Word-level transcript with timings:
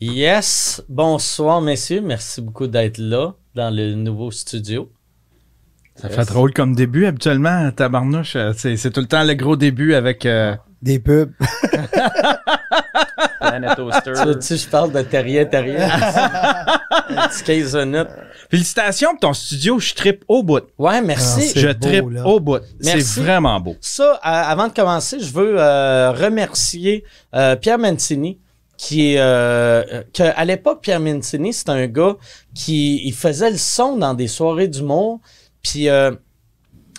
Yes, 0.00 0.82
bonsoir 0.88 1.60
messieurs, 1.62 2.00
merci 2.02 2.40
beaucoup 2.42 2.66
d'être 2.66 2.98
là 2.98 3.32
dans 3.54 3.74
le 3.74 3.94
nouveau 3.94 4.30
studio. 4.30 4.92
Ça 5.94 6.10
fait 6.10 6.26
drôle 6.26 6.52
comme 6.52 6.74
début 6.74 7.06
habituellement, 7.06 7.70
tabarnouche. 7.70 8.36
euh, 8.36 8.52
C'est 8.54 8.76
c'est 8.76 8.90
tout 8.90 9.00
le 9.00 9.06
temps 9.06 9.24
le 9.24 9.32
gros 9.34 9.56
début 9.56 9.94
avec. 9.94 10.26
euh, 10.26 10.54
Des 10.82 10.98
pubs. 10.98 11.32
Planet 13.40 13.70
Tu 13.70 13.76
Toaster. 13.76 14.10
veux-tu 14.26 14.56
je 14.58 14.68
parle 14.68 14.92
de 14.92 15.00
terrier, 15.00 15.48
terrier? 15.48 15.78
Un 15.82 17.28
petit 17.28 17.42
15 17.44 17.76
minutes. 17.86 18.08
Félicitations 18.50 19.10
pour 19.12 19.20
ton 19.20 19.32
studio, 19.32 19.78
je 19.78 19.94
trippe 19.94 20.22
au 20.28 20.42
bout. 20.42 20.60
Ouais, 20.76 21.00
merci. 21.00 21.52
Ah, 21.56 21.58
Je 21.58 21.68
là. 22.12 22.26
au 22.26 22.38
bout. 22.40 22.60
C'est 22.80 23.00
vraiment 23.22 23.58
beau. 23.60 23.76
Ça, 23.80 24.12
euh, 24.16 24.18
avant 24.22 24.68
de 24.68 24.74
commencer, 24.74 25.18
je 25.20 25.32
veux 25.32 25.54
euh, 25.58 26.12
remercier 26.12 27.04
euh, 27.34 27.56
Pierre 27.56 27.78
Mancini, 27.78 28.38
qui 28.76 29.12
est 29.14 29.18
euh, 29.18 29.82
euh, 29.92 30.02
que 30.12 30.22
à 30.22 30.44
l'époque 30.44 30.80
Pierre 30.82 31.00
Mancini, 31.00 31.52
c'était 31.52 31.70
un 31.70 31.86
gars 31.86 32.16
qui 32.54 33.00
il 33.06 33.14
faisait 33.14 33.50
le 33.50 33.56
son 33.56 33.96
dans 33.96 34.14
des 34.14 34.28
soirées 34.28 34.68
d'humour, 34.68 35.20
puis 35.62 35.88
euh, 35.88 36.10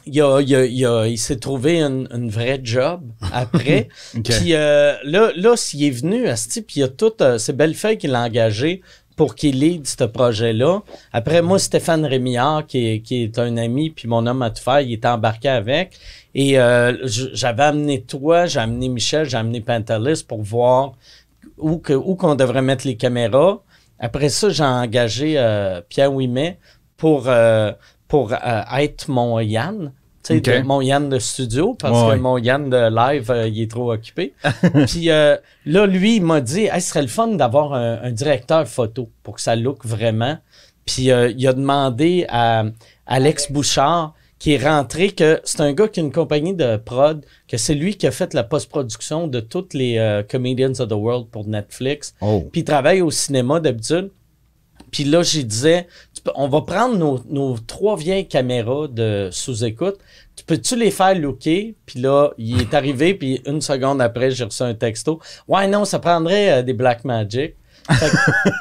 il, 0.05 0.21
a, 0.21 0.39
il, 0.41 0.55
a- 0.55 0.65
il, 0.65 0.85
a- 0.85 1.07
il 1.07 1.17
s'est 1.17 1.35
trouvé 1.37 1.81
une, 1.81 2.07
une 2.13 2.29
vraie 2.29 2.59
job 2.63 3.01
après. 3.33 3.89
Puis 4.23 4.53
euh, 4.53 4.95
là, 5.03 5.31
là, 5.35 5.57
s'il 5.57 5.83
est 5.83 5.89
venu, 5.91 6.27
Asti, 6.29 6.61
puis 6.61 6.77
il 6.77 6.79
y 6.79 6.83
a 6.83 6.87
tout, 6.87 7.11
euh, 7.21 7.37
c'est 7.37 7.51
Bellefeuille 7.53 7.97
qui 7.97 8.07
l'a 8.07 8.21
engagé 8.23 8.81
pour 9.17 9.35
qu'il 9.35 9.59
lead 9.59 9.85
ce 9.85 10.03
projet-là. 10.05 10.81
Après, 11.11 11.41
moi, 11.41 11.59
Stéphane 11.59 12.05
Rémillard, 12.05 12.65
qui 12.67 12.87
est, 12.87 12.99
qui 13.01 13.23
est 13.23 13.37
un 13.39 13.57
ami, 13.57 13.89
puis 13.89 14.07
mon 14.07 14.25
homme 14.27 14.43
à 14.43 14.49
tout 14.51 14.61
faire, 14.63 14.79
il 14.79 14.93
était 14.93 15.07
embarqué 15.07 15.49
avec. 15.49 15.97
Et 16.35 16.57
euh, 16.59 16.93
j'avais 17.05 17.63
amené 17.63 18.01
toi, 18.03 18.45
j'ai 18.45 18.59
amené 18.59 18.87
Michel, 18.89 19.27
j'ai 19.27 19.37
amené 19.37 19.59
Pantelis 19.59 20.23
pour 20.25 20.41
voir 20.41 20.93
où, 21.57 21.77
qu'on 21.79 22.35
devrait 22.35 22.61
mettre 22.61 22.85
les 22.87 22.95
caméras. 22.97 23.61
Après 23.99 24.29
ça, 24.29 24.49
j'ai 24.49 24.63
engagé 24.63 25.35
euh, 25.37 25.81
Pierre 25.89 26.13
Ouimet 26.13 26.59
pour, 26.97 27.23
euh, 27.27 27.71
pour 28.07 28.33
euh, 28.33 28.61
être 28.77 29.09
mon 29.09 29.39
Yann. 29.39 29.91
Tu 30.23 30.33
sais, 30.33 30.37
OK. 30.57 30.61
de- 30.61 30.67
mon 30.67 30.81
Yann 30.81 31.09
de 31.09 31.19
studio, 31.19 31.73
parce 31.79 32.07
Ouais. 32.09 32.15
que 32.17 32.21
mon 32.21 32.37
Yann 32.37 32.69
de 32.69 32.89
live, 32.93 33.31
euh, 33.31 33.47
il 33.47 33.61
est 33.61 33.71
trop 33.71 33.91
occupé. 33.93 34.33
Puis 34.87 35.09
euh, 35.09 35.37
là, 35.65 35.85
lui, 35.87 36.17
il 36.17 36.23
m'a 36.23 36.41
dit, 36.41 36.65
hey, 36.65 36.81
ce 36.81 36.89
serait 36.89 37.01
le 37.01 37.07
fun 37.07 37.27
d'avoir 37.29 37.73
un, 37.73 37.99
un 38.03 38.11
directeur 38.11 38.67
photo 38.67 39.09
pour 39.23 39.35
que 39.35 39.41
ça 39.41 39.55
look 39.55 39.85
vraiment. 39.85 40.37
Puis 40.85 41.11
euh, 41.11 41.29
il 41.35 41.47
a 41.47 41.53
demandé 41.53 42.25
à 42.29 42.63
Alex 43.05 43.51
Bouchard, 43.51 44.13
qui 44.39 44.53
est 44.53 44.63
rentré, 44.63 45.11
que 45.11 45.41
c'est 45.43 45.61
un 45.61 45.73
gars 45.73 45.87
qui 45.87 45.99
a 45.99 46.03
une 46.03 46.11
compagnie 46.11 46.53
de 46.53 46.77
prod, 46.77 47.25
que 47.47 47.57
c'est 47.57 47.73
lui 47.73 47.95
qui 47.95 48.05
a 48.05 48.11
fait 48.11 48.33
la 48.33 48.43
post-production 48.43 49.27
de 49.27 49.39
toutes 49.39 49.73
les 49.73 49.97
euh, 49.97 50.21
Comedians 50.23 50.79
of 50.79 50.89
the 50.89 50.93
World 50.93 51.27
pour 51.31 51.47
Netflix. 51.47 52.13
Oh. 52.21 52.47
Puis 52.51 52.61
il 52.61 52.63
travaille 52.63 53.01
au 53.01 53.09
cinéma 53.11 53.59
d'habitude. 53.59 54.11
Puis 54.91 55.03
là, 55.03 55.21
j'y 55.23 55.43
disais, 55.43 55.87
peux- 56.23 56.31
on 56.35 56.47
va 56.47 56.61
prendre 56.61 56.97
nos, 56.97 57.19
nos 57.29 57.57
trois 57.57 57.97
vieilles 57.97 58.27
caméras 58.27 58.87
de 58.87 59.29
sous-écoute. 59.31 59.97
Tu 60.35 60.43
peux-tu 60.45 60.75
les 60.75 60.91
faire 60.91 61.15
looker? 61.15 61.75
Puis 61.85 61.99
là, 61.99 62.31
il 62.37 62.61
est 62.61 62.73
arrivé, 62.73 63.15
puis 63.15 63.41
une 63.45 63.59
seconde 63.59 64.01
après, 64.01 64.31
j'ai 64.31 64.43
reçu 64.43 64.61
un 64.63 64.75
texto. 64.75 65.19
Ouais, 65.47 65.67
non, 65.67 65.83
ça 65.83 65.99
prendrait 65.99 66.59
euh, 66.59 66.61
des 66.61 66.73
Black 66.73 67.03
Magic. 67.03 67.55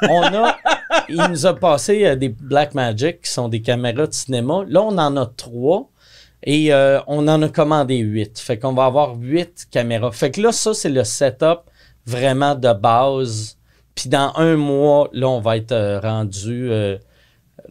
On 0.08 0.22
a, 0.22 0.56
il 1.08 1.22
nous 1.30 1.46
a 1.46 1.54
passé 1.54 2.04
euh, 2.04 2.16
des 2.16 2.28
Black 2.28 2.74
Magic 2.74 3.22
qui 3.22 3.30
sont 3.30 3.48
des 3.48 3.62
caméras 3.62 4.06
de 4.06 4.12
cinéma. 4.12 4.64
Là, 4.68 4.82
on 4.82 4.96
en 4.98 5.16
a 5.16 5.26
trois. 5.26 5.88
Et 6.42 6.72
euh, 6.72 7.00
on 7.08 7.26
en 7.26 7.42
a 7.42 7.48
commandé 7.48 7.96
huit. 7.96 8.38
Fait 8.38 8.58
qu'on 8.58 8.72
va 8.72 8.84
avoir 8.84 9.16
huit 9.16 9.66
caméras. 9.70 10.12
Fait 10.12 10.30
que 10.30 10.40
là, 10.40 10.52
ça, 10.52 10.74
c'est 10.74 10.88
le 10.88 11.02
setup 11.02 11.60
vraiment 12.06 12.54
de 12.54 12.72
base. 12.72 13.58
Puis 13.94 14.08
dans 14.08 14.32
un 14.36 14.56
mois, 14.56 15.08
là, 15.12 15.28
on 15.28 15.40
va 15.40 15.56
être 15.56 15.72
euh, 15.72 15.98
rendu, 15.98 16.70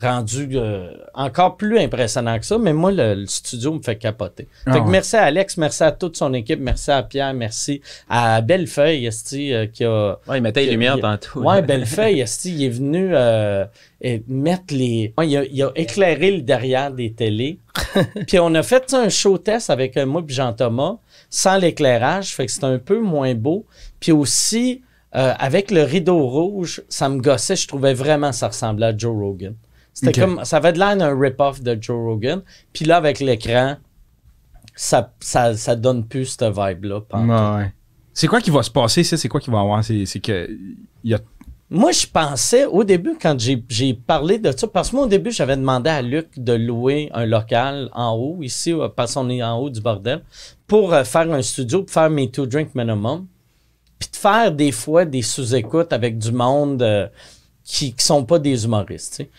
rendu 0.01 0.49
euh, 0.53 0.91
encore 1.13 1.57
plus 1.57 1.79
impressionnant 1.79 2.37
que 2.39 2.45
ça. 2.45 2.57
Mais 2.57 2.73
moi, 2.73 2.91
le, 2.91 3.13
le 3.15 3.25
studio 3.27 3.73
me 3.73 3.81
fait 3.81 3.95
capoter. 3.97 4.47
Ah 4.65 4.73
fait 4.73 4.79
que 4.81 4.85
merci 4.87 5.15
à 5.15 5.23
Alex, 5.23 5.57
merci 5.57 5.83
à 5.83 5.91
toute 5.91 6.17
son 6.17 6.33
équipe, 6.33 6.59
merci 6.59 6.91
à 6.91 7.03
Pierre, 7.03 7.33
merci 7.33 7.81
à 8.09 8.41
Bellefeuille, 8.41 9.05
esti, 9.05 9.53
euh, 9.53 9.67
qui 9.67 9.83
a... 9.85 10.17
Ouais, 10.27 10.37
il 10.39 10.41
mettait 10.41 10.65
les 10.65 10.71
lumières 10.71 10.95
Il- 10.97 11.01
tantôt. 11.01 11.41
Ouais, 11.43 11.61
Bellefeuille, 11.61 12.19
esti, 12.19 12.53
il 12.53 12.63
est 12.65 12.69
venu 12.69 13.09
euh, 13.13 13.65
et 14.01 14.23
mettre 14.27 14.73
les... 14.73 15.13
Ouais, 15.17 15.27
il, 15.27 15.37
a, 15.37 15.43
il 15.45 15.63
a 15.63 15.71
éclairé 15.75 16.31
le 16.31 16.41
derrière 16.41 16.91
des 16.91 17.13
télés. 17.13 17.59
puis 18.27 18.39
on 18.39 18.53
a 18.55 18.63
fait 18.63 18.93
un 18.93 19.09
show 19.09 19.37
test 19.37 19.69
avec 19.69 19.97
moi 19.97 20.21
et 20.27 20.31
Jean-Thomas, 20.33 20.97
sans 21.29 21.57
l'éclairage, 21.57 22.35
fait 22.35 22.45
que 22.45 22.51
c'était 22.51 22.65
un 22.65 22.79
peu 22.79 22.99
moins 22.99 23.33
beau. 23.35 23.65
Puis 23.99 24.11
aussi, 24.11 24.81
euh, 25.15 25.33
avec 25.39 25.71
le 25.71 25.83
rideau 25.83 26.27
rouge, 26.27 26.81
ça 26.89 27.07
me 27.09 27.19
gossait, 27.19 27.55
je 27.55 27.67
trouvais 27.67 27.93
vraiment 27.93 28.31
ça 28.31 28.47
ressemblait 28.49 28.87
à 28.87 28.97
Joe 28.97 29.15
Rogan. 29.15 29.55
C'était 29.95 30.19
comme, 30.19 30.43
ça 30.43 30.57
avait 30.57 30.73
de 30.73 30.79
l'air 30.79 30.97
d'un 30.97 31.17
rip-off 31.17 31.61
de 31.61 31.77
Joe 31.79 31.95
Rogan. 31.95 32.41
Puis 32.73 32.83
là, 32.83 32.97
avec 32.97 33.21
l'écran, 33.21 33.77
ça, 34.75 35.13
ça, 35.21 35.55
ça 35.55 35.75
donne 35.77 36.05
plus 36.05 36.25
cette 36.25 36.53
vibe-là. 36.53 36.99
Ouais. 37.13 37.73
C'est 38.13 38.27
quoi 38.27 38.41
qui 38.41 38.51
va 38.51 38.61
se 38.61 38.69
passer, 38.69 39.05
ça? 39.05 39.15
C'est 39.15 39.29
quoi 39.29 39.39
qui 39.39 39.49
va 39.49 39.61
avoir? 39.61 39.81
C'est 39.83 40.19
que. 40.19 40.49
Y 41.03 41.13
a... 41.13 41.19
Moi, 41.69 41.93
je 41.93 42.05
pensais, 42.05 42.65
au 42.65 42.83
début, 42.83 43.17
quand 43.19 43.39
j'ai 43.39 43.63
j'ai 43.69 43.93
parlé 43.93 44.37
de 44.37 44.51
ça, 44.55 44.67
parce 44.67 44.89
que 44.89 44.97
moi, 44.97 45.05
au 45.05 45.07
début, 45.07 45.31
j'avais 45.31 45.55
demandé 45.55 45.89
à 45.89 46.01
Luc 46.01 46.27
de 46.37 46.53
louer 46.53 47.09
un 47.13 47.25
local 47.25 47.89
en 47.93 48.13
haut, 48.15 48.43
ici, 48.43 48.73
euh, 48.73 48.89
parce 48.89 49.13
qu'on 49.13 49.29
est 49.29 49.41
en 49.41 49.57
haut 49.57 49.69
du 49.69 49.79
bordel, 49.79 50.21
pour 50.67 50.93
euh, 50.93 51.05
faire 51.05 51.31
un 51.31 51.41
studio, 51.41 51.83
pour 51.83 51.91
faire 51.91 52.09
mes 52.09 52.29
two 52.29 52.45
drink 52.45 52.75
minimum, 52.75 53.27
puis 53.97 54.09
de 54.11 54.15
faire 54.17 54.51
des 54.51 54.73
fois 54.73 55.05
des 55.05 55.21
sous-écoutes 55.21 55.91
avec 55.93 56.17
du 56.17 56.33
monde 56.33 56.81
euh, 56.83 57.07
qui, 57.63 57.93
qui 57.93 58.05
sont 58.05 58.25
pas 58.25 58.39
des 58.39 58.65
humoristes, 58.65 59.15
tu 59.15 59.23
sais. 59.23 59.29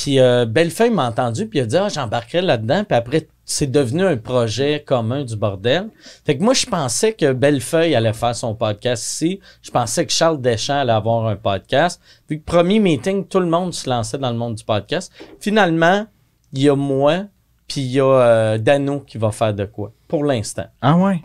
Puis 0.00 0.18
euh, 0.18 0.46
Bellefeuille 0.46 0.90
m'a 0.90 1.06
entendu, 1.06 1.46
puis 1.46 1.58
il 1.58 1.62
a 1.62 1.66
dit, 1.66 1.76
ah, 1.76 1.88
j'embarquerai 1.90 2.40
là-dedans, 2.40 2.84
puis 2.84 2.96
après, 2.96 3.28
c'est 3.44 3.70
devenu 3.70 4.02
un 4.06 4.16
projet 4.16 4.82
commun 4.86 5.24
du 5.24 5.36
bordel. 5.36 5.90
Fait 6.24 6.38
que 6.38 6.42
moi, 6.42 6.54
je 6.54 6.64
pensais 6.64 7.12
que 7.12 7.32
Bellefeuille 7.32 7.94
allait 7.94 8.14
faire 8.14 8.34
son 8.34 8.54
podcast 8.54 9.04
ici. 9.04 9.40
Je 9.60 9.70
pensais 9.70 10.06
que 10.06 10.12
Charles 10.12 10.40
Deschamps 10.40 10.80
allait 10.80 10.92
avoir 10.92 11.26
un 11.26 11.36
podcast. 11.36 12.00
Vu 12.30 12.38
que 12.38 12.44
premier 12.44 12.78
meeting, 12.78 13.26
tout 13.26 13.40
le 13.40 13.46
monde 13.46 13.74
se 13.74 13.90
lançait 13.90 14.16
dans 14.16 14.30
le 14.30 14.38
monde 14.38 14.54
du 14.54 14.64
podcast. 14.64 15.12
Finalement, 15.38 16.06
il 16.54 16.62
y 16.62 16.68
a 16.70 16.76
moi, 16.76 17.24
puis 17.68 17.82
il 17.82 17.92
y 17.92 18.00
a 18.00 18.04
euh, 18.04 18.58
Dano 18.58 19.00
qui 19.00 19.18
va 19.18 19.32
faire 19.32 19.52
de 19.52 19.66
quoi, 19.66 19.92
pour 20.08 20.24
l'instant. 20.24 20.66
Ah 20.80 20.96
ouais? 20.96 21.20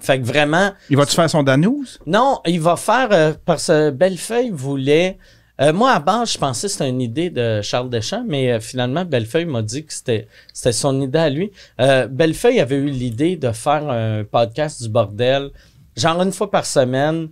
Fait 0.00 0.18
que 0.18 0.24
vraiment, 0.24 0.72
Il 0.88 0.96
va-tu 0.96 1.14
faire 1.14 1.28
son 1.28 1.42
Danouze? 1.42 2.00
non, 2.06 2.40
il 2.46 2.60
va 2.60 2.76
faire 2.76 3.08
euh, 3.12 3.32
parce 3.44 3.66
que 3.66 3.90
Bellefeuille 3.90 4.50
voulait. 4.50 5.18
Euh, 5.60 5.72
moi, 5.72 5.92
à 5.92 6.00
base, 6.00 6.32
je 6.32 6.38
pensais 6.38 6.66
que 6.66 6.72
c'était 6.72 6.88
une 6.88 7.00
idée 7.00 7.30
de 7.30 7.60
Charles 7.62 7.88
Deschamps, 7.90 8.24
mais 8.26 8.52
euh, 8.52 8.60
finalement, 8.60 9.04
Bellefeuille 9.04 9.44
m'a 9.44 9.62
dit 9.62 9.84
que 9.84 9.92
c'était, 9.92 10.26
c'était 10.52 10.72
son 10.72 11.00
idée 11.00 11.18
à 11.18 11.30
lui. 11.30 11.52
Euh, 11.80 12.06
Bellefeuille 12.08 12.60
avait 12.60 12.76
eu 12.76 12.88
l'idée 12.90 13.36
de 13.36 13.52
faire 13.52 13.88
un 13.88 14.24
podcast 14.24 14.82
du 14.82 14.88
bordel, 14.88 15.50
genre 15.96 16.20
une 16.22 16.32
fois 16.32 16.50
par 16.50 16.66
semaine. 16.66 17.28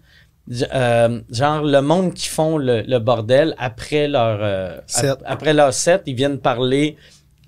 euh, 0.74 1.20
genre 1.30 1.62
le 1.62 1.80
monde 1.80 2.14
qui 2.14 2.28
font 2.28 2.58
le, 2.58 2.82
le 2.82 2.98
bordel 2.98 3.54
après 3.58 4.08
leur 4.08 4.38
euh, 4.42 4.78
Set. 4.86 5.10
ap- 5.10 5.22
après 5.24 5.52
leur 5.54 5.72
set, 5.72 6.02
ils 6.06 6.14
viennent 6.16 6.38
parler 6.38 6.96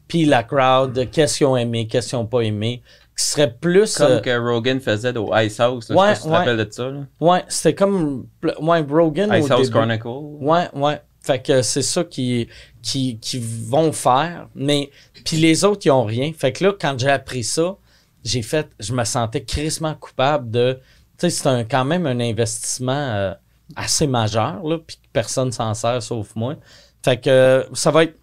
puis 0.07 0.27
la 0.27 0.43
crowd, 0.45 1.09
qu'est-ce 1.11 1.39
qu'ils 1.39 1.47
ont 1.47 1.57
aimé, 1.57 1.87
qu'est-ce 1.89 2.11
qu'ils 2.11 2.19
ont 2.19 2.27
pas 2.27 2.43
aimé, 2.43 2.83
qui 3.17 3.25
serait 3.25 3.53
plus 3.53 3.97
Comme 3.97 4.13
euh, 4.13 4.21
que 4.21 4.37
Rogan 4.39 4.81
faisait 4.81 5.17
au 5.17 5.35
Ice 5.37 5.61
House. 5.61 5.89
Là, 5.89 5.97
Ouais, 5.97 6.09
je 6.11 6.15
sais 6.15 6.15
pas 6.15 6.15
si 6.15 6.23
tu 6.23 6.29
te 6.29 6.33
rappelles 6.35 6.57
de 6.57 6.71
ça. 6.71 6.91
Là. 6.91 7.01
Ouais, 7.21 7.45
c'était 7.49 7.75
comme 7.75 8.27
ouais, 8.43 8.81
Rogan 8.89 9.33
Ice 9.35 9.51
House 9.51 9.67
début. 9.69 9.73
Chronicle. 9.73 10.09
Ouais, 10.09 10.69
ouais. 10.75 11.01
Fait 11.21 11.41
que 11.41 11.63
c'est 11.63 11.83
ça 11.83 12.05
qui, 12.05 12.49
qui, 12.83 13.19
qui 13.19 13.39
vont 13.39 13.93
faire. 13.93 14.49
Mais 14.55 14.91
puis 15.25 15.37
les 15.39 15.65
autres, 15.65 15.87
ils 15.87 15.91
ont 15.91 16.05
rien. 16.05 16.33
Fait 16.37 16.53
que 16.53 16.65
là, 16.65 16.73
quand 16.79 16.99
j'ai 16.99 17.09
appris 17.11 17.45
ça, 17.45 17.77
j'ai 18.25 18.43
fait, 18.43 18.69
je 18.79 18.93
me 18.93 19.05
sentais 19.05 19.43
crissement 19.43 19.95
coupable 19.95 20.51
de. 20.51 20.81
Tu 21.19 21.31
sais, 21.31 21.31
c'est 21.31 21.49
un, 21.49 21.65
quand 21.65 21.85
même 21.85 22.07
un 22.07 22.21
investissement 22.21 22.93
euh, 22.93 23.33
assez 23.77 24.07
majeur, 24.07 24.63
là, 24.65 24.79
puis 24.85 24.99
personne 25.13 25.53
s'en 25.53 25.73
sert 25.75 26.03
sauf 26.03 26.35
moi. 26.35 26.57
Fait 27.05 27.19
que 27.21 27.31
euh, 27.31 27.63
ça 27.73 27.91
va 27.91 28.05
être. 28.05 28.19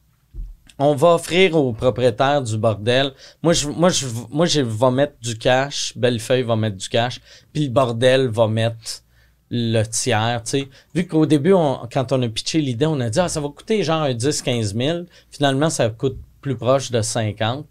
On 0.81 0.95
va 0.95 1.13
offrir 1.15 1.55
aux 1.55 1.73
propriétaires 1.73 2.41
du 2.41 2.57
bordel. 2.57 3.11
Moi, 3.43 3.53
je, 3.53 3.67
moi, 3.67 3.89
je, 3.89 4.07
moi, 4.31 4.45
je 4.45 4.61
vais 4.61 4.91
mettre 4.91 5.13
du 5.21 5.37
cash. 5.37 5.93
Bellefeuille 5.95 6.43
va 6.43 6.55
mettre 6.55 6.77
du 6.77 6.89
cash. 6.89 7.19
Puis 7.53 7.65
le 7.65 7.69
bordel 7.69 8.27
va 8.29 8.47
mettre 8.47 9.03
le 9.51 9.83
tiers, 9.83 10.41
tu 10.43 10.49
sais. 10.51 10.67
Vu 10.95 11.05
qu'au 11.07 11.25
début, 11.25 11.53
on- 11.53 11.79
quand 11.91 12.11
on 12.13 12.21
a 12.23 12.29
pitché 12.29 12.61
l'idée, 12.61 12.85
on 12.85 12.99
a 12.99 13.09
dit, 13.09 13.19
ah, 13.19 13.27
ça 13.29 13.39
va 13.41 13.49
coûter 13.49 13.83
genre 13.83 14.01
un 14.03 14.13
10-15 14.13 14.75
000. 14.75 14.99
Finalement, 15.29 15.69
ça 15.69 15.89
coûte 15.89 16.17
plus 16.41 16.55
proche 16.55 16.89
de 16.89 17.01
50. 17.01 17.65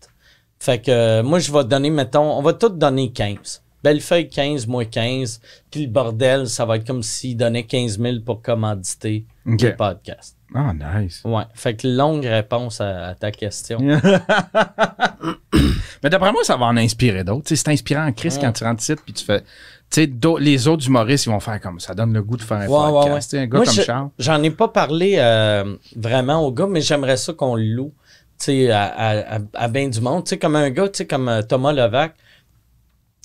Fait 0.58 0.78
que 0.80 0.90
euh, 0.90 1.22
moi, 1.22 1.38
je 1.38 1.50
vais 1.52 1.64
donner, 1.64 1.90
mettons, 1.90 2.32
on 2.38 2.42
va 2.42 2.52
tout 2.52 2.68
donner 2.68 3.10
15. 3.10 3.62
Bellefeuille 3.82 4.28
15, 4.28 4.66
moi 4.66 4.84
15. 4.84 5.40
Puis 5.70 5.86
le 5.86 5.90
bordel, 5.90 6.48
ça 6.48 6.66
va 6.66 6.76
être 6.76 6.86
comme 6.86 7.02
s'il 7.02 7.36
donnait 7.38 7.64
15 7.64 7.98
000 7.98 8.20
pour 8.26 8.42
commanditer 8.42 9.24
le 9.70 9.76
podcast. 9.76 10.36
Ah, 10.54 10.72
nice. 10.72 11.20
Ouais. 11.24 11.44
Fait 11.54 11.76
que 11.76 11.86
longue 11.86 12.24
réponse 12.24 12.80
à, 12.80 13.08
à 13.08 13.14
ta 13.14 13.30
question. 13.30 13.78
Mais 16.02 16.08
d'après 16.10 16.32
moi, 16.32 16.42
ça 16.44 16.56
va 16.56 16.66
en 16.66 16.76
inspirer 16.76 17.24
d'autres. 17.24 17.48
C'est 17.54 17.68
inspirant 17.68 18.06
en 18.06 18.12
Mm. 18.38 18.40
quand 18.40 18.52
tu 18.52 18.64
rentres 18.64 18.82
ici 18.82 18.94
puis 18.96 19.12
tu 19.12 19.24
fais. 19.24 19.40
tu 19.90 20.04
sais, 20.04 20.10
les 20.38 20.68
autres 20.68 20.86
humoristes, 20.86 21.26
ils 21.26 21.30
vont 21.30 21.40
faire 21.40 21.60
comme 21.60 21.80
ça 21.80 21.94
donne 21.94 22.12
le 22.12 22.22
goût 22.22 22.36
de 22.36 22.42
faire 22.42 22.58
un 22.58 22.66
Ouais, 22.66 22.90
podcast. 22.90 23.32
ouais. 23.32 23.38
Un 23.40 23.46
gars 23.46 23.56
Moi, 23.58 23.66
comme 23.66 23.74
je- 23.74 23.82
Charles. 23.82 24.08
J'en 24.18 24.42
ai 24.42 24.50
pas 24.50 24.68
parlé 24.68 25.16
euh, 25.18 25.76
vraiment 25.96 26.44
au 26.46 26.52
gars, 26.52 26.66
mais 26.68 26.80
j'aimerais 26.80 27.16
ça 27.16 27.32
qu'on 27.32 27.56
le 27.56 27.64
loue 27.64 27.92
à, 28.48 28.84
à, 28.84 29.36
à, 29.36 29.38
à 29.54 29.68
bien 29.68 29.88
du 29.88 30.00
monde. 30.00 30.24
Tu 30.24 30.30
sais, 30.30 30.38
comme 30.38 30.56
un 30.56 30.70
gars, 30.70 30.88
tu 30.88 30.98
sais, 30.98 31.06
comme 31.06 31.28
euh, 31.28 31.42
Thomas 31.42 31.72
Levac, 31.72 32.14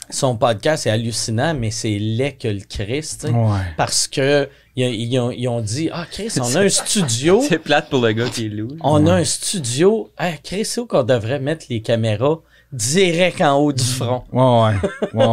son 0.09 0.37
podcast 0.37 0.87
est 0.87 0.89
hallucinant, 0.89 1.53
mais 1.53 1.71
c'est 1.71 1.97
laid 1.99 2.33
que 2.33 2.47
le 2.47 2.61
Christ. 2.61 3.27
Ouais. 3.31 3.59
Parce 3.77 4.07
que 4.07 4.49
ils, 4.75 4.85
ils 4.85 5.19
ont, 5.19 5.31
ils 5.31 5.47
ont 5.47 5.61
dit 5.61 5.89
Ah, 5.91 6.05
Chris, 6.09 6.33
on 6.39 6.55
a 6.55 6.61
un 6.61 6.69
studio. 6.69 7.41
C'est 7.49 7.59
plate 7.59 7.89
pour 7.89 8.01
le 8.05 8.11
gars 8.11 8.29
qui 8.29 8.45
est 8.45 8.49
loup. 8.49 8.77
On 8.81 9.07
a 9.07 9.13
un 9.13 9.23
studio. 9.23 10.11
Ah, 10.17 10.31
Chris, 10.43 10.65
c'est 10.65 10.81
où 10.81 10.85
qu'on 10.85 11.03
devrait 11.03 11.39
mettre 11.39 11.65
les 11.69 11.81
caméras? 11.81 12.39
Direct 12.71 13.41
en 13.41 13.57
haut 13.57 13.71
du 13.71 13.83
front? 13.83 14.23
Ouais, 14.33 14.73
ouais. 15.13 15.25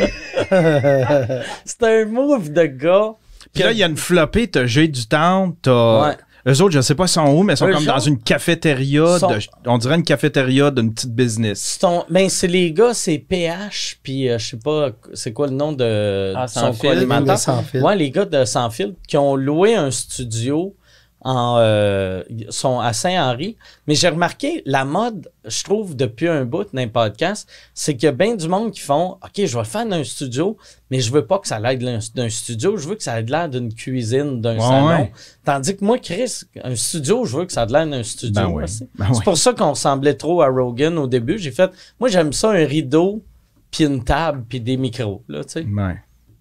ouais. 0.00 0.12
C'est 1.64 1.82
un 1.82 2.04
move 2.06 2.52
de 2.52 2.64
gars. 2.64 3.14
Puis 3.52 3.62
là, 3.62 3.72
il 3.72 3.78
y 3.78 3.82
a 3.82 3.86
une 3.86 3.96
flopée, 3.96 4.48
t'as 4.48 4.66
Jay 4.66 4.88
du 4.88 5.06
Temple, 5.06 5.56
t'as. 5.62 6.16
Eux 6.46 6.60
autres, 6.60 6.74
je 6.74 6.80
sais 6.80 6.94
pas 6.96 7.06
sont 7.06 7.26
où, 7.28 7.42
mais 7.44 7.52
ils 7.52 7.56
sont 7.56 7.68
Eux 7.68 7.72
comme 7.74 7.84
dans 7.84 7.98
une 8.00 8.18
cafétéria. 8.18 9.18
sont- 9.18 9.28
de- 9.28 9.38
on 9.66 9.78
dirait 9.78 9.94
une 9.94 10.02
cafétéria 10.02 10.70
d'une 10.72 10.92
petite 10.92 11.14
business. 11.14 11.78
Ton- 11.80 12.04
ben, 12.10 12.28
c'est 12.28 12.48
les 12.48 12.72
gars, 12.72 12.94
c'est 12.94 13.18
PH, 13.18 13.98
puis 14.02 14.28
euh, 14.28 14.38
je 14.38 14.48
sais 14.50 14.56
pas, 14.56 14.90
c'est 15.14 15.32
quoi 15.32 15.46
le 15.46 15.52
nom 15.54 15.72
de 15.72 16.32
Ah, 16.36 16.46
de 16.46 16.50
Sans 16.50 16.72
son 16.72 16.72
Fil. 16.72 16.90
Les 16.98 17.36
Sans 17.36 17.62
Fil. 17.62 17.82
Ouais, 17.82 17.94
les 17.96 18.10
gars 18.10 18.24
de 18.24 18.44
Sans 18.44 18.70
Fil 18.70 18.94
qui 19.06 19.16
ont 19.16 19.36
loué 19.36 19.74
un 19.76 19.90
studio 19.90 20.74
en 21.24 21.58
euh, 21.60 22.22
sont 22.50 22.80
à 22.80 22.92
Saint-Henri. 22.92 23.56
Mais 23.86 23.94
j'ai 23.94 24.08
remarqué 24.08 24.62
la 24.66 24.84
mode, 24.84 25.30
je 25.44 25.62
trouve, 25.62 25.94
depuis 25.96 26.28
un 26.28 26.44
bout 26.44 26.66
d'un 26.74 26.88
podcast, 26.88 27.48
c'est 27.74 27.94
qu'il 27.94 28.04
y 28.06 28.08
a 28.08 28.12
bien 28.12 28.34
du 28.34 28.48
monde 28.48 28.72
qui 28.72 28.80
font 28.80 29.18
OK, 29.22 29.44
je 29.46 29.56
vais 29.58 29.64
faire 29.64 29.86
un 29.90 30.04
studio, 30.04 30.56
mais 30.90 31.00
je 31.00 31.12
veux 31.12 31.24
pas 31.24 31.38
que 31.38 31.46
ça 31.46 31.60
l'aide 31.60 31.80
d'un 32.14 32.28
studio, 32.28 32.76
je 32.76 32.88
veux 32.88 32.94
que 32.96 33.02
ça 33.02 33.20
ait 33.20 33.22
l'air 33.22 33.48
d'une 33.48 33.72
cuisine, 33.72 34.40
d'un 34.40 34.54
Ouais, 34.54 34.60
salon. 34.60 34.88
ouais. 34.88 35.12
Tandis 35.44 35.76
que 35.76 35.84
moi, 35.84 35.98
Chris, 35.98 36.42
un 36.64 36.74
studio, 36.76 37.24
je 37.24 37.36
veux 37.38 37.44
que 37.46 37.52
ça 37.52 37.62
ait 37.62 37.66
l'air 37.66 37.86
d'un 37.86 38.02
studio. 38.02 38.42
Ben 38.42 38.48
ouais. 38.48 38.64
Ben 38.98 39.06
C'est 39.14 39.24
pour 39.24 39.38
ça 39.38 39.52
qu'on 39.52 39.70
ressemblait 39.70 40.14
trop 40.14 40.42
à 40.42 40.48
Rogan 40.48 40.98
au 40.98 41.06
début. 41.06 41.38
J'ai 41.38 41.52
fait, 41.52 41.70
moi, 42.00 42.08
j'aime 42.08 42.32
ça, 42.32 42.50
un 42.50 42.64
rideau, 42.66 43.22
puis 43.70 43.84
une 43.84 44.02
table, 44.04 44.44
puis 44.48 44.60
des 44.60 44.76
micros. 44.76 45.22
Là, 45.28 45.44
tu 45.44 45.62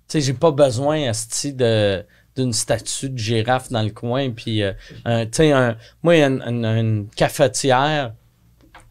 sais. 0.07 0.21
J'ai 0.21 0.33
pas 0.33 0.51
besoin, 0.51 1.07
asti, 1.07 1.53
de 1.53 2.03
d'une 2.37 2.53
statue 2.53 3.09
de 3.09 3.17
girafe 3.17 3.69
dans 3.69 3.81
le 3.83 3.89
coin, 3.89 4.29
puis 4.31 4.63
euh, 4.63 4.71
un- 5.05 5.25
tu 5.25 5.31
sais, 5.33 5.51
un, 5.51 5.75
moi, 6.03 6.15
une, 6.17 6.41
une- 6.47 6.65
une 6.65 7.07
cafetière, 7.15 8.13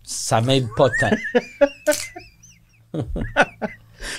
ça 0.02 0.40
m'aide 0.40 0.66
pas 0.76 0.88
tant. 1.00 1.10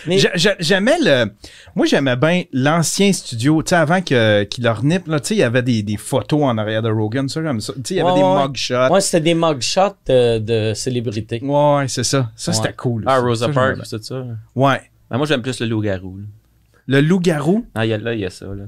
Mais- 0.06 0.20
J'a- 0.20 0.32
j'a- 0.36 0.56
J'aimais 0.60 0.98
le. 1.00 1.32
Moi, 1.76 1.88
j'aimais 1.88 2.16
bien 2.16 2.44
l'ancien 2.54 3.12
studio. 3.14 3.64
Tu 3.64 3.70
sais, 3.70 3.76
avant 3.76 4.02
que- 4.02 4.44
qu'il 4.44 4.64
leur 4.64 4.84
nippe, 4.84 5.08
là, 5.08 5.20
tu 5.20 5.30
sais, 5.30 5.36
il 5.36 5.40
y 5.40 5.44
avait 5.44 5.64
des, 5.64 5.82
des 5.82 5.98
photos 5.98 6.44
en 6.44 6.58
arrière 6.60 6.82
de 6.84 6.90
Rogan. 6.90 7.28
Ça, 7.28 7.42
j'aime 7.42 7.60
ça. 7.60 7.74
Tu 7.74 7.80
sais, 7.86 7.94
il 7.96 7.98
y 7.98 8.00
avait 8.00 8.12
Ouais, 8.12 8.18
des 8.20 8.24
ouais. 8.24 8.48
mugshots. 8.48 8.88
Moi, 8.90 9.02
c'était 9.02 9.22
des 9.22 9.34
mugshots 9.34 9.96
de, 10.06 10.38
de 10.38 10.74
célébrités. 10.76 11.40
Ouais, 11.44 11.76
ouais, 11.78 11.88
c'est 11.88 12.04
ça. 12.04 12.32
Ça, 12.36 12.52
Ouais. 12.52 12.58
c'était 12.58 12.74
cool. 12.74 13.04
Ah, 13.08 13.20
Rosa 13.20 13.48
ça, 13.48 13.54
Parks, 13.54 13.80
c'est 13.86 14.04
ça. 14.04 14.24
Ouais. 14.56 14.82
Ben, 15.10 15.18
moi, 15.18 15.26
j'aime 15.26 15.42
plus 15.42 15.60
le 15.60 15.66
loup-garou. 15.68 16.18
là. 16.18 16.26
Le 16.88 17.02
loup-garou? 17.02 17.66
Ah, 17.74 17.86
il 17.86 17.90
y 17.90 17.94
a, 17.94 17.98
là, 17.98 18.14
il 18.14 18.20
y 18.20 18.26
a 18.26 18.30
ça. 18.30 18.46
Là. 18.46 18.64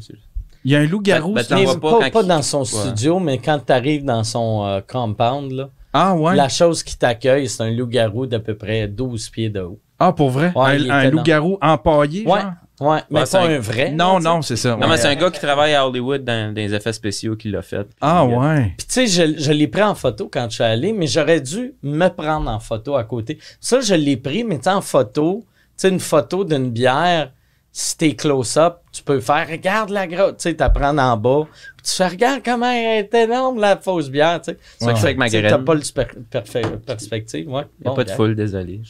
Il 0.65 0.71
y 0.71 0.75
a 0.75 0.79
un 0.79 0.85
loup-garou. 0.85 1.33
Ben, 1.33 1.43
ben, 1.49 1.79
pas, 1.79 1.99
pas 1.99 2.09
pas, 2.09 2.23
dans 2.23 2.41
son 2.41 2.59
Ouais. 2.59 2.65
studio, 2.65 3.19
mais 3.19 3.37
quand 3.37 3.59
tu 3.65 3.73
arrives 3.73 4.05
dans 4.05 4.23
son 4.23 4.63
euh, 4.65 4.79
compound, 4.87 5.51
là, 5.51 5.69
Ah, 5.93 6.15
ouais. 6.15 6.35
la 6.35 6.49
chose 6.49 6.83
qui 6.83 6.97
t'accueille, 6.97 7.47
c'est 7.49 7.63
un 7.63 7.71
loup-garou 7.71 8.25
d'à 8.25 8.39
peu 8.39 8.55
près 8.55 8.87
12 8.87 9.29
pieds 9.29 9.49
de 9.49 9.59
haut. 9.61 9.79
Ah, 9.99 10.11
pour 10.13 10.29
vrai? 10.29 10.51
Ouais, 10.55 10.89
un 10.89 11.09
loup-garou 11.09 11.57
empaillé, 11.61 12.25
Ouais, 12.27 12.41
genre? 12.41 12.51
ouais, 12.91 12.99
mais 13.09 13.19
Ouais, 13.19 13.25
c'est 13.25 13.37
pas 13.37 13.43
un- 13.45 13.55
un 13.55 13.59
vrai. 13.59 13.91
Non, 13.91 14.19
non, 14.19 14.41
c'est 14.41 14.55
ça. 14.55 14.71
Non, 14.75 14.81
ouais. 14.81 14.87
mais 14.89 14.97
c'est 14.97 15.07
un 15.07 15.15
gars 15.15 15.29
qui 15.31 15.39
travaille 15.39 15.73
à 15.75 15.87
Hollywood 15.87 16.23
dans, 16.23 16.49
dans 16.53 16.55
les 16.55 16.73
effets 16.73 16.93
spéciaux 16.93 17.35
qui 17.35 17.49
l'a 17.49 17.61
fait. 17.61 17.83
Puis, 17.83 17.95
Ah, 18.01 18.23
euh, 18.23 18.27
ouais. 18.27 18.73
Puis 18.77 18.87
tu 18.87 18.93
sais, 18.93 19.07
je, 19.07 19.39
je 19.41 19.51
l'ai 19.51 19.67
pris 19.67 19.83
en 19.83 19.95
photo 19.95 20.29
quand 20.31 20.45
je 20.49 20.55
suis 20.55 20.63
allé, 20.63 20.93
mais 20.93 21.07
j'aurais 21.07 21.41
dû 21.41 21.73
me 21.83 22.07
prendre 22.07 22.49
en 22.49 22.59
photo 22.59 22.95
à 22.95 23.03
côté. 23.03 23.37
Ça, 23.59 23.81
je 23.81 23.93
l'ai 23.95 24.17
pris, 24.17 24.43
mais 24.43 24.57
tu 24.57 24.63
sais, 24.63 24.69
en 24.71 24.81
photo, 24.81 25.43
tu 25.45 25.73
sais, 25.77 25.89
une 25.89 25.99
photo 25.99 26.43
d'une 26.43 26.69
bière, 26.71 27.31
si 27.75 27.97
t'es 27.97 28.15
close-up, 28.15 28.77
tu 28.91 29.01
peux 29.01 29.19
faire, 29.19 29.49
regarde 29.49 29.89
la 29.89 30.05
grotte, 30.05 30.37
tu 30.37 30.43
sais, 30.43 30.53
t'apprends 30.53 30.95
en 30.95 31.17
bas, 31.17 31.47
puis 31.75 31.87
tu 31.87 31.91
fais, 31.91 32.07
regarde 32.07 32.41
comment 32.45 32.69
elle 32.69 33.05
est 33.05 33.13
énorme, 33.15 33.59
la 33.59 33.77
fausse 33.77 34.09
bière, 34.09 34.39
tu 34.41 34.51
sais. 34.51 34.59
C'est 34.77 34.85
ça 34.85 34.91
que 34.91 34.97
je 34.97 35.01
fais 35.01 35.07
avec 35.07 35.17
ma 35.17 35.27
graine. 35.27 35.49
T'as 35.49 35.57
pas 35.57 35.73
le 35.73 36.77
perspective, 36.85 37.49
ouais. 37.49 37.63
Il 37.79 37.83
n'y 37.83 37.87
a 37.87 37.89
Bon, 37.89 37.95
pas 37.95 38.03
de 38.03 38.11
foule, 38.11 38.35
désolé. 38.35 38.81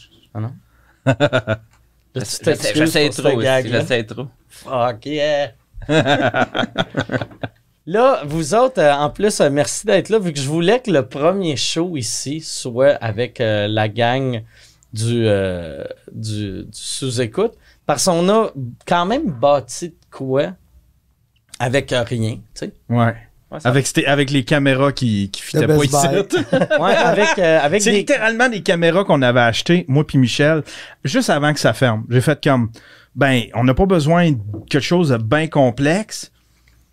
Tu 1.06 2.22
t'excuses 2.44 2.74
J'essaie 2.76 3.10
trop. 3.10 3.42
J'essaie 3.42 4.04
trop. 4.04 4.28
Fuck 4.50 5.06
yeah! 5.06 5.54
là, 7.88 8.22
vous 8.26 8.54
autres, 8.54 8.82
euh, 8.82 8.94
en 8.94 9.10
plus, 9.10 9.40
euh, 9.40 9.50
merci 9.50 9.86
d'être 9.86 10.10
là, 10.10 10.20
vu 10.20 10.34
que 10.34 10.40
je 10.40 10.48
voulais 10.48 10.82
que 10.82 10.92
le 10.92 11.06
premier 11.06 11.56
show 11.56 11.96
ici 11.96 12.42
soit 12.42 12.96
avec 12.96 13.40
euh, 13.40 13.68
la 13.68 13.88
gang 13.88 14.44
du, 14.92 15.26
du, 16.12 16.64
du 16.64 16.68
sous-écoute. 16.72 17.54
Parce 17.86 18.06
qu'on 18.06 18.28
a 18.30 18.50
quand 18.88 19.06
même 19.06 19.30
bâti 19.32 19.90
de 19.90 19.96
quoi 20.12 20.52
avec 21.60 21.92
euh, 21.94 22.04
rien, 22.04 22.36
tu 22.36 22.42
sais. 22.54 22.74
Ouais. 22.90 23.16
Ouais, 23.52 23.60
Avec, 23.66 23.86
c'était- 23.86 24.06
avec 24.08 24.32
les 24.32 24.44
caméras 24.44 24.92
qui, 24.92 25.30
qui 25.30 25.42
fitaient 25.44 25.68
pas 25.68 25.76
ici. 25.76 25.96
Ouais, 26.80 26.96
avec, 26.96 27.38
euh, 27.38 27.60
avec 27.62 27.84
C'est 27.84 27.92
des... 27.92 27.98
littéralement 27.98 28.50
des 28.50 28.64
caméras 28.64 29.04
qu'on 29.04 29.22
avait 29.22 29.42
achetées, 29.42 29.86
moi 29.88 30.06
puis 30.08 30.18
Michel, 30.18 30.64
juste 31.04 31.30
avant 31.30 31.54
que 31.54 31.60
ça 31.60 31.74
ferme. 31.74 32.04
J'ai 32.10 32.22
fait 32.22 32.44
comme, 32.44 32.72
ben, 33.16 33.44
on 33.54 33.64
n'a 33.64 33.76
pas 33.76 33.86
besoin 33.86 34.32
de 34.32 34.38
quelque 34.70 34.82
chose 34.82 35.10
de 35.10 35.18
bien 35.18 35.48
complexe. 35.48 36.32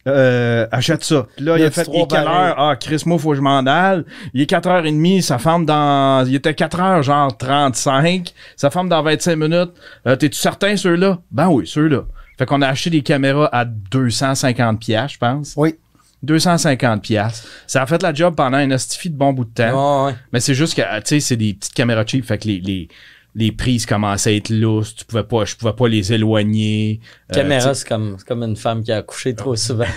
Euh, 0.06 0.66
achète 0.72 1.04
ça. 1.04 1.26
Puis 1.36 1.44
là, 1.44 1.58
il 1.58 1.64
a 1.64 1.70
fait, 1.70 1.86
il 1.92 2.00
est 2.00 2.10
quelle 2.10 2.26
heure? 2.26 2.54
Ah, 2.58 2.76
Chris, 2.78 3.02
moi, 3.06 3.18
faut 3.18 3.30
que 3.30 3.36
je 3.36 3.42
m'en 3.42 3.60
aille. 3.66 4.04
Il 4.32 4.40
est 4.40 4.50
4h30, 4.50 5.22
ça 5.22 5.38
ferme 5.38 5.66
dans, 5.66 6.26
il 6.26 6.34
était 6.34 6.52
4h, 6.52 7.02
genre 7.02 7.36
35. 7.36 8.32
Ça 8.56 8.70
ferme 8.70 8.88
dans 8.88 9.02
25 9.02 9.36
minutes. 9.36 9.72
Euh, 10.06 10.16
T'es-tu 10.16 10.38
certain, 10.38 10.76
ceux-là? 10.76 11.18
Ben 11.30 11.48
oui, 11.48 11.66
ceux-là. 11.66 12.04
Fait 12.38 12.46
qu'on 12.46 12.62
a 12.62 12.68
acheté 12.68 12.88
des 12.88 13.02
caméras 13.02 13.50
à 13.52 13.66
250 13.66 14.80
pièces, 14.80 15.12
je 15.12 15.18
pense. 15.18 15.52
Oui. 15.56 15.76
250 16.22 17.02
pièces. 17.02 17.46
Ça 17.66 17.82
a 17.82 17.86
fait 17.86 18.02
la 18.02 18.12
job 18.14 18.34
pendant 18.34 18.58
un 18.58 18.70
astifi 18.70 19.10
de 19.10 19.16
bon 19.16 19.32
bout 19.32 19.44
de 19.44 19.50
temps. 19.50 20.04
Ouais, 20.04 20.12
ouais. 20.12 20.16
Mais 20.32 20.40
c'est 20.40 20.54
juste 20.54 20.74
que, 20.74 20.82
tu 21.00 21.02
sais, 21.04 21.20
c'est 21.20 21.36
des 21.36 21.54
petites 21.54 21.74
caméras 21.74 22.04
cheap, 22.06 22.24
fait 22.24 22.38
que 22.38 22.48
les, 22.48 22.60
les, 22.60 22.88
les 23.34 23.52
prises 23.52 23.86
commençaient 23.86 24.30
à 24.30 24.34
être 24.34 24.50
lousses, 24.50 24.94
tu 24.94 25.04
pouvais 25.04 25.22
pas, 25.22 25.44
je 25.44 25.54
pouvais 25.56 25.72
pas 25.72 25.88
les 25.88 26.12
éloigner. 26.12 27.00
Euh, 27.30 27.34
Caméra, 27.34 27.74
c'est 27.74 27.86
comme, 27.86 28.16
comme 28.26 28.42
une 28.42 28.56
femme 28.56 28.82
qui 28.82 28.92
a 28.92 28.98
accouché 28.98 29.34
trop 29.34 29.56
souvent. 29.56 29.84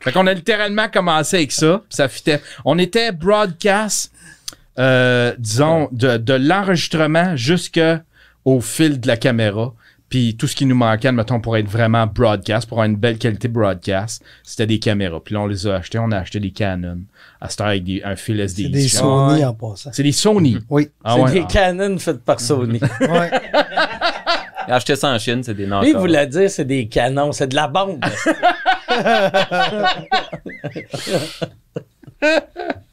fait 0.00 0.12
qu'on 0.12 0.26
a 0.26 0.34
littéralement 0.34 0.88
commencé 0.88 1.36
avec 1.36 1.52
ça, 1.52 1.82
ça 1.88 2.08
fitait. 2.08 2.42
On 2.64 2.78
était 2.78 3.12
broadcast, 3.12 4.12
euh, 4.78 5.34
disons, 5.38 5.88
de, 5.92 6.18
de 6.18 6.34
l'enregistrement 6.34 7.34
jusqu'au 7.36 8.60
fil 8.60 9.00
de 9.00 9.06
la 9.06 9.16
caméra. 9.16 9.72
Puis 10.08 10.36
tout 10.36 10.46
ce 10.46 10.56
qui 10.56 10.64
nous 10.64 10.74
manquait, 10.74 11.12
mettons, 11.12 11.40
pour 11.40 11.56
être 11.56 11.68
vraiment 11.68 12.06
broadcast, 12.06 12.66
pour 12.68 12.78
avoir 12.78 12.88
une 12.88 12.96
belle 12.96 13.18
qualité 13.18 13.48
broadcast, 13.48 14.22
c'était 14.42 14.66
des 14.66 14.78
caméras. 14.78 15.20
Puis 15.22 15.34
là, 15.34 15.40
on 15.42 15.46
les 15.46 15.66
a 15.66 15.76
achetées, 15.76 15.98
on 15.98 16.10
a 16.12 16.18
acheté 16.18 16.40
des 16.40 16.50
Canon. 16.50 17.00
À 17.40 17.48
cette 17.50 17.60
heure, 17.60 17.66
avec 17.68 17.84
des- 17.84 18.02
un 18.02 18.16
fil 18.16 18.40
SD. 18.40 18.64
C'est 18.64 18.68
des. 18.70 18.88
Sony 18.88 19.40
Ouais. 19.40 19.44
en 19.44 19.54
passant. 19.54 19.90
C'est 19.92 20.02
des 20.02 20.12
Sony. 20.12 20.58
Oui. 20.70 20.88
Ah 21.04 21.14
c'est 21.16 21.22
ouais. 21.22 21.32
des 21.32 21.44
Canon 21.46 21.98
faites 21.98 22.22
par 22.24 22.40
Sony. 22.40 22.80
Ouais. 23.00 23.30
Acheter 24.70 24.96
ça 24.96 25.08
en 25.08 25.18
Chine, 25.18 25.42
c'est 25.42 25.54
des 25.54 25.62
Lui, 25.64 25.70
knockouts. 25.70 25.86
il 25.86 25.96
voulait 25.96 26.26
dire 26.26 26.50
c'est 26.50 26.66
des 26.66 26.88
canons, 26.88 27.32
c'est 27.32 27.46
de 27.46 27.54
la 27.54 27.68
bombe. 27.68 28.04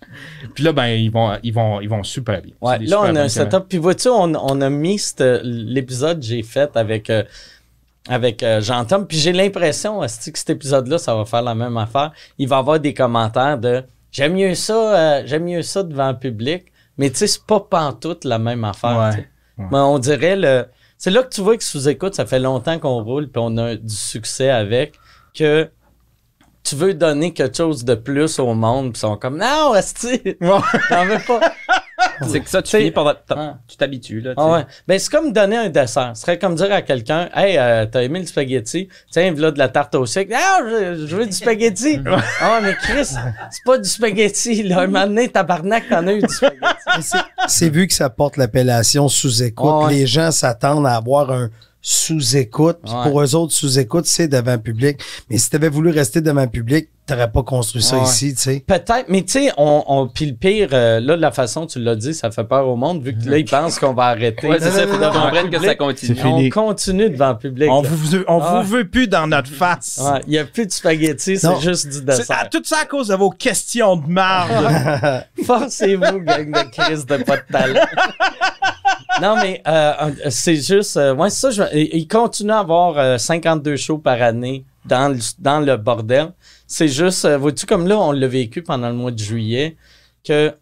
Puis 0.53 0.63
là, 0.63 0.72
ben, 0.72 0.88
ils 0.88 1.12
vont, 1.12 1.38
ils 1.43 1.53
vont, 1.53 1.81
ils 1.81 1.89
vont 1.89 2.03
super 2.03 2.41
bien. 2.41 2.53
Ouais, 2.62 2.79
là, 2.79 3.01
on 3.01 3.15
a 3.15 3.24
un 3.24 3.29
setup. 3.29 3.65
Puis 3.69 3.77
vois-tu, 3.77 4.10
on, 4.10 4.34
on 4.36 4.62
a 4.62 4.69
mis 4.69 5.01
l'épisode 5.43 6.19
que 6.19 6.25
j'ai 6.25 6.43
fait 6.43 6.75
avec, 6.75 7.10
euh, 7.10 7.24
avec 8.07 8.43
euh, 8.43 8.62
Jean-Tom. 8.62 9.07
Puis 9.07 9.17
j'ai 9.17 9.34
l'impression 9.34 10.01
que 10.01 10.07
cet 10.07 10.50
épisode-là, 10.50 10.98
ça 10.98 11.15
va 11.15 11.25
faire 11.25 11.41
la 11.41 11.55
même 11.55 11.77
affaire. 11.77 12.12
Il 12.38 12.48
va 12.48 12.57
y 12.57 12.60
avoir 12.60 12.79
des 12.79 12.93
commentaires 12.93 13.57
de 13.57 13.84
J'aime 14.15 14.36
mieux 14.36 14.55
ça, 14.55 14.74
euh, 14.74 15.24
j'aime 15.25 15.43
mieux 15.43 15.62
ça 15.62 15.84
devant 15.84 16.10
le 16.10 16.17
public. 16.17 16.72
Mais 16.98 17.10
tu 17.10 17.17
sais, 17.17 17.27
c'est 17.27 17.43
pas 17.43 17.60
pantoute 17.60 18.24
la 18.24 18.39
même 18.39 18.63
affaire. 18.63 18.98
Ouais, 18.98 19.27
ouais. 19.57 19.67
Mais 19.69 19.77
on 19.77 20.00
dirait 20.00 20.38
le. 20.38 20.67
C'est 20.98 21.12
là 21.12 21.22
que 21.22 21.27
tu 21.27 21.41
vois 21.41 21.57
que 21.57 21.63
sous-écoute, 21.65 22.15
ça 22.15 22.25
fait 22.25 22.39
longtemps 22.39 22.79
qu'on 22.79 23.03
roule 23.03 23.27
puis 23.27 23.41
on 23.43 23.57
a 23.57 23.75
du 23.75 23.93
succès 23.93 24.50
avec. 24.50 24.93
Que 25.34 25.69
tu 26.65 26.75
veux 26.75 26.93
donner 26.93 27.31
quelque 27.34 27.55
chose 27.55 27.86
de 27.86 27.95
plus 27.95 28.39
au 28.39 28.53
monde, 28.53 28.91
puis 28.91 28.98
ils 28.98 29.01
sont 29.01 29.17
comme 29.17 29.38
Non, 29.38 29.72
Asti, 29.74 30.19
t'en 30.89 31.05
veux 31.05 31.19
pas. 31.25 31.39
C'est 32.27 32.39
que 32.41 32.50
ça, 32.50 32.62
tu 32.62 32.75
finis 32.77 32.91
par. 32.91 33.15
ah. 33.29 33.55
Tu 33.67 33.77
t'habitues, 33.77 34.19
là. 34.22 34.34
Ah 34.38 34.51
ouais. 34.51 34.65
Ben, 34.88 35.00
c'est 35.00 35.10
comme 35.12 35.31
donner 35.31 35.57
un 35.57 35.69
dessert. 35.69 36.12
Ce 36.15 36.22
serait 36.22 36.38
comme 36.39 36.55
dire 36.55 36.72
à 36.72 36.81
quelqu'un, 36.81 37.29
hey, 37.36 37.57
euh, 37.57 37.86
t'as 37.86 38.03
aimé 38.03 38.19
le 38.19 38.25
spaghetti? 38.25 38.89
Tiens, 39.12 39.31
voilà 39.31 39.51
de 39.51 39.60
la 39.60 39.69
tarte 39.69 39.95
au 39.95 40.05
sucre. 40.05 40.34
Ah, 40.36 40.60
je, 40.63 41.05
je 41.07 41.15
veux 41.15 41.25
du 41.25 41.31
spaghetti. 41.31 42.00
ah, 42.41 42.60
mais 42.62 42.74
Chris, 42.75 43.05
c'est 43.05 43.63
pas 43.65 43.77
du 43.77 43.88
spaghetti, 43.89 44.63
là. 44.63 44.81
Un 44.81 44.88
moment 44.88 45.07
donné, 45.07 45.29
tabarnak, 45.29 45.88
t'en 45.89 46.05
as 46.07 46.13
eu 46.13 46.22
du 46.22 46.34
spaghetti. 46.34 46.63
C'est- 47.48 47.69
vu 47.69 47.88
que 47.88 47.93
ça 47.93 48.10
porte 48.10 48.38
l'appellation 48.38 49.07
sous-écoute. 49.07 49.86
Ouais. 49.86 49.93
Les 49.93 50.07
gens 50.07 50.31
s'attendent 50.31 50.88
à 50.88 50.95
avoir 50.95 51.31
un 51.31 51.50
sous-écoute. 51.86 52.80
Puis 52.84 52.92
Ouais. 52.94 53.04
Pour 53.04 53.22
eux 53.22 53.36
autres, 53.36 53.54
sous-écoute, 53.54 54.08
c'est 54.08 54.27
devant 54.27 54.54
le 54.54 54.62
public. 54.62 55.00
Mais 55.30 55.38
si 55.38 55.51
t'avais 55.51 55.70
voulu 55.70 55.92
rester 55.92 56.20
devant 56.20 56.42
le 56.42 56.50
public, 56.50 56.89
t'aurais 57.07 57.31
pas 57.31 57.43
construit 57.43 57.81
ça 57.83 57.97
Ouais. 57.97 58.03
ici, 58.03 58.33
tu 58.33 58.41
sais. 58.41 58.63
Peut-être, 58.65 59.05
mais 59.09 59.21
tu 59.24 59.33
sais, 59.33 59.51
on, 59.57 59.83
on, 59.88 60.07
puis 60.07 60.25
le 60.25 60.33
pire, 60.35 60.69
euh, 60.74 61.00
là, 61.00 61.15
de 61.15 61.21
la 61.21 61.31
façon 61.31 61.62
dont 61.62 61.67
tu 61.67 61.79
l'as 61.79 61.95
dit, 61.95 62.13
ça 62.13 62.31
fait 62.31 62.43
peur 62.43 62.67
au 62.67 62.75
monde, 62.75 63.03
vu 63.03 63.15
que 63.17 63.29
là, 63.29 63.38
ils 63.38 63.45
pensent 63.45 63.77
qu'on 63.79 63.93
va 63.93 64.05
arrêter. 64.05 64.47
Ouais, 64.47 64.57
c'est 64.59 64.71
ça, 64.71 64.88
faut 64.88 64.97
comprennent 64.97 65.50
que 65.50 65.59
ça 65.63 65.75
continue. 65.75 66.19
On 66.25 66.50
continue 66.50 67.09
devant 67.09 67.29
le 67.29 67.38
public. 67.38 67.69
On 67.71 67.81
là. 67.83 67.89
vous, 67.89 68.07
veut- 68.09 68.25
on 68.27 68.41
Ah. 68.41 68.62
vous 68.62 68.69
veut 68.69 68.88
plus 68.88 69.07
dans 69.07 69.27
notre 69.27 69.50
face. 69.51 70.01
Ouais, 70.03 70.21
Il 70.27 70.31
n'y 70.31 70.38
a 70.39 70.45
plus 70.45 70.65
de 70.65 70.71
spaghetti, 70.71 71.38
c'est 71.38 71.62
juste 71.62 71.88
du 71.89 72.01
dessert. 72.03 72.38
à- 72.41 72.45
tout 72.47 72.62
ça 72.63 72.79
à 72.81 72.85
cause 72.85 73.09
de 73.09 73.15
vos 73.15 73.29
questions 73.29 73.95
de 73.97 74.07
marde. 74.09 75.24
Forcez-vous, 75.45 76.19
gang 76.21 76.51
de 76.51 76.69
crise 76.71 77.05
de 77.05 77.17
pas 77.17 77.38
de 77.38 77.43
talent. 77.51 77.85
non, 79.21 79.35
mais 79.41 79.62
euh, 79.67 79.93
euh, 80.01 80.12
c'est 80.29 80.55
juste. 80.57 80.97
Euh, 80.97 81.13
ouais, 81.15 81.29
c'est 81.29 81.51
ça. 81.51 81.51
Je, 81.51 81.77
il 81.77 81.89
il 82.00 82.07
continue 82.07 82.51
à 82.51 82.59
avoir 82.59 82.97
euh, 82.97 83.17
52 83.17 83.75
shows 83.77 83.97
par 83.97 84.21
année 84.21 84.65
dans 84.85 85.09
le, 85.09 85.17
dans 85.39 85.59
le 85.59 85.77
bordel. 85.77 86.29
C'est 86.67 86.88
juste, 86.88 87.25
euh, 87.25 87.38
vois-tu, 87.38 87.65
comme 87.65 87.88
là, 87.88 88.00
on 88.00 88.12
l'a 88.12 88.27
vécu 88.27 88.62
pendant 88.62 88.89
le 88.89 88.95
mois 88.95 89.12
de 89.12 89.19
juillet, 89.19 89.77
que 90.24 90.53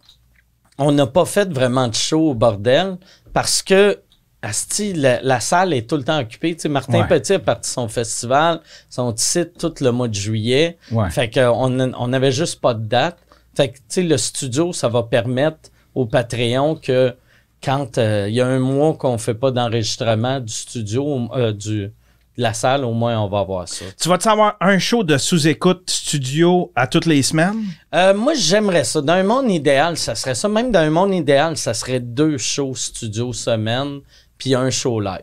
on 0.78 0.92
n'a 0.92 1.08
pas 1.08 1.26
fait 1.26 1.52
vraiment 1.52 1.88
de 1.88 1.96
show 1.96 2.32
au 2.32 2.34
bordel 2.34 2.98
parce 3.34 3.62
que. 3.62 4.00
Asti, 4.46 4.92
la, 4.92 5.22
la 5.22 5.40
salle 5.40 5.74
est 5.74 5.90
tout 5.90 5.96
le 5.96 6.04
temps 6.04 6.20
occupée. 6.20 6.54
Tu 6.54 6.64
sais, 6.64 6.68
Martin 6.68 7.00
Ouais. 7.00 7.08
Petit 7.08 7.32
a 7.32 7.40
parti 7.40 7.70
son 7.70 7.88
festival, 7.88 8.60
son 8.90 9.16
site 9.16 9.58
tout 9.58 9.74
le 9.80 9.90
mois 9.94 10.10
de 10.10 10.14
juillet. 10.16 10.78
Ouais. 10.92 11.10
Fait 11.12 11.30
qu'on 11.30 11.94
on 11.98 12.12
avait 12.12 12.34
juste 12.34 12.60
pas 12.60 12.74
de 12.74 12.86
date. 12.86 13.18
Fait 13.56 13.70
que, 13.70 13.78
tu 13.78 13.84
sais, 13.88 14.04
le 14.04 14.18
studio, 14.18 14.74
ça 14.74 14.90
va 14.90 15.04
permettre 15.04 15.70
au 15.96 16.06
Patreon 16.06 16.76
que 16.76 17.16
quand 17.64 17.98
euh, 17.98 18.26
il 18.28 18.36
y 18.36 18.42
a 18.42 18.48
un 18.48 18.60
mois 18.60 18.94
qu'on 18.96 19.18
fait 19.18 19.34
pas 19.34 19.52
d'enregistrement 19.52 20.40
du 20.40 20.52
studio, 20.52 21.30
euh, 21.36 21.54
du, 21.54 21.92
la 22.38 22.54
salle, 22.54 22.84
au 22.84 22.94
moins, 22.94 23.20
on 23.22 23.28
va 23.30 23.40
avoir 23.40 23.68
ça. 23.68 23.86
Tu 24.02 24.10
vas-tu 24.10 24.28
avoir 24.28 24.56
un 24.60 24.80
show 24.80 25.04
de 25.04 25.18
sous-écoute 25.18 25.90
studio 25.90 26.72
à 26.76 26.88
toutes 26.88 27.06
les 27.06 27.22
semaines? 27.22 27.64
Euh, 27.94 28.14
moi, 28.14 28.34
j'aimerais 28.36 28.84
ça. 28.84 29.02
Dans 29.02 29.14
un 29.14 29.24
monde 29.24 29.52
idéal, 29.52 29.98
ça 29.98 30.16
serait 30.16 30.36
ça. 30.36 30.50
Même 30.50 30.72
dans 30.72 30.80
un 30.80 30.90
monde 30.90 31.14
idéal, 31.14 31.58
ça 31.58 31.74
serait 31.74 32.00
deux 32.00 32.38
shows 32.38 32.74
studio 32.76 33.34
semaine, 33.34 34.00
puis 34.38 34.56
un 34.56 34.70
show 34.70 35.00
live. 35.00 35.22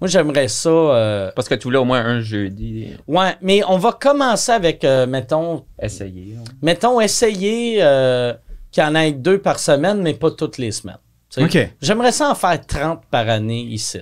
Moi, 0.00 0.08
j'aimerais 0.08 0.48
ça. 0.48 0.68
euh, 0.68 1.30
Parce 1.36 1.48
que 1.48 1.54
tu 1.54 1.64
voulais 1.64 1.78
au 1.78 1.84
moins 1.84 2.04
un 2.04 2.20
jeudi. 2.20 2.88
Ouais, 3.06 3.36
mais 3.40 3.62
on 3.68 3.78
va 3.78 3.92
commencer 3.92 4.50
avec, 4.52 4.82
euh, 4.84 5.06
mettons, 5.06 5.64
Essayer. 5.80 6.36
hein. 6.38 6.44
mettons, 6.60 7.00
essayer 7.00 7.78
euh, 7.80 8.34
qu'il 8.72 8.82
y 8.82 8.86
en 8.86 8.94
ait 8.96 9.12
deux 9.12 9.38
par 9.38 9.58
semaine, 9.60 10.00
mais 10.02 10.14
pas 10.14 10.30
toutes 10.32 10.58
les 10.58 10.72
semaines. 10.72 10.96
OK. 11.38 11.56
J'aimerais 11.80 12.12
ça 12.12 12.30
en 12.30 12.34
faire 12.34 12.60
30 12.66 13.02
par 13.10 13.28
année 13.28 13.62
ici. 13.62 14.00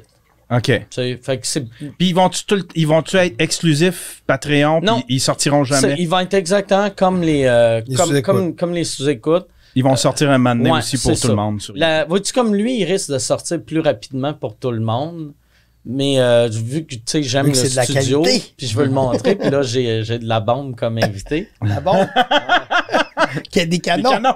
OK. 0.51 0.67
Fait 0.67 1.39
que 1.39 1.59
Puis 1.99 2.09
ils 2.09 2.15
vont-tu 2.15 2.45
tout 2.45 2.57
le- 2.57 2.67
ils 2.75 2.87
vont-tu 2.87 3.17
être 3.17 3.35
exclusifs 3.41 4.23
Patreon? 4.27 4.81
Non. 4.81 4.97
Puis 5.03 5.17
ils 5.17 5.21
sortiront 5.21 5.65
jamais? 5.65 5.95
ils 5.99 6.09
vont 6.09 6.19
être 6.21 6.35
exactement 6.35 6.91
comme 6.91 7.23
les, 7.23 7.45
euh, 7.45 7.81
Les 7.87 7.95
comme, 7.97 8.09
sous-écoutes. 8.09 8.25
comme, 8.35 8.57
comme 8.57 8.73
les 8.75 8.85
sous-écoutes. 8.85 9.47
Ils 9.77 9.85
vont 9.85 9.95
sortir 9.95 10.29
un 10.31 10.39
moment 10.39 10.57
donné 10.57 10.73
ouais, 10.73 10.79
aussi 10.79 10.99
pour 10.99 11.13
tout 11.13 11.17
ça. 11.17 11.29
le 11.29 11.35
monde. 11.37 11.61
sur- 11.63 11.75
La, 11.77 12.05
vois-tu, 12.05 12.33
comme 12.33 12.55
lui, 12.55 12.79
il 12.81 12.85
risque 12.85 13.11
de 13.13 13.19
sortir 13.19 13.63
plus 13.63 13.79
rapidement 13.81 14.35
pour 14.35 14.57
tout 14.57 14.73
le 14.73 14.81
monde. 14.81 15.33
Mais 15.87 16.21
euh, 16.21 16.47
vu 16.53 16.85
que 16.85 16.95
tu 16.97 17.01
sais, 17.07 17.23
j'aime 17.23 17.47
le 17.47 17.53
que 17.53 17.57
c'est 17.57 17.71
de 17.71 17.77
la 17.77 17.85
studio, 17.85 18.21
puis 18.23 18.67
je 18.67 18.77
veux 18.77 18.85
le 18.85 18.91
montrer, 18.91 19.35
puis 19.35 19.49
là 19.49 19.63
j'ai, 19.63 20.05
j'ai 20.05 20.19
de 20.19 20.27
la 20.29 20.39
bombe 20.41 20.77
comme 20.77 20.99
invité. 20.99 21.49
Ah 21.63 21.81
bon? 21.81 22.07
Qu'il 23.51 23.63
y 23.63 23.65
a 23.65 23.67
des 23.67 23.79
canons. 23.79 24.11
canons! 24.11 24.35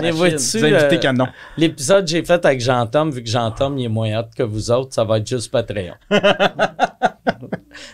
Mais 0.00 0.10
vois-tu, 0.10 0.36
euh, 0.64 0.96
canons. 0.98 1.28
L'épisode 1.56 2.04
que 2.04 2.10
j'ai 2.10 2.24
fait 2.24 2.44
avec 2.44 2.60
Jean-Tom, 2.60 3.10
vu 3.10 3.22
que 3.22 3.28
Jean-Tom 3.28 3.78
il 3.78 3.84
est 3.84 3.88
moins 3.88 4.18
hot 4.20 4.28
que 4.36 4.42
vous 4.42 4.70
autres, 4.70 4.94
ça 4.94 5.04
va 5.04 5.18
être 5.18 5.26
juste 5.26 5.50
Patreon. 5.50 5.94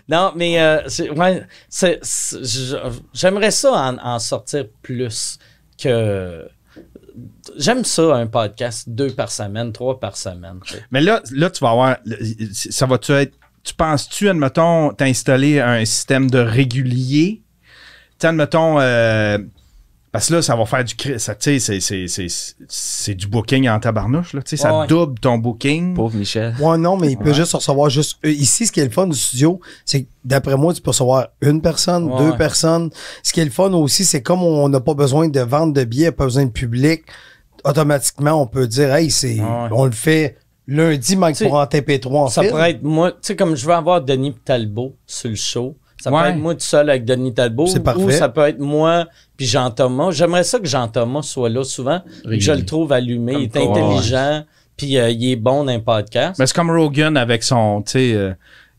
non, 0.08 0.32
mais 0.36 0.60
euh, 0.60 0.80
ouais, 1.16 1.42
c'est- 1.68 1.98
c'est- 2.02 2.44
je- 2.44 2.76
j'aimerais 3.12 3.50
ça 3.50 3.72
en, 3.72 3.98
en 3.98 4.18
sortir 4.18 4.66
plus 4.82 5.38
que. 5.80 6.46
J'aime 7.58 7.84
ça, 7.84 8.14
un 8.16 8.26
podcast, 8.26 8.88
deux 8.88 9.10
par 9.10 9.30
semaine, 9.30 9.72
trois 9.72 10.00
par 10.00 10.16
semaine. 10.16 10.60
Mais 10.90 11.00
là, 11.00 11.20
là, 11.32 11.50
tu 11.50 11.60
vas 11.62 11.70
avoir. 11.70 11.96
Ça 12.52 12.86
va-tu 12.86 13.12
être. 13.12 13.34
Tu 13.64 13.74
penses-tu, 13.74 14.28
admettons, 14.28 14.92
t'installer 14.92 15.60
un 15.60 15.84
système 15.84 16.30
de 16.30 16.38
régulier? 16.38 17.42
Tu 17.42 17.72
sais, 18.20 18.26
admettons. 18.28 18.80
euh, 18.80 19.38
parce 20.12 20.28
que 20.28 20.34
là, 20.34 20.42
ça 20.42 20.54
va 20.54 20.64
faire 20.66 20.84
du. 20.84 20.94
cri- 20.94 21.18
ça, 21.18 21.34
Tu 21.34 21.58
sais, 21.58 21.80
c'est- 21.80 21.80
c'est- 21.80 22.06
c'est- 22.28 22.56
c'est 22.68 23.14
du 23.14 23.26
booking 23.26 23.68
en 23.68 23.80
tabarnouche. 23.80 24.34
Là, 24.34 24.42
tu 24.42 24.50
sais, 24.50 24.56
ça 24.62 24.80
Ouais, 24.80 24.86
double 24.86 25.18
ton 25.18 25.38
booking. 25.38 25.94
Pauvre 25.94 26.14
Michel. 26.16 26.54
Ouais, 26.60 26.76
non, 26.78 26.96
mais 26.96 27.10
il 27.12 27.18
peut 27.18 27.32
juste 27.32 27.54
recevoir 27.54 27.88
juste. 27.90 28.18
euh, 28.24 28.30
Ici, 28.30 28.66
ce 28.66 28.72
qui 28.72 28.80
est 28.80 28.84
le 28.84 28.90
fun 28.90 29.06
du 29.06 29.16
studio, 29.18 29.58
c'est 29.84 30.02
que 30.02 30.08
d'après 30.24 30.56
moi, 30.56 30.74
tu 30.74 30.82
peux 30.82 30.90
recevoir 30.90 31.28
une 31.40 31.60
personne, 31.62 32.04
Ouais, 32.12 32.18
deux 32.18 32.30
ouais. 32.32 32.36
personnes. 32.36 32.90
Ce 33.22 33.32
qui 33.32 33.40
est 33.40 33.44
le 33.44 33.50
fun 33.50 33.72
aussi, 33.72 34.04
c'est 34.04 34.22
comme 34.22 34.42
on 34.42 34.68
n'a 34.68 34.80
pas 34.80 34.94
besoin 34.94 35.28
de 35.28 35.40
vente 35.40 35.72
de 35.72 35.82
billets, 35.84 36.12
pas 36.12 36.24
besoin 36.24 36.44
de 36.44 36.50
public, 36.50 37.02
automatiquement, 37.64 38.40
on 38.42 38.46
peut 38.46 38.66
dire, 38.66 38.92
hey, 38.94 39.10
c'est, 39.10 39.40
Ouais. 39.40 39.68
on 39.72 39.84
le 39.86 39.92
fait 39.92 40.36
lundi, 40.66 41.16
Mike 41.16 41.38
pour 41.42 41.54
en 41.54 41.64
TP3 41.66 42.24
en 42.24 42.28
Ça 42.28 42.42
pourrait 42.44 42.70
être 42.72 42.82
moi, 42.82 43.12
tu 43.12 43.18
sais, 43.22 43.36
comme 43.36 43.56
je 43.56 43.66
veux 43.66 43.72
avoir 43.74 44.00
Denis 44.02 44.34
Talbot 44.44 44.94
sur 45.06 45.28
le 45.30 45.34
show. 45.36 45.76
Ça 46.02 46.10
Ouais. 46.10 46.22
peut 46.22 46.28
être 46.30 46.36
moi 46.38 46.54
tout 46.54 46.60
seul 46.60 46.90
avec 46.90 47.04
Denis 47.04 47.32
Talbot. 47.32 47.66
C'est 47.66 47.86
Ou 47.96 48.10
ça 48.10 48.28
peut 48.28 48.40
être 48.48 48.58
moi 48.58 49.06
puis 49.36 49.46
Jean-Thomas. 49.46 50.10
J'aimerais 50.10 50.42
ça 50.42 50.58
que 50.58 50.66
Jean-Thomas 50.66 51.22
soit 51.22 51.48
là 51.48 51.62
souvent. 51.62 52.00
que 52.24 52.40
je 52.40 52.50
le 52.52 52.64
trouve 52.64 52.90
allumé. 52.92 53.34
il 53.34 53.42
est 53.44 53.48
quoi, 53.48 53.62
intelligent. 53.70 54.42
Puis 54.76 54.98
euh, 54.98 55.10
il 55.10 55.30
est 55.30 55.36
bon 55.36 55.62
dans 55.64 55.70
un 55.72 55.78
podcast. 55.78 56.40
Mais 56.40 56.46
c'est 56.46 56.56
comme 56.56 56.70
Rogan 56.72 57.16
avec 57.16 57.44
son. 57.44 57.82
Tu 57.82 57.92
sais, 57.92 58.12
euh, 58.14 58.32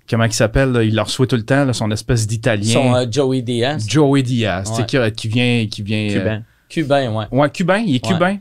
comment 0.10 0.26
il 0.26 0.34
s'appelle? 0.34 0.78
Il 0.84 0.94
leur 0.96 1.06
reçoit 1.06 1.28
tout 1.28 1.38
le 1.38 1.46
temps, 1.46 1.64
là, 1.64 1.72
son 1.72 1.90
espèce 1.92 2.28
d'italien. 2.28 2.74
Son 2.74 2.94
euh, 2.94 3.06
Joey 3.10 3.42
Diaz. 3.42 3.86
Joey 3.88 4.22
Diaz, 4.22 4.68
tu 4.70 4.84
sais, 4.86 5.00
Ouais. 5.00 5.12
qui, 5.12 5.22
qui 5.22 5.28
vient. 5.30 5.66
Qui 5.72 5.82
vient 5.82 6.10
euh, 6.10 6.14
Cubain. 6.20 6.44
Cubain, 6.68 7.14
ouais. 7.16 7.26
ouais, 7.32 7.50
cubain, 7.52 7.78
il 7.86 7.96
est 7.96 8.06
Ouais. 8.06 8.14
cubain. 8.14 8.38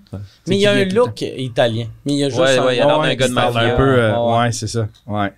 Mais 0.49 0.57
il 0.57 0.61
y 0.63 0.67
a 0.67 0.73
un 0.73 0.85
look 0.87 1.21
italien. 1.21 1.85
Mais 2.05 2.13
il 2.15 2.19
y 2.19 2.25
a 2.25 2.31
juste 2.31 2.41
Ouais, 2.41 2.59
un- 2.59 2.65
ouais, 2.65 2.77
il 2.77 2.81
a 2.81 3.15
gars 3.15 3.29
de 3.29 3.37
un 3.39 3.77
peu. 3.77 3.83
euh, 4.01 4.39
ouais, 4.41 4.51
c'est 4.53 4.67
ça. 4.67 4.89
Ouais. 5.07 5.31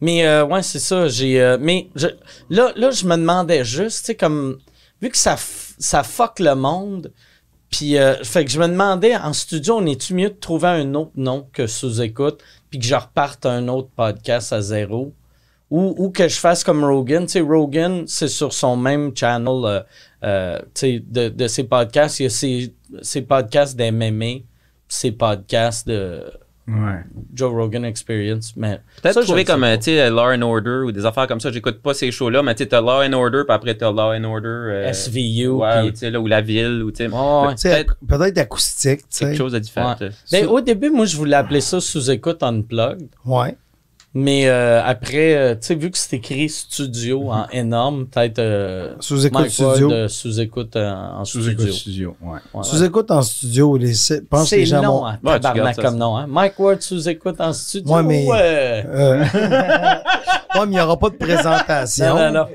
Mais 0.00 0.26
euh, 0.26 0.44
ouais, 0.44 0.62
c'est 0.62 0.78
ça. 0.78 1.08
J'ai, 1.08 1.40
euh, 1.40 1.58
mais 1.60 1.88
je- 1.94 2.06
là, 2.48 2.72
là, 2.76 2.90
je 2.90 3.04
me 3.06 3.16
demandais 3.16 3.64
juste, 3.64 4.00
tu 4.00 4.04
sais, 4.06 4.14
comme 4.14 4.58
vu 5.02 5.10
que 5.10 5.18
ça, 5.18 5.36
ça 5.78 6.02
fuck 6.02 6.38
le 6.38 6.54
monde, 6.54 7.12
puis 7.70 7.98
euh, 7.98 8.22
fait 8.24 8.44
que 8.44 8.50
je 8.50 8.58
me 8.58 8.66
demandais 8.68 9.14
en 9.16 9.32
studio, 9.32 9.76
on 9.76 9.86
est-tu 9.86 10.14
mieux 10.14 10.30
de 10.30 10.34
trouver 10.34 10.68
un 10.68 10.94
autre 10.94 11.12
nom 11.16 11.46
que 11.52 11.66
sous-écoute, 11.66 12.40
puis 12.70 12.78
que 12.78 12.84
je 12.86 12.94
reparte 12.94 13.46
un 13.46 13.68
autre 13.68 13.88
podcast 13.94 14.52
à 14.52 14.60
zéro, 14.62 15.12
ou, 15.70 15.94
ou 15.98 16.10
que 16.10 16.26
je 16.26 16.36
fasse 16.38 16.64
comme 16.64 16.82
Rogan. 16.84 17.26
Tu 17.26 17.32
sais, 17.32 17.40
Rogan, 17.40 18.04
c'est 18.06 18.28
sur 18.28 18.52
son 18.52 18.76
même 18.76 19.12
channel, 19.16 19.84
euh, 20.24 20.58
de, 20.74 21.28
de 21.28 21.46
ses 21.48 21.64
podcasts. 21.64 22.18
Il 22.20 22.24
y 22.24 22.26
a 22.26 22.30
ses, 22.30 22.74
ses 23.02 23.22
podcasts 23.22 23.76
d'MMA, 23.76 24.40
ses 24.88 25.12
podcasts 25.12 25.86
de 25.86 26.24
Ouais. 26.68 27.00
Joe 27.34 27.50
Rogan 27.52 27.84
Experience. 27.84 28.52
Mais 28.56 28.80
Peut-être 29.02 29.22
trouver 29.22 29.44
comme, 29.44 29.64
euh, 29.64 29.76
tu 29.76 29.84
sais, 29.84 30.08
Law 30.08 30.32
and 30.32 30.42
Order 30.42 30.82
ou 30.86 30.92
des 30.92 31.04
affaires 31.04 31.26
comme 31.26 31.40
ça. 31.40 31.50
J'écoute 31.50 31.80
pas 31.82 31.94
ces 31.94 32.10
shows-là, 32.12 32.42
mais 32.42 32.54
tu 32.54 32.62
sais, 32.62 32.68
t'as 32.68 32.80
Law 32.80 33.02
and 33.02 33.12
Order, 33.12 33.42
puis 33.46 33.54
après 33.54 33.74
t'as 33.74 33.90
Law 33.90 34.12
and 34.14 34.24
Order. 34.24 34.46
euh, 34.48 34.92
SVU. 34.92 35.48
Ouais, 35.48 35.90
tu 35.90 35.96
sais, 35.96 36.10
là, 36.10 36.20
ou 36.20 36.26
la 36.28 36.40
ville, 36.40 36.82
ou 36.84 36.90
tu 36.92 36.98
sais. 36.98 37.08
Ouais. 37.08 37.54
Tu 37.56 37.62
Peut-être 37.68 37.96
peut-être 38.06 38.38
acoustique, 38.38 39.00
tu 39.00 39.06
sais. 39.10 39.24
quelque 39.26 39.38
chose 39.38 39.52
de 39.52 39.58
différent. 39.58 39.96
Ouais. 40.00 40.10
Ben, 40.30 40.44
Sous- 40.44 40.50
au 40.50 40.60
début, 40.60 40.90
moi, 40.90 41.06
je 41.06 41.16
voulais 41.16 41.36
appeler 41.36 41.60
ça 41.60 41.80
sous-écoute 41.80 42.42
unplugged. 42.42 43.08
Ouais. 43.24 43.56
Mais 44.12 44.48
euh, 44.48 44.82
après, 44.84 45.36
euh, 45.36 45.54
tu 45.54 45.60
sais, 45.68 45.74
vu 45.76 45.88
que 45.88 45.96
c'est 45.96 46.16
écrit 46.16 46.48
studio 46.48 47.30
en 47.30 47.46
énorme, 47.52 48.06
peut-être 48.08 48.40
euh, 48.40 48.94
Sous-écoute 48.98 49.40
Mike 49.40 49.58
Ward, 49.60 49.74
studio. 49.76 49.92
euh, 49.92 50.08
sous-écoute 50.08 50.74
en 50.76 51.24
Sous-écoute 51.24 51.60
studio. 51.60 51.72
studio. 51.72 52.16
Ouais. 52.20 52.38
Ouais. 52.52 52.64
Sous-écoute 52.64 53.10
en 53.12 53.22
studio, 53.22 53.76
les, 53.76 53.92
pense 54.28 54.42
que 54.42 54.48
C'est 54.48 54.56
les 54.56 54.66
gens 54.66 54.82
long, 54.82 54.98
vont- 55.02 55.06
hein, 55.06 55.18
Ouais, 55.22 55.38
tabarnak 55.38 55.76
comme 55.76 55.84
ça. 55.84 55.90
nom. 55.92 56.16
Hein? 56.16 56.26
Mike 56.28 56.58
Ward 56.58 56.80
sous-écoute 56.82 57.40
en 57.40 57.52
studio. 57.52 57.94
Ouais, 57.94 58.02
mais- 58.02 58.26
ouais. 58.26 58.84
Euh... 58.88 59.24
ouais, 59.34 60.60
mais 60.60 60.64
il 60.66 60.70
n'y 60.70 60.80
aura 60.80 60.98
pas 60.98 61.10
de 61.10 61.14
présentation. 61.16 62.06
Non, 62.16 62.32
non, 62.32 62.32
non. 62.32 62.46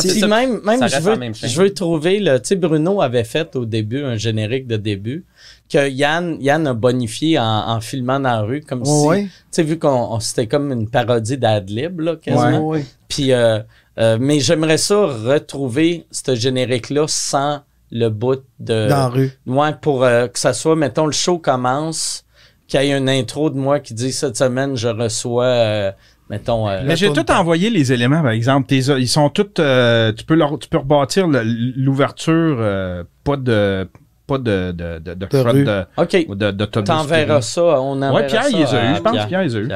C'est 0.00 0.08
Puis 0.08 0.18
ça. 0.20 0.26
même, 0.26 0.60
même 0.64 0.80
ça 0.80 0.88
je, 0.88 0.98
veux, 1.00 1.14
même 1.16 1.32
je 1.32 1.60
veux 1.62 1.72
trouver 1.72 2.18
le. 2.18 2.38
Tu 2.40 2.48
sais, 2.48 2.56
Bruno 2.56 3.00
avait 3.00 3.22
fait 3.22 3.54
au 3.54 3.64
début 3.64 4.02
un 4.02 4.16
générique 4.16 4.66
de 4.66 4.76
début 4.76 5.24
que 5.68 5.88
Yann, 5.88 6.36
Yann 6.40 6.66
a 6.66 6.74
bonifié 6.74 7.38
en, 7.38 7.44
en 7.44 7.80
filmant 7.80 8.20
dans 8.20 8.30
la 8.30 8.40
rue, 8.42 8.60
comme 8.60 8.84
si. 8.84 9.06
Ouais, 9.06 9.22
Tu 9.24 9.30
sais, 9.50 9.62
vu 9.62 9.78
qu'on 9.78 9.88
on- 10.14 10.20
c'était 10.20 10.46
comme 10.46 10.70
une 10.72 10.88
parodie 10.88 11.38
d'Adlib, 11.38 12.00
là, 12.00 12.16
quasiment. 12.16 12.68
ouais. 12.68 12.84
Puis, 13.08 13.32
euh, 13.32 13.58
euh, 13.98 14.16
mais 14.20 14.38
j'aimerais 14.40 14.78
ça 14.78 15.06
retrouver 15.06 16.06
ce 16.10 16.34
générique-là 16.34 17.06
sans 17.08 17.60
le 17.90 18.08
bout 18.08 18.42
de. 18.60 18.88
Dans 18.88 18.96
la 18.96 19.08
rue. 19.08 19.32
Ouais, 19.46 19.72
pour 19.80 20.04
euh, 20.04 20.26
que 20.28 20.38
ça 20.38 20.52
soit, 20.52 20.76
mettons, 20.76 21.06
le 21.06 21.12
show 21.12 21.38
commence. 21.38 22.24
qu'il 22.68 22.82
y 22.82 22.90
ait 22.90 22.98
une 22.98 23.08
intro 23.08 23.48
de 23.50 23.56
moi 23.56 23.78
qui 23.78 23.94
dit 23.94 24.10
cette 24.12 24.36
semaine, 24.36 24.76
je 24.76 24.88
reçois, 24.88 25.44
euh, 25.44 25.92
mettons. 26.28 26.68
euh, 26.68 26.82
Mais 26.84 26.96
j'ai 26.96 27.12
tout 27.12 27.30
envoyé 27.30 27.70
les 27.70 27.92
éléments, 27.92 28.22
par 28.22 28.32
exemple. 28.32 28.66
Tes- 28.66 28.78
ils 28.98 29.06
sont 29.08 29.30
tous. 29.30 29.46
euh, 29.60 30.12
tu 30.12 30.24
peux 30.24 30.34
leur, 30.34 30.58
tu 30.58 30.68
peux 30.68 30.78
rebâtir 30.78 31.28
l'ouverture, 31.28 32.56
euh, 32.58 33.04
pas 33.24 33.36
de, 33.36 33.88
pas 34.26 34.38
de, 34.38 34.72
de, 34.72 34.98
de, 34.98 35.14
de, 35.14 35.26
front 35.26 35.52
de, 35.52 35.84
OK. 35.96 36.26
de-. 36.36 36.64
T'enverras 36.64 37.40
ça. 37.42 37.62
On 37.62 37.92
enverra 38.02 38.14
Ouais, 38.14 38.26
Pierre, 38.26 38.42
ça 38.44 38.50
il 38.50 38.58
les 38.58 38.74
a 38.74 38.92
eu. 38.92 38.94
Je 38.96 39.00
pense 39.00 39.16
que 39.18 39.26
Pierre. 39.28 39.42
Il 39.42 39.48
les 39.48 39.56
a 39.56 39.58
eu. 39.60 39.68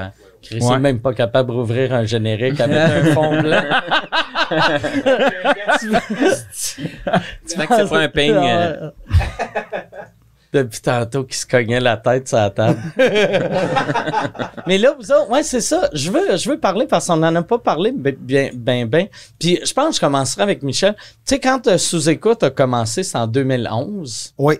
Chris 0.42 0.60
Ouais. 0.62 0.76
est 0.76 0.78
même 0.78 1.00
pas 1.00 1.12
capable 1.12 1.52
d'ouvrir 1.52 1.92
un 1.92 2.04
générique 2.04 2.58
avec 2.60 2.78
un 2.78 3.04
fond 3.14 3.40
blanc. 3.42 3.60
Tu 5.80 7.56
fais 7.56 7.66
que 7.66 7.74
c'est 7.76 7.88
pas 7.88 7.98
un 8.00 8.08
ping. 8.08 8.34
euh, 8.34 8.90
Depuis 10.52 10.80
tantôt 10.80 11.22
qu'il 11.22 11.36
se 11.36 11.46
cognait 11.46 11.78
la 11.78 11.96
tête 11.96 12.26
sur 12.26 12.38
la 12.38 12.50
table. 12.50 12.80
Mais 14.66 14.78
là, 14.78 14.96
vous 14.98 15.12
autres, 15.12 15.30
ouais, 15.30 15.44
c'est 15.44 15.60
ça. 15.60 15.88
Je 15.92 16.10
veux, 16.10 16.36
je 16.36 16.50
veux 16.50 16.58
parler 16.58 16.86
parce 16.86 17.06
qu'on 17.06 17.18
n'en 17.18 17.34
a 17.36 17.42
pas 17.42 17.58
parlé 17.58 17.92
bien, 17.92 18.50
ben, 18.52 18.88
ben. 18.88 19.06
Puis 19.38 19.60
je 19.64 19.72
pense 19.72 19.90
que 19.90 19.94
je 19.96 20.00
commencerai 20.00 20.42
avec 20.42 20.64
Michel. 20.64 20.96
Tu 20.96 21.34
sais, 21.34 21.38
quand 21.38 21.68
euh, 21.68 21.78
Sous-Écoute 21.78 22.42
a 22.42 22.50
commencé, 22.50 23.04
c'est 23.04 23.16
en 23.16 23.28
2011. 23.28 24.34
Oui. 24.38 24.56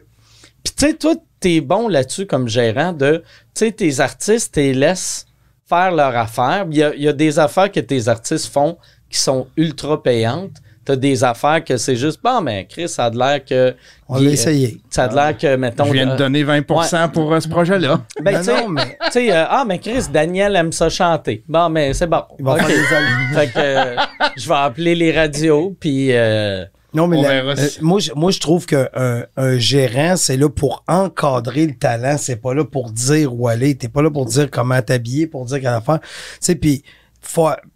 Puis 0.63 0.75
tu 0.77 0.87
sais, 0.87 0.95
toi, 0.95 1.15
t'es 1.41 1.61
bon 1.61 1.89
là-dessus 1.89 2.27
comme 2.27 2.47
gérant 2.47 2.93
de, 2.93 3.25
tu 3.55 3.67
sais, 3.67 3.73
tes 3.73 3.99
artistes, 3.99 4.55
t'es 4.55 4.73
laisses 4.73 5.27
faire 5.69 5.91
leur 5.91 6.17
affaire. 6.17 6.67
Il 6.71 6.77
y 6.77 6.83
a, 6.85 6.95
il 6.95 7.03
y 7.03 7.09
a 7.09 7.13
des 7.13 7.41
affaires 7.41 7.73
que 7.73 7.81
tes 7.81 8.07
artistes 8.07 8.47
font 8.47 8.79
qui 9.09 9.19
sont 9.19 9.49
ultra 9.57 10.01
payantes. 10.03 10.57
T'as 10.91 10.97
des 10.97 11.23
affaires 11.23 11.63
que 11.63 11.77
c'est 11.77 11.95
juste, 11.95 12.19
bon, 12.21 12.41
mais 12.41 12.67
Chris, 12.69 12.89
ça 12.89 13.05
a 13.05 13.11
de 13.11 13.17
l'air 13.17 13.45
que... 13.45 13.77
On 14.09 14.19
l'a 14.19 14.31
essayé. 14.31 14.81
Ça 14.91 15.05
a 15.05 15.09
de 15.09 15.15
l'air 15.15 15.39
que, 15.39 15.55
mettons... 15.55 15.85
Je 15.85 15.93
viens 15.93 16.07
de 16.07 16.11
euh, 16.11 16.17
donner 16.17 16.43
20% 16.43 17.13
pour 17.13 17.33
euh, 17.33 17.39
ce 17.39 17.47
projet-là. 17.47 18.01
ben, 18.21 18.33
Non, 18.33 18.39
tu 18.41 18.45
sais, 18.47 18.61
non, 18.61 18.69
mais- 18.71 18.99
tu 19.05 19.13
sais, 19.13 19.33
euh, 19.33 19.45
ah, 19.49 19.65
mais 19.65 19.79
Chris, 19.79 20.07
Daniel 20.13 20.57
aime 20.57 20.73
ça 20.73 20.89
chanter. 20.89 21.45
Bon, 21.49 21.69
mais 21.69 21.95
c'est 21.95 22.09
bon. 22.09 22.25
Il 22.41 22.45
va 22.45 22.55
OK. 22.55 22.63
faire 22.63 23.03
fait 23.35 23.47
que 23.47 23.53
euh, 23.57 23.97
je 24.37 24.49
vais 24.49 24.55
appeler 24.57 24.97
les 24.97 25.13
radios, 25.17 25.77
puis 25.79 26.09
euh, 26.11 26.65
Non, 26.93 27.07
mais 27.07 27.23
la- 27.23 27.29
euh, 27.45 27.55
moi, 27.83 28.01
je, 28.01 28.11
moi, 28.17 28.33
je 28.33 28.41
trouve 28.41 28.67
qu'un 28.67 28.89
un 29.37 29.59
gérant, 29.59 30.17
c'est 30.17 30.37
là 30.37 30.49
pour 30.49 30.83
encadrer 30.89 31.67
le 31.67 31.75
talent. 31.75 32.17
C'est 32.19 32.43
pas 32.43 32.53
là 32.53 32.65
pour 32.65 32.91
dire 32.91 33.33
où 33.33 33.47
aller. 33.47 33.77
T'es 33.77 33.87
pas 33.89 34.03
là 34.03 34.11
pour 34.11 34.27
dire 34.27 34.51
comment 34.51 34.83
t'habiller, 34.83 35.29
pour 35.29 35.45
dire 35.45 35.61
qu'à 35.61 35.71
la 35.71 35.81
fin. 35.83 35.99
Tu 35.99 36.07
sais, 36.41 36.57
puis, 36.57 36.83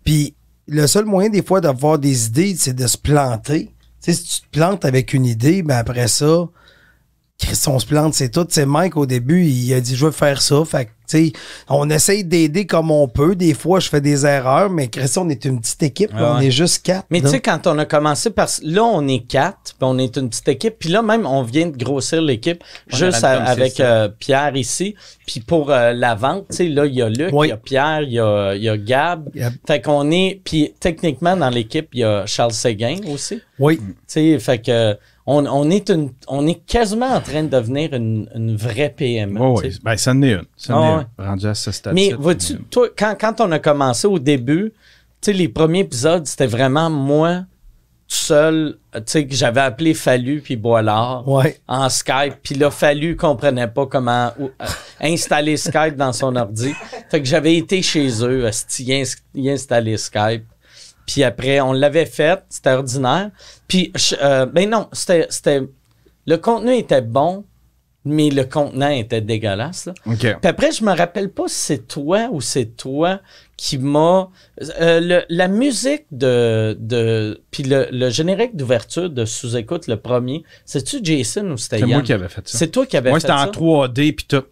puis 0.02 0.34
le 0.66 0.86
seul 0.86 1.04
moyen 1.04 1.30
des 1.30 1.42
fois 1.42 1.60
d'avoir 1.60 1.98
des 1.98 2.26
idées, 2.26 2.54
c'est 2.56 2.74
de 2.74 2.86
se 2.86 2.96
planter. 2.96 3.70
Tu 4.02 4.12
sais, 4.12 4.14
si 4.14 4.24
tu 4.24 4.40
te 4.48 4.58
plantes 4.58 4.84
avec 4.84 5.12
une 5.12 5.26
idée, 5.26 5.62
ben 5.62 5.76
après 5.76 6.08
ça, 6.08 6.48
Chris, 7.38 7.60
on 7.66 7.78
se 7.78 7.86
plante, 7.86 8.14
c'est 8.14 8.30
tout. 8.30 8.46
C'est 8.48 8.66
Mike, 8.66 8.96
au 8.96 9.06
début, 9.06 9.44
il 9.44 9.72
a 9.74 9.80
dit, 9.80 9.96
je 9.96 10.06
veux 10.06 10.12
faire 10.12 10.40
ça. 10.40 10.64
Fait 10.64 10.90
que, 11.06 11.10
tu 11.10 11.26
sais, 11.28 11.32
on 11.68 11.88
essaye 11.90 12.24
d'aider 12.24 12.66
comme 12.66 12.90
on 12.90 13.08
peut. 13.08 13.34
Des 13.34 13.54
fois, 13.54 13.80
je 13.80 13.88
fais 13.88 14.00
des 14.00 14.24
erreurs, 14.26 14.70
mais 14.70 14.88
Chris, 14.88 15.12
on 15.16 15.28
est 15.28 15.44
une 15.44 15.60
petite 15.60 15.82
équipe. 15.82 16.12
Ouais, 16.14 16.20
on 16.22 16.40
est 16.40 16.50
juste 16.50 16.84
quatre. 16.84 17.06
Mais 17.10 17.20
tu 17.20 17.28
sais, 17.28 17.40
quand 17.40 17.66
on 17.66 17.78
a 17.78 17.84
commencé, 17.84 18.30
parce 18.30 18.60
que 18.60 18.66
là, 18.66 18.84
on 18.84 19.06
est 19.08 19.26
quatre, 19.26 19.74
puis 19.78 19.82
on 19.82 19.98
est 19.98 20.16
une 20.16 20.28
petite 20.28 20.48
équipe, 20.48 20.76
puis 20.78 20.88
là, 20.88 21.02
même, 21.02 21.26
on 21.26 21.42
vient 21.42 21.66
de 21.66 21.76
grossir 21.76 22.20
l'équipe 22.22 22.62
juste 22.88 23.22
à- 23.24 23.42
avec 23.44 23.80
euh, 23.80 24.08
Pierre 24.18 24.56
ici. 24.56 24.94
Puis 25.26 25.40
pour 25.40 25.70
euh, 25.70 25.92
la 25.92 26.14
vente, 26.14 26.46
tu 26.50 26.56
sais, 26.56 26.68
là, 26.68 26.84
il 26.86 26.94
y 26.94 27.02
a 27.02 27.08
Luc, 27.08 27.28
il 27.30 27.34
Oui. 27.34 27.48
y 27.48 27.52
a 27.52 27.56
Pierre, 27.56 28.02
il 28.02 28.12
y 28.12 28.18
a, 28.20 28.54
il 28.54 28.62
y 28.62 28.68
a 28.68 28.76
Gab. 28.76 29.28
Yep. 29.34 29.52
Fait 29.66 29.80
qu'on 29.80 30.10
est, 30.10 30.40
puis 30.44 30.74
techniquement, 30.78 31.36
dans 31.36 31.48
l'équipe, 31.50 31.88
il 31.94 32.00
y 32.00 32.04
a 32.04 32.26
Charles 32.26 32.52
Séguin 32.52 32.98
aussi. 33.12 33.40
Oui. 33.58 33.78
Tu 33.78 33.84
sais, 34.06 34.38
fait 34.38 34.58
que 34.58 34.96
on, 35.26 35.46
on 35.46 35.70
est 35.70 35.88
une, 35.90 36.10
on 36.28 36.46
est 36.46 36.64
quasiment 36.66 37.06
en 37.14 37.20
train 37.20 37.42
de 37.44 37.48
devenir 37.48 37.94
une, 37.94 38.28
une 38.34 38.56
vraie 38.56 38.92
PME. 38.94 39.40
Ouais. 39.40 39.70
sais. 39.70 39.78
Ben, 39.82 39.96
ça 39.96 40.10
en 40.12 40.22
est 40.22 40.32
une. 40.34 40.44
Ça 40.56 40.76
en 40.76 40.82
Ah 40.82 41.00
est 41.18 41.22
une. 41.22 41.28
Rendu 41.28 41.46
à 41.46 41.54
ce 41.54 41.72
stade 41.72 41.94
Mais 41.94 42.12
vois-tu, 42.12 42.58
toi, 42.70 42.88
quand, 42.96 43.14
quand 43.18 43.40
on 43.40 43.50
a 43.52 43.58
commencé 43.58 44.06
au 44.06 44.18
début, 44.18 44.72
tu 45.20 45.30
sais, 45.30 45.32
les 45.32 45.48
premiers 45.48 45.80
épisodes, 45.80 46.26
c'était 46.26 46.46
vraiment 46.46 46.90
moi 46.90 47.44
tout 48.06 48.16
seul, 48.16 48.76
tu 48.94 49.00
sais, 49.06 49.26
que 49.26 49.34
j'avais 49.34 49.62
appelé 49.62 49.94
Fallu 49.94 50.42
puis 50.42 50.56
Boilard 50.56 51.26
Ouais. 51.26 51.58
en 51.66 51.88
Skype, 51.88 52.34
puis 52.42 52.54
là, 52.54 52.70
Fallu 52.70 53.16
comprenait 53.16 53.66
pas 53.66 53.86
comment 53.86 54.30
ou- 54.38 54.50
euh, 54.60 54.66
installer 55.00 55.56
Skype 55.56 55.96
dans 55.96 56.12
son 56.12 56.36
ordi. 56.36 56.74
Fait 57.10 57.22
que 57.22 57.26
j'avais 57.26 57.56
été 57.56 57.80
chez 57.80 58.08
eux, 58.22 58.46
y 59.34 59.50
installer 59.50 59.96
Skype. 59.96 60.44
Puis 61.06 61.22
après, 61.22 61.60
on 61.60 61.72
l'avait 61.72 62.06
fait, 62.06 62.42
c'était 62.48 62.70
ordinaire. 62.72 63.30
Puis, 63.68 63.92
euh, 64.22 64.46
ben 64.46 64.68
non, 64.70 64.88
c'était, 64.92 65.26
c'était, 65.30 65.62
le 66.26 66.36
contenu 66.36 66.74
était 66.74 67.02
bon, 67.02 67.44
mais 68.06 68.28
le 68.30 68.44
contenant 68.44 68.88
était 68.90 69.20
dégueulasse, 69.22 69.86
là. 69.86 69.94
OK. 70.06 70.18
Puis 70.18 70.36
après, 70.44 70.72
je 70.72 70.84
me 70.84 70.94
rappelle 70.94 71.30
pas 71.30 71.44
si 71.48 71.54
c'est 71.56 71.86
toi 71.88 72.28
ou 72.32 72.40
c'est 72.42 72.76
toi 72.76 73.20
qui 73.56 73.78
m'a. 73.78 74.28
euh, 74.80 75.22
la 75.28 75.48
musique 75.48 76.04
de. 76.10 76.76
de 76.78 77.40
puis 77.50 77.62
le, 77.62 77.88
le 77.90 78.10
générique 78.10 78.56
d'ouverture 78.56 79.08
de 79.08 79.24
Sous-Écoute, 79.24 79.86
le 79.86 79.96
premier, 79.96 80.44
c'est-tu 80.66 80.98
Jason 81.02 81.50
ou 81.52 81.56
c'était 81.56 81.78
C'est 81.78 81.86
moi 81.86 82.02
qui 82.02 82.12
avais 82.12 82.28
fait 82.28 82.46
ça. 82.46 82.58
C'est 82.58 82.68
toi 82.68 82.84
qui 82.84 82.96
avais 82.98 83.10
Moi, 83.10 83.20
fait 83.20 83.26
c'était 83.28 83.38
ça? 83.38 83.48
en 83.48 83.50
3D 83.50 84.14
puis 84.14 84.26
tout. 84.28 84.42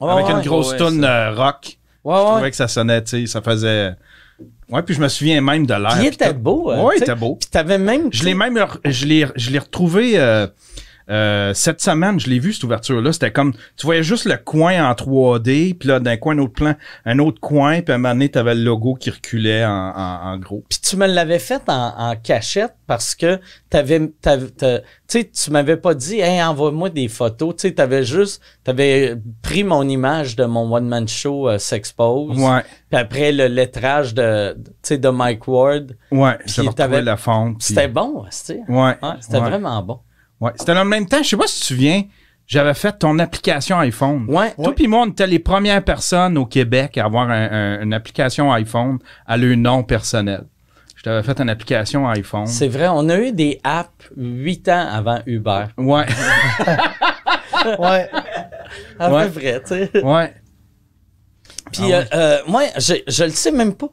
Avec 0.00 0.26
ouais, 0.26 0.32
une 0.32 0.40
grosse 0.40 0.72
ouais, 0.72 0.78
toune 0.78 1.04
euh, 1.04 1.32
rock. 1.34 1.78
Ouais, 2.04 2.16
Je 2.16 2.20
trouvais 2.22 2.50
que 2.50 2.56
ça 2.56 2.66
sonnait, 2.66 3.02
tu 3.04 3.20
sais, 3.20 3.26
ça 3.26 3.40
faisait. 3.42 3.94
Ouais, 4.68 4.82
puis 4.82 4.94
je 4.94 5.00
me 5.00 5.08
souviens 5.08 5.40
même 5.40 5.66
de 5.66 5.74
l'air. 5.74 5.96
Il 6.00 6.06
était 6.06 6.32
beau. 6.32 6.72
Ouais, 6.72 6.94
il 6.96 7.02
était 7.02 7.14
beau. 7.14 7.36
Puis 7.36 7.50
t'avais 7.50 7.78
même. 7.78 8.08
Je 8.12 8.24
l'ai 8.24 8.34
même 8.34 8.58
je 8.84 9.06
l'ai 9.06 9.26
je 9.36 9.50
l'ai 9.50 9.58
retrouvé 9.58 10.12
euh, 10.16 10.46
euh, 11.10 11.52
cette 11.54 11.80
semaine, 11.80 12.18
je 12.20 12.28
l'ai 12.30 12.38
vu 12.38 12.52
cette 12.52 12.64
ouverture 12.64 13.00
là, 13.00 13.12
c'était 13.12 13.30
comme 13.32 13.52
tu 13.76 13.86
voyais 13.86 14.02
juste 14.02 14.24
le 14.24 14.36
coin 14.36 14.88
en 14.88 14.92
3D, 14.92 15.74
puis 15.76 15.88
là 15.88 16.00
d'un 16.00 16.16
coin 16.16 16.34
un 16.34 16.38
autre 16.38 16.52
plan, 16.52 16.74
un 17.04 17.18
autre 17.18 17.40
coin, 17.40 17.80
puis 17.82 17.92
à 17.92 17.96
un 17.96 17.98
moment 17.98 18.14
donné, 18.14 18.28
t'avais 18.30 18.54
le 18.54 18.62
logo 18.62 18.94
qui 18.94 19.10
reculait 19.10 19.64
en, 19.64 19.70
en, 19.96 20.20
en 20.32 20.38
gros. 20.38 20.64
Puis 20.68 20.78
tu 20.80 20.96
me 20.96 21.06
l'avais 21.06 21.38
fait 21.38 21.62
en, 21.68 21.94
en 21.96 22.16
cachette 22.16 22.74
parce 22.86 23.14
que 23.14 23.38
t'avais, 23.70 24.00
t'avais- 24.20 24.50
tu 24.50 24.66
sais, 25.08 25.30
tu 25.30 25.50
m'avais 25.50 25.76
pas 25.76 25.94
dit, 25.94 26.20
hey, 26.20 26.42
envoie-moi 26.42 26.90
des 26.90 27.08
photos. 27.08 27.56
Tu 27.56 27.68
sais, 27.68 27.74
t'avais 27.74 28.04
juste, 28.04 28.42
t'avais 28.64 29.16
pris 29.42 29.64
mon 29.64 29.86
image 29.88 30.36
de 30.36 30.44
mon 30.44 30.70
one 30.72 30.88
man 30.88 31.08
show 31.08 31.48
euh, 31.48 31.58
S'expose. 31.58 32.38
Ouais, 32.38 32.62
Puis 32.90 32.98
après 33.00 33.32
le 33.32 33.46
lettrage 33.46 34.14
de, 34.14 34.54
tu 34.54 34.70
sais, 34.82 34.98
de 34.98 35.08
Mike 35.08 35.46
Ward. 35.48 35.92
ouais, 36.10 36.38
j'avais 36.46 37.02
la 37.02 37.16
fonte. 37.16 37.58
puis- 37.58 37.68
C'était 37.68 37.88
bon, 37.88 38.24
c'était. 38.30 38.60
Ouais, 38.68 38.96
Ouais, 39.02 39.10
c'était 39.20 39.38
ouais, 39.38 39.48
vraiment 39.48 39.82
bon. 39.82 39.98
Ouais. 40.42 40.52
C'était 40.56 40.72
en 40.72 40.84
même 40.84 41.06
temps, 41.06 41.22
je 41.22 41.28
sais 41.30 41.36
pas 41.36 41.46
si 41.46 41.54
tu 41.56 41.60
te 41.60 41.66
souviens, 41.66 42.02
j'avais 42.46 42.74
fait 42.74 42.92
ton 42.98 43.18
application 43.18 43.78
iPhone. 43.78 44.26
Ouais. 44.28 44.52
Toi 44.62 44.74
puis 44.74 44.86
moi, 44.88 45.02
on 45.06 45.10
était 45.10 45.26
les 45.26 45.38
premières 45.38 45.82
personnes 45.82 46.36
au 46.36 46.44
Québec 46.46 46.98
à 46.98 47.04
avoir 47.06 47.30
un- 47.30 47.50
un- 47.50 47.82
une 47.82 47.94
application 47.94 48.52
iPhone 48.52 48.98
à 49.26 49.36
leur 49.36 49.56
nom 49.56 49.82
personnel. 49.84 50.44
Je 50.96 51.02
t'avais 51.04 51.22
fait 51.24 51.40
une 51.40 51.48
application 51.50 52.08
iPhone. 52.08 52.46
C'est 52.46 52.68
vrai, 52.68 52.86
on 52.88 53.08
a 53.08 53.18
eu 53.18 53.32
des 53.32 53.60
apps 53.64 54.10
huit 54.16 54.68
ans 54.68 54.86
avant 54.92 55.20
Uber. 55.26 55.64
Ouais, 55.78 56.04
Ouais. 57.78 58.08
À 58.98 59.12
Ouais. 59.12 59.26
peu 59.28 59.40
près, 59.40 59.60
tu 59.62 59.66
sais. 59.68 59.90
ouais. 60.04 60.34
Puis 61.72 61.92
Ah 61.92 61.96
euh, 61.96 62.04
euh, 62.14 62.38
moi, 62.48 62.62
je, 62.78 62.94
je 63.06 63.24
le 63.24 63.30
sais 63.30 63.50
même 63.52 63.74
pas. 63.74 63.88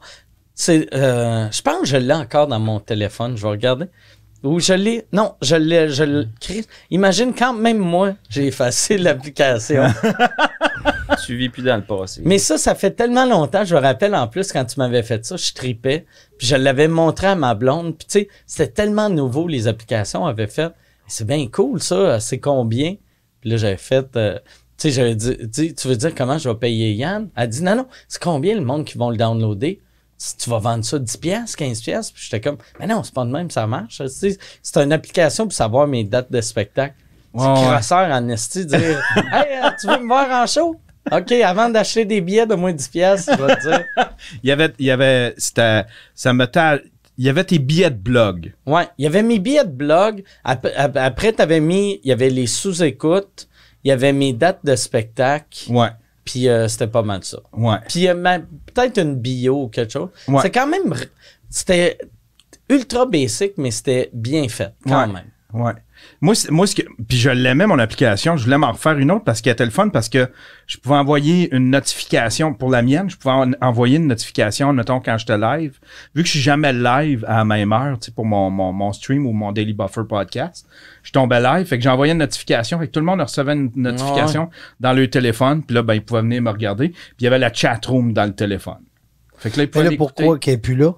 C'est, 0.54 0.92
euh, 0.94 1.48
je 1.50 1.62
pense 1.62 1.80
que 1.82 1.86
je 1.86 1.96
l'ai 1.96 2.12
encore 2.12 2.46
dans 2.46 2.58
mon 2.60 2.80
téléphone. 2.80 3.36
Je 3.36 3.42
vais 3.42 3.48
regarder. 3.48 3.86
Ou 4.42 4.58
je 4.60 4.72
l'ai. 4.72 5.06
Non, 5.12 5.34
je 5.42 5.56
l'ai. 5.56 5.88
Je 5.90 6.02
l'ai. 6.04 6.26
Imagine 6.90 7.34
quand 7.34 7.52
même 7.52 7.78
moi, 7.78 8.14
j'ai 8.28 8.46
effacé 8.46 8.98
l'application. 8.98 9.84
Tu 11.26 11.36
vis 11.36 11.48
plus 11.48 11.62
dans 11.62 11.76
le 11.76 11.82
passé. 11.82 12.22
Mais 12.24 12.38
ça, 12.38 12.56
ça 12.56 12.74
fait 12.74 12.92
tellement 12.92 13.26
longtemps. 13.26 13.64
Je 13.64 13.74
me 13.74 13.80
rappelle 13.80 14.14
en 14.14 14.28
plus 14.28 14.52
quand 14.52 14.64
tu 14.64 14.78
m'avais 14.78 15.02
fait 15.02 15.24
ça, 15.24 15.36
je 15.36 15.52
tripais. 15.52 16.06
Puis 16.38 16.46
je 16.46 16.56
l'avais 16.56 16.88
montré 16.88 17.26
à 17.26 17.34
ma 17.34 17.54
blonde. 17.54 17.96
Puis 17.98 18.06
tu 18.06 18.18
sais, 18.20 18.28
c'était 18.46 18.72
tellement 18.72 19.10
nouveau 19.10 19.48
les 19.48 19.66
applications 19.66 20.24
avaient 20.24 20.46
fait. 20.46 20.72
C'est 21.08 21.26
bien 21.26 21.46
cool 21.48 21.82
ça. 21.82 22.20
C'est 22.20 22.38
combien? 22.38 22.94
Puis 23.40 23.50
là, 23.50 23.56
j'avais 23.56 23.76
fait. 23.76 24.16
euh, 24.16 24.38
tu 24.78 24.88
sais, 24.88 24.90
j'avais 24.92 25.14
dit, 25.16 25.36
dit, 25.42 25.74
tu 25.74 25.88
veux 25.88 25.96
dire 25.96 26.14
comment 26.14 26.38
je 26.38 26.48
vais 26.48 26.54
payer 26.54 26.92
Yann? 26.92 27.28
Elle 27.36 27.48
dit, 27.48 27.62
non, 27.62 27.74
non, 27.76 27.86
c'est 28.08 28.22
combien 28.22 28.54
le 28.54 28.62
monde 28.62 28.84
qui 28.84 28.96
vont 28.96 29.10
le 29.10 29.16
downloader? 29.16 29.80
Si 30.22 30.36
tu 30.36 30.50
vas 30.50 30.58
vendre 30.58 30.84
ça 30.84 30.98
10 30.98 31.16
pièces, 31.16 31.56
15 31.56 31.80
pièces, 31.80 32.10
puis 32.10 32.22
j'étais 32.22 32.42
comme, 32.42 32.58
mais 32.78 32.86
non, 32.86 33.02
c'est 33.02 33.14
pas 33.14 33.24
de 33.24 33.30
même, 33.30 33.50
ça 33.50 33.66
marche. 33.66 34.02
C'est 34.06 34.36
une 34.76 34.92
application 34.92 35.44
pour 35.44 35.54
savoir 35.54 35.86
mes 35.86 36.04
dates 36.04 36.30
de 36.30 36.42
spectacle. 36.42 36.94
C'est 37.34 37.40
ouais. 37.46 37.54
crasseur 37.54 38.10
en 38.10 38.28
esti 38.28 38.66
de 38.66 38.76
dire, 38.76 39.02
hey, 39.32 39.64
euh, 39.64 39.70
tu 39.80 39.86
veux 39.86 39.98
me 39.98 40.06
voir 40.06 40.28
en 40.42 40.46
show? 40.46 40.78
OK, 41.10 41.32
avant 41.32 41.70
d'acheter 41.70 42.04
des 42.04 42.20
billets 42.20 42.46
de 42.46 42.54
moins 42.54 42.72
10 42.74 42.88
pièces, 42.88 43.30
je 43.32 43.42
vais 43.42 43.56
te 43.56 43.62
dire. 43.62 43.86
Il 44.42 44.48
y 44.50 44.52
avait, 44.52 44.74
il 44.78 44.84
y 44.84 44.90
avait, 44.90 45.34
c'était, 45.38 45.84
ça 46.14 46.34
me 46.34 46.46
il 47.16 47.24
y 47.24 47.28
avait 47.30 47.44
tes 47.44 47.58
billets 47.58 47.90
de 47.90 47.96
blog. 47.96 48.52
Ouais, 48.66 48.88
il 48.98 49.04
y 49.04 49.06
avait 49.06 49.22
mes 49.22 49.38
billets 49.38 49.64
de 49.64 49.70
blog. 49.70 50.22
Ap- 50.44 50.68
ap- 50.76 50.96
Après, 50.98 51.32
tu 51.32 51.40
avais 51.40 51.60
mis, 51.60 51.98
il 52.04 52.08
y 52.08 52.12
avait 52.12 52.28
les 52.30 52.46
sous-écoutes, 52.46 53.48
il 53.84 53.88
y 53.88 53.90
avait 53.92 54.12
mes 54.12 54.34
dates 54.34 54.60
de 54.64 54.76
spectacle, 54.76 55.72
Ouais, 55.72 55.88
puis 56.30 56.48
euh, 56.48 56.68
c'était 56.68 56.86
pas 56.86 57.02
mal 57.02 57.24
ça. 57.24 57.38
ouais. 57.52 57.76
Puis 57.88 58.06
euh, 58.08 58.14
peut-être 58.72 58.98
une 58.98 59.16
bio 59.16 59.64
ou 59.64 59.68
quelque 59.68 59.92
chose. 59.92 60.10
Ouais. 60.28 60.40
C'est 60.42 60.50
quand 60.50 60.66
même, 60.66 60.94
c'était 61.48 61.98
ultra 62.68 63.04
basic, 63.06 63.54
mais 63.56 63.70
c'était 63.72 64.10
bien 64.12 64.48
fait 64.48 64.72
quand 64.86 65.00
Ouais. 65.00 65.12
même. 65.12 65.30
Ouais. 65.52 65.72
Moi, 66.20 66.34
moi 66.50 66.66
ce 66.66 66.74
que, 66.74 66.82
puis 67.08 67.16
je 67.16 67.30
l'aimais, 67.30 67.66
mon 67.66 67.78
application. 67.78 68.36
Je 68.36 68.44
voulais 68.44 68.58
m'en 68.58 68.72
refaire 68.72 68.98
une 68.98 69.10
autre 69.10 69.24
parce 69.24 69.40
qu'elle 69.40 69.54
était 69.54 69.64
le 69.64 69.70
fun, 69.70 69.88
parce 69.88 70.08
que 70.08 70.28
je 70.66 70.76
pouvais 70.76 70.96
envoyer 70.96 71.54
une 71.54 71.70
notification 71.70 72.52
pour 72.54 72.70
la 72.70 72.82
mienne. 72.82 73.08
Je 73.08 73.16
pouvais 73.16 73.34
en- 73.34 73.52
envoyer 73.62 73.96
une 73.96 74.06
notification, 74.06 74.72
mettons, 74.72 75.00
quand 75.00 75.16
j'étais 75.18 75.38
live. 75.38 75.78
Vu 76.14 76.22
que 76.22 76.26
je 76.26 76.32
suis 76.32 76.40
jamais 76.40 76.72
live 76.72 77.24
à 77.26 77.38
la 77.38 77.44
même 77.44 77.72
heure, 77.72 77.98
tu 77.98 78.06
sais, 78.06 78.12
pour 78.12 78.26
mon, 78.26 78.50
mon, 78.50 78.72
mon 78.72 78.92
stream 78.92 79.26
ou 79.26 79.32
mon 79.32 79.52
Daily 79.52 79.72
Buffer 79.72 80.02
podcast, 80.08 80.66
je 81.02 81.12
tombais 81.12 81.40
live. 81.40 81.66
Fait 81.66 81.78
que 81.78 81.88
envoyé 81.88 82.12
une 82.12 82.18
notification. 82.18 82.78
Fait 82.78 82.86
que 82.86 82.92
tout 82.92 83.00
le 83.00 83.06
monde 83.06 83.20
recevait 83.20 83.54
une 83.54 83.70
notification 83.74 84.50
dans 84.80 84.92
le 84.92 85.08
téléphone. 85.08 85.62
Puis 85.64 85.74
là, 85.74 85.82
ben, 85.82 85.94
ils 85.94 86.02
pouvaient 86.04 86.22
venir 86.22 86.42
me 86.42 86.50
regarder. 86.50 86.88
Puis 86.90 86.98
il 87.20 87.24
y 87.24 87.26
avait 87.26 87.38
la 87.38 87.52
chat 87.52 87.80
room 87.86 88.12
dans 88.12 88.24
le 88.26 88.34
téléphone. 88.34 88.78
Fait 89.36 89.50
que 89.50 89.56
là, 89.56 89.62
ils 89.64 89.70
pouvaient 89.70 89.84
là, 89.84 89.90
pourquoi 89.96 90.38
qu'elle 90.38 90.54
est 90.54 90.58
plus 90.58 90.76
là? 90.76 90.92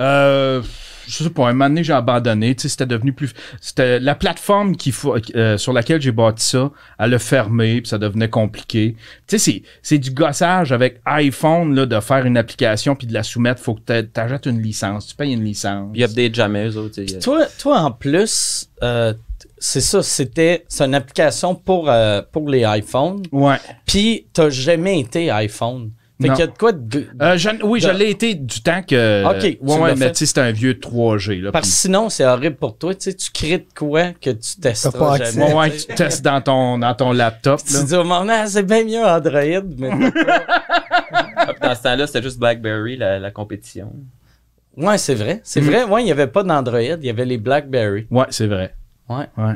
Euh, 0.00 0.62
je 1.06 1.24
sais 1.24 1.30
pas, 1.30 1.48
un 1.48 1.52
moment 1.54 1.70
donné, 1.70 1.82
j'ai 1.82 1.94
abandonné. 1.94 2.54
Tu 2.54 2.62
sais, 2.62 2.68
c'était 2.68 2.84
devenu 2.86 3.14
plus. 3.14 3.32
C'était 3.62 3.98
la 3.98 4.14
plateforme 4.14 4.76
qu'il 4.76 4.92
faut, 4.92 5.16
euh, 5.34 5.56
sur 5.56 5.72
laquelle 5.72 6.02
j'ai 6.02 6.12
bâti 6.12 6.44
ça, 6.44 6.70
elle 6.98 7.14
a 7.14 7.18
fermé, 7.18 7.80
puis 7.80 7.88
ça 7.88 7.96
devenait 7.96 8.28
compliqué. 8.28 8.94
Tu 9.26 9.38
sais, 9.38 9.38
c'est, 9.38 9.62
c'est 9.82 9.98
du 9.98 10.10
gossage 10.10 10.70
avec 10.70 11.00
iPhone, 11.06 11.74
là, 11.74 11.86
de 11.86 11.98
faire 12.00 12.26
une 12.26 12.36
application 12.36 12.94
puis 12.94 13.06
de 13.06 13.14
la 13.14 13.22
soumettre. 13.22 13.62
Faut 13.62 13.74
que 13.74 13.80
t'a- 13.80 14.02
t'achètes 14.02 14.44
une 14.46 14.60
licence. 14.60 15.06
Tu 15.06 15.16
payes 15.16 15.32
une 15.32 15.44
licence. 15.44 15.90
Ils 15.94 16.04
update 16.04 16.34
jamais, 16.34 16.68
eux 16.68 16.76
autres. 16.76 16.96
tu 16.96 17.08
sais. 17.08 17.18
Toi, 17.20 17.46
toi, 17.58 17.80
en 17.80 17.90
plus, 17.90 18.68
euh, 18.82 19.14
c'est 19.56 19.80
ça, 19.80 20.02
c'était 20.02 20.64
c'est 20.68 20.84
une 20.84 20.94
application 20.94 21.54
pour, 21.54 21.88
euh, 21.88 22.20
pour 22.30 22.50
les 22.50 22.64
iPhones. 22.66 23.22
Ouais. 23.32 23.56
Puis, 23.86 24.26
t'as 24.34 24.50
jamais 24.50 25.00
été 25.00 25.30
iPhone. 25.30 25.90
Fait 26.20 26.28
qu'il 26.30 26.38
y 26.40 26.42
a 26.42 26.46
de 26.48 26.58
quoi 26.58 26.72
de. 26.72 27.06
Euh, 27.22 27.36
je- 27.38 27.62
oui, 27.62 27.78
je 27.80 27.86
De- 27.88 27.92
l'ai 27.96 28.10
été 28.10 28.34
du 28.34 28.60
temps 28.60 28.82
que. 28.82 29.24
Ok, 29.24 29.38
tu 29.40 29.58
ouais, 29.60 29.94
mais 29.94 30.10
tu 30.10 30.18
sais, 30.18 30.26
c'était 30.26 30.40
un 30.40 30.50
vieux 30.50 30.74
3G, 30.74 31.40
là. 31.40 31.52
Parce 31.52 31.62
que 31.66 31.70
puis- 31.70 31.76
sinon, 31.78 32.08
c'est 32.08 32.24
horrible 32.24 32.56
pour 32.56 32.76
toi. 32.76 32.92
Tu 32.94 33.02
sais, 33.10 33.14
tu 33.14 33.30
crées 33.30 33.58
de 33.58 33.66
quoi 33.76 34.12
que 34.14 34.30
tu 34.30 34.56
testes 34.60 34.90
T'as 34.92 34.98
pas 34.98 35.14
accès. 35.14 35.32
jamais. 35.38 35.46
Ouais, 35.54 35.70
ouais, 35.70 35.76
tu 35.76 35.94
testes 35.94 36.24
dans 36.24 36.40
ton, 36.40 36.78
dans 36.78 36.94
ton 36.94 37.12
laptop, 37.12 37.60
Tu 37.64 37.72
là. 37.72 37.82
te 37.82 37.86
dis 37.86 37.94
au 37.94 38.02
moment, 38.02 38.26
Ah, 38.28 38.46
c'est 38.48 38.64
bien 38.64 38.84
mieux 38.84 39.04
Android, 39.04 39.62
mais. 39.78 39.90
Dans 41.62 41.74
ce 41.74 41.82
temps-là, 41.82 42.06
c'était 42.06 42.22
juste 42.22 42.38
BlackBerry, 42.38 42.96
la, 42.96 43.18
la 43.18 43.30
compétition. 43.30 43.92
ouais, 44.76 44.98
c'est 44.98 45.14
vrai. 45.14 45.40
C'est 45.44 45.60
Mm. 45.60 45.64
vrai. 45.66 45.84
Ouais, 45.84 46.02
il 46.02 46.06
n'y 46.06 46.12
avait 46.12 46.26
pas 46.26 46.42
d'Android, 46.42 46.80
il 46.80 47.04
y 47.04 47.10
avait 47.10 47.24
les 47.24 47.38
Blackberry. 47.38 48.06
Ouais, 48.10 48.26
c'est 48.30 48.46
vrai. 48.46 48.74
Ouais. 49.08 49.26
Ouais. 49.36 49.54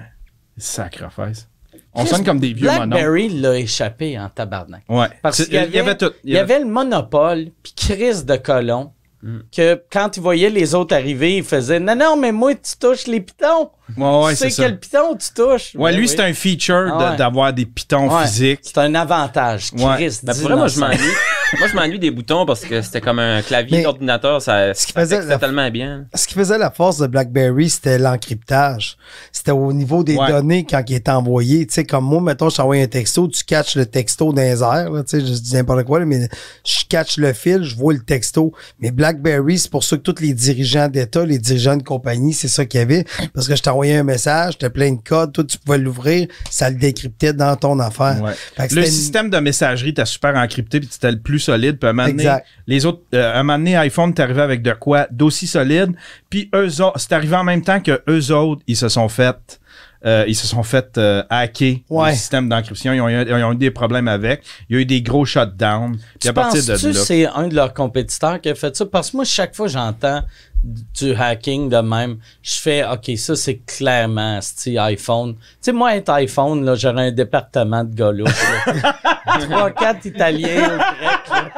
Sacrifice. 0.56 1.48
On 1.94 2.06
sonne 2.06 2.24
comme 2.24 2.40
des 2.40 2.52
vieux 2.54 2.66
mononcles. 2.68 2.88
Blackberry 2.88 3.28
l'a 3.28 3.58
échappé 3.58 4.18
en 4.18 4.28
tabarnak. 4.28 4.82
Ouais. 4.88 5.08
Parce 5.22 5.44
qu'il 5.44 5.54
y 5.54 5.58
avait- 5.58 5.68
il 5.68 5.74
y 5.74 5.78
avait 5.78 5.96
tout. 5.96 6.10
Il 6.24 6.32
y 6.32 6.38
avait 6.38 6.58
le 6.60 6.64
monopole, 6.66 7.48
puis 7.62 7.74
Chris 7.76 8.24
de 8.24 8.36
colon, 8.36 8.92
Mm. 9.22 9.38
que 9.56 9.80
quand 9.92 10.16
il 10.16 10.20
voyait 10.22 10.50
les 10.50 10.74
autres 10.74 10.94
arriver, 10.96 11.36
il 11.36 11.44
faisait 11.44 11.78
Non, 11.78 11.94
non, 11.94 12.16
mais 12.16 12.32
moi, 12.32 12.54
tu 12.54 12.76
touches 12.80 13.06
les 13.06 13.20
pitons. 13.20 13.70
Ouais, 13.96 14.04
ouais, 14.24 14.30
tu 14.32 14.36
c'est 14.38 14.44
sais 14.44 14.50
ça. 14.50 14.62
quel 14.64 14.80
piton 14.80 15.14
tu 15.16 15.28
touches. 15.34 15.74
Ouais, 15.76 15.90
Ben 15.92 15.96
lui, 15.98 16.06
oui. 16.06 16.08
c'est 16.08 16.20
un 16.22 16.32
feature 16.32 16.90
Ah 16.98 17.10
ouais. 17.10 17.16
d'avoir 17.16 17.52
des 17.52 17.66
pitons 17.66 18.08
Ouais. 18.08 18.24
physiques. 18.24 18.60
C'est 18.62 18.78
un 18.78 18.94
avantage. 18.94 19.70
Ouais. 19.74 19.94
Chris, 19.96 20.18
Ben, 20.22 20.32
pour 20.34 20.42
vrai, 20.44 20.56
moi, 20.56 20.68
je 20.68 20.80
m'ennuie. 20.80 20.98
moi, 21.58 21.68
je 21.68 21.74
m'ennuie 21.76 21.98
des 21.98 22.10
boutons 22.10 22.46
parce 22.46 22.62
que 22.64 22.80
c'était 22.80 23.00
comme 23.02 23.18
un 23.18 23.42
clavier 23.42 23.82
d'ordinateur. 23.82 24.40
Ça, 24.40 24.72
ce 24.72 24.86
qui 24.86 24.92
ça 24.92 25.00
faisait 25.00 25.22
la- 25.22 25.38
tellement 25.38 25.70
bien. 25.70 26.06
Ce 26.14 26.26
qui 26.26 26.34
faisait 26.34 26.56
la 26.58 26.70
force 26.70 26.98
de 26.98 27.06
BlackBerry, 27.06 27.68
c'était 27.68 27.98
l'encryptage. 27.98 28.96
C'était 29.30 29.50
au 29.50 29.72
niveau 29.72 30.02
des 30.04 30.16
Ouais. 30.16 30.28
données 30.28 30.64
quand 30.64 30.82
il 30.88 30.94
est 30.94 31.08
envoyé. 31.08 31.66
Tu 31.66 31.74
sais, 31.74 31.84
comme 31.84 32.04
moi, 32.06 32.20
mettons, 32.22 32.48
je 32.48 32.56
t'envoie 32.56 32.76
un 32.76 32.86
texto, 32.86 33.28
tu 33.28 33.44
catches 33.44 33.76
le 33.76 33.86
texto 33.86 34.32
dans 34.32 34.40
les 34.42 34.62
airs. 34.62 34.90
là, 34.90 35.02
Tu 35.04 35.20
sais, 35.20 35.26
je 35.26 35.32
dis 35.40 35.54
n'importe 35.54 35.84
quoi, 35.84 35.98
là, 35.98 36.06
mais 36.06 36.28
je 36.64 36.84
catch 36.88 37.18
le 37.18 37.32
fil, 37.34 37.62
je 37.62 37.76
vois 37.76 37.92
le 37.92 38.00
texto. 38.00 38.52
Mais 38.80 38.90
BlackBerry, 39.12 39.58
c'est 39.58 39.70
pour 39.70 39.84
ça 39.84 39.96
que 39.96 40.02
tous 40.02 40.20
les 40.20 40.32
dirigeants 40.32 40.88
d'État, 40.88 41.24
les 41.24 41.38
dirigeants 41.38 41.76
de 41.76 41.82
compagnie, 41.82 42.32
c'est 42.32 42.48
ça 42.48 42.64
qu'il 42.64 42.80
y 42.80 42.82
avait. 42.82 43.04
Parce 43.34 43.48
que 43.48 43.56
je 43.56 43.62
t'envoyais 43.62 43.96
un 43.96 44.02
message, 44.02 44.58
t'as 44.58 44.70
plein 44.70 44.92
de 44.92 45.00
codes, 45.02 45.32
toi, 45.32 45.44
tu 45.44 45.58
pouvais 45.58 45.78
l'ouvrir, 45.78 46.26
ça 46.50 46.70
le 46.70 46.76
décryptait 46.76 47.32
dans 47.32 47.54
ton 47.56 47.78
affaire. 47.78 48.22
Ouais. 48.22 48.68
Le 48.70 48.84
système 48.84 49.30
de 49.30 49.38
messagerie 49.38 49.90
était 49.90 50.06
super 50.06 50.34
encrypté 50.36 50.80
puis 50.80 50.88
c'était 50.90 51.12
le 51.12 51.20
plus 51.20 51.38
solide. 51.38 51.78
Puis 51.78 51.86
à 51.86 51.90
un 51.90 51.92
moment 51.92 52.08
donné, 52.08 52.22
Exact. 52.22 52.46
les 52.66 52.86
autres, 52.86 53.02
euh, 53.14 53.34
à 53.34 53.40
un 53.40 53.42
moment 53.42 53.58
donné, 53.58 53.76
iPhone 53.76 54.14
t'es 54.14 54.22
arrivé 54.22 54.40
avec 54.40 54.62
de 54.62 54.72
quoi 54.72 55.06
d'aussi 55.10 55.46
solide. 55.46 55.92
Puis 56.30 56.50
eux 56.54 56.80
autres, 56.80 56.98
c'est 56.98 57.12
arrivé 57.12 57.36
en 57.36 57.44
même 57.44 57.62
temps 57.62 57.80
que 57.80 58.02
eux 58.08 58.32
autres, 58.32 58.62
ils 58.66 58.76
se 58.76 58.88
sont 58.88 59.08
fait, 59.08 59.60
euh, 60.04 60.24
ils 60.26 60.34
se 60.34 60.46
sont 60.46 60.62
fait 60.62 60.98
euh, 60.98 61.22
hacker 61.30 61.76
Ouais. 61.90 62.10
le 62.10 62.16
système 62.16 62.48
d'encryption. 62.48 62.92
Ils 62.92 63.00
ont, 63.00 63.08
eu, 63.08 63.22
ils 63.26 63.44
ont 63.44 63.52
eu 63.52 63.56
des 63.56 63.70
problèmes 63.70 64.08
avec. 64.08 64.42
Il 64.68 64.76
y 64.76 64.78
a 64.78 64.82
eu 64.82 64.86
des 64.86 65.02
gros 65.02 65.24
shutdowns. 65.24 65.96
Puis 65.96 66.18
Tu 66.20 66.28
à 66.28 66.32
partir 66.32 66.62
de 66.64 66.72
là. 66.88 66.94
c'est 66.94 67.26
un 67.26 67.48
de 67.48 67.54
leurs 67.54 67.72
compétiteurs 67.74 68.40
qui 68.40 68.48
a 68.50 68.54
fait 68.54 68.74
ça? 68.76 68.84
Parce 68.86 69.10
que 69.10 69.16
moi, 69.16 69.24
chaque 69.24 69.54
fois 69.54 69.66
que 69.66 69.72
j'entends 69.72 70.22
du 70.64 71.12
hacking 71.14 71.68
de 71.68 71.78
même, 71.78 72.18
je 72.40 72.54
fais 72.54 72.84
OK, 72.84 73.10
ça 73.16 73.34
c'est 73.34 73.56
clairement 73.66 74.40
style 74.40 74.78
iPhone. 74.78 75.34
Tu 75.34 75.40
sais, 75.60 75.72
moi, 75.72 75.96
être 75.96 76.08
iPhone, 76.10 76.64
là, 76.64 76.74
j'aurais 76.76 77.08
un 77.08 77.12
département 77.12 77.82
de 77.82 77.94
gars. 77.94 78.12
Trois, 79.40 79.70
quatre 79.72 80.04
Italiens 80.06 80.66
au 80.74 80.76
grec. 80.78 81.20
là. 81.30 81.50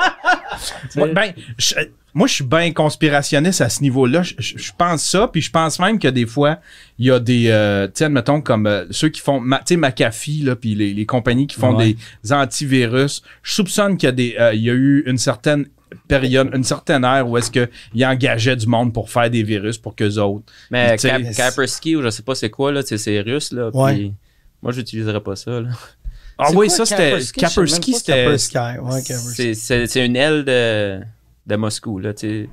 Moi, 0.97 1.09
ben, 1.09 1.33
je- 1.59 1.75
moi, 2.15 2.27
je 2.29 2.35
suis 2.35 2.45
bien 2.45 2.73
conspirationniste 2.73 3.61
à 3.61 3.69
ce 3.69 3.83
niveau-là. 3.83 4.23
Je, 4.23 4.35
je- 4.39 4.57
je 4.57 4.73
pense 4.79 5.03
ça, 5.05 5.29
puis 5.29 5.43
je 5.43 5.51
pense 5.51 5.79
même 5.81 5.99
que 5.99 6.09
des 6.09 6.27
fois, 6.27 6.61
il 6.99 7.07
y 7.07 7.11
a 7.11 7.19
des, 7.19 7.47
euh, 7.49 7.87
tu 7.89 7.93
sais, 7.97 8.05
admettons, 8.05 8.41
comme 8.41 8.67
euh, 8.67 8.85
ceux 8.91 9.09
qui 9.09 9.21
font, 9.21 9.41
tu 9.43 9.57
sais, 9.67 9.77
McAfee, 9.77 10.43
là, 10.45 10.57
puis 10.57 10.75
les, 10.75 10.95
les 10.95 11.07
compagnies 11.07 11.47
qui 11.47 11.57
font 11.59 11.77
Ouais. 11.77 11.97
des 12.23 12.33
antivirus. 12.33 13.23
Je 13.43 13.53
soupçonne 13.53 13.97
qu'il 13.97 14.07
y 14.07 14.09
a 14.09 14.13
des, 14.13 14.37
euh, 14.39 14.55
il 14.55 14.63
y 14.63 14.71
a 14.71 14.75
eu 14.75 15.03
une 15.07 15.19
certaine 15.19 15.67
période, 16.09 16.51
une 16.55 16.65
certaine 16.65 17.05
ère 17.05 17.29
où 17.29 17.37
est-ce 17.39 17.51
qu'ils 17.51 18.05
engageaient 18.07 18.57
du 18.57 18.67
monde 18.67 18.93
pour 18.93 19.11
faire 19.11 19.31
des 19.31 19.43
virus 19.43 19.79
pour 19.79 19.95
qu'eux 19.95 20.17
autres. 20.19 20.45
Mais 20.71 20.97
Cap- 21.01 21.23
Kaspersky, 21.37 21.97
ou 21.97 22.03
je 22.03 22.11
sais 22.11 22.23
pas 22.23 22.35
c'est 22.35 22.51
quoi, 22.51 22.73
là, 22.73 22.83
c'est 22.85 22.99
c'est 22.99 23.21
russe, 23.21 23.53
là. 23.53 23.71
puis. 23.73 24.13
Moi, 24.63 24.73
j'utiliserais 24.73 25.21
pas 25.21 25.37
ça, 25.37 25.61
là. 25.61 25.69
Ah 26.39 26.49
oui, 26.51 26.67
quoi 26.67 26.69
ça 26.71 26.87
c'était 26.87 27.19
Kaspersky? 27.37 27.93
C'était 27.95 28.37
c'est 29.87 30.05
une 30.07 30.17
aile 30.17 30.45
de, 30.45 31.01
de 31.47 31.57
Moscou, 31.57 31.99
là, 31.99 32.13
tu 32.15 32.29
sais. 32.29 32.49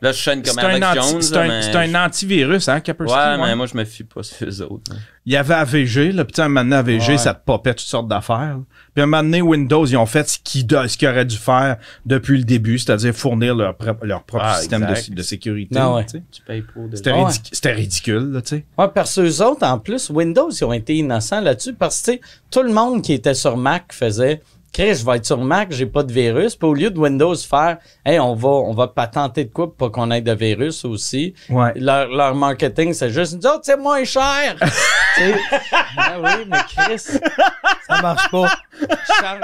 Là, 0.00 0.12
je 0.12 0.22
sonne 0.22 0.44
comme 0.44 0.56
Alex 0.60 0.86
anti- 0.86 0.94
Jones, 1.10 1.22
c'est 1.22 1.36
un- 1.36 1.48
mais 1.48 1.96
un 1.96 2.04
antivirus, 2.06 2.68
hein, 2.68 2.78
Kaspersky. 2.78 3.12
Ouais, 3.12 3.20
ouais. 3.32 3.36
mais 3.48 3.56
moi, 3.56 3.66
je 3.66 3.76
me 3.76 3.84
fie 3.84 4.04
pas 4.04 4.22
sur 4.22 4.46
eux 4.46 4.62
autres. 4.62 4.92
là. 4.92 4.96
Il 5.26 5.32
y 5.32 5.36
avait 5.36 5.54
AVG, 5.54 6.12
là, 6.12 6.24
moment 6.48 6.60
donné, 6.62 6.76
AVG, 6.76 7.08
Ouais. 7.12 7.18
ça 7.18 7.34
te 7.34 7.44
popait 7.44 7.74
toutes 7.74 7.80
sortes 7.88 8.06
d'affaires. 8.06 8.58
Puis 8.94 9.02
un 9.02 9.06
moment 9.06 9.24
donné, 9.24 9.42
Windows, 9.42 9.84
ils 9.86 9.96
ont 9.96 10.06
fait 10.06 10.28
ce 10.28 10.38
qu'ils 10.38 10.64
do- 10.68 10.86
ce 10.86 10.96
qu'ils 10.96 11.08
auraient 11.08 11.24
dû 11.24 11.36
faire 11.36 11.78
depuis 12.06 12.38
le 12.38 12.44
début, 12.44 12.78
c'est-à-dire 12.78 13.12
fournir 13.12 13.56
leur, 13.56 13.76
propre- 13.76 14.06
leur 14.06 14.22
propre 14.22 14.44
Ah, 14.46 14.58
système 14.60 14.82
de, 14.82 15.14
de 15.14 15.22
sécurité. 15.22 15.76
Ah 15.76 15.92
ouais. 15.92 16.04
tu 16.04 16.18
sais. 16.18 16.22
Tu 16.30 16.42
payes 16.42 16.62
pour 16.62 16.88
de 16.88 16.94
C'était, 16.94 17.10
Ah 17.10 17.24
ridic- 17.24 17.48
c'était 17.50 17.72
ridicule, 17.72 18.30
là, 18.34 18.40
tu 18.40 18.48
sais. 18.50 18.66
Ouais, 18.78 18.86
parce 18.94 19.16
que 19.16 19.22
eux 19.22 19.42
autres, 19.44 19.66
en 19.66 19.80
plus, 19.80 20.10
Windows, 20.10 20.48
ils 20.48 20.64
ont 20.64 20.72
été 20.72 20.94
innocents 20.94 21.40
là-dessus 21.40 21.74
parce 21.74 22.00
que, 22.02 22.12
tu 22.12 22.16
sais, 22.18 22.20
tout 22.52 22.62
le 22.62 22.72
monde 22.72 23.02
qui 23.02 23.14
était 23.14 23.34
sur 23.34 23.56
Mac 23.56 23.92
faisait 23.92 24.42
Chris, 24.72 24.94
je 24.96 25.04
vais 25.06 25.16
être 25.16 25.26
sur 25.26 25.38
Mac, 25.38 25.72
j'ai 25.72 25.86
pas 25.86 26.02
de 26.02 26.12
virus. 26.12 26.54
Puis 26.54 26.68
au 26.68 26.74
lieu 26.74 26.90
de 26.90 26.98
Windows 26.98 27.34
faire 27.36 27.78
Hey, 28.04 28.20
on 28.20 28.34
va, 28.34 28.48
on 28.48 28.72
va 28.74 28.86
patenter 28.88 29.44
de 29.44 29.50
quoi 29.52 29.66
pour 29.74 29.76
pas 29.76 29.90
qu'on 29.90 30.10
ait 30.10 30.20
de 30.20 30.32
virus 30.32 30.84
aussi. 30.84 31.34
Ouais. 31.50 31.72
Leur, 31.76 32.08
leur 32.08 32.34
marketing, 32.34 32.92
c'est 32.92 33.10
juste 33.10 33.34
nous 33.34 33.46
autres, 33.46 33.62
c'est 33.64 33.76
moins 33.78 34.04
cher. 34.04 34.56
Tu 35.16 35.24
sais, 35.24 35.34
ah 35.96 36.12
oui, 36.22 36.44
mais 36.48 36.58
Chris, 36.68 36.98
Ça 36.98 38.02
marche 38.02 38.30
pas. 38.30 38.48
charge- 39.06 39.40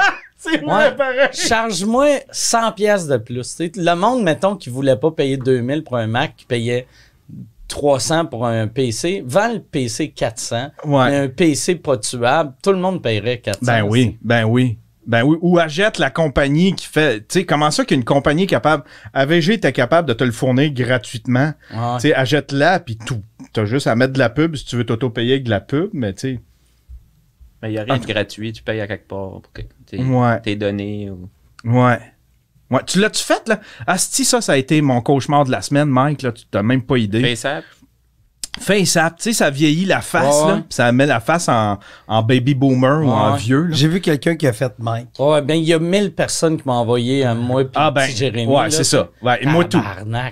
Ouais. 0.62 0.94
Charge-moi 1.32 2.06
100 2.30 2.72
pièces 2.72 3.06
de 3.08 3.16
plus. 3.16 3.56
Tu 3.56 3.64
sais, 3.66 3.72
le 3.74 3.94
monde, 3.96 4.22
mettons, 4.22 4.54
qui 4.56 4.68
voulait 4.70 4.94
pas 4.96 5.10
payer 5.10 5.37
2000 5.38 5.82
pour 5.82 5.96
un 5.96 6.06
Mac, 6.06 6.34
qui 6.37 6.44
payait 6.44 6.87
300 7.68 8.26
pour 8.26 8.46
un 8.46 8.66
PC, 8.68 9.24
vend 9.26 9.52
le 9.54 9.60
PC 9.60 10.10
400. 10.10 10.68
Ouais. 10.84 11.10
Mais 11.10 11.16
un 11.16 11.28
PC 11.28 11.76
pas 11.76 11.96
tuable, 11.96 12.52
tout 12.62 12.70
le 12.72 12.78
monde 12.78 13.02
paierait 13.02 13.38
400. 13.38 13.60
Ben 13.62 13.82
oui, 13.82 14.18
ben 14.22 14.44
oui. 14.44 14.78
Ben 15.06 15.22
oui, 15.22 15.36
ou 15.40 15.58
achète 15.58 15.98
la 15.98 16.10
compagnie 16.10 16.74
qui 16.74 16.86
fait, 16.86 17.20
tu 17.20 17.26
sais, 17.40 17.44
comment 17.44 17.70
ça 17.70 17.84
qu'une 17.84 18.04
compagnie 18.04 18.46
capable, 18.46 18.84
AVG 19.12 19.54
était 19.54 19.72
capable 19.72 20.08
de 20.08 20.14
te 20.14 20.24
le 20.24 20.32
fournir 20.32 20.70
gratuitement, 20.72 21.52
Ouais. 21.72 21.94
tu 21.96 22.00
sais, 22.08 22.14
achète-la 22.14 22.80
puis 22.80 22.96
tout. 22.96 23.22
T'as 23.52 23.64
juste 23.66 23.86
à 23.86 23.94
mettre 23.96 24.12
de 24.14 24.18
la 24.18 24.30
pub 24.30 24.56
si 24.56 24.64
tu 24.64 24.76
veux 24.76 24.84
t'auto-payer 24.86 25.32
avec 25.34 25.44
de 25.44 25.50
la 25.50 25.60
pub, 25.60 25.90
mais 25.92 26.12
tu 26.14 26.20
sais, 26.20 26.40
Mais 27.62 27.70
il 27.70 27.72
n'y 27.72 27.78
a 27.78 27.84
rien 27.84 27.96
de 27.98 28.04
gratuit, 28.06 28.52
tu 28.52 28.62
payes 28.62 28.80
à 28.80 28.86
quelque 28.86 29.08
part 29.08 29.40
pour 29.40 29.52
que 29.52 29.62
tes, 29.86 30.02
Ouais. 30.02 30.40
tes 30.42 30.54
données. 30.56 31.10
Ou... 31.10 31.28
Ouais. 31.64 31.98
Ouais, 32.70 32.80
tu 32.86 32.98
l'as-tu 33.00 33.22
fait, 33.22 33.46
là? 33.48 33.60
Asti, 33.86 34.24
ça, 34.24 34.40
ça 34.40 34.52
a 34.52 34.56
été 34.56 34.80
mon 34.82 35.00
cauchemar 35.00 35.44
de 35.44 35.50
la 35.50 35.62
semaine, 35.62 35.88
Mike, 35.88 36.22
là. 36.22 36.32
Tu 36.32 36.44
t'as 36.50 36.62
même 36.62 36.82
pas 36.82 36.96
idée. 36.98 37.22
FaceApp, 37.22 37.64
FaceApp, 38.60 39.16
tu 39.16 39.22
sais, 39.24 39.32
ça 39.32 39.50
vieillit 39.50 39.84
la 39.84 40.00
face, 40.00 40.42
Ouais, 40.42 40.48
là. 40.52 40.56
pis 40.58 40.74
ça 40.76 40.90
met 40.92 41.06
la 41.06 41.20
face 41.20 41.48
en, 41.48 41.78
en 42.06 42.22
baby 42.22 42.54
boomer 42.54 43.04
ou 43.04 43.10
en 43.10 43.34
vieux, 43.34 43.64
là. 43.64 43.74
J'ai 43.76 43.88
vu 43.88 44.00
quelqu'un 44.00 44.36
qui 44.36 44.46
a 44.46 44.52
fait 44.52 44.72
Mike. 44.78 45.08
Ouais, 45.18 45.42
ben 45.42 45.54
il 45.54 45.64
y 45.64 45.72
a 45.74 45.78
1000 45.78 46.12
personnes 46.14 46.56
qui 46.60 46.62
m'ont 46.66 46.74
envoyé 46.74 47.24
un 47.24 47.34
moi 47.34 47.64
puis 47.64 47.72
Ah, 47.74 47.90
ben, 47.90 48.06
petit 48.06 48.16
Jérémy. 48.16 48.46
ouais, 48.52 48.70
c'est 48.70 48.84
ça. 48.84 49.08
Ouais, 49.22 49.38
et 49.42 49.46
moi, 49.46 49.64
tout. 49.64 49.82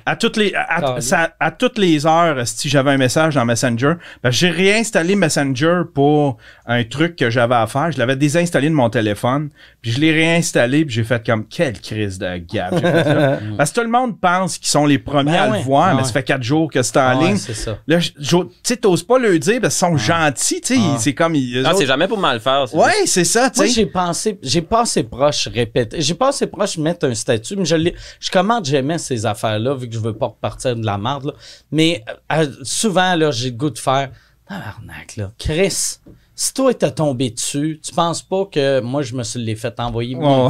À 0.06 0.16
toutes 0.16 0.36
les, 0.36 0.54
à, 0.54 0.62
à- 0.76 0.80
Calé. 0.80 1.00
ça- 1.00 1.30
à 1.40 1.50
toutes 1.50 1.78
les 1.78 2.06
heures, 2.06 2.36
si 2.46 2.68
j'avais 2.68 2.92
un 2.92 2.96
message 2.98 3.34
dans 3.34 3.44
Messenger, 3.44 3.94
ben, 4.22 4.30
j'ai 4.30 4.50
réinstallé 4.50 5.16
Messenger 5.16 5.82
pour 5.94 6.36
un 6.66 6.84
truc 6.84 7.16
que 7.16 7.28
j'avais 7.30 7.54
à 7.56 7.66
faire. 7.66 7.90
Je 7.92 7.98
l'avais 7.98 8.16
désinstallé 8.16 8.68
de 8.68 8.74
mon 8.74 8.88
téléphone, 8.88 9.50
puis 9.80 9.90
je 9.90 10.00
l'ai 10.00 10.12
réinstallé, 10.12 10.84
puis 10.84 10.94
j'ai 10.94 11.04
fait 11.04 11.24
comme 11.26 11.44
quelle 11.46 11.80
crise 11.80 12.18
de 12.18 12.26
là. 12.26 12.38
Parce 13.58 13.70
que 13.72 13.80
tout 13.80 13.86
le 13.86 13.90
monde 13.92 14.18
pense 14.20 14.58
qu'ils 14.58 14.68
sont 14.68 14.86
les 14.86 14.98
premiers 14.98 15.32
Ben 15.32 15.42
à 15.42 15.50
ouais, 15.50 15.58
le 15.58 15.64
voir, 15.64 15.90
ben 15.90 15.96
mais 15.98 16.04
ça 16.04 16.12
fait 16.12 16.22
quatre 16.22 16.42
jours 16.42 16.70
que 16.70 16.82
c'est 16.82 16.96
en 16.98 17.18
Ouais, 17.18 17.26
ligne. 17.28 17.36
c'est 17.36 17.54
ça. 17.54 17.78
Là, 17.86 17.98
tu 18.20 18.36
sais, 18.62 18.76
t'oses 18.76 19.02
pas 19.02 19.18
le 19.18 19.38
dire 19.38 19.60
parce 19.60 19.74
qu'ils 19.78 19.86
sont 19.88 19.96
gentils, 19.96 20.60
tu 20.60 20.74
sais. 20.74 20.80
Ah. 20.82 20.96
C'est 20.98 21.14
comme. 21.14 21.34
ils- 21.34 21.62
Non, 21.62 21.70
c'est 21.70 21.76
autres- 21.76 21.86
jamais 21.86 22.08
pour 22.08 22.18
mal 22.18 22.40
faire. 22.40 22.66
c'est 22.68 22.76
Ouais, 22.76 23.06
c'est 23.06 23.24
ça, 23.24 23.50
tu 23.50 23.58
Moi, 23.60 23.66
sais. 23.68 23.72
j'ai 23.74 23.86
pensé, 23.86 24.38
j'ai 24.42 24.62
pas 24.62 24.82
assez 24.82 25.02
proche 25.02 25.48
répéter. 25.48 26.00
J'ai 26.00 26.14
pas 26.14 26.28
assez 26.28 26.46
proche 26.46 26.76
mettre 26.78 27.06
un 27.06 27.14
statut, 27.14 27.56
mais 27.56 27.64
je 27.64 27.76
l'ai, 27.76 27.94
je 28.20 28.30
commande 28.30 28.64
jamais 28.64 28.98
ces 28.98 29.24
affaires-là, 29.26 29.74
vu 29.74 29.88
que 29.88 29.94
je 29.94 30.00
veux 30.00 30.14
pas 30.16 30.26
repartir 30.26 30.76
de 30.76 30.84
la 30.84 30.98
merde, 30.98 31.26
là. 31.26 31.32
Mais, 31.70 32.04
euh, 32.32 32.46
souvent, 32.62 33.14
là, 33.14 33.30
j'ai 33.30 33.50
le 33.50 33.56
goût 33.56 33.70
de 33.70 33.78
faire, 33.78 34.10
tabarnak, 34.48 35.16
là. 35.16 35.30
Chris, 35.38 35.98
si 36.34 36.54
toi 36.54 36.74
t'as 36.74 36.90
tombé 36.90 37.30
dessus, 37.30 37.80
tu 37.82 37.92
penses 37.94 38.22
pas 38.22 38.46
que 38.46 38.80
moi, 38.80 39.02
je 39.02 39.14
me 39.14 39.22
suis 39.22 39.40
les 39.42 39.54
fait 39.56 39.78
envoyer. 39.80 40.16
Ouais. 40.16 40.48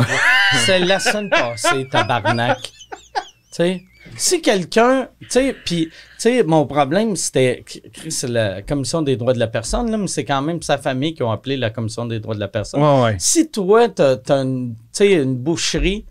C'est 0.64 0.78
la 0.80 0.98
semaine 0.98 1.28
passée, 1.30 1.86
tabarnak. 1.90 2.58
tu 2.62 2.70
sais, 3.50 3.82
si 4.16 4.42
quelqu'un, 4.42 5.08
tu 5.20 5.26
sais, 5.30 5.56
puis, 5.64 5.86
tu 5.88 5.94
sais, 6.18 6.42
mon 6.42 6.66
problème, 6.66 7.16
c'était, 7.16 7.64
c'est 8.08 8.28
la 8.28 8.62
Commission 8.62 9.02
des 9.02 9.16
droits 9.16 9.32
de 9.32 9.38
la 9.38 9.46
personne, 9.46 9.90
là, 9.90 9.96
mais 9.96 10.06
c'est 10.06 10.24
quand 10.24 10.42
même 10.42 10.62
sa 10.62 10.78
famille 10.78 11.14
qui 11.14 11.22
ont 11.22 11.30
appelé 11.30 11.56
la 11.56 11.70
Commission 11.70 12.06
des 12.06 12.20
droits 12.20 12.34
de 12.34 12.40
la 12.40 12.48
personne. 12.48 12.82
Ouais, 12.82 13.02
ouais. 13.02 13.16
Si 13.18 13.50
toi, 13.50 13.88
t'as, 13.88 14.16
t'as 14.16 14.42
une, 14.42 14.74
tu 14.74 14.76
sais, 14.92 15.12
une 15.14 15.36
boucherie, 15.36 16.04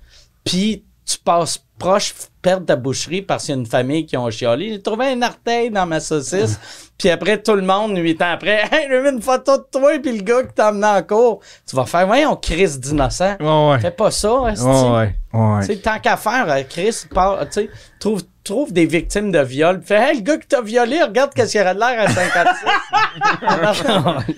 puis 0.44 0.84
tu 1.12 1.18
passes 1.20 1.60
proche, 1.78 2.14
perdre 2.42 2.66
ta 2.66 2.76
boucherie 2.76 3.22
parce 3.24 3.46
qu'il 3.46 3.56
y 3.56 3.58
a 3.58 3.60
une 3.60 3.66
famille 3.66 4.06
qui 4.06 4.16
ont 4.16 4.30
chialé. 4.30 4.70
J'ai 4.74 4.82
trouvé 4.82 5.08
un 5.08 5.22
orteil 5.24 5.72
dans 5.72 5.86
ma 5.88 6.00
saucisse. 6.00 6.60
puis 6.98 7.10
après, 7.10 7.42
tout 7.42 7.56
le 7.56 7.64
monde, 7.64 7.98
huit 7.98 8.22
ans 8.22 8.34
après, 8.34 8.62
hey, 8.72 8.88
j'ai 8.90 9.02
vu 9.02 9.10
une 9.10 9.22
photo 9.22 9.58
de 9.58 9.66
toi 9.72 9.92
puis 10.02 10.18
le 10.18 10.24
gars 10.24 10.44
qui 10.44 10.54
t'a 10.54 10.70
emmené 10.70 10.86
en 10.86 11.02
cours. 11.02 11.40
Tu 11.68 11.76
vas 11.76 11.86
faire, 11.86 12.06
voyons, 12.06 12.36
Chris 12.36 12.78
d'innocent. 12.78 13.36
Ouais, 13.40 13.72
ouais. 13.72 13.80
Fais 13.80 13.92
pas 13.92 14.12
ça, 14.12 14.30
esti. 14.52 14.66
Ouais, 14.66 15.16
ouais. 15.34 15.68
Ouais. 15.68 15.76
Tant 15.78 16.00
qu'à 16.00 16.18
faire, 16.18 16.46
euh, 16.50 16.62
Chris, 16.70 17.06
par- 17.14 17.40
tu 17.50 17.62
sais, 17.62 17.70
trouve, 18.00 18.22
trouve 18.44 18.72
des 18.72 18.86
victimes 18.86 19.32
de 19.32 19.40
viol. 19.40 19.80
puis 19.80 19.88
Fais, 19.88 20.12
hey, 20.12 20.18
le 20.18 20.22
gars 20.22 20.38
qui 20.38 20.48
t'a 20.48 20.62
violé, 20.62 21.02
regarde 21.02 21.34
qu'est-ce 21.34 21.52
qu'il 21.54 21.62
aurait 21.62 21.74
de 21.74 21.80
l'air 21.80 22.00
à 22.00 22.08
56. 22.10 22.66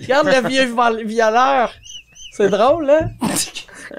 regarde 0.00 0.26
le 0.28 0.48
vieux 0.48 0.74
violeur. 1.04 1.72
C'est 2.36 2.48
drôle, 2.48 2.90
hein? 2.90 3.10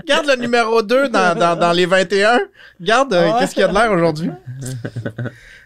Garde 0.06 0.28
le 0.28 0.36
numéro 0.36 0.82
2 0.82 1.10
dans, 1.10 1.38
dans, 1.38 1.56
dans 1.56 1.72
les 1.72 1.86
21. 1.86 2.40
Garde, 2.82 3.14
euh, 3.14 3.26
Ouais. 3.32 3.40
qu'est-ce 3.40 3.54
qu'il 3.54 3.62
y 3.62 3.64
a 3.64 3.68
de 3.68 3.74
l'air 3.74 3.92
aujourd'hui? 3.92 4.30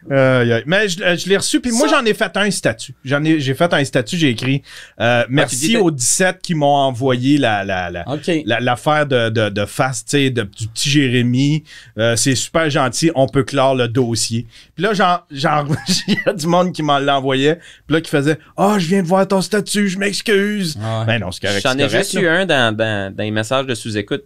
Mais 0.07 0.87
je, 0.87 1.01
euh, 1.03 1.17
je 1.17 1.27
l'ai 1.27 1.37
reçu, 1.37 1.59
puis 1.59 1.71
moi 1.71 1.87
j'en 1.87 2.03
ai 2.05 2.13
fait 2.13 2.35
un 2.37 2.49
statut. 2.51 2.93
J'en 3.03 3.23
ai, 3.23 3.39
j'ai 3.39 3.53
fait 3.53 3.73
un 3.73 3.83
statut, 3.83 4.17
j'ai 4.17 4.29
écrit 4.29 4.61
euh, 4.99 5.25
merci 5.29 5.67
dis- 5.69 5.77
aux 5.77 5.91
17 5.91 6.39
qui 6.41 6.55
m'ont 6.55 6.67
envoyé 6.67 7.37
la, 7.37 7.63
la, 7.65 7.89
la, 7.89 8.07
OK. 8.07 8.29
la- 8.45 8.59
l'affaire 8.59 9.05
de, 9.05 9.29
de, 9.29 9.49
de 9.49 9.65
face, 9.65 10.05
tu 10.05 10.11
sais, 10.11 10.29
de- 10.29 10.43
du 10.43 10.67
petit 10.67 10.89
Jérémy. 10.89 11.63
Euh, 11.97 12.15
c'est 12.15 12.35
super 12.35 12.69
gentil, 12.69 13.11
on 13.15 13.27
peut 13.27 13.43
clore 13.43 13.75
le 13.75 13.87
dossier. 13.87 14.47
Puis 14.75 14.83
là, 14.83 14.93
genre, 14.93 15.25
genre, 15.31 15.67
il 16.07 16.13
y 16.13 16.29
a 16.29 16.33
du 16.33 16.47
monde 16.47 16.71
qui 16.71 16.81
m'en 16.83 16.99
l'envoyait, 16.99 17.55
puis 17.87 17.95
là 17.95 18.01
qui 18.01 18.09
faisait 18.09 18.37
«Ah, 18.57 18.77
je 18.79 18.87
viens 18.87 19.01
de 19.03 19.07
voir 19.07 19.27
ton 19.27 19.41
statut, 19.41 19.87
je 19.89 19.97
m'excuse. 19.99 20.75
Ouais. 20.77 21.05
Ben 21.05 21.19
non, 21.19 21.31
c'est 21.31 21.41
correct. 21.45 21.61
J'en 21.63 21.71
c'est 21.73 21.79
ai 21.79 21.87
correct, 21.87 21.97
juste 22.03 22.13
là. 22.13 22.21
eu 22.21 22.27
un 22.27 22.45
dans, 22.45 22.75
dans, 22.75 23.13
dans 23.15 23.23
les 23.23 23.31
messages 23.31 23.65
de 23.65 23.75
sous-écoute. 23.75 24.23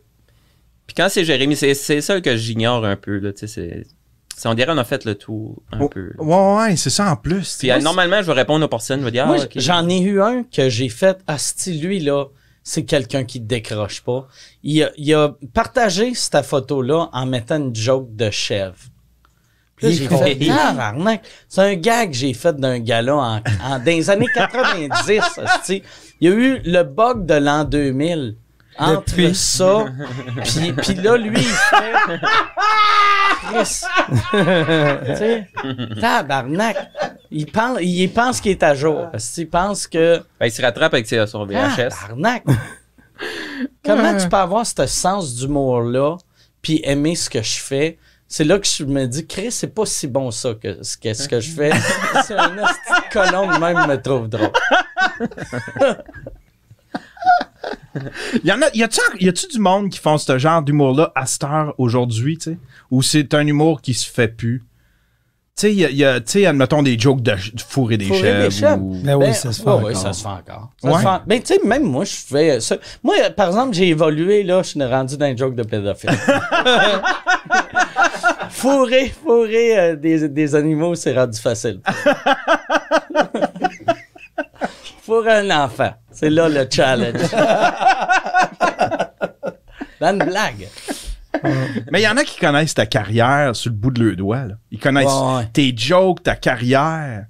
Puis 0.86 0.96
quand 0.96 1.08
c'est 1.10 1.24
Jérémy, 1.24 1.56
c'est 1.56 1.74
c'est 1.74 2.02
ça 2.02 2.20
que 2.20 2.36
j'ignore 2.36 2.86
un 2.86 2.96
peu. 2.98 3.18
Là, 3.20 3.32
tu 3.32 3.40
sais, 3.40 3.48
c'est- 3.48 3.86
c'est- 4.36 4.48
on 4.48 4.54
dirait 4.54 4.68
qu'on 4.68 4.78
a 4.78 4.84
fait 4.84 5.06
le 5.06 5.16
tour 5.16 5.62
un 5.72 5.80
Oh, 5.82 5.90
peu. 5.90 6.12
là. 6.18 6.24
Ouais, 6.24 6.58
ouais, 6.70 6.76
c'est 6.76 6.90
ça 6.90 7.12
en 7.12 7.16
plus. 7.16 7.58
Puis 7.60 7.72
euh, 7.72 7.80
normalement, 7.80 8.22
je 8.22 8.28
vais 8.28 8.34
répondre 8.34 8.66
aux 8.66 8.70
personnes. 8.70 9.00
Je 9.02 9.06
vais 9.06 9.12
dire, 9.12 9.26
Moi, 9.28 9.38
ah, 9.42 9.48
j'en 9.56 9.88
ai 9.90 10.00
eu 10.00 10.22
un 10.22 10.44
que 10.44 10.70
j'ai 10.70 10.90
fait. 10.90 11.20
Asti, 11.28 11.78
lui, 11.80 12.00
là, 12.00 12.26
c'est 12.64 12.84
quelqu'un 12.86 13.24
qui 13.26 13.40
décroche 13.40 14.02
pas. 14.02 14.28
Il 14.64 14.84
a, 14.84 14.90
il 14.98 15.14
a 15.14 15.34
partagé 15.54 16.14
cette 16.14 16.46
photo-là 16.46 17.10
en 17.12 17.26
mettant 17.26 17.58
une 17.58 17.76
joke 17.76 18.16
de 18.16 18.30
chèvre. 18.30 18.76
Puis 19.76 19.92
j'ai 19.94 20.08
fait, 20.08 20.36
tabarnak. 20.36 21.24
C'est 21.50 21.62
un 21.62 21.76
gag 21.76 22.12
que 22.12 22.16
j'ai 22.16 22.34
fait 22.34 22.56
d'un 22.56 22.80
gars-là 22.80 23.16
en, 23.16 23.36
en- 23.66 23.80
dans 23.80 23.86
les 23.86 24.10
années 24.10 24.28
90, 24.34 24.92
asti. 25.44 25.84
Il 26.22 26.30
y 26.30 26.32
a 26.32 26.36
eu 26.36 26.62
le 26.64 26.84
bug 26.84 27.26
de 27.26 27.34
l'an 27.34 27.66
2000. 27.66 28.38
Entre 28.78 29.16
Depuis. 29.16 29.36
ça, 29.36 29.86
puis, 30.44 30.74
puis 30.74 30.94
là, 30.96 31.18
lui, 31.18 31.40
il 31.40 31.44
fait... 31.44 31.94
Chris. 33.44 33.82
tu 34.32 35.16
sais, 35.16 35.48
tabarnak. 36.02 36.78
Il 37.30 37.46
pense, 37.52 37.78
il 37.82 38.08
pense 38.10 38.42
qu'il 38.42 38.52
est 38.52 38.64
à 38.64 38.74
jour. 38.74 39.08
Il 39.38 39.50
pense 39.50 39.88
que... 39.88 40.22
Ben, 40.40 40.48
il 40.48 40.52
se 40.52 40.62
rattrape 40.62 40.94
avec 40.94 41.08
ses, 41.08 41.26
son 41.28 41.46
VHS. 41.46 41.90
Tabarnak. 41.90 42.44
Comment 43.86 44.18
tu 44.18 44.28
peux 44.28 44.38
avoir 44.38 44.66
ce 44.66 44.86
sens 44.86 45.36
d'humour-là 45.36 46.18
puis 46.62 46.82
aimer 46.84 47.16
ce 47.16 47.30
que 47.30 47.42
je 47.42 47.60
fais? 47.60 47.98
C'est 48.28 48.44
là 48.44 48.58
que 48.58 48.66
je 48.66 48.84
me 48.84 49.06
dis, 49.06 49.28
Chris, 49.28 49.52
c'est 49.52 49.68
pas 49.68 49.86
si 49.86 50.08
bon 50.08 50.32
ça 50.32 50.56
que 50.56 50.82
ce 50.82 50.98
que, 50.98 51.14
ce 51.14 51.28
que 51.28 51.40
je 51.40 51.52
fais. 51.52 51.72
c'est 52.26 52.34
un 52.34 52.50
de 52.50 53.60
même 53.60 53.88
me 53.88 54.02
trouve 54.02 54.28
drôle. 54.28 54.52
Il 57.96 58.42
y 58.50 58.52
en 58.52 58.62
a, 58.62 58.66
y 58.74 58.84
a-tu, 58.84 59.00
y 59.20 59.30
a-tu 59.30 59.48
du 59.48 59.60
monde 59.60 59.90
qui 59.90 60.00
font 60.00 60.18
ce 60.18 60.38
genre 60.38 60.62
d'humour-là 60.62 61.12
à 61.16 61.26
cette 61.26 61.44
heure 61.44 61.74
aujourd'hui, 61.78 62.38
tu 62.38 62.52
sais? 62.52 62.58
Ou 62.92 63.02
c'est 63.02 63.34
un 63.34 63.46
humour 63.48 63.82
qui 63.82 63.94
se 63.94 64.10
fait 64.10 64.28
plus? 64.28 64.64
Tu 65.56 65.68
sais, 65.68 65.72
il 65.72 65.80
y 65.80 65.86
a, 65.86 65.90
y 65.92 66.04
a, 66.04 66.20
tu 66.20 66.32
sais, 66.32 66.46
admettons 66.48 66.82
des 66.82 66.98
jokes 66.98 67.22
de, 67.22 67.32
de 67.34 67.62
fourrer 67.62 67.98
des 67.98 68.06
Fourrer 68.06 68.22
chèvres. 68.22 68.44
des 68.46 68.50
chèvres. 68.52 68.82
ou- 68.82 69.00
Ben 69.04 69.14
oui, 69.16 69.26
Ben, 69.26 69.34
ça 69.34 69.52
se 69.52 69.62
fait 69.62 69.68
ouais, 69.68 69.74
encore. 69.74 69.86
ouais, 69.86 69.94
ça 69.94 70.12
se 70.12 70.24
fait 70.24 70.28
encore. 70.28 70.72
Ça 70.82 70.88
Ouais. 70.90 70.96
se 70.98 71.02
fait- 71.02 71.22
Ben, 71.28 71.42
tu 71.44 71.54
sais, 71.54 71.60
même 71.64 71.84
moi, 71.84 72.06
je 72.06 72.16
fais 72.28 72.60
ça. 72.60 72.76
Moi, 73.04 73.16
par 73.38 73.48
exemple, 73.50 73.76
j'ai 73.76 73.90
évolué, 73.90 74.42
là, 74.42 74.64
je 74.64 74.70
suis 74.70 74.84
rendu 74.84 75.16
dans 75.16 75.28
un 75.28 75.38
joke 75.38 75.54
de 75.54 75.62
pédophile. 75.62 76.10
fourrer, 78.50 79.14
fourrer 79.24 79.80
euh, 79.80 79.96
des, 79.96 80.28
des 80.28 80.56
animaux, 80.56 80.96
c'est 80.96 81.14
rendu 81.16 81.40
facile. 81.40 81.82
fourrer 85.06 85.34
un 85.40 85.64
enfant, 85.64 85.94
c'est 86.12 86.30
là 86.30 86.48
le 86.50 86.68
challenge. 86.70 87.14
dans 90.00 90.14
une 90.14 90.24
blague. 90.26 90.68
Mais 91.92 92.02
il 92.02 92.04
y 92.04 92.08
en 92.08 92.16
a 92.18 92.24
qui 92.24 92.40
connaissent 92.40 92.74
ta 92.76 92.86
carrière 92.86 93.56
sur 93.56 93.72
le 93.72 93.76
bout 93.76 93.92
de 93.92 94.04
leurs 94.04 94.16
doigts. 94.16 94.46
Là. 94.46 94.56
Ils 94.72 94.80
connaissent 94.80 95.06
Ouais, 95.08 95.38
ouais. 95.38 95.50
tes 95.52 95.74
jokes, 95.76 96.24
ta 96.24 96.36
carrière. 96.36 97.26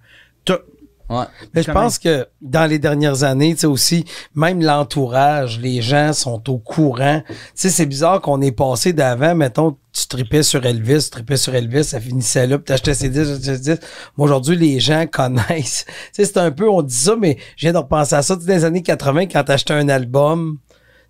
Ouais. 1.10 1.26
Mais 1.54 1.62
je 1.64 1.72
pense 1.72 2.00
que 2.00 2.28
dans 2.42 2.66
les 2.66 2.80
dernières 2.80 3.24
années, 3.24 3.54
tu 3.54 3.62
sais 3.62 3.68
aussi, 3.68 4.06
même 4.36 4.62
l'entourage, 4.62 5.60
les 5.60 5.82
gens 5.82 6.14
sont 6.14 6.50
au 6.50 6.58
courant. 6.58 7.22
Tu 7.28 7.34
sais, 7.56 7.70
c'est 7.70 7.86
bizarre 7.86 8.22
qu'on 8.22 8.42
est 8.42 8.52
passé 8.54 8.94
d'avant, 8.94 9.36
mettons, 9.36 9.76
tu 9.92 10.08
tripais 10.08 10.44
sur 10.44 10.66
Elvis, 10.66 11.04
tu 11.06 11.10
tripais 11.12 11.38
sur 11.38 11.54
Elvis, 11.54 11.84
ça 11.84 12.00
finissait 12.00 12.48
là, 12.48 12.58
puis 12.58 12.66
t'achetais 12.66 12.94
ses 12.94 13.10
disques, 13.10 13.34
t'achetais 13.42 13.56
ses 13.56 13.60
disques. 13.76 13.84
Mais 14.18 14.24
aujourd'hui, 14.24 14.56
les 14.56 14.80
gens 14.80 15.06
connaissent. 15.06 15.86
Tu 16.14 16.24
sais, 16.24 16.26
c'est 16.26 16.38
un 16.38 16.52
peu, 16.52 16.70
on 16.70 16.82
dit 16.82 16.96
ça, 16.96 17.16
mais 17.20 17.38
je 17.58 17.66
viens 17.66 17.74
de 17.74 17.78
repenser 17.78 18.16
à 18.16 18.22
ça. 18.22 18.36
Tu 18.36 18.42
sais, 18.44 18.48
dans 18.48 18.54
les 18.56 18.66
années 18.66 18.82
80, 18.84 19.28
quand 19.28 19.44
t'achetais 19.44 19.74
un 19.74 19.90
album, 19.90 20.58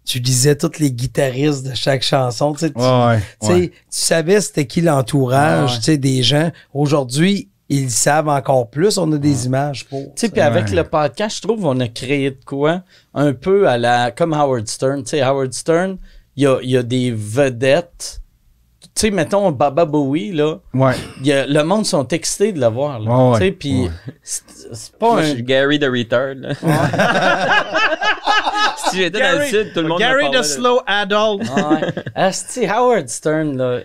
tu 0.05 0.19
lisais 0.19 0.57
tous 0.57 0.79
les 0.79 0.91
guitaristes 0.91 1.65
de 1.65 1.73
chaque 1.75 2.03
chanson. 2.03 2.51
Tu 2.53 2.59
sais, 2.59 2.71
tu- 2.73 2.81
Ouais, 2.81 3.19
tu 3.39 3.47
sais, 3.47 3.53
ouais. 3.53 3.69
tu 3.69 3.75
savais 3.89 4.41
c'était 4.41 4.65
qui 4.67 4.81
l'entourage, 4.81 5.71
Ouais. 5.71 5.77
tu 5.77 5.83
sais, 5.83 5.97
des 5.97 6.23
gens. 6.23 6.51
Aujourd'hui, 6.73 7.49
ils 7.69 7.89
savent 7.91 8.27
encore 8.29 8.69
plus. 8.69 8.97
On 8.97 9.11
a 9.13 9.17
des 9.17 9.45
images 9.45 9.85
pour. 9.85 9.99
Tu 10.15 10.21
sais, 10.21 10.29
puis 10.29 10.41
avec 10.41 10.67
Ouais. 10.69 10.75
le 10.75 10.83
podcast, 10.83 11.37
je 11.37 11.41
trouve 11.43 11.61
qu'on 11.61 11.79
a 11.79 11.87
créé 11.87 12.31
de 12.31 12.43
quoi 12.45 12.83
un 13.13 13.33
peu 13.33 13.67
à 13.67 13.77
la 13.77 14.11
comme 14.11 14.33
Howard 14.33 14.67
Stern. 14.67 15.03
Tu 15.03 15.09
sais, 15.11 15.21
Howard 15.21 15.53
Stern, 15.53 15.97
il 16.35 16.43
y 16.43 16.47
a, 16.47 16.59
il 16.61 16.69
y 16.71 16.77
a 16.77 16.83
des 16.83 17.11
vedettes. 17.11 18.21
Tu 18.95 19.07
sais, 19.07 19.11
mettons 19.11 19.51
Baba 19.51 19.85
Bowie, 19.85 20.31
là, 20.33 20.57
Ouais. 20.75 20.93
il 21.21 21.25
y 21.27 21.33
a- 21.33 21.47
le 21.47 21.63
monde 21.63 21.83
sont 21.85 22.07
excités 22.09 22.51
de 22.51 22.59
le 22.61 22.67
voir. 22.67 22.99
Là, 22.99 23.09
Ouais, 23.11 23.31
ouais. 23.31 23.39
Tu 23.39 23.45
sais, 23.45 23.51
puis 23.51 23.81
Ouais. 23.83 23.89
c'est 24.21 24.91
pas 24.99 25.07
Moi, 25.13 25.19
un... 25.19 25.23
je 25.23 25.27
suis 25.33 25.43
Gary 25.43 25.79
the 25.79 25.85
Retard. 25.85 26.35
là. 26.35 26.53
si 28.89 28.97
j'étais 28.97 29.19
dans 29.19 29.31
le 29.31 29.37
Gary- 29.39 29.49
sud, 29.49 29.73
tout 29.73 29.81
le 29.81 29.87
monde 29.87 29.99
Gary 29.99 30.25
the 30.31 30.43
Slow 30.43 30.79
Adult. 30.85 31.41
Ouais. 31.41 31.81
Asti, 32.15 32.65
Howard 32.67 33.09
Stern, 33.09 33.57
là, 33.57 33.63
euh, 33.63 33.81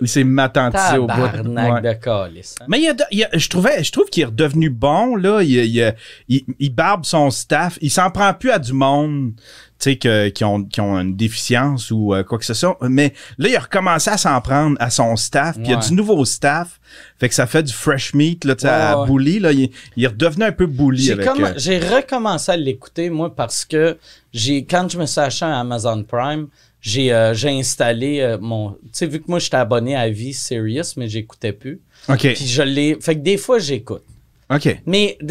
Il 0.00 0.08
s'est 0.08 0.24
matantisé 0.24 0.98
au 0.98 1.06
bout. 1.06 1.26
tabarnak 1.28 1.82
de 1.82 1.92
calice. 1.94 2.54
hein. 2.60 2.66
Mais 2.68 2.78
il 2.80 2.84
y 2.84 2.88
a 2.88 2.94
y 3.32 3.38
je 3.38 3.48
trouvais, 3.48 3.82
je 3.82 3.90
trouve 3.92 4.06
qu'il 4.10 4.22
est 4.24 4.26
redevenu 4.26 4.68
bon 4.70 5.16
là. 5.16 5.42
Il, 5.42 5.52
il, 5.52 5.94
il, 6.28 6.44
il 6.58 6.74
barbe 6.74 7.04
son 7.04 7.30
staff. 7.30 7.78
Il 7.80 7.90
s'en 7.90 8.10
prend 8.10 8.32
plus 8.34 8.50
à 8.50 8.58
du 8.58 8.72
monde, 8.72 9.32
tu 9.80 9.90
sais, 9.92 9.96
que- 9.96 10.28
qui 10.28 10.44
ont 10.44 10.62
qui 10.64 10.80
ont 10.80 10.98
une 11.00 11.16
déficience 11.16 11.90
ou 11.90 12.14
euh, 12.14 12.22
quoi 12.22 12.38
que 12.38 12.44
ce 12.44 12.54
soit. 12.54 12.76
Mais 12.82 13.14
là, 13.38 13.48
il 13.48 13.56
a 13.56 13.60
recommencé 13.60 14.10
à 14.10 14.18
s'en 14.18 14.40
prendre 14.40 14.76
à 14.78 14.90
son 14.90 15.16
staff. 15.16 15.54
Puis 15.56 15.64
il 15.66 15.70
y 15.70 15.74
a 15.74 15.78
du 15.78 15.94
nouveau 15.94 16.24
staff. 16.24 16.78
Fait 17.18 17.28
que 17.28 17.34
ça 17.34 17.46
fait 17.46 17.62
du 17.62 17.72
fresh 17.72 18.14
meat 18.14 18.44
là, 18.44 18.54
tu 18.54 18.62
sais, 18.62 18.68
à 18.68 19.00
Ouais, 19.00 19.06
bully 19.06 19.38
là. 19.40 19.52
Il, 19.52 19.70
il 19.96 20.04
est 20.04 20.08
redevenu 20.08 20.44
un 20.44 20.52
peu 20.52 20.66
bully 20.66 21.02
J'ai 21.02 21.12
avec. 21.12 21.26
comme- 21.26 21.44
euh, 21.44 21.52
j'ai 21.56 21.78
recommencé 21.78 22.52
à 22.52 22.56
l'écouter, 22.56 23.10
moi, 23.10 23.34
parce 23.34 23.64
que 23.64 23.96
j'ai 24.32 24.64
quand 24.64 24.88
je 24.90 24.98
me 24.98 25.06
suis 25.06 25.20
acheté 25.20 25.44
un 25.46 25.60
Amazon 25.60 26.02
Prime, 26.04 26.48
j'ai 26.82 27.12
euh, 27.12 27.32
j'ai 27.34 27.50
installé 27.50 28.20
euh, 28.20 28.38
mon. 28.40 28.70
Tu 28.72 28.78
sais, 28.92 29.06
vu 29.06 29.20
que 29.20 29.26
moi, 29.28 29.38
j'étais 29.38 29.56
abonné 29.56 29.96
à 29.96 30.08
Vie 30.10 30.32
Serious, 30.34 30.94
mais 30.96 31.08
j'écoutais 31.08 31.52
plus. 31.52 31.80
ok. 32.08 32.18
Puis 32.34 32.46
je 32.46 32.62
l'ai. 32.62 32.96
Fait 33.00 33.14
que 33.14 33.20
des 33.20 33.36
fois, 33.36 33.58
j'écoute. 33.58 34.02
OK. 34.52 34.80
Mais 34.84 35.16
il 35.20 35.28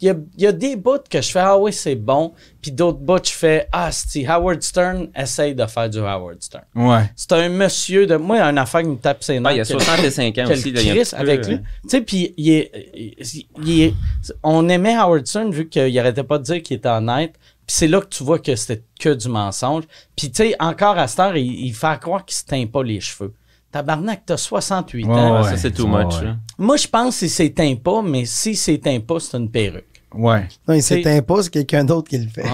y 0.00 0.08
a, 0.08 0.14
il 0.38 0.42
y 0.42 0.46
a 0.46 0.52
des 0.52 0.76
bouts 0.76 0.96
que 1.10 1.20
je 1.20 1.30
fais 1.30 1.40
Ah 1.40 1.58
oui, 1.58 1.72
c'est 1.72 1.94
bon. 1.94 2.32
Puis 2.62 2.72
d'autres 2.72 2.98
bouts, 3.00 3.18
je 3.22 3.30
fais 3.30 3.68
Ah, 3.70 3.90
si 3.92 4.26
Howard 4.26 4.62
Stern 4.62 5.08
essaye 5.14 5.54
de 5.54 5.66
faire 5.66 5.90
du 5.90 5.98
Howard 5.98 6.42
Stern. 6.42 6.64
Ouais. 6.74 7.10
C'est 7.14 7.32
un 7.32 7.48
monsieur 7.50 8.06
de. 8.06 8.16
Moi, 8.16 8.40
un 8.40 8.56
affaire 8.56 8.80
qui 8.82 8.88
me 8.88 8.96
tape 8.96 9.22
ses 9.22 9.36
Ah, 9.36 9.40
nerfs. 9.40 9.52
il 9.52 9.56
y 9.58 9.60
a 9.60 9.64
que- 9.64 9.68
65 9.84 10.38
ans 10.38 10.50
aussi. 10.50 10.70
il 10.70 10.82
y 10.86 10.90
a 10.90 10.94
Chris 10.94 11.10
avec 11.14 11.46
lui. 11.46 11.54
euh, 11.54 11.58
Tu 11.82 11.88
sais, 11.88 12.00
puis 12.00 12.34
il 12.38 12.50
est, 12.50 12.72
il- 12.94 13.46
il 13.64 13.80
est- 13.82 13.94
on 14.42 14.68
aimait 14.68 14.96
Howard 14.96 15.26
Stern 15.26 15.50
vu 15.52 15.68
qu'il 15.68 15.98
arrêtait 15.98 16.24
pas 16.24 16.38
de 16.38 16.44
dire 16.44 16.62
qu'il 16.62 16.78
était 16.78 16.88
honnête. 16.88 17.34
Puis 17.66 17.76
c'est 17.76 17.88
là 17.88 18.00
que 18.00 18.06
tu 18.08 18.24
vois 18.24 18.38
que 18.38 18.56
c'était 18.56 18.82
que 18.98 19.10
du 19.14 19.28
mensonge. 19.28 19.84
Puis 20.16 20.30
tu 20.30 20.36
sais, 20.42 20.54
encore 20.58 20.98
à 20.98 21.06
cette 21.06 21.20
heure, 21.20 21.36
il, 21.36 21.66
il 21.66 21.74
fait 21.74 22.00
croire 22.00 22.24
qu'il 22.24 22.34
se 22.36 22.44
teint 22.44 22.66
pas 22.66 22.82
les 22.82 23.00
cheveux. 23.00 23.34
Tabarnak, 23.72 24.22
t'as 24.26 24.36
68 24.36 25.04
Ouais, 25.06 25.12
ans. 25.14 25.42
ouais. 25.42 25.48
Ça, 25.50 25.56
c'est 25.56 25.70
too 25.72 25.86
much. 25.88 26.14
ouais. 26.20 26.26
là. 26.26 26.36
Moi, 26.58 26.76
je 26.76 26.86
pense 26.86 27.18
qu'il 27.18 27.30
s'éteint 27.30 27.74
pas, 27.74 28.02
mais 28.02 28.24
si 28.26 28.54
s'éteint 28.54 29.00
pas, 29.00 29.18
c'est 29.18 29.36
une 29.38 29.50
perruque. 29.50 29.86
Ouais. 30.14 30.46
Non, 30.68 30.74
il 30.74 30.82
C'est- 30.82 30.96
s'éteint 30.96 31.22
pas, 31.22 31.42
c'est 31.42 31.50
quelqu'un 31.50 31.84
d'autre 31.84 32.10
qui 32.10 32.18
le 32.18 32.28
fait. 32.28 32.42
Ouais. 32.44 32.50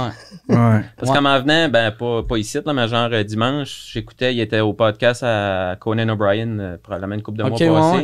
Ouais. 0.48 0.80
Parce 0.96 1.10
Ouais. 1.10 1.16
qu'en 1.16 1.22
m'en 1.22 1.38
venant, 1.40 1.68
ben, 1.68 1.90
pas, 1.90 2.22
pas 2.22 2.38
ici, 2.38 2.58
là, 2.64 2.72
mais 2.72 2.86
genre 2.88 3.10
euh, 3.12 3.22
dimanche, 3.24 3.90
j'écoutais, 3.92 4.32
il 4.32 4.40
était 4.40 4.60
au 4.60 4.72
podcast 4.72 5.22
à 5.24 5.76
Conan 5.78 6.08
O'Brien, 6.08 6.58
euh, 6.58 6.76
probablement 6.82 7.16
une 7.16 7.22
couple 7.22 7.38
de 7.38 7.44
Ok, 7.44 7.60
mois. 7.62 8.00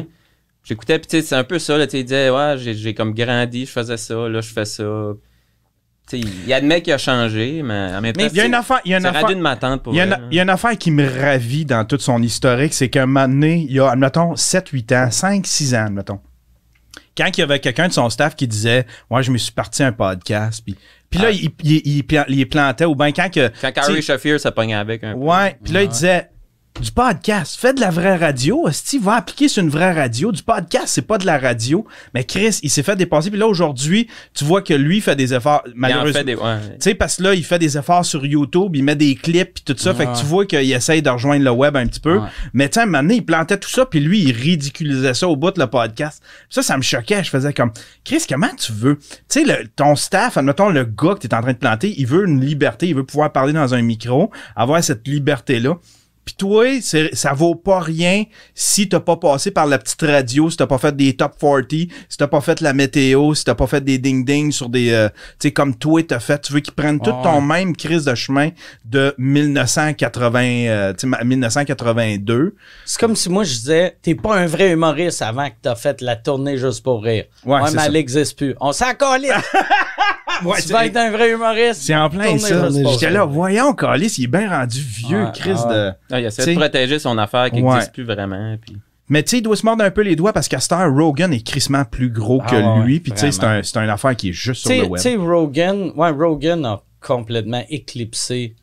J'écoutais, 0.65 0.99
puis 0.99 1.07
tu 1.09 1.17
sais, 1.19 1.23
c'est 1.23 1.35
un 1.37 1.45
peu 1.45 1.59
ça, 1.59 1.79
là, 1.79 1.87
tu 1.87 1.93
sais, 1.93 2.01
il 2.01 2.05
disait, 2.05 2.31
ouais, 2.31 2.57
j'ai, 2.59 2.75
j'ai 2.75 2.95
comme 2.95 3.15
grandi, 3.15 3.65
je 3.67 3.71
faisais 3.71 3.97
ça, 3.97 4.29
là, 4.29 4.41
je 4.41 4.53
fais 4.53 4.65
ça. 4.65 4.83
Il 6.13 6.53
admet 6.53 6.83
qu'il 6.83 6.93
a 6.93 6.99
changé, 6.99 7.63
mais 7.65 7.91
en 7.95 8.01
même 8.01 8.13
temps, 8.13 8.27
Il 8.31 8.37
y 8.37 8.41
a 8.41 8.45
une 8.45 8.55
affaire, 8.55 8.81
il 8.85 8.91
y 8.91 8.95
a 8.95 8.99
une 8.99 9.03
c'est 9.05 9.09
affaire, 9.09 9.23
rendu 9.23 9.33
une 9.35 9.41
matante 9.41 9.83
pour 9.83 9.95
il 9.95 9.97
y, 9.97 10.01
a 10.01 10.05
une, 10.05 10.19
il 10.31 10.37
y 10.37 10.41
a 10.41 10.43
une 10.43 10.51
affaire 10.51 10.77
qui 10.77 10.91
me 10.91 11.09
ravit 11.09 11.65
dans 11.65 11.85
toute 11.87 12.03
son 12.03 12.23
historique, 12.23 12.75
c'est 12.75 12.91
qu'un 12.91 13.07
moment 13.07 13.27
donné, 13.27 13.65
il 13.69 13.73
y 13.75 13.81
a, 13.81 13.89
admettons, 13.91 14.37
7, 14.37 14.69
8 14.69 14.93
ans, 14.93 15.11
5, 15.11 15.47
6 15.47 15.75
ans, 15.75 15.87
admettons. 15.87 16.21
Quand 17.17 17.27
il 17.37 17.41
y 17.41 17.43
avait 17.43 17.59
quelqu'un 17.59 17.89
de 17.89 17.93
son 17.93 18.11
staff 18.11 18.37
qui 18.37 18.47
disait, 18.47 18.87
ouais, 19.11 19.23
je 19.23 19.31
me 19.31 19.39
suis 19.39 19.53
parti 19.53 19.83
un 19.83 19.93
podcast, 19.93 20.63
puis, 20.65 20.77
puis 21.09 21.21
là, 21.21 21.29
Ah. 21.29 21.33
il, 21.33 21.51
il, 21.63 21.81
il, 21.97 22.03
plan- 22.07 22.25
il 22.29 22.49
plantait, 22.49 22.85
ou 22.85 22.95
bien 22.95 23.11
quand 23.13 23.33
que. 23.33 23.51
Quand 23.63 23.73
Harry 23.77 24.03
Shafir 24.03 24.39
se 24.39 24.49
pognait 24.49 24.75
avec 24.75 25.03
un 25.05 25.13
peu. 25.15 25.19
Ouais, 25.21 25.57
puis 25.65 25.73
là, 25.73 25.83
il 25.85 25.89
disait 25.89 26.29
du 26.81 26.91
podcast, 26.91 27.57
fais 27.59 27.73
de 27.73 27.81
la 27.81 27.91
vraie 27.91 28.17
radio. 28.17 28.67
Steve 28.73 29.05
va 29.05 29.15
appliquer 29.15 29.47
sur 29.47 29.63
une 29.63 29.71
vraie 29.71 29.93
radio. 29.93 30.33
Du 30.33 30.43
podcast, 30.43 30.89
c'est 30.89 31.07
pas 31.07 31.19
de 31.19 31.25
la 31.27 31.39
radio. 31.39 31.87
Mais 32.15 32.25
Chris, 32.25 32.59
il 32.65 32.71
s'est 32.71 32.83
fait 32.83 32.97
dépasser. 32.97 33.31
Puis 33.31 33.39
là, 33.39 33.47
aujourd'hui, 33.47 34.09
tu 34.35 34.45
vois 34.45 34.61
que 34.61 34.75
lui 34.75 35.01
fait 35.01 35.15
des 35.15 35.33
efforts. 35.33 35.63
En 35.67 35.71
Malheureusement. 35.77 36.13
fait 36.13 36.25
des. 36.25 36.35
Ouais. 36.35 36.59
Tu 36.73 36.75
sais, 36.81 36.95
parce 36.95 37.17
que 37.17 37.23
là, 37.23 37.35
il 37.35 37.45
fait 37.45 37.61
des 37.61 37.79
efforts 37.79 38.05
sur 38.05 38.27
YouTube, 38.27 38.75
il 38.75 38.83
met 38.83 38.97
des 38.97 39.15
clips, 39.15 39.55
puis 39.55 39.63
tout 39.65 39.77
ça. 39.81 39.95
Fait 39.95 40.07
que 40.07 40.19
tu 40.19 40.25
vois 40.25 40.47
qu'il 40.47 40.73
essaye 40.73 41.01
de 41.01 41.11
rejoindre 41.11 41.45
le 41.45 41.51
web 41.53 41.77
un 41.77 41.87
petit 41.87 42.01
peu. 42.01 42.19
Ouais. 42.19 42.29
Mais 42.53 42.69
tu 42.69 42.75
sais, 42.75 42.81
à 42.81 42.83
un 42.83 42.87
moment 42.87 43.03
donné, 43.03 43.17
il 43.17 43.25
plantait 43.25 43.59
tout 43.59 43.71
ça, 43.71 43.87
puis 43.87 44.01
lui, 44.01 44.21
il 44.25 44.33
ridiculisait 44.33 45.15
ça 45.15 45.29
au 45.29 45.37
bout 45.37 45.53
de 45.53 45.61
le 45.61 45.69
podcast. 45.69 46.23
Ça, 46.51 46.63
ça 46.63 46.77
me 46.77 46.83
choquait. 46.83 47.23
Je 47.23 47.31
faisais 47.31 47.53
comme, 47.53 47.71
Chris, 48.05 48.25
comment 48.29 48.53
tu 48.59 48.73
veux? 48.73 48.99
Tu 49.29 49.47
sais, 49.47 49.65
ton 49.77 49.95
staff, 49.95 50.37
admettons, 50.39 50.71
le 50.71 50.85
gars 50.85 51.15
que 51.15 51.21
tu 51.21 51.29
es 51.29 51.35
en 51.35 51.41
train 51.41 51.53
de 51.53 51.59
planter, 51.59 51.95
il 51.97 52.07
veut 52.09 52.27
une 52.27 52.45
liberté, 52.45 52.89
il 52.89 52.97
veut 52.97 53.05
pouvoir 53.05 53.31
parler 53.31 53.53
dans 53.53 53.75
un 53.75 53.83
micro, 53.83 54.33
avoir 54.57 54.83
cette 54.83 55.07
liberté-là. 55.07 55.77
Puis 56.25 56.35
toi, 56.37 56.65
ça 57.13 57.33
vaut 57.35 57.55
pas 57.55 57.81
rien 57.81 58.25
si 58.55 58.89
t'as 58.89 59.01
pas 59.01 59.17
passé 59.17 59.51
par 59.51 59.67
la 59.67 59.79
petite 59.79 60.01
radio, 60.03 60.49
si 60.51 60.57
t'as 60.57 60.67
pas 60.67 60.79
fait 60.79 60.97
des 60.97 61.15
top 61.17 61.35
40, 61.39 61.65
si 61.71 62.17
t'as 62.17 62.27
pas 62.27 62.41
fait 62.41 62.61
la 62.61 62.73
météo, 62.73 63.35
si 63.35 63.45
t'as 63.45 63.55
pas 63.55 63.67
fait 63.67 63.83
des 63.83 63.99
ding-ding 63.99 64.51
sur 64.53 64.69
des... 64.69 64.91
euh, 64.91 65.09
tu 65.39 65.49
sais, 65.49 65.53
comme 65.53 65.75
toi 65.77 66.03
t'as 66.03 66.21
fait. 66.21 66.41
Tu 66.41 66.53
veux 66.53 66.61
qu'ils 66.61 66.73
prennent 66.75 67.01
tout 67.01 67.13
ton 67.23 67.41
même 67.41 67.77
crise 67.77 68.05
de 68.05 68.15
chemin 68.15 68.51
de 68.85 69.15
1980, 69.19 70.41
euh, 70.43 70.93
tu 70.95 71.01
sais, 71.01 71.07
ma- 71.07 71.23
1982. 71.25 72.55
C'est 72.85 73.01
comme 73.01 73.17
si 73.17 73.29
moi 73.29 73.45
je 73.45 73.53
disais, 73.55 73.97
t'es 74.03 74.15
pas 74.15 74.37
un 74.37 74.47
vrai 74.47 74.71
humoriste 74.73 75.23
avant 75.23 75.49
que 75.49 75.55
t'as 75.61 75.75
fait 75.75 76.01
la 76.01 76.17
tournée 76.17 76.57
juste 76.57 76.83
pour 76.83 77.03
rire. 77.03 77.25
Ouais, 77.45 77.55
Ouais, 77.57 77.71
mais 77.73 77.79
ça. 77.79 77.87
elle 77.87 77.93
n'existe 77.93 78.37
plus. 78.37 78.55
On 78.61 78.73
s'en 78.73 78.95
calisse. 78.95 79.31
Ouais, 80.45 80.61
tu 80.63 80.73
vas 80.73 80.87
être 80.87 80.97
un 80.97 81.11
vrai 81.11 81.31
humoriste. 81.33 81.83
c'est 81.83 81.95
en 81.95 82.09
plein 82.11 82.37
ça. 82.39 82.69
J'étais 82.71 83.11
là, 83.11 83.25
voyons, 83.25 83.73
Calis, 83.75 84.15
il 84.19 84.25
est 84.25 84.29
bien 84.29 84.49
rendu 84.51 84.81
vieux, 84.81 85.25
Ouais, 85.25 85.31
Chris 85.35 85.51
ouais. 85.53 85.75
de... 85.75 85.93
Ah, 86.11 86.21
il 86.21 86.27
essaie 86.27 86.43
T'sais. 86.43 86.55
de 86.55 86.59
protéger 86.61 86.99
son 86.99 87.17
affaire 87.19 87.51
qui 87.51 87.61
Ouais. 87.63 87.73
n'existe 87.75 87.93
plus 87.93 88.05
vraiment. 88.05 88.57
Puis... 88.61 88.77
Mais 89.09 89.23
tu 89.23 89.31
sais, 89.31 89.39
il 89.39 89.43
doit 89.43 89.57
se 89.57 89.65
mordre 89.67 89.85
un 89.85 89.91
peu 89.91 90.01
les 90.03 90.17
doigts 90.17 90.33
parce 90.33 90.49
qu'à 90.49 90.61
cette 90.61 90.73
heure, 90.73 90.93
Rogan 90.93 91.33
est 91.33 91.47
crissement 91.47 91.85
plus 91.85 92.11
gros 92.11 92.41
que 92.41 92.55
Ah 92.57 92.79
ouais, 92.79 92.85
lui. 92.85 93.01
Puis 93.01 93.13
tu 93.13 93.19
sais, 93.19 93.33
c'est 93.33 93.45
un, 93.45 93.63
c'est 93.63 93.77
une 93.79 93.91
affaire 93.91 94.17
qui 94.17 94.31
est 94.31 94.33
juste 94.33 94.63
sur 94.63 94.71
Tu 94.71 94.77
le 94.79 94.83
sais- 94.85 94.89
web. 94.89 95.03
tu 95.03 95.09
sais, 95.11 95.17
Rogan, 95.17 95.93
ouais, 95.95 96.11
Rogan 96.11 96.65
a 96.65 96.81
complètement 97.01 97.63
éclipsé 97.69 98.57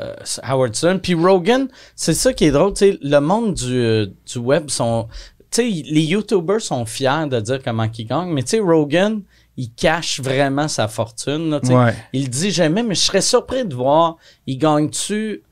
euh, 0.00 0.14
Howard 0.42 0.74
Stern. 0.74 0.98
Puis 1.00 1.14
Rogan, 1.14 1.68
c'est 1.94 2.14
ça 2.14 2.32
qui 2.32 2.46
est 2.46 2.50
drôle, 2.50 2.72
tu 2.72 2.90
sais, 2.92 2.98
le 3.02 3.18
monde 3.20 3.54
du, 3.54 3.74
euh, 3.78 4.06
du 4.32 4.38
web 4.38 4.70
sont... 4.70 5.08
Tu 5.50 5.56
sais, 5.60 5.68
les 5.90 6.00
YouTubers 6.00 6.62
sont 6.62 6.86
fiers 6.86 7.26
de 7.30 7.38
dire 7.40 7.58
comment 7.62 7.86
ils 7.98 8.06
gagnent, 8.06 8.32
mais 8.32 8.42
tu 8.42 8.48
sais, 8.50 8.60
Rogan, 8.60 9.20
il 9.56 9.72
cache 9.72 10.20
vraiment 10.20 10.68
sa 10.68 10.88
fortune. 10.88 11.50
là. 11.50 11.60
Ouais. 11.64 11.94
Il 12.12 12.30
dit 12.30 12.50
jamais, 12.50 12.82
mais 12.82 12.94
je 12.94 13.00
serais 13.00 13.20
surpris 13.20 13.64
de 13.64 13.74
voir, 13.74 14.16
il 14.46 14.58
gagne-tu... 14.58 15.42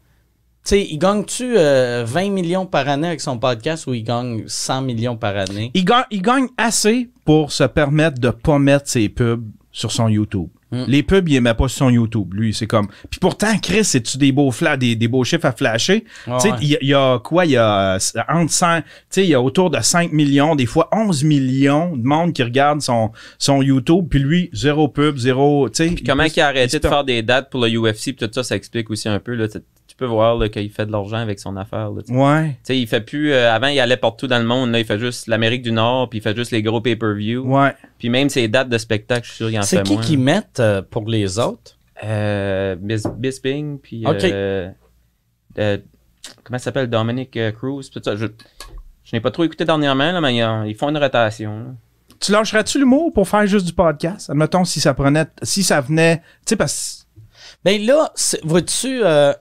Il 0.72 0.98
gagne-tu 0.98 1.56
euh, 1.56 2.04
20 2.06 2.30
millions 2.30 2.66
par 2.66 2.86
année 2.86 3.08
avec 3.08 3.20
son 3.22 3.38
podcast 3.38 3.86
ou 3.86 3.94
il 3.94 4.04
gagne 4.04 4.44
100 4.46 4.82
millions 4.82 5.16
par 5.16 5.34
année? 5.36 5.70
Il 5.74 5.84
gagne, 5.84 6.04
il 6.10 6.22
gagne 6.22 6.48
assez 6.58 7.10
pour 7.24 7.50
se 7.50 7.64
permettre 7.64 8.20
de 8.20 8.30
pas 8.30 8.58
mettre 8.58 8.88
ses 8.88 9.08
pubs 9.08 9.48
sur 9.72 9.90
son 9.90 10.06
YouTube. 10.08 10.48
Mm. 10.72 10.84
Les 10.86 11.02
pubs, 11.02 11.28
il 11.28 11.36
aimait 11.36 11.54
pas 11.54 11.68
sur 11.68 11.78
son 11.78 11.90
YouTube. 11.90 12.32
Lui, 12.34 12.54
c'est 12.54 12.66
comme. 12.66 12.88
Puis 13.10 13.18
pourtant, 13.20 13.58
Chris, 13.58 13.84
c'est-tu 13.84 14.18
des 14.18 14.30
beaux 14.32 14.50
fla 14.50 14.76
des, 14.76 14.94
des 14.96 15.08
beaux 15.08 15.24
chiffres 15.24 15.46
à 15.46 15.52
flasher? 15.52 16.04
Ouais, 16.26 16.34
tu 16.36 16.40
sais, 16.42 16.50
ouais. 16.52 16.58
il 16.62 16.68
y, 16.68 16.74
a- 16.76 16.78
il 16.82 16.88
y 16.88 16.94
a 16.94 17.18
quoi? 17.18 17.44
Il 17.46 17.52
y 17.52 17.56
a 17.56 17.98
entre 18.28 18.52
100, 18.52 18.80
tu 18.80 18.84
sais, 19.10 19.24
il 19.24 19.30
y 19.30 19.34
a 19.34 19.40
autour 19.42 19.70
de 19.70 19.80
5 19.80 20.12
millions, 20.12 20.54
des 20.54 20.66
fois 20.66 20.88
11 20.92 21.24
millions 21.24 21.96
de 21.96 22.02
monde 22.04 22.32
qui 22.32 22.42
regarde 22.42 22.80
son, 22.82 23.10
son 23.38 23.62
YouTube. 23.62 24.06
Puis 24.08 24.18
lui, 24.20 24.50
zéro 24.52 24.88
pub, 24.88 25.16
zéro, 25.16 25.68
tu 25.68 25.88
sais. 25.88 25.94
Comment 26.06 26.24
il, 26.24 26.40
a 26.40 26.46
arrêté 26.48 26.78
de 26.78 26.86
faire 26.88 27.04
des 27.04 27.22
dates 27.22 27.50
pour 27.50 27.60
le 27.60 27.68
UFC, 27.68 28.12
puis 28.12 28.14
tout 28.16 28.30
ça, 28.32 28.42
ça 28.42 28.56
explique 28.56 28.90
aussi 28.90 29.08
un 29.08 29.18
peu. 29.18 29.34
Là, 29.34 29.46
peux 30.00 30.06
voir 30.06 30.38
qu'il 30.50 30.70
fait 30.70 30.86
de 30.86 30.92
l'argent 30.92 31.18
avec 31.18 31.38
son 31.38 31.56
affaire. 31.56 31.90
Là, 31.90 32.02
tu 32.02 32.12
sais. 32.12 32.18
Ouais, 32.18 32.48
Tu 32.48 32.56
sais, 32.64 32.78
il 32.78 32.86
fait 32.88 33.00
plus. 33.00 33.32
euh, 33.32 33.52
avant, 33.54 33.68
il 33.68 33.78
allait 33.78 33.96
partout 33.96 34.26
dans 34.26 34.38
le 34.38 34.44
monde. 34.44 34.72
Là, 34.72 34.80
il 34.80 34.84
fait 34.84 34.98
juste 34.98 35.28
l'Amérique 35.28 35.62
du 35.62 35.70
Nord, 35.72 36.10
puis 36.10 36.18
il 36.18 36.22
fait 36.22 36.34
juste 36.36 36.50
les 36.50 36.62
gros 36.62 36.80
pay-per-view. 36.80 37.42
ouais. 37.46 37.74
Puis 37.98 38.08
même 38.08 38.28
ses 38.28 38.48
dates 38.48 38.68
de 38.68 38.78
spectacle, 38.78 39.22
je 39.24 39.28
suis 39.28 39.36
sûr 39.36 39.48
qu'il 39.50 39.58
en 39.58 39.62
C'est 39.62 39.76
fait 39.78 39.82
qui 39.84 39.92
moins. 39.94 40.02
qui 40.02 40.16
mettent 40.16 40.60
euh, 40.60 40.82
pour 40.82 41.06
les 41.08 41.38
autres? 41.38 41.76
Euh, 42.02 42.74
Bis- 42.76 43.06
Bisping, 43.16 43.78
puis. 43.78 44.04
Ok. 44.06 44.24
euh, 44.24 44.70
euh, 45.58 45.78
comment 46.44 46.58
ça 46.58 46.64
s'appelle? 46.64 46.88
Dominic 46.88 47.36
euh, 47.36 47.52
Cruz, 47.52 47.90
tout 47.92 48.00
ça. 48.02 48.16
Je, 48.16 48.26
je 49.04 49.16
n'ai 49.16 49.20
pas 49.20 49.30
trop 49.30 49.44
écouté 49.44 49.64
dernièrement, 49.64 50.10
là, 50.12 50.20
mais 50.20 50.34
ils, 50.36 50.42
ont- 50.44 50.64
ils 50.64 50.74
font 50.74 50.88
une 50.88 50.98
rotation. 50.98 51.58
là. 51.58 51.64
Tu 52.18 52.32
lâcherais-tu 52.32 52.78
l'humour 52.78 53.12
pour 53.14 53.26
faire 53.28 53.46
juste 53.46 53.64
du 53.66 53.72
podcast? 53.72 54.28
Admettons, 54.30 54.64
si 54.64 54.78
ça 54.80 54.92
prenait, 54.94 55.26
si 55.42 55.62
ça 55.62 55.80
venait, 55.80 56.18
tu 56.18 56.22
sais, 56.50 56.56
parce 56.56 57.06
Ben 57.64 57.80
là, 57.84 58.10
c'est- 58.14 58.40
vois-tu, 58.44 59.00
euh, 59.04 59.32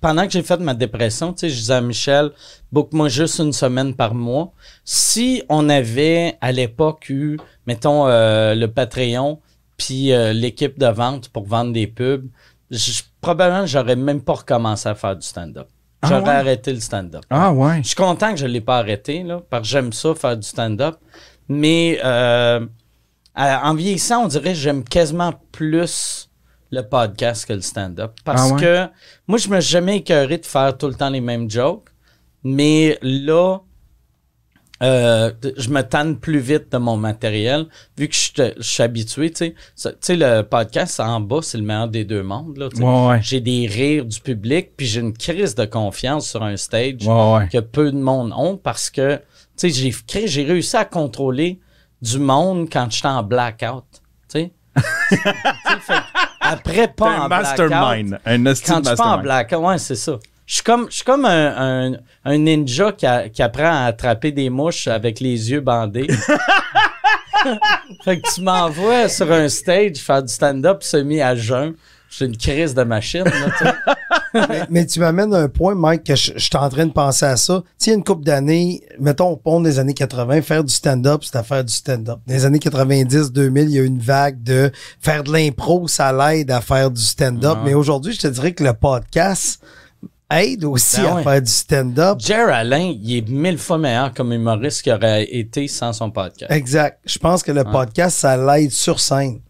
pendant 0.00 0.24
que 0.26 0.32
j'ai 0.32 0.42
fait 0.42 0.58
ma 0.60 0.74
dépression, 0.74 1.32
tu 1.32 1.40
sais, 1.40 1.48
je 1.50 1.56
disais 1.56 1.74
à 1.74 1.80
Michel, 1.80 2.30
book-moi 2.72 3.08
juste 3.08 3.38
une 3.38 3.52
semaine 3.52 3.94
par 3.94 4.14
mois. 4.14 4.52
Si 4.84 5.42
on 5.48 5.68
avait 5.68 6.36
à 6.40 6.52
l'époque 6.52 7.06
eu, 7.10 7.38
mettons, 7.66 8.06
euh, 8.08 8.54
le 8.54 8.68
Patreon, 8.68 9.40
puis 9.76 10.12
euh, 10.12 10.32
l'équipe 10.32 10.78
de 10.78 10.86
vente 10.86 11.28
pour 11.28 11.46
vendre 11.46 11.72
des 11.72 11.86
pubs, 11.86 12.26
je- 12.70 13.02
probablement 13.20 13.66
j'aurais 13.66 13.96
même 13.96 14.20
pas 14.20 14.34
recommencé 14.34 14.88
à 14.88 14.94
faire 14.94 15.16
du 15.16 15.26
stand-up. 15.26 15.68
Ah 16.02 16.08
J'aurais 16.08 16.22
ouais? 16.22 16.28
arrêté 16.30 16.72
le 16.72 16.80
stand-up. 16.80 17.22
Ah 17.30 17.52
ouais. 17.52 17.78
Je 17.82 17.88
suis 17.88 17.96
content 17.96 18.30
que 18.32 18.36
je 18.38 18.46
ne 18.46 18.52
l'ai 18.52 18.60
pas 18.60 18.78
arrêté, 18.78 19.22
là, 19.24 19.40
parce 19.50 19.62
que 19.62 19.68
j'aime 19.68 19.92
ça, 19.92 20.14
faire 20.14 20.36
du 20.36 20.46
stand-up. 20.46 20.96
Mais 21.48 21.98
euh, 22.04 22.64
en 23.36 23.74
vieillissant, 23.74 24.24
on 24.24 24.28
dirait 24.28 24.52
que 24.52 24.58
j'aime 24.58 24.84
quasiment 24.84 25.32
plus 25.52 26.27
le 26.70 26.82
podcast 26.82 27.46
que 27.46 27.52
le 27.52 27.60
stand-up. 27.60 28.12
Parce 28.24 28.50
Ah 28.50 28.54
ouais? 28.54 28.60
que 28.60 28.86
moi, 29.26 29.38
je 29.38 29.48
me 29.48 29.60
suis 29.60 29.72
jamais 29.72 29.98
écœuré 29.98 30.38
de 30.38 30.46
faire 30.46 30.76
tout 30.76 30.88
le 30.88 30.94
temps 30.94 31.10
les 31.10 31.20
mêmes 31.20 31.50
jokes. 31.50 31.88
Mais 32.44 32.98
là, 33.02 33.58
euh, 34.82 35.32
je 35.56 35.70
me 35.70 35.82
tanne 35.82 36.18
plus 36.18 36.38
vite 36.38 36.70
de 36.70 36.78
mon 36.78 36.96
matériel, 36.96 37.66
vu 37.96 38.08
que 38.08 38.14
je, 38.14 38.52
suis 38.60 38.82
habitué, 38.82 39.32
tu 39.32 39.54
sais. 39.74 39.94
Le 40.16 40.42
podcast 40.42 41.00
en 41.00 41.20
bas, 41.20 41.40
c'est 41.42 41.58
le 41.58 41.64
meilleur 41.64 41.88
des 41.88 42.04
deux 42.04 42.22
mondes, 42.22 42.56
là. 42.56 42.68
Ouais, 42.76 43.08
ouais. 43.08 43.20
J'ai 43.22 43.40
des 43.40 43.66
rires 43.66 44.04
du 44.04 44.20
public, 44.20 44.76
puis 44.76 44.86
j'ai 44.86 45.00
une 45.00 45.16
crise 45.16 45.56
de 45.56 45.64
confiance 45.64 46.28
sur 46.30 46.44
un 46.44 46.56
stage 46.56 47.06
Ouais, 47.06 47.48
que 47.48 47.58
peu 47.58 47.90
de 47.90 47.98
monde 47.98 48.32
ont 48.36 48.56
parce 48.56 48.88
que, 48.88 49.16
tu 49.56 49.68
sais, 49.68 49.70
j'ai 49.70 50.26
j'ai 50.28 50.44
réussi 50.44 50.76
à 50.76 50.84
contrôler 50.84 51.58
du 52.00 52.20
monde 52.20 52.68
quand 52.70 52.88
j'étais 52.88 53.08
en 53.08 53.24
blackout, 53.24 53.84
tu 54.30 54.40
sais. 54.40 54.52
Après, 56.52 56.88
pas 56.88 57.20
en 57.20 57.28
mastermind. 57.28 58.20
Un 58.26 58.44
Quand 58.44 58.80
tu 58.80 58.94
pas 58.96 59.04
en 59.04 59.18
blackout, 59.22 59.58
ouais, 59.58 59.78
c'est 59.78 59.94
ça. 59.96 60.18
Je 60.46 60.54
suis 60.54 60.62
comme, 60.62 60.86
je 60.90 60.94
suis 60.96 61.04
comme 61.04 61.24
un, 61.26 61.92
un- 61.92 61.96
un 62.24 62.38
ninja 62.38 62.92
qui, 62.92 63.04
a- 63.06 63.28
qui 63.28 63.42
apprend 63.42 63.64
à 63.70 63.84
attraper 63.86 64.32
des 64.32 64.48
mouches 64.48 64.86
avec 64.88 65.20
les 65.20 65.50
yeux 65.50 65.60
bandés. 65.60 66.06
fait 68.04 68.20
que 68.20 68.34
tu 68.34 68.40
m'envoies 68.42 69.08
sur 69.08 69.30
un 69.32 69.48
stage 69.48 69.98
faire 69.98 70.22
du 70.22 70.32
stand-up 70.32 70.82
semi 70.82 71.20
à 71.20 71.36
jeun. 71.36 71.74
J'ai 72.10 72.24
une 72.24 72.36
crise 72.36 72.74
de 72.74 72.82
machine, 72.82 73.24
là. 73.24 73.76
Mais, 74.34 74.62
mais 74.70 74.86
tu 74.86 75.00
m'amènes 75.00 75.34
un 75.34 75.48
point, 75.48 75.74
Mike, 75.74 76.04
que 76.04 76.16
je, 76.16 76.32
je 76.36 76.44
suis 76.44 76.56
en 76.56 76.68
train 76.68 76.86
de 76.86 76.92
penser 76.92 77.26
à 77.26 77.36
ça. 77.36 77.62
Tu 77.78 77.90
sais, 77.90 77.94
une 77.94 78.04
couple 78.04 78.24
d'années, 78.24 78.82
mettons, 78.98 79.30
au 79.30 79.36
pont 79.36 79.60
des 79.60 79.78
années 79.78 79.94
80, 79.94 80.42
faire 80.42 80.64
du 80.64 80.72
stand-up, 80.72 81.22
c'est 81.24 81.36
à 81.36 81.42
faire 81.42 81.64
du 81.64 81.72
stand-up. 81.72 82.18
Dans 82.26 82.34
les 82.34 82.44
années 82.44 82.58
90, 82.58 83.32
2000, 83.32 83.64
il 83.64 83.70
y 83.70 83.78
a 83.78 83.82
eu 83.82 83.86
une 83.86 83.98
vague 84.00 84.42
de 84.42 84.70
faire 85.00 85.24
de 85.24 85.32
l'impro, 85.32 85.88
ça 85.88 86.12
l'aide 86.12 86.50
à 86.50 86.60
faire 86.60 86.90
du 86.90 87.02
stand-up. 87.02 87.58
Ouais. 87.58 87.64
Mais 87.66 87.74
aujourd'hui, 87.74 88.12
je 88.12 88.20
te 88.20 88.26
dirais 88.28 88.52
que 88.52 88.64
le 88.64 88.74
podcast 88.74 89.60
aide 90.30 90.64
aussi 90.64 91.00
Ben 91.00 91.06
à 91.06 91.14
ouais. 91.16 91.22
faire 91.22 91.42
du 91.42 91.50
stand-up. 91.50 92.18
Jer 92.20 92.48
Alain, 92.48 92.94
il 93.00 93.16
est 93.16 93.28
mille 93.28 93.58
fois 93.58 93.78
meilleur 93.78 94.12
comme 94.12 94.32
humoriste 94.32 94.82
qu'il 94.82 94.92
aurait 94.92 95.24
été 95.24 95.68
sans 95.68 95.92
son 95.92 96.10
podcast. 96.10 96.50
Exact. 96.52 97.00
Je 97.06 97.18
pense 97.18 97.42
que 97.42 97.52
le 97.52 97.64
podcast, 97.64 98.18
ça 98.18 98.36
l'aide 98.36 98.70
sur 98.70 99.00
scène. 99.00 99.40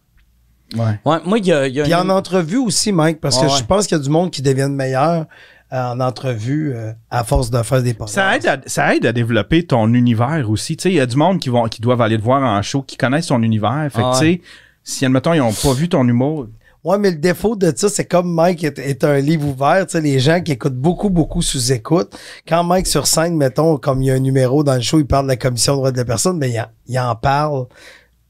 Ouais. 0.77 0.99
Ouais, 1.05 1.17
moi, 1.25 1.39
il 1.39 1.47
y 1.47 1.53
a, 1.53 1.67
il 1.67 1.75
y 1.75 1.81
a 1.81 1.85
Puis 1.85 1.93
une- 1.93 2.11
en 2.11 2.15
entrevue 2.17 2.59
aussi, 2.59 2.93
Mike, 2.93 3.21
parce 3.21 3.37
que 3.39 3.45
Ouais, 3.45 3.49
je 3.49 3.57
ouais. 3.57 3.63
pense 3.67 3.87
qu'il 3.87 3.97
y 3.97 4.01
a 4.01 4.03
du 4.05 4.11
monde 4.11 4.31
qui 4.31 4.43
deviennent 4.43 4.75
meilleur 4.75 5.27
euh, 5.73 5.93
en 5.93 6.01
entrevue 6.01 6.73
euh, 6.75 6.93
à 7.11 7.25
force 7.25 7.51
de 7.51 7.63
faire 7.63 7.83
des 7.83 7.95
podcasts. 7.95 8.15
Ça 8.15 8.37
aide, 8.37 8.47
à, 8.47 8.59
ça 8.67 8.95
aide 8.95 9.05
à 9.07 9.13
développer 9.13 9.65
ton 9.67 9.93
univers 9.95 10.47
aussi. 10.51 10.77
Tu 10.77 10.83
sais, 10.85 10.89
il 10.91 10.97
y 10.97 11.01
a 11.01 11.07
du 11.07 11.17
monde 11.17 11.39
qui, 11.41 11.49
vont, 11.51 11.65
qui 11.69 11.81
doivent 11.81 12.01
aller 12.03 12.17
te 12.19 12.23
voir 12.23 12.43
en 12.43 12.61
show, 12.63 12.83
qui 12.83 12.97
connaissent 12.97 13.27
ton 13.29 13.43
univers. 13.43 13.87
Fait 13.91 14.01
que, 14.01 14.07
Ah 14.07 14.17
tu 14.19 14.25
sais, 14.27 14.41
si, 14.83 15.05
admettons, 15.05 15.33
ils 15.35 15.39
n'ont 15.41 15.53
pas 15.53 15.73
vu 15.75 15.89
ton 15.89 16.07
humour, 16.09 16.47
Ouais, 16.85 16.97
mais 16.97 17.11
le 17.11 17.17
défaut 17.17 17.57
de 17.57 17.73
ça, 17.75 17.89
c'est 17.89 18.05
comme 18.05 18.33
Mike 18.33 18.63
est, 18.63 18.79
est 18.79 19.03
un 19.03 19.19
livre 19.19 19.49
ouvert, 19.49 19.85
tu 19.85 19.93
sais, 19.93 20.01
les 20.01 20.21
gens 20.21 20.41
qui 20.41 20.53
écoutent 20.53 20.77
beaucoup, 20.79 21.11
beaucoup 21.11 21.43
sous 21.43 21.73
écoute. 21.73 22.17
Quand 22.47 22.63
Mike 22.63 22.87
sur 22.87 23.07
scène, 23.09 23.37
mettons, 23.37 23.77
comme 23.79 24.01
il 24.01 24.07
y 24.07 24.11
a 24.13 24.15
un 24.15 24.21
numéro 24.21 24.63
dans 24.63 24.77
le 24.77 24.81
show, 24.81 25.01
il 25.01 25.05
parle 25.05 25.25
de 25.27 25.33
la 25.33 25.37
commission 25.37 25.73
de 25.73 25.79
droits 25.79 25.91
de 25.91 25.97
la 25.99 26.05
personne, 26.05 26.39
mais 26.39 26.51
il 26.51 26.61
en, 26.61 26.67
il 26.87 26.99
en 26.99 27.17
parle 27.17 27.67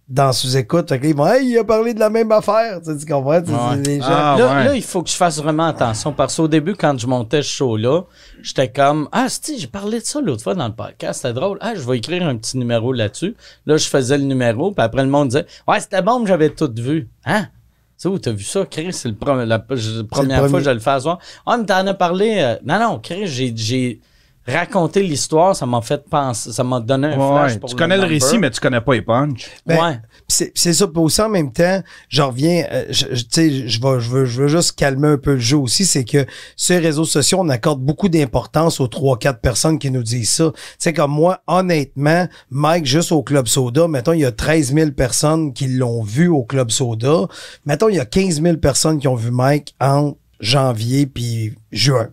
dans 0.08 0.32
sous-écoute. 0.32 0.88
Fait 0.88 0.98
que 0.98 1.04
là, 1.04 1.08
ils 1.10 1.14
vont, 1.16 1.26
hey, 1.26 1.46
il 1.50 1.58
a 1.58 1.64
parlé 1.64 1.92
de 1.92 2.00
la 2.00 2.08
même 2.08 2.32
affaire. 2.32 2.80
Tu, 2.80 2.90
sais, 2.92 2.96
tu 2.98 3.12
comprends? 3.12 3.40
Tu 3.42 3.48
sais, 3.48 3.52
Ouais. 3.54 3.76
Les 3.84 4.00
gens, 4.00 4.06
Ah, 4.08 4.36
là, 4.38 4.46
ouais. 4.56 4.64
là, 4.64 4.74
il 4.74 4.82
faut 4.82 5.02
que 5.02 5.10
je 5.10 5.14
fasse 5.14 5.38
vraiment 5.38 5.66
attention 5.66 6.12
parce 6.12 6.34
qu'au 6.36 6.48
début, 6.48 6.74
quand 6.74 6.98
je 6.98 7.06
montais 7.06 7.42
ce 7.42 7.48
show-là, 7.50 8.02
j'étais 8.42 8.70
comme 8.72 9.08
Ah, 9.12 9.26
si, 9.28 9.58
j'ai 9.58 9.66
parlé 9.66 10.00
de 10.00 10.04
ça 10.04 10.20
l'autre 10.20 10.42
fois 10.42 10.54
dans 10.54 10.66
le 10.68 10.74
podcast, 10.74 11.20
c'était 11.22 11.34
drôle. 11.34 11.58
Ah, 11.60 11.74
je 11.74 11.80
vais 11.80 11.98
écrire 11.98 12.26
un 12.26 12.36
petit 12.36 12.56
numéro 12.56 12.92
là-dessus. 12.92 13.36
Là, 13.66 13.76
je 13.76 13.86
faisais 13.88 14.16
le 14.16 14.24
numéro, 14.24 14.72
puis 14.72 14.82
après, 14.82 15.02
le 15.02 15.10
monde 15.10 15.28
disait 15.28 15.46
Ouais, 15.66 15.78
c'était 15.80 16.00
bon, 16.02 16.20
mais 16.20 16.26
j'avais 16.26 16.50
tout 16.50 16.72
vu. 16.74 17.08
Hein? 17.26 17.42
Tu 17.44 18.02
sais 18.02 18.08
où 18.08 18.18
t'as 18.18 18.30
vu 18.32 18.44
ça, 18.44 18.64
Chris? 18.64 18.92
C'est 18.92 19.08
la, 19.08 19.14
première 19.58 20.06
premier. 20.08 20.36
fois 20.48 20.58
que 20.60 20.64
je 20.64 20.70
le 20.70 20.78
fais 20.78 20.90
à 20.90 21.00
soir. 21.00 21.18
Ah, 21.44 21.56
mais 21.58 21.66
t'en 21.66 21.86
as 21.86 21.94
parlé. 21.94 22.36
euh, 22.38 22.56
Non, 22.64 22.78
non, 22.78 22.98
Chris, 23.00 23.26
j'ai, 23.26 24.00
j'ai 24.48 24.56
raconté 24.56 25.02
l'histoire, 25.02 25.54
ça 25.54 25.66
m'a 25.66 25.80
fait 25.82 26.02
penser, 26.08 26.52
ça 26.52 26.64
m'a 26.64 26.80
donné 26.80 27.08
un 27.08 27.12
flash 27.12 27.52
ouais, 27.52 27.58
pour 27.58 27.68
tu 27.68 27.76
connais 27.76 27.96
le 27.96 28.04
récit, 28.04 28.38
mais 28.38 28.50
tu 28.50 28.60
connais 28.60 28.80
pas 28.80 28.94
les 28.94 29.02
punch. 29.02 29.46
Ben, 29.66 29.76
ouais. 29.80 29.92
Pis 30.26 30.34
c'est 30.34 30.52
c'est 30.54 30.72
ça. 30.72 30.86
Puis 30.88 31.00
aussi, 31.02 31.20
en 31.20 31.28
même 31.28 31.52
temps, 31.52 31.82
je 32.08 32.22
reviens, 32.22 32.64
euh, 32.72 32.84
je, 32.90 33.06
je- 33.12 33.22
tu 33.22 33.28
sais, 33.30 33.68
je 33.68 33.80
vais- 33.80 34.00
je 34.00 34.08
veux, 34.10 34.24
je 34.24 34.42
veux 34.42 34.48
juste 34.48 34.72
calmer 34.72 35.08
un 35.08 35.18
peu 35.18 35.34
le 35.34 35.38
jeu 35.38 35.56
aussi. 35.58 35.84
C'est 35.84 36.04
que 36.04 36.24
sur 36.56 36.74
les 36.76 36.80
réseaux 36.86 37.04
sociaux, 37.04 37.38
on 37.40 37.48
accorde 37.50 37.80
beaucoup 37.80 38.08
d'importance 38.08 38.80
aux 38.80 38.88
trois, 38.88 39.18
quatre 39.18 39.40
personnes 39.40 39.78
qui 39.78 39.90
nous 39.90 40.02
disent 40.02 40.30
ça. 40.30 40.50
Tu 40.54 40.60
sais, 40.78 40.92
comme 40.92 41.10
moi, 41.12 41.40
honnêtement, 41.46 42.26
Mike, 42.50 42.86
juste 42.86 43.12
au 43.12 43.22
Club 43.22 43.46
Soda, 43.48 43.86
mettons, 43.88 44.12
il 44.12 44.20
y 44.20 44.24
a 44.24 44.32
13 44.32 44.72
000 44.74 44.90
personnes 44.92 45.52
qui 45.52 45.66
l'ont 45.68 46.02
vu 46.02 46.28
au 46.28 46.42
Club 46.44 46.70
Soda. 46.70 47.26
Mettons, 47.66 47.88
il 47.88 47.96
y 47.96 48.00
a 48.00 48.04
15 48.06 48.40
000 48.42 48.56
personnes 48.56 48.98
qui 48.98 49.08
ont 49.08 49.14
vu 49.14 49.30
Mike 49.30 49.74
en 49.80 50.14
janvier 50.40 51.06
puis 51.06 51.54
juin. 51.72 52.08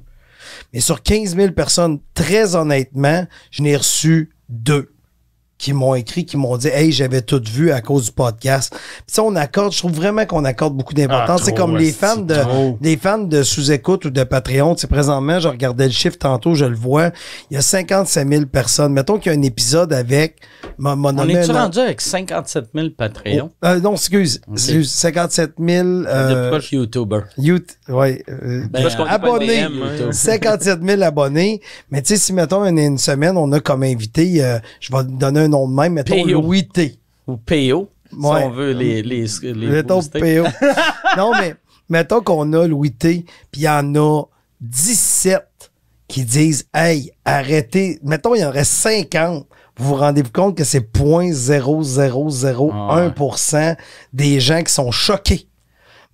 Mais 0.74 0.80
sur 0.80 1.02
15 1.02 1.36
000 1.36 1.52
personnes, 1.52 2.00
très 2.14 2.56
honnêtement, 2.56 3.26
je 3.52 3.62
n'ai 3.62 3.76
reçu 3.76 4.32
deux 4.50 4.95
qui 5.58 5.72
m'ont 5.74 5.96
écrit, 5.96 6.26
qui 6.26 6.36
m'ont 6.38 6.58
dit 6.58 6.68
Hey, 6.68 6.92
j'avais 6.92 7.22
tout 7.22 7.42
vu 7.50 7.72
à 7.72 7.82
cause 7.82 8.06
du 8.06 8.12
podcast. 8.12 8.72
Puis 8.74 9.04
ça, 9.08 9.24
on 9.24 9.36
accorde, 9.36 9.72
je 9.72 9.78
trouve 9.80 9.94
vraiment 9.94 10.26
qu'on 10.26 10.44
accorde 10.44 10.76
beaucoup 10.76 10.94
d'importance. 10.94 11.42
Ah, 11.42 11.46
c'est 11.46 11.54
comme 11.56 11.78
les 11.78 11.92
fans 11.92 12.18
de 12.18 12.36
trop. 12.36 12.78
les 12.82 12.98
fans 12.98 13.20
de 13.20 13.42
sous-écoute 13.42 14.06
ou 14.06 14.10
de 14.10 14.24
Patreon. 14.24 14.76
Tu 14.76 14.82
sais, 14.82 14.88
présentement, 14.88 15.40
je 15.40 15.48
regardais 15.48 15.86
le 15.86 15.92
chiffre 15.94 16.18
tantôt, 16.18 16.56
je 16.56 16.66
le 16.66 16.76
vois. 16.76 17.12
Il 17.50 17.56
y 17.56 17.58
a 17.58 17.62
55 17.62 18.28
000 18.30 18.46
personnes. 18.48 18.92
Mettons 18.94 19.18
qu'il 19.18 19.32
y 19.32 19.36
a 19.36 19.38
un 19.38 19.42
épisode 19.44 19.94
avec. 19.94 20.38
m'a- 20.78 20.96
m'a 20.96 21.10
On 21.16 21.28
est-tu 21.30 21.52
rendu 21.52 21.80
avec 21.80 22.02
57 22.02 22.66
000 22.76 22.88
Patreons? 22.98 23.52
Oh, 23.64 23.66
euh, 23.68 23.80
non, 23.80 23.94
excuse. 23.94 24.42
excuse, 24.52 24.92
57 24.92 25.54
000 25.58 25.88
de 26.02 26.06
euh, 26.08 26.60
YouTubers. 26.72 27.24
youth, 27.38 27.78
ouais, 27.88 28.24
euh, 28.30 28.66
Ben, 28.70 28.84
pas 28.96 29.06
abonnés. 29.10 29.62
Hein. 29.62 29.70
YouTube. 29.74 30.12
57 30.12 30.80
000 30.84 31.02
abonnés. 31.02 31.62
Mais 31.92 32.02
tu 32.02 32.10
sais, 32.10 32.18
si, 32.18 32.34
mettons, 32.34 32.66
une, 32.66 32.78
une 32.80 32.98
semaine, 32.98 33.38
on 33.38 33.52
a 33.54 33.60
comme 33.60 33.84
invité, 33.84 34.44
euh, 34.44 34.60
je 34.80 34.92
vais 34.96 35.04
donner 35.04 35.42
un 35.42 35.45
nom 35.48 35.68
de 35.68 35.74
même, 35.74 35.94
mettons, 35.94 36.24
P.O. 36.24 36.42
Louis 36.42 36.68
T. 36.68 37.00
Ou 37.28 37.38
PO, 37.38 37.90
si 38.12 38.16
Ouais. 38.18 38.44
on 38.44 38.52
veut 38.52 38.72
les, 38.72 39.02
les, 39.02 39.26
les. 39.44 39.68
PO. 40.20 40.44
non, 41.18 41.32
mais 41.40 41.56
mettons 41.90 42.22
qu'on 42.22 42.54
a 42.54 42.68
Louis 42.68 42.92
T, 42.94 43.26
puis 43.52 43.62
il 43.62 43.66
y 43.66 43.70
en 43.70 43.96
a 43.96 44.24
17 44.62 45.44
qui 46.08 46.24
disent 46.24 46.68
Hey, 46.74 47.12
arrêtez. 47.26 48.00
Mettons, 48.04 48.36
il 48.36 48.42
y 48.42 48.46
en 48.46 48.52
reste 48.52 48.72
50. 48.74 49.46
Vous 49.78 49.88
vous 49.90 49.96
rendez-vous 49.96 50.32
compte 50.32 50.56
que 50.56 50.64
c'est 50.64 50.80
0.0001% 50.94 53.76
des 54.14 54.40
gens 54.40 54.64
qui 54.64 54.72
sont 54.74 54.92
choqués? 54.92 55.48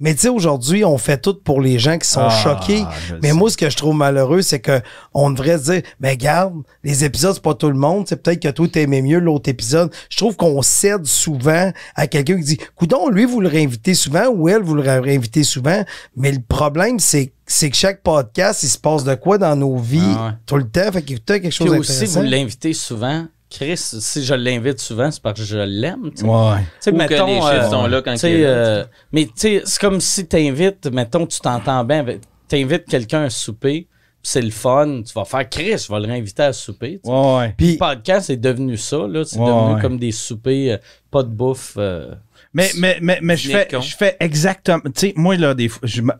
Mais 0.01 0.13
tu 0.15 0.21
sais, 0.21 0.29
aujourd'hui, 0.29 0.83
on 0.83 0.97
fait 0.97 1.19
tout 1.21 1.35
pour 1.35 1.61
les 1.61 1.79
gens 1.79 1.97
qui 1.97 2.07
sont 2.09 2.21
Ah, 2.23 2.29
choqués. 2.29 2.83
Mais 3.21 3.29
sais. 3.29 3.33
moi, 3.33 3.49
ce 3.49 3.55
que 3.55 3.69
je 3.69 3.77
trouve 3.77 3.95
malheureux, 3.95 4.41
c'est 4.41 4.59
que 4.59 4.81
on 5.13 5.29
devrait 5.29 5.57
se 5.59 5.71
dire, 5.71 5.81
mais 5.99 6.17
garde, 6.17 6.55
les 6.83 7.05
épisodes, 7.05 7.33
c'est 7.35 7.41
pas 7.43 7.53
tout 7.53 7.69
le 7.69 7.77
monde. 7.77 8.05
C'est 8.09 8.21
peut-être 8.21 8.41
que 8.41 8.49
toi, 8.49 8.67
t'aimais 8.67 9.01
mieux 9.01 9.19
l'autre 9.19 9.49
épisode. 9.49 9.91
Je 10.09 10.17
trouve 10.17 10.35
qu'on 10.35 10.61
cède 10.61 11.05
souvent 11.05 11.71
à 11.95 12.07
quelqu'un 12.07 12.37
qui 12.37 12.43
dit, 12.43 12.57
coudon, 12.75 13.09
lui, 13.09 13.25
vous 13.25 13.39
le 13.39 13.47
réinvitez 13.47 13.93
souvent 13.93 14.27
ou 14.27 14.49
elle, 14.49 14.63
vous 14.63 14.75
le 14.75 14.81
réinvitez 14.81 15.43
souvent. 15.43 15.83
Mais 16.17 16.31
le 16.31 16.41
problème, 16.41 16.99
c'est 16.99 17.31
c'est 17.45 17.69
que 17.69 17.75
chaque 17.75 18.01
podcast, 18.01 18.63
il 18.63 18.69
se 18.69 18.77
passe 18.77 19.03
de 19.03 19.13
quoi 19.13 19.37
dans 19.37 19.55
nos 19.57 19.77
vies 19.77 19.99
Ah 20.17 20.25
ouais. 20.27 20.31
tout 20.45 20.55
le 20.55 20.63
temps. 20.69 20.89
Fait 20.93 21.01
qu'il 21.01 21.17
y 21.17 21.19
a 21.19 21.39
quelque 21.39 21.51
chose 21.51 21.69
Puis 21.69 21.79
aussi, 21.79 22.05
vous 22.05 22.21
l'invitez 22.21 22.73
souvent. 22.73 23.25
Chris, 23.51 23.77
si 23.77 24.23
je 24.23 24.33
l'invite 24.33 24.79
souvent, 24.79 25.11
c'est 25.11 25.21
parce 25.21 25.39
que 25.39 25.45
je 25.45 25.57
l'aime. 25.57 26.09
tu 26.15 26.21
sais. 26.21 26.25
Ouais. 26.27 26.57
Tu 26.59 26.65
sais, 26.79 26.89
Ou 26.91 26.93
que 26.93 26.97
mettons, 26.97 27.25
les 27.27 27.33
chiffres 27.35 27.47
euh, 27.65 27.69
sont 27.69 27.85
là 27.87 28.01
quand 28.01 28.13
tu 28.13 28.19
sais, 28.19 28.31
il 28.31 28.39
est 28.39 28.43
là, 28.43 28.47
euh, 28.49 28.85
Mais 29.11 29.25
tu 29.25 29.31
sais, 29.35 29.61
c'est 29.65 29.79
comme 29.81 29.99
si 30.01 30.25
t'invites, 30.25 30.87
mettons, 30.87 31.27
tu 31.27 31.39
t'entends 31.39 31.83
bien, 31.83 31.99
avec- 31.99 32.21
t'invites 32.47 32.85
quelqu'un 32.85 33.23
à 33.23 33.29
souper, 33.29 33.87
puis 34.23 34.29
c'est 34.31 34.41
le 34.41 34.51
fun, 34.51 35.01
tu 35.05 35.13
vas 35.13 35.25
faire 35.25 35.49
Chris, 35.49 35.77
je 35.87 35.93
vais 35.93 35.99
le 35.99 36.07
réinviter 36.07 36.43
à 36.43 36.53
souper. 36.53 36.99
tu 37.03 37.09
sais. 37.09 37.15
Ouais, 37.15 37.37
ouais. 37.37 37.53
Puis, 37.57 37.73
Le 37.73 37.77
podcast 37.77 38.29
est 38.29 38.37
devenu 38.37 38.77
ça, 38.77 39.05
là. 39.07 39.23
C'est 39.25 39.37
Ouais, 39.37 39.45
devenu 39.47 39.75
ouais. 39.75 39.81
comme 39.81 39.97
des 39.99 40.11
soupers, 40.11 40.73
euh, 40.73 40.77
pas 41.11 41.23
de 41.23 41.29
bouffe. 41.29 41.73
euh, 41.77 42.13
Mais, 42.53 42.69
mais, 42.77 42.97
mais, 43.01 43.19
mais 43.21 43.37
je, 43.37 43.49
fais, 43.51 43.67
je 43.71 43.95
fais 43.95 44.17
exactement. 44.19 44.79
Tu 44.85 44.91
sais, 44.95 45.13
moi, 45.15 45.35
là, 45.37 45.53
des 45.53 45.67
fois, 45.69 45.81
je 45.87 46.01
me- 46.01 46.13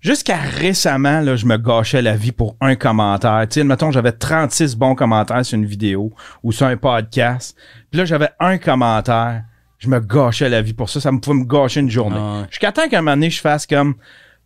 Jusqu'à 0.00 0.36
récemment, 0.36 1.20
là, 1.20 1.34
je 1.34 1.44
me 1.44 1.56
gâchais 1.56 2.02
la 2.02 2.16
vie 2.16 2.32
pour 2.32 2.56
un 2.60 2.76
commentaire. 2.76 3.44
Tu 3.50 3.54
sais, 3.54 3.64
mettons, 3.64 3.90
j'avais 3.90 4.12
36 4.12 4.76
bons 4.76 4.94
commentaires 4.94 5.44
sur 5.44 5.58
une 5.58 5.66
vidéo 5.66 6.12
ou 6.42 6.52
sur 6.52 6.66
un 6.66 6.76
podcast. 6.76 7.56
Puis 7.90 7.98
là, 7.98 8.04
j'avais 8.04 8.30
un 8.38 8.58
commentaire. 8.58 9.42
Je 9.78 9.88
me 9.88 9.98
gâchais 9.98 10.48
la 10.48 10.62
vie 10.62 10.72
pour 10.72 10.88
ça. 10.88 11.00
Ça 11.00 11.10
me 11.10 11.18
pouvait 11.18 11.38
me 11.38 11.44
gâcher 11.44 11.80
une 11.80 11.90
journée. 11.90 12.16
Ah 12.18 12.40
ouais. 12.40 12.46
Jusqu'à 12.48 12.70
temps 12.70 12.88
qu'à 12.88 12.98
un 12.98 13.02
moment 13.02 13.16
donné, 13.16 13.30
je 13.30 13.40
fasse 13.40 13.66
comme... 13.66 13.94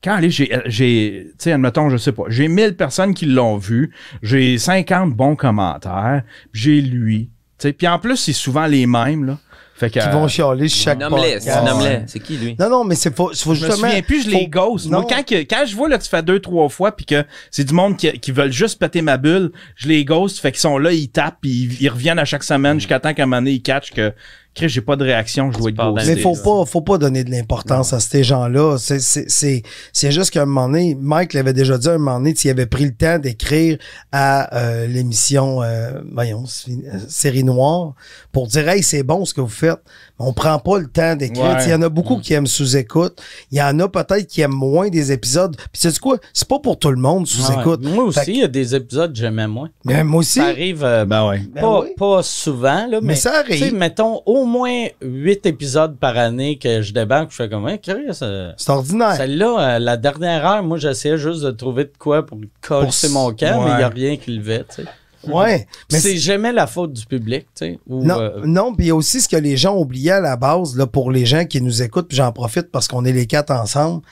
Quand 0.03 0.14
allez, 0.14 0.30
j'ai, 0.30 0.50
j'ai, 0.66 1.28
tu 1.28 1.44
sais, 1.44 1.53
admettons, 1.53 1.88
je 1.88 1.96
sais 1.96 2.11
pas, 2.11 2.24
j'ai 2.26 2.48
1000 2.48 2.74
personnes 2.74 3.14
qui 3.14 3.24
l'ont 3.24 3.57
vu, 3.57 3.94
j'ai 4.20 4.59
50 4.59 5.14
bons 5.14 5.36
commentaires, 5.36 6.24
j'ai 6.53 6.80
lui. 6.80 7.30
Tu 7.57 7.68
sais, 7.68 7.72
puis 7.72 7.86
en 7.86 8.00
plus, 8.00 8.16
c'est 8.16 8.32
souvent 8.32 8.66
les 8.66 8.84
mêmes, 8.86 9.24
là. 9.24 9.38
Fait 9.83 9.91
que, 9.91 9.99
qui 9.99 10.09
vont 10.11 10.28
chialer 10.28 10.68
sur 10.68 10.85
chaque 10.85 10.99
Nomme-les, 11.01 11.33
podcast. 11.35 11.64
nomme-les. 11.64 11.99
C'est 12.07 12.20
qui, 12.20 12.37
lui? 12.37 12.57
Non, 12.59 12.70
non, 12.70 12.85
mais 12.85 12.95
c'est 12.95 13.14
faut, 13.14 13.33
faut 13.35 13.55
Je 13.55 13.64
me 13.64 13.66
justement. 13.66 13.89
souviens 13.89 14.03
plus, 14.03 14.24
je 14.24 14.30
les 14.30 14.43
faut- 14.45 14.49
ghost. 14.49 14.87
Moi, 14.89 15.01
Non. 15.01 15.07
quand, 15.09 15.26
que- 15.26 15.43
quand 15.43 15.64
je 15.66 15.74
vois 15.74 15.89
là, 15.89 15.99
que 15.99 16.05
tu 16.05 16.09
fais 16.09 16.22
deux, 16.22 16.39
trois 16.39 16.68
fois, 16.68 16.95
puis 16.95 17.05
que 17.05 17.24
c'est 17.51 17.64
du 17.64 17.74
monde 17.74 17.97
qui, 17.97 18.12
qui 18.12 18.30
veulent 18.30 18.53
juste 18.53 18.78
péter 18.78 19.03
ma 19.03 19.16
bulle, 19.16 19.51
je 19.74 19.89
les 19.89 20.05
ghost, 20.05 20.39
fait 20.39 20.53
qu'ils 20.53 20.61
sont 20.61 20.78
là, 20.78 20.93
ils 20.93 21.09
tapent, 21.09 21.39
puis 21.41 21.51
ils, 21.51 21.83
ils 21.83 21.89
reviennent 21.89 22.20
à 22.20 22.24
chaque 22.24 22.45
semaine 22.45 22.78
jusqu'à 22.78 23.01
temps 23.01 23.12
qu'à 23.12 23.24
un 23.24 23.26
moment 23.26 23.39
donné, 23.43 23.53
ils 23.53 23.62
catchent 23.62 23.91
que, 23.91 24.12
Chris, 24.55 24.68
j'ai 24.68 24.82
pas 24.82 24.96
de 24.96 25.05
réaction, 25.05 25.50
je 25.50 25.59
dois 25.59 25.70
être 25.70 25.76
ghosté. 25.76 26.14
Mais 26.14 26.20
faut 26.20 26.36
pas, 26.36 26.66
faut 26.66 26.82
pas 26.82 26.98
donner 26.98 27.24
de 27.24 27.30
l'importance 27.30 27.94
à 27.94 28.00
ces 28.00 28.22
gens-là. 28.22 28.76
C'est, 28.78 29.00
c'est, 29.00 29.30
c'est, 29.30 29.62
c'est 29.94 30.12
juste 30.12 30.30
qu'à 30.30 30.42
un 30.42 30.46
moment 30.46 30.68
donné, 30.68 30.94
Mike 31.00 31.32
l'avait 31.32 31.55
déjà 31.55 31.78
dit 31.78 31.88
à 31.88 31.92
un 31.92 31.98
moment 31.98 32.18
donné, 32.18 32.34
tu 32.34 32.50
avait 32.50 32.66
pris 32.66 32.84
le 32.84 32.92
temps 32.92 33.18
d'écrire 33.18 33.78
à 34.12 34.55
euh, 34.55 34.86
l'émission, 34.86 35.62
euh, 35.62 36.03
voyons, 36.12 36.44
euh, 36.68 36.98
série 37.09 37.44
noire, 37.44 37.94
pour 38.30 38.46
dire, 38.46 38.68
hey, 38.68 38.82
c'est 38.82 39.03
bon 39.03 39.24
ce 39.24 39.32
que 39.32 39.40
vous 39.40 39.48
faites. 39.48 39.80
On 40.25 40.33
prend 40.33 40.59
pas 40.59 40.79
le 40.79 40.87
temps 40.87 41.16
d'écrire. 41.16 41.45
Ouais. 41.57 41.64
Il 41.64 41.70
y 41.70 41.75
en 41.75 41.83
a 41.83 41.89
beaucoup 41.89 42.18
qui 42.18 42.33
aiment 42.35 42.47
sous-écoute. 42.47 43.20
Il 43.51 43.59
y 43.59 43.62
en 43.62 43.79
a 43.81 43.89
peut-être 43.89 44.27
qui 44.27 44.41
aiment 44.41 44.53
moins 44.55 44.89
des 44.89 45.11
épisodes. 45.12 45.57
Puis 45.57 45.68
c'est 45.75 45.99
quoi? 45.99 46.16
C'est 46.33 46.47
pas 46.47 46.59
pour 46.61 46.79
tout 46.79 46.91
le 46.91 46.97
monde 46.97 47.27
sous-écoute. 47.27 47.85
ouais. 47.85 47.91
Moi 47.93 48.05
aussi, 48.05 48.20
il 48.29 48.37
y 48.39 48.43
a 48.45 48.49
des 48.49 48.75
épisodes 48.75 49.12
que 49.12 49.18
j'aimais 49.18 49.49
moins. 49.49 49.68
Mais 49.85 50.05
moi 50.05 50.20
aussi. 50.20 50.39
Ça 50.39 50.47
arrive 50.47 50.85
euh, 50.85 51.05
Ben 51.05 51.29
ouais. 51.29 51.41
Ben 51.53 51.61
pas, 51.61 51.81
oui. 51.81 51.89
pas 51.97 52.23
souvent, 52.23 52.87
là, 52.87 53.01
mais, 53.01 53.09
Mais 53.09 53.14
ça 53.16 53.43
tu 53.47 53.53
sais, 53.57 53.62
arrive. 53.64 53.75
mettons 53.75 54.23
au 54.27 54.45
moins 54.45 54.87
huit 55.03 55.45
épisodes 55.47 55.97
par 55.99 56.16
année 56.16 56.57
que 56.59 56.83
je 56.83 56.93
débarque, 56.93 57.31
je 57.31 57.37
fais 57.37 57.49
comme, 57.49 57.64
ouais, 57.64 57.79
Chris, 57.79 57.95
euh, 58.23 58.53
C'est 58.57 58.70
ordinaire. 58.70 59.14
celle-là, 59.16 59.57
euh, 59.77 59.79
la 59.79 59.97
dernière 59.97 60.47
heure, 60.47 60.62
moi, 60.62 60.79
j'essayais 60.79 61.18
juste 61.18 61.43
de 61.43 61.51
trouver 61.51 61.85
de 61.85 61.93
quoi 61.99 62.25
pour 62.25 62.39
coller 62.61 62.89
mon 63.11 63.33
camp, 63.33 63.64
mais 63.64 63.70
il 63.73 63.77
n'y 63.79 63.83
a 63.83 63.89
rien 63.89 64.16
qui 64.16 64.37
levait, 64.37 64.64
tu 64.68 64.83
sais. 64.83 64.89
Ouais. 65.27 65.66
Mais 65.91 66.01
c'est 66.01 66.16
jamais 66.16 66.53
la 66.53 66.66
faute 66.66 66.93
du 66.93 67.07
public, 67.07 67.47
tu 67.55 67.66
sais. 67.66 67.79
ou, 67.89 68.05
Non, 68.05 68.18
euh, 68.18 68.41
non, 68.45 68.75
puis 68.75 68.87
il 68.87 68.89
y 68.89 68.91
a 68.91 68.97
aussi 68.97 69.20
ce 69.20 69.29
que 69.29 69.37
les 69.37 69.57
gens 69.57 69.77
oubliaient 69.77 70.12
à 70.12 70.20
la 70.20 70.37
base, 70.37 70.77
là, 70.77 70.87
pour 70.87 71.11
les 71.11 71.27
gens 71.27 71.45
qui 71.45 71.61
nous 71.61 71.83
écoutent, 71.83 72.09
puis 72.09 72.16
j'en 72.16 72.33
profite 72.33 72.70
parce 72.70 72.89
qu'on 72.89 73.05
est 73.05 73.12
les 73.12 73.27
quatre 73.27 73.53
ensemble. 73.53 74.03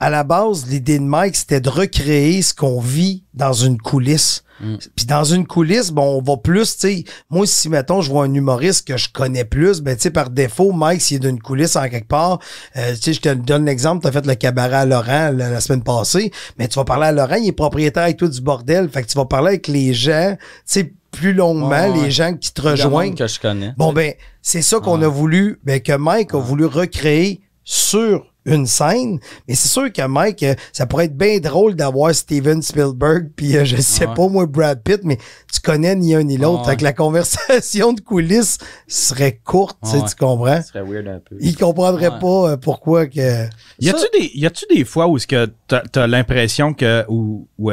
À 0.00 0.10
la 0.10 0.22
base, 0.22 0.66
l'idée 0.66 0.98
de 0.98 1.04
Mike, 1.04 1.34
c'était 1.34 1.60
de 1.60 1.68
recréer 1.68 2.40
ce 2.42 2.54
qu'on 2.54 2.80
vit 2.80 3.24
dans 3.34 3.52
une 3.52 3.78
coulisse. 3.78 4.44
Mm. 4.60 4.76
Puis 4.96 5.06
dans 5.06 5.24
une 5.24 5.46
coulisse, 5.46 5.90
bon, 5.90 6.18
on 6.18 6.22
va 6.22 6.36
plus, 6.36 6.76
tu 6.76 6.80
sais, 6.80 7.04
moi, 7.30 7.46
si, 7.46 7.68
mettons, 7.68 8.00
je 8.00 8.10
vois 8.10 8.24
un 8.24 8.34
humoriste 8.34 8.86
que 8.86 8.96
je 8.96 9.08
connais 9.12 9.44
plus, 9.44 9.80
ben, 9.80 9.96
tu 9.96 10.02
sais, 10.02 10.10
par 10.10 10.30
défaut, 10.30 10.72
Mike, 10.72 11.00
s'il 11.00 11.16
est 11.16 11.20
d'une 11.20 11.40
coulisse 11.40 11.76
en 11.76 11.88
quelque 11.88 12.08
part, 12.08 12.38
euh, 12.76 12.94
tu 12.94 13.02
sais, 13.02 13.12
je 13.12 13.20
te 13.20 13.34
donne 13.34 13.64
l'exemple, 13.64 14.02
t'as 14.02 14.12
fait 14.12 14.26
le 14.26 14.34
cabaret 14.34 14.76
à 14.76 14.84
Laurent 14.84 15.30
la, 15.32 15.50
la 15.50 15.60
semaine 15.60 15.82
passée, 15.82 16.32
mais 16.58 16.68
tu 16.68 16.76
vas 16.76 16.84
parler 16.84 17.06
à 17.06 17.12
Laurent, 17.12 17.36
il 17.36 17.48
est 17.48 17.52
propriétaire 17.52 18.04
avec 18.04 18.18
toi 18.18 18.28
du 18.28 18.40
bordel, 18.40 18.88
fait 18.88 19.02
que 19.02 19.08
tu 19.08 19.16
vas 19.16 19.26
parler 19.26 19.48
avec 19.48 19.68
les 19.68 19.94
gens, 19.94 20.36
tu 20.38 20.62
sais, 20.64 20.92
plus 21.10 21.32
longuement, 21.32 21.92
les 22.02 22.10
gens 22.10 22.34
qui 22.34 22.52
te 22.52 22.60
rejoignent. 22.60 23.14
que 23.14 23.26
je 23.26 23.40
connais. 23.40 23.72
Bon, 23.76 23.92
ben, 23.92 24.12
c'est 24.42 24.62
ça 24.62 24.78
qu'on 24.78 25.02
a 25.02 25.08
voulu, 25.08 25.60
ben, 25.64 25.80
que 25.80 25.96
Mike 25.96 26.34
a 26.34 26.38
voulu 26.38 26.66
recréer 26.66 27.40
sur 27.64 28.26
une 28.48 28.66
scène. 28.66 29.18
Mais 29.46 29.54
c'est 29.54 29.68
sûr 29.68 29.92
que 29.92 30.06
Mike, 30.06 30.42
euh, 30.42 30.54
ça 30.72 30.86
pourrait 30.86 31.04
être 31.06 31.16
bien 31.16 31.38
drôle 31.38 31.74
d'avoir 31.74 32.14
Steven 32.14 32.62
Spielberg, 32.62 33.30
puis 33.36 33.56
euh, 33.56 33.64
je 33.64 33.76
sais 33.76 34.06
Ouais. 34.06 34.14
pas, 34.14 34.28
moi, 34.28 34.46
Brad 34.46 34.82
Pitt, 34.82 35.00
mais 35.04 35.18
tu 35.52 35.60
connais 35.60 35.94
ni 35.94 36.14
un 36.14 36.22
ni 36.22 36.36
l'autre. 36.36 36.62
Ouais. 36.62 36.70
Fait 36.72 36.76
que 36.78 36.84
la 36.84 36.92
conversation 36.92 37.92
de 37.92 38.00
coulisses 38.00 38.58
serait 38.86 39.40
courte, 39.44 39.78
tu 39.84 39.90
sais, 39.90 39.96
Ouais. 39.98 40.08
tu 40.08 40.14
comprends? 40.16 40.62
Ce 40.62 40.68
serait 40.68 40.82
weird 40.82 41.06
un 41.08 41.20
peu. 41.20 41.36
Il 41.40 41.56
comprendrait 41.56 42.08
Ouais. 42.08 42.18
pas 42.20 42.50
euh, 42.52 42.56
pourquoi 42.56 43.06
que... 43.06 43.46
Y 43.80 43.90
a-tu 43.90 44.06
des, 44.18 44.30
y 44.34 44.46
a-tu 44.46 44.64
des 44.74 44.84
fois 44.84 45.06
où 45.06 45.16
est-ce 45.16 45.26
que 45.26 45.48
t'as, 45.66 45.80
t'as 45.80 46.06
l'impression 46.06 46.72
que, 46.74 47.04
ou, 47.08 47.46
ou, 47.58 47.70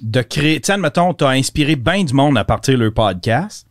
de 0.00 0.22
créer, 0.22 0.60
tu 0.60 0.66
sais, 0.66 0.72
admettons, 0.72 1.12
t'as 1.12 1.30
inspiré 1.30 1.74
bien 1.76 2.04
du 2.04 2.14
monde 2.14 2.38
à 2.38 2.44
partir 2.44 2.74
de 2.78 2.84
leur 2.84 2.94
podcast. 2.94 3.66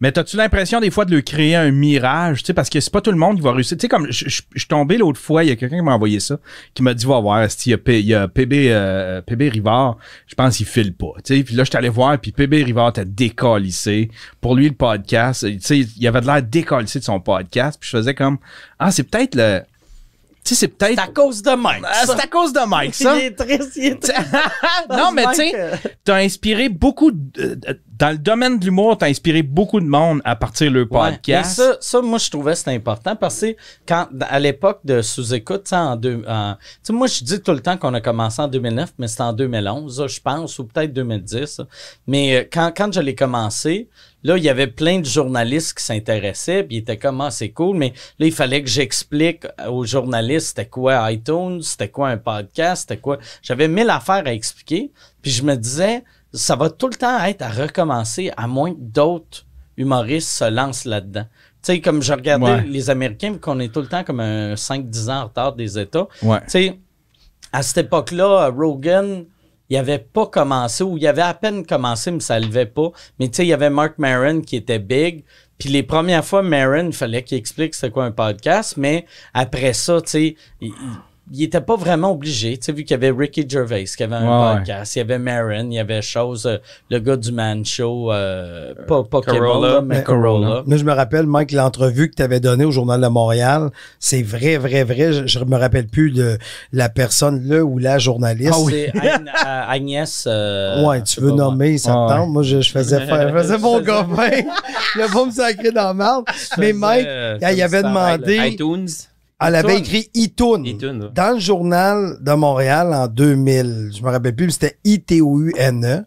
Mais 0.00 0.12
t'as-tu 0.12 0.36
l'impression 0.36 0.78
des 0.80 0.90
fois 0.92 1.04
de 1.04 1.12
leur 1.12 1.24
créer 1.24 1.56
un 1.56 1.72
mirage, 1.72 2.40
tu 2.42 2.46
sais, 2.46 2.54
parce 2.54 2.70
que 2.70 2.78
c'est 2.78 2.92
pas 2.92 3.00
tout 3.00 3.10
le 3.10 3.16
monde 3.16 3.36
qui 3.36 3.42
va 3.42 3.52
réussir. 3.52 3.76
Tu 3.76 3.82
sais, 3.82 3.88
comme 3.88 4.06
je 4.10 4.28
je- 4.28 4.42
je 4.54 4.58
suis 4.60 4.68
tombé 4.68 4.96
l'autre 4.96 5.18
fois, 5.20 5.42
il 5.42 5.48
y 5.48 5.52
a 5.52 5.56
quelqu'un 5.56 5.78
qui 5.78 5.82
m'a 5.82 5.94
envoyé 5.94 6.20
ça, 6.20 6.38
qui 6.74 6.82
m'a 6.84 6.94
dit 6.94 7.04
va 7.04 7.18
voir, 7.20 7.44
il 7.66 7.70
y 7.70 7.74
a, 7.74 7.78
P- 7.78 7.98
il 8.00 8.06
y 8.06 8.14
a 8.14 8.28
PB, 8.28 8.68
euh, 8.70 9.20
PB 9.22 9.48
Rivard, 9.48 9.96
je 10.28 10.34
pense 10.36 10.56
qu'il 10.56 10.66
file 10.66 10.94
pas. 10.94 11.12
Tu 11.24 11.36
sais, 11.36 11.42
puis 11.42 11.54
là, 11.56 11.64
je 11.64 11.76
allé 11.76 11.88
voir, 11.88 12.16
puis 12.18 12.30
PB 12.32 12.62
Rivard 12.62 12.92
t'a 12.92 13.04
décalissé. 13.04 14.10
Pour 14.40 14.54
lui, 14.54 14.68
le 14.68 14.74
podcast, 14.74 15.44
tu 15.46 15.58
sais, 15.60 15.78
il 15.80 16.06
avait 16.06 16.20
de 16.20 16.26
l'air 16.26 16.42
décalissé 16.42 16.98
de 17.00 17.04
son 17.04 17.18
podcast, 17.20 17.78
puis 17.80 17.90
je 17.90 17.96
faisais 17.96 18.14
comme 18.14 18.38
ah, 18.78 18.90
c'est 18.90 19.02
peut-être 19.04 19.34
le. 19.34 19.60
Tu 20.44 20.54
sais, 20.54 20.60
c'est 20.60 20.68
peut-être. 20.68 20.94
C'est 20.94 21.00
à 21.00 21.06
cause 21.08 21.42
de 21.42 21.50
Mike. 21.54 21.82
Ah, 21.86 22.04
c'est 22.06 22.20
à 22.22 22.26
cause 22.26 22.52
de 22.52 22.66
Mike, 22.66 22.94
ça. 22.94 23.16
Il 23.18 23.24
est 23.24 23.30
triste, 23.32 23.72
il 23.76 23.84
est 23.86 24.00
triste. 24.00 24.24
non, 24.90 25.10
mais 25.12 25.26
tu 25.30 25.34
sais, 25.34 25.52
euh, 25.54 25.74
t'as 26.04 26.16
inspiré 26.22 26.68
beaucoup 26.68 27.10
de- 27.10 27.58
euh, 27.68 27.74
dans 27.98 28.10
le 28.10 28.18
domaine 28.18 28.58
de 28.58 28.64
l'humour, 28.64 28.96
t'as 28.96 29.08
inspiré 29.08 29.42
beaucoup 29.42 29.80
de 29.80 29.86
monde 29.86 30.20
à 30.24 30.36
partir 30.36 30.70
de 30.70 30.78
leur 30.78 30.88
podcast. 30.88 31.56
ça, 31.56 31.76
ça, 31.80 32.00
moi, 32.00 32.18
je 32.18 32.30
trouvais 32.30 32.52
que 32.52 32.58
c'était 32.58 32.74
important 32.74 33.16
parce 33.16 33.40
que 33.40 33.56
quand, 33.86 34.06
à 34.20 34.38
l'époque 34.38 34.80
de 34.84 35.02
sous-écoute, 35.02 35.64
tu 35.64 35.70
sais, 35.70 35.76
en 35.76 35.96
deux, 35.96 36.18
tu 36.18 36.24
sais, 36.82 36.92
moi, 36.92 37.08
je 37.08 37.24
dis 37.24 37.42
tout 37.42 37.50
le 37.52 37.60
temps 37.60 37.76
qu'on 37.76 37.94
a 37.94 38.00
commencé 38.00 38.40
en 38.40 38.46
2009, 38.46 38.94
mais 38.98 39.08
c'était 39.08 39.22
en 39.22 39.32
2011, 39.32 40.00
là, 40.00 40.06
je 40.06 40.20
pense, 40.20 40.58
ou 40.60 40.66
peut-être 40.66 40.92
2010. 40.92 41.58
là. 41.58 41.66
Mais 42.06 42.36
euh, 42.36 42.44
quand, 42.50 42.72
quand 42.76 42.92
je 42.92 43.00
l'ai 43.00 43.16
commencé, 43.16 43.88
là, 44.22 44.36
il 44.36 44.44
y 44.44 44.48
avait 44.48 44.68
plein 44.68 45.00
de 45.00 45.04
journalistes 45.04 45.76
qui 45.78 45.84
s'intéressaient, 45.84 46.62
puis 46.62 46.76
ils 46.76 46.80
étaient 46.80 46.98
comme, 46.98 47.20
ah, 47.20 47.32
c'est 47.32 47.50
cool, 47.50 47.76
mais 47.76 47.92
là, 48.20 48.26
il 48.26 48.32
fallait 48.32 48.62
que 48.62 48.68
j'explique 48.68 49.44
aux 49.68 49.84
journalistes 49.84 50.48
c'était 50.48 50.66
quoi 50.66 51.10
iTunes, 51.10 51.62
c'était 51.62 51.88
quoi 51.88 52.10
un 52.10 52.16
podcast, 52.16 52.82
c'était 52.82 53.00
quoi. 53.00 53.18
J'avais 53.42 53.66
mille 53.66 53.90
affaires 53.90 54.22
à 54.24 54.32
expliquer, 54.32 54.92
puis 55.20 55.32
je 55.32 55.42
me 55.42 55.56
disais, 55.56 56.04
ça 56.38 56.56
va 56.56 56.70
tout 56.70 56.88
le 56.88 56.94
temps 56.94 57.22
être 57.24 57.42
à 57.42 57.48
recommencer, 57.50 58.30
à 58.36 58.46
moins 58.46 58.72
que 58.72 58.80
d'autres 58.80 59.44
humoristes 59.76 60.30
se 60.30 60.48
lancent 60.50 60.84
là-dedans. 60.86 61.24
Tu 61.62 61.72
sais, 61.74 61.80
comme 61.80 62.02
je 62.02 62.12
regardais 62.12 62.44
Ouais. 62.46 62.64
les 62.66 62.88
Américains, 62.90 63.32
vu 63.32 63.40
qu'on 63.40 63.58
est 63.60 63.72
tout 63.72 63.80
le 63.80 63.86
temps 63.88 64.04
comme 64.04 64.20
un 64.20 64.54
5-10 64.54 65.08
ans 65.10 65.20
en 65.22 65.24
retard 65.24 65.52
des 65.54 65.78
États, 65.78 66.06
Ouais. 66.22 66.40
tu 66.42 66.50
sais, 66.50 66.78
à 67.52 67.62
cette 67.62 67.78
époque-là, 67.86 68.48
Rogan, 68.56 69.24
il 69.70 69.76
avait 69.76 69.98
pas 69.98 70.26
commencé, 70.26 70.82
ou 70.84 70.96
il 70.96 71.06
avait 71.06 71.22
à 71.22 71.34
peine 71.34 71.66
commencé, 71.66 72.10
mais 72.10 72.20
ça 72.20 72.38
levait 72.40 72.66
pas. 72.66 72.90
Mais 73.18 73.28
tu 73.28 73.36
sais, 73.36 73.44
il 73.44 73.48
y 73.48 73.52
avait 73.52 73.70
Mark 73.70 73.94
Maron 73.98 74.40
qui 74.40 74.56
était 74.56 74.78
big. 74.78 75.24
Puis 75.58 75.68
les 75.68 75.82
premières 75.82 76.24
fois, 76.24 76.42
Maron, 76.42 76.86
il 76.86 76.92
fallait 76.92 77.22
qu'il 77.24 77.36
explique 77.36 77.74
c'était 77.74 77.90
quoi 77.90 78.04
un 78.04 78.12
podcast. 78.12 78.76
Mais 78.76 79.04
après 79.34 79.72
ça, 79.72 80.00
tu 80.00 80.08
sais, 80.10 80.36
il, 81.32 81.42
était 81.42 81.60
pas 81.60 81.76
vraiment 81.76 82.12
obligé. 82.12 82.56
Tu 82.58 82.64
sais, 82.66 82.72
vu 82.72 82.84
qu'il 82.84 82.92
y 82.92 82.94
avait 82.94 83.10
Ricky 83.10 83.44
Gervais 83.48 83.84
qui 83.84 84.02
avait 84.02 84.16
un 84.16 84.52
Ouais, 84.52 84.56
podcast, 84.58 84.96
il 84.96 84.98
y 84.98 85.02
avait 85.02 85.18
Maron, 85.18 85.68
il 85.70 85.74
y 85.74 85.78
avait 85.78 86.02
chose, 86.02 86.46
euh, 86.46 86.58
le 86.90 86.98
gars 86.98 87.16
du 87.16 87.32
Man 87.32 87.64
Show, 87.64 88.12
euh, 88.12 88.74
pas, 88.86 89.02
pas 89.04 89.20
Corolla. 89.20 89.80
Mais 89.80 89.96
Mais- 89.98 90.02
Corolla. 90.02 90.62
Moi, 90.66 90.76
je 90.76 90.84
me 90.84 90.92
rappelle, 90.92 91.26
Mike, 91.26 91.52
l'entrevue 91.52 92.10
que 92.10 92.16
tu 92.16 92.22
avais 92.22 92.40
donnée 92.40 92.64
au 92.64 92.70
Journal 92.70 93.00
de 93.00 93.06
Montréal, 93.08 93.70
c'est 93.98 94.22
vrai, 94.22 94.56
vrai, 94.58 94.84
vrai. 94.84 95.12
Je, 95.12 95.26
je 95.26 95.38
me 95.44 95.56
rappelle 95.56 95.86
plus 95.86 96.10
de 96.10 96.38
la 96.72 96.88
personne, 96.88 97.42
le 97.46 97.62
ou 97.62 97.78
la 97.78 97.98
journaliste. 97.98 98.52
C'est 98.68 98.90
Agn- 98.94 99.28
euh, 99.28 99.62
Agnès. 99.68 100.24
euh, 100.26 100.84
Ouais, 100.86 101.02
tu 101.02 101.20
veux 101.20 101.32
nommer, 101.32 101.78
ça 101.78 101.96
Ouais. 101.98 102.08
te 102.08 102.12
tente. 102.14 102.28
Moi, 102.30 102.42
je, 102.42 102.60
je 102.60 102.70
faisais 102.70 103.04
faire, 103.06 103.28
je 103.30 103.42
faisais 103.42 103.58
mon 103.58 103.78
copain. 103.84 104.30
Le 104.96 105.12
pas 105.12 105.24
me 105.26 105.30
sacrer 105.30 105.70
dans 105.72 105.84
la 105.88 105.94
marde. 105.94 106.24
Mais 106.58 106.72
Mike, 106.72 107.06
il 107.40 107.62
avait 107.62 107.82
demandé, 107.82 108.36
iTunes. 108.52 108.86
Elle 109.40 109.54
avait 109.54 109.78
écrit 109.78 110.10
ouais. 110.14 111.12
Dans 111.14 111.34
le 111.34 111.40
journal 111.40 112.16
de 112.20 112.32
Montréal 112.32 112.92
en 112.92 113.06
2000, 113.06 113.90
je 113.96 114.02
me 114.02 114.10
rappelle 114.10 114.34
plus, 114.34 114.46
mais 114.46 114.52
c'était 114.52 114.78
I-T-O-U-N-E. 114.84 116.04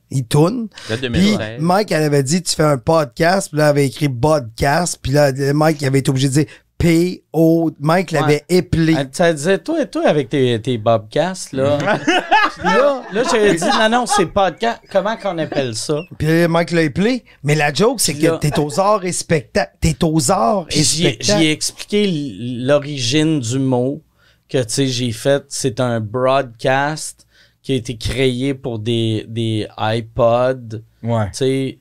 Le 0.90 0.98
Puis 0.98 1.02
2013. 1.02 1.62
Mike, 1.62 1.92
elle 1.92 2.04
avait 2.04 2.24
dit, 2.24 2.44
tu 2.44 2.54
fais 2.54 2.64
un 2.64 2.78
podcast, 2.78 3.50
puis 3.50 3.58
là, 3.58 3.66
elle 3.66 3.70
avait 3.70 3.88
écrit 3.88 4.10
podcast, 4.10 5.00
puis 5.02 5.14
là, 5.14 5.32
Mike, 5.54 5.82
il 5.82 5.86
avait 5.86 6.00
été 6.00 6.10
obligé 6.10 6.28
de 6.28 6.34
dire 6.34 6.46
P-O. 6.82 7.72
Mike 7.80 8.12
l'avait 8.12 8.44
éplé. 8.50 8.96
Elle, 8.98 9.10
ça 9.12 9.32
disait, 9.32 9.60
toi 9.60 9.82
et 9.82 9.88
toi, 9.88 10.08
avec 10.08 10.30
tes, 10.30 10.60
tes 10.62 10.78
bobcasts, 10.78 11.54
là. 11.54 11.78
Puis 11.78 12.64
là, 12.64 13.04
là 13.14 13.24
j'avais 13.32 13.56
dit, 13.56 13.64
non, 13.64 13.90
non, 13.90 14.06
c'est 14.06 14.26
podcast. 14.26 14.82
Comment 14.92 15.16
qu'on 15.16 15.38
appelle 15.38 15.76
ça? 15.76 16.02
Puis 16.18 16.28
là, 16.28 16.48
Mike 16.48 16.72
l'a 16.72 16.82
éplé. 16.84 17.24
Mais 17.44 17.56
la 17.56 17.72
joke, 17.72 18.00
c'est 18.00 18.16
que 18.16 18.38
t'es 18.38 18.58
aux 18.60 18.80
arts 18.80 19.06
et 19.06 19.12
spectacles. 19.12 19.76
T'es 19.80 19.96
aux 20.04 20.32
arts 20.32 20.66
et 20.72 20.82
j'y 20.84 21.06
ai- 21.06 21.14
spectacles. 21.14 21.40
j'y 21.40 21.46
ai 21.46 21.52
expliqué 21.52 22.36
l'origine 22.40 23.40
du 23.40 23.60
mot 23.60 24.02
que, 24.50 24.58
tu 24.58 24.70
sais, 24.70 24.88
j'ai 24.88 25.12
fait. 25.12 25.44
C'est 25.50 25.80
un 25.80 26.00
broadcast 26.00 27.28
qui 27.62 27.74
a 27.74 27.76
été 27.76 27.96
créé 27.96 28.56
pour 28.56 28.80
des, 28.80 29.26
des 29.28 29.68
iPods. 29.78 30.82
Ouais. 31.04 31.26
Tu 31.28 31.34
sais, 31.34 31.80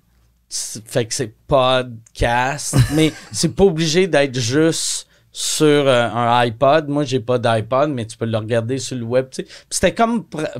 fait 0.50 1.06
que 1.06 1.14
c'est 1.14 1.34
podcast, 1.46 2.76
mais 2.94 3.12
c'est 3.32 3.54
pas 3.54 3.64
obligé 3.64 4.06
d'être 4.06 4.38
juste 4.38 5.06
sur 5.32 5.66
euh, 5.66 6.08
un 6.08 6.38
iPod. 6.40 6.88
Moi, 6.88 7.04
j'ai 7.04 7.20
pas 7.20 7.38
d'iPod, 7.38 7.90
mais 7.90 8.04
tu 8.04 8.16
peux 8.16 8.24
le 8.26 8.36
regarder 8.36 8.78
sur 8.78 8.96
le 8.96 9.04
web. 9.04 9.28
tu 9.30 9.36
sais. 9.36 9.42
Puis 9.44 9.54
C'était 9.70 9.94
comme 9.94 10.22
pr- 10.22 10.50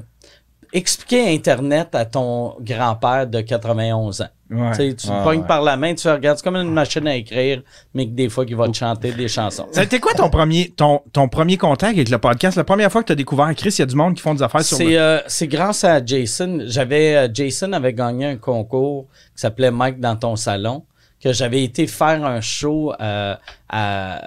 expliquer 0.73 1.35
Internet 1.35 1.95
à 1.95 2.05
ton 2.05 2.55
grand-père 2.61 3.27
de 3.27 3.41
91 3.41 4.21
ans. 4.23 4.27
Ouais. 4.51 4.73
Tu 4.75 4.83
Ouais, 4.83 4.89
le 5.19 5.25
pognes 5.25 5.41
ouais. 5.41 5.47
par 5.47 5.63
la 5.63 5.77
main, 5.77 5.95
tu 5.95 6.09
regardes, 6.09 6.39
c'est 6.39 6.45
comme 6.45 6.57
une 6.57 6.73
machine 6.73 7.07
à 7.07 7.15
écrire, 7.15 7.63
mais 7.95 8.07
que 8.07 8.11
des 8.11 8.29
fois, 8.29 8.45
qui 8.45 8.55
va 8.55 8.67
te 8.69 8.77
chanter 8.77 9.13
des 9.13 9.29
chansons. 9.29 9.67
Été 9.81 10.01
quoi 10.01 10.13
ton 10.15 10.29
premier, 10.29 10.71
ton, 10.77 11.03
ton 11.13 11.29
premier 11.29 11.57
contact 11.57 11.95
avec 11.95 12.09
le 12.09 12.19
podcast? 12.19 12.57
La 12.57 12.65
première 12.65 12.91
fois 12.91 13.03
que 13.03 13.07
tu 13.07 13.13
as 13.13 13.17
découvert 13.17 13.55
Chris, 13.55 13.71
il 13.71 13.79
y 13.79 13.83
a 13.83 13.87
du 13.87 13.95
monde 13.95 14.15
qui 14.15 14.23
font 14.23 14.35
des 14.35 14.43
affaires 14.43 14.65
sur 14.65 14.77
C'est 14.77 14.85
le... 14.87 14.99
euh, 14.99 15.21
c'est 15.29 15.47
grâce 15.47 15.85
à 15.85 16.05
Jason. 16.05 16.61
J'avais 16.67 17.15
euh, 17.17 17.29
Jason 17.33 17.73
avait 17.73 17.93
gagné 17.95 18.27
un 18.27 18.37
concours 18.37 19.07
qui 19.37 19.41
s'appelait 19.43 19.71
Mike 19.71 20.01
dans 20.01 20.17
ton 20.17 20.35
salon 20.35 20.83
que 21.23 21.33
j'avais 21.33 21.63
été 21.63 21.87
faire 21.87 22.25
un 22.25 22.41
show 22.41 22.93
euh, 23.01 23.37
à, 23.69 24.21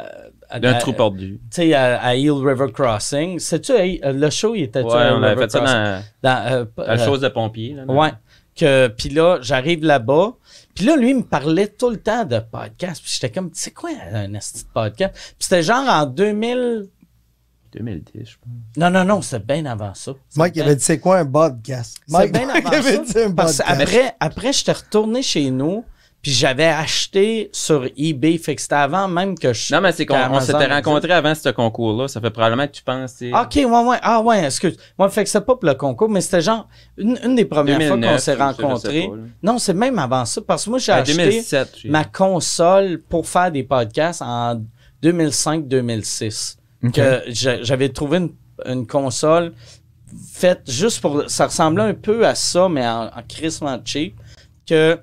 D'un 0.60 0.74
trou 0.76 0.94
perdu. 0.94 1.40
tu 1.52 1.56
sais 1.62 1.74
à, 1.74 2.02
à 2.02 2.16
Eel 2.16 2.32
River 2.32 2.72
Crossing. 2.74 3.40
Sais-tu 3.40 3.74
le 4.04 4.30
show 4.30 4.56
il 4.56 4.64
était 4.64 4.82
Ouais, 4.82 5.10
on 5.12 5.22
avait 5.24 5.42
fait 5.42 5.52
ça 5.52 5.60
dans 5.60 6.04
dans 6.30 6.52
euh, 6.54 6.66
la 6.78 6.94
euh, 6.94 7.06
chose 7.06 7.22
de 7.22 7.28
pompier. 7.30 7.74
Là, 7.74 7.86
Ouais. 7.88 8.12
Que, 8.56 8.88
puis 8.88 9.10
là, 9.10 9.40
j'arrive 9.42 9.84
là-bas. 9.84 10.34
Puis 10.76 10.86
là, 10.86 10.96
lui, 10.96 11.10
il 11.10 11.16
me 11.18 11.24
parlait 11.24 11.68
tout 11.68 11.90
le 11.90 11.98
temps 11.98 12.24
de 12.24 12.38
podcast. 12.40 13.02
Puis 13.02 13.12
j'étais 13.14 13.32
comme, 13.32 13.50
c'est 13.54 13.72
quoi 13.72 13.90
un 14.14 14.32
esti 14.36 14.64
de 14.66 14.70
podcast? 14.72 15.14
Puis 15.16 15.36
c'était 15.40 15.64
genre 15.64 15.88
en 15.90 16.06
2000... 16.06 16.88
2010, 17.74 18.04
je 18.14 18.36
pense. 18.38 18.52
Non, 18.78 18.92
non, 18.92 19.04
non, 19.04 19.22
c'était 19.24 19.44
bien 19.56 19.66
avant 19.66 19.96
ça. 19.96 20.12
Mike, 20.36 20.56
il 20.58 20.62
avait 20.62 20.76
dit, 20.76 20.84
c'est 20.84 21.00
quoi 21.00 21.18
un 21.18 21.26
podcast? 21.26 21.98
C'est 22.08 22.14
Mike, 22.16 22.32
bien 22.32 22.46
Mike 22.46 22.66
avant 22.68 22.78
avait 22.78 22.96
ça. 22.98 23.04
dit 23.04 23.20
un 23.20 23.32
Parce 23.32 23.58
podcast. 23.58 23.82
après, 23.82 24.16
après 24.20 24.54
j'étais 24.54 24.72
retourné 24.74 25.24
chez 25.24 25.50
nous, 25.50 25.84
puis 26.24 26.32
j'avais 26.32 26.66
acheté 26.66 27.50
sur 27.52 27.86
eBay. 27.98 28.38
Fait 28.40 28.56
que 28.56 28.62
c'était 28.62 28.74
avant 28.76 29.08
même 29.10 29.38
que 29.38 29.52
je. 29.54 29.76
Non, 29.76 29.82
mais 29.82 29.92
c'est 29.92 30.06
qu'on 30.08 30.40
s'était 30.40 30.66
rencontrés 30.74 31.12
avant 31.12 31.36
ce 31.36 31.50
concours-là. 31.50 32.08
Ça 32.08 32.20
fait 32.22 32.30
probablement 32.32 32.66
que 32.66 32.72
tu 32.72 32.82
penses. 32.82 33.12
tu 33.12 33.18
sais, 33.18 33.26
dise. 33.26 33.36
Ok, 33.36 33.56
ouais, 33.72 33.88
ouais. 33.90 33.98
Ah, 34.02 34.22
ouais, 34.22 34.46
excuse. 34.46 34.78
Moi, 34.98 35.10
fait 35.10 35.24
que 35.26 35.30
c'était 35.30 35.46
pas 35.46 35.56
pour 35.58 35.66
le 35.70 35.76
concours, 35.76 36.10
mais 36.10 36.22
c'était 36.22 36.42
genre 36.42 36.68
une, 36.98 37.20
une 37.26 37.36
des 37.36 37.44
premières 37.46 37.78
2009, 37.78 38.00
fois 38.08 38.14
qu'on 38.14 38.18
s'est 38.20 38.36
rencontrés. 38.36 39.08
pas. 39.10 39.16
Non, 39.44 39.60
c'est 39.60 39.74
même 39.74 40.00
avant 40.00 40.24
ça, 40.26 40.42
parce 40.42 40.64
que 40.66 40.70
moi, 40.70 40.80
j'ai 40.80 40.94
Ben, 40.94 41.00
acheté 41.02 41.18
2007. 41.18 41.70
j'ai- 41.84 41.90
ma 41.90 42.06
console 42.06 43.02
pour 43.10 43.28
faire 43.28 43.52
des 43.52 43.64
podcasts 43.64 44.22
en 44.22 44.62
2005-2006. 45.04 46.58
Ok. 46.84 46.92
Que 46.94 47.22
j'a- 47.28 47.62
j'avais 47.64 47.90
trouvé 47.90 48.18
une, 48.20 48.32
une 48.66 48.88
console 48.88 49.54
faite 50.34 50.62
juste 50.68 51.02
pour. 51.02 51.24
Ça 51.30 51.48
ressemblait 51.48 51.84
un 51.84 51.94
peu 51.94 52.26
à 52.26 52.36
ça, 52.36 52.70
mais 52.70 52.86
en, 52.88 53.08
en 53.08 53.80
cheap. 53.84 54.16
Que 54.66 54.98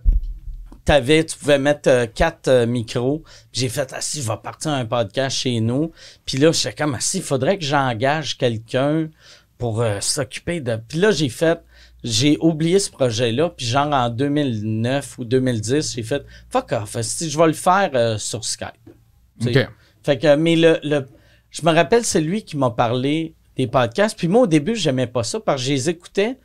t'avais, 0.90 1.24
tu 1.24 1.38
pouvais 1.38 1.60
mettre 1.60 1.88
euh, 1.88 2.06
quatre 2.06 2.48
euh, 2.48 2.66
micros. 2.66 3.22
J'ai 3.52 3.68
fait, 3.68 3.92
ah 3.94 4.00
si, 4.00 4.22
je 4.22 4.26
vais 4.28 4.36
partir 4.42 4.72
un 4.72 4.84
podcast 4.84 5.36
chez 5.36 5.60
nous. 5.60 5.92
Puis 6.26 6.36
là, 6.36 6.50
j'étais 6.50 6.74
comme, 6.74 6.96
ah 6.96 7.00
si, 7.00 7.18
il 7.18 7.22
faudrait 7.22 7.58
que 7.58 7.64
j'engage 7.64 8.36
quelqu'un 8.36 9.08
pour 9.56 9.82
euh, 9.82 10.00
s'occuper 10.00 10.60
de... 10.60 10.74
Puis 10.88 10.98
là, 10.98 11.12
j'ai 11.12 11.28
fait, 11.28 11.60
j'ai 12.02 12.38
oublié 12.40 12.80
ce 12.80 12.90
projet-là. 12.90 13.50
Puis 13.50 13.66
genre 13.66 13.92
en 13.92 14.10
2009 14.10 15.18
ou 15.18 15.24
2010, 15.24 15.94
j'ai 15.94 16.02
fait, 16.02 16.24
fuck 16.48 16.72
off, 16.72 17.00
si 17.02 17.30
je 17.30 17.38
vais 17.38 17.46
le 17.46 17.52
faire 17.52 18.18
sur 18.18 18.44
Skype. 18.44 18.70
Fait 20.02 20.18
que, 20.18 20.34
mais 20.34 20.56
le, 20.56 20.80
le- 20.82 21.06
je 21.50 21.62
me 21.64 21.70
rappelle, 21.72 22.04
c'est 22.04 22.20
lui 22.20 22.42
qui 22.42 22.56
m'a 22.56 22.70
parlé 22.70 23.36
des 23.54 23.68
podcasts. 23.68 24.18
Puis 24.18 24.26
moi, 24.26 24.42
au 24.42 24.46
début, 24.48 24.74
j'aimais 24.74 25.06
pas 25.06 25.22
ça 25.22 25.38
parce 25.38 25.62
que 25.62 25.68
je 25.68 25.72
les 25.72 25.88
écoutais. 25.88 26.36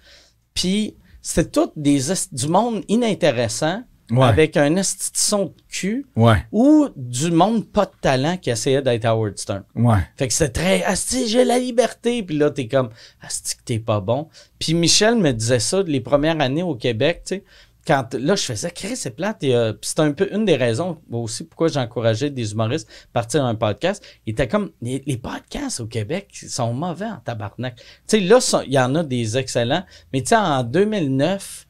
Puis 0.54 0.98
c'était 1.24 1.50
tout 1.50 1.72
des, 1.76 2.00
du 2.32 2.48
monde 2.48 2.84
inintéressant 2.90 3.82
Ouais. 4.12 4.24
avec 4.26 4.56
un 4.56 4.76
son 4.84 5.46
de 5.46 5.54
cul 5.68 6.06
Ouais. 6.16 6.46
ou 6.52 6.90
du 6.96 7.32
monde 7.32 7.66
pas 7.66 7.86
de 7.86 7.92
talent 8.02 8.38
qui 8.38 8.52
essayait 8.52 8.82
d'être 8.82 9.06
Howard 9.06 9.38
Stern. 9.38 9.64
Ouais. 9.76 9.98
Fait 10.16 10.28
que 10.28 10.34
c'était 10.34 10.52
très 10.52 10.84
Asti, 10.84 11.28
j'ai 11.28 11.44
la 11.44 11.58
liberté. 11.58 12.22
Puis 12.22 12.38
là, 12.38 12.52
t'es 12.52 12.68
comme 12.68 12.90
Asti, 13.22 13.56
que 13.58 13.64
t'es 13.64 13.80
pas 13.80 14.02
bon. 14.02 14.28
Puis 14.60 14.74
Michel 14.76 15.16
me 15.16 15.32
disait 15.32 15.60
ça 15.60 15.82
les 15.82 16.02
premières 16.02 16.40
années 16.40 16.64
au 16.64 16.76
Québec, 16.76 17.24
tu 17.26 17.36
sais. 17.36 17.44
Quand 17.88 18.16
là, 18.16 18.36
je 18.36 18.42
faisais 18.42 18.72
Chris, 18.72 18.96
c'est 18.96 19.12
plate. 19.16 19.44
Et, 19.44 19.56
euh, 19.56 19.72
c'était 19.84 20.02
un 20.02 20.12
peu 20.12 20.28
une 20.34 20.44
des 20.44 20.56
raisons 20.56 20.98
aussi 21.12 21.44
pourquoi 21.44 21.68
j'encourageais 21.68 22.32
des 22.32 22.52
humoristes 22.52 22.88
à 22.90 23.14
partir 23.14 23.44
d'un 23.44 23.54
podcast. 23.54 24.04
Il 24.26 24.32
était 24.32 24.48
comme 24.48 24.72
les, 24.82 25.04
les 25.06 25.18
podcasts 25.18 25.82
au 25.82 25.86
Québec 25.86 26.30
sont 26.50 26.74
mauvais 26.74 27.06
en 27.06 27.18
tabarnak. 27.24 27.76
Tu 27.76 27.84
sais, 28.08 28.20
là, 28.22 28.40
il 28.66 28.74
y 28.74 28.80
en 28.80 28.96
a 28.96 29.04
des 29.04 29.38
excellents. 29.38 29.84
Mais 30.14 30.22
tu 30.22 30.30
sais, 30.30 30.36
en 30.36 30.64
2009, 30.64 31.65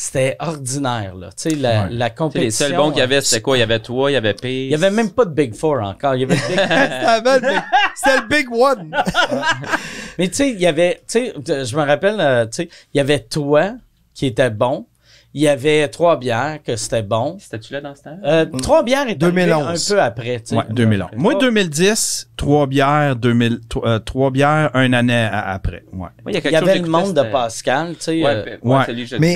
c'était 0.00 0.36
ordinaire, 0.38 1.16
là. 1.16 1.30
Tu 1.36 1.50
sais, 1.50 1.56
la, 1.56 1.84
Ouais. 1.84 1.88
la 1.90 2.06
sais, 2.06 2.10
les 2.10 2.14
compétition. 2.14 2.66
seuls 2.68 2.76
bons 2.76 2.90
qu'il 2.90 3.00
y 3.00 3.02
avait, 3.02 3.20
c'était 3.20 3.42
quoi? 3.42 3.56
Il 3.56 3.60
y 3.60 3.62
avait 3.64 3.80
toi, 3.80 4.10
il 4.10 4.14
y 4.14 4.16
avait 4.16 4.34
P. 4.34 4.66
Il 4.66 4.70
y 4.70 4.74
avait 4.74 4.90
même 4.92 5.10
pas 5.10 5.24
de 5.24 5.30
Big 5.34 5.54
Four 5.54 5.80
encore. 5.82 6.14
Il 6.14 6.20
y 6.20 6.24
avait 6.24 6.36
le 6.36 6.40
Big 7.40 7.60
C'était 7.96 8.16
le 8.20 8.28
big- 8.28 8.52
one. 8.52 8.90
Mais 10.18 10.28
tu 10.28 10.34
sais, 10.34 10.50
il 10.50 10.60
y 10.60 10.66
avait, 10.66 11.02
tu 11.08 11.32
sais, 11.46 11.64
je 11.64 11.76
me 11.76 11.82
rappelle, 11.84 12.16
euh, 12.20 12.44
tu 12.46 12.52
sais, 12.62 12.68
il 12.94 12.98
y 12.98 13.00
avait 13.00 13.20
toi 13.20 13.72
qui 14.14 14.26
était 14.26 14.50
bon. 14.50 14.86
Il 15.34 15.42
y 15.42 15.48
avait 15.48 15.86
trois 15.88 16.18
bières 16.18 16.58
que 16.64 16.74
c'était 16.76 17.02
bon. 17.02 17.36
C'était-tu 17.38 17.74
là 17.74 17.80
dans 17.82 17.94
ce 17.94 18.02
temps? 18.02 18.18
Euh, 18.24 18.46
trois 18.46 18.82
bières 18.82 19.08
est 19.08 19.22
arrivé 19.22 19.44
2011. 19.46 19.92
un 19.92 19.94
peu 19.94 20.00
après, 20.02 20.40
tu 20.40 20.46
sais. 20.46 20.56
Ouais, 20.56 20.64
2011. 20.70 21.10
Moi, 21.16 21.34
2010, 21.34 22.30
trois 22.36 22.66
bières, 22.66 23.14
2000, 23.14 23.60
tro- 23.68 23.86
euh, 23.86 23.98
trois 23.98 24.30
bières, 24.30 24.70
un 24.74 24.92
année 24.94 25.14
à- 25.14 25.50
après. 25.50 25.84
Ouais. 25.92 26.08
Il 26.28 26.34
y 26.34 26.36
a 26.38 26.40
Il 26.44 26.52
y 26.52 26.56
avait 26.56 26.78
le 26.78 26.88
monde 26.88 27.14
de 27.14 27.22
Pascal, 27.30 27.94
tu 27.96 28.04
sais. 28.04 28.24
euh, 28.24 28.56
Ouais, 28.62 28.84
je 29.06 29.16
Mais-. 29.16 29.34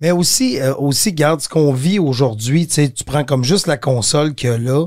Mais 0.00 0.10
aussi, 0.10 0.60
euh, 0.60 0.74
aussi, 0.74 1.12
garde 1.12 1.40
ce 1.40 1.48
qu'on 1.48 1.72
vit 1.72 1.98
aujourd'hui. 1.98 2.66
Tu 2.66 2.74
sais, 2.74 2.88
tu 2.90 3.04
prends 3.04 3.24
comme 3.24 3.44
juste 3.44 3.66
la 3.68 3.76
console 3.76 4.34
que 4.34 4.48
là 4.48 4.86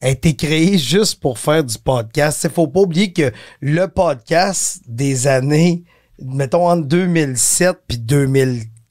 a 0.00 0.08
été 0.08 0.34
créée 0.34 0.78
juste 0.78 1.20
pour 1.20 1.38
faire 1.38 1.62
du 1.64 1.76
podcast. 1.78 2.44
Il 2.44 2.50
faut 2.50 2.66
pas 2.66 2.80
oublier 2.80 3.12
que 3.12 3.30
le 3.60 3.86
podcast 3.86 4.80
des 4.88 5.26
années, 5.26 5.84
mettons 6.20 6.66
entre 6.68 6.86
2007 6.88 7.76
puis 7.86 7.98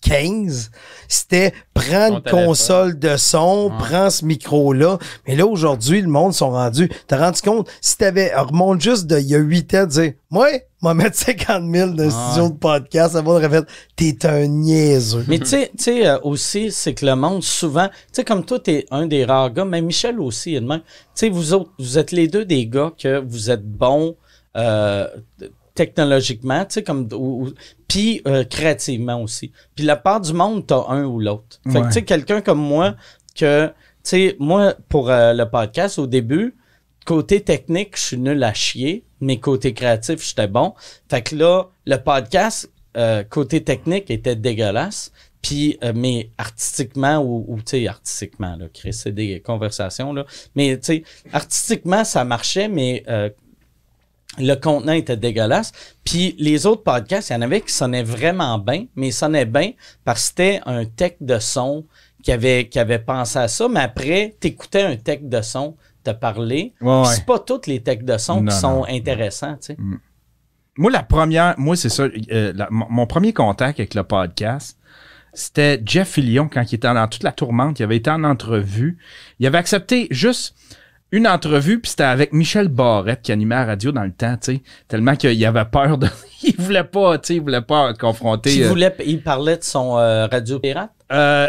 2015, 0.04 0.72
c'était 1.08 1.54
prends 1.74 2.20
Ton 2.22 2.38
une 2.39 2.45
console 2.45 2.99
de 2.99 3.18
son, 3.18 3.72
prends 3.80 4.10
ce 4.10 4.26
micro-là. 4.26 4.97
Mais 5.28 5.36
là, 5.36 5.45
aujourd'hui, 5.45 6.02
le 6.02 6.08
monde 6.08 6.34
sont 6.34 6.52
rendus. 6.52 6.89
T'as 7.08 7.18
rendu 7.18 7.41
compte, 7.41 7.70
si 7.82 7.97
t'avais, 7.97 8.34
remonte 8.36 8.82
juste 8.82 9.08
d'il 9.08 9.28
y 9.28 9.36
a 9.36 9.39
8 9.39 9.74
ans, 9.76 9.84
de 9.84 9.89
dire, 9.89 10.14
ouais, 10.32 10.68
m'a 10.82 10.93
mettre 10.93 11.18
50 11.18 11.64
000 11.72 11.91
dans 11.91 12.04
un 12.04 12.08
Ah. 12.12 12.32
studio 12.32 12.49
de 12.49 12.58
podcast, 12.58 13.14
ça 13.14 13.22
va 13.22 13.39
le 13.39 13.47
répéter, 13.47 13.68
t'es 13.95 14.26
un 14.28 14.47
niaiseux. 14.47 15.26
Mais 15.28 15.39
tu 15.39 15.45
sais, 15.78 16.08
euh, 16.08 16.20
aussi, 16.24 16.72
c'est 16.72 16.93
que 16.93 17.06
le 17.06 17.16
monde, 17.16 17.43
souvent, 17.43 17.88
tu 17.88 17.93
sais, 18.14 18.24
comme 18.24 18.43
toi, 18.45 18.60
t'es 18.60 18.86
un 18.91 19.06
des 19.08 19.26
rares 19.26 19.52
gars, 19.52 19.66
mais 19.66 19.82
Michel 19.82 20.20
aussi, 20.20 20.52
il 20.52 20.56
est 20.58 20.62
de 20.62 20.68
même. 20.68 20.82
Tu 20.82 20.86
sais, 21.16 21.30
vous 21.30 21.54
autres, 21.54 21.72
vous 21.78 21.97
êtes 21.97 22.12
les 22.12 22.28
deux 22.28 22.45
des 22.45 22.66
gars 22.68 22.91
que 22.97 23.20
vous 23.20 23.52
êtes 23.52 23.64
bons 23.66 24.16
euh, 24.58 25.08
technologiquement, 25.82 26.63
tu 26.65 26.75
sais, 26.75 26.84
comme, 26.84 27.07
puis 27.88 28.21
euh, 28.27 28.43
créativement 28.43 29.19
aussi. 29.19 29.51
Puis 29.75 29.84
la 29.84 29.95
part 29.95 30.21
du 30.21 30.32
monde, 30.32 30.67
t'as 30.67 30.86
un 30.89 31.05
ou 31.05 31.19
l'autre. 31.19 31.59
Fait 31.71 31.82
que, 31.82 31.88
tu 31.88 31.93
sais, 31.93 32.03
quelqu'un 32.03 32.41
comme 32.41 32.59
moi, 32.59 32.95
que, 33.36 33.65
tu 33.67 33.73
sais, 34.03 34.36
moi, 34.38 34.75
pour 34.89 35.09
euh, 35.09 35.34
le 35.34 35.49
podcast, 35.49 35.97
au 35.97 36.05
début, 36.05 36.55
côté 37.05 37.41
technique, 37.41 37.97
je 37.97 38.01
suis 38.03 38.17
nul 38.17 38.43
à 38.43 38.53
chier, 38.53 39.05
mais 39.21 39.39
côté 39.39 39.73
créatif, 39.73 40.23
j'étais 40.23 40.47
bon. 40.47 40.75
Fait 41.09 41.23
que 41.23 41.36
là, 41.36 41.69
le 41.88 41.97
podcast, 41.97 42.69
euh, 42.95 43.23
côté 43.23 43.63
technique, 43.63 44.11
était 44.11 44.36
dégueulasse. 44.36 45.11
Puis, 45.41 45.79
euh, 45.84 45.93
mais 45.95 46.29
artistiquement, 46.38 47.17
ou, 47.17 47.43
ou, 47.47 47.57
tu 47.57 47.63
sais, 47.65 47.88
artistiquement, 47.88 48.55
là, 48.55 48.67
Chris, 48.71 48.93
c'est 48.93 49.11
des 49.11 49.39
conversations, 49.39 50.13
là. 50.13 50.27
Mais, 50.53 50.77
tu 50.77 50.86
sais, 50.86 51.03
artistiquement, 51.34 52.03
ça 52.03 52.23
marchait, 52.23 52.67
mais 52.67 53.03
euh, 53.07 53.32
le 54.38 54.55
contenant 54.55 54.93
était 54.93 55.17
dégueulasse. 55.17 55.71
Puis 56.03 56.36
les 56.39 56.65
autres 56.65 56.84
podcasts, 56.84 57.29
il 57.29 57.34
y 57.34 57.36
en 57.36 57.41
avait 57.41 57.61
qui 57.61 57.73
sonnaient 57.73 58.03
vraiment 58.03 58.57
bien, 58.57 58.86
mais 58.95 59.09
ils 59.09 59.13
sonnaient 59.13 59.45
bien 59.45 59.71
parce 60.05 60.21
que 60.21 60.27
c'était 60.27 60.61
un 60.65 60.86
tech 60.86 61.13
de 61.19 61.38
son 61.39 61.86
qui 62.23 62.32
avait, 62.32 62.67
qui 62.69 62.79
avait 62.79 62.99
pensé 62.99 63.39
à 63.39 63.47
ça. 63.47 63.67
Mais 63.67 63.82
après, 63.82 64.36
t'écoutais 64.39 64.84
un 64.84 64.95
tech 64.95 65.19
de 65.23 65.41
son 65.41 65.75
te 66.03 66.11
parler. 66.11 66.73
Ouais, 66.82 67.01
ouais. 67.01 67.05
C'est 67.13 67.25
pas 67.25 67.39
toutes 67.39 67.67
les 67.67 67.82
techs 67.82 68.05
de 68.05 68.17
son 68.17 68.41
Non, 68.41 68.51
qui 68.51 68.57
sont 68.57 68.77
non. 68.79 68.86
intéressants, 68.89 69.53
tu 69.57 69.73
sais. 69.73 69.77
Moi, 70.77 70.89
la 70.91 71.03
première, 71.03 71.53
moi, 71.59 71.75
c'est 71.75 71.89
ça, 71.89 72.03
euh, 72.32 72.53
la- 72.55 72.67
mon 72.71 73.05
premier 73.05 73.34
contact 73.34 73.79
avec 73.79 73.93
le 73.93 74.03
podcast, 74.03 74.77
c'était 75.34 75.82
Jeff 75.86 76.09
Fillion 76.13 76.47
quand 76.51 76.63
il 76.71 76.75
était 76.75 76.91
dans 76.93 77.07
toute 77.07 77.23
la 77.23 77.32
tourmente. 77.32 77.79
Il 77.79 77.84
avait 77.84 77.97
été 77.97 78.09
en 78.09 78.23
entrevue. 78.23 78.97
Il 79.39 79.45
avait 79.45 79.57
accepté 79.57 80.07
juste 80.09 80.55
une 81.12 81.28
entrevue, 81.28 81.80
puis 81.80 81.89
c'était 81.91 82.03
avec 82.03 82.32
Michel 82.34 82.68
Barrette 82.70 83.22
qui 83.22 83.32
animait 83.32 83.55
la 83.55 83.66
radio 83.66 83.91
dans 83.91 84.03
le 84.03 84.12
temps, 84.12 84.38
tu 84.41 84.55
sais. 84.55 84.62
Tellement 84.88 85.16
qu'il 85.16 85.45
avait 85.45 85.66
peur 85.66 85.97
de. 85.97 86.07
il 86.43 86.55
voulait 86.57 86.84
pas, 86.86 87.18
tu 87.18 87.28
sais, 87.28 87.36
il 87.36 87.41
voulait 87.41 87.62
pas 87.62 87.93
confronter. 87.93 88.49
Puis 88.51 88.59
il, 88.59 88.64
euh, 88.64 88.70
voulait, 88.70 88.95
il 89.05 89.22
parlait 89.22 89.57
de 89.57 89.64
son 89.64 89.97
euh, 89.97 90.28
radio 90.28 90.59
pirate? 90.59 90.91
euh, 91.12 91.47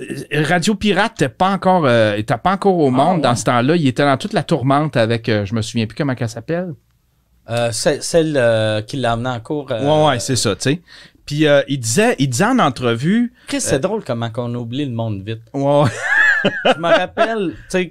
euh, 0.00 0.44
Radio 0.48 0.74
Pirate 0.74 1.12
était 1.20 1.28
pas 1.28 1.50
encore, 1.50 1.84
euh, 1.84 2.14
était 2.16 2.38
pas 2.38 2.52
encore 2.52 2.78
au 2.78 2.90
monde 2.90 3.16
ouais. 3.16 3.22
dans 3.22 3.36
ce 3.36 3.44
temps-là. 3.44 3.76
Il 3.76 3.86
était 3.86 4.04
dans 4.04 4.16
toute 4.16 4.32
la 4.32 4.42
tourmente 4.42 4.96
avec, 4.96 5.28
euh, 5.28 5.44
je 5.44 5.54
me 5.54 5.60
souviens 5.60 5.86
plus 5.86 5.94
comment 5.96 6.14
elle 6.18 6.28
s'appelle. 6.28 6.72
Euh, 7.50 7.70
celle 7.72 8.34
euh, 8.36 8.80
qui 8.82 8.96
l'a 8.96 9.12
amené 9.12 9.28
en 9.28 9.40
cours. 9.40 9.70
euh, 9.72 9.82
Ouais, 9.82 10.08
ouais, 10.08 10.18
c'est 10.20 10.36
ça, 10.36 10.54
tu 10.56 10.62
sais. 10.62 10.80
Puis 11.26 11.46
euh, 11.46 11.60
il 11.68 11.78
disait, 11.78 12.16
il 12.18 12.30
disait 12.30 12.44
en 12.46 12.58
entrevue, 12.58 13.34
Chris, 13.46 13.60
c'est 13.60 13.78
drôle 13.80 14.02
comment 14.02 14.30
on 14.38 14.54
oublie 14.54 14.86
le 14.86 14.92
monde 14.92 15.22
vite. 15.22 15.42
ouais, 15.52 15.84
Je 16.44 16.78
me 16.80 16.88
rappelle, 16.88 17.50
tu 17.54 17.58
sais, 17.68 17.88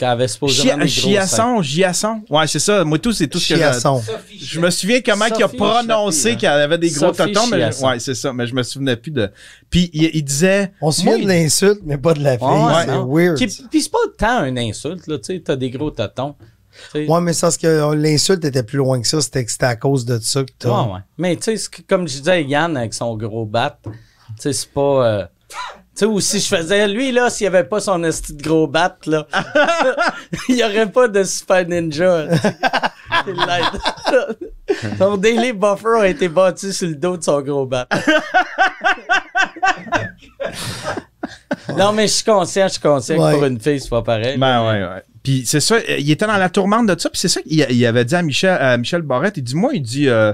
qu'elle 0.00 0.08
avait 0.08 0.28
supposément 0.28 0.78
des 0.78 0.88
Chi- 0.88 1.00
gros 1.02 1.10
seins. 1.10 1.20
Chiasson, 1.26 1.62
Giasson. 1.62 2.22
Ouais, 2.30 2.46
c'est 2.46 2.58
ça. 2.58 2.82
Moi, 2.84 2.98
tout, 2.98 3.12
c'est 3.12 3.28
tout 3.28 3.38
ce 3.38 3.48
que 3.50 3.54
j'ai. 3.54 3.60
Chiasson. 3.60 4.02
Je 4.40 4.58
me 4.58 4.70
souviens 4.70 5.00
comment 5.04 5.26
il 5.26 5.42
a 5.42 5.48
prononcé 5.48 6.22
Sophie, 6.22 6.36
qu'elle 6.38 6.50
avait 6.50 6.78
des 6.78 6.90
gros 6.90 7.12
totons, 7.12 7.46
mais 7.50 7.68
ouais, 7.84 7.98
c'est 8.00 8.14
ça. 8.14 8.32
Mais 8.32 8.46
je 8.46 8.54
me 8.54 8.62
souvenais 8.62 8.96
plus 8.96 9.10
de. 9.10 9.30
Puis 9.68 9.90
il, 9.92 10.10
il 10.14 10.22
disait. 10.24 10.72
On 10.80 10.90
se 10.90 11.00
souvient 11.02 11.18
de 11.18 11.28
l'insulte, 11.28 11.80
mais 11.84 11.98
pas 11.98 12.14
de 12.14 12.22
la 12.22 12.38
fille. 12.38 12.46
Ouais, 12.46 12.84
c'est 12.86 12.90
weird. 13.06 13.36
Qui- 13.36 13.66
Puis 13.70 13.82
c'est 13.82 13.90
pas 13.92 13.98
tant 14.18 14.44
une 14.44 14.58
insulte, 14.58 15.06
là, 15.06 15.18
tu 15.18 15.34
sais, 15.34 15.40
t'as 15.44 15.56
des 15.56 15.70
gros 15.70 15.90
sais. 16.92 17.06
Ouais, 17.06 17.20
mais 17.20 17.32
c'est 17.32 17.40
parce 17.42 17.58
que 17.58 17.66
euh, 17.66 17.94
l'insulte 17.94 18.44
était 18.44 18.62
plus 18.62 18.78
loin 18.78 19.00
que 19.02 19.06
ça. 19.06 19.20
C'était 19.20 19.44
que 19.44 19.50
c'était 19.52 19.66
à 19.66 19.76
cause 19.76 20.04
de 20.06 20.18
ça 20.20 20.44
que 20.44 20.50
t'as. 20.58 20.70
Ouais, 20.70 20.92
ouais. 20.94 21.00
Mais 21.18 21.36
tu 21.36 21.56
sais, 21.56 21.70
comme 21.86 22.08
je 22.08 22.18
disais 22.18 22.30
à 22.30 22.40
Yann 22.40 22.76
avec 22.76 22.94
son 22.94 23.16
gros 23.16 23.44
bat, 23.44 23.78
tu 23.84 23.90
sais, 24.38 24.52
c'est 24.52 24.70
pas. 24.70 25.06
euh, 25.06 25.26
sais, 26.00 26.06
ou 26.06 26.20
si 26.20 26.40
je 26.40 26.56
faisais, 26.56 26.88
lui, 26.88 27.12
là, 27.12 27.30
s'il 27.30 27.46
avait 27.46 27.64
pas 27.64 27.80
son 27.80 28.02
esti 28.04 28.32
de 28.32 28.42
gros 28.42 28.66
bat, 28.66 28.96
là, 29.06 29.26
il 30.48 30.56
y 30.56 30.64
aurait 30.64 30.90
pas 30.90 31.08
de 31.08 31.22
Super 31.24 31.66
Ninja. 31.66 32.26
L'aide. 33.26 33.80
son 34.98 35.16
Daily 35.16 35.52
Buffer 35.52 36.00
a 36.00 36.08
été 36.08 36.28
battu 36.28 36.72
sur 36.72 36.88
le 36.88 36.94
dos 36.94 37.16
de 37.16 37.22
son 37.22 37.40
gros 37.42 37.66
bat. 37.66 37.86
non, 41.76 41.92
mais 41.92 42.06
je 42.06 42.12
suis 42.14 42.24
conscient, 42.24 42.66
je 42.68 42.72
suis 42.72 42.80
conscient 42.80 43.16
Ouais. 43.18 43.32
que 43.32 43.36
pour 43.36 43.46
une 43.46 43.60
fille, 43.60 43.80
c'est 43.80 43.88
pas 43.90 44.02
pareil. 44.02 44.36
Ben 44.38 44.62
ouais, 44.66 44.82
ouais. 44.82 45.02
Puis 45.22 45.44
c'est 45.46 45.60
ça, 45.60 45.74
euh, 45.76 45.96
il 45.98 46.10
était 46.10 46.26
dans 46.26 46.36
la 46.36 46.48
tourmente 46.48 46.86
de 46.86 46.98
ça, 46.98 47.10
puis 47.10 47.18
c'est 47.18 47.28
ça 47.28 47.42
qu'il 47.42 47.52
il 47.70 47.86
avait 47.86 48.04
dit 48.04 48.14
à 48.14 48.22
Michel, 48.22 48.56
à 48.60 48.76
Michel 48.78 49.02
Barrette, 49.02 49.36
il 49.36 49.42
dit, 49.44 49.54
moi, 49.54 49.70
il 49.74 49.82
dit, 49.82 50.08
euh, 50.08 50.32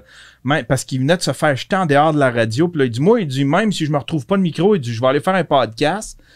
parce 0.69 0.85
qu'il 0.85 1.01
venait 1.01 1.17
de 1.17 1.23
se 1.23 1.33
faire 1.33 1.57
jeter 1.57 1.75
en 1.77 1.87
dehors 1.87 2.13
de 2.13 2.19
la 2.21 2.31
radio, 2.31 2.69
puis 2.69 2.79
là, 2.81 2.85
il 2.85 2.91
dit, 2.91 3.01
moi, 3.01 3.21
il 3.21 3.27
dit, 3.27 3.45
même 3.45 3.73
si 3.73 3.85
je 3.85 3.91
me 3.91 3.99
retrouve 3.99 4.27
pas 4.27 4.37
de 4.37 4.43
micro, 4.43 4.75
il 4.77 4.81
dit, 4.81 4.93
je 4.95 5.01
vais 5.01 5.09
aller 5.09 5.21
faire 5.21 5.35
un 5.35 5.43
podcast. 5.45 6.17
Puis 6.19 6.27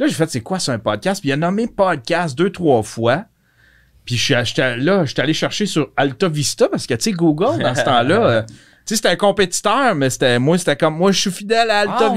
là, 0.00 0.06
j'ai 0.08 0.14
fait, 0.14 0.28
c'est 0.30 0.40
quoi, 0.40 0.58
c'est 0.58 0.72
un 0.72 0.78
podcast? 0.80 1.20
Puis 1.20 1.28
il 1.30 1.32
a 1.32 1.36
nommé 1.36 1.68
podcast 1.68 2.36
deux, 2.36 2.50
trois 2.50 2.82
fois. 2.82 3.26
Puis 4.04 4.16
je 4.16 4.42
suis- 4.44 4.56
là, 4.82 5.04
j'étais 5.04 5.22
allé 5.22 5.34
chercher 5.34 5.66
sur 5.66 5.90
Alta 5.96 6.28
Vista, 6.28 6.68
parce 6.68 6.86
que, 6.88 6.94
tu 6.94 7.02
sais, 7.04 7.12
Google, 7.12 7.62
dans 7.62 7.74
ce 7.76 7.82
temps-là, 7.84 8.26
euh, 8.26 8.42
tu 8.42 8.54
sais, 8.86 8.96
c'était 8.96 9.08
un 9.10 9.16
compétiteur, 9.16 9.94
mais 9.94 10.10
c'était, 10.10 10.40
moi, 10.40 10.58
c'était 10.58 10.74
comme, 10.76 10.96
moi, 10.96 11.12
je 11.12 11.20
suis 11.20 11.30
fidèle 11.30 11.70
à 11.70 11.80
Alta 11.80 11.96
Ah, 12.00 12.10
ouais? 12.10 12.16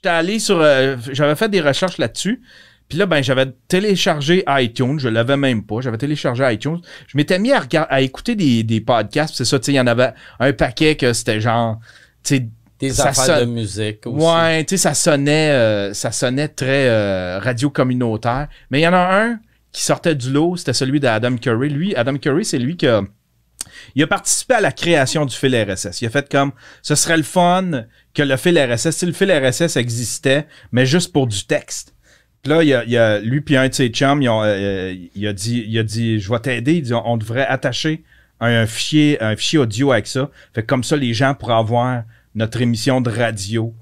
J'étais 0.00 0.14
allé 0.14 0.38
sur. 0.38 0.58
euh, 0.60 0.96
j'avais 1.12 1.34
fait 1.34 1.50
des 1.50 1.60
recherches 1.60 1.98
là-dessus. 1.98 2.40
Puis 2.88 2.98
là, 2.98 3.04
ben, 3.04 3.22
j'avais 3.22 3.46
téléchargé 3.68 4.42
iTunes. 4.48 4.98
Je 4.98 5.08
l'avais 5.08 5.36
même 5.36 5.62
pas. 5.62 5.82
J'avais 5.82 5.98
téléchargé 5.98 6.54
iTunes. 6.54 6.80
Je 7.06 7.18
m'étais 7.18 7.38
mis 7.38 7.52
à, 7.52 8.00
écouter 8.00 8.34
des, 8.34 8.62
des 8.62 8.80
podcasts. 8.80 9.34
C'est 9.36 9.44
ça, 9.44 9.58
tu 9.58 9.66
sais, 9.66 9.72
il 9.72 9.76
y 9.76 9.80
en 9.80 9.86
avait 9.86 10.14
un 10.38 10.54
paquet 10.54 10.96
que 10.96 11.12
c'était 11.12 11.38
genre. 11.38 11.78
Tu 12.24 12.36
sais, 12.36 12.48
des 12.78 12.90
Ça 12.90 13.08
affaires 13.08 13.40
de 13.40 13.44
musique 13.44 14.06
aussi. 14.06 14.24
Ouais, 14.24 14.64
tu 14.64 14.78
sais, 14.78 14.82
ça 14.82 14.94
sonnait, 14.94 15.50
euh, 15.50 15.92
ça 15.92 16.12
sonnait 16.12 16.48
très 16.48 16.88
euh, 16.88 17.38
radio 17.38 17.68
communautaire. 17.68 18.48
Mais 18.70 18.80
il 18.80 18.82
y 18.84 18.88
en 18.88 18.94
a 18.94 19.22
un 19.22 19.38
qui 19.70 19.82
sortait 19.82 20.14
du 20.14 20.32
lot, 20.32 20.56
c'était 20.56 20.72
celui 20.72 20.98
d'Adam 20.98 21.36
Curry. 21.36 21.68
Lui, 21.68 21.94
Adam 21.94 22.16
Curry, 22.16 22.46
c'est 22.46 22.58
lui 22.58 22.78
qui 22.78 22.86
a, 22.86 23.02
il 23.94 24.02
a 24.02 24.06
participé 24.06 24.54
à 24.54 24.60
la 24.60 24.72
création 24.72 25.24
du 25.26 25.34
fil 25.36 25.54
RSS. 25.54 26.00
Il 26.02 26.06
a 26.06 26.10
fait 26.10 26.28
comme, 26.30 26.52
ce 26.82 26.94
serait 26.94 27.16
le 27.16 27.22
fun 27.22 27.84
que 28.14 28.22
le 28.22 28.36
fil 28.36 28.58
RSS, 28.58 28.90
si 28.90 29.06
le 29.06 29.12
fil 29.12 29.30
RSS 29.32 29.76
existait, 29.76 30.46
mais 30.72 30.86
juste 30.86 31.12
pour 31.12 31.26
du 31.26 31.44
texte. 31.46 31.94
Puis 32.42 32.52
là, 32.52 32.62
il 32.62 32.68
y 32.68 32.74
a, 32.74 32.84
il 32.84 32.90
y 32.90 32.96
a- 32.96 33.18
lui 33.20 33.40
puis 33.42 33.56
un 33.56 33.68
de 33.68 33.74
ses 33.74 33.88
chums, 33.88 34.22
ils 34.22 34.28
ont, 34.28 34.42
euh, 34.42 34.94
il 35.14 35.26
a 35.26 35.32
dit, 35.32 35.64
il 35.68 35.78
a 35.78 35.82
dit, 35.82 36.18
je 36.20 36.30
vais 36.30 36.38
t'aider. 36.40 36.74
Il 36.76 36.82
dit, 36.82 36.94
on 36.94 37.16
devrait 37.18 37.46
attacher 37.46 38.02
un, 38.40 38.64
fichier, 38.66 39.22
un 39.22 39.36
fichier 39.36 39.58
audio 39.58 39.92
avec 39.92 40.06
ça. 40.06 40.30
Fait 40.54 40.62
que 40.62 40.66
comme 40.66 40.82
ça, 40.82 40.96
les 40.96 41.12
gens 41.12 41.34
pourraient 41.34 41.54
avoir 41.58 42.02
notre 42.34 42.62
émission 42.62 43.00
de 43.02 43.10
radio 43.10 43.74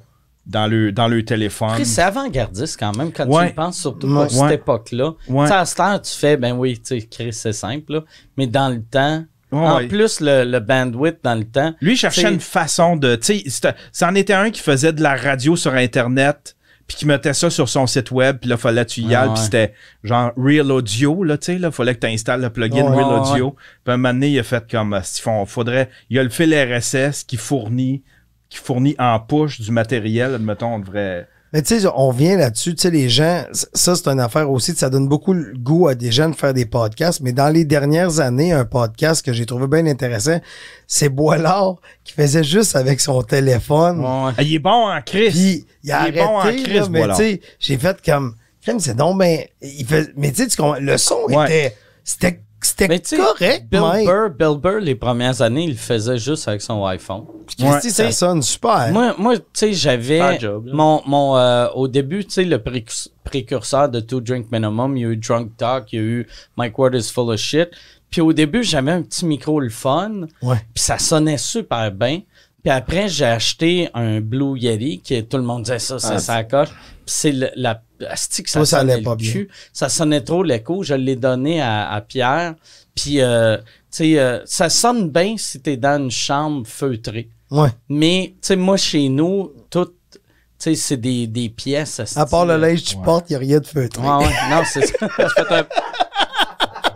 dans 0.47 0.67
le, 0.67 0.91
dans 0.91 1.07
le 1.09 1.25
téléphone. 1.25 1.85
C'est 1.85 2.03
avant-gardiste 2.03 2.79
quand 2.81 2.97
même 2.97 3.13
quand 3.13 3.27
Ouais. 3.29 3.47
tu 3.47 3.51
y 3.53 3.55
penses, 3.55 3.79
surtout 3.79 4.09
Ouais. 4.09 4.27
pour 4.27 4.31
cette 4.33 4.51
époque-là. 4.61 5.13
Ouais. 5.29 5.45
Tu 5.45 5.53
sais, 5.53 5.59
à 5.59 5.65
cette 5.65 5.79
heure, 5.81 6.03
tu 6.03 6.13
fais, 6.15 6.37
ben 6.37 6.53
oui, 6.57 6.81
tu 6.81 7.01
sais, 7.01 7.31
c'est 7.33 7.53
simple, 7.53 7.93
là. 7.93 8.05
mais 8.37 8.47
dans 8.49 8.71
le 8.71 8.83
temps, 8.83 9.25
En 9.53 9.87
plus, 9.89 10.21
le, 10.21 10.45
le 10.45 10.61
bandwidth 10.61 11.19
dans 11.23 11.35
le 11.35 11.45
temps, 11.45 11.75
Lui, 11.81 11.93
il 11.93 11.97
cherchait 11.97 12.23
T'sais- 12.23 12.33
une 12.35 12.41
façon 12.41 12.97
de. 12.97 13.17
Tu 13.17 13.41
sais, 13.51 13.75
c'en 13.93 14.15
était 14.15 14.35
un 14.35 14.51
qui 14.51 14.61
faisait 14.61 14.93
de 14.93 15.03
la 15.03 15.15
radio 15.17 15.57
sur 15.57 15.73
Internet, 15.75 16.55
puis 16.87 16.97
qui 16.97 17.07
mettait 17.07 17.35
ça 17.35 17.51
sur 17.51 17.69
son 17.69 17.87
site 17.87 18.11
web, 18.11 18.39
puis 18.41 18.49
là, 18.49 18.57
fallait 18.57 18.85
que 18.85 18.91
tu 18.91 19.01
y 19.03 19.15
ailles, 19.15 19.29
puis 19.35 19.43
c'était 19.43 19.75
genre 20.05 20.33
Real 20.37 20.71
Audio, 20.73 21.23
là, 21.23 21.37
tu 21.39 21.47
sais, 21.53 21.59
là, 21.59 21.71
fallait 21.71 21.95
que 21.95 22.01
tu 22.01 22.07
installes 22.07 22.41
le 22.41 22.51
plugin 22.51 22.85
Real 22.91 23.05
ouais, 23.09 23.31
Audio. 23.31 23.57
Puis 23.85 23.93
un 23.93 23.97
moment 23.99 24.15
donné, 24.15 24.29
il 24.29 24.39
a 24.39 24.43
fait 24.43 24.65
comme, 24.71 24.95
euh, 24.95 25.01
font- 25.23 25.45
faudrait, 25.47 25.91
il 26.11 26.17
y 26.17 26.21
a 26.21 26.23
le 26.23 26.31
fil 26.31 26.55
RSS 26.55 27.25
qui 27.25 27.37
fournit, 27.37 28.03
qui 28.49 28.59
fournit 28.59 28.97
en 28.99 29.21
push 29.21 29.61
du 29.61 29.71
matériel, 29.71 30.35
admettons, 30.35 30.75
on 30.77 30.79
devrait. 30.79 31.29
Mais 31.53 31.63
tu 31.63 31.81
sais, 31.81 31.87
on 31.95 32.11
vient 32.11 32.37
là-dessus, 32.37 32.75
tu 32.75 32.83
sais, 32.83 32.91
les 32.91 33.09
gens, 33.09 33.45
ça, 33.73 33.95
c'est 33.97 34.07
une 34.09 34.21
affaire 34.21 34.51
aussi, 34.51 34.75
ça 34.75 34.91
donne 34.91 35.09
beaucoup 35.09 35.33
le 35.33 35.55
goût 35.57 35.89
à 35.89 35.95
des 35.95 36.13
gens 36.13 36.29
de 36.29 36.35
faire 36.35 36.53
des 36.53 36.67
podcasts, 36.67 37.21
mais 37.23 37.33
dans 37.33 37.49
les 37.49 37.65
dernières 37.65 38.21
années, 38.21 38.53
un 38.53 38.67
podcast 38.67 39.25
que 39.25 39.33
j'ai 39.33 39.47
trouvé 39.47 39.67
bien 39.67 39.87
intéressant, 39.87 40.41
c'est 40.87 41.09
Boilard 41.09 41.77
qui 42.05 42.13
faisait 42.13 42.45
juste 42.45 42.77
avec 42.77 43.01
son 43.01 43.23
téléphone. 43.23 44.01
ouais. 44.01 44.33
Ah, 44.37 44.43
il 44.43 44.55
est 44.55 44.59
bon 44.59 44.89
en 44.91 45.01
Chris. 45.01 45.31
Puis 45.31 45.67
il 45.85 45.91
a 45.93 46.09
Il 46.09 46.17
est 46.17 46.21
arrêté, 46.21 46.21
bon 46.21 46.39
en 46.39 46.45
là, 46.45 46.53
crise, 46.53 46.89
mais 46.91 46.99
Boilard. 46.99 47.17
tu 47.17 47.23
sais, 47.25 47.41
j'ai 47.61 47.79
fait 47.79 47.97
comme, 48.05 48.35
c'est 48.79 48.95
donc 48.97 49.19
ben, 49.19 49.41
il 49.63 49.87
fait, 49.87 50.13
mais 50.17 50.31
tu 50.33 50.49
sais, 50.51 50.63
le 50.81 50.97
son 50.99 51.17
Ouais. 51.31 51.45
était, 51.47 51.77
c'était, 52.05 52.41
c'était 52.79 52.89
Mais 52.89 53.01
tu 53.01 53.17
sais, 53.17 53.17
correct, 53.17 53.67
Bill. 53.71 53.81
Burr, 54.07 54.31
Bill 54.31 54.59
Burr, 54.61 54.81
les 54.81 54.95
premières 54.95 55.43
années, 55.43 55.65
il 55.65 55.71
le 55.71 55.77
faisait 55.77 56.19
juste 56.19 56.47
avec 56.49 56.61
son 56.63 56.85
iPhone. 56.87 57.25
Ouais. 57.61 57.73
ça 57.73 57.81
T'sais, 57.81 58.13
sonne 58.13 58.43
super. 58.43 58.91
Moi, 58.93 59.15
moi 59.19 59.37
tu 59.37 59.45
sais, 59.53 59.73
j'avais. 59.73 60.39
Mon, 60.73 61.03
mon, 61.07 61.37
euh, 61.37 61.69
au 61.75 61.89
début, 61.89 62.25
tu 62.25 62.31
sais, 62.33 62.45
le 62.45 62.59
précurs- 62.59 63.09
précurseur 63.25 63.89
de 63.89 64.01
Two 64.01 64.21
Drink 64.21 64.47
Minimum, 64.53 64.97
il 64.97 65.03
y 65.03 65.07
a 65.07 65.09
eu 65.09 65.17
Drunk 65.17 65.57
Talk, 65.57 65.93
il 65.93 65.97
y 65.97 66.03
a 66.03 66.05
eu 66.05 66.27
Mike 66.57 66.79
Ward 66.79 66.95
is 66.95 67.11
full 67.13 67.31
of 67.31 67.37
shit. 67.39 67.69
Puis 68.11 68.21
au 68.23 68.33
début, 68.33 68.63
j'avais 68.63 68.93
un 68.93 69.03
petit 69.03 69.27
micro 69.27 69.61
le 69.61 69.69
fun. 69.69 70.23
Ouais. 70.41 70.57
Puis 70.75 70.83
ça 70.83 70.99
sonnait 70.99 71.37
super 71.37 71.91
bien. 71.93 72.21
Puis 72.69 72.77
après, 72.77 73.09
j'ai 73.09 73.25
acheté 73.25 73.89
un 73.95 74.21
Blue 74.21 74.59
Yeti, 74.59 75.01
qui 75.01 75.25
tout 75.25 75.39
le 75.39 75.43
monde 75.43 75.63
disait 75.63 75.79
ça, 75.79 75.99
c'est 75.99 76.13
Ah, 76.13 76.19
ça 76.19 76.45
coche. 76.45 76.69
Puis 76.69 76.77
c'est 77.07 77.33
le- 77.33 77.49
la 77.57 77.81
asti 78.11 78.43
que 78.43 78.51
ça 78.51 78.63
ça 78.67 78.81
sonnait 78.81 79.01
pas 79.01 79.13
le 79.13 79.17
bien. 79.17 79.45
Ça 79.73 79.89
sonnait 79.89 80.21
trop 80.21 80.43
l'écho. 80.43 80.83
Je 80.83 80.93
l'ai 80.93 81.17
donné 81.17 81.63
à, 81.63 81.91
à 81.91 82.03
Pierre. 82.03 82.57
Puis, 82.95 83.23
euh, 83.23 83.57
tu 83.57 83.63
sais, 83.91 84.19
euh, 84.19 84.41
ça 84.45 84.69
sonne 84.69 85.09
bien 85.09 85.37
si 85.39 85.61
t'es 85.63 85.79
dans 85.79 85.99
une 85.99 86.11
chambre 86.11 86.67
feutrée. 86.67 87.31
Ouais. 87.51 87.71
Mais, 87.89 88.33
tu 88.35 88.49
sais, 88.49 88.57
moi, 88.57 88.77
chez 88.77 89.09
nous, 89.09 89.51
tout, 89.71 89.87
tu 90.13 90.19
sais, 90.59 90.75
c'est 90.75 90.99
des, 90.99 91.27
des 91.27 91.49
pièces. 91.49 92.19
À 92.19 92.27
part 92.27 92.45
le 92.45 92.59
linge 92.59 92.85
que 92.85 92.89
tu 92.91 92.97
portes, 92.99 93.31
il 93.31 93.33
n'y 93.33 93.37
a 93.37 93.39
rien 93.39 93.61
de 93.61 93.67
feutré. 93.67 94.03
Ouais, 94.03 94.27
ouais. 94.27 94.33
Non, 94.51 94.61
c'est 94.71 94.85
ça. 94.87 94.95
Un- 95.51 95.67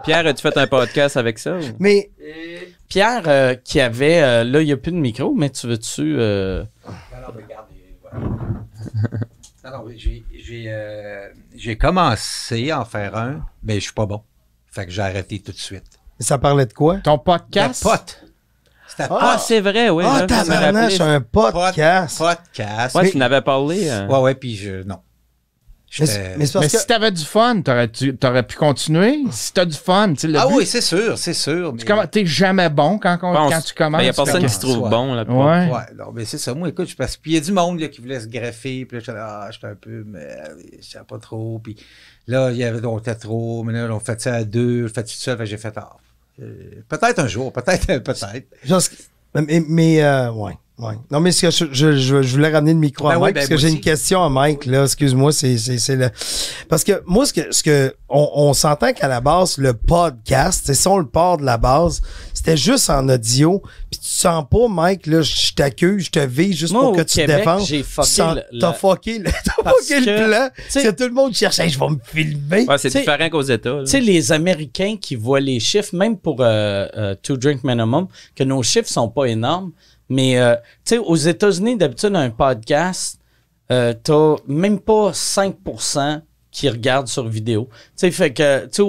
Pierre, 0.05 0.27
as-tu 0.27 0.43
fait 0.43 0.57
un 0.59 0.67
podcast 0.67 1.17
avec 1.17 1.39
ça? 1.39 1.57
ou? 1.57 1.61
Mais, 1.79 2.11
Pierre, 2.93 3.23
euh, 3.27 3.55
qui 3.55 3.81
avait, 3.81 4.23
euh, 4.23 4.45
là, 4.45 4.61
il 4.61 4.67
n'y 4.67 4.73
a 4.73 4.77
plus 4.77 4.93
de 4.93 4.99
micro, 4.99 5.33
mais 5.35 5.49
tu 5.49 5.67
veux-tu. 5.67 6.15
euh, 6.19 6.63
Alors, 7.17 7.33
regardez, 7.35 7.97
voilà. 8.03 9.87
J'ai- 9.97 10.25
j'ai 10.39 10.65
euh, 10.69 11.29
j'ai 11.57 11.79
commencé 11.79 12.71
à 12.71 12.81
en 12.81 12.85
faire 12.85 13.17
un, 13.17 13.47
mais 13.63 13.77
je 13.77 13.81
suis 13.85 13.93
pas 13.95 14.05
bon. 14.05 14.23
Fait 14.71 14.85
que 14.85 14.93
j'ai 14.93 15.01
arrêté 15.01 15.39
tout 15.41 15.53
de 15.53 15.57
suite. 15.57 15.87
ça 16.21 16.37
parlait 16.37 16.67
de 16.67 16.73
quoi? 16.75 16.99
Ton 16.99 17.17
podcast? 17.19 17.83
Le 17.83 17.91
pot. 17.91 18.19
C'était 18.87 19.09
Ah, 19.11 19.39
c'est 19.39 19.61
vrai, 19.61 19.89
oui. 19.89 20.05
Ah, 20.07 20.11
là, 20.11 20.19
je 20.19 20.23
me 20.25 20.29
tabarnache, 20.29 20.99
rappelais. 20.99 21.15
un 21.15 21.21
podcast. 21.23 22.19
podcast. 22.19 22.95
Ouais, 22.95 23.03
Mais- 23.05 23.11
tu 23.11 23.17
n'avais 23.17 23.41
parlé. 23.41 23.89
euh. 23.89 24.07
Ouais, 24.07 24.19
ouais, 24.19 24.35
puis 24.35 24.55
je. 24.55 24.83
Non. 24.83 24.99
Mais, 26.01 26.07
mais 26.39 26.47
Mais 26.55 26.69
que. 26.69 26.79
si 26.79 26.87
t'avais 26.87 27.11
du 27.11 27.25
fun, 27.25 27.61
t'aurais, 27.61 27.89
tu 27.89 28.17
aurais 28.25 28.43
pu 28.45 28.57
continuer. 28.57 29.19
Si 29.31 29.53
t'as 29.53 29.67
du 29.67 29.77
fun, 29.77 30.15
tu 30.15 30.21
sais, 30.21 30.29
le 30.29 30.39
ah 30.39 30.47
but, 30.47 30.55
oui, 30.57 30.67
c'est 30.67 30.81
sûr, 30.81 31.19
c'est 31.19 31.35
sûr. 31.35 31.75
tu 31.79 31.85
commen- 31.85 32.09
t'es 32.09 32.25
jamais 32.25 32.71
bon 32.71 32.99
quand, 32.99 33.19
on- 33.23 33.51
quand 33.51 33.61
tu 33.61 33.75
commences. 33.75 34.01
Il 34.01 34.05
n'y 34.05 34.09
a 34.11 34.13
personne 34.15 34.43
qui 34.43 34.49
se 34.49 34.61
trouve 34.61 34.85
Ouais. 34.85 34.91
bon 34.91 35.15
là 35.15 35.25
Ouais. 35.25 35.71
Ouais, 35.71 35.95
non, 35.99 36.13
mais 36.15 36.25
c'est 36.25 36.39
ça. 36.39 36.55
Moi, 36.55 36.71
écoute, 36.71 36.89
je 36.89 36.97
passe. 36.97 37.17
Puis 37.19 37.33
il 37.33 37.35
y 37.35 37.37
a 37.37 37.41
du 37.41 37.53
monde 37.53 37.79
là, 37.79 37.89
qui 37.89 38.01
voulait 38.01 38.21
se 38.21 38.27
greffer. 38.27 38.87
Puis 38.87 38.97
là, 38.97 39.03
j'étais 39.05 39.19
ah, 39.21 39.49
j'étais 39.51 39.67
un 39.67 39.75
peu, 39.75 40.03
mais 40.07 40.29
je 40.81 40.87
sais 40.89 40.99
pas 41.07 41.19
trop. 41.19 41.61
Puis 41.63 41.77
là, 42.27 42.51
il 42.51 42.57
y 42.57 42.65
avait, 42.65 42.85
on 42.87 42.99
était 42.99 43.15
trop. 43.15 43.63
Mais 43.63 43.75
là, 43.75 43.87
on 43.95 44.01
fait 44.01 44.21
ça 44.21 44.35
à 44.37 44.45
deux, 44.45 44.85
on 44.87 44.89
fait 44.89 44.95
ça? 44.95 45.03
Tout 45.03 45.09
seul. 45.11 45.37
Fait 45.37 45.45
que 45.45 45.51
j'ai 45.51 45.59
fait, 45.59 45.75
ah, 45.77 45.91
euh, 46.41 46.55
peut-être 46.89 47.19
un 47.19 47.29
jour, 47.29 47.53
peut-être, 47.53 47.87
peut-être. 48.03 48.47
Mais, 49.35 49.63
mais, 49.69 50.03
euh, 50.03 50.31
ouais, 50.33 50.53
ouais. 50.83 50.95
Non, 51.11 51.21
mais 51.21 51.33
ce 51.33 51.43
que 51.47 51.51
je, 51.51 51.65
je, 51.73 51.97
je- 51.97 52.23
je 52.23 52.33
voulais 52.35 52.51
ramener 52.51 52.73
le 52.73 52.79
micro 52.79 53.09
à 53.09 53.15
Ben 53.15 53.21
Mike 53.21 53.27
oui, 53.29 53.33
ben 53.33 53.41
parce 53.41 53.49
que 53.49 53.57
j'ai 53.57 53.69
une 53.71 53.81
question 53.81 54.23
à 54.25 54.29
Mike, 54.29 54.67
là. 54.67 54.85
Excuse-moi, 54.85 55.33
c'est, 55.33 55.57
c'est, 55.59 55.79
c'est 55.79 55.97
le. 55.97 56.11
Parce 56.69 56.85
que 56.85 57.03
moi, 57.07 57.25
ce 57.27 57.33
que, 57.33 57.53
ce 57.53 57.63
que, 57.63 57.95
on, 58.09 58.29
on 58.35 58.53
s'entend 58.55 58.93
qu'à 58.93 59.09
la 59.09 59.21
base, 59.21 59.59
le 59.59 59.73
podcast, 59.75 60.63
c'est 60.67 60.75
ça, 60.75 60.91
on 60.91 60.99
le 60.99 61.07
part 61.07 61.39
de 61.39 61.45
la 61.45 61.57
base. 61.59 62.03
C'était 62.35 62.57
juste 62.57 62.91
en 62.91 63.09
audio. 63.09 63.63
Puis 63.91 64.01
tu 64.01 64.09
sens 64.09 64.45
pas, 64.51 64.67
Mike, 64.69 65.07
là, 65.07 65.23
je 65.23 65.53
t'accuse, 65.53 66.07
je 66.07 66.11
te 66.11 66.19
vise 66.19 66.57
juste 66.57 66.73
Moi, 66.73 66.83
pour 66.83 66.93
au 66.93 66.95
que 66.97 67.03
tu 67.03 67.21
te 67.21 67.27
défendes. 67.27 67.65
j'ai 67.65 67.79
Tu 67.79 67.85
fucké 67.85 68.09
sens- 68.09 68.37
le- 68.51 68.59
T'as 68.59 68.73
fucké, 68.73 69.19
le- 69.19 69.25
t'as 69.45 69.63
Parce 69.63 69.77
fucké 69.87 70.01
le 70.01 70.07
que, 70.07 70.27
plan. 70.27 70.49
que 70.83 70.91
tout 70.91 71.05
le 71.05 71.15
monde 71.15 71.35
cherche, 71.35 71.59
Hey, 71.61 71.71
je 71.71 71.79
vais 71.79 71.89
me 71.89 71.99
filmer. 72.05 72.65
Ouais, 72.67 72.79
c'est 72.79 72.89
T'sais- 72.89 73.01
différent 73.01 73.29
qu'aux 73.31 73.43
États. 73.43 73.79
Tu 73.81 73.87
sais, 73.87 74.01
les 74.01 74.33
Américains 74.33 74.97
qui 75.01 75.15
voient 75.15 75.41
les 75.41 75.61
chiffres, 75.61 75.95
même 75.95 76.17
pour 76.19 76.39
euh, 76.41 76.87
euh, 76.97 77.15
Two 77.23 77.37
Drink 77.37 77.63
Minimum, 77.63 78.09
que 78.35 78.43
nos 78.45 78.63
chiffres 78.63 78.89
sont 78.89 79.09
pas 79.09 79.27
énormes, 79.27 79.71
mais 80.13 80.39
euh, 80.39 80.55
tu 80.85 80.97
sais, 80.97 80.99
aux 80.99 81.17
États-Unis, 81.17 81.77
d'habitude, 81.77 82.15
un 82.15 82.31
podcast, 82.31 83.19
euh, 83.71 83.95
t'as 84.03 84.37
même 84.47 84.79
pas 84.79 85.13
5% 85.13 86.21
qui 86.51 86.69
regardent 86.69 87.09
sur 87.09 87.27
vidéo. 87.27 87.69
Tu 87.73 87.79
sais, 87.97 88.11
fait 88.11 88.33
que, 88.33 88.67
tu 88.67 88.83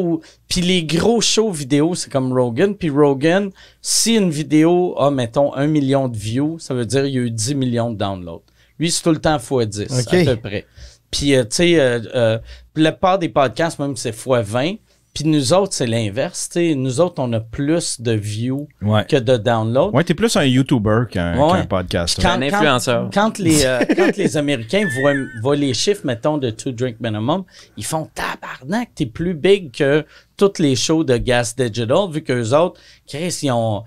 puis 0.50 0.60
les 0.60 0.84
gros 0.84 1.22
shows 1.22 1.52
vidéo, 1.52 1.96
c'est 1.96 2.12
comme 2.12 2.34
Rogan, 2.34 2.76
puis 2.76 2.90
Rogan, 2.90 3.52
si 3.82 4.16
une 4.16 4.30
vidéo 4.30 4.96
a, 5.00 5.10
mettons, 5.12 5.54
un 5.56 5.68
million 5.68 6.10
de 6.10 6.18
views, 6.18 6.60
ça 6.60 6.74
veut 6.74 6.86
dire 6.86 7.04
qu'il 7.04 7.14
y 7.14 7.20
a 7.20 7.22
eu 7.22 7.32
10 7.32 7.56
millions 7.56 7.92
de 7.92 7.98
downloads. 7.98 8.44
Lui, 8.78 8.92
c'est 8.92 9.02
tout 9.02 9.12
le 9.12 9.22
temps 9.22 9.38
x 9.38 9.78
10, 9.78 10.00
OK. 10.02 10.14
à 10.14 10.26
peu 10.26 10.36
près. 10.36 10.66
Puis, 11.10 11.36
euh, 11.36 11.44
tu 11.44 11.50
sais, 11.52 11.80
euh, 11.80 12.00
euh, 12.16 12.40
la 12.76 12.92
plupart 12.92 13.18
des 13.18 13.30
podcasts, 13.30 13.80
même, 13.80 13.96
c'est 13.96 14.10
x 14.10 14.26
20. 14.28 14.76
Puis 15.14 15.26
nous 15.26 15.54
autres, 15.54 15.74
c'est 15.74 15.86
l'inverse. 15.86 16.50
tu 16.52 16.60
sais. 16.72 16.76
Nous 16.76 17.00
autres, 17.00 17.22
on 17.22 17.32
a 17.34 17.40
plus 17.40 18.02
de 18.02 18.14
views 18.14 18.68
Ouais. 18.82 19.06
que 19.08 19.18
de 19.18 19.38
downloads. 19.38 19.92
Ouais, 19.92 20.04
t'es 20.04 20.16
plus 20.16 20.36
un 20.36 20.44
YouTuber 20.44 21.02
qu'un 21.12 21.38
Ouais. 21.38 21.60
qu'un 21.62 21.66
podcaster. 21.68 22.22
Quand- 22.22 22.30
un 22.32 22.42
influenceur. 22.42 23.10
Quand, 23.14 23.38
les, 23.38 23.64
euh, 23.66 23.80
quand 23.96 24.18
les 24.18 24.38
Américains 24.38 24.88
voient, 25.00 25.14
voient 25.44 25.56
les 25.56 25.74
chiffres, 25.76 26.02
mettons, 26.06 26.38
de 26.40 26.50
Two 26.50 26.72
Drink 26.72 26.98
Minimum, 27.00 27.44
ils 27.78 27.86
font 27.86 28.10
tabarnak, 28.16 28.90
t'es 28.96 29.06
plus 29.06 29.36
big 29.36 29.72
que 29.72 30.04
toutes 30.36 30.58
les 30.58 30.76
shows 30.76 31.04
de 31.04 31.16
Gas 31.18 31.54
Digital, 31.56 32.10
vu 32.12 32.24
qu'eux 32.24 32.54
autres, 32.56 32.80
Chris, 33.08 33.38
ils 33.44 33.52
ont, 33.52 33.84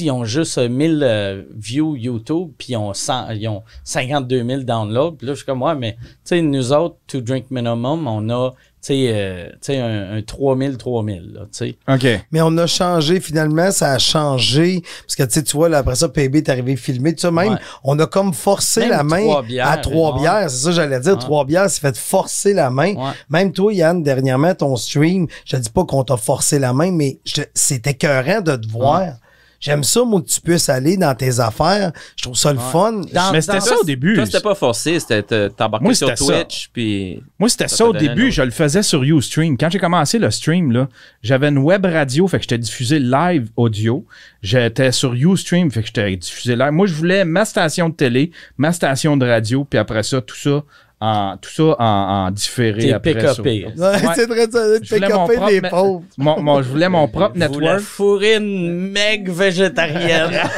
ils 0.00 0.10
ont 0.10 0.24
juste 0.26 0.58
euh, 0.58 0.68
1000 0.68 1.00
euh, 1.02 1.42
views 1.56 1.96
YouTube, 1.96 2.50
puis 2.58 2.68
ils 2.72 2.76
ont, 2.76 2.92
100 2.92 3.30
ils 3.30 3.48
ont 3.48 3.62
52 3.84 4.44
000 4.44 4.62
downloads. 4.64 5.12
Puis 5.16 5.26
là, 5.26 5.32
je 5.32 5.38
suis 5.38 5.46
comme, 5.46 5.62
ouais, 5.62 5.74
mais, 5.74 5.92
tu 5.94 6.08
sais, 6.24 6.42
nous 6.42 6.72
autres, 6.74 6.96
Two 7.06 7.22
Drink 7.22 7.46
Minimum, 7.50 8.06
on 8.06 8.28
a, 8.28 8.50
sais, 8.80 9.06
euh, 9.12 9.48
tu 9.52 9.58
sais, 9.62 9.78
un, 9.78 10.16
un 10.16 10.22
3000, 10.22 10.76
3000, 10.76 11.32
là, 11.34 11.40
tu 11.42 11.48
sais. 11.52 11.76
OK. 11.88 12.06
Mais 12.30 12.40
on 12.42 12.56
a 12.58 12.66
changé, 12.66 13.20
finalement, 13.20 13.70
ça 13.70 13.92
a 13.92 13.98
changé. 13.98 14.82
Parce 15.02 15.16
que, 15.16 15.22
tu 15.24 15.30
sais, 15.32 15.42
tu 15.42 15.56
vois, 15.56 15.68
là, 15.68 15.78
après 15.78 15.96
ça, 15.96 16.08
PB 16.08 16.36
est 16.36 16.48
arrivé 16.48 16.76
filmer. 16.76 17.14
Tu 17.14 17.22
sais, 17.22 17.30
même, 17.30 17.52
Ouais. 17.52 17.58
on 17.84 17.98
a 17.98 18.06
comme 18.06 18.32
forcé 18.34 18.80
Même 18.80 18.90
la 18.90 19.02
main 19.02 19.22
trois 19.22 19.42
bières, 19.42 19.68
à 19.68 19.76
trois 19.78 20.14
ouais. 20.14 20.20
bières. 20.20 20.50
C'est 20.50 20.56
ça 20.58 20.68
que 20.70 20.76
j'allais 20.76 21.00
dire. 21.00 21.12
Ouais. 21.14 21.18
Trois 21.18 21.44
bières, 21.44 21.68
c'est 21.70 21.80
fait 21.80 21.96
forcer 21.96 22.54
la 22.54 22.70
main. 22.70 22.94
Ouais. 22.94 23.12
Même 23.30 23.52
toi, 23.52 23.72
Yann, 23.72 24.02
dernièrement, 24.02 24.54
ton 24.54 24.76
stream, 24.76 25.26
je 25.44 25.56
te 25.56 25.60
dis 25.62 25.70
pas 25.70 25.84
qu'on 25.84 26.04
t'a 26.04 26.16
forcé 26.16 26.58
la 26.58 26.72
main, 26.72 26.90
mais 26.92 27.18
c'était 27.54 27.90
écœurant 27.90 28.40
de 28.40 28.56
te 28.56 28.68
voir. 28.68 29.14
J'aime 29.60 29.82
ça, 29.82 30.04
moi, 30.04 30.20
que 30.22 30.28
tu 30.28 30.40
puisses 30.40 30.68
aller 30.68 30.96
dans 30.96 31.14
tes 31.16 31.40
affaires. 31.40 31.90
Je 32.16 32.22
trouve 32.22 32.36
ça 32.36 32.52
le 32.52 32.60
fun. 32.60 33.02
Dans- 33.12 33.32
Mais 33.32 33.40
c'était 33.40 33.60
ça 33.60 33.74
au 33.80 33.84
début. 33.84 34.14
Toi, 34.14 34.24
c'était 34.26 34.40
pas 34.40 34.54
forcé, 34.54 35.00
c'était 35.00 35.22
te- 35.22 35.48
t'embarquer 35.48 35.84
Moi, 35.84 35.94
sur 35.94 36.08
c'était 36.08 36.24
ça. 36.24 36.32
Twitch, 36.44 36.70
puis... 36.72 37.22
Moi, 37.40 37.48
c'était 37.48 37.66
Ça 37.68 37.76
ça 37.78 37.86
au 37.86 37.92
début. 37.92 38.30
Je 38.30 38.42
le 38.42 38.50
faisais 38.52 38.82
sur 38.84 39.02
Ustream. 39.02 39.58
Quand 39.58 39.68
j'ai 39.70 39.80
commencé 39.80 40.18
le 40.20 40.30
stream, 40.30 40.70
là, 40.70 40.88
j'avais 41.22 41.48
une 41.48 41.58
web 41.58 41.84
radio, 41.86 42.28
fait 42.28 42.38
que 42.38 42.42
j'étais 42.44 42.58
diffusé 42.58 43.00
live 43.00 43.48
audio. 43.56 44.04
J'étais 44.42 44.92
sur 44.92 45.14
Ustream, 45.14 45.70
fait 45.72 45.80
que 45.80 45.86
j'étais 45.88 46.16
diffusé 46.16 46.54
live. 46.54 46.70
Moi, 46.70 46.86
je 46.86 46.94
voulais 46.94 47.24
ma 47.24 47.44
station 47.44 47.88
de 47.88 47.94
télé, 47.94 48.30
ma 48.58 48.72
station 48.72 49.16
de 49.16 49.26
radio, 49.26 49.64
puis 49.64 49.78
après 49.78 50.04
ça, 50.04 50.20
tout 50.20 50.36
ça 50.36 50.62
en, 51.00 51.36
tout 51.36 51.50
ça 51.50 51.62
en, 51.78 52.26
en 52.26 52.30
différé 52.30 52.92
après. 52.92 53.14
PKP. 53.14 53.34
sur- 53.34 53.44
Ouais, 53.44 53.64
Ouais. 53.76 53.98
c'est 54.14 54.26
très 54.26 54.50
ça. 54.50 54.60
Je 54.82 54.94
voulais 54.94 55.08
propre 55.08 55.46
des 55.48 55.60
pauvres. 55.62 56.02
Mon, 56.16 56.40
mon- 56.42 56.62
je 56.62 56.68
voulais 56.68 56.88
mon 56.88 57.06
propre 57.08 57.34
voulez 57.34 57.46
network. 57.48 57.80
fourrer 57.80 58.36
une 58.36 58.90
meg 58.90 59.28
végétarienne. 59.30 60.32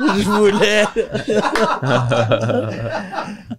Je 0.00 0.22
voulais. 0.24 0.84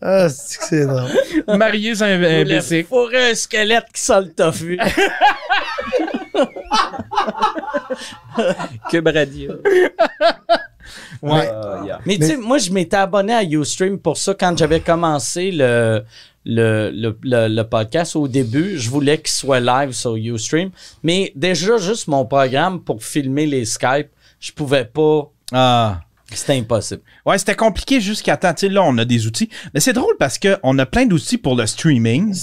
Ah, 0.04 0.28
c'est 0.30 0.58
que 0.58 0.64
c'est 0.66 0.86
drôle. 0.88 1.12
Marié 1.56 1.94
sans 1.94 2.06
un 2.06 2.14
Je 2.14 2.16
voulais 2.18 2.42
imbécile. 2.42 2.86
fourrer 2.86 3.30
un 3.30 3.36
squelette 3.36 3.86
qui 3.94 4.02
sent 4.02 4.22
le 4.22 4.32
tofu. 4.34 4.80
Cube 8.89 9.08
Radio. 9.14 9.54
Ouais. 11.22 11.49
Ah, 11.53 11.84
yeah. 11.86 11.99
Mais, 12.05 12.17
tu 12.17 12.26
sais, 12.26 12.38
moi, 12.38 12.57
je 12.57 12.72
m'étais 12.72 12.97
abonné 12.97 13.34
à 13.34 13.43
Ustream 13.43 13.99
pour 13.99 14.17
ça 14.17 14.34
quand 14.34 14.57
j'avais 14.57 14.80
commencé 14.80 15.51
le, 15.51 16.03
le, 16.45 16.89
le, 16.91 17.17
le- 17.22 17.47
le 17.47 17.63
podcast 17.63 18.15
au 18.15 18.28
début. 18.28 18.78
Je 18.78 18.89
voulais 18.89 19.17
qu'il 19.19 19.30
soit 19.30 19.59
live 19.59 19.91
sur 19.91 20.15
Ustream. 20.15 20.72
Mais 21.03 21.32
déjà, 21.36 21.78
juste 21.78 22.07
mon 22.07 22.26
programme 22.26 22.82
pour 22.82 23.03
filmer 23.03 23.45
les 23.45 23.65
Skype, 23.65 24.07
je 24.39 24.51
pouvais 24.51 24.86
pas. 24.86 25.30
Ah. 25.51 26.01
C'était 26.34 26.57
impossible. 26.57 27.01
Ouais, 27.26 27.38
c'était 27.38 27.55
compliqué 27.55 27.99
jusqu'à 27.99 28.38
temps. 28.38 28.53
Tu 28.53 28.61
sais, 28.67 28.69
là, 28.69 28.82
on 28.84 28.97
a 28.97 29.03
des 29.05 29.28
outils. 29.28 29.49
Mais 29.74 29.80
c'est 29.82 29.91
drôle 29.93 30.15
parce 30.17 30.39
qu'on 30.39 30.80
a 30.80 30.86
plein 30.86 31.05
d'outils 31.05 31.38
pour 31.38 31.55
le 31.55 31.67
streaming. 31.67 32.34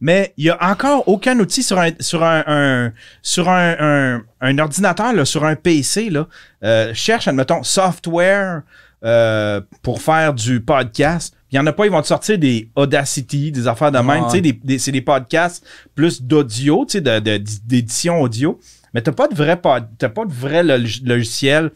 Mais 0.00 0.32
il 0.36 0.44
y 0.46 0.50
a 0.50 0.58
encore 0.70 1.08
aucun 1.08 1.38
outil 1.38 1.62
sur 1.62 1.78
un 1.78 1.90
sur 2.00 2.22
un, 2.24 2.42
un- 2.46 2.92
sur 3.22 3.48
un, 3.48 3.76
un, 3.78 4.22
un 4.40 4.58
ordinateur, 4.58 5.12
là, 5.12 5.24
sur 5.24 5.44
un 5.44 5.56
PC. 5.56 6.10
Là. 6.10 6.26
Euh, 6.62 6.92
cherche, 6.94 7.28
admettons, 7.28 7.62
software 7.62 8.62
euh, 9.04 9.60
pour 9.82 10.00
faire 10.02 10.34
du 10.34 10.60
podcast. 10.60 11.34
Il 11.50 11.56
n'y 11.56 11.60
en 11.60 11.66
a 11.66 11.72
pas, 11.72 11.86
ils 11.86 11.92
vont 11.92 12.02
te 12.02 12.06
sortir 12.08 12.38
des 12.38 12.68
Audacity, 12.74 13.52
des 13.52 13.68
affaires 13.68 13.92
de 13.92 13.98
même. 13.98 14.22
Ouais. 14.24 14.28
Tu 14.30 14.36
sais, 14.36 14.40
des, 14.40 14.52
des- 14.52 14.78
c'est 14.78 14.92
des 14.92 15.02
podcasts 15.02 15.64
plus 15.94 16.20
d'audio, 16.22 16.84
tu 16.88 16.92
sais, 16.94 17.00
de, 17.00 17.18
de- 17.20 17.44
d'édition 17.64 18.20
audio. 18.20 18.58
Mais 18.92 19.02
t'as 19.02 19.12
pas 19.12 19.28
de 19.28 19.34
vrai 19.34 19.56
pod, 19.60 19.84
t'as 19.98 20.08
pas 20.08 20.24
de 20.24 20.32
vrai 20.32 20.62
log- 20.64 21.04
logiciel. 21.06 21.70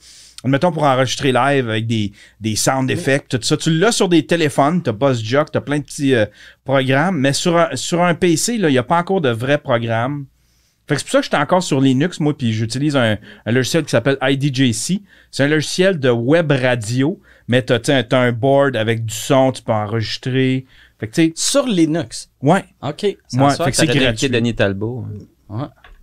Admettons 0.44 0.70
pour 0.70 0.84
enregistrer 0.84 1.32
live 1.32 1.68
avec 1.68 1.86
des, 1.88 2.12
des 2.40 2.54
sound 2.54 2.88
effects, 2.90 3.28
tout 3.28 3.40
ça. 3.42 3.56
Tu 3.56 3.70
l'as 3.70 3.90
sur 3.90 4.08
des 4.08 4.24
téléphones, 4.24 4.82
t'as 4.82 4.92
BuzzJock, 4.92 5.50
t'as 5.50 5.60
plein 5.60 5.78
de 5.78 5.84
petits 5.84 6.14
euh, 6.14 6.26
programmes, 6.64 7.18
mais 7.18 7.32
sur 7.32 7.56
un, 7.56 7.74
sur 7.74 8.02
un 8.02 8.14
PC, 8.14 8.54
il 8.54 8.66
n'y 8.66 8.78
a 8.78 8.84
pas 8.84 8.98
encore 8.98 9.20
de 9.20 9.30
vrais 9.30 9.58
programmes. 9.58 10.26
Fait 10.86 10.94
que 10.94 11.00
c'est 11.00 11.04
pour 11.06 11.12
ça 11.12 11.18
que 11.18 11.24
j'étais 11.24 11.36
encore 11.36 11.62
sur 11.62 11.80
Linux, 11.80 12.20
moi, 12.20 12.36
puis 12.38 12.52
j'utilise 12.52 12.96
un, 12.96 13.18
un 13.44 13.52
logiciel 13.52 13.82
qui 13.84 13.90
s'appelle 13.90 14.16
IDJC. 14.22 15.02
C'est 15.30 15.42
un 15.44 15.48
logiciel 15.48 15.98
de 15.98 16.08
web 16.08 16.50
radio, 16.52 17.20
mais 17.48 17.60
t'as, 17.62 17.80
t'as, 17.80 18.04
t'as 18.04 18.20
un 18.20 18.32
board 18.32 18.76
avec 18.76 19.04
du 19.04 19.14
son, 19.14 19.50
tu 19.52 19.60
peux 19.62 19.72
enregistrer. 19.72 20.66
Fait 21.00 21.08
que 21.08 21.32
Sur 21.34 21.66
Linux? 21.66 22.30
ouais. 22.42 22.64
OK. 22.82 23.16
Sans 23.26 23.44
Ouais, 23.44 23.50
ça, 23.50 23.64
fait 23.64 23.70
que 23.72 23.76
c'est 23.76 23.86
gratuit. 23.86 24.30
Denis 24.30 24.54
Talbot. 24.54 25.04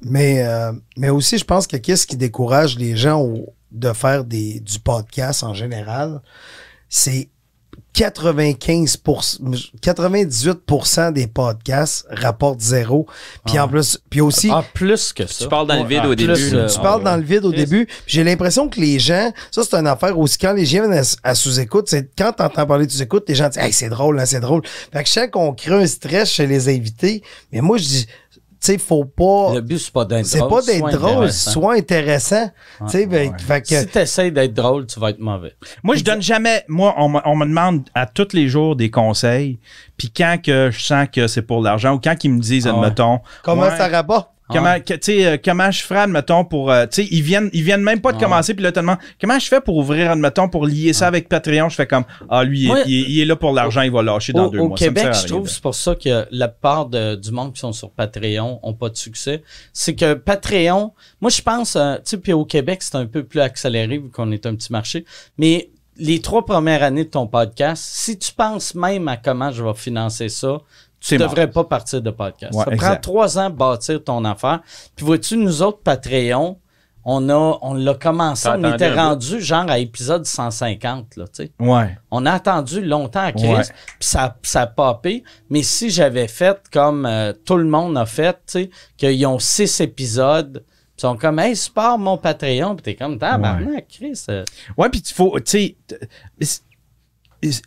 Mais, 0.08 0.44
euh, 0.46 0.72
mais 0.98 1.10
aussi, 1.10 1.38
je 1.40 1.44
pense 1.46 1.66
que 1.66 1.78
qu'est-ce 1.78 2.06
qui 2.06 2.16
décourage 2.16 2.78
les 2.78 2.96
gens 2.96 3.20
au- 3.22 3.54
de 3.72 3.92
faire 3.92 4.24
des, 4.24 4.60
du 4.60 4.78
podcast 4.80 5.42
en 5.44 5.54
général, 5.56 6.22
c'est 6.90 7.28
95 7.94 8.98
98% 9.82 11.12
des 11.14 11.28
podcasts 11.28 12.06
rapportent 12.10 12.60
zéro. 12.62 13.08
Puis 13.46 13.58
en 13.60 13.68
plus, 13.68 14.00
puis 14.10 14.22
aussi, 14.22 14.50
Ah, 14.52 14.64
plus 14.74 15.14
que 15.14 15.26
ça. 15.26 15.44
Tu 15.46 15.50
parles 15.50 15.68
dans 15.68 15.82
le 15.82 15.88
vide 15.88 16.02
Ah, 16.04 16.10
au 16.10 16.16
plus, 16.16 16.28
début. 16.28 16.56
euh, 16.56 16.64
là. 16.64 16.70
tu 16.70 16.76
Ah, 16.78 16.82
parles 16.82 17.00
ouais. 17.00 17.06
dans 17.06 17.16
le 17.18 17.24
vide 17.24 17.46
au 17.46 17.52
début. 17.52 17.88
J'ai 18.06 18.24
l'impression 18.24 18.70
que 18.70 18.80
les 18.80 19.00
gens, 19.00 19.32
ça 19.52 19.64
c'est 19.64 19.76
une 19.76 19.88
affaire 19.88 20.18
aussi, 20.20 20.38
quand 20.38 20.54
les 20.54 20.66
gens 20.66 20.88
viennent 20.88 20.94
à, 21.24 21.30
à 21.30 21.36
sous-écoute, 21.36 21.88
c'est 21.90 22.10
quand 22.18 22.34
t'entends 22.34 22.66
parler 22.66 22.86
de 22.86 22.92
sous-écoute, 22.92 23.26
les 23.28 23.36
gens 23.36 23.50
disent, 23.50 23.62
hey, 23.64 23.74
c'est 23.74 23.90
drôle, 23.90 24.20
hein, 24.20 24.26
c'est 24.26 24.40
drôle. 24.42 24.62
Fait 24.94 25.02
que 25.04 25.08
je 25.08 25.14
sens 25.14 25.28
qu'on 25.32 25.54
crée 25.54 25.76
un 25.84 25.88
stress 25.88 26.30
chez 26.30 26.48
les 26.48 26.70
invités, 26.70 27.24
mais 27.52 27.62
moi 27.62 27.78
je 27.78 27.84
dis, 27.84 28.08
sais, 28.66 28.78
faut 28.78 29.06
pas, 29.06 29.54
Le 29.56 29.62
but, 29.62 29.78
c'est 29.80 29.92
pas 29.94 30.06
d'être 30.06 30.26
c'est 30.26 30.40
drôle. 30.40 30.50
pas 30.50 30.62
d'être 30.66 30.80
sois 30.80 30.92
drôle, 30.92 31.12
intéressant. 31.14 31.52
soit 31.52 31.74
intéressant. 31.76 32.50
Tu 32.80 32.90
sais, 32.90 33.06
ben, 33.06 33.38
fait 33.40 33.62
que, 33.62 33.68
Si 33.80 33.88
t'essayes 33.88 34.32
d'être 34.32 34.54
drôle, 34.54 34.86
tu 34.88 35.00
vas 35.00 35.10
être 35.12 35.20
mauvais. 35.20 35.54
Moi, 35.84 35.96
je 35.96 36.04
donne 36.04 36.22
jamais. 36.22 36.64
Moi, 36.68 36.94
on, 36.98 37.10
me- 37.10 37.22
on 37.26 37.36
me 37.36 37.46
demande 37.46 37.88
à 37.94 38.06
tous 38.06 38.34
les 38.34 38.48
jours 38.48 38.76
des 38.76 38.90
conseils. 38.92 39.60
Puis 39.98 40.12
quand 40.16 40.38
que 40.44 40.70
je 40.72 40.80
sens 40.84 41.08
que 41.12 41.28
c'est 41.28 41.42
pour 41.42 41.62
l'argent 41.62 41.94
ou 41.96 42.00
quand 42.00 42.16
ils 42.24 42.32
me 42.32 42.40
disent, 42.42 42.68
Ah 42.68 42.72
admettons. 42.72 43.20
comment 43.44 43.64
ouais, 43.64 43.78
ça 43.78 43.88
rabat? 43.88 44.32
Comment, 44.54 44.80
que- 44.80 44.94
tu 44.94 45.00
sais, 45.02 45.26
euh, 45.26 45.38
comment 45.44 45.72
je 45.72 45.82
ferais, 45.82 46.02
admettons, 46.02 46.46
pour. 46.46 46.72
euh, 46.72 46.86
tu 46.86 47.02
sais, 47.04 47.08
ils 47.12 47.24
viennent, 47.24 47.50
ils 47.52 47.64
viennent 47.64 47.82
même 47.82 48.00
pas 48.00 48.12
de 48.12 48.20
commencer, 48.20 48.54
puis 48.54 48.64
là, 48.64 48.72
te 48.72 48.80
demandent, 48.80 49.00
comment 49.20 49.40
je 49.40 49.48
fais 49.48 49.60
pour 49.60 49.76
ouvrir, 49.78 50.12
admettons, 50.12 50.48
pour 50.50 50.68
lier 50.68 50.94
ça 50.94 51.08
avec 51.08 51.28
Patreon? 51.28 51.70
Je 51.70 51.76
fais 51.76 51.88
comme, 51.88 52.04
ah, 52.30 52.44
lui, 52.44 52.60
il 52.62 52.68
est- 52.68 52.72
Ouais. 52.72 52.84
il, 52.86 52.94
est, 52.94 53.10
il 53.10 53.20
est 53.22 53.26
là 53.26 53.36
pour 53.36 53.54
l'argent, 53.54 53.82
il 53.82 53.92
va 53.92 54.04
lâcher 54.04 54.34
dans 54.34 54.46
Au, 54.46 54.50
deux 54.50 54.60
au 54.60 54.68
mois. 54.68 54.76
Me 54.76 54.78
Québec, 54.78 55.08
je 55.24 55.28
trouve 55.28 55.50
c'est 55.50 55.62
pour 55.62 55.74
ça 55.74 55.96
que 55.96 56.28
la 56.30 56.48
part 56.48 56.86
de- 56.86 57.16
du 57.16 57.32
monde 57.32 57.54
qui 57.54 57.60
sont 57.60 57.74
sur 57.74 57.90
Patreon 57.90 58.60
ont 58.62 58.74
pas 58.74 58.90
de 58.90 58.98
succès. 58.98 59.42
C'est 59.74 59.96
que 59.96 60.14
Patreon, 60.14 60.94
moi 61.22 61.32
je 61.32 61.42
pense, 61.42 61.76
euh, 61.76 61.96
tu 61.96 62.02
sais, 62.06 62.18
puis 62.18 62.34
au 62.34 62.46
Québec, 62.46 62.84
c'est 62.84 62.96
un 62.98 63.08
peu 63.08 63.24
plus 63.24 63.40
accéléré 63.40 63.98
vu 63.98 64.10
qu'on 64.12 64.32
est 64.32 64.46
un 64.46 64.54
petit 64.56 64.72
marché. 64.72 65.06
Mais 65.40 65.70
les 65.98 66.20
trois 66.20 66.46
premières 66.46 66.84
années 66.84 67.06
de 67.06 67.10
ton 67.10 67.26
podcast, 67.26 67.82
si 67.84 68.20
tu 68.20 68.32
penses 68.34 68.76
même 68.76 69.08
à 69.08 69.16
comment 69.18 69.52
je 69.52 69.64
vais 69.64 69.74
financer 69.74 70.28
ça, 70.30 70.58
tu 71.08 71.14
ne 71.16 71.20
devrais 71.20 71.50
pas 71.50 71.64
partir 71.64 72.02
de 72.02 72.10
podcast. 72.12 72.54
Ouais, 72.56 72.66
ça 72.66 72.72
exact. 72.74 72.88
prend 72.88 73.00
trois 73.02 73.38
ans 73.40 73.50
de 73.50 73.56
bâtir 73.56 74.04
ton 74.04 74.26
affaire. 74.26 74.62
Puis 74.96 75.06
vois-tu, 75.06 75.38
nous 75.38 75.62
autres, 75.62 75.80
Patreon, 75.84 76.60
on 77.08 77.30
a 77.30 77.60
on 77.62 77.76
l'a 77.76 77.94
commencé, 77.94 78.50
on 78.50 78.74
était 78.74 78.92
rendu 78.92 79.40
genre 79.40 79.70
à 79.70 79.78
épisode 79.78 80.26
150, 80.26 81.18
là, 81.18 81.26
tu 81.28 81.44
sais. 81.44 81.52
Ouais. 81.60 81.96
On 82.10 82.26
a 82.26 82.32
attendu 82.32 82.82
longtemps 82.82 83.20
à 83.26 83.32
Chris, 83.32 83.48
Ouais. 83.48 83.62
puis 83.62 84.08
ça, 84.10 84.36
ça 84.42 84.62
a 84.62 84.68
popé. 84.68 85.24
Mais 85.52 85.62
si 85.62 85.92
j'avais 85.92 86.28
fait 86.28 86.58
comme 86.74 87.06
euh, 87.06 87.32
tout 87.46 87.58
le 87.58 87.66
monde 87.66 87.96
a 87.98 88.08
fait, 88.08 88.34
tu 88.48 88.64
sais, 88.64 88.70
qu'ils 88.98 89.24
ont 89.28 89.38
six 89.38 89.80
épisodes, 89.82 90.64
puis 90.66 90.98
ils 90.98 91.02
sont 91.02 91.16
comme, 91.18 91.38
hey, 91.38 91.56
support 91.56 92.00
mon 92.00 92.18
Patreon, 92.18 92.76
puis 92.76 92.82
t'es 92.84 92.96
comme, 92.96 93.20
tabarnak, 93.20 93.86
Chris. 93.88 94.24
euh, 94.30 94.44
Ouais, 94.76 94.90
puis 94.90 95.04
il 95.08 95.14
faut, 95.14 95.40
tu 95.42 95.44
sais, 95.46 95.78
c'est- 96.42 96.64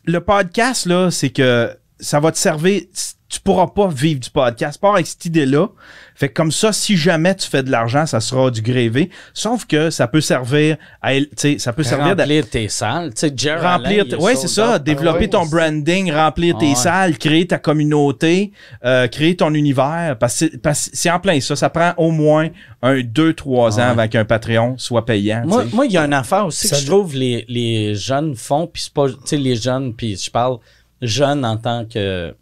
le 0.04 0.18
podcast, 0.18 0.86
là, 0.86 1.12
c'est 1.12 1.30
que 1.30 1.78
ça 2.00 2.18
va 2.18 2.32
te 2.32 2.38
servir. 2.38 2.82
Tu 3.28 3.40
pourras 3.40 3.66
pas 3.66 3.88
vivre 3.88 4.20
du 4.20 4.30
podcast. 4.30 4.80
Pas 4.80 4.94
avec 4.94 5.06
cette 5.06 5.24
idée-là. 5.26 5.68
Fait 6.14 6.28
que 6.30 6.34
comme 6.34 6.50
ça, 6.50 6.72
si 6.72 6.96
jamais 6.96 7.34
tu 7.36 7.46
fais 7.46 7.62
de 7.62 7.70
l'argent, 7.70 8.06
ça 8.06 8.20
sera 8.20 8.50
du 8.50 8.62
grévé. 8.62 9.10
Sauf 9.34 9.66
que 9.66 9.90
ça 9.90 10.08
peut 10.08 10.22
servir 10.22 10.78
à, 11.02 11.14
tu 11.14 11.28
sais, 11.36 11.58
ça 11.58 11.72
peut 11.74 11.82
servir 11.82 12.16
de 12.16 12.22
remplir 12.22 12.48
tes 12.48 12.68
salles. 12.68 13.12
Tu 13.14 13.28
sais, 13.36 13.54
remplir, 13.56 14.06
ouais, 14.18 14.34
c'est 14.34 14.48
ça, 14.48 14.78
développer 14.78 15.28
ton 15.28 15.44
branding, 15.46 16.10
remplir 16.10 16.54
Ah 16.56 16.60
tes 16.60 16.68
ouais. 16.70 16.74
salles, 16.74 17.18
créer 17.18 17.46
ta 17.46 17.58
communauté, 17.58 18.52
euh, 18.84 19.06
créer 19.08 19.36
ton 19.36 19.52
univers, 19.52 20.16
parce 20.18 20.32
que 20.32 20.38
c'est- 20.50 20.58
parce 20.62 20.88
que 20.88 20.96
c'est 20.96 21.10
en 21.10 21.20
plein 21.20 21.38
ça. 21.40 21.54
Ça 21.54 21.68
prend 21.68 21.92
au 21.98 22.10
moins 22.10 22.48
un, 22.82 23.02
deux, 23.02 23.34
trois 23.34 23.78
Ah 23.78 23.82
ans 23.82 23.84
ouais. 23.86 23.90
avant 24.02 24.08
qu'un 24.08 24.24
Patreon 24.24 24.76
soit 24.78 25.04
payant. 25.04 25.44
Moi, 25.46 25.84
il 25.86 25.92
y 25.92 25.98
a 25.98 26.04
une 26.04 26.14
affaire 26.14 26.46
aussi 26.46 26.66
Ça 26.66 26.76
que 26.76 26.82
je 26.82 26.86
trouve 26.86 27.14
les, 27.14 27.44
les 27.48 27.94
jeunes 27.94 28.34
font, 28.34 28.66
puis 28.66 28.82
c'est 28.84 28.92
pas, 28.94 29.08
tu 29.08 29.14
sais, 29.26 29.36
les 29.36 29.54
jeunes, 29.56 29.92
puis 29.94 30.16
je 30.16 30.30
parle 30.30 30.58
jeune 31.02 31.44
en 31.44 31.56
tant 31.58 31.84
que 31.84 32.34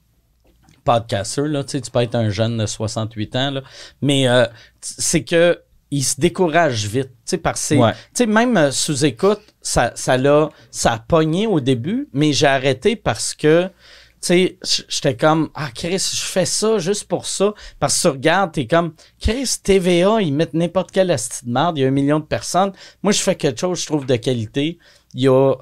podcaster, 0.87 1.43
là, 1.49 1.63
tu 1.65 1.73
sais, 1.73 1.81
tu 1.83 1.91
peux 1.91 2.01
être 2.01 2.15
un 2.15 2.31
jeune 2.31 2.57
de 2.57 2.65
68 2.65 3.37
ans, 3.37 3.51
là, 3.51 3.63
mais 4.01 4.27
euh, 4.29 4.47
c'est 4.81 5.25
que 5.25 5.61
ils 5.91 6.03
se 6.03 6.19
découragent 6.21 6.87
vite, 6.87 7.11
tu 7.11 7.15
sais, 7.27 7.39
parce 7.39 7.69
que 7.69 7.75
Ouais. 7.75 7.93
tu 7.93 7.99
sais, 8.15 8.27
même 8.27 8.57
euh, 8.57 8.71
sous 8.71 9.05
écoute, 9.05 9.43
ça, 9.63 9.93
ça 9.95 10.17
l'a, 10.17 10.49
ça 10.71 10.95
a 10.95 10.99
pogné 10.99 11.47
au 11.47 11.61
début, 11.61 12.09
mais 12.13 12.33
j'ai 12.33 12.47
arrêté 12.49 12.97
parce 12.97 13.35
que, 13.35 13.67
tu 13.67 13.71
sais, 14.21 14.59
j'étais 14.89 15.17
comme, 15.17 15.51
ah, 15.55 15.69
Chris, 15.73 15.99
je 16.13 16.23
fais 16.23 16.45
ça 16.47 16.79
juste 16.79 17.05
pour 17.05 17.25
ça. 17.27 17.55
Parce 17.79 17.97
que 17.97 18.03
tu 18.03 18.09
regardes, 18.09 18.53
t'es 18.53 18.67
comme, 18.67 18.95
Chris, 19.21 19.49
TVA, 19.63 20.21
ils 20.23 20.33
mettent 20.33 20.55
n'importe 20.55 20.91
quelle 20.91 21.11
astuce 21.13 21.45
de 21.45 21.53
merde, 21.53 21.79
il 21.79 21.83
y 21.83 21.85
a 21.85 21.89
un 21.89 21.93
million 21.93 22.19
de 22.19 22.25
personnes. 22.25 22.73
Moi, 23.05 23.13
je 23.13 23.21
fais 23.21 23.37
quelque 23.37 23.61
chose, 23.61 23.81
je 23.81 23.87
trouve, 23.87 24.07
de 24.07 24.17
qualité. 24.17 24.79
Il 25.15 25.21
y 25.21 25.29
a 25.29 25.55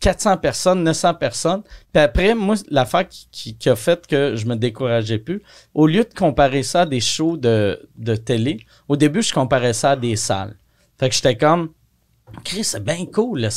400 0.00 0.36
personnes, 0.38 0.82
900 0.84 1.14
personnes. 1.14 1.62
Puis 1.92 2.02
après, 2.02 2.34
moi, 2.34 2.54
l'affaire 2.70 3.08
qui, 3.08 3.28
qui, 3.30 3.56
qui 3.56 3.68
a 3.68 3.76
fait 3.76 4.06
que 4.06 4.36
je 4.36 4.46
me 4.46 4.54
décourageais 4.54 5.18
plus, 5.18 5.42
au 5.74 5.86
lieu 5.86 6.04
de 6.04 6.14
comparer 6.14 6.62
ça 6.62 6.82
à 6.82 6.86
des 6.86 7.00
shows 7.00 7.36
de, 7.36 7.80
de 7.96 8.16
télé, 8.16 8.60
au 8.88 8.96
début, 8.96 9.22
je 9.22 9.32
comparais 9.32 9.72
ça 9.72 9.92
à 9.92 9.96
des 9.96 10.16
salles. 10.16 10.56
Fait 10.98 11.08
que 11.08 11.14
j'étais 11.14 11.36
comme, 11.36 11.70
Chris, 12.44 12.64
c'est 12.64 12.84
bien 12.84 13.06
cool, 13.06 13.40
là. 13.40 13.48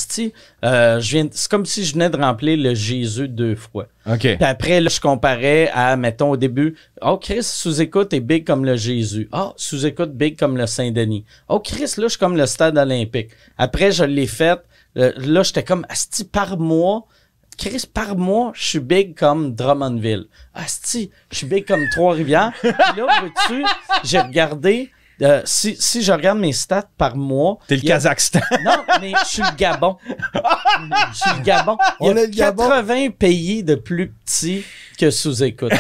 Euh, 0.64 1.00
je 1.00 1.12
viens, 1.12 1.28
c'est 1.32 1.50
comme 1.50 1.66
si 1.66 1.84
je 1.84 1.94
venais 1.94 2.10
de 2.10 2.18
remplir 2.18 2.58
le 2.58 2.74
Jésus 2.74 3.28
deux 3.28 3.56
fois. 3.56 3.88
OK. 4.06 4.20
Puis 4.20 4.38
après, 4.40 4.80
là, 4.82 4.90
je 4.90 5.00
comparais 5.00 5.70
à, 5.74 5.96
mettons, 5.98 6.32
au 6.32 6.38
début, 6.38 6.76
oh, 7.02 7.18
Chris, 7.18 7.44
sous-écoute 7.44 8.14
est 8.14 8.20
big 8.20 8.46
comme 8.46 8.66
le 8.66 8.76
Jésus. 8.76 9.28
Ah, 9.32 9.54
sous-écoute 9.58 10.14
big 10.14 10.38
comme 10.38 10.58
le 10.58 10.66
Saint-Denis. 10.68 11.26
Oh, 11.50 11.60
Chris, 11.60 11.94
là, 11.98 12.04
je 12.04 12.08
suis 12.10 12.20
comme 12.20 12.38
le 12.38 12.46
stade 12.46 12.78
olympique. 12.78 13.32
Après, 13.58 13.92
je 13.92 14.04
l'ai 14.04 14.28
fait. 14.28 14.60
Euh, 14.98 15.12
là, 15.18 15.44
j'étais 15.44 15.64
comme, 15.64 15.86
asti, 15.90 16.24
par 16.26 16.58
mois, 16.58 17.06
Chris, 17.58 17.84
par 17.94 18.16
mois, 18.18 18.52
je 18.56 18.64
suis 18.64 18.80
big 18.80 19.16
comme 19.18 19.54
Drummondville. 19.54 20.26
Asti, 20.54 21.12
je 21.32 21.38
suis 21.38 21.48
big 21.48 21.66
comme 21.68 21.84
Trois-Rivières. 21.92 22.52
Là, 22.64 22.74
vois-tu, 22.96 23.64
j'ai 24.04 24.20
regardé, 24.20 24.90
euh, 25.22 25.42
si, 25.46 25.76
si 25.80 26.02
je 26.02 26.12
regarde 26.12 26.40
mes 26.40 26.54
stats 26.54 26.90
par 26.98 27.16
mois. 27.16 27.60
T'es 27.68 27.76
le 27.76 27.82
a- 27.84 27.88
Kazakhstan. 27.88 28.40
non, 28.64 28.78
mais 29.00 29.12
je 29.24 29.28
suis 29.28 29.44
le 29.44 29.56
Gabon. 29.56 29.98
Je 30.34 31.18
suis 31.18 31.38
le 31.38 31.44
Gabon. 31.44 31.78
Il 32.00 32.08
y 32.08 32.10
a 32.10 32.14
On 32.14 32.18
est 32.18 32.26
le 32.28 32.32
Gabon. 32.34 32.64
80 32.70 33.10
pays 33.12 33.64
de 33.64 33.76
plus 33.76 34.10
petits 34.12 34.64
que 34.98 35.12
sous-écoute. 35.12 35.74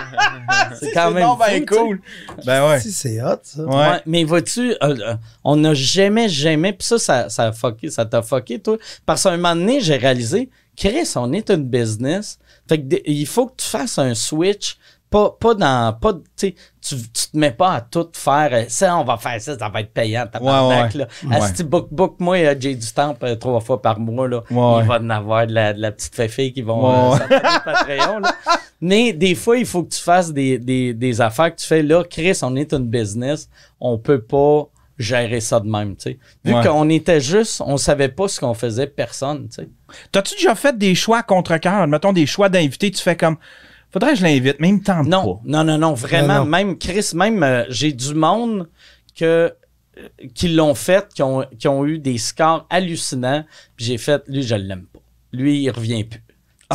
c'est 0.80 0.92
quand 0.92 1.10
même 1.10 1.26
ben 1.38 1.66
fou, 1.66 1.76
cool. 1.76 2.00
Ben 2.44 2.68
ouais. 2.68 2.80
Si, 2.80 2.92
c'est 2.92 3.22
hot, 3.22 3.36
ça. 3.42 3.62
Ouais. 3.64 3.74
Ouais, 3.76 4.00
mais 4.06 4.24
vois-tu, 4.24 4.72
euh, 4.72 4.76
euh, 4.82 5.14
on 5.44 5.56
n'a 5.56 5.74
jamais, 5.74 6.28
jamais, 6.28 6.72
puis 6.72 6.86
ça, 6.86 6.98
ça, 6.98 7.28
ça 7.28 7.44
a 7.48 7.52
fucké, 7.52 7.90
ça 7.90 8.04
t'a 8.04 8.22
fucké, 8.22 8.58
toi. 8.58 8.76
Parce 9.06 9.22
qu'à 9.22 9.30
un 9.30 9.36
moment 9.36 9.54
donné, 9.54 9.80
j'ai 9.80 9.96
réalisé, 9.96 10.48
Chris, 10.76 11.10
on 11.16 11.32
est 11.32 11.50
une 11.50 11.64
business. 11.64 12.38
Fait 12.68 12.80
que 12.80 12.96
il 13.06 13.26
faut 13.26 13.46
que 13.46 13.56
tu 13.56 13.66
fasses 13.66 13.98
un 13.98 14.14
switch. 14.14 14.76
Pas, 15.10 15.28
pas 15.38 15.52
dans. 15.52 15.92
Pas, 15.92 16.14
tu 16.38 16.54
tu 16.80 16.96
te 16.96 17.36
mets 17.36 17.50
pas 17.50 17.74
à 17.74 17.80
tout 17.82 18.08
faire. 18.14 18.48
euh, 18.52 18.64
Ça, 18.68 18.96
on 18.96 19.04
va 19.04 19.18
faire 19.18 19.38
ça, 19.42 19.58
ça 19.58 19.68
va 19.68 19.82
être 19.82 19.92
payant. 19.92 20.26
tabarnak, 20.26 20.94
Ouais, 20.94 21.00
là. 21.00 21.06
Ouais. 21.24 21.36
Asti, 21.36 21.64
book, 21.64 21.88
book, 21.90 22.16
moi, 22.18 22.38
Jay 22.58 22.74
du 22.74 22.86
euh, 23.22 23.34
trois 23.36 23.60
fois 23.60 23.82
par 23.82 24.00
mois, 24.00 24.26
là. 24.26 24.38
Ouais. 24.50 24.80
Il 24.82 24.88
va 24.88 24.98
en 24.98 25.10
avoir 25.10 25.46
de 25.46 25.52
la, 25.52 25.74
de 25.74 25.82
la 25.82 25.92
petite 25.92 26.14
fée 26.30 26.50
qui 26.50 26.62
vont 26.62 27.10
Ouais, 27.12 27.18
euh, 27.30 27.34
ouais. 27.34 27.40
Patreon, 27.62 28.20
là. 28.20 28.34
Mais 28.82 29.12
des 29.14 29.34
fois, 29.34 29.56
il 29.56 29.64
faut 29.64 29.84
que 29.84 29.94
tu 29.94 30.00
fasses 30.02 30.32
des, 30.32 30.58
des, 30.58 30.92
des 30.92 31.20
affaires 31.20 31.54
que 31.54 31.60
tu 31.60 31.66
fais. 31.66 31.82
Là, 31.82 32.02
Chris, 32.04 32.38
on 32.42 32.54
est 32.56 32.72
une 32.74 32.86
business. 32.88 33.48
On 33.80 33.96
peut 33.96 34.20
pas 34.20 34.68
gérer 34.98 35.40
ça 35.40 35.58
de 35.60 35.68
même, 35.68 35.96
tu 35.96 36.02
sais. 36.10 36.18
Vu 36.44 36.52
Ouais. 36.52 36.62
qu'on 36.66 36.88
était 36.90 37.20
juste, 37.20 37.62
on 37.64 37.76
savait 37.76 38.08
pas 38.08 38.28
ce 38.28 38.38
qu'on 38.40 38.54
faisait, 38.54 38.86
personne, 38.86 39.48
tu 39.48 39.62
sais. 39.62 39.68
T'as-tu 40.12 40.34
déjà 40.34 40.54
fait 40.54 40.76
des 40.76 40.94
choix 40.94 41.18
à 41.18 41.22
contre-cœur? 41.22 41.86
Mettons 41.86 42.12
des 42.12 42.26
choix 42.26 42.48
d'invités, 42.48 42.90
tu 42.90 43.02
fais 43.02 43.16
comme. 43.16 43.36
Faudrait 43.92 44.12
que 44.12 44.18
je 44.18 44.22
l'invite, 44.24 44.56
mais 44.58 44.68
il 44.70 44.74
me 44.76 44.82
tente 44.82 45.06
Non, 45.06 45.36
pas. 45.36 45.40
non, 45.44 45.64
non, 45.64 45.78
non, 45.78 45.94
vraiment, 45.94 46.34
Non, 46.38 46.44
non. 46.44 46.50
même 46.50 46.78
Chris, 46.78 47.10
même 47.14 47.42
euh, 47.42 47.64
j'ai 47.68 47.92
du 47.92 48.14
monde 48.14 48.68
que 49.16 49.52
euh, 49.98 50.08
qui 50.34 50.48
l'ont 50.48 50.74
fait, 50.74 51.06
qui 51.14 51.22
ont, 51.22 51.44
qui 51.58 51.68
ont 51.68 51.84
eu 51.86 51.98
des 51.98 52.16
scores 52.18 52.66
hallucinants, 52.70 53.44
puis 53.76 53.84
j'ai 53.86 53.98
fait, 53.98 54.22
lui, 54.28 54.42
je 54.42 54.54
l'aime 54.54 54.86
pas. 54.92 55.00
Lui, 55.32 55.62
il 55.62 55.70
revient 55.70 56.04
plus. 56.04 56.22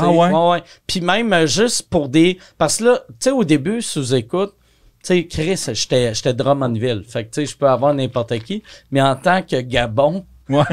Ah 0.04 0.12
ouais? 0.12 0.32
ouais. 0.32 0.64
Puis 0.86 1.02
même 1.02 1.34
euh, 1.34 1.48
juste 1.48 1.90
pour 1.90 2.10
des... 2.10 2.38
Parce 2.58 2.78
que 2.78 2.86
là, 2.86 3.04
tu 3.08 3.16
sais, 3.20 3.32
au 3.32 3.44
début, 3.44 3.82
sous-écoute, 3.82 4.54
tu 5.04 5.14
sais, 5.14 5.28
Chris, 5.28 5.62
j'étais 5.74 6.14
j'étais 6.14 6.34
Drummondville. 6.34 7.04
Fait 7.08 7.26
que, 7.26 7.34
tu 7.34 7.42
sais, 7.42 7.46
je 7.46 7.58
peux 7.58 7.68
avoir 7.68 7.94
n'importe 7.94 8.40
qui. 8.40 8.64
Mais 8.92 9.02
en 9.02 9.16
tant 9.16 9.42
que 9.42 9.62
Gabon, 9.62 10.26
Ouais. 10.50 10.64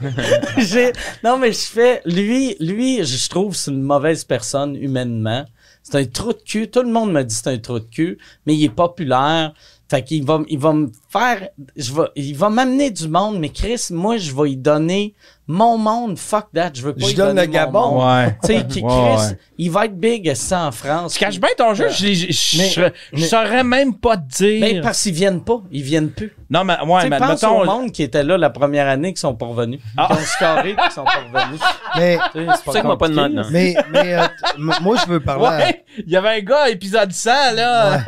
j'ai... 0.58 0.92
Non, 1.22 1.38
mais 1.38 1.52
je 1.52 1.66
fais... 1.66 2.02
Lui, 2.04 2.56
lui, 2.60 3.04
je 3.04 3.28
trouve 3.28 3.54
c'est 3.54 3.70
une 3.70 3.82
mauvaise 3.82 4.24
personne 4.24 4.74
humainement. 4.76 5.44
C'est 5.82 5.96
un 5.96 6.04
trou 6.04 6.32
de 6.32 6.38
cul. 6.38 6.70
Tout 6.70 6.82
le 6.82 6.90
monde 6.90 7.12
me 7.12 7.22
dit 7.22 7.34
que 7.34 7.40
c'est 7.42 7.50
un 7.50 7.58
trou 7.58 7.78
de 7.78 7.84
cul, 7.84 8.18
mais 8.46 8.54
il 8.54 8.64
est 8.64 8.68
populaire. 8.68 9.52
Fait 9.88 10.04
qu'il 10.04 10.24
va, 10.24 10.40
il 10.48 10.58
va 10.58 10.72
me 10.72 10.90
faire... 11.08 11.48
Je 11.76 11.92
vais, 11.92 12.08
il 12.16 12.36
va 12.36 12.48
m'amener 12.48 12.90
du 12.90 13.08
monde, 13.08 13.38
mais 13.38 13.48
Chris, 13.48 13.88
moi, 13.90 14.16
je 14.18 14.34
vais 14.34 14.52
y 14.52 14.56
donner 14.56 15.14
mon 15.52 15.76
monde. 15.78 16.16
Fuck 16.18 16.46
that. 16.54 16.70
Je 16.74 16.82
veux 16.82 16.94
pas 16.94 17.06
Je 17.06 17.10
y 17.12 17.14
donne 17.14 17.36
le 17.36 17.46
Gabon. 17.46 17.90
monde. 17.96 18.06
Ouais. 18.08 18.36
Tu 18.42 18.46
sais, 18.46 18.66
qui- 18.66 18.82
Ouais, 18.82 18.88
Chris, 18.88 19.26
ouais. 19.30 19.38
il 19.58 19.70
va 19.70 19.84
être 19.86 19.98
big 19.98 20.32
ça 20.34 20.66
en 20.66 20.72
France. 20.72 21.14
Tu 21.14 21.18
caches 21.18 21.40
bien 21.40 21.48
ton 21.56 21.74
jeu, 21.74 21.88
je, 21.90 22.06
je, 22.14 22.26
je, 22.32 22.58
Mais- 22.58 22.68
je- 22.70 22.80
je 23.12 23.20
mais- 23.20 23.26
saurais 23.26 23.64
même 23.64 23.94
pas 23.94 24.16
te 24.16 24.28
dire. 24.44 24.60
Mais 24.60 24.80
parce 24.80 25.02
qu'ils 25.02 25.14
viennent 25.14 25.42
pas, 25.42 25.60
ils 25.72 25.82
viennent 25.82 26.10
plus. 26.10 26.32
Non, 26.48 26.64
mais 26.64 26.74
ouais, 26.84 27.08
mais 27.08 27.18
pense 27.18 27.42
mettons. 27.42 27.60
au 27.62 27.64
monde 27.64 27.92
qui 27.92 28.02
était 28.02 28.24
là 28.24 28.36
la 28.36 28.50
première 28.50 28.88
année 28.88 29.12
qui 29.14 29.20
sont 29.20 29.34
pas 29.34 29.46
revenus. 29.46 29.80
Ah. 29.96 30.08
Qui 30.10 30.12
ont 30.14 30.24
scoré 30.24 30.74
qui 30.76 30.94
sont 30.94 31.04
pas 31.32 31.40
revenus. 31.40 31.60
Mais, 31.96 32.18
C'est 32.34 32.72
ça 32.72 32.80
qu'il 32.80 32.88
m'a 32.88 32.96
pas 32.96 33.08
demandé. 33.08 33.40
mais, 33.52 33.74
mais 33.92 34.14
euh, 34.14 34.22
moi, 34.80 34.96
je 35.04 35.10
veux 35.10 35.20
parler 35.20 35.46
à- 35.46 35.72
il 35.98 36.10
y 36.10 36.16
avait 36.16 36.28
un 36.28 36.40
gars, 36.40 36.68
épisode 36.68 37.12
100, 37.12 37.30
là. 37.54 38.00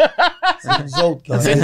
C'est 0.61 0.69
nous 0.85 1.05
autres. 1.05 1.23
quand 1.27 1.41
C'est 1.41 1.55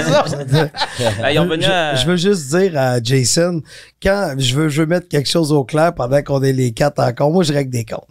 ont 1.39 1.43
revenu 1.43 1.63
je, 1.63 1.99
je 2.01 2.05
veux 2.05 2.15
juste 2.17 2.49
dire 2.55 2.77
à 2.79 3.01
Jason, 3.01 3.61
quand 4.01 4.35
je 4.37 4.55
veux, 4.55 4.69
je 4.69 4.81
veux 4.81 4.87
mettre 4.87 5.07
quelque 5.09 5.29
chose 5.29 5.51
au 5.51 5.63
clair 5.69 5.93
pendant 5.93 6.21
qu'on 6.23 6.43
est 6.43 6.53
les 6.53 6.71
quatre 6.71 6.99
encore, 6.99 7.31
moi 7.31 7.43
je 7.43 7.53
règle 7.53 7.71
des 7.71 7.85
comptes. 7.85 8.07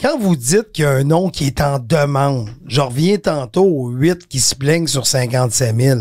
Quand 0.00 0.18
vous 0.18 0.36
dites 0.36 0.72
qu'il 0.72 0.82
y 0.82 0.86
a 0.86 0.90
un 0.90 1.04
nom 1.04 1.30
qui 1.30 1.46
est 1.46 1.60
en 1.60 1.78
demande, 1.78 2.50
je 2.66 2.80
reviens 2.80 3.18
tantôt 3.18 3.64
aux 3.64 3.88
8 3.88 4.26
qui 4.26 4.40
se 4.40 4.54
plaignent 4.54 4.88
sur 4.88 5.06
55 5.06 5.80
000. 5.80 6.00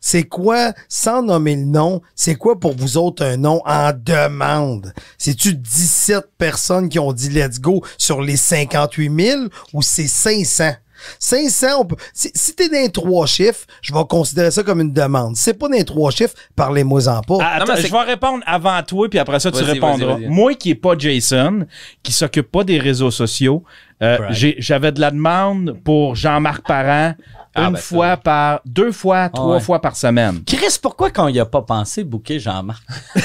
C'est 0.00 0.24
quoi, 0.24 0.72
sans 0.88 1.22
nommer 1.22 1.56
le 1.56 1.64
nom, 1.64 2.02
c'est 2.14 2.34
quoi 2.34 2.58
pour 2.58 2.74
vous 2.74 2.96
autres 2.96 3.24
un 3.24 3.36
nom 3.36 3.62
en 3.64 3.92
demande? 3.94 4.92
C'est-tu 5.18 5.54
17 5.54 6.24
personnes 6.36 6.88
qui 6.88 6.98
ont 6.98 7.12
dit 7.12 7.28
let's 7.28 7.60
go 7.60 7.82
sur 7.98 8.22
les 8.22 8.36
58 8.36 9.12
000 9.26 9.42
ou 9.72 9.82
c'est 9.82 10.08
500? 10.08 10.72
500, 11.18 11.66
on 11.80 11.84
peut, 11.84 11.96
si, 12.12 12.30
si 12.34 12.54
t'es 12.54 12.68
dans 12.68 12.78
les 12.78 12.90
trois 12.90 13.26
chiffres, 13.26 13.66
je 13.82 13.92
vais 13.92 14.04
considérer 14.08 14.50
ça 14.50 14.62
comme 14.62 14.80
une 14.80 14.92
demande. 14.92 15.36
Si 15.36 15.42
c'est 15.44 15.54
pas 15.54 15.68
dans 15.68 15.74
les 15.76 15.84
trois 15.84 16.10
chiffres, 16.10 16.34
parlez-moi-en 16.56 17.20
pas. 17.22 17.38
Ah, 17.40 17.62
attends, 17.62 17.76
je 17.76 17.90
vais 17.90 18.02
répondre 18.02 18.42
avant 18.46 18.82
toi, 18.82 19.08
puis 19.08 19.18
après 19.18 19.40
ça, 19.40 19.50
tu 19.50 19.62
répondras. 19.62 20.18
Moi 20.28 20.54
qui 20.54 20.70
est 20.70 20.74
pas 20.74 20.94
Jason, 20.98 21.66
qui 22.02 22.12
s'occupe 22.12 22.50
pas 22.50 22.64
des 22.64 22.78
réseaux 22.78 23.10
sociaux, 23.10 23.64
euh, 24.02 24.18
Right. 24.18 24.56
j'avais 24.58 24.92
de 24.92 25.00
la 25.00 25.10
demande 25.10 25.78
pour 25.84 26.14
Jean-Marc 26.16 26.66
Parent 26.66 27.14
Ah, 27.54 27.66
une 27.66 27.70
ben, 27.70 27.76
ça. 27.76 27.82
fois 27.82 28.16
par, 28.16 28.60
deux 28.66 28.90
fois, 28.90 29.28
trois 29.28 29.54
ouais. 29.54 29.60
fois 29.60 29.80
par 29.80 29.94
semaine. 29.96 30.42
Chris, 30.44 30.76
pourquoi 30.82 31.10
quand 31.10 31.28
il 31.28 31.38
a 31.38 31.46
pas 31.46 31.62
pensé 31.62 32.02
bouquer 32.02 32.40
Jean-Marc? 32.40 32.82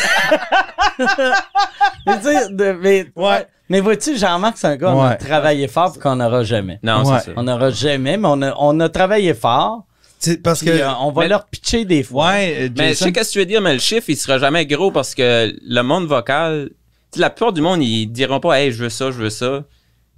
Mais, 2.06 3.08
Ouais. 3.16 3.48
Mais 3.70 3.80
vois-tu, 3.82 4.18
Jean-Marc, 4.18 4.58
c'est 4.58 4.68
un 4.68 4.76
gars, 4.76 4.94
on 4.94 5.02
a 5.02 5.16
travaillé 5.16 5.68
fort 5.68 5.94
pour 5.94 6.02
qu'on 6.02 6.16
n'aura 6.18 6.44
jamais. 6.44 6.80
Non, 6.84 7.04
Ouais. 7.04 7.20
c'est 7.20 7.26
ça. 7.28 7.32
On 7.36 7.44
n'aura 7.44 7.70
jamais, 7.70 8.18
mais 8.18 8.28
on 8.30 8.42
a, 8.42 8.54
on 8.58 8.80
a 8.80 8.90
travaillé 8.90 9.34
fort. 9.34 9.86
C'est 10.22 10.42
parce 10.44 10.60
puis, 10.60 10.68
que 10.68 10.74
euh, 10.74 10.90
on 11.00 11.12
va 11.12 11.22
mais- 11.24 11.28
leur 11.30 11.46
pitcher 11.46 11.86
des 11.86 12.04
fois. 12.04 12.32
Ouais, 12.32 12.56
euh, 12.64 12.70
Mais 12.78 12.90
je 12.90 12.94
sais 12.96 13.12
qu'est-ce 13.14 13.30
que 13.30 13.34
tu 13.34 13.40
veux 13.40 13.46
dire, 13.46 13.62
mais 13.62 13.74
le 13.74 13.80
chiffre, 13.80 14.10
il 14.10 14.18
sera 14.18 14.38
jamais 14.38 14.66
gros 14.66 14.92
parce 14.92 15.16
que 15.16 15.56
le 15.66 15.82
monde 15.82 16.08
vocal, 16.08 16.72
la 17.16 17.30
plupart 17.30 17.54
du 17.54 17.62
monde, 17.62 17.82
ils 17.82 18.08
diront 18.08 18.40
pas, 18.42 18.60
hey, 18.60 18.72
je 18.72 18.84
veux 18.84 18.90
ça, 18.90 19.12
je 19.12 19.18
veux 19.18 19.30
ça. 19.30 19.64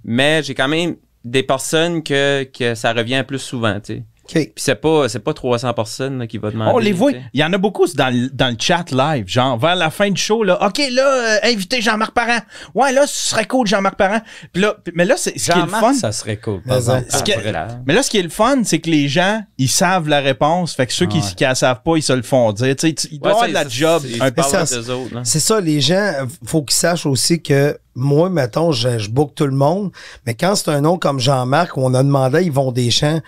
Mais 0.04 0.42
j'ai 0.42 0.54
quand 0.54 0.66
même 0.68 0.96
des 1.24 1.44
personnes 1.44 2.02
que, 2.02 2.42
que 2.42 2.74
ça 2.74 2.92
revient 2.92 3.22
plus 3.26 3.38
souvent, 3.38 3.74
tu 3.78 3.94
sais. 3.94 4.02
OK. 4.34 4.42
Puis 4.44 4.52
c'est 4.56 4.74
pas, 4.74 5.08
c'est 5.08 5.18
pas 5.18 5.34
300 5.34 5.72
personnes 5.74 6.18
là, 6.18 6.26
qui 6.26 6.38
va 6.38 6.50
demander. 6.50 6.72
On 6.74 6.78
les 6.78 6.92
voit. 6.92 7.12
Il 7.32 7.40
y 7.40 7.44
en 7.44 7.52
a 7.52 7.58
beaucoup 7.58 7.86
c'est 7.86 7.96
dans 7.96 8.08
le, 8.12 8.28
dans 8.30 8.48
le 8.48 8.56
chat 8.58 8.84
live. 8.90 9.24
Genre, 9.26 9.58
vers 9.58 9.76
la 9.76 9.90
fin 9.90 10.10
du 10.10 10.20
show, 10.20 10.42
là. 10.44 10.58
OK, 10.66 10.80
là, 10.92 11.02
euh, 11.06 11.38
invitez 11.44 11.80
Jean-Marc 11.80 12.12
Parent. 12.12 12.40
Ouais, 12.74 12.92
là, 12.92 13.06
ce 13.06 13.30
serait 13.30 13.46
cool, 13.46 13.66
Jean-Marc 13.66 13.96
Parent. 13.96 14.20
Puis 14.52 14.62
là, 14.62 14.76
mais 14.94 15.04
là, 15.04 15.14
c'est, 15.16 15.38
ce 15.38 15.50
qui 15.52 15.58
est 15.58 15.62
le 15.62 15.68
fun. 15.68 15.92
ça 15.94 16.12
serait 16.12 16.36
cool. 16.38 16.62
par 16.62 16.72
Mais 16.72 16.76
exemple. 16.76 17.04
Ce 17.10 17.22
qui- 17.22 17.32
Après, 17.32 17.52
là. 17.52 17.68
Mais 17.86 17.94
là, 17.94 18.02
ce 18.02 18.10
qui 18.10 18.18
est 18.18 18.22
le 18.22 18.28
fun, 18.28 18.62
c'est 18.64 18.78
que 18.80 18.90
les 18.90 19.08
gens, 19.08 19.42
ils 19.58 19.68
savent 19.68 20.08
la 20.08 20.20
réponse. 20.20 20.74
Fait 20.74 20.86
que 20.86 20.92
ceux 20.92 21.06
qui, 21.06 21.18
Ouais. 21.18 21.24
qui 21.36 21.44
la 21.44 21.54
savent 21.54 21.82
pas, 21.84 21.96
ils 21.96 22.02
se 22.02 22.12
le 22.12 22.22
font 22.22 22.52
dire. 22.52 22.74
Tu 22.76 22.88
sais, 22.88 22.94
tu- 22.94 23.08
il 23.12 23.18
doit 23.20 23.30
y 23.32 23.34
Ouais, 23.34 23.40
avoir 23.44 23.48
de 23.48 23.54
la 23.54 23.68
job. 23.68 24.02
c'est- 24.04 24.20
un 24.20 24.26
Ils 24.26 24.32
peu. 24.32 24.42
parlent 24.42 24.50
ça, 24.50 24.62
entre 24.62 24.74
eux 24.78 24.90
autres, 24.94 25.14
là. 25.14 25.20
c'est 25.24 25.40
ça, 25.40 25.60
les 25.60 25.80
gens, 25.80 26.12
faut 26.44 26.62
qu'ils 26.62 26.76
sachent 26.76 27.06
aussi 27.06 27.42
que 27.42 27.76
moi, 27.94 28.30
mettons, 28.30 28.72
je, 28.72 28.98
je 28.98 29.10
book 29.10 29.32
tout 29.34 29.46
le 29.46 29.52
monde, 29.54 29.90
mais 30.26 30.34
quand 30.34 30.54
c'est 30.54 30.70
un 30.70 30.80
nom 30.80 30.96
comme 30.96 31.20
Jean-Marc, 31.20 31.76
où 31.76 31.82
on 31.84 31.92
a 31.94 32.02
demandé 32.02 32.38
à 32.38 32.40
Yvon 32.40 32.72
Deschamps, 32.72 33.20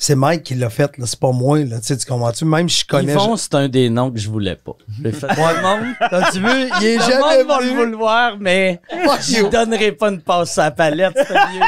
c'est 0.00 0.14
Mike 0.14 0.44
qui 0.44 0.54
l'a 0.54 0.70
fait, 0.70 0.90
c'est 1.04 1.20
pas 1.20 1.30
moi, 1.30 1.58
là, 1.58 1.78
tu 1.78 1.88
sais, 1.88 1.96
tu 1.98 2.06
comprends-tu? 2.06 2.46
Même 2.46 2.70
je 2.70 2.86
connais... 2.86 3.12
Yvon, 3.12 3.36
c'est 3.36 3.54
un 3.54 3.68
des 3.68 3.90
noms 3.90 4.10
que 4.10 4.18
je 4.18 4.30
voulais 4.30 4.56
pas. 4.56 4.72
J'ai 5.04 5.12
fait 5.12 5.26
le 5.28 5.62
monde. 5.62 5.94
T'as-tu 6.10 6.40
vu? 6.40 6.70
Il 6.80 6.86
est 6.86 6.96
Le 6.96 7.02
jamais 7.02 7.44
monde 7.44 7.46
va 7.46 7.60
le 7.60 7.68
vouloir, 7.68 8.36
mais 8.40 8.80
je 8.90 9.42
lui 9.42 9.50
donnerai 9.50 9.92
pas 9.92 10.08
une 10.08 10.22
passe 10.22 10.56
à 10.56 10.64
la 10.64 10.70
palette. 10.70 11.12
C'est 11.14 11.36
un 11.36 11.46
vieux, 11.48 11.60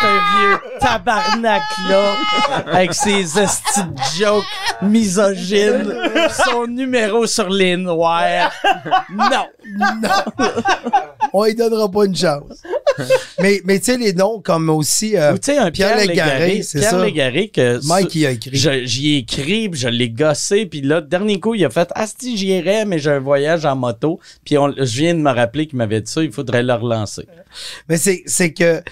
c'est 0.00 0.06
un 0.06 0.38
vieux 0.38 0.60
tabarnak, 0.78 1.62
là, 1.88 2.14
avec 2.72 2.94
ses 2.94 3.24
de 3.24 3.44
jokes 4.16 4.44
misogynes, 4.80 5.92
son 6.46 6.68
numéro 6.68 7.26
sur 7.26 7.48
les 7.48 7.76
noirs. 7.76 8.52
Non. 9.10 9.46
On 11.32 11.44
lui 11.44 11.56
donnera 11.56 11.90
pas 11.90 12.04
une 12.04 12.16
chance. 12.16 12.62
mais, 13.40 13.60
mais 13.64 13.78
tu 13.78 13.86
sais, 13.86 13.96
les 13.98 14.12
noms 14.12 14.40
comme 14.40 14.70
aussi... 14.70 15.16
euh, 15.16 15.32
Ou 15.34 15.38
tu 15.38 15.52
sais, 15.52 15.58
un 15.58 15.70
Pierre, 15.70 15.94
Pierre 15.96 16.06
Légaré, 16.06 16.62
c'est 16.62 16.78
Pierre 16.78 16.90
ça. 16.90 17.04
Légaré 17.04 17.48
que 17.48 17.80
Mike, 17.86 18.14
il 18.14 18.26
a 18.26 18.30
écrit. 18.32 18.50
Je- 18.56 18.84
J'y 18.84 19.14
ai 19.14 19.18
écrit, 19.18 19.68
puis 19.68 19.80
je 19.80 19.88
l'ai 19.88 20.10
gossé, 20.10 20.66
puis 20.66 20.80
là, 20.82 21.00
dernier 21.00 21.40
coup, 21.40 21.54
il 21.54 21.64
a 21.64 21.70
fait 21.70 21.88
Ah, 21.94 22.06
si 22.06 22.36
j'irais, 22.36 22.84
mais 22.84 22.98
j'ai 22.98 23.10
un 23.10 23.20
voyage 23.20 23.64
en 23.64 23.76
moto. 23.76 24.20
Puis 24.44 24.58
on- 24.58 24.72
je 24.76 24.98
viens 24.98 25.14
de 25.14 25.20
me 25.20 25.30
rappeler 25.30 25.66
qu'il 25.66 25.78
m'avait 25.78 26.00
dit 26.00 26.10
ça, 26.10 26.22
il 26.22 26.32
faudrait 26.32 26.62
le 26.62 26.72
relancer. 26.74 27.26
Mais 27.88 27.96
c'est, 27.96 28.22
c'est 28.26 28.52
que 28.52 28.82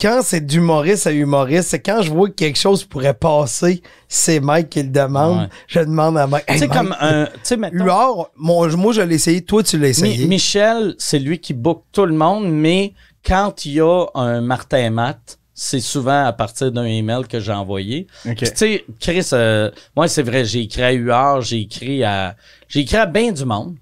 quand 0.00 0.20
c'est 0.22 0.44
d'humoriste 0.44 1.06
à 1.06 1.12
humoriste, 1.12 1.68
c'est 1.70 1.78
quand 1.78 2.02
je 2.02 2.10
vois 2.10 2.28
que 2.28 2.34
quelque 2.34 2.58
chose 2.58 2.84
pourrait 2.84 3.14
passer, 3.14 3.80
c'est 4.08 4.40
Mike 4.40 4.68
qui 4.70 4.82
le 4.82 4.88
demande. 4.88 5.42
Ouais. 5.42 5.48
Je 5.68 5.80
demande 5.80 6.18
à 6.18 6.26
Mike. 6.26 6.44
Tu 6.46 6.58
sais, 6.58 6.66
Mike, 6.66 6.78
comme 6.78 6.96
un. 7.00 7.26
Tu 7.26 7.30
sais, 7.44 7.56
mettons, 7.56 7.76
Huard, 7.84 8.30
moi, 8.36 8.68
je- 8.68 8.76
moi, 8.76 8.92
je 8.92 9.00
l'ai 9.02 9.14
essayé, 9.14 9.42
toi, 9.42 9.62
tu 9.62 9.76
l'as 9.78 9.84
Mi- 9.84 9.90
essayé. 9.90 10.26
Michel, 10.26 10.94
c'est 10.98 11.20
lui 11.20 11.38
qui 11.38 11.54
book 11.54 11.84
tout 11.92 12.06
le 12.06 12.12
monde, 12.14 12.50
mais 12.50 12.92
quand 13.24 13.64
il 13.64 13.72
y 13.72 13.80
a 13.80 14.06
un 14.14 14.40
Martin 14.40 14.90
Matt, 14.90 15.38
c'est 15.54 15.80
souvent 15.80 16.24
à 16.24 16.32
partir 16.32 16.72
d'un 16.72 16.84
email 16.84 17.24
que 17.28 17.40
j'ai 17.40 17.52
envoyé. 17.52 18.06
Tu 18.36 18.46
sais, 18.54 18.84
Chris, 19.00 19.28
euh, 19.32 19.70
moi, 19.96 20.08
c'est 20.08 20.22
vrai, 20.22 20.44
j'ai 20.44 20.62
écrit 20.62 20.82
à 20.82 20.92
UR, 20.92 21.40
j'ai 21.40 21.60
écrit 21.60 22.02
à. 22.02 22.36
J'ai 22.68 22.80
écrit 22.80 22.96
à 22.96 23.06
bien 23.06 23.32
du 23.32 23.44
monde. 23.44 23.76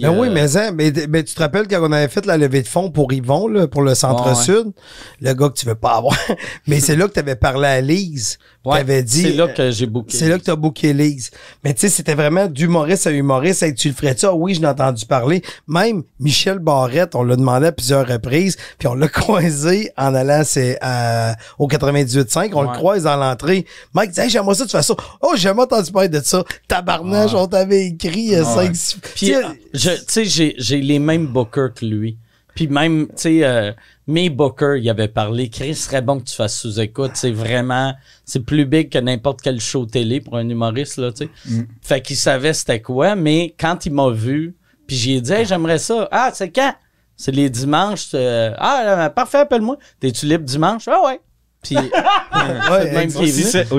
Ben 0.00 0.18
oui, 0.18 0.28
euh, 0.28 0.32
mais, 0.32 0.56
hein, 0.56 0.70
mais, 0.72 0.92
mais 1.08 1.22
tu 1.22 1.34
te 1.34 1.40
rappelles 1.40 1.68
quand 1.68 1.78
on 1.82 1.92
avait 1.92 2.08
fait 2.08 2.24
la 2.24 2.38
levée 2.38 2.62
de 2.62 2.66
fonds 2.66 2.90
pour 2.90 3.12
Yvon, 3.12 3.48
là, 3.48 3.68
pour 3.68 3.82
le 3.82 3.94
Centre-Sud, 3.94 4.72
le 5.20 5.34
gars 5.34 5.48
que 5.50 5.58
tu 5.58 5.66
veux 5.66 5.74
pas 5.74 5.96
avoir. 5.96 6.16
mais 6.66 6.80
c'est 6.80 6.96
là 6.96 7.06
que 7.06 7.12
tu 7.12 7.18
avais 7.18 7.36
parlé 7.36 7.68
à 7.68 7.80
Lise. 7.82 8.38
Ouais, 8.64 8.76
tu 8.76 8.80
avais 8.80 9.02
dit. 9.02 9.22
C'est 9.22 9.32
là 9.32 9.48
que 9.48 9.70
j'ai 9.70 9.86
booké. 9.86 10.16
C'est 10.16 10.28
là 10.28 10.38
que 10.38 10.44
tu 10.44 10.50
as 10.50 10.56
booké 10.56 10.92
Lise. 10.92 11.30
Mais 11.64 11.74
tu 11.74 11.80
sais, 11.80 11.88
c'était 11.88 12.14
vraiment 12.14 12.46
d'humoriste 12.46 13.06
à 13.06 13.10
humoriste. 13.10 13.62
Hey, 13.62 13.74
tu 13.74 13.88
le 13.88 13.94
ferais-tu? 13.94 14.26
Ah 14.26 14.34
oui, 14.34 14.54
je 14.54 14.60
l'ai 14.60 14.66
entendu 14.66 15.04
parler. 15.06 15.42
Même 15.68 16.02
Michel 16.20 16.58
Barrette, 16.58 17.14
on 17.14 17.22
l'a 17.22 17.36
demandé 17.36 17.66
à 17.66 17.72
plusieurs 17.72 18.06
reprises, 18.06 18.56
puis 18.78 18.88
on 18.88 18.94
l'a 18.94 19.08
croisé 19.08 19.90
en 19.96 20.14
allant 20.14 20.42
c'est, 20.44 20.78
à- 20.80 21.36
au 21.58 21.66
98.5. 21.68 22.50
On 22.54 22.60
Ouais. 22.60 22.72
le 22.72 22.78
croise 22.78 23.02
dans 23.04 23.16
l'entrée. 23.16 23.66
Mike 23.94 24.10
dit, 24.12 24.20
hey, 24.20 24.30
j'aimerais 24.30 24.54
ça, 24.54 24.64
tu 24.64 24.70
fais 24.70 24.82
ça. 24.82 24.94
Oh, 25.20 25.32
j'ai 25.34 25.42
jamais 25.42 25.62
entendu 25.62 25.90
parler 25.92 26.08
de 26.08 26.20
ça. 26.20 26.44
Tabarnage, 26.68 27.34
on 27.34 27.46
t'avait 27.46 27.86
écrit 27.86 28.34
euh, 28.34 28.44
cinq, 28.44 28.74
six- 28.74 28.96
Puis, 29.00 29.12
Tu 29.14 29.26
sais, 29.26 29.36
euh, 29.44 29.48
je- 29.72 29.90
tu 29.90 30.04
sais, 30.08 30.24
j'ai, 30.24 30.54
j'ai 30.58 30.80
les 30.80 30.98
mêmes 30.98 31.26
bookers 31.26 31.74
que 31.74 31.84
lui. 31.84 32.16
Puis 32.54 32.68
même, 32.68 33.06
tu 33.08 33.12
sais, 33.16 33.44
euh, 33.44 33.72
mes 34.06 34.30
bookers, 34.30 34.76
il 34.76 34.88
avait 34.90 35.08
parlé, 35.08 35.48
Chris, 35.48 35.74
serait 35.74 36.02
bon 36.02 36.20
que 36.20 36.24
tu 36.24 36.34
fasses 36.36 36.58
sous-écoute. 36.60 37.12
C'est 37.14 37.32
vraiment, 37.32 37.94
c'est 38.24 38.44
plus 38.44 38.64
big 38.66 38.90
que 38.90 38.98
n'importe 38.98 39.40
quel 39.42 39.60
show 39.60 39.86
télé 39.86 40.20
pour 40.20 40.36
un 40.36 40.48
humoriste, 40.48 40.98
là, 40.98 41.10
tu 41.12 41.24
sais. 41.24 41.30
Mm. 41.46 41.62
Fait 41.82 42.00
qu'il 42.00 42.16
savait 42.16 42.52
c'était 42.52 42.80
quoi, 42.80 43.16
mais 43.16 43.54
quand 43.58 43.86
il 43.86 43.92
m'a 43.92 44.10
vu, 44.10 44.54
puis 44.86 44.96
j'ai 44.96 45.20
dit, 45.20 45.32
hey, 45.32 45.46
j'aimerais 45.46 45.78
ça. 45.78 46.08
Ah, 46.10 46.30
c'est 46.32 46.50
quand? 46.50 46.74
C'est 47.16 47.32
les 47.32 47.48
dimanches. 47.48 48.08
euh, 48.14 48.52
ah, 48.58 49.10
parfait, 49.14 49.38
appelle-moi. 49.38 49.78
T'es-tu 50.00 50.26
libre 50.26 50.44
dimanche? 50.44 50.88
Ah 50.88 51.00
ouais. 51.06 51.20
Puis, 51.62 51.76
ouais, 52.70 52.92
même 52.92 53.10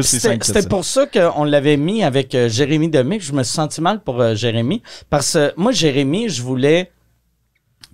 C'était- 0.02 0.68
pour 0.68 0.84
ça 0.84 1.06
qu'on 1.06 1.44
l'avait 1.44 1.78
mis 1.78 2.04
avec 2.04 2.34
euh, 2.34 2.50
Jérémy 2.50 2.90
Demick. 2.90 3.22
Je 3.22 3.34
me 3.34 3.44
suis 3.44 3.54
senti 3.54 3.80
mal 3.82 4.00
pour 4.02 4.20
euh, 4.22 4.34
Jérémy. 4.36 4.82
Parce 5.10 5.34
que 5.34 5.54
moi, 5.56 5.72
Jérémy, 5.72 6.30
je 6.30 6.42
voulais. 6.42 6.92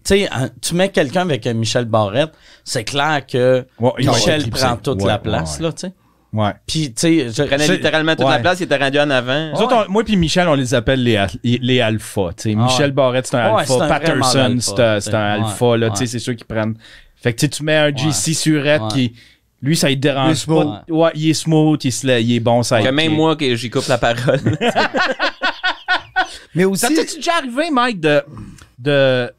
Tu 0.04 0.16
sais, 0.26 0.30
tu 0.62 0.76
mets 0.76 0.90
quelqu'un 0.90 1.22
avec 1.22 1.46
Michel 1.48 1.86
Barrette, 1.86 2.32
c'est 2.64 2.84
clair 2.84 3.22
que 3.26 3.66
Ouais, 3.80 3.92
il 4.00 4.08
Michel 4.10 4.50
prend 4.50 4.76
toute 4.78 5.02
Ouais, 5.02 5.08
la 5.08 5.20
place, 5.20 5.58
ouais. 5.58 5.64
là, 5.66 5.72
tu 5.74 5.80
sais. 5.88 5.94
Ouais. 6.34 6.52
Puis, 6.66 6.94
tu 6.94 7.02
sais, 7.02 7.30
je- 7.30 7.44
Il 7.44 7.48
prenait 7.50 7.66
je- 7.68 7.74
littéralement 7.74 8.16
toute 8.16 8.26
ouais. 8.26 8.32
la 8.32 8.40
place, 8.40 8.60
il 8.62 8.64
était 8.64 8.78
rendu 8.78 8.98
en 9.00 9.10
avant. 9.10 9.52
Nous 9.52 9.60
autres, 9.62 9.86
on- 9.88 9.92
moi 9.92 10.04
puis 10.04 10.16
Michel, 10.16 10.48
on 10.48 10.54
les 10.56 10.74
appelle 10.74 11.04
les, 11.04 11.20
les 11.44 11.82
alphas. 11.82 12.30
tu 12.38 12.52
sais. 12.52 12.56
Ah 12.58 12.64
Michel. 12.64 12.92
Barrette, 12.94 13.28
c'est 13.28 13.36
un 13.36 13.54
Ouais, 13.54 13.62
alpha. 13.62 13.88
Patterson, 13.88 14.56
c'est 14.60 14.80
un, 14.80 14.96
tu 14.96 15.02
c'est 15.02 15.12
sais. 15.12 15.16
un 15.16 15.40
Ouais, 15.42 15.46
alpha. 15.46 15.78
Là, 15.78 15.90
tu 15.90 15.96
sais. 15.98 16.06
C'est 16.08 16.20
ceux 16.20 16.34
qui 16.34 16.46
prennent. 16.46 16.76
Fait 17.18 17.34
que 17.34 17.40
tu 17.42 17.46
sais, 17.46 17.50
tu 17.50 17.64
mets 17.64 17.76
un 17.76 17.96
JC 17.96 18.34
surette 18.34 18.82
Ouais. 18.82 18.88
qui. 18.94 19.14
Lui, 19.62 19.76
ça 19.76 19.88
ne 19.88 19.92
Il 19.92 19.94
est 19.94 19.98
dérange 19.98 20.36
smooth. 20.38 20.66
pas. 20.66 20.86
Ouais, 20.90 21.12
il 21.14 21.30
est 21.30 21.34
smooth, 21.36 21.84
il, 21.84 21.92
se 21.92 22.08
la- 22.08 22.20
il 22.20 22.34
est 22.34 22.40
bon, 22.40 22.64
ça 22.64 22.82
Que 22.82 22.88
même 22.88 23.12
moi, 23.14 23.36
que 23.36 23.54
j'y 23.56 23.70
coupe 23.70 23.88
la 23.88 23.98
parole. 24.00 24.40
Mais 26.56 26.64
Ça 26.64 26.70
aussi, 26.70 26.96
t'est 26.96 27.16
déjà 27.18 27.34
arrivé, 27.38 27.70
Mike, 27.72 28.00
de, 28.00 28.24
de. 28.80 29.32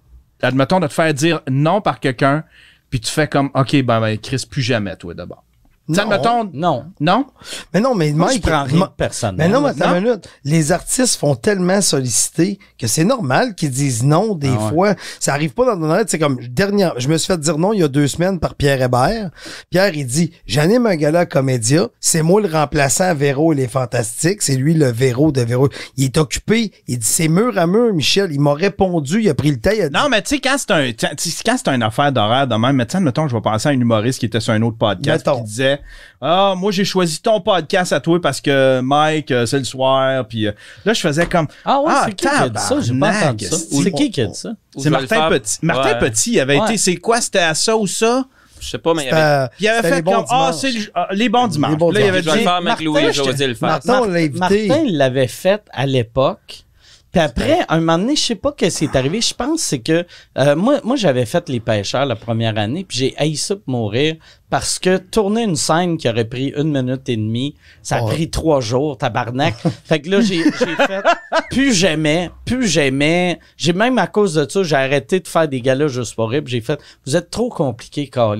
Admettons, 0.42 0.80
de 0.80 0.86
te 0.86 0.92
faire 0.92 1.14
dire 1.14 1.40
non 1.48 1.80
par 1.80 2.00
quelqu'un, 2.00 2.44
puis 2.90 3.00
tu 3.00 3.10
fais 3.10 3.28
comme, 3.28 3.50
OK, 3.54 3.82
ben, 3.82 4.00
ben 4.00 4.18
Chris, 4.18 4.44
plus 4.50 4.62
jamais, 4.62 4.96
toi, 4.96 5.14
d'abord. 5.14 5.44
Non. 5.88 6.50
Non. 6.54 6.84
Non? 7.00 7.26
mais 7.74 7.80
non, 7.80 7.94
mais 7.94 8.12
Moi, 8.12 8.28
je 8.28 8.32
Mike, 8.34 8.42
prends 8.46 8.62
rien 8.64 8.78
Ma- 8.78 8.86
de 8.86 8.92
personnel. 8.92 9.34
Mais 9.36 9.48
non, 9.52 9.60
mais 9.62 9.70
attends 9.70 9.90
Non? 9.90 9.96
une 9.98 10.04
minute. 10.04 10.28
Les 10.44 10.70
artistes 10.72 11.16
font 11.18 11.34
tellement 11.34 11.80
solliciter 11.80 12.58
que 12.78 12.86
c'est 12.86 13.04
normal 13.04 13.54
qu'ils 13.54 13.70
disent 13.70 14.04
non 14.04 14.34
des 14.34 14.48
Ah 14.48 14.64
ouais. 14.66 14.70
fois. 14.70 14.94
Ça 15.20 15.32
arrive 15.34 15.52
pas 15.54 15.66
dans 15.66 15.76
ton 15.80 15.90
oreille. 15.90 16.04
C'est 16.06 16.18
comme, 16.18 16.38
dernière, 16.48 16.94
je 16.98 17.08
me 17.08 17.18
suis 17.18 17.26
fait 17.26 17.38
dire 17.40 17.58
non 17.58 17.72
il 17.72 17.80
y 17.80 17.82
a 17.82 17.88
deux 17.88 18.06
semaines 18.06 18.38
par 18.38 18.54
Pierre 18.54 18.80
Hébert. 18.80 19.30
Pierre, 19.70 19.94
il 19.94 20.06
dit, 20.06 20.32
j'anime 20.46 20.86
un 20.86 20.94
gala 20.96 21.20
à 21.20 21.26
Comédia. 21.26 21.88
C'est 22.00 22.22
moi 22.22 22.40
le 22.40 22.48
remplaçant 22.48 23.04
à 23.04 23.14
Véro 23.14 23.52
et 23.52 23.56
les 23.56 23.68
Fantastiques. 23.68 24.42
C'est 24.42 24.56
lui 24.56 24.74
le 24.74 24.86
Véro 24.90 25.32
de 25.32 25.42
Véro. 25.42 25.68
Il 25.96 26.04
est 26.06 26.18
occupé. 26.18 26.72
Il 26.86 26.98
dit, 27.00 27.06
c'est 27.06 27.28
mur 27.28 27.58
à 27.58 27.66
mur, 27.66 27.92
Michel. 27.92 28.30
Il 28.32 28.40
m'a 28.40 28.54
répondu. 28.54 29.20
Il 29.22 29.28
a 29.28 29.34
pris 29.34 29.50
le 29.50 29.60
temps. 29.60 29.70
Il 29.74 29.82
a 29.82 29.88
dit, 29.88 29.94
Non, 29.94 30.08
mais 30.10 30.22
tu 30.22 30.36
sais, 30.36 30.40
quand 30.40 30.56
c'est 30.58 30.70
un, 30.70 30.92
tu 30.92 31.06
sais, 31.30 31.42
quand 31.44 31.56
c'est 31.58 31.68
une 31.74 31.82
affaire 31.82 32.12
d'horaire 32.12 32.46
de 32.46 32.54
même, 32.54 32.76
mais 32.76 32.86
tu 32.86 32.92
sais, 32.92 33.00
mettons, 33.00 33.26
je 33.28 33.34
vais 33.34 33.42
penser 33.42 33.68
à 33.68 33.72
un 33.72 33.80
humoriste 33.80 34.20
qui 34.20 34.26
était 34.26 34.40
sur 34.40 34.52
un 34.52 34.62
autre 34.62 34.78
podcast 34.78 35.26
Mettons. 35.26 35.38
qui 35.38 35.44
disait 35.44 35.71
Ah, 36.20 36.54
moi, 36.56 36.70
j'ai 36.72 36.84
choisi 36.84 37.20
ton 37.20 37.40
podcast 37.40 37.92
à 37.92 38.00
toi 38.00 38.20
parce 38.20 38.40
que 38.40 38.80
Mike, 38.80 39.30
euh, 39.30 39.46
c'est 39.46 39.58
le 39.58 39.64
soir. 39.64 40.26
Puis 40.26 40.46
euh, 40.46 40.52
là, 40.84 40.92
je 40.92 41.00
faisais 41.00 41.26
comme 41.26 41.46
Ah 41.64 41.80
ouais, 41.80 41.86
Ah, 41.94 42.02
c'est 42.06 42.14
qui 42.14 42.26
qui 42.26 42.34
a 42.34 42.48
dit 42.48 42.60
ça? 42.60 42.76
J'ai 42.80 42.98
pas 42.98 43.10
entendu 43.10 43.44
ça. 43.46 43.56
C'est 43.56 43.92
qui 43.92 44.10
qui 44.10 44.20
a 44.20 44.26
dit 44.26 44.34
ça? 44.34 44.50
C'est 44.76 44.90
Martin 44.90 45.06
faire- 45.06 45.28
Petit. 45.28 45.58
Martin 45.62 45.92
Ouais. 45.92 45.98
Petit, 45.98 46.32
il 46.32 46.40
avait 46.40 46.58
Ouais. 46.58 46.64
été, 46.66 46.76
c'est 46.78 46.96
quoi, 46.96 47.20
c'était 47.20 47.38
à 47.40 47.54
ça 47.54 47.76
ou 47.76 47.86
ça? 47.86 48.24
Je 48.60 48.68
sais 48.70 48.78
pas, 48.78 48.94
mais 48.94 49.06
il 49.06 49.12
avait. 49.12 49.48
il 49.58 49.68
fait 49.82 49.94
les 49.96 50.02
bons 50.02 50.12
comme 50.12 50.26
Ah, 50.30 50.52
c'est 50.52 50.70
le- 50.70 50.80
ah, 50.94 51.08
les 51.10 51.28
bons 51.28 51.48
dimanches. 51.48 51.70
Les 51.72 51.76
bons 51.76 51.90
Puis 51.90 51.98
là, 51.98 52.06
il 52.06 52.08
avait 52.10 52.22
Je 52.22 52.26
vais 52.26 52.32
le 52.32 52.38
dit 52.38 52.44
faire 52.44 52.52
avec 52.54 52.64
Martin, 52.68 52.84
Louis 52.84 53.12
José 53.12 53.46
le 53.48 53.54
faire. 53.54 53.80
Martin 53.84 54.84
l'avait 54.86 55.26
fait 55.26 55.62
à 55.72 55.84
l'époque. 55.86 56.64
Puis 57.12 57.20
après, 57.20 57.58
un 57.68 57.78
moment 57.80 57.98
donné, 57.98 58.16
je 58.16 58.22
sais 58.22 58.34
pas 58.34 58.54
ce 58.58 58.66
qui 58.78 58.84
est 58.84 58.96
arrivé. 58.96 59.20
Je 59.20 59.34
pense 59.34 59.60
c'est 59.60 59.80
que 59.80 60.06
euh, 60.38 60.56
moi, 60.56 60.80
moi 60.82 60.96
j'avais 60.96 61.26
fait 61.26 61.46
les 61.50 61.60
pêcheurs 61.60 62.06
la 62.06 62.16
première 62.16 62.56
année, 62.58 62.84
puis 62.88 62.96
j'ai 62.98 63.14
haï 63.18 63.36
ça 63.36 63.54
pour 63.54 63.68
mourir 63.70 64.16
parce 64.48 64.78
que 64.78 64.96
tourner 64.96 65.42
une 65.42 65.56
scène 65.56 65.98
qui 65.98 66.08
aurait 66.08 66.24
pris 66.26 66.52
une 66.56 66.72
minute 66.72 67.06
et 67.10 67.16
demie, 67.16 67.54
ça 67.82 67.96
a 67.98 68.02
Ouais. 68.02 68.12
pris 68.14 68.30
trois 68.30 68.60
jours, 68.62 68.96
tabarnak. 68.96 69.54
fait 69.84 70.00
que 70.00 70.08
là, 70.10 70.20
j'ai 70.22 70.42
fait 70.52 71.02
plus 71.50 71.74
jamais, 71.74 72.30
plus 72.46 72.66
jamais. 72.66 73.38
J'ai 73.58 73.72
même 73.74 73.98
à 73.98 74.06
cause 74.06 74.34
de 74.34 74.48
ça, 74.48 74.62
j'ai 74.62 74.76
arrêté 74.76 75.20
de 75.20 75.28
faire 75.28 75.48
des 75.48 75.60
galas 75.60 75.88
juste 75.88 76.14
pour 76.14 76.30
rire. 76.30 76.42
puis 76.44 76.52
J'ai 76.52 76.60
fait, 76.62 76.80
vous 77.06 77.14
êtes 77.16 77.30
trop 77.30 77.50
compliqué, 77.50 78.10
là. 78.14 78.34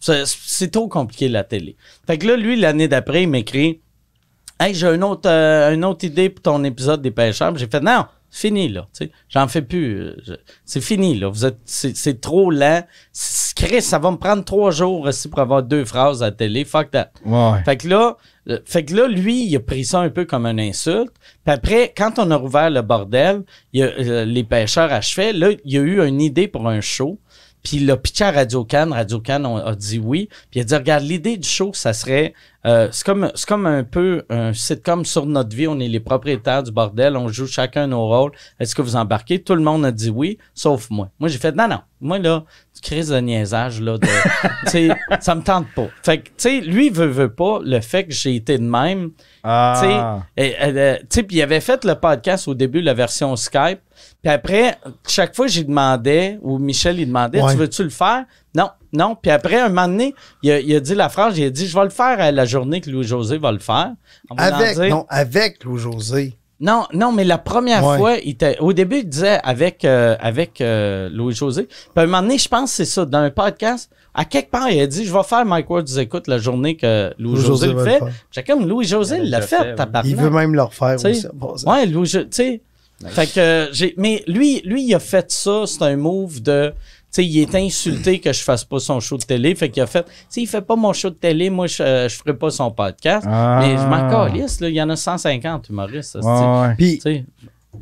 C'est- 0.00 0.24
C'est 0.26 0.70
trop 0.72 0.88
compliqué 0.88 1.28
la 1.28 1.44
télé. 1.44 1.76
Fait 2.06 2.18
que 2.18 2.26
là, 2.26 2.36
lui, 2.36 2.56
l'année 2.56 2.88
d'après, 2.88 3.22
il 3.22 3.28
m'écrit. 3.28 3.80
Hey, 4.62 4.74
j'ai 4.74 4.88
une 4.88 5.02
autre, 5.04 5.28
euh, 5.28 5.72
une 5.72 5.84
autre 5.86 6.04
idée 6.04 6.28
pour 6.28 6.42
ton 6.42 6.62
épisode 6.64 7.00
des 7.00 7.10
pêcheurs. 7.10 7.56
J'ai 7.56 7.66
fait 7.66 7.80
non, 7.80 8.04
fini 8.30 8.68
là. 8.68 8.86
tu 8.92 9.06
sais. 9.06 9.10
J'en 9.30 9.48
fais 9.48 9.62
plus. 9.62 9.96
euh, 10.00 10.16
je- 10.22 10.34
c'est 10.66 10.82
fini 10.82 11.18
là. 11.18 11.28
Vous 11.28 11.46
êtes, 11.46 11.56
c'est, 11.64 11.96
c'est 11.96 12.20
trop 12.20 12.50
lent. 12.50 12.82
C'est- 13.10 13.54
Chris, 13.56 13.80
ça 13.80 13.98
va 13.98 14.10
me 14.10 14.18
prendre 14.18 14.44
trois 14.44 14.70
jours 14.70 15.00
aussi 15.00 15.28
pour 15.28 15.38
avoir 15.38 15.62
deux 15.62 15.86
phrases 15.86 16.22
à 16.22 16.26
la 16.26 16.32
télé. 16.32 16.66
Fuck 16.66 16.90
that. 16.90 17.10
Ouais. 17.24 17.62
Fait 17.64 17.78
que 17.78 17.88
là, 17.88 18.16
euh, 18.50 18.58
fait 18.66 18.84
que 18.84 18.94
là, 18.94 19.08
lui, 19.08 19.46
il 19.46 19.56
a 19.56 19.60
pris 19.60 19.84
ça 19.84 20.00
un 20.00 20.10
peu 20.10 20.26
comme 20.26 20.44
une 20.44 20.60
insulte. 20.60 21.12
Puis 21.44 21.54
après, 21.54 21.94
quand 21.96 22.18
on 22.18 22.30
a 22.30 22.36
rouvert 22.36 22.68
le 22.68 22.82
bordel, 22.82 23.42
il 23.72 23.82
a, 23.82 23.86
euh, 23.86 24.24
les 24.26 24.44
pêcheurs 24.44 24.92
achevaient. 24.92 25.32
Là, 25.32 25.52
il 25.64 25.72
y 25.72 25.78
a 25.78 25.80
eu 25.80 26.06
une 26.06 26.20
idée 26.20 26.48
pour 26.48 26.68
un 26.68 26.82
show. 26.82 27.18
Puis 27.62 27.78
il 27.78 27.86
l'a 27.86 27.96
pitché 27.96 28.24
à 28.24 28.30
Radio 28.30 28.64
Cannes. 28.64 28.92
Radio 28.92 29.20
Cannes 29.20 29.46
a, 29.46 29.74
dit 29.74 29.98
oui. 29.98 30.28
Puis 30.50 30.60
il 30.60 30.62
a 30.62 30.64
dit, 30.64 30.74
regarde, 30.74 31.04
l'idée 31.04 31.36
du 31.36 31.48
show, 31.48 31.72
ça 31.74 31.92
serait... 31.92 32.34
euh, 32.66 32.88
c'est 32.92 33.04
comme, 33.04 33.30
comme 33.46 33.66
un 33.66 33.84
peu 33.84 34.24
un 34.30 34.52
sitcom 34.52 35.04
sur 35.04 35.26
notre 35.26 35.54
vie. 35.54 35.68
On 35.68 35.78
est 35.78 35.88
les 35.88 36.00
propriétaires 36.00 36.62
du 36.62 36.72
bordel. 36.72 37.16
On 37.16 37.28
joue 37.28 37.46
chacun 37.46 37.86
nos 37.86 38.06
rôles. 38.06 38.32
Est-ce 38.58 38.74
que 38.74 38.82
vous 38.82 38.96
embarquez? 38.96 39.42
Tout 39.42 39.54
le 39.54 39.62
monde 39.62 39.84
a 39.84 39.92
dit 39.92 40.10
oui, 40.10 40.38
sauf 40.54 40.90
moi. 40.90 41.10
Moi, 41.18 41.28
j'ai 41.28 41.38
fait, 41.38 41.54
non, 41.54 41.68
non. 41.68 41.80
Moi, 42.00 42.18
là, 42.18 42.44
tu 42.74 42.80
crise 42.80 43.08
de 43.08 43.18
niaisage, 43.18 43.80
là. 43.80 43.98
De, 43.98 44.06
ça 45.20 45.34
me 45.34 45.42
tente 45.42 45.66
pas. 45.74 45.88
Fait 46.02 46.18
que, 46.18 46.28
tu 46.28 46.32
sais, 46.38 46.60
lui, 46.60 46.88
veut, 46.88 47.06
veut 47.06 47.32
pas. 47.32 47.60
Le 47.62 47.80
fait 47.80 48.06
que 48.06 48.12
j'ai 48.12 48.34
été 48.34 48.56
de 48.56 48.64
même, 48.64 49.10
Ah. 49.42 50.20
et, 50.36 50.46
et, 50.48 50.54
euh, 50.60 50.96
tu 51.00 51.06
sais, 51.10 51.22
puis 51.22 51.36
il 51.36 51.42
avait 51.42 51.60
fait 51.60 51.84
le 51.84 51.94
podcast 51.94 52.46
au 52.48 52.54
début, 52.54 52.80
la 52.82 52.94
version 52.94 53.34
Skype. 53.36 53.80
Puis 54.22 54.30
après, 54.32 54.76
chaque 55.08 55.34
fois, 55.34 55.46
j'y 55.46 55.64
demandais, 55.64 56.38
ou 56.42 56.58
Michel, 56.58 56.98
il 57.00 57.06
demandait, 57.06 57.40
Ouais. 57.40 57.52
tu 57.52 57.58
veux-tu 57.58 57.84
le 57.84 57.90
faire? 57.90 58.24
Non, 58.54 58.68
non. 58.92 59.16
Puis 59.20 59.30
après, 59.30 59.60
un 59.60 59.68
moment 59.68 59.88
donné, 59.88 60.14
il 60.42 60.50
a, 60.50 60.60
il 60.60 60.74
a 60.76 60.80
dit 60.80 60.94
la 60.94 61.08
phrase, 61.08 61.38
il 61.38 61.44
a 61.44 61.50
dit, 61.50 61.66
je 61.66 61.76
vais 61.76 61.84
le 61.84 61.90
faire 61.90 62.20
à 62.20 62.30
la 62.32 62.44
journée 62.44 62.80
que 62.80 62.90
Louis-José 62.90 63.38
va 63.38 63.52
le 63.52 63.58
faire. 63.58 63.92
Avec, 64.36 64.76
non, 64.90 65.06
avec 65.08 65.64
Louis-José. 65.64 66.36
Non, 66.60 66.84
non, 66.92 67.10
mais 67.12 67.24
la 67.24 67.38
première 67.38 67.84
Ouais. 67.86 67.96
fois, 67.98 68.14
il 68.22 68.30
était, 68.30 68.58
au 68.58 68.72
début, 68.72 68.98
il 68.98 69.08
disait 69.08 69.40
avec, 69.42 69.84
euh, 69.84 70.16
avec 70.20 70.60
euh, 70.60 71.08
Louis-José. 71.10 71.64
Puis 71.64 71.78
à 71.96 72.00
un 72.02 72.06
moment 72.06 72.22
donné, 72.22 72.36
je 72.38 72.48
pense 72.48 72.70
que 72.70 72.76
c'est 72.76 72.84
ça, 72.84 73.04
dans 73.06 73.18
un 73.18 73.30
podcast, 73.30 73.90
à 74.14 74.24
quelque 74.24 74.50
part, 74.50 74.68
il 74.70 74.80
a 74.80 74.86
dit, 74.86 75.04
je 75.04 75.12
vais 75.12 75.22
faire 75.22 75.44
Mike 75.46 75.70
Ward 75.70 75.88
écoute 75.98 76.26
la 76.26 76.38
journée 76.38 76.76
que 76.76 77.12
Louis-José 77.18 77.68
Louis-José 77.68 77.72
le 77.72 77.84
fait. 77.84 78.00
J'ai 78.32 78.42
comme 78.42 78.68
Louis-José 78.68 79.18
Il 79.22 79.30
l'a 79.30 79.40
fait, 79.40 79.56
fait, 79.56 79.70
oui. 79.70 79.74
tabarnak. 79.76 80.10
Il 80.10 80.16
veut 80.16 80.30
même 80.30 80.54
le 80.54 80.62
refaire 80.62 80.96
Tu 80.96 81.02
sais, 81.02 81.10
aussi. 81.10 81.26
Bon, 81.32 81.54
Ouais, 81.66 81.86
Louis, 81.86 82.08
tu 82.08 82.26
sais. 82.30 82.60
Fait 83.06 83.26
que 83.32 83.40
euh, 83.40 83.72
j'ai. 83.72 83.94
Mais 83.96 84.22
lui, 84.26 84.60
lui, 84.66 84.82
il 84.84 84.94
a 84.94 84.98
fait 84.98 85.30
ça. 85.30 85.62
C'est 85.66 85.80
un 85.82 85.96
move 85.96 86.42
de. 86.42 86.74
Tu 87.12 87.22
sais, 87.22 87.26
il 87.26 87.40
est 87.40 87.54
insulté 87.56 88.20
que 88.20 88.32
je 88.32 88.40
fasse 88.42 88.62
pas 88.62 88.78
son 88.78 89.00
show 89.00 89.16
de 89.16 89.24
télé. 89.24 89.54
Fait 89.56 89.68
qu'il 89.68 89.82
a 89.82 89.86
fait. 89.86 90.06
Tu 90.32 90.42
il 90.42 90.46
fait 90.46 90.60
pas 90.60 90.76
mon 90.76 90.92
show 90.92 91.10
de 91.10 91.16
télé. 91.16 91.50
Moi, 91.50 91.66
je, 91.66 91.82
euh, 91.82 92.08
je 92.08 92.16
ferai 92.16 92.34
pas 92.34 92.50
son 92.50 92.70
podcast. 92.70 93.26
Ah. 93.28 93.58
Mais 93.60 93.76
je 93.76 93.82
m'en 93.82 94.08
calisse, 94.08 94.60
là. 94.60 94.68
Il 94.68 94.76
y 94.76 94.82
en 94.82 94.90
a 94.90 94.96
150 94.96 95.68
humoristes. 95.70 96.18
ouais. 96.22 96.74
Puis, 96.76 97.02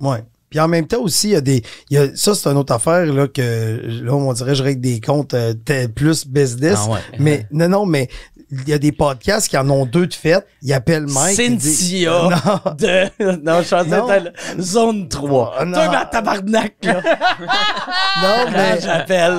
ouais. 0.00 0.24
Puis 0.50 0.60
en 0.60 0.68
même 0.68 0.86
temps 0.86 1.02
aussi, 1.02 1.28
il 1.28 1.32
y 1.32 1.36
a 1.36 1.42
des. 1.42 1.62
il 1.90 1.94
y 1.94 1.98
a, 1.98 2.16
ça, 2.16 2.34
c'est 2.34 2.48
une 2.48 2.56
autre 2.56 2.72
affaire 2.72 3.04
là, 3.12 3.28
que 3.28 3.82
là, 4.02 4.14
on 4.14 4.32
dirait 4.32 4.54
je 4.54 4.62
règle 4.62 4.80
des 4.80 4.98
comptes 4.98 5.34
euh, 5.34 5.52
plus 5.94 6.26
business. 6.26 6.78
Ah 6.86 6.92
ouais. 6.92 7.00
Mais 7.18 7.46
non, 7.52 7.68
non, 7.68 7.84
mais 7.84 8.08
il 8.50 8.68
y 8.68 8.72
a 8.72 8.78
des 8.78 8.92
podcasts 8.92 9.48
qui 9.48 9.56
en 9.58 9.68
ont 9.70 9.84
deux 9.86 10.06
de 10.06 10.14
fait. 10.14 10.46
Ils 10.62 10.72
appellent 10.72 11.06
Mike. 11.06 11.36
Cynthia 11.36 12.10
Non. 12.10 12.72
de. 12.78 13.42
Non, 13.44 13.62
je 13.62 13.68
pensais 13.70 13.84
Non. 13.88 14.06
la 14.06 14.20
zone 14.60 15.08
3. 15.08 15.54
Oh, 15.60 15.64
non. 15.64 15.72
Toi, 15.72 15.88
ma 15.90 16.04
tabarnak, 16.06 16.74
là. 16.82 17.00
Non, 18.22 18.50
mais, 18.52 18.80
j'appelle. 18.80 19.36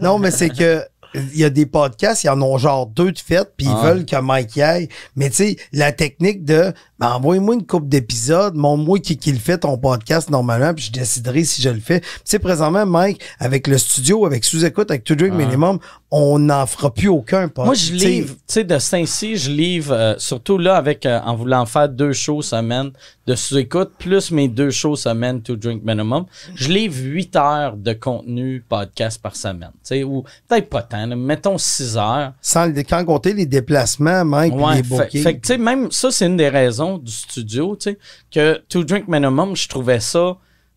non, 0.00 0.18
mais 0.18 0.30
c'est 0.30 0.48
que 0.50 0.84
il 1.14 1.38
y 1.38 1.44
a 1.44 1.48
des 1.50 1.64
podcasts, 1.64 2.24
ils 2.24 2.28
en 2.28 2.40
ont 2.42 2.58
genre 2.58 2.86
deux 2.86 3.12
de 3.12 3.18
fait, 3.18 3.48
puis 3.56 3.66
ils 3.66 3.72
Ah. 3.74 3.82
veulent 3.86 4.04
que 4.04 4.16
Mike 4.20 4.56
y 4.56 4.62
aille. 4.62 4.88
Mais 5.16 5.30
tu 5.30 5.36
sais, 5.36 5.56
la 5.72 5.90
technique 5.90 6.44
de 6.44 6.72
ben, 6.98 7.08
envoie-moi 7.12 7.54
une 7.54 7.66
coupe 7.66 7.88
d'épisodes, 7.88 8.54
montre-moi 8.56 8.98
qui, 8.98 9.16
qui 9.16 9.32
le 9.32 9.38
fait 9.38 9.58
ton 9.58 9.78
podcast 9.78 10.30
normalement, 10.30 10.74
puis 10.74 10.84
je 10.86 10.92
déciderai 10.92 11.44
si 11.44 11.62
je 11.62 11.68
le 11.70 11.80
fais. 11.80 12.00
Tu 12.00 12.06
sais, 12.24 12.38
présentement, 12.38 12.86
Mike, 12.86 13.20
avec 13.38 13.66
le 13.66 13.78
studio, 13.78 14.26
avec 14.26 14.44
sous-écoute, 14.44 14.90
avec 14.90 15.04
To 15.04 15.14
Drink 15.14 15.34
Minimum, 15.34 15.78
on 16.10 16.38
n'en 16.38 16.64
fera 16.66 16.92
plus 16.92 17.08
aucun 17.08 17.48
podcast. 17.48 17.66
Moi, 17.66 17.74
je 17.74 17.92
livre, 17.92 18.34
tu 18.34 18.40
sais, 18.46 18.64
de 18.64 18.78
Saint-Cy, 18.78 19.36
je 19.36 19.50
livre, 19.50 19.92
euh, 19.92 20.14
surtout 20.18 20.58
là, 20.58 20.76
avec, 20.76 21.04
euh, 21.06 21.20
en 21.24 21.36
voulant 21.36 21.66
faire 21.66 21.88
deux 21.88 22.12
shows 22.12 22.42
semaine 22.42 22.90
de 23.26 23.34
sous-écoute, 23.34 23.92
plus 23.98 24.30
mes 24.30 24.48
deux 24.48 24.70
shows 24.70 24.96
semaine 24.96 25.42
to 25.42 25.54
drink 25.54 25.82
minimum, 25.84 26.24
je 26.54 26.68
livre 26.68 26.96
8 26.98 27.36
heures 27.36 27.76
de 27.76 27.92
contenu 27.92 28.64
podcast 28.66 29.20
par 29.20 29.36
semaine. 29.36 29.70
Tu 29.74 29.78
sais, 29.82 30.02
ou 30.02 30.24
peut-être 30.48 30.70
pas 30.70 30.82
tant, 30.82 31.04
là, 31.06 31.14
mettons 31.14 31.58
6 31.58 31.98
heures. 31.98 32.32
Sans 32.40 32.64
le, 32.66 32.72
quand 32.82 33.04
compter 33.04 33.34
les 33.34 33.44
déplacements, 33.44 34.24
Mike, 34.24 34.54
Ouais, 34.54 34.76
les 34.76 34.82
fait, 34.82 34.88
bookings. 34.88 35.22
fait 35.22 35.34
que, 35.36 35.40
tu 35.42 35.46
sais, 35.48 35.58
même 35.58 35.92
ça, 35.92 36.10
c'est 36.10 36.26
une 36.26 36.38
des 36.38 36.48
raisons 36.48 36.87
du 36.96 37.12
studio, 37.12 37.76
tu 37.76 37.90
sais, 37.90 37.98
que 38.30 38.62
To 38.70 38.82
Drink 38.84 39.06
Minimum, 39.08 39.54
je 39.54 39.68
trouvais 39.68 40.00
ça 40.00 40.36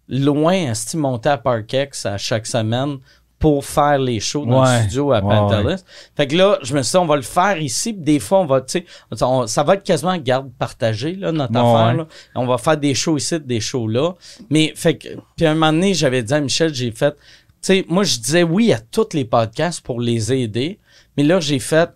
loin 0.10 0.72
à 0.72 0.74
ce 0.76 0.98
monter 0.98 1.30
à 1.30 1.38
Parkex 1.38 2.06
à 2.06 2.18
chaque 2.18 2.46
semaine 2.46 2.98
pour 3.40 3.66
faire 3.66 3.98
les 3.98 4.20
shows 4.20 4.46
dans 4.46 4.62
Ouais. 4.64 4.76
le 4.78 4.82
studio 4.84 5.12
à 5.14 5.16
Ouais, 5.16 5.22
Pantelis. 5.36 5.82
Fait 6.16 6.28
que 6.28 6.36
là, 6.36 6.60
je 6.62 6.76
me 6.76 6.84
suis 6.84 6.92
dit, 6.92 6.98
on 6.98 7.06
va 7.08 7.16
le 7.16 7.22
faire 7.24 7.58
ici, 7.60 7.92
puis 7.94 8.04
des 8.04 8.20
fois, 8.20 8.40
on 8.42 8.46
va, 8.46 8.62
tu 8.62 8.80
sais, 8.80 8.86
ça 9.48 9.64
va 9.64 9.74
être 9.76 9.84
quasiment 9.84 10.16
garde 10.18 10.52
partagée, 10.60 11.16
là, 11.16 11.32
notre 11.32 11.56
affaire, 11.56 11.94
là. 11.96 12.08
On 12.36 12.46
va 12.46 12.58
faire 12.60 12.78
des 12.78 12.94
shows 12.94 13.18
ici, 13.18 13.40
des 13.40 13.60
shows 13.60 13.88
là. 13.88 14.14
Mais, 14.52 14.74
fait 14.76 14.96
que, 14.98 15.08
puis 15.36 15.46
à 15.48 15.52
un 15.52 15.54
moment 15.56 15.74
donné, 15.74 15.94
j'avais 15.96 16.22
dit 16.22 16.34
à 16.34 16.40
Michel, 16.40 16.72
j'ai 16.74 16.92
fait, 16.92 17.14
tu 17.14 17.18
sais, 17.62 17.86
moi, 17.90 18.04
je 18.04 18.20
disais 18.20 18.44
oui 18.44 18.74
à 18.74 18.80
tous 18.80 19.08
les 19.14 19.26
podcasts 19.26 19.82
pour 19.82 20.00
les 20.02 20.32
aider, 20.32 20.78
mais 21.18 21.24
là, 21.24 21.40
j'ai 21.40 21.60
fait, 21.60 21.90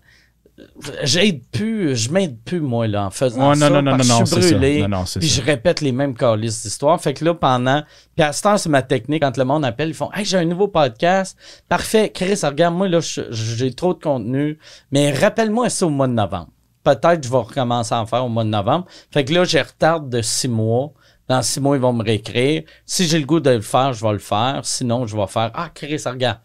j'aide 1.03 1.41
plus, 1.51 1.95
je 1.95 2.09
m'aide 2.11 2.39
plus, 2.43 2.59
moi, 2.61 2.87
là, 2.87 3.05
en 3.07 3.09
faisant 3.09 3.49
Ouais, 3.51 3.55
non, 3.55 3.67
ça. 3.67 3.69
non, 3.69 3.81
non, 3.81 3.97
parce 3.97 4.07
non, 4.07 4.19
je 4.21 4.25
suis 4.25 4.41
ça. 4.43 4.49
brûlé. 4.51 4.81
Non, 4.81 4.87
non, 4.99 5.05
c'est 5.05 5.19
Puis 5.19 5.29
ça. 5.29 5.41
je 5.41 5.45
répète 5.45 5.81
les 5.81 5.91
mêmes 5.91 6.15
calices 6.15 6.63
d'histoire. 6.63 6.99
Fait 7.01 7.13
que 7.13 7.25
là, 7.25 7.33
pendant. 7.33 7.83
Puis 8.15 8.23
à 8.23 8.31
ce 8.33 8.41
temps, 8.41 8.57
c'est 8.57 8.69
ma 8.69 8.81
technique. 8.81 9.21
Quand 9.21 9.35
le 9.37 9.43
monde 9.45 9.65
appelle, 9.65 9.89
ils 9.89 9.93
font 9.93 10.09
Hey, 10.13 10.25
j'ai 10.25 10.37
un 10.37 10.45
nouveau 10.45 10.67
podcast. 10.67 11.37
Parfait. 11.67 12.11
Chris, 12.13 12.39
regarde-moi, 12.43 12.87
là, 12.87 12.99
je- 13.01 13.21
j'ai 13.31 13.73
trop 13.73 13.93
de 13.93 13.99
contenu. 14.01 14.57
Mais 14.91 15.11
rappelle-moi 15.11 15.69
ça 15.69 15.85
au 15.85 15.89
mois 15.89 16.07
de 16.07 16.13
novembre. 16.13 16.49
Peut-être 16.83 17.19
que 17.21 17.25
je 17.25 17.31
vais 17.31 17.37
recommencer 17.37 17.93
à 17.95 17.99
en 18.01 18.05
faire 18.05 18.23
au 18.23 18.29
mois 18.29 18.43
de 18.43 18.49
novembre. 18.49 18.85
Fait 19.11 19.25
que 19.25 19.33
là, 19.33 19.43
j'ai 19.43 19.61
retard 19.61 20.01
de 20.01 20.21
six 20.21 20.47
mois. 20.47 20.91
Dans 21.27 21.41
six 21.41 21.59
mois, 21.59 21.75
ils 21.75 21.81
vont 21.81 21.91
me 21.93 22.03
réécrire. 22.03 22.61
Si 22.85 23.07
j'ai 23.07 23.17
le 23.17 23.25
goût 23.25 23.39
de 23.39 23.49
le 23.49 23.61
faire, 23.61 23.91
je 23.93 24.05
vais 24.05 24.11
le 24.13 24.19
faire. 24.19 24.61
Sinon, 24.63 25.07
je 25.07 25.17
vais 25.17 25.25
faire 25.27 25.49
Ah, 25.55 25.69
Chris, 25.73 25.99
regarde. 26.05 26.37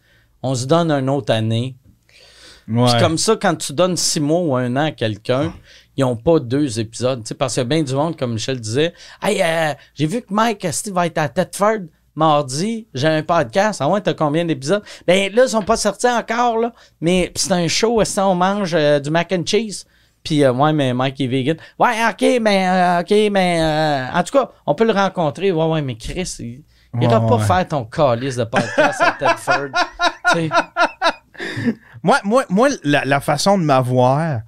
On 0.42 0.54
se 0.54 0.64
donne 0.64 0.90
une 0.90 1.10
autre 1.10 1.34
année. 1.34 1.76
Ouais. 2.68 2.90
Puis 2.90 3.00
comme 3.00 3.18
ça, 3.18 3.36
quand 3.40 3.54
tu 3.56 3.72
donnes 3.72 3.96
six 3.96 4.20
mois 4.20 4.40
ou 4.40 4.56
un 4.56 4.74
an 4.76 4.86
à 4.86 4.90
quelqu'un, 4.92 5.52
ils 5.96 6.02
n'ont 6.02 6.16
pas 6.16 6.38
deux 6.38 6.78
épisodes. 6.80 7.22
Parce 7.38 7.54
qu'il 7.54 7.60
y 7.60 7.66
a 7.66 7.68
bien 7.68 7.82
du 7.82 7.94
monde, 7.94 8.16
comme 8.16 8.32
Michel 8.34 8.60
disait. 8.60 8.94
Hey, 9.22 9.42
euh, 9.42 9.74
j'ai 9.94 10.06
vu 10.06 10.22
que 10.22 10.32
Mike 10.32 10.66
Steve 10.72 10.94
va 10.94 11.06
être 11.06 11.18
à 11.18 11.28
Thetford 11.28 11.80
mardi. 12.14 12.86
J'ai 12.94 13.08
un 13.08 13.22
podcast. 13.22 13.80
Ah 13.82 13.88
ouais, 13.88 14.00
t'as 14.00 14.14
combien 14.14 14.44
d'épisodes? 14.44 14.82
Ben 15.06 15.32
là, 15.34 15.44
ils 15.44 15.48
sont 15.48 15.62
pas 15.62 15.76
sortis 15.76 16.08
encore, 16.08 16.58
là. 16.58 16.72
Mais 17.00 17.32
c'est 17.34 17.52
un 17.52 17.68
show, 17.68 18.00
est 18.00 18.18
on 18.18 18.34
mange 18.34 18.74
euh, 18.74 19.00
du 19.00 19.10
mac 19.10 19.32
and 19.32 19.42
cheese? 19.46 19.84
Puis, 20.22 20.44
euh, 20.44 20.52
ouais, 20.52 20.72
mais 20.72 20.92
Mike 20.92 21.20
est 21.20 21.26
vegan. 21.26 21.56
Ouais, 21.78 21.94
OK, 22.08 22.40
mais, 22.42 22.68
euh, 22.68 23.00
OK, 23.00 23.30
mais, 23.32 23.60
euh, 23.62 24.18
en 24.18 24.22
tout 24.22 24.36
cas, 24.36 24.50
on 24.66 24.74
peut 24.74 24.84
le 24.84 24.92
rencontrer. 24.92 25.50
Ouais, 25.50 25.64
ouais, 25.64 25.82
mais 25.82 25.96
Chris, 25.96 26.36
il 26.40 26.62
il 26.92 27.00
Ouais, 27.00 27.08
pas 27.08 27.20
ouais. 27.20 27.44
faire 27.44 27.68
ton 27.68 27.84
calice 27.84 28.36
de 28.36 28.44
podcast 28.44 29.00
à 29.00 29.12
Thetford. 29.12 29.70
Moi, 32.02 32.18
moi, 32.24 32.44
moi 32.48 32.68
la, 32.84 33.04
la 33.04 33.20
façon 33.20 33.58
de 33.58 33.64
m'avoir, 33.64 34.40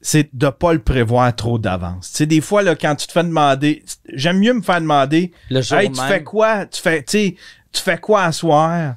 c'est 0.00 0.28
de 0.34 0.48
pas 0.48 0.74
le 0.74 0.80
prévoir 0.80 1.34
trop 1.34 1.58
d'avance. 1.58 2.10
Tu 2.10 2.18
sais, 2.18 2.26
des 2.26 2.42
fois, 2.42 2.62
là, 2.62 2.76
quand 2.76 2.94
tu 2.94 3.06
te 3.06 3.12
fais 3.12 3.24
demander, 3.24 3.82
j'aime 4.12 4.38
mieux 4.38 4.52
me 4.52 4.60
faire 4.62 4.80
demander, 4.80 5.32
Le 5.50 5.62
jour 5.62 5.78
hey, 5.78 5.90
tu 5.90 6.00
fais 6.00 6.22
quoi? 6.22 6.66
Tu 6.66 6.80
fais, 6.80 7.02
tu 7.02 7.36
fais 7.72 7.98
quoi 7.98 8.24
à 8.24 8.32
soir? 8.32 8.96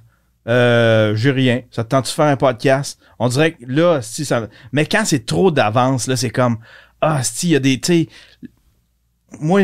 Euh, 0.49 1.15
j'ai 1.15 1.31
rien. 1.31 1.61
Ça 1.71 1.83
te 1.83 1.89
tente 1.89 2.05
de 2.05 2.09
faire 2.09 2.25
un 2.25 2.35
podcast? 2.35 2.99
On 3.19 3.29
dirait 3.29 3.53
que 3.53 3.63
là, 3.67 4.01
si 4.01 4.25
ça, 4.25 4.47
mais 4.73 4.85
quand 4.85 5.03
c'est 5.05 5.25
trop 5.25 5.49
d'avance, 5.49 6.07
là, 6.07 6.17
c'est 6.17 6.29
comme, 6.29 6.57
ah, 6.99 7.23
si, 7.23 7.47
il 7.47 7.51
y 7.51 7.55
a 7.55 7.59
des, 7.59 7.79
tu 7.79 8.07
moi, 9.39 9.61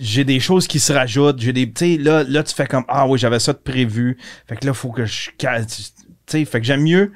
j'ai 0.00 0.24
des 0.24 0.40
choses 0.40 0.66
qui 0.66 0.80
se 0.80 0.92
rajoutent. 0.92 1.40
J'ai 1.40 1.52
des, 1.52 1.70
tu 1.70 1.96
sais, 1.96 2.02
là, 2.02 2.24
là, 2.24 2.42
tu 2.42 2.54
fais 2.54 2.66
comme, 2.66 2.84
ah 2.88 3.06
oui, 3.06 3.18
j'avais 3.18 3.38
ça 3.40 3.52
de 3.52 3.58
prévu. 3.58 4.16
Fait 4.46 4.56
que 4.56 4.66
là, 4.66 4.74
faut 4.74 4.90
que 4.90 5.06
je, 5.06 5.30
tu 5.36 5.46
sais, 6.26 6.44
fait 6.44 6.60
que 6.60 6.66
j'aime 6.66 6.82
mieux 6.82 7.12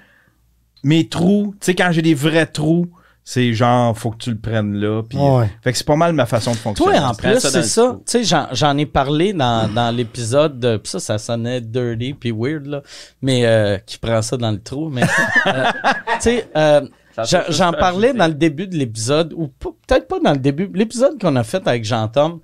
mes 0.82 1.08
trous. 1.08 1.54
Tu 1.60 1.66
sais, 1.66 1.74
quand 1.74 1.90
j'ai 1.92 2.02
des 2.02 2.14
vrais 2.14 2.46
trous, 2.46 2.86
c'est 3.24 3.52
genre, 3.54 3.96
faut 3.96 4.10
que 4.10 4.16
tu 4.18 4.30
le 4.30 4.38
prennes 4.38 4.74
là. 4.74 5.02
Puis, 5.08 5.16
Ouais. 5.18 5.48
fait 5.62 5.70
que 5.72 5.78
c'est 5.78 5.86
pas 5.86 5.94
mal 5.96 6.12
ma 6.12 6.26
façon 6.26 6.50
de 6.52 6.56
fonctionner. 6.56 6.98
Toi, 6.98 7.06
en 7.08 7.14
plus, 7.14 7.38
c'est 7.38 7.62
ça. 7.62 7.96
Tu 8.04 8.24
sais, 8.24 8.46
j'en, 8.52 8.76
ai 8.76 8.86
parlé 8.86 9.32
dans, 9.32 9.72
dans 9.72 9.94
l'épisode, 9.94 10.58
de- 10.58 10.76
pis 10.78 10.90
ça, 10.90 10.98
ça 10.98 11.18
sonnait 11.18 11.60
dirty 11.60 12.14
puis 12.14 12.32
weird, 12.32 12.66
là, 12.66 12.82
mais 13.20 13.46
euh, 13.46 13.78
qui 13.78 13.98
prend 13.98 14.22
ça 14.22 14.36
dans 14.36 14.50
le 14.50 14.60
trou. 14.60 14.88
Mais, 14.88 15.02
euh, 15.46 15.64
tu 16.14 16.20
sais, 16.20 16.48
euh, 16.56 16.80
j'en, 17.50 17.72
parlais 17.72 18.08
ajouter. 18.08 18.18
dans 18.18 18.26
le 18.26 18.34
début 18.34 18.66
de 18.66 18.76
l'épisode, 18.76 19.32
ou 19.36 19.46
peut-être 19.46 20.08
pas 20.08 20.18
dans 20.18 20.32
le 20.32 20.38
début, 20.38 20.68
l'épisode 20.74 21.20
qu'on 21.20 21.36
a 21.36 21.44
fait 21.44 21.66
avec 21.68 21.84
Jean-Tom. 21.84 22.40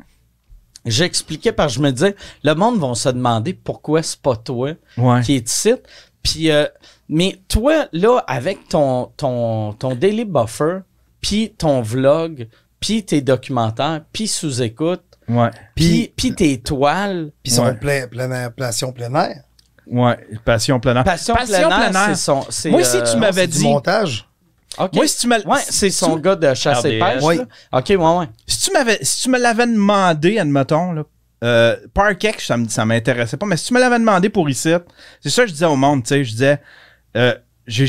J'expliquais 0.87 1.53
parce 1.53 1.73
que 1.75 1.79
je 1.81 1.83
me 1.83 1.91
disais, 1.91 2.15
le 2.45 2.55
monde 2.55 2.79
va 2.79 2.95
se 2.95 3.09
demander 3.09 3.53
pourquoi 3.53 4.03
c'est 4.03 4.21
pas 4.21 4.37
toi 4.37 4.73
Ouais. 4.97 5.21
qui 5.23 5.35
est 5.35 5.51
ici. 5.51 5.75
Puis, 6.23 6.51
euh, 6.51 6.67
mais 7.09 7.39
toi, 7.49 7.87
là, 7.93 8.19
avec 8.27 8.69
ton, 8.69 9.11
ton, 9.17 9.73
ton 9.73 9.95
daily 9.95 10.25
buffer, 10.25 10.81
puis 11.21 11.55
ton 11.57 11.81
vlog, 11.81 12.49
puis 12.81 13.05
tes 13.05 13.21
documentaires, 13.21 14.03
puis 14.13 14.29
sous-écoute, 14.29 15.03
Ouais. 15.29 15.51
puis, 15.75 16.13
puis 16.17 16.35
tes 16.35 16.59
toiles. 16.59 17.33
Puis 17.43 17.53
son 17.53 17.65
Ouais. 17.67 17.75
plein, 17.75 18.07
plein 18.09 18.31
air, 18.31 18.53
passion 18.53 18.93
plein 18.93 19.15
air. 19.15 19.43
Ouais. 19.87 20.17
Passion 20.45 20.81
plein 20.81 20.97
air. 20.97 21.05
Passion, 21.05 21.35
Passion 21.35 21.69
plein 21.69 21.91
air, 21.93 21.97
air. 21.97 22.07
c'est 22.09 22.15
son... 22.15 22.45
c'est, 22.51 22.71
Moi, 22.71 22.85
si 22.85 22.97
euh, 22.99 23.03
tu 23.11 23.17
m'avais 23.19 23.43
C'est 23.43 23.47
du 23.49 23.59
dit, 23.59 23.65
montage. 23.65 24.29
Moi, 24.95 25.07
si 25.09 25.19
tu 25.19 25.27
me, 25.29 25.47
Ouais, 25.47 25.61
c'est 25.69 25.91
son 25.91 26.17
tu- 26.17 26.23
gars 26.23 26.37
de 26.37 26.55
chasse 26.55 26.85
et 26.85 27.01
RDS. 27.01 27.15
pêche. 27.15 27.23
Oui. 27.25 27.37
là. 27.39 27.45
OK, 27.73 27.87
ouais, 27.89 27.97
ouais. 27.97 28.27
si 28.47 28.61
tu 28.67 28.73
m'avais, 28.73 28.99
si 29.03 29.23
tu 29.23 29.31
me 29.31 29.39
l'avais 29.39 29.67
demandé, 29.67 30.39
admettons, 30.39 30.93
là, 30.93 31.03
euh, 31.45 31.77
Parkex, 31.95 32.47
ça, 32.47 32.57
ça 32.69 32.85
m'intéressait 32.85 33.37
pas, 33.37 33.47
mais 33.47 33.57
si 33.57 33.69
tu 33.69 33.75
me 33.75 33.81
l'avais 33.81 33.99
demandé 33.99 34.29
pour 34.29 34.49
ici, 34.51 34.73
c'est 35.21 35.31
ça 35.31 35.43
que 35.43 35.49
je 35.49 35.53
disais 35.53 35.67
au 35.67 35.77
monde, 35.77 36.03
tu 36.03 36.09
sais, 36.09 36.25
je 36.25 36.31
disais, 36.31 36.59
euh, 37.17 37.35
j'ai 37.67 37.87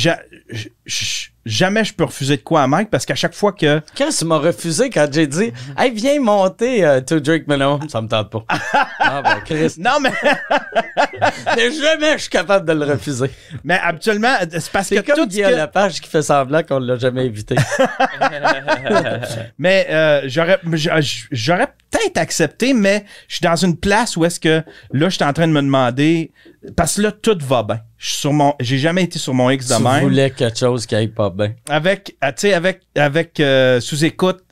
jamais 1.50 1.84
je 1.84 1.94
peux 1.94 2.04
refuser 2.06 2.38
de 2.38 2.42
quoi 2.42 2.64
à 2.64 2.68
Mike 2.68 2.90
parce 2.90 3.06
qu'à 3.06 3.16
chaque 3.16 3.34
fois 3.34 3.52
que 3.52 3.82
Quand 3.98 4.10
tu 4.10 4.26
m'as 4.26 4.38
refusé, 4.38 4.90
quand 4.90 5.08
j'ai 5.12 5.28
dit 5.28 5.52
«Hey, 5.78 5.92
viens 5.92 6.20
monter 6.22 6.86
euh, 6.86 7.02
To 7.02 7.20
Drake 7.20 7.48
Minimum», 7.48 7.88
ça 7.90 8.02
me 8.02 8.08
tente 8.08 8.30
pas. 8.30 8.44
ah 9.00 9.22
ben, 9.22 9.42
Chris. 9.46 9.76
non 9.78 10.00
mais 10.02 10.12
Mais 11.56 11.72
jamais 11.72 12.14
je 12.14 12.22
suis 12.24 12.30
capable 12.30 12.68
de 12.68 12.74
le 12.74 12.86
refuser. 12.86 13.32
mais 13.64 13.80
habituellement 13.82 14.36
c'est 14.52 14.70
parce 14.72 14.90
que 14.90 14.96
C'est 14.96 15.04
comme 15.06 15.26
Guillaume 15.28 15.52
que- 15.52 15.58
Lepage 15.58 16.02
qui 16.02 16.10
fait 16.10 16.22
semblant 16.22 16.64
qu'on 16.64 16.80
l'a 16.80 16.98
jamais 16.98 17.26
invité. 17.26 17.56
mais 19.58 19.88
euh, 19.90 20.22
j'aurais 20.26 20.60
j'a- 20.74 21.00
j'aurais 21.32 21.68
peut-être 21.92 22.18
accepté 22.18 22.74
mais 22.74 23.06
je 23.28 23.36
suis 23.38 23.44
dans 23.44 23.56
une 23.56 23.76
place 23.78 24.16
où 24.18 24.26
est-ce 24.26 24.40
que 24.40 24.62
là 24.92 25.10
je 25.10 25.16
suis 25.16 25.24
en 25.24 25.34
train 25.34 25.48
de 25.48 25.54
me 25.54 25.62
demander 25.62 26.32
parce 26.76 26.98
que 26.98 27.02
là 27.04 27.12
tout 27.12 27.38
va 27.42 27.64
bien. 27.64 27.80
Je 27.98 28.10
suis 28.10 28.18
sur 28.20 28.34
mon 28.34 28.54
j'ai 28.60 28.78
jamais 28.78 29.04
été 29.04 29.18
sur 29.20 29.34
mon 29.34 29.50
X 29.50 29.68
de 29.68 29.76
tu 29.78 29.84
même. 29.84 30.02
voulais 30.04 30.30
quelque 30.30 30.58
chose 30.60 30.86
qui 30.86 30.96
aille 30.96 31.08
pas 31.08 31.30
bien. 31.30 31.54
avec 31.70 32.16
ah, 32.22 32.32
tu 32.34 32.42
sais 32.42 32.54
avec 32.54 32.82
avec 32.96 33.40
euh, 33.40 33.80
sous 33.80 34.04
écoute 34.06 34.44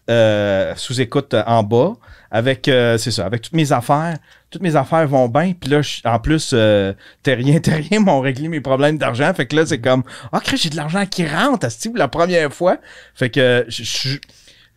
sous 0.76 1.02
écoute 1.02 1.36
en 1.46 1.64
bas. 1.64 1.94
Avec 2.30 2.68
euh, 2.68 2.98
c'est 2.98 3.12
ça 3.12 3.26
avec 3.26 3.42
toutes 3.42 3.54
mes 3.54 3.72
affaires. 3.72 4.18
Toutes 4.50 4.62
mes 4.62 4.76
affaires 4.76 5.08
vont 5.08 5.30
bien. 5.30 5.54
Puis 5.54 5.70
là 5.70 5.82
je- 5.82 6.02
en 6.06 6.20
plus 6.20 6.52
euh, 6.54 6.94
Terrien 7.24 7.60
Terrien 7.62 8.00
m'ont 8.02 8.20
réglé 8.20 8.48
mes 8.50 8.60
problèmes 8.62 8.98
d'argent. 8.98 9.34
Fait 9.34 9.46
que 9.46 9.56
là 9.56 9.66
c'est 9.66 9.80
comme 9.80 10.04
ah 10.34 10.40
Chris, 10.44 10.58
j'ai 10.58 10.70
de 10.70 10.76
l'argent 10.76 11.06
qui 11.06 11.26
rentre 11.26 11.66
asti, 11.66 11.88
pour 11.90 11.98
la 11.98 12.08
première 12.10 12.54
fois 12.54 12.78
fait 13.16 13.30
que 13.30 13.66
je- 13.70 13.84
je- 13.84 14.18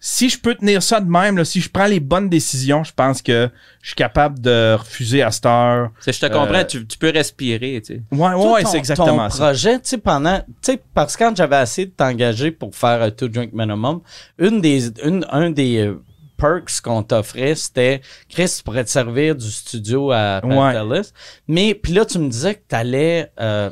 si 0.03 0.31
je 0.31 0.39
peux 0.41 0.55
tenir 0.55 0.83
ça 0.83 0.99
de 0.99 1.09
même 1.11 1.37
là, 1.37 1.45
si 1.45 1.61
je 1.61 1.69
prends 1.69 1.85
les 1.87 2.01
bonnes 2.01 2.31
décisions 2.31 2.83
je 2.85 2.93
pense 2.95 3.21
que 3.21 3.51
je 3.83 3.89
suis 3.89 3.95
capable 3.97 4.41
de 4.41 4.75
refuser 4.79 5.23
à 5.23 5.31
cette 5.31 5.45
heure 5.47 5.91
C'est- 6.01 6.13
Je 6.15 6.21
te 6.21 6.27
comprends, 6.27 6.55
Euh, 6.55 6.65
tu, 6.65 6.87
tu 6.87 6.97
peux 6.97 7.11
respirer, 7.11 7.83
tu 7.85 7.95
sais. 7.97 8.03
ouais 8.11 8.33
ouais, 8.35 8.53
ouais, 8.53 8.65
c'est 8.65 8.79
exactement 8.79 9.29
ton 9.29 9.31
ça 9.31 9.45
projet, 9.47 9.75
tu 9.75 9.89
sais, 9.91 9.99
pendant, 9.99 10.39
tu 10.39 10.45
sais, 10.63 10.83
parce 10.95 11.17
que 11.17 11.25
quand 11.25 11.37
j'avais 11.37 11.63
essayé 11.63 11.87
de 11.87 11.93
t'engager 11.93 12.51
pour 12.51 12.75
faire 12.75 13.03
un 13.03 13.11
To 13.11 13.29
Drink 13.29 13.53
Minimum, 13.53 14.01
une 14.39 14.61
des, 14.63 14.89
une, 15.05 15.27
un 15.31 15.51
des 15.51 15.79
euh, 15.87 16.03
perks 16.39 16.81
qu'on 16.83 17.03
t'offrait, 17.03 17.55
c'était 17.55 18.01
Chris, 18.31 18.51
tu 18.57 18.63
pourrais 18.63 18.85
te 18.85 18.89
servir 18.91 19.35
du 19.37 19.51
studio 19.51 20.11
à 20.13 20.41
Pantelis. 20.41 21.11
Mais 21.47 21.75
puis 21.75 21.93
là, 21.93 22.07
tu 22.07 22.19
me 22.19 22.31
disais 22.31 22.55
que 22.55 22.63
t'allais 22.67 23.31
euh, 23.39 23.69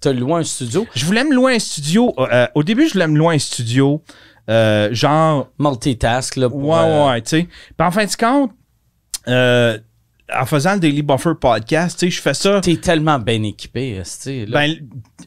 te 0.00 0.10
louer 0.10 0.40
un 0.40 0.44
studio. 0.44 0.86
Je 0.94 1.06
voulais 1.06 1.24
me 1.24 1.34
louer 1.34 1.54
un 1.54 1.58
studio. 1.58 2.12
euh, 2.18 2.46
au 2.54 2.62
début, 2.62 2.86
je 2.88 2.92
voulais 2.92 3.06
me 3.06 3.16
louer 3.16 3.36
un 3.36 3.38
studio. 3.38 4.02
Euh, 4.50 4.88
genre 4.92 5.48
Multitask, 5.58 6.36
là. 6.36 6.48
Pour, 6.50 6.62
ouais, 6.62 6.78
euh, 6.78 7.06
ouais, 7.08 7.22
tu 7.22 7.28
sais. 7.28 7.42
Puis 7.76 7.86
en 7.86 7.90
fin 7.90 8.04
de 8.04 8.16
compte, 8.16 8.50
euh, 9.28 9.78
en 10.34 10.46
faisant 10.46 10.74
le 10.74 10.80
Daily 10.80 11.02
Buffer 11.02 11.32
podcast, 11.40 11.98
tu 11.98 12.06
sais, 12.06 12.10
je 12.10 12.20
fais 12.20 12.34
ça. 12.34 12.60
T'es 12.60 12.76
tellement 12.76 13.18
bien 13.18 13.42
équipé, 13.42 13.96
là. 13.96 14.32
Ben, 14.48 14.76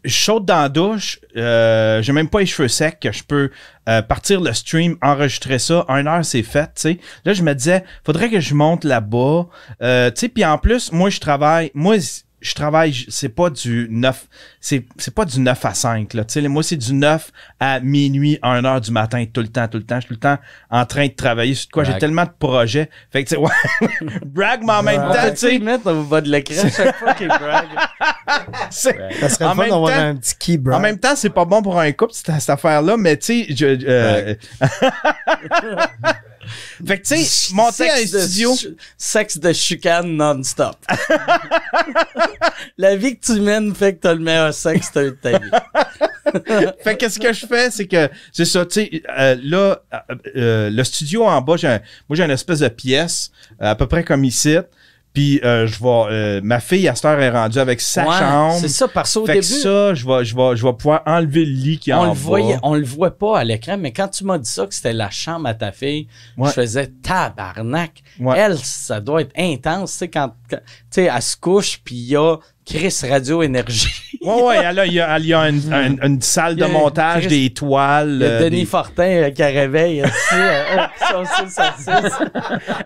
je 0.03 0.13
saute 0.13 0.45
dans 0.45 0.61
la 0.61 0.69
douche, 0.69 1.19
euh, 1.37 2.01
j'ai 2.01 2.13
même 2.13 2.29
pas 2.29 2.39
les 2.39 2.45
cheveux 2.45 2.67
secs, 2.67 2.99
que 2.99 3.11
je 3.11 3.23
peux 3.23 3.49
euh, 3.89 4.01
partir 4.01 4.41
le 4.41 4.53
stream, 4.53 4.97
enregistrer 5.01 5.59
ça, 5.59 5.85
une 5.89 6.07
heure 6.07 6.25
c'est 6.25 6.43
fait, 6.43 6.67
tu 6.67 6.81
sais. 6.81 6.99
Là, 7.25 7.33
je 7.33 7.43
me 7.43 7.53
disais, 7.53 7.83
faudrait 8.05 8.29
que 8.29 8.39
je 8.39 8.53
monte 8.53 8.83
là-bas, 8.83 9.47
euh, 9.81 10.11
tu 10.11 10.21
sais, 10.21 10.29
puis 10.29 10.45
en 10.45 10.57
plus, 10.57 10.91
moi, 10.91 11.09
je 11.09 11.19
travaille, 11.19 11.71
moi, 11.73 11.97
je 12.43 12.53
travaille, 12.53 12.93
c'est 13.09 13.29
pas 13.29 13.49
du 13.49 13.87
9, 13.89 14.27
c'est, 14.59 14.85
c'est 14.97 15.13
pas 15.15 15.25
du 15.25 15.39
9 15.39 15.65
à 15.65 15.73
5, 15.73 16.13
là, 16.13 16.23
tu 16.25 16.33
sais, 16.41 16.47
moi, 16.47 16.61
c'est 16.61 16.75
du 16.77 16.93
9 16.93 17.31
à 17.59 17.79
minuit, 17.79 18.37
1 18.43 18.65
heure 18.65 18.81
du 18.81 18.91
matin, 18.91 19.25
tout 19.31 19.41
le 19.41 19.47
temps, 19.47 19.67
tout 19.67 19.77
le 19.77 19.83
temps, 19.85 19.95
je 19.95 20.01
suis 20.01 20.07
tout 20.09 20.13
le 20.15 20.19
temps 20.19 20.37
en 20.69 20.85
train 20.85 21.07
de 21.07 21.13
travailler 21.13 21.55
sur 21.55 21.69
quoi, 21.71 21.83
j'ai 21.83 21.91
Brag. 21.91 21.99
tellement 22.01 22.23
de 22.25 22.31
projets, 22.37 22.89
fait 23.11 23.23
que, 23.23 23.29
tu 23.29 23.35
sais, 23.35 23.41
ouais, 23.41 24.19
brag, 24.25 24.61
mais 24.63 24.73
en 24.73 24.83
même 24.83 25.01
temps, 25.01 25.29
tu 25.31 25.37
sais, 25.37 25.57
le 25.57 25.63
mettre 25.65 25.91
au 25.91 26.03
bas 26.03 26.21
de 26.21 26.29
l'écran 26.29 26.69
chaque 26.69 26.95
fois 26.97 27.13
qu'il 27.13 27.27
brag? 27.29 27.65
c'est- 28.69 28.97
Ça 29.19 29.29
serait 29.29 29.45
En 29.45 29.55
fun 29.55 29.67
d'avoir 29.69 29.97
un 29.97 30.15
petit 30.15 30.35
key, 30.37 30.57
bro. 30.57 30.75
En 30.75 30.79
même 30.79 30.99
temps, 30.99 31.15
c'est 31.15 31.29
pas 31.29 31.45
bon 31.45 31.61
pour 31.61 31.79
un 31.79 31.91
couple, 31.93 32.13
cette, 32.13 32.31
cette 32.39 32.49
affaire-là, 32.49 32.97
mais 32.97 33.17
tu 33.17 33.45
sais, 33.45 33.55
je. 33.55 33.65
euh, 33.87 34.35
fait 36.85 36.99
que 36.99 37.07
tu 37.07 37.15
sais, 37.15 37.53
monter 37.53 37.89
à 37.89 37.95
un 37.95 38.05
studio. 38.05 38.55
Sexe 38.97 39.37
de 39.37 39.53
chicane 39.53 40.15
non-stop. 40.15 40.77
La 42.77 42.95
vie 42.95 43.17
que 43.17 43.25
tu 43.25 43.39
mènes 43.39 43.73
fait 43.73 43.95
que 43.95 44.01
t'as 44.01 44.13
le 44.13 44.19
meilleur 44.19 44.53
sexe 44.53 44.91
de 44.93 45.09
ta 45.09 45.37
vie. 45.37 45.49
Fait 46.83 46.97
que 46.97 47.09
ce 47.09 47.19
que 47.19 47.33
je 47.33 47.45
fais, 47.45 47.69
c'est 47.69 47.87
que 47.87 48.09
c'est 48.31 48.45
ça, 48.45 48.65
tu 48.65 48.81
sais, 48.81 49.03
euh, 49.09 49.35
là, 49.43 49.81
euh, 49.93 50.15
euh, 50.35 50.69
le 50.69 50.83
studio 50.83 51.25
en 51.25 51.41
bas, 51.41 51.57
j'ai 51.57 51.77
moi 52.07 52.15
j'ai 52.15 52.23
une 52.23 52.31
espèce 52.31 52.59
de 52.59 52.67
pièce, 52.69 53.31
à 53.59 53.75
peu 53.75 53.87
près 53.87 54.03
comme 54.03 54.23
ici. 54.23 54.57
Puis 55.13 55.39
euh, 55.43 55.67
je 55.67 55.79
vais. 55.79 56.05
euh, 56.11 56.41
ma 56.43 56.59
fille 56.59 56.87
à 56.87 56.95
cette 56.95 57.05
heure 57.05 57.19
est 57.19 57.29
rendue 57.29 57.59
avec 57.59 57.79
sa 57.81 58.07
Ouais, 58.07 58.17
chambre. 58.17 58.57
C'est 58.59 58.67
ça, 58.67 58.87
parce 58.87 59.13
qu'au 59.13 59.25
Fait 59.27 59.33
début, 59.33 59.45
que 59.45 59.53
ça, 59.53 59.93
je 59.93 60.05
vais, 60.07 60.25
je 60.25 60.35
vais, 60.35 60.55
je 60.55 60.65
vais 60.65 60.73
pouvoir 60.73 61.03
enlever 61.05 61.45
le 61.45 61.51
lit 61.51 61.77
qui 61.77 61.91
est 61.91 61.93
on 61.93 61.99
en 61.99 62.05
le 62.07 62.13
voyait, 62.13 62.57
on 62.63 62.73
le 62.73 62.83
voit 62.83 63.15
pas 63.15 63.37
à 63.37 63.43
l'écran, 63.43 63.77
mais 63.77 63.91
quand 63.93 64.07
tu 64.07 64.23
m'as 64.23 64.39
dit 64.39 64.49
ça, 64.49 64.65
que 64.65 64.73
c'était 64.73 64.91
la 64.93 65.11
chambre 65.11 65.47
à 65.47 65.53
ta 65.53 65.71
fille, 65.71 66.07
Ouais. 66.37 66.47
je 66.49 66.53
faisais 66.53 66.87
tabarnak. 66.87 68.01
Ouais. 68.19 68.37
Elle, 68.39 68.57
ça 68.57 68.99
doit 69.01 69.21
être 69.21 69.33
intense, 69.37 69.91
tu 69.93 69.97
sais, 69.99 70.07
quand, 70.07 70.33
quand- 70.49 70.57
tu 70.65 70.71
sais, 70.89 71.03
elle 71.15 71.21
se 71.21 71.37
couche, 71.37 71.79
puis 71.83 71.95
il 71.95 72.07
y 72.09 72.15
a 72.15 72.37
Chris 72.65 73.01
Radio 73.09 73.43
Énergie. 73.43 73.89
Ouais, 74.21 74.41
ouais, 74.41 74.57
elle 74.63 74.79
a, 74.79 74.85
il 74.85 74.93
y 74.93 75.01
a, 75.01 75.19
y 75.19 75.33
a 75.33 75.49
une, 75.49 75.61
une- 75.73 75.99
une 76.01 76.21
salle 76.21 76.55
de 76.55 76.65
montage, 76.65 77.27
Chris- 77.27 77.41
des 77.47 77.53
toiles. 77.53 78.19
Il 78.21 78.21
y 78.21 78.25
a 78.25 78.27
euh, 78.29 78.43
Denis 78.45 78.59
des- 78.61 78.65
Fortin 78.65 79.03
euh, 79.03 79.29
qui 79.31 79.43
réveille, 79.43 80.01
euh, 80.01 80.07
saucisse. 81.11 81.59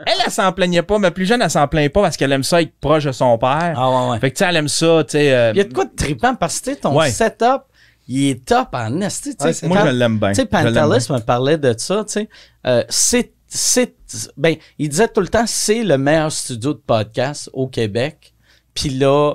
Elle, 0.05 0.13
elle 0.25 0.31
s'en 0.31 0.51
plaignait 0.51 0.81
pas, 0.81 0.97
mais 0.99 1.11
plus 1.11 1.25
jeune, 1.25 1.41
elle 1.41 1.49
s'en 1.51 1.67
plaint 1.67 1.91
pas 1.91 2.01
parce 2.01 2.17
qu'elle 2.17 2.31
aime 2.31 2.43
ça 2.43 2.61
être 2.61 2.73
proche 2.79 3.03
de 3.03 3.11
son 3.11 3.37
père. 3.37 3.73
Ah 3.75 3.89
ouais, 4.05 4.11
ouais. 4.11 4.19
Fait 4.19 4.31
que, 4.31 4.37
tu 4.37 4.43
sais, 4.43 4.49
elle 4.49 4.55
aime 4.55 4.67
ça, 4.67 5.03
tu 5.03 5.11
sais. 5.11 5.33
euh, 5.33 5.51
Il 5.53 5.57
y 5.57 5.61
a 5.61 5.63
de 5.65 5.73
quoi 5.73 5.85
de 5.85 5.95
trippant 5.95 6.35
parce 6.35 6.59
que 6.59 6.65
tu 6.65 6.73
sais, 6.73 6.79
ton 6.81 6.95
Ouais. 6.97 7.09
setup, 7.11 7.63
il 8.07 8.29
est 8.29 8.45
top 8.45 8.69
en 8.73 8.99
esti. 9.01 9.35
Ouais, 9.39 9.51
moi, 9.63 9.77
quand- 9.77 9.85
je 9.85 9.91
l'aime 9.91 10.17
bien. 10.17 10.29
Tu 10.29 10.35
sais, 10.35 10.45
Pantelis 10.45 11.07
me 11.11 11.19
parlait 11.19 11.57
de 11.57 11.73
ça, 11.77 12.03
tu 12.05 12.13
sais. 12.13 12.29
Euh, 12.65 12.83
c'est, 12.89 13.33
c'est, 13.47 13.93
ben, 14.37 14.55
il 14.79 14.89
disait 14.89 15.07
tout 15.09 15.21
le 15.21 15.27
temps, 15.27 15.45
c'est 15.45 15.83
le 15.83 15.97
meilleur 15.97 16.31
studio 16.31 16.73
de 16.73 16.81
podcast 16.85 17.49
au 17.53 17.67
Québec. 17.67 18.33
Puis 18.73 18.89
là, 18.89 19.33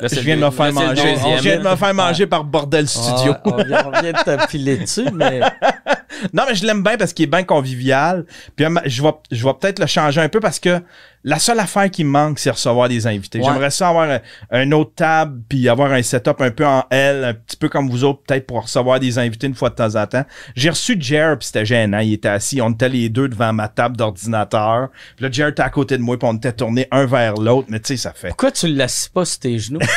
Là, 0.00 0.08
Je 0.10 0.20
viens 0.20 0.36
de 0.36 0.44
me 0.44 0.50
faire 0.50 0.66
là, 0.66 0.72
manger. 0.72 1.14
Je 1.36 1.42
viens 1.42 1.58
de 1.58 1.68
me 1.68 1.76
faire 1.76 1.94
manger 1.94 2.26
par 2.26 2.44
Bordel 2.44 2.88
Studio. 2.88 3.34
on, 3.44 3.52
on 3.52 3.56
vient, 3.64 3.84
on 3.86 4.00
vient 4.00 4.12
de 4.12 4.18
te 4.24 4.46
piler 4.48 4.78
dessus, 4.78 5.08
mais 5.12 5.40
Non, 6.32 6.44
mais 6.48 6.54
je 6.54 6.66
l'aime 6.66 6.82
bien 6.82 6.96
parce 6.96 7.12
qu'il 7.12 7.24
est 7.24 7.28
bien 7.30 7.44
convivial. 7.44 8.24
Puis 8.56 8.64
euh, 8.66 8.74
je 8.86 9.02
vais, 9.02 9.12
je 9.30 9.44
vais 9.44 9.54
peut-être 9.54 9.78
le 9.78 9.86
changer 9.86 10.20
un 10.20 10.28
peu 10.28 10.40
parce 10.40 10.58
que 10.58 10.80
la 11.24 11.38
seule 11.38 11.58
affaire 11.60 11.90
qui 11.90 12.04
me 12.04 12.10
manque, 12.10 12.38
c'est 12.38 12.50
recevoir 12.50 12.88
des 12.88 13.06
invités. 13.06 13.38
Ouais. 13.38 13.44
J'aimerais 13.44 13.70
ça 13.70 13.88
avoir 13.88 14.08
un, 14.08 14.20
un 14.50 14.72
autre 14.72 14.92
table 14.94 15.42
puis 15.48 15.68
avoir 15.68 15.92
un 15.92 16.02
setup 16.02 16.40
un 16.40 16.50
peu 16.50 16.64
en 16.66 16.84
L, 16.90 17.24
un 17.24 17.34
petit 17.34 17.56
peu 17.56 17.68
comme 17.68 17.90
vous 17.90 18.04
autres, 18.04 18.22
peut-être 18.26 18.46
pour 18.46 18.62
recevoir 18.62 19.00
des 19.00 19.18
invités 19.18 19.46
une 19.46 19.54
fois 19.54 19.70
de 19.70 19.74
temps 19.74 19.96
en 19.96 20.06
temps. 20.06 20.24
J'ai 20.54 20.70
reçu 20.70 20.96
Jer 20.98 21.36
puis 21.38 21.46
c'était 21.46 21.66
gênant. 21.66 21.98
Il 21.98 22.12
était 22.14 22.28
assis, 22.28 22.60
on 22.62 22.70
était 22.70 22.88
les 22.88 23.08
deux 23.08 23.28
devant 23.28 23.52
ma 23.52 23.68
table 23.68 23.96
d'ordinateur. 23.96 24.88
Puis 25.16 25.24
là, 25.24 25.30
Jer 25.30 25.48
était 25.48 25.62
à 25.62 25.70
côté 25.70 25.98
de 25.98 26.02
moi 26.02 26.18
puis 26.18 26.28
on 26.30 26.34
était 26.34 26.52
tournés 26.52 26.86
un 26.90 27.06
vers 27.06 27.34
l'autre. 27.34 27.68
Mais 27.70 27.80
tu 27.80 27.88
sais, 27.88 27.96
ça 27.96 28.12
fait. 28.12 28.28
pourquoi 28.28 28.52
tu 28.52 28.66
ne 28.66 28.76
l'assis 28.76 29.10
pas 29.10 29.24
sur 29.24 29.40
tes 29.40 29.58
genoux? 29.58 29.80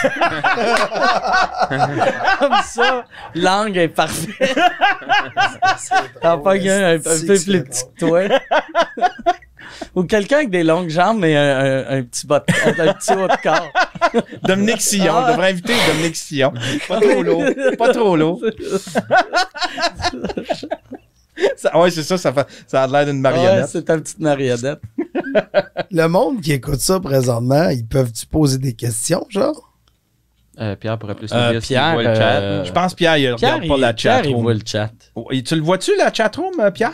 Comme 2.39 2.55
ça, 2.65 3.05
l'angle 3.35 3.77
est 3.77 3.87
parfait. 3.87 4.31
T'as 6.21 6.37
pas 6.37 6.53
un, 6.55 6.95
un 6.95 6.99
peu 6.99 7.25
plus 7.25 7.45
petit 7.45 7.83
que 7.83 7.99
toi. 7.99 8.21
Ou 9.95 10.03
quelqu'un 10.03 10.37
avec 10.37 10.49
des 10.49 10.63
longues 10.63 10.89
jambes 10.89 11.19
mais 11.19 11.35
un, 11.35 11.59
un- 11.59 11.97
un 11.99 12.03
petit 12.03 12.25
bas 12.27 12.39
de- 12.47 12.81
un 12.89 12.93
petit 12.93 13.13
haut 13.13 13.27
de 13.27 13.41
corps. 13.41 13.71
Dominique 14.43 14.81
Sillon. 14.81 15.13
Ah. 15.15 15.25
On 15.27 15.31
devrait 15.31 15.51
inviter 15.51 15.73
Dominique 15.87 16.15
Sillon. 16.15 16.51
Pas 16.87 16.99
trop 16.99 17.21
lourd. 17.23 17.43
Pas 17.77 17.93
trop 17.93 18.15
lourd. 18.15 18.41
Ça- 21.55 21.75
ouais, 21.79 21.89
c'est 21.89 22.03
ça, 22.03 22.17
ça, 22.17 22.33
fait, 22.33 22.45
ça 22.67 22.83
a 22.83 22.87
l'air 22.87 23.05
d'une 23.05 23.15
Ouais, 23.15 23.21
marionnette. 23.21 23.67
c'est 23.69 23.83
ta 23.83 23.97
petite 23.97 24.19
marionnette. 24.19 24.79
Le 25.89 26.07
monde 26.07 26.41
qui 26.41 26.51
écoute 26.51 26.79
ça 26.79 26.99
présentement, 26.99 27.69
ils 27.69 27.85
peuvent-tu 27.87 28.25
poser 28.27 28.57
des 28.59 28.73
questions, 28.73 29.25
genre? 29.29 29.73
Euh, 30.59 30.75
Pierre 30.75 30.99
pourrait 30.99 31.15
plus 31.15 31.31
Euh, 31.33 31.51
dire 31.53 31.61
Pierre, 31.61 31.93
voit 31.93 32.03
le 32.03 32.13
chat. 32.13 32.31
euh, 32.41 32.63
Je 32.65 32.71
pense 32.71 32.93
Pierre, 32.93 33.17
il 33.17 33.33
Pierre, 33.35 33.53
regarde 33.55 33.67
pas 33.69 33.75
il, 33.77 33.81
la 33.81 33.93
Pierre, 33.93 34.19
il 34.19 34.23
chatroom. 34.25 34.43
voit 34.43 34.53
le 34.53 34.59
chat. 34.63 34.91
Oh, 35.15 35.29
tu 35.43 35.55
le 35.55 35.61
vois-tu, 35.61 35.91
la 35.97 36.13
chatroom, 36.13 36.59
euh, 36.59 36.69
Pierre? 36.69 36.91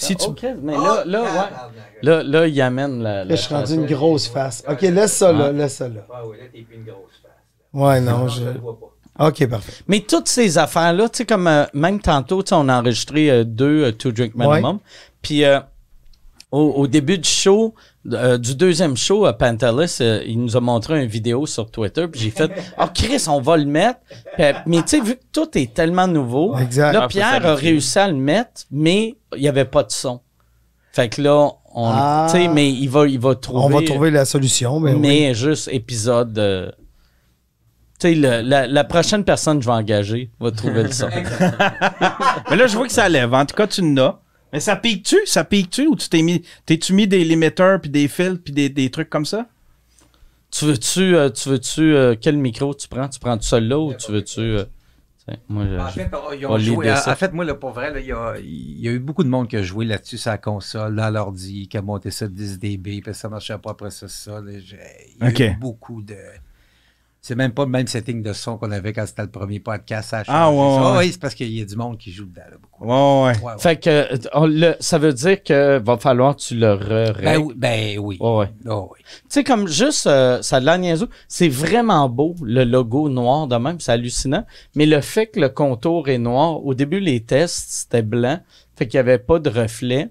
Si 0.00 0.14
tu... 0.14 0.28
OK, 0.28 0.46
mais 0.62 0.74
là, 0.74 1.02
là, 1.04 1.22
ouais. 1.22 1.28
Là, 2.02 2.22
là, 2.22 2.46
il 2.46 2.60
amène 2.60 3.02
la... 3.02 3.24
Là, 3.24 3.34
je 3.34 3.40
suis 3.42 3.52
rendu 3.52 3.74
une 3.74 3.86
grosse 3.86 4.28
face. 4.28 4.62
OK, 4.68 4.80
laisse 4.82 5.12
ça 5.12 5.32
là, 5.32 5.50
laisse 5.50 5.74
ça 5.74 5.88
là. 5.88 6.06
Ah 6.14 6.22
oui, 6.24 6.36
là, 6.38 6.44
t'es 6.52 6.62
plus 6.62 6.76
une 6.76 6.84
grosse 6.84 7.20
face. 7.20 7.32
Ouais, 7.72 8.00
non, 8.00 8.28
je... 8.28 8.44
vois 8.60 8.78
pas. 8.78 9.26
OK, 9.26 9.44
parfait. 9.48 9.72
Mais 9.88 9.98
toutes 9.98 10.28
ces 10.28 10.56
affaires-là, 10.56 11.08
tu 11.08 11.18
sais, 11.18 11.26
comme 11.26 11.48
euh, 11.48 11.64
même 11.74 11.98
tantôt, 12.00 12.44
on 12.52 12.68
a 12.68 12.80
enregistré 12.80 13.28
euh, 13.28 13.42
deux 13.42 13.86
euh, 13.86 13.92
Two 13.92 14.12
Drink 14.12 14.36
Minimum. 14.36 14.78
Puis 15.20 15.44
euh, 15.44 15.58
au, 16.52 16.60
au 16.60 16.86
début 16.86 17.18
du 17.18 17.28
show, 17.28 17.74
euh, 18.12 18.38
du 18.38 18.54
deuxième 18.54 18.96
show, 18.96 19.26
à 19.26 19.32
Pantelis, 19.36 19.98
euh, 20.00 20.22
il 20.26 20.40
nous 20.40 20.56
a 20.56 20.60
montré 20.60 21.02
une 21.02 21.08
vidéo 21.08 21.46
sur 21.46 21.70
Twitter. 21.70 22.06
Puis 22.08 22.20
j'ai 22.20 22.30
fait 22.30 22.50
«Oh, 22.80 22.84
Chris, 22.94 23.24
on 23.28 23.40
va 23.40 23.56
le 23.56 23.64
mettre. 23.66 24.00
Mais 24.38 24.82
tu 24.82 24.88
sais, 24.88 25.00
vu 25.00 25.16
que 25.16 25.22
tout 25.32 25.48
est 25.58 25.74
tellement 25.74 26.06
nouveau, 26.08 26.56
Exact. 26.58 26.92
là, 26.92 27.00
Ah, 27.04 27.08
Pierre 27.08 27.46
a 27.46 27.54
réussi 27.54 27.98
à 27.98 28.08
le 28.08 28.14
mettre, 28.14 28.62
mais 28.70 29.16
il 29.36 29.42
n'y 29.42 29.48
avait 29.48 29.64
pas 29.64 29.82
de 29.82 29.90
son. 29.90 30.20
Fait 30.92 31.08
que 31.08 31.20
là, 31.20 31.50
on, 31.74 31.90
Ah. 31.92 32.28
tu 32.30 32.38
sais, 32.38 32.48
mais 32.48 32.70
il 32.72 32.88
va, 32.88 33.06
il 33.06 33.18
va 33.20 33.34
trouver... 33.34 33.60
On 33.64 33.68
va 33.68 33.82
trouver 33.84 34.10
la 34.10 34.24
solution, 34.24 34.80
mais, 34.80 34.94
oui. 34.94 34.98
mais 35.00 35.34
juste 35.34 35.68
épisode... 35.72 36.38
euh, 36.38 36.70
tu 38.00 38.08
sais, 38.08 38.14
la, 38.14 38.66
la 38.68 38.84
prochaine 38.84 39.24
personne 39.24 39.58
que 39.58 39.64
je 39.64 39.68
vais 39.68 39.74
engager 39.74 40.30
va 40.38 40.50
trouver 40.52 40.84
le 40.84 40.92
son. 40.92 41.08
Mais 42.50 42.56
là, 42.56 42.68
je 42.68 42.76
vois 42.76 42.86
que 42.86 42.92
ça 42.92 43.08
lève. 43.08 43.34
En 43.34 43.44
tout 43.44 43.56
cas, 43.56 43.66
tu 43.66 43.82
l'as. 43.94 44.20
Mais 44.52 44.60
ça 44.60 44.76
pique-tu? 44.76 45.18
Ça 45.26 45.44
pique-tu? 45.44 45.86
Ou 45.86 45.96
tu 45.96 46.08
t'es 46.08 46.22
mis... 46.22 46.42
T'es-tu 46.66 46.92
mis 46.94 47.06
des 47.06 47.24
limiteurs, 47.24 47.80
puis 47.80 47.90
des 47.90 48.08
fils, 48.08 48.38
puis 48.42 48.52
des, 48.52 48.68
des 48.68 48.90
trucs 48.90 49.10
comme 49.10 49.26
ça? 49.26 49.46
Tu 50.50 50.64
veux-tu, 50.64 51.14
euh, 51.14 51.28
tu 51.28 51.50
veux-tu, 51.50 51.94
euh, 51.94 52.14
quel 52.18 52.38
micro 52.38 52.74
tu 52.74 52.88
prends? 52.88 53.08
Tu 53.08 53.20
prends 53.20 53.36
tout 53.36 53.42
seul 53.44 53.68
là 53.68 53.78
ou 53.78 53.92
tu 53.92 54.10
veux-tu. 54.12 54.40
euh, 54.40 54.64
tiens, 55.26 55.36
moi, 55.48 55.66
je- 55.70 55.76
En 55.78 55.88
fait, 55.88 56.10
on- 56.14 56.32
ils 56.32 56.46
on 56.46 56.52
ont 56.52 56.58
joué. 56.58 56.90
En, 56.90 57.14
fait, 57.16 57.32
moi, 57.34 57.44
là, 57.44 57.54
pour 57.54 57.72
vrai, 57.72 57.92
là, 57.92 58.00
il, 58.00 58.06
y 58.06 58.12
a, 58.12 58.36
il 58.38 58.80
y 58.80 58.88
a 58.88 58.92
eu 58.92 58.98
beaucoup 58.98 59.24
de 59.24 59.28
monde 59.28 59.46
qui 59.48 59.56
a 59.56 59.62
joué 59.62 59.84
là-dessus, 59.84 60.16
sur 60.16 60.30
la 60.30 60.38
console, 60.38 60.96
dans 60.96 61.10
l'ordi, 61.10 61.68
qui 61.68 61.76
a 61.76 61.82
monté 61.82 62.10
ça 62.10 62.26
10 62.26 62.58
dB, 62.58 63.02
puis 63.02 63.14
ça 63.14 63.28
marchait 63.28 63.58
pas 63.58 63.72
après 63.72 63.90
ça, 63.90 64.08
ça. 64.08 64.40
là, 64.40 64.52
il 64.52 64.58
y 65.20 65.24
a 65.26 65.26
eu 65.52 65.56
beaucoup 65.56 66.00
de. 66.00 66.16
C'est 67.20 67.34
même 67.34 67.52
pas 67.52 67.64
le 67.64 67.70
même 67.70 67.86
setting 67.88 68.22
de 68.22 68.32
son 68.32 68.56
qu'on 68.58 68.70
avait 68.70 68.92
quand 68.92 69.04
c'était 69.06 69.22
le 69.22 69.30
premier 69.30 69.58
podcast. 69.60 70.14
A 70.14 70.22
Ah, 70.28 70.50
ouais, 70.50 70.56
Ça, 70.56 70.92
ouais. 70.92 70.98
oui, 70.98 71.08
c'est 71.12 71.20
parce 71.20 71.34
qu'il 71.34 71.52
y 71.52 71.60
a 71.60 71.64
du 71.64 71.76
monde 71.76 71.98
qui 71.98 72.12
joue 72.12 72.24
dedans, 72.24 72.42
là, 72.48 72.56
beaucoup. 72.62 72.86
Ouais, 72.86 73.32
ouais. 73.44 73.58
Fait 73.58 73.76
que 73.78 74.06
on 74.34 74.46
le- 74.46 74.76
ça 74.80 74.98
veut 74.98 75.12
dire 75.12 75.42
que 75.42 75.78
va 75.78 75.98
falloir 75.98 76.36
que 76.36 76.40
tu 76.42 76.54
le 76.56 76.72
re 76.72 77.20
Ben 77.20 77.36
oui. 77.38 77.54
Ben 77.56 77.98
oui. 77.98 78.18
Ouais, 78.20 78.36
ouais. 78.36 78.50
Oh, 78.68 78.88
oui. 78.92 79.00
Tu 79.04 79.14
sais, 79.30 79.44
comme 79.44 79.66
juste, 79.66 80.06
euh, 80.06 80.40
ça 80.42 80.56
a 80.56 80.60
de 80.60 80.64
la. 80.66 80.78
C'est 81.26 81.48
vraiment 81.48 82.08
beau, 82.08 82.34
le 82.42 82.64
logo 82.64 83.08
noir 83.08 83.46
de 83.48 83.56
même, 83.56 83.80
c'est 83.80 83.92
hallucinant. 83.92 84.46
Mais 84.76 84.86
le 84.86 85.00
fait 85.00 85.26
que 85.26 85.40
le 85.40 85.48
contour 85.48 86.08
est 86.08 86.18
noir, 86.18 86.64
au 86.64 86.72
début, 86.74 87.00
les 87.00 87.20
tests, 87.20 87.66
c'était 87.70 88.02
blanc. 88.02 88.38
Fait 88.76 88.86
qu'il 88.86 88.98
n'y 88.98 89.00
avait 89.00 89.18
pas 89.18 89.40
de 89.40 89.50
reflet. 89.50 90.08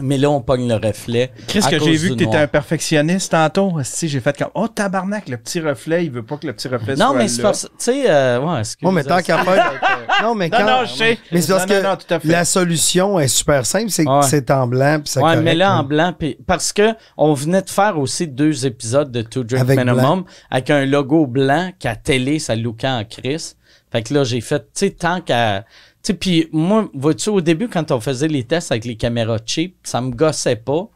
Mais 0.00 0.18
là, 0.18 0.30
on 0.30 0.40
pogne 0.40 0.68
le 0.68 0.74
reflet. 0.74 1.30
Chris, 1.46 1.60
à 1.64 1.70
que 1.70 1.78
j'ai 1.78 1.96
vu 1.96 2.08
que 2.10 2.14
t'étais 2.14 2.24
noir. 2.30 2.42
un 2.42 2.46
perfectionniste 2.46 3.32
tantôt. 3.32 3.72
Si 3.82 4.08
j'ai 4.08 4.20
fait 4.20 4.36
comme, 4.36 4.50
oh 4.54 4.68
tabarnak, 4.68 5.28
le 5.28 5.36
petit 5.36 5.60
reflet, 5.60 6.04
il 6.04 6.10
veut 6.10 6.22
pas 6.24 6.36
que 6.36 6.46
le 6.46 6.52
petit 6.52 6.68
reflet 6.68 6.96
soit 6.96 7.04
Non, 7.04 7.14
mais 7.14 7.28
c'est 7.28 7.42
parce 7.42 7.62
tu 7.62 7.68
sais, 7.78 8.04
euh, 8.10 8.40
ouais, 8.40 8.60
excuse, 8.60 8.88
Oh, 8.88 8.92
mais 8.92 9.04
tant 9.04 9.20
qu'à 9.22 9.42
faire, 9.44 9.72
Non, 10.22 10.34
mais 10.34 10.48
Non, 10.48 10.58
quand. 10.58 10.64
non, 10.66 10.84
je 10.84 10.94
sais. 10.94 11.18
Mais 11.32 11.40
c'est 11.40 11.52
parce 11.52 11.66
Non, 11.68 11.74
non, 11.74 11.80
que 11.82 11.86
non, 11.86 11.96
tout 11.96 12.14
à 12.14 12.20
fait. 12.20 12.28
la 12.28 12.44
solution 12.44 13.18
est 13.20 13.28
super 13.28 13.66
simple, 13.66 13.90
c'est 13.90 14.04
que 14.04 14.22
c'est 14.22 14.50
en 14.50 14.66
blanc. 14.66 15.00
Puis 15.02 15.12
c'est 15.12 15.18
Ouais, 15.20 15.30
correct, 15.30 15.42
mais 15.44 15.54
là 15.54 15.74
en 15.74 15.76
là. 15.78 15.82
blanc, 15.82 16.14
puis- 16.18 16.38
parce 16.46 16.72
que 16.72 16.94
on 17.16 17.34
venait 17.34 17.62
de 17.62 17.70
faire 17.70 17.98
aussi 17.98 18.26
deux 18.26 18.66
épisodes 18.66 19.10
de 19.10 19.22
Two 19.22 19.44
Drink 19.44 19.62
Avec 19.62 19.78
Minimum 19.78 20.24
avec 20.50 20.70
un 20.70 20.84
logo 20.86 21.26
blanc 21.26 21.70
qu'à 21.78 21.96
télé, 21.96 22.38
ça 22.38 22.54
lookait 22.56 22.88
en 22.88 23.04
crise. 23.04 23.56
Fait 23.90 24.02
que 24.02 24.12
là, 24.12 24.22
j'ai 24.22 24.42
fait, 24.42 24.60
tu 24.60 24.66
sais, 24.74 24.90
tant 24.90 25.20
qu'à. 25.22 25.64
Sais, 26.02 26.14
puis 26.14 26.48
moi, 26.52 26.88
vois-tu, 26.94 27.28
au 27.30 27.40
début, 27.40 27.68
quand 27.68 27.90
on 27.90 28.00
faisait 28.00 28.28
les 28.28 28.44
tests 28.44 28.70
avec 28.72 28.84
les 28.84 28.96
caméras 28.96 29.38
cheap, 29.44 29.76
ça 29.82 30.00
me 30.00 30.10
gossait 30.10 30.56
pas. 30.56 30.88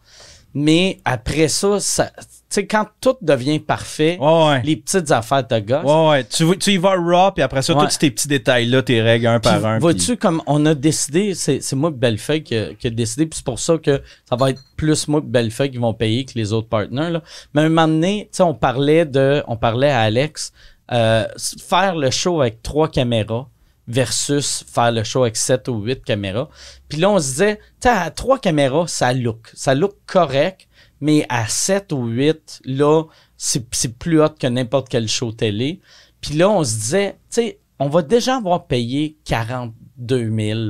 Mais 0.55 0.99
après 1.05 1.49
ça, 1.49 1.81
ça 1.81 2.11
tu 2.19 2.61
sais, 2.61 2.67
quand 2.67 2.87
tout 3.01 3.17
devient 3.23 3.59
parfait, 3.59 4.19
Ouais, 4.21 4.47
ouais. 4.49 4.63
les 4.63 4.77
petites 4.77 5.11
affaires 5.11 5.47
te 5.49 5.59
gossent. 5.59 5.85
Ouais, 5.85 6.09
ouais. 6.11 6.25
Tu, 6.25 6.59
tu 6.59 6.73
y 6.73 6.77
vas 6.77 6.95
raw, 6.97 7.33
puis 7.33 7.43
après 7.43 7.63
ça, 7.63 7.73
tous 7.73 7.97
tes 7.99 8.11
petits 8.11 8.29
détails-là, 8.29 8.83
tes 8.83 9.01
règles 9.01 9.27
un 9.29 9.41
par 9.41 9.65
un. 9.65 9.79
Vois-tu, 9.79 10.19
comme 10.19 10.43
on 10.47 10.67
a 10.67 10.75
décidé, 10.75 11.35
c'est 11.35 11.63
c'est 11.63 11.75
moi 11.77 11.91
Bellefeuille 11.91 12.43
qui, 12.43 12.55
a- 12.55 12.75
qui 12.75 12.89
a 12.89 12.91
décidé, 12.91 13.25
puis 13.25 13.39
c'est 13.39 13.45
pour 13.47 13.59
ça 13.59 13.79
que 13.79 14.03
ça 14.29 14.37
va 14.37 14.51
être 14.51 14.61
plus 14.77 15.09
moi 15.09 15.23
Bellefeuille 15.25 15.71
qui 15.71 15.79
vont 15.79 15.95
payer 15.95 16.27
que 16.27 16.33
les 16.35 16.53
autres 16.53 16.69
partenaires. 16.69 17.11
Là. 17.11 17.23
Mais 17.55 17.63
à 17.63 17.65
un 17.65 17.69
moment 17.71 17.89
donné, 17.89 18.25
tu 18.31 18.37
sais, 18.37 18.43
on 18.43 18.55
parlait 18.55 19.07
de, 19.07 19.43
on 19.49 19.57
parlait 19.57 19.91
à 19.91 20.01
Alex, 20.03 20.53
euh, 20.93 21.25
faire 21.63 21.97
le 21.97 22.11
show 22.11 22.43
avec 22.43 22.63
trois 22.63 22.89
caméras 22.89 23.49
versus 23.89 24.65
faire 24.73 24.93
le 24.93 25.05
show 25.05 25.23
avec 25.23 25.37
sept 25.37 25.69
ou 25.69 25.83
huit 25.83 26.05
caméras. 26.05 26.49
Puis 26.89 26.99
là, 26.99 27.11
on 27.11 27.19
se 27.19 27.29
disait, 27.29 27.61
à 27.85 28.11
trois 28.11 28.39
caméras, 28.39 28.87
ça 28.87 29.13
look. 29.13 29.51
Ça 29.55 29.75
look 29.75 29.97
correct, 30.07 30.69
mais 31.01 31.27
à 31.29 31.47
sept 31.49 31.93
ou 31.93 32.07
huit, 32.07 32.61
là, 32.65 33.05
c'est 33.37 33.99
plus 33.99 34.23
hot 34.23 34.31
que 34.39 34.47
n'importe 34.47 34.89
quel 34.89 35.09
show 35.09 35.33
télé. 35.33 35.81
Puis 36.21 36.35
là, 36.35 36.49
on 36.49 36.63
se 36.63 36.75
disait, 36.75 37.13
tu 37.31 37.43
sais, 37.43 37.59
on 37.79 37.89
va 37.89 38.03
déjà 38.03 38.37
avoir 38.37 38.67
payé 38.67 39.17
42 39.25 40.31
000 40.31 40.61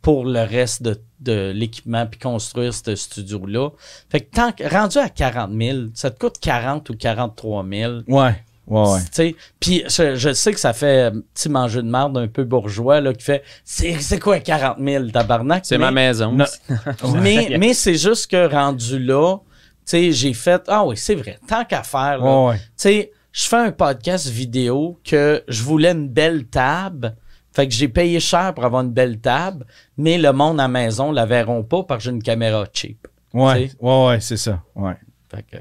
pour 0.00 0.24
le 0.24 0.40
reste 0.40 0.82
de, 0.82 1.00
de 1.20 1.52
l'équipement 1.54 2.06
puis 2.06 2.20
construire 2.20 2.74
ce 2.74 2.94
studio-là. 2.94 3.70
Fait 4.10 4.20
que 4.20 4.30
tant 4.34 4.52
que, 4.52 4.62
rendu 4.64 4.98
à 4.98 5.08
40 5.08 5.50
000, 5.52 5.78
ça 5.94 6.10
te 6.10 6.18
coûte 6.18 6.38
40 6.40 6.90
ou 6.90 6.96
43 6.96 7.66
000. 7.68 7.92
Ouais, 8.08 8.44
ouais, 8.66 8.80
ouais. 8.92 9.00
Tu 9.00 9.08
sais, 9.12 9.36
Puis 9.60 9.84
je, 9.88 10.14
je 10.16 10.32
sais 10.32 10.52
que 10.52 10.60
ça 10.60 10.72
fait 10.72 11.02
un 11.02 11.20
petit 11.34 11.48
manger 11.48 11.82
de 11.82 11.88
merde 11.88 12.16
un 12.18 12.28
peu 12.28 12.44
bourgeois 12.44 13.00
là, 13.00 13.12
qui 13.12 13.24
fait 13.24 13.42
c'est 13.64 13.98
c'est 14.00 14.18
quoi 14.18 14.38
40 14.40 14.78
000 14.80 15.08
tabarnak? 15.10 15.64
C'est 15.66 15.78
Mais- 15.78 15.84
ma 15.86 15.90
maison. 15.90 16.32
Non. 16.32 16.44
mais, 17.20 17.56
mais 17.58 17.74
c'est 17.74 17.96
juste 17.96 18.30
que 18.30 18.48
rendu 18.50 18.98
là, 18.98 19.36
tu 19.38 19.42
sais, 19.84 20.12
j'ai 20.12 20.32
fait 20.32 20.62
Ah 20.68 20.84
oui, 20.84 20.96
c'est 20.96 21.14
vrai, 21.14 21.38
tant 21.46 21.64
qu'à 21.64 21.82
faire. 21.82 22.18
là, 22.18 22.24
Ouais, 22.24 22.48
ouais. 22.50 22.56
tu 22.58 22.62
sais, 22.76 23.12
je 23.32 23.44
fais 23.44 23.56
un 23.56 23.72
podcast 23.72 24.28
vidéo 24.28 25.00
que 25.04 25.42
je 25.48 25.62
voulais 25.62 25.92
une 25.92 26.08
belle 26.08 26.44
table. 26.46 27.16
Fait 27.54 27.68
que 27.68 27.74
j'ai 27.74 27.88
payé 27.88 28.18
cher 28.18 28.54
pour 28.54 28.64
avoir 28.64 28.82
une 28.82 28.92
belle 28.92 29.18
table, 29.20 29.66
mais 29.98 30.16
le 30.16 30.32
monde 30.32 30.58
à 30.58 30.64
la 30.64 30.68
maison 30.68 31.12
la 31.12 31.26
verront 31.26 31.62
pas 31.62 31.82
parce 31.82 31.98
que 31.98 32.04
j'ai 32.04 32.10
une 32.10 32.22
caméra 32.22 32.64
cheap. 32.72 33.06
Ouais, 33.34 33.70
ouais, 33.80 34.06
ouais, 34.06 34.20
c'est 34.20 34.38
ça. 34.38 34.62
Ouais. 34.74 34.94
Fait 35.30 35.42
que, 35.42 35.56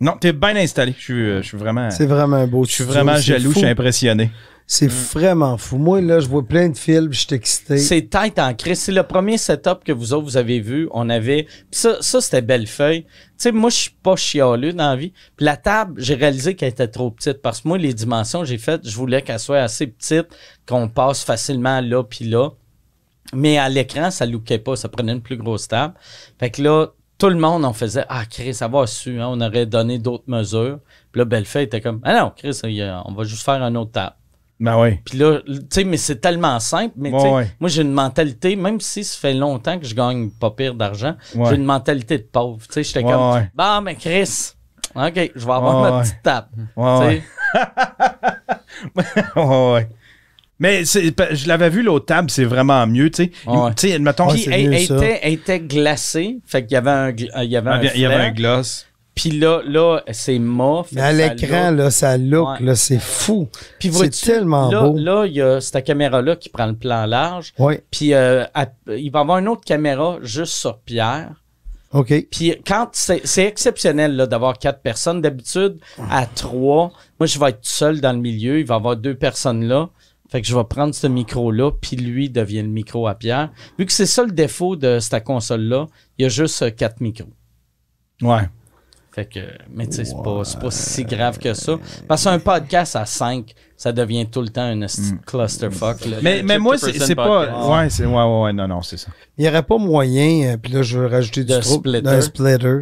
Non, 0.00 0.16
t'es 0.20 0.32
bien 0.32 0.56
installé. 0.56 0.94
Je 0.96 1.02
suis, 1.02 1.14
euh, 1.14 1.42
je 1.42 1.48
suis 1.48 1.56
vraiment. 1.56 1.90
C'est 1.90 2.06
vraiment 2.06 2.36
un 2.36 2.46
beau 2.46 2.64
Je 2.64 2.72
suis 2.72 2.84
vraiment 2.84 3.16
jaloux, 3.16 3.52
je 3.52 3.58
suis 3.58 3.66
impressionné. 3.66 4.30
C'est 4.66 4.90
vraiment 4.90 5.58
fou. 5.58 5.76
Moi, 5.76 6.00
là, 6.00 6.20
je 6.20 6.26
vois 6.26 6.42
plein 6.42 6.70
de 6.70 6.76
films, 6.76 7.12
je 7.12 7.20
suis 7.20 7.34
excité. 7.34 7.76
c'est 7.76 8.08
tête 8.08 8.38
en 8.38 8.54
crise. 8.54 8.78
C'est 8.78 8.92
le 8.92 9.02
premier 9.02 9.36
setup 9.36 9.84
que 9.84 9.92
vous 9.92 10.14
autres, 10.14 10.24
vous 10.24 10.36
avez 10.38 10.60
vu. 10.60 10.88
On 10.92 11.10
avait. 11.10 11.44
Puis 11.44 11.80
ça, 11.80 11.98
ça 12.00 12.20
c'était 12.22 12.40
belle 12.40 12.66
feuille. 12.66 13.02
Tu 13.02 13.10
sais, 13.36 13.52
moi, 13.52 13.68
je 13.68 13.76
suis 13.76 13.96
pas 14.02 14.16
chialeux 14.16 14.72
dans 14.72 14.88
la 14.90 14.96
vie. 14.96 15.12
Puis 15.36 15.44
la 15.44 15.58
table, 15.58 16.00
j'ai 16.00 16.14
réalisé 16.14 16.54
qu'elle 16.54 16.70
était 16.70 16.88
trop 16.88 17.10
petite. 17.10 17.42
Parce 17.42 17.60
que 17.60 17.68
moi, 17.68 17.76
les 17.76 17.92
dimensions 17.92 18.40
que 18.40 18.46
j'ai 18.46 18.58
faites, 18.58 18.88
je 18.88 18.96
voulais 18.96 19.20
qu'elle 19.20 19.38
soit 19.38 19.60
assez 19.60 19.86
petite, 19.86 20.28
qu'on 20.66 20.88
passe 20.88 21.24
facilement 21.24 21.82
là 21.82 22.02
puis 22.02 22.24
là. 22.24 22.50
Mais 23.34 23.58
à 23.58 23.68
l'écran, 23.68 24.10
ça 24.10 24.24
lookait 24.24 24.58
pas. 24.58 24.76
Ça 24.76 24.88
prenait 24.88 25.12
une 25.12 25.22
plus 25.22 25.36
grosse 25.36 25.68
table. 25.68 25.92
Fait 26.38 26.50
que 26.50 26.62
là, 26.62 26.88
tout 27.18 27.28
le 27.28 27.36
monde, 27.36 27.64
on 27.64 27.72
faisait 27.72 28.04
Ah, 28.08 28.24
Chris, 28.28 28.54
ça 28.54 28.68
va 28.68 28.86
su. 28.86 29.20
Hein? 29.20 29.28
On 29.30 29.40
aurait 29.40 29.66
donné 29.66 29.98
d'autres 29.98 30.24
mesures. 30.26 30.78
Puis 31.12 31.20
là, 31.20 31.24
Bellefeuille 31.24 31.64
était 31.64 31.80
comme 31.80 32.00
Ah 32.04 32.18
non, 32.20 32.32
Chris, 32.36 32.60
on 33.06 33.12
va 33.12 33.24
juste 33.24 33.44
faire 33.44 33.62
un 33.62 33.74
autre 33.74 33.92
table. 33.92 34.14
Ben 34.60 34.80
oui. 34.80 35.00
Puis 35.04 35.18
là, 35.18 35.40
tu 35.46 35.60
sais, 35.68 35.84
mais 35.84 35.96
c'est 35.96 36.20
tellement 36.20 36.60
simple. 36.60 36.94
Mais 36.96 37.10
Ouais, 37.12 37.30
ouais. 37.32 37.50
moi, 37.58 37.68
j'ai 37.68 37.82
une 37.82 37.92
mentalité, 37.92 38.54
même 38.56 38.80
si 38.80 39.02
ça 39.04 39.18
fait 39.18 39.34
longtemps 39.34 39.78
que 39.78 39.84
je 39.86 39.94
gagne 39.94 40.30
pas 40.30 40.50
pire 40.52 40.74
d'argent, 40.74 41.16
Ouais. 41.34 41.50
j'ai 41.50 41.56
une 41.56 41.64
mentalité 41.64 42.18
de 42.18 42.22
pauvre. 42.22 42.64
Tu 42.68 42.72
sais, 42.74 42.82
j'étais 42.84 43.02
comme, 43.02 43.46
bah, 43.54 43.80
mais 43.82 43.96
Chris, 43.96 44.52
OK, 44.94 45.32
je 45.34 45.44
vais 45.46 45.52
avoir 45.52 45.82
ma 45.92 46.02
petite 46.02 46.22
table. 46.22 46.48
Ouais, 46.76 47.22
ouais. 49.36 49.88
Mais 50.58 50.84
je 50.84 51.48
l'avais 51.48 51.68
vu 51.70 51.82
l'autre 51.82 52.06
table, 52.06 52.30
c'est 52.30 52.44
vraiment 52.44 52.86
mieux, 52.86 53.10
tu 53.10 53.24
sais. 53.24 53.30
Ouais. 53.46 53.74
Tu 53.76 53.88
sais, 53.90 53.98
mettons, 53.98 54.30
Ouais, 54.30 54.44
elle, 54.50 54.70
mieux, 54.70 54.78
était, 54.78 55.20
elle 55.22 55.32
était 55.32 55.60
glacée, 55.60 56.38
fait 56.46 56.62
qu'il 56.64 56.74
y 56.74 56.76
avait 56.76 56.90
un, 56.90 57.10
gl- 57.10 57.30
euh, 57.36 57.44
il 57.44 57.50
y 57.50 57.56
avait 57.56 57.70
un, 57.70 57.82
il 57.82 58.00
y 58.00 58.06
avait 58.06 58.14
un 58.14 58.30
gloss. 58.32 58.86
Puis 59.16 59.30
là, 59.30 59.62
là, 59.64 60.00
c'est 60.12 60.38
mort. 60.40 60.86
Mais 60.92 61.00
à 61.00 61.12
l'écran, 61.12 61.70
là, 61.70 61.90
ça 61.90 62.16
look, 62.18 62.48
Ouais. 62.48 62.66
là, 62.66 62.74
c'est 62.74 62.98
fou. 63.00 63.48
Puis 63.78 63.92
c'est 63.92 64.10
tellement 64.10 64.70
là, 64.70 64.82
beau. 64.82 64.96
Là, 64.98 65.24
il 65.26 65.34
y 65.34 65.40
a 65.42 65.60
cette 65.60 65.84
caméra-là 65.84 66.34
qui 66.36 66.48
prend 66.48 66.66
le 66.66 66.74
plan 66.74 67.06
large. 67.06 67.52
Oui, 67.58 67.74
Puis 67.92 68.12
euh, 68.12 68.44
à- 68.54 68.66
il 68.88 69.10
va 69.12 69.20
y 69.20 69.22
avoir 69.22 69.38
une 69.38 69.46
autre 69.48 69.64
caméra 69.64 70.18
juste 70.22 70.54
sur 70.54 70.78
Pierre. 70.78 71.30
OK. 71.92 72.12
Puis 72.28 72.56
quand 72.66 72.88
c'est 72.92 73.24
c'est 73.24 73.44
exceptionnel 73.44 74.16
là, 74.16 74.26
d'avoir 74.26 74.58
quatre 74.58 74.80
personnes, 74.80 75.20
d'habitude 75.20 75.78
à 76.10 76.26
trois, 76.26 76.90
moi 77.20 77.26
je 77.28 77.38
vais 77.38 77.50
être 77.50 77.58
seul 77.62 78.00
dans 78.00 78.12
le 78.12 78.18
milieu, 78.18 78.58
il 78.58 78.66
va 78.66 78.74
y 78.74 78.78
avoir 78.78 78.96
deux 78.96 79.14
personnes 79.14 79.64
là. 79.68 79.88
Fait 80.34 80.42
que 80.42 80.48
je 80.48 80.56
vais 80.56 80.64
prendre 80.64 80.92
ce 80.92 81.06
micro-là, 81.06 81.70
puis 81.80 81.94
lui 81.94 82.28
devient 82.28 82.62
le 82.62 82.68
micro 82.68 83.06
à 83.06 83.14
Pierre. 83.14 83.52
Vu 83.78 83.86
que 83.86 83.92
c'est 83.92 84.04
ça 84.04 84.24
le 84.24 84.32
défaut 84.32 84.74
de 84.74 84.98
cette 84.98 85.22
console-là, 85.22 85.86
il 86.18 86.24
y 86.24 86.26
a 86.26 86.28
juste 86.28 86.60
euh, 86.62 86.70
quatre 86.70 87.00
micros. 87.00 87.28
Ouais. 88.20 88.40
Fait 89.12 89.26
que, 89.26 89.38
mais 89.70 89.86
tu 89.86 89.92
sais, 89.92 90.04
c'est 90.04 90.20
pas, 90.24 90.42
c'est 90.42 90.58
pas 90.58 90.72
si 90.72 91.04
grave 91.04 91.38
que 91.38 91.54
ça. 91.54 91.78
Parce 92.08 92.24
qu'un 92.24 92.40
podcast 92.40 92.96
à 92.96 93.06
cinq, 93.06 93.54
ça 93.76 93.92
devient 93.92 94.26
tout 94.28 94.42
le 94.42 94.48
temps 94.48 94.72
une 94.72 94.82
esti 94.82 95.12
de 95.12 95.18
clusterfuck. 95.24 96.04
là. 96.04 96.16
Mais, 96.20 96.42
mais 96.42 96.58
moi, 96.58 96.78
c'est 96.78 97.14
pas. 97.14 97.68
Ouais, 97.70 97.88
c'est. 97.88 98.04
Ouais, 98.04 98.12
ouais, 98.12 98.42
ouais, 98.42 98.52
non, 98.52 98.66
non, 98.66 98.82
c'est 98.82 98.96
ça. 98.96 99.12
Il 99.38 99.42
n'y 99.42 99.48
aurait 99.48 99.62
pas 99.62 99.78
moyen, 99.78 100.54
euh, 100.54 100.56
puis 100.56 100.72
là, 100.72 100.82
je 100.82 100.98
veux 100.98 101.06
rajouter 101.06 101.44
du 101.44 101.52
De 101.52 101.60
splitter. 101.60 102.02
d'un 102.02 102.20
splitter. 102.20 102.80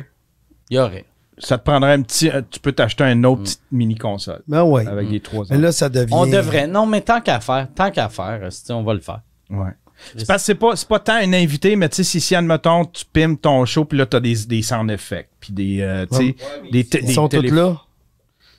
Il 0.71 0.77
y 0.77 0.79
aurait. 0.79 1.05
Ça 1.39 1.59
te 1.59 1.65
prendrait 1.65 1.93
un 1.95 2.03
petit. 2.03 2.31
euh, 2.31 2.43
Tu 2.51 2.61
peux 2.61 2.73
t'acheter 2.73 3.05
un 3.05 3.25
autre 3.25 3.43
petite 3.43 3.63
mini-console 3.73 4.43
Ben 4.47 4.63
oui. 4.65 4.87
avec 4.87 5.09
des 5.09 5.21
trois 5.21 5.45
Mais 5.51 5.59
là, 5.59 5.73
ça 5.73 5.89
devient... 5.89 6.13
On 6.15 6.27
devrait. 6.27 6.67
Non, 6.67 6.87
mais 6.87 7.01
tant 7.01 7.21
qu'à 7.21 7.41
faire, 7.41 7.69
tant 7.75 7.91
qu'à 7.91 8.09
faire, 8.09 8.49
on 8.71 8.83
va 8.83 8.95
le 8.95 9.01
faire. 9.01 9.21
Ouais. 9.51 9.71
C'est 10.17 10.27
parce 10.27 10.43
que 10.43 10.47
c'est 10.47 10.55
pas, 10.57 10.75
c'est 10.77 10.89
pas 10.89 10.99
tant 10.99 11.15
un 11.15 11.33
invité, 11.33 11.77
mais 11.77 11.89
tu 11.89 11.97
sais, 11.97 12.05
si, 12.05 12.21
si, 12.21 12.35
admettons, 12.35 12.85
tu 12.87 13.05
pimes 13.13 13.37
ton 13.39 13.65
show, 13.65 13.85
puis 13.85 13.97
là, 13.99 14.07
t'as 14.07 14.21
des, 14.21 14.35
des 14.47 14.63
sound 14.63 14.91
effects, 14.91 15.31
puis 15.39 15.53
des, 15.53 15.81
euh, 15.81 16.07
tu 16.11 16.17
sais, 16.17 16.37
des, 16.73 16.81
Ils 16.81 17.07
des 17.07 17.13
sont 17.13 17.29
tous 17.29 17.41
là. 17.43 17.77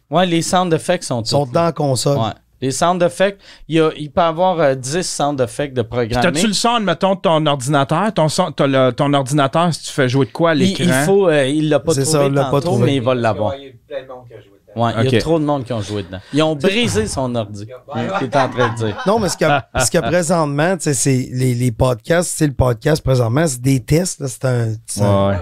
Ouais, 0.09 0.25
les 0.25 0.41
sound 0.41 0.71
effects 0.73 1.03
sont 1.03 1.21
Ils 1.21 1.27
sont 1.27 1.45
tous 1.45 1.51
dans 1.51 1.63
la 1.65 1.71
console. 1.71 2.17
Ouais. 2.17 2.31
Les 2.63 2.71
sound 2.71 3.03
effects, 3.03 3.39
il, 3.67 3.75
y 3.75 3.79
a, 3.81 3.89
il 3.97 4.09
peut 4.09 4.21
y 4.21 4.23
avoir 4.23 4.59
euh, 4.59 4.73
10 4.73 5.03
sound 5.03 5.41
effects 5.41 5.73
de 5.73 5.81
Puis 5.81 5.89
programmés. 5.89 6.31
T'as-tu 6.31 6.47
le 6.47 6.53
son, 6.53 6.75
admettons, 6.75 7.15
de 7.15 7.19
ton 7.19 7.45
ordinateur? 7.45 8.13
Ton, 8.13 8.29
son, 8.29 8.51
t'as 8.53 8.67
le- 8.67 8.91
ton 8.91 9.13
ordinateur, 9.13 9.73
si 9.73 9.83
tu 9.83 9.91
fais 9.91 10.07
jouer 10.07 10.25
de 10.27 10.31
quoi 10.31 10.51
à 10.51 10.53
il, 10.55 10.59
l'écran? 10.59 10.83
il 10.85 10.93
faut, 11.05 11.27
euh, 11.27 11.45
il 11.45 11.67
l'a 11.69 11.79
pas 11.81 11.93
C'est 11.93 12.03
trouvé 12.03 12.17
ça, 12.19 12.25
il 12.25 12.33
l'a 12.33 12.45
pas 12.45 12.61
trouvé. 12.61 12.85
mais 12.85 12.95
il 12.95 13.01
va 13.01 13.15
l'avoir. 13.15 13.55
Il 13.55 13.65
y 13.65 13.67
a 13.67 13.71
plein 13.87 14.01
de 14.03 14.07
monde 14.07 14.25
qui 14.27 14.33
a 14.33 14.37
joué 14.37 14.45
dedans. 14.45 14.85
Ouais, 14.85 14.91
il 15.05 15.11
y 15.13 15.17
a 15.17 15.21
trop 15.21 15.39
de 15.39 15.43
monde 15.45 15.63
qui 15.65 15.73
ont 15.73 15.81
joué 15.81 16.03
dedans. 16.03 16.19
Ils 16.33 16.41
ont 16.41 16.55
brisé 16.55 17.05
son 17.07 17.35
ordi. 17.35 17.63
Est 18.21 18.35
en 18.35 18.49
train 18.49 18.73
de 18.73 18.75
dire. 18.77 19.03
Non, 19.05 19.19
mais 19.19 19.27
ce 19.29 19.37
que, 19.37 19.45
ce 19.83 19.91
que 19.91 19.97
présentement, 19.99 20.77
tu 20.77 20.83
sais, 20.83 20.93
c'est 20.93 21.29
les, 21.31 21.53
les 21.53 21.71
podcasts, 21.71 22.31
tu 22.31 22.37
sais, 22.37 22.47
le 22.47 22.53
podcast 22.53 23.03
présentement, 23.03 23.45
c'est 23.45 23.61
des 23.61 23.81
tests, 23.81 24.21
là, 24.21 24.27
c'est 24.29 24.45
un... 24.45 24.73
c'est 24.87 25.01
un- 25.03 25.29
Ouais. 25.29 25.37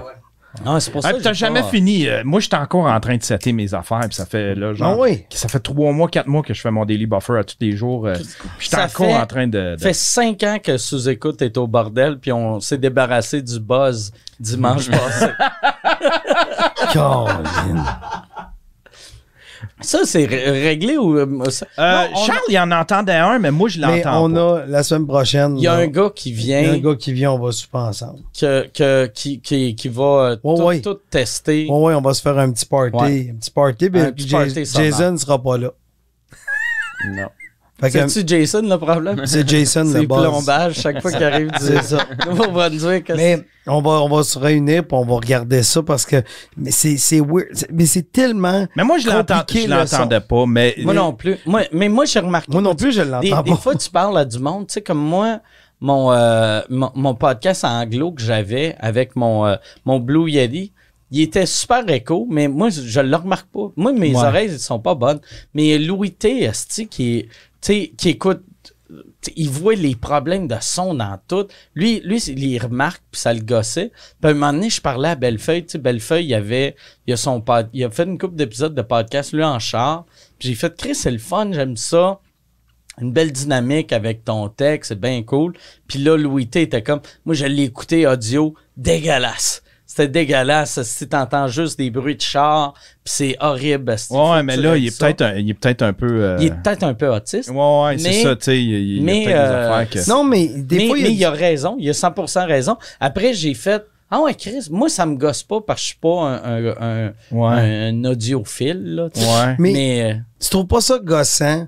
Ah, 0.65 0.79
c'est 0.81 0.91
pour 0.91 1.01
ça 1.01 1.07
Ah, 1.07 1.11
que 1.11 1.17
puis 1.17 1.23
t'as 1.23 1.33
jamais 1.33 1.61
pas- 1.61 1.67
fini. 1.69 2.07
Euh, 2.07 2.23
moi, 2.25 2.39
j'étais 2.41 2.57
encore 2.57 2.85
en 2.85 2.99
train 2.99 3.15
de 3.15 3.23
setter 3.23 3.53
mes 3.53 3.73
affaires, 3.73 4.01
puis 4.01 4.15
ça 4.15 4.25
fait 4.25 4.53
là, 4.53 4.73
genre. 4.73 4.95
Ah 4.97 5.01
oui? 5.01 5.23
Ça 5.29 5.47
fait 5.47 5.59
trois 5.59 5.93
mois, 5.93 6.09
quatre 6.09 6.27
mois 6.27 6.41
que 6.41 6.53
je 6.53 6.59
fais 6.59 6.71
mon 6.71 6.83
daily 6.85 7.05
buffer 7.05 7.37
à 7.39 7.43
tous 7.43 7.55
les 7.61 7.71
jours. 7.71 8.05
euh, 8.07 8.15
j'étais 8.59 8.75
Ça 8.75 8.85
encore 8.85 9.07
fait- 9.07 9.15
en 9.15 9.25
train 9.25 9.47
de. 9.47 9.75
de- 9.75 9.77
Ça 9.79 9.87
fait 9.87 9.93
cinq 9.93 10.43
ans 10.43 10.57
que 10.61 10.77
sous-écoute 10.77 11.41
est 11.41 11.57
au 11.57 11.67
bordel, 11.67 12.19
puis 12.19 12.31
on 12.33 12.59
s'est 12.59 12.77
débarrassé 12.77 13.41
du 13.41 13.59
buzz 13.59 14.11
dimanche 14.39 14.89
passé. 14.91 15.27
Ça, 19.81 19.99
c'est 20.05 20.25
ré- 20.25 20.49
réglé 20.51 20.97
ou. 20.97 21.17
euh, 21.17 21.49
ça- 21.49 21.65
Euh, 21.79 22.03
Non, 22.03 22.09
on- 22.13 22.25
Charles, 22.25 22.39
il 22.49 22.59
en 22.59 22.71
entendait 22.71 23.13
un, 23.13 23.39
mais 23.39 23.51
moi, 23.51 23.67
je 23.67 23.79
Mais 23.79 23.97
l'entends. 24.03 24.25
on 24.25 24.33
pas. 24.33 24.59
a, 24.61 24.65
la 24.67 24.83
semaine 24.83 25.07
prochaine, 25.07 25.57
Il 25.57 25.63
y 25.63 25.67
a 25.67 25.73
là, 25.75 25.79
un 25.83 25.87
gars 25.87 26.11
qui 26.13 26.29
il 26.31 26.45
y 26.45 26.53
a 26.53 26.59
un 26.59 26.61
vient, 26.61 26.77
gars 26.77 26.95
qui 26.95 27.13
vient, 27.13 27.31
on 27.31 27.39
va 27.39 27.51
souper 27.51 27.77
ensemble. 27.79 28.19
que, 28.39 28.67
que- 28.67 29.07
qui, 29.07 29.39
qui, 29.41 29.75
qui 29.75 29.89
va 29.89 30.03
euh, 30.03 30.37
Ouais, 30.43 30.55
tout, 30.57 30.63
ouais. 30.63 30.81
tout 30.81 30.97
tester. 31.09 31.67
Ouais, 31.69 31.77
ouais, 31.79 31.93
on 31.95 32.01
va 32.01 32.13
se 32.13 32.21
faire 32.21 32.37
un 32.37 32.51
petit 32.51 32.65
party. 32.65 32.95
Ouais. 32.95 33.27
Un 33.31 33.35
petit 33.35 33.51
party, 33.51 33.89
mais 33.91 34.01
Un 34.01 34.11
petit 34.11 34.27
party. 34.29 34.65
Jason 34.65 35.11
ne 35.13 35.17
sera 35.17 35.41
pas 35.41 35.57
là. 35.57 35.71
Non. 37.15 37.27
Fait 37.81 37.89
que, 37.91 38.07
C'est-tu 38.07 38.27
Jason 38.35 38.61
le 38.61 38.77
problème? 38.77 39.21
c'est 39.25 39.47
Jason 39.47 39.85
C'est 39.91 40.01
le 40.01 40.07
boss. 40.07 40.21
plombage 40.21 40.75
chaque 40.79 41.01
fois 41.01 41.11
qu'il 41.11 41.23
arrive 41.23 41.51
du 41.51 41.57
C'est 41.59 41.81
ça. 41.83 41.97
Nouveau-Brunswick. 42.29 43.11
Mais 43.15 43.39
on 43.67 43.81
va, 43.81 44.01
on 44.03 44.09
va 44.09 44.23
se 44.23 44.37
réunir 44.39 44.83
puis 44.87 44.95
on 44.97 45.05
va 45.05 45.15
regarder 45.15 45.63
ça 45.63 45.81
parce 45.83 46.05
que 46.05 46.17
mais 46.57 46.71
c'est 46.71 46.97
c'est 46.97 47.19
weird. 47.19 47.47
C'est- 47.53 47.69
Mais 47.71 47.85
c'est 47.85 48.11
tellement. 48.11 48.65
Mais 48.75 48.83
moi, 48.83 48.97
je 48.99 49.07
l'entendais 49.09 50.19
pas, 50.21 50.45
mais. 50.45 50.75
Moi 50.79 50.93
non 50.93 51.13
plus. 51.13 51.37
Moi, 51.45 51.63
mais 51.71 51.89
moi, 51.89 52.05
j'ai 52.05 52.19
remarqué. 52.19 52.51
Moi 52.51 52.61
non 52.61 52.75
plus, 52.75 52.91
je 52.91 53.01
Des, 53.01 53.09
l'entends 53.09 53.41
des 53.43 53.51
pas. 53.51 53.57
fois, 53.57 53.75
tu 53.75 53.89
parles 53.89 54.17
à 54.17 54.25
du 54.25 54.39
monde, 54.39 54.67
tu 54.67 54.73
sais, 54.75 54.81
comme 54.81 54.99
moi, 54.99 55.39
mon, 55.79 56.11
euh, 56.11 56.61
mon, 56.69 56.91
mon 56.95 57.15
podcast 57.15 57.65
anglo 57.65 58.11
que 58.11 58.21
j'avais 58.21 58.75
avec 58.79 59.15
mon, 59.15 59.45
euh, 59.47 59.55
mon 59.85 59.99
Blue 59.99 60.29
Yeti, 60.29 60.71
il 61.09 61.21
était 61.21 61.45
super 61.45 61.89
écho, 61.89 62.27
mais 62.29 62.47
moi, 62.47 62.69
je, 62.69 62.81
je 62.81 62.99
le 63.01 63.15
remarque 63.15 63.47
pas. 63.51 63.71
Moi, 63.75 63.91
mes 63.91 64.15
Ouais. 64.15 64.23
oreilles, 64.23 64.49
elles 64.51 64.59
sont 64.59 64.79
pas 64.79 64.95
bonnes. 64.95 65.19
Mais 65.53 65.77
Louis 65.77 66.11
T, 66.11 66.49
qui, 66.89 67.17
est- 67.17 67.27
sais, 67.61 67.93
qui 67.97 68.09
écoute, 68.09 68.43
il 69.35 69.49
voit 69.49 69.75
les 69.75 69.95
problèmes 69.95 70.47
de 70.47 70.57
son 70.59 70.93
dans 70.95 71.17
tout. 71.27 71.47
Lui, 71.75 72.01
lui, 72.03 72.17
il 72.19 72.59
remarque, 72.59 73.01
puis 73.09 73.21
ça 73.21 73.33
le 73.33 73.41
gossait. 73.41 73.91
Puis 74.19 74.27
à 74.27 74.29
un 74.29 74.33
moment 74.33 74.51
donné, 74.51 74.69
je 74.69 74.81
parlais 74.81 75.09
à 75.09 75.15
Bellefeuille. 75.15 75.65
Tu 75.65 75.71
sais, 75.73 75.77
Bellefeuille, 75.77 76.25
il 76.25 76.33
avait, 76.33 76.75
il 77.07 77.13
a 77.13 77.17
son 77.17 77.39
pod- 77.39 77.69
il 77.71 77.83
a 77.85 77.89
fait 77.89 78.03
une 78.03 78.17
couple 78.17 78.35
d'épisodes 78.35 78.75
de 78.75 78.81
podcast, 78.81 79.31
lui, 79.31 79.43
en 79.43 79.59
char. 79.59 80.05
Puis 80.39 80.49
j'ai 80.49 80.55
fait, 80.55 80.75
Chris, 80.75 80.95
c'est 80.95 81.11
le 81.11 81.19
fun, 81.19 81.51
j'aime 81.53 81.77
ça 81.77 82.19
une 82.99 83.11
belle 83.11 83.31
dynamique 83.31 83.93
avec 83.93 84.25
ton 84.25 84.49
texte, 84.49 84.89
c'est 84.89 84.99
bien 84.99 85.23
cool. 85.23 85.53
Puis 85.87 85.99
là, 85.99 86.17
Louis 86.17 86.47
T 86.47 86.63
était 86.63 86.83
comme, 86.83 87.01
moi, 87.25 87.33
je 87.33 87.45
l'ai 87.45 87.63
écouté 87.63 88.05
audio, 88.05 88.53
dégueulasse. 88.77 89.60
C'était 89.93 90.07
dégueulasse. 90.07 90.81
Si 90.83 91.05
t'entends 91.09 91.49
juste 91.49 91.77
des 91.77 91.89
bruits 91.91 92.15
de 92.15 92.21
char, 92.21 92.73
puis 93.03 93.13
c'est 93.13 93.35
horrible. 93.41 93.93
Ouais, 94.09 94.41
mais 94.41 94.55
là, 94.55 94.77
il 94.77 94.87
est 94.87 94.97
peut-être 94.97 95.21
un, 95.21 95.35
il 95.35 95.49
est 95.49 95.53
peut-être 95.53 95.81
un 95.81 95.91
peu. 95.91 96.07
euh, 96.09 96.37
Il 96.39 96.47
est 96.47 96.51
peut-être 96.63 96.83
un 96.83 96.93
peu 96.93 97.09
autiste. 97.09 97.49
Ouais, 97.49 97.55
ouais, 97.83 97.97
c'est 97.97 98.23
ça, 98.23 98.37
tu 98.37 98.43
sais. 98.45 98.57
Il, 98.63 98.69
il 98.71 98.97
y 98.97 98.99
a 99.01 99.03
mais, 99.03 99.25
des 99.25 99.33
euh, 99.33 99.69
affaires 99.81 99.89
que. 99.89 100.09
Non, 100.09 100.23
mais 100.23 100.47
des 100.47 100.77
mais 100.77 100.87
fois, 100.87 100.95
mais 101.01 101.11
il 101.11 101.17
y 101.17 101.25
a, 101.25 101.27
a 101.27 101.31
raison, 101.31 101.75
il 101.77 101.89
a 101.89 101.91
100% 101.91 102.47
raison. 102.47 102.77
Après, 103.01 103.33
j'ai 103.33 103.53
fait, 103.53 103.83
ah 104.09 104.21
ouais, 104.21 104.33
Chris, 104.33 104.67
moi, 104.71 104.87
ça 104.87 105.05
me 105.05 105.17
gosse 105.17 105.43
pas 105.43 105.59
parce 105.59 105.81
que 105.81 105.83
je 105.83 105.87
suis 105.87 105.99
pas 105.99 106.21
un, 106.21 106.41
un, 106.69 106.75
un, 106.79 107.11
Ouais. 107.31 107.89
un 107.89 108.05
audiophile, 108.05 108.95
là. 108.95 109.03
Ouais. 109.13 109.55
Mais- 109.59 109.73
Mais, 109.73 110.01
euh, 110.13 110.15
tu 110.39 110.49
trouves 110.51 110.67
pas 110.67 110.79
ça 110.79 110.99
gossant 110.99 111.67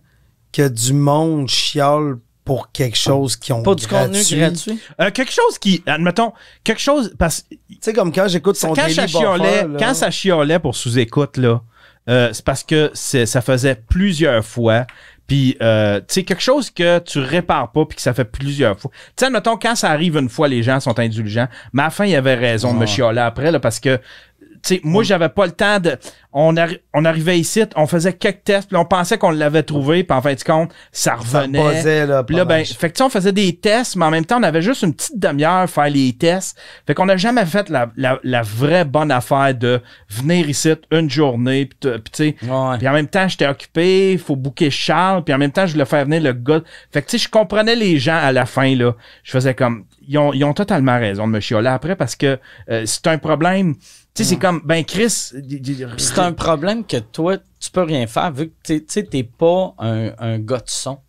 que 0.54 0.70
du 0.70 0.94
monde 0.94 1.50
chiale 1.50 2.16
pour 2.46 2.72
quelque 2.72 2.98
chose 2.98 3.36
qui 3.38 3.54
ont 3.54 3.64
pas 3.64 3.76
du 3.76 3.88
contenu 3.88 4.14
gratuit? 4.20 4.38
gratuit. 4.40 4.80
Euh, 5.00 5.12
quelque 5.12 5.32
chose 5.32 5.58
qui. 5.60 5.82
Admettons, 5.86 6.34
quelque 6.64 6.82
chose. 6.82 7.14
Parce 7.18 7.46
Tu 7.50 7.78
sais, 7.82 7.94
comme 7.94 8.12
quand 8.12 8.28
j'écoute 8.28 8.56
Ça, 8.56 8.68
son 8.68 8.74
quand, 8.74 8.90
ça 8.90 9.08
chiolait, 9.08 9.66
quand 9.80 9.94
ça 9.94 10.12
chiolait 10.12 10.60
pour 10.60 10.76
sous-écoute, 10.76 11.38
là, 11.38 11.62
euh, 12.10 12.30
c'est 12.34 12.44
parce 12.44 12.64
que 12.64 12.92
c'est- 12.94 13.26
ça 13.26 13.42
faisait 13.42 13.76
plusieurs 13.90 14.44
fois. 14.46 14.86
Puis, 15.26 15.56
euh, 15.62 16.00
tu 16.00 16.06
sais, 16.16 16.24
quelque 16.24 16.42
chose 16.44 16.70
que 16.70 17.00
tu 17.00 17.18
répares 17.20 17.72
pas 17.72 17.86
puis 17.86 17.96
que 17.96 18.02
ça 18.02 18.14
fait 18.14 18.26
plusieurs 18.26 18.78
fois. 18.78 18.92
Tu 18.92 19.00
sais, 19.22 19.26
admettons, 19.28 19.56
quand 19.56 19.74
ça 19.76 19.90
arrive 19.90 20.18
une 20.18 20.28
fois, 20.28 20.50
les 20.50 20.64
gens 20.64 20.82
sont 20.82 21.00
indulgents. 21.00 21.48
Mais 21.72 21.82
à 21.82 21.86
la 21.86 21.92
fin, 21.92 22.04
il 22.04 22.12
y 22.12 22.16
avait 22.18 22.36
raison 22.36 22.74
de 22.74 22.80
me 22.80 22.86
chioler 22.86 23.22
après, 23.22 23.50
là, 23.50 23.62
parce 23.62 23.80
que, 23.80 24.02
sais, 24.64 24.82
moi, 24.84 25.04
j'avais 25.04 25.30
pas 25.30 25.46
le 25.46 25.52
temps 25.52 25.80
de... 25.80 25.98
On, 26.36 26.56
arri- 26.56 26.80
on 26.96 27.06
arrivait 27.06 27.38
ici, 27.40 27.62
on 27.76 27.86
faisait 27.86 28.14
quelques 28.14 28.44
tests, 28.44 28.68
puis 28.70 28.76
on 28.78 28.86
pensait 28.86 29.20
qu'on 29.20 29.30
l'avait 29.30 29.62
trouvé, 29.62 30.04
puis 30.04 30.18
en 30.18 30.22
fin 30.22 30.34
de 30.34 30.42
compte, 30.42 30.72
ça 30.92 31.12
ça 31.24 31.40
revenait. 31.42 31.62
buzzait, 31.76 32.08
là. 32.08 32.24
Puis 32.24 32.36
là, 32.36 32.44
ben, 32.44 32.66
fait 32.66 32.90
que 32.90 33.04
on 33.04 33.10
faisait 33.10 33.32
des 33.32 33.56
tests, 33.56 33.96
mais 33.96 34.06
en 34.06 34.10
même 34.10 34.26
temps, 34.26 34.40
on 34.40 34.44
avait 34.44 34.64
juste 34.64 34.82
une 34.82 34.96
petite 34.96 35.20
demi-heure 35.20 35.70
faire 35.70 35.90
les 35.92 36.12
tests. 36.14 36.58
Fait 36.88 36.96
qu'on 36.96 37.06
n'a 37.06 37.18
jamais 37.18 37.46
fait 37.46 37.70
la, 37.70 37.92
la, 37.98 38.20
la 38.24 38.42
vraie 38.42 38.84
bonne 38.84 39.12
affaire 39.12 39.54
de 39.54 39.80
venir 40.10 40.50
ici 40.50 40.72
une 40.92 41.08
journée, 41.10 41.68
puis 41.68 41.78
tu 41.82 41.90
sais, 42.14 42.36
Ouais. 42.42 42.78
puis 42.80 42.88
en 42.88 42.94
même 42.94 43.08
temps, 43.08 43.28
j'étais 43.28 43.48
occupé, 43.48 44.14
il 44.14 44.20
faut 44.20 44.36
booker 44.36 44.72
Charles, 44.72 45.24
puis 45.24 45.36
en 45.36 45.38
même 45.38 45.52
temps, 45.52 45.68
je 45.68 45.74
voulais 45.74 45.86
faire 45.86 46.06
venir 46.06 46.24
le 46.24 46.34
gars. 46.34 46.62
Fait 46.92 47.04
que 47.04 47.10
tu 47.12 47.20
sais, 47.20 47.26
je 47.26 47.30
comprenais 47.30 47.76
les 47.76 48.00
gens 48.00 48.18
à 48.18 48.32
la 48.32 48.48
fin, 48.48 48.74
là. 48.76 48.96
Je 49.24 49.32
faisais 49.32 49.54
comme, 49.54 49.86
ils 50.08 50.18
ont, 50.18 50.34
ils 50.34 50.44
ont 50.46 50.54
totalement 50.54 50.98
raison 50.98 51.28
de 51.28 51.32
me 51.34 51.40
chioler 51.40 51.70
après 51.70 51.96
parce 51.96 52.16
que 52.16 52.40
euh, 52.72 52.84
c'est 52.88 53.06
un 53.06 53.20
problème. 53.20 53.76
Tu 54.16 54.24
sais, 54.24 54.30
c'est 54.30 54.38
comme, 54.38 54.62
ben 54.64 54.84
Chris... 54.86 55.32
C'est 55.98 56.20
un 56.20 56.34
problème 56.34 56.86
que 56.86 56.98
toi, 56.98 57.38
tu 57.60 57.72
peux 57.72 57.82
rien 57.84 58.06
faire 58.06 58.32
vu 58.32 58.50
que 58.50 58.54
t'es- 58.64 58.80
tu 58.80 58.86
sais, 58.90 59.04
t'es 59.04 59.24
pas 59.24 59.74
un, 59.80 60.12
un 60.20 60.38
gars 60.40 60.58
de 60.60 60.64
son 60.68 61.00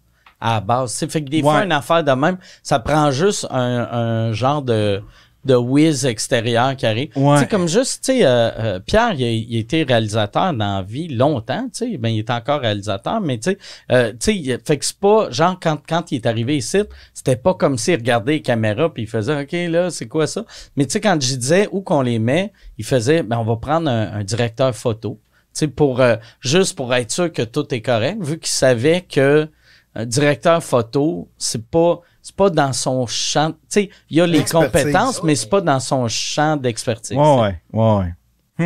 à 0.41 0.55
la 0.55 0.61
base. 0.61 0.93
Tu 0.93 0.99
sais, 0.99 1.09
fait 1.09 1.23
que 1.23 1.29
des 1.31 1.43
fois, 1.43 1.65
une 1.65 1.73
affaire 1.73 2.03
de 2.03 2.13
même, 2.13 2.39
ça 2.63 2.79
prend 2.79 3.11
juste 3.11 3.47
un, 3.51 3.89
un 3.91 4.33
genre 4.33 4.63
de, 4.63 5.03
de 5.45 5.55
whiz 5.55 6.07
extérieur 6.07 6.77
qui 6.77 6.87
arrive. 6.87 7.11
Ouais. 7.17 7.37
Tu 7.37 7.43
sais, 7.43 7.49
comme 7.49 7.69
juste, 7.69 8.05
tu 8.05 8.13
sais, 8.13 8.25
euh, 8.25 8.51
euh, 8.59 8.81
Pierre, 8.81 9.13
il 9.15 9.25
a, 9.25 9.31
il 9.31 9.57
a 9.57 9.59
été 9.59 9.83
réalisateur 9.83 10.53
dans 10.53 10.77
la 10.77 10.83
vie 10.83 11.09
longtemps, 11.09 11.65
tu 11.65 11.91
sais, 11.91 11.99
ben, 11.99 12.09
il 12.09 12.21
est 12.21 12.31
encore 12.31 12.61
réalisateur, 12.61 13.21
mais 13.21 13.39
tu 13.39 13.51
sais, 13.51 13.59
euh, 13.93 14.13
tu 14.13 14.45
sais, 14.45 14.61
fait 14.65 14.79
que 14.79 14.85
c'est 14.85 14.99
pas, 14.99 15.31
genre, 15.31 15.59
quand, 15.61 15.79
quand 15.87 16.13
il 16.13 16.17
est 16.17 16.27
arrivé 16.27 16.57
ici, 16.57 16.83
c'était 17.13 17.37
pas 17.37 17.55
comme 17.55 17.79
s'il 17.79 17.97
regardait 17.97 18.33
les 18.33 18.43
caméras 18.43 18.93
puis 18.93 19.05
il 19.05 19.09
faisait, 19.09 19.43
OK, 19.43 19.53
là, 19.53 19.91
c'est 19.91 20.09
quoi 20.09 20.27
ça? 20.27 20.45
Mais 20.77 20.87
tu 20.87 20.93
sais, 20.93 21.01
quand 21.01 21.21
je 21.21 21.37
disais 21.37 21.69
où 21.73 21.81
qu'on 21.81 22.03
les 22.03 22.19
met, 22.19 22.53
il 22.79 22.85
faisait, 22.85 23.23
ben, 23.23 23.39
on 23.39 23.45
va 23.45 23.57
prendre 23.57 23.91
un, 23.91 24.13
un 24.13 24.25
directeur 24.25 24.75
photo, 24.75 25.21
tu 25.55 25.61
sais, 25.61 25.69
pour, 25.69 26.01
euh, 26.01 26.17
juste 26.41 26.77
pour 26.77 26.95
être 26.95 27.11
sûr 27.11 27.33
que 27.33 27.43
tout 27.43 27.73
est 27.75 27.83
correct, 27.83 28.19
vu 28.21 28.39
qu'il 28.39 28.49
savait 28.49 29.03
que 29.03 29.49
un 29.95 30.07
directeur 30.07 30.63
photo, 30.63 31.29
c'est 31.39 31.65
pas, 31.65 32.01
c'est 32.25 32.35
pas 32.35 32.49
dans 32.49 32.73
son 32.73 33.07
champ, 33.07 33.51
tu 33.51 33.57
sais, 33.69 33.91
il 34.09 34.17
y 34.17 34.21
a 34.23 34.27
les 34.27 34.43
compétences, 34.45 35.23
mais 35.23 35.35
c'est 35.35 35.51
pas 35.51 35.61
dans 35.61 35.79
son 35.79 36.09
champ 36.09 36.57
d'expertise. 36.57 37.19
Ouais, 37.19 37.37
ouais, 37.39 37.61
ouais, 37.75 37.99
ouais. 37.99 38.15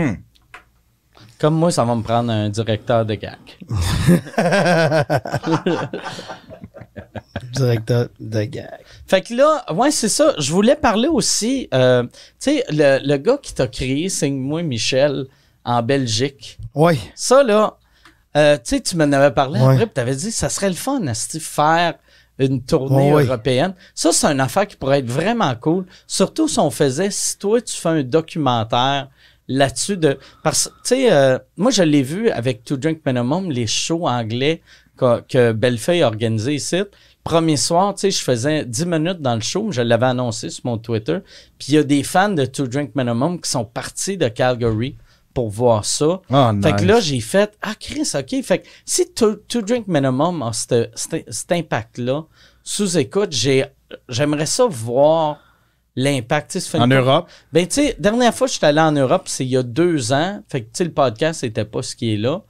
Hmm. 0.01 0.15
Comme 1.41 1.57
moi, 1.57 1.73
ça 1.73 1.85
va 1.85 1.97
me 1.97 2.03
prendre 2.03 2.31
un 2.31 2.49
directeur 2.51 3.05
de 3.05 3.15
gag. 3.15 3.37
Directeur 7.53 8.09
de 8.21 8.43
gag. 8.45 8.79
Fait 9.07 9.23
que 9.23 9.35
là, 9.35 9.65
ouais, 9.73 9.91
c'est 9.91 10.09
ça. 10.09 10.35
Je 10.39 10.53
voulais 10.53 10.77
parler 10.77 11.09
aussi, 11.09 11.69
euh, 11.75 12.05
tu 12.05 12.11
sais, 12.39 12.65
le, 12.71 13.01
le 13.05 13.17
gars 13.17 13.39
qui 13.43 13.55
t'a 13.55 13.67
créé 13.67 14.09
Signe-moi 14.09 14.63
Michel 14.63 15.27
en 15.65 15.83
Belgique. 15.83 16.59
Oui. 16.75 16.99
Ça, 17.15 17.43
là, 17.43 17.77
euh, 18.37 18.57
tu 18.57 18.77
sais, 18.77 18.81
tu 18.81 18.97
m'en 18.97 19.11
avais 19.11 19.35
parlé 19.35 19.61
Ouais. 19.61 19.73
après, 19.75 19.87
puis 19.87 19.95
t'avais 19.95 20.15
dit, 20.17 20.31
ça 20.31 20.49
serait 20.49 20.69
le 20.69 20.75
fun, 20.77 21.05
Asti, 21.09 21.41
faire 21.41 21.95
une 22.39 22.63
tournée 22.63 23.13
ouais. 23.13 23.25
européenne. 23.25 23.75
Ça, 23.95 24.13
c'est 24.13 24.27
une 24.27 24.41
affaire 24.41 24.67
qui 24.67 24.77
pourrait 24.77 25.01
être 25.01 25.11
vraiment 25.11 25.55
cool. 25.57 25.87
Surtout 26.07 26.49
si 26.49 26.59
on 26.59 26.71
faisait, 26.71 27.11
si 27.11 27.39
toi, 27.39 27.61
tu 27.61 27.77
fais 27.77 27.89
un 27.89 28.03
documentaire 28.03 29.09
là-dessus 29.49 29.97
de... 29.97 30.19
Parce 30.43 30.71
tu 30.85 30.95
sais, 30.95 31.13
euh, 31.13 31.39
moi, 31.57 31.71
je 31.71 31.83
l'ai 31.83 32.03
vu 32.03 32.31
avec 32.31 32.65
To 32.65 32.77
Drink 32.77 33.01
Minimum, 33.05 33.51
les 33.51 33.67
shows 33.67 34.07
anglais 34.07 34.63
que, 34.97 35.21
que 35.23 35.53
Bellefeuille 35.53 36.03
a 36.03 36.07
organisé 36.07 36.55
ici. 36.55 36.83
Premier 37.25 37.57
soir, 37.57 37.95
tu 37.95 38.01
sais, 38.03 38.11
je 38.11 38.23
faisais 38.23 38.65
10 38.65 38.87
minutes 38.87 39.21
dans 39.21 39.35
le 39.35 39.41
show, 39.41 39.71
je 39.71 39.83
l'avais 39.83 40.07
annoncé 40.07 40.51
sur 40.51 40.65
mon 40.67 40.79
Twitter. 40.79 41.19
Puis 41.59 41.69
il 41.71 41.75
y 41.75 41.79
a 41.79 41.83
des 41.83 42.03
fans 42.03 42.31
de 42.31 42.45
To 42.45 42.67
Drink 42.67 42.95
Minimum 42.95 43.41
qui 43.41 43.51
sont 43.51 43.65
partis 43.65 44.17
de 44.17 44.29
Calgary 44.29 44.97
pour 45.39 45.51
voir 45.51 45.85
ça. 45.85 46.21
Ah, 46.33 46.53
Fait 46.61 46.73
que 46.75 46.85
là, 46.85 46.99
j'ai 46.99 47.21
fait 47.21 47.57
Ah, 47.63 47.75
Chris, 47.79 48.11
OK. 48.13 48.43
Fait 48.43 48.59
que 48.59 48.67
si 48.85 49.13
To, 49.13 49.37
To 49.37 49.63
Drink 49.63 49.87
Minimum 49.87 50.43
a 50.43 50.53
cet 50.53 50.91
cet 50.97 51.53
impact-là, 51.53 52.25
sous 52.65 52.99
écoute, 52.99 53.29
j'ai- 53.31 53.67
j'aimerais 54.09 54.47
ça 54.47 54.67
voir 54.69 55.39
l'impact. 55.95 56.59
En 56.75 56.89
Europe? 56.89 57.29
Ben, 57.53 57.69
tu 57.69 57.75
sais, 57.75 57.97
dernière 58.01 58.35
fois 58.35 58.49
que 58.49 58.53
je 58.53 58.59
suis 58.59 58.67
allé 58.67 58.81
en 58.81 58.91
Europe, 58.91 59.23
c'est 59.27 59.45
il 59.45 59.51
y 59.51 59.57
a 59.57 59.63
deux 59.63 60.13
ans. 60.13 60.43
Fait 60.49 60.63
que, 60.63 60.67
tu 60.67 60.71
sais, 60.75 60.85
le 60.85 60.93
podcast 60.93 61.45
n'était 61.45 61.65
pas 61.65 61.83
ce 61.83 61.95
qui 61.95 62.15
est 62.15 62.17
là. 62.17 62.43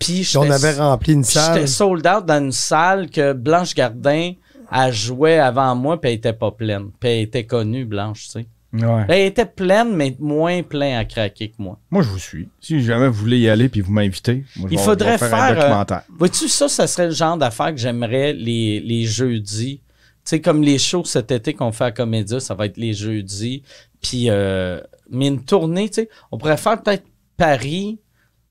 Puis, 0.00 0.28
On 0.36 0.42
j'étais- 0.42 0.54
avait 0.54 0.74
rempli 0.80 1.12
une 1.12 1.22
salle. 1.22 1.54
J'étais 1.54 1.66
sold 1.68 2.04
out 2.08 2.26
dans 2.26 2.40
une 2.42 2.50
salle 2.50 3.08
que 3.08 3.32
Blanche 3.34 3.72
Gardin 3.76 4.32
a 4.68 4.90
joué 4.90 5.38
avant 5.38 5.76
moi, 5.76 6.00
puis 6.00 6.10
elle 6.10 6.16
était 6.16 6.32
pas 6.32 6.50
pleine. 6.50 6.90
Puis 6.98 7.08
elle 7.08 7.20
était 7.22 7.46
connue, 7.46 7.84
Blanche, 7.84 8.24
tu 8.24 8.30
sais. 8.32 8.46
Ouais. 8.72 9.04
Elle 9.08 9.26
était 9.26 9.44
pleine, 9.44 9.94
mais 9.94 10.16
moins 10.18 10.62
plein 10.62 10.98
à 10.98 11.04
craquer 11.04 11.48
que 11.50 11.56
moi. 11.58 11.78
Moi, 11.90 12.02
je 12.02 12.08
vous 12.08 12.18
suis. 12.18 12.48
Si 12.60 12.82
jamais 12.82 13.08
vous 13.08 13.14
voulez 13.14 13.38
y 13.40 13.48
aller 13.48 13.68
puis 13.68 13.82
vous 13.82 13.92
m'invitez, 13.92 14.44
moi, 14.56 14.68
je 14.70 14.74
Il 14.74 14.78
vais- 14.78 14.84
faudrait 14.84 15.18
je 15.18 15.24
vais 15.24 15.28
faire, 15.30 15.38
un 15.42 15.52
euh, 15.52 15.54
documentaire. 15.56 16.02
Vois-tu, 16.18 16.48
ça, 16.48 16.68
ça 16.68 16.86
serait 16.86 17.06
le 17.08 17.12
genre 17.12 17.36
d'affaire 17.36 17.70
que 17.72 17.76
j'aimerais 17.76 18.32
les, 18.32 18.80
les 18.80 19.04
jeudis. 19.04 19.80
Tu 19.86 20.20
sais, 20.24 20.40
comme 20.40 20.62
les 20.62 20.78
shows 20.78 21.04
cet 21.04 21.30
été 21.32 21.52
qu'on 21.52 21.72
fait 21.72 21.84
à 21.84 21.90
Comédia, 21.92 22.40
ça 22.40 22.54
va 22.54 22.66
être 22.66 22.76
les 22.78 22.94
jeudis. 22.94 23.62
Puis, 24.00 24.30
euh, 24.30 24.80
mais 25.10 25.26
une 25.28 25.44
tournée, 25.44 25.88
tu 25.90 26.02
sais, 26.02 26.08
on 26.30 26.38
pourrait 26.38 26.56
faire 26.56 26.80
peut-être 26.82 27.04
Paris. 27.36 27.98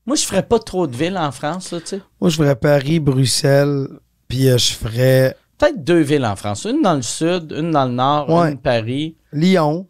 Moi, 0.06 0.16
je 0.16 0.22
ferais 0.24 0.42
pas 0.42 0.58
trop 0.58 0.86
de 0.86 0.94
villes 0.96 1.16
en 1.18 1.32
France, 1.32 1.72
là, 1.72 1.80
tu 1.80 1.86
sais. 1.86 2.00
Moi, 2.20 2.30
je 2.30 2.36
ferais 2.36 2.56
Paris, 2.56 3.00
Bruxelles, 3.00 3.88
puis 4.28 4.48
euh, 4.48 4.58
je 4.58 4.72
ferais 4.74 5.36
Peut-être 5.58 5.84
deux 5.84 6.00
villes 6.00 6.24
en 6.24 6.34
France. 6.34 6.64
Une 6.64 6.82
dans 6.82 6.94
le 6.94 7.02
sud, 7.02 7.54
une 7.56 7.70
dans 7.70 7.84
le 7.86 7.92
nord, 7.92 8.28
Ouais. 8.28 8.50
une 8.52 8.58
Paris. 8.58 9.14
Lyon. 9.32 9.86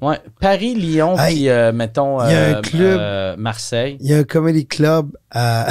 Ouais, 0.00 0.18
Paris, 0.40 0.74
Lyon, 0.74 1.14
Hey, 1.18 1.34
puis 1.36 1.48
euh, 1.50 1.72
mettons 1.72 2.24
il 2.24 2.32
y 2.32 2.34
a 2.34 2.38
un 2.38 2.54
euh, 2.54 2.60
club. 2.62 2.98
euh, 2.98 3.36
Marseille. 3.36 3.98
Il 4.00 4.10
y 4.10 4.14
a 4.14 4.18
un 4.18 4.24
comedy 4.24 4.66
club 4.66 5.10
à. 5.30 5.68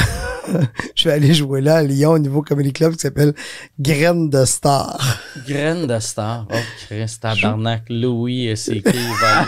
je 0.96 1.10
vais 1.10 1.16
aller 1.16 1.34
jouer 1.34 1.62
là 1.62 1.78
à 1.78 1.84
Lyon 1.84 2.12
au 2.12 2.20
niveau 2.20 2.42
comedy 2.44 2.72
club 2.72 2.94
qui 2.94 3.00
s'appelle 3.00 3.34
Graines 3.80 4.30
de 4.30 4.46
Star. 4.46 5.00
Graine 5.48 5.88
de 5.88 6.00
star. 6.00 6.46
Oh, 6.52 6.56
Christ, 6.88 7.22
tabarnak. 7.22 7.84
Louis 7.90 8.48
va 8.48 8.52
aller 8.52 8.82
jouer 8.82 9.02
là. 9.22 9.46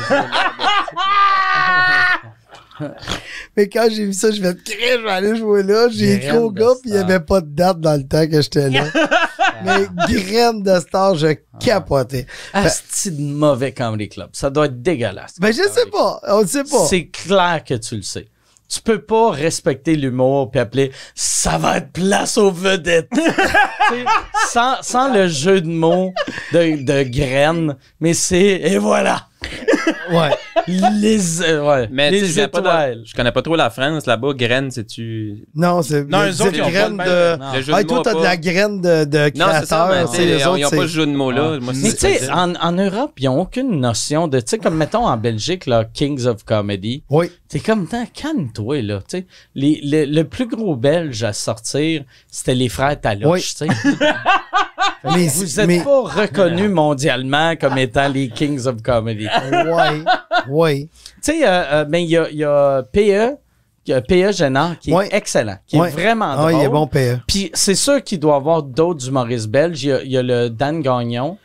Mais 3.56 3.70
quand 3.70 3.88
j'ai 3.92 4.06
vu 4.06 4.14
ça, 4.14 4.32
je 4.32 4.42
vais 4.42 4.54
te 4.56 4.64
crier, 4.64 4.98
je 4.98 5.04
vais 5.04 5.12
aller 5.12 5.36
jouer 5.36 5.62
là. 5.64 5.88
J'ai 5.92 6.14
écrit 6.16 6.38
au 6.38 6.52
gars, 6.52 6.74
puis 6.82 6.90
il 6.90 6.94
n'y 6.94 7.00
avait 7.00 7.20
pas 7.20 7.42
de 7.42 7.48
date 7.48 7.80
dans 7.80 7.96
le 7.96 8.08
temps 8.08 8.26
que 8.28 8.42
j'étais 8.42 8.70
là. 8.70 8.86
Mais 9.64 9.88
graine 10.10 10.64
de 10.64 10.80
star, 10.80 11.16
je 11.16 11.36
capotais. 11.60 12.26
Asti 12.54 13.12
de 13.12 13.22
mauvais 13.22 13.72
comedy 13.72 14.10
club? 14.10 14.30
Ça 14.34 14.50
doit 14.50 14.66
être 14.66 14.82
dégueulasse. 14.82 15.36
Ben, 15.40 15.52
je 15.52 15.62
sais 15.62 15.90
pas. 15.92 16.20
On 16.28 16.42
ne 16.42 16.48
sait 16.48 16.64
pas. 16.64 16.86
C'est 16.88 17.08
clair 17.08 17.64
que 17.66 17.76
tu 17.76 17.98
le 17.98 18.02
sais. 18.02 18.28
Tu 18.68 18.82
peux 18.82 19.02
pas 19.02 19.32
respecter 19.32 19.96
l'humour 19.96 20.50
puis 20.50 20.62
appeler 20.62 20.94
ça 21.14 21.58
va 21.58 21.78
être 21.78 21.92
place 21.92 22.38
aux 22.38 22.52
vedettes. 22.52 23.10
Sans 24.50 25.14
le 25.14 25.28
jeu 25.28 25.60
de 25.60 25.68
mots 25.68 26.14
de, 26.54 26.82
de 26.84 27.04
graines, 27.04 27.76
mais 28.00 28.14
c'est 28.14 28.38
et 28.38 28.78
voilà. 28.78 29.28
Ouais. 30.12 30.30
Les, 30.68 31.42
euh, 31.42 31.64
ouais, 31.66 31.88
Mais 31.92 32.12
les 32.12 32.26
je 32.28 32.34
connais 32.36 32.48
pas 32.48 32.60
étoiles. 32.60 32.98
la- 33.00 33.04
je 33.06 33.14
connais 33.16 33.32
pas 33.32 33.42
trop 33.42 33.56
la 33.56 33.70
France. 33.70 34.06
Là-bas, 34.06 34.34
graine, 34.34 34.70
c'est-tu. 34.70 35.46
Non, 35.56 35.82
c'est 35.82 36.04
Non, 36.08 36.20
eux 36.26 36.30
autres, 36.42 36.52
c'est 36.52 36.58
ils 36.58 36.62
ont 36.62 36.70
graine 36.70 36.98
pas 36.98 37.06
de. 37.06 37.38
Ah, 37.42 37.54
de 37.58 37.88
toi, 37.88 37.98
mots, 37.98 38.04
t'as 38.04 38.12
de 38.14 38.18
pas. 38.18 38.24
la 38.24 38.38
graine 38.38 38.82
de, 38.82 39.06
de 39.06 39.32
Non, 39.38 39.46
c'est 39.60 39.66
ça, 39.66 39.88
créateur. 39.90 40.14
les 40.20 40.60
ils 40.60 40.64
n'ont 40.64 40.70
pas 40.70 40.76
ce 40.84 40.88
jeu 40.88 41.06
de 41.08 41.12
mots-là. 41.14 41.60
Moi, 41.60 41.74
Mais 41.76 41.92
tu 41.92 41.98
sais, 41.98 42.30
en, 42.32 42.54
en 42.56 42.72
Europe, 42.74 43.14
ils 43.18 43.28
ont 43.30 43.42
aucune 43.42 43.80
notion 43.80 44.28
de, 44.28 44.40
tu 44.40 44.46
sais, 44.50 44.58
comme 44.60 44.76
mettons 44.76 45.08
en 45.08 45.18
Belgique, 45.18 45.66
là, 45.66 45.86
Kings 45.86 46.26
of 46.28 46.44
Comedy. 46.44 47.04
Oui. 47.10 47.32
T'es 47.50 47.60
comme, 47.60 47.88
calme-toi, 48.14 48.82
là. 48.84 49.00
Tu 49.08 49.18
sais, 49.20 49.26
le 49.56 50.22
plus 50.24 50.48
gros 50.48 50.76
belge 50.76 51.24
à 51.24 51.34
sortir, 51.34 52.04
c'était 52.30 52.56
les 52.56 52.70
frères 52.70 53.00
Taloche, 53.00 53.56
Oui. 53.62 53.68
tu 53.68 53.74
sais. 53.74 53.98
Mais, 55.04 55.28
Vous 55.28 55.60
êtes 55.60 55.68
mais, 55.68 55.84
pas 55.84 56.02
reconnus 56.02 56.70
mondialement 56.70 57.56
comme 57.56 57.78
étant 57.78 58.08
les 58.08 58.30
Kings 58.30 58.68
of 58.68 58.82
Comedy. 58.84 59.26
ouais, 59.52 60.04
ouais. 60.50 60.90
tu 61.16 61.32
sais, 61.32 61.44
euh, 61.48 61.50
euh, 61.50 61.86
ben, 61.86 61.98
il 61.98 62.10
y 62.10 62.18
a, 62.18 62.30
y 62.30 62.44
a 62.44 62.84
PE, 62.84 63.36
il 63.88 63.92
y 63.92 63.94
a 63.94 64.02
PE 64.02 64.32
Génard, 64.32 64.78
qui 64.78 64.94
Ouais. 64.94 65.08
est 65.08 65.16
excellent, 65.16 65.58
qui 65.66 65.80
Ouais. 65.80 65.88
est 65.88 65.92
vraiment 65.92 66.34
Ah, 66.34 66.36
drôle. 66.38 66.54
il 66.54 66.62
est 66.62 66.70
bon, 66.70 66.86
PE. 66.86 67.18
Puis 67.28 67.50
c'est 67.54 67.74
sûr 67.76 68.04
qu'il 68.04 68.20
doit 68.20 68.34
y 68.36 68.38
avoir 68.38 68.62
d'autres 68.62 69.08
humoristes 69.08 69.48
belges. 69.48 69.84
Il 69.84 69.88
y 69.90 69.92
a, 69.92 70.04
il 70.04 70.12
y 70.12 70.18
a 70.18 70.22
le 70.24 70.50
Dan 70.50 70.82
Gagnon. 70.82 71.38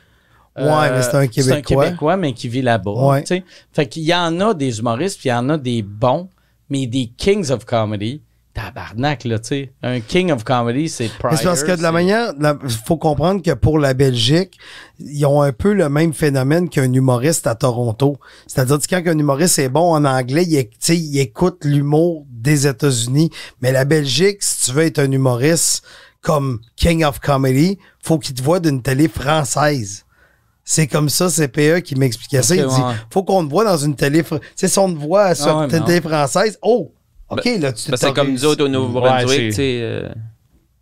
Euh, 0.59 0.65
Ouais, 0.65 0.91
mais 0.91 1.03
c'est 1.03 1.09
un 1.17 1.27
C'est 1.31 1.53
un 1.53 1.61
Québécois. 1.61 1.85
Québécois, 1.85 2.17
mais 2.17 2.33
qui 2.33 2.49
vit 2.49 2.63
là-bas. 2.63 2.91
Ouais. 2.91 3.25
Fait 3.73 3.87
qu'il 3.87 4.03
y 4.05 4.15
en 4.15 4.39
a 4.41 4.55
des 4.55 4.79
humoristes, 4.79 5.19
puis 5.19 5.29
il 5.29 5.33
y 5.33 5.35
en 5.35 5.49
a 5.51 5.57
des 5.59 5.83
bons, 5.83 6.29
mais 6.71 6.87
des 6.87 7.11
Kings 7.17 7.51
of 7.51 7.65
Comedy. 7.65 8.21
Tabarnak, 8.57 9.25
là, 9.25 9.39
tu 9.39 9.49
sais. 9.49 9.73
Un 9.83 10.01
King 10.01 10.33
of 10.33 10.43
Comedy, 10.43 10.89
c'est 10.89 11.11
Pryor. 11.19 11.37
C'est 11.37 11.45
parce 11.45 11.63
que 11.63 11.73
de 11.77 11.83
la 11.83 11.89
c'est- 11.89 11.93
manière, 11.93 12.33
il 12.41 12.71
faut 12.87 12.97
comprendre 12.97 13.43
que 13.43 13.51
pour 13.53 13.79
la 13.79 13.93
Belgique, 13.93 14.59
ils 14.99 15.27
ont 15.27 15.43
un 15.43 15.53
peu 15.53 15.75
le 15.75 15.91
même 15.91 16.15
phénomène 16.15 16.71
qu'un 16.71 16.91
humoriste 16.91 17.47
à 17.47 17.55
Toronto. 17.55 18.17
C'est-à-dire 18.47 18.79
que 18.79 18.87
quand 18.89 19.11
un 19.11 19.19
humoriste 19.19 19.59
est 19.59 19.69
bon 19.69 19.95
en 19.95 20.07
anglais, 20.07 20.45
il, 20.45 20.95
il 20.95 21.19
écoute 21.19 21.65
l'humour 21.65 22.25
des 22.31 22.67
États-Unis. 22.67 23.31
Mais 23.61 23.73
la 23.73 23.85
Belgique, 23.85 24.39
si 24.41 24.65
tu 24.71 24.73
veux 24.73 24.85
être 24.85 25.01
un 25.01 25.11
humoriste 25.11 25.85
comme 26.23 26.61
King 26.77 27.05
of 27.05 27.21
Comedy, 27.21 27.79
faut 28.03 28.19
qu'il 28.19 28.35
te 28.35 28.43
voit 28.43 28.61
d'une 28.61 28.81
télé 28.81 29.09
française. 29.09 30.07
C'est 30.65 30.87
comme 30.89 31.09
ça, 31.11 31.29
c'est 31.29 31.47
PE 31.49 31.81
qui 31.81 31.95
m'expliquait 31.95 32.43
ça. 32.43 32.57
Il 32.57 32.67
dit, 32.67 32.83
faut 33.13 33.23
qu'on 33.23 33.45
te 33.45 33.51
voit 33.51 33.65
dans 33.65 33.77
une 33.77 33.95
télé, 33.95 34.25
sais, 34.57 34.67
si 34.67 34.79
on 34.79 34.93
te 34.93 34.99
voit 34.99 35.35
sur 35.37 35.49
Ah 35.59 35.67
ouais, 35.69 35.77
une 35.79 35.85
télé 35.85 36.01
française, 36.01 36.59
oh, 36.63 36.91
OK, 37.29 37.43
Ben, 37.45 37.61
là, 37.61 37.73
tu 37.73 37.91
Ben, 37.91 37.97
c'est 37.97 38.13
comme 38.15 38.33
nous 38.33 38.45
autres 38.45 38.65
au 38.65 38.69
Nouveau-Brunswick, 38.69 39.29
Ouais, 39.39 39.49
tu 39.49 39.53
sais. 39.53 39.79
euh, 39.83 40.09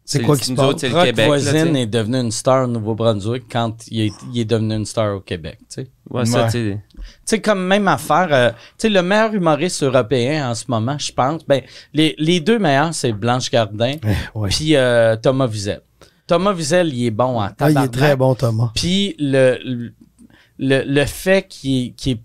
C'est 0.04 0.20
quoi 0.20 0.36
qui 0.36 0.44
se 0.44 0.50
nous 0.50 0.56
passe? 0.56 0.66
autres, 0.66 0.80
c'est 0.80 0.90
le 0.90 1.02
Québec. 1.04 1.26
Voisine 1.26 1.74
est 1.76 1.86
devenu 1.86 2.18
une 2.18 2.30
star 2.30 2.64
au 2.64 2.66
Nouveau-Brunswick 2.66 3.44
quand 3.50 3.74
il 3.90 4.00
est, 4.02 4.12
il 4.32 4.40
est 4.40 4.44
devenu 4.44 4.74
une 4.74 4.84
star 4.84 5.16
au 5.16 5.20
Québec, 5.20 5.58
tu 5.60 5.66
sais. 5.82 5.88
Ouais, 6.10 6.26
ça, 6.26 6.44
Ouais. 6.44 6.50
tu 6.50 6.50
sais. 6.72 6.80
Tu 6.96 7.02
sais, 7.24 7.40
comme 7.40 7.64
même 7.66 7.88
affaire, 7.88 8.28
euh, 8.30 8.50
tu 8.50 8.56
sais, 8.78 8.88
le 8.90 9.02
meilleur 9.02 9.32
humoriste 9.34 9.82
européen 9.82 10.50
en 10.50 10.54
ce 10.54 10.64
moment, 10.68 10.98
je 10.98 11.12
pense, 11.12 11.46
ben, 11.46 11.62
les, 11.94 12.14
les 12.18 12.40
deux 12.40 12.58
meilleurs, 12.58 12.92
c'est 12.92 13.12
Blanche 13.12 13.50
Gardin 13.50 13.94
Ouais. 14.34 14.48
puis 14.50 14.76
euh, 14.76 15.16
Thomas 15.16 15.46
Wiesel. 15.46 15.80
Thomas 16.26 16.52
Wiesel, 16.52 16.92
il 16.94 17.06
est 17.06 17.10
bon 17.10 17.38
en 17.38 17.40
Ah, 17.40 17.48
il 17.50 17.56
tabarnak. 17.56 17.84
est 17.84 17.98
très 17.98 18.16
bon, 18.16 18.34
Thomas. 18.34 18.70
Puis 18.74 19.14
le, 19.18 19.58
le, 20.58 20.82
le 20.86 21.04
fait 21.06 21.46
qu'il 21.48 21.94
qu'il 21.94 22.18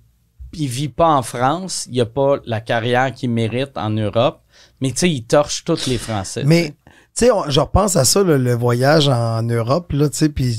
il 0.54 0.68
vit 0.68 0.90
pas 0.90 1.08
en 1.10 1.22
France, 1.22 1.88
il 1.92 2.00
a 2.02 2.06
pas 2.06 2.38
la 2.46 2.62
carrière 2.62 3.14
qu'il 3.14 3.30
mérite 3.30 3.72
en 3.78 3.90
Europe, 3.90 4.42
mais 4.82 4.92
tu 4.92 4.98
sais, 5.00 5.10
il 5.10 5.24
torche 5.24 5.64
tous 5.64 5.88
les 5.88 5.98
Français. 5.98 6.44
Mais, 6.46 6.74
tu 7.16 7.26
sais, 7.26 7.32
je 7.50 7.60
repense 7.60 7.96
à 7.96 8.06
ça, 8.06 8.24
le 8.24 8.54
voyage 8.56 9.10
en 9.10 9.42
Europe, 9.44 9.92
là, 9.92 10.10
tu 10.10 10.18
sais, 10.18 10.30
puis 10.30 10.56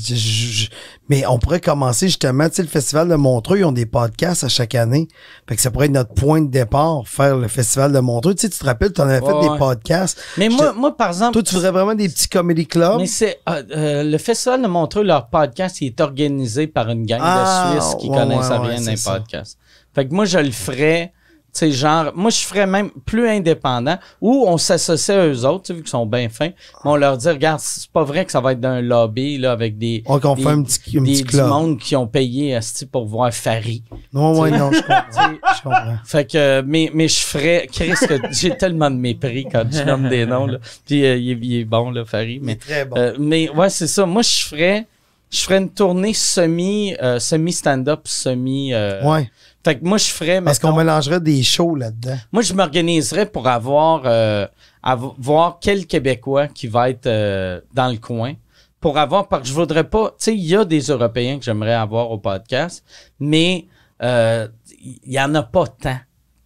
mais 1.09 1.25
on 1.27 1.39
pourrait 1.39 1.59
commencer 1.59 2.07
justement, 2.07 2.47
tu 2.47 2.55
sais, 2.55 2.61
le 2.61 2.69
Festival 2.69 3.09
de 3.09 3.15
Montreux, 3.15 3.57
ils 3.59 3.65
ont 3.65 3.73
des 3.73 3.85
podcasts 3.85 4.45
à 4.45 4.47
chaque 4.47 4.75
année. 4.75 5.09
Fait 5.49 5.57
que 5.57 5.61
ça 5.61 5.69
pourrait 5.69 5.87
être 5.87 5.91
notre 5.91 6.13
point 6.13 6.39
de 6.41 6.49
départ, 6.49 7.01
faire 7.05 7.35
le 7.35 7.49
Festival 7.49 7.91
de 7.91 7.99
Montreux. 7.99 8.33
Tu 8.33 8.41
sais, 8.43 8.49
tu 8.49 8.57
te 8.59 8.65
rappelles, 8.65 8.93
tu 8.93 9.01
en 9.01 9.09
avais 9.09 9.19
fait 9.19 9.33
Ouais, 9.33 9.49
des 9.49 9.57
podcasts. 9.57 10.21
Mais 10.37 10.47
moi, 10.47 10.71
moi, 10.71 10.95
par 10.95 11.09
exemple, 11.09 11.33
Toi, 11.33 11.43
tu 11.43 11.53
voudrais 11.55 11.71
vraiment 11.71 11.95
des 11.95 12.07
petits 12.07 12.29
comedy 12.29 12.65
clubs? 12.65 12.97
Mais 12.99 13.07
c'est 13.07 13.41
euh, 13.49 13.61
euh, 13.75 14.03
le 14.03 14.17
Festival 14.17 14.61
de 14.61 14.67
Montreux, 14.67 15.03
leur 15.03 15.27
podcast, 15.27 15.81
il 15.81 15.87
est 15.87 15.99
organisé 15.99 16.67
par 16.67 16.89
une 16.89 17.05
gang 17.05 17.19
Ah, 17.21 17.73
de 17.75 17.81
Suisses 17.81 17.95
qui 17.99 18.07
ouais, 18.09 18.15
connaissent 18.17 18.49
ouais, 18.49 18.57
rien 18.57 18.69
ouais, 18.69 18.75
d'un 18.77 18.91
c'est 18.91 18.95
ça. 18.95 19.11
podcast. 19.19 19.57
Fait 19.93 20.07
que 20.07 20.13
moi, 20.13 20.25
je 20.25 20.37
le 20.39 20.51
ferais, 20.51 21.11
tu 21.53 21.59
sais, 21.59 21.71
genre, 21.73 22.13
moi, 22.15 22.29
je 22.31 22.37
ferais 22.39 22.65
même 22.65 22.91
plus 23.05 23.27
indépendant, 23.27 23.97
ou 24.21 24.45
on 24.47 24.57
s'associe 24.57 25.17
à 25.17 25.27
eux 25.27 25.45
autres, 25.45 25.63
tu 25.63 25.67
sais, 25.67 25.73
vu 25.73 25.81
qu'ils 25.81 25.89
sont 25.89 26.05
bien 26.05 26.29
fins, 26.29 26.47
mais 26.47 26.91
on 26.91 26.95
leur 26.95 27.17
dit, 27.17 27.27
regarde, 27.27 27.59
c'est 27.59 27.89
pas 27.91 28.05
vrai 28.05 28.23
que 28.23 28.31
ça 28.31 28.39
va 28.39 28.53
être 28.53 28.61
d'un 28.61 28.79
lobby, 28.79 29.37
là, 29.37 29.51
avec 29.51 29.77
des. 29.77 30.01
On 30.05 30.17
des- 30.17 30.41
fait 30.43 30.47
un 30.49 30.63
petit, 30.63 30.97
un 30.97 31.01
des- 31.01 31.11
petit 31.11 31.23
du 31.23 31.27
club. 31.29 31.47
monde 31.49 31.77
qui 31.77 31.93
ont 31.97 32.07
payé 32.07 32.55
asti, 32.55 32.85
pour 32.85 33.05
voir 33.05 33.33
Farid. 33.33 33.83
Non, 34.13 34.39
ouais, 34.39 34.49
non, 34.51 34.71
je 34.71 34.79
comprends. 34.79 35.03
je 35.57 35.61
comprends. 35.61 35.95
Fait 36.05 36.25
que, 36.31 36.61
mais, 36.61 36.89
mais 36.93 37.09
je 37.09 37.19
ferais, 37.19 37.67
Chris, 37.69 37.91
que 38.07 38.13
j'ai 38.31 38.55
tellement 38.55 38.89
de 38.89 38.95
mépris 38.95 39.45
quand 39.51 39.65
je 39.69 39.83
nomme 39.83 40.07
des 40.07 40.25
noms, 40.25 40.47
là. 40.47 40.57
Puis 40.85 41.03
euh, 41.05 41.17
il, 41.17 41.31
est, 41.31 41.39
il 41.41 41.59
est 41.59 41.65
bon, 41.65 41.91
là, 41.91 42.05
Farid, 42.05 42.37
Il 42.41 42.45
mais 42.45 42.53
est 42.53 42.55
très 42.55 42.85
bon. 42.85 42.95
euh, 42.97 43.13
mais 43.19 43.49
ouais, 43.49 43.69
c'est 43.69 43.87
ça. 43.87 44.05
Moi, 44.05 44.21
je 44.21 44.45
ferais, 44.45 44.87
je 45.29 45.41
ferais 45.41 45.57
une 45.57 45.69
tournée 45.69 46.13
semi, 46.13 46.95
euh, 47.03 47.19
semi 47.19 47.51
stand-up, 47.51 48.01
semi. 48.05 48.73
euh, 48.73 49.03
ouais. 49.03 49.29
Fait 49.63 49.77
que 49.79 49.85
moi, 49.85 49.97
je 49.97 50.05
ferais. 50.05 50.41
Parce 50.41 50.57
qu'on 50.59 50.75
mélangerait 50.75 51.19
des 51.21 51.43
shows 51.43 51.75
là-dedans. 51.75 52.17
Moi, 52.31 52.41
je 52.41 52.53
m'organiserais 52.53 53.25
pour 53.27 53.47
avoir, 53.47 54.01
euh, 54.05 54.47
avo- 54.83 55.13
voir 55.19 55.59
quel 55.61 55.85
Québécois 55.85 56.47
qui 56.47 56.67
va 56.67 56.89
être 56.89 57.05
euh, 57.07 57.61
dans 57.73 57.87
le 57.89 57.97
coin. 57.97 58.33
Pour 58.79 58.97
avoir, 58.97 59.27
parce 59.27 59.43
que 59.43 59.47
je 59.49 59.53
voudrais 59.53 59.83
pas. 59.83 60.09
Tu 60.09 60.15
sais, 60.17 60.35
il 60.35 60.43
y 60.43 60.55
a 60.55 60.65
des 60.65 60.79
Européens 60.81 61.37
que 61.37 61.45
j'aimerais 61.45 61.73
avoir 61.75 62.09
au 62.09 62.17
podcast, 62.17 62.83
mais 63.19 63.67
euh, 64.01 64.47
il 64.83 65.11
y 65.13 65.19
en 65.21 65.35
a 65.35 65.43
pas 65.43 65.67
tant. 65.67 65.97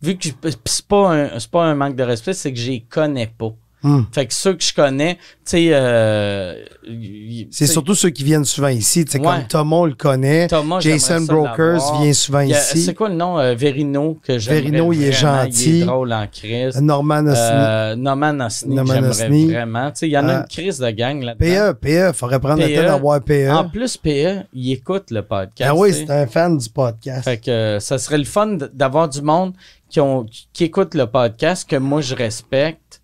Vu 0.01 0.17
que 0.17 0.27
je- 0.27 0.33
pis 0.33 0.51
c'est 0.65 0.85
pas 0.85 1.13
un, 1.15 1.39
c'est 1.39 1.49
pas 1.49 1.63
un 1.63 1.75
manque 1.75 1.95
de 1.95 2.03
respect, 2.03 2.33
c'est 2.33 2.51
que 2.51 2.59
je 2.59 2.71
les 2.71 2.81
connais 2.81 3.27
pas. 3.27 3.53
Hmm. 3.87 4.01
Fait 4.11 4.25
que 4.25 4.33
ceux 4.33 4.53
que 4.55 4.63
je 4.63 4.73
connais, 4.73 5.15
tu 5.15 5.21
sais, 5.45 5.67
euh, 5.71 6.55
C'est 7.51 7.67
surtout 7.67 7.93
ceux 7.93 8.09
qui 8.09 8.23
viennent 8.23 8.43
souvent 8.45 8.67
ici. 8.69 9.05
Tu 9.05 9.11
sais, 9.11 9.19
Ouais. 9.19 9.25
comme 9.25 9.47
Thomas, 9.47 9.85
le 9.85 9.93
connaît. 9.93 10.47
Thomas, 10.47 10.79
Jason 10.79 11.21
Brokers 11.21 11.99
vient 12.01 12.13
souvent 12.13 12.39
a- 12.39 12.45
ici. 12.45 12.81
C'est 12.83 12.95
quoi 12.95 13.09
le 13.09 13.15
nom? 13.15 13.37
Euh, 13.37 13.53
Verino, 13.53 14.17
que 14.23 14.39
j'aimerais 14.39 14.61
Verino, 14.61 14.91
il 14.93 15.03
est 15.03 15.11
gentil. 15.11 15.69
Il 15.79 15.81
est 15.83 15.85
drôle 15.85 16.13
en 16.13 16.25
crise. 16.27 16.81
Norman 16.81 17.27
Osni. 17.27 17.35
Euh, 17.37 17.95
Norman 17.95 18.39
Osni, 18.45 18.75
j'aimerais 18.75 19.01
vraiment. 19.01 19.91
Il 20.01 20.07
y 20.09 20.17
en 20.17 20.27
a 20.29 20.33
Euh, 20.33 20.39
une 20.41 20.47
crise 20.47 20.79
de 20.79 20.89
gang 20.89 21.21
là-dedans. 21.21 21.45
PE, 21.45 21.73
PE, 21.79 22.13
faudrait 22.13 22.39
prendre 22.39 22.61
le 22.61 22.67
PE. 22.67 22.75
temps 22.75 22.87
d'avoir 22.87 23.21
PE. 23.21 23.51
En 23.51 23.69
plus, 23.69 23.97
PE, 23.97 24.45
il 24.53 24.71
écoute 24.71 25.11
le 25.11 25.21
podcast. 25.21 25.69
Ah 25.71 25.75
oui, 25.75 25.93
c'est 25.93 26.09
un 26.09 26.25
fan 26.25 26.57
du 26.57 26.69
podcast. 26.69 27.23
Fait 27.23 27.37
que 27.37 27.51
euh, 27.51 27.79
ça 27.79 27.99
serait 27.99 28.17
le 28.17 28.23
fun 28.23 28.57
d'avoir 28.73 29.09
du 29.09 29.21
monde 29.21 29.53
qui, 29.89 29.99
ont, 29.99 30.25
qui 30.53 30.63
écoute 30.63 30.95
le 30.95 31.05
podcast, 31.05 31.69
que 31.69 31.75
moi 31.75 32.01
je 32.01 32.15
respecte. 32.15 33.01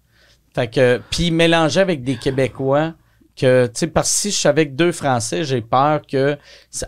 Fait 0.54 0.68
que, 0.70 1.02
puis 1.10 1.32
mélanger 1.32 1.80
avec 1.80 2.04
des 2.04 2.16
Québécois, 2.18 2.94
que, 3.38 3.68
tu 3.68 3.72
sais, 3.76 3.88
parce 3.88 4.12
que 4.12 4.16
si 4.20 4.32
je 4.32 4.36
suis 4.36 4.50
avec 4.50 4.76
deux 4.76 4.92
Français, 4.92 5.44
j'ai 5.46 5.62
peur 5.62 6.02
que 6.06 6.38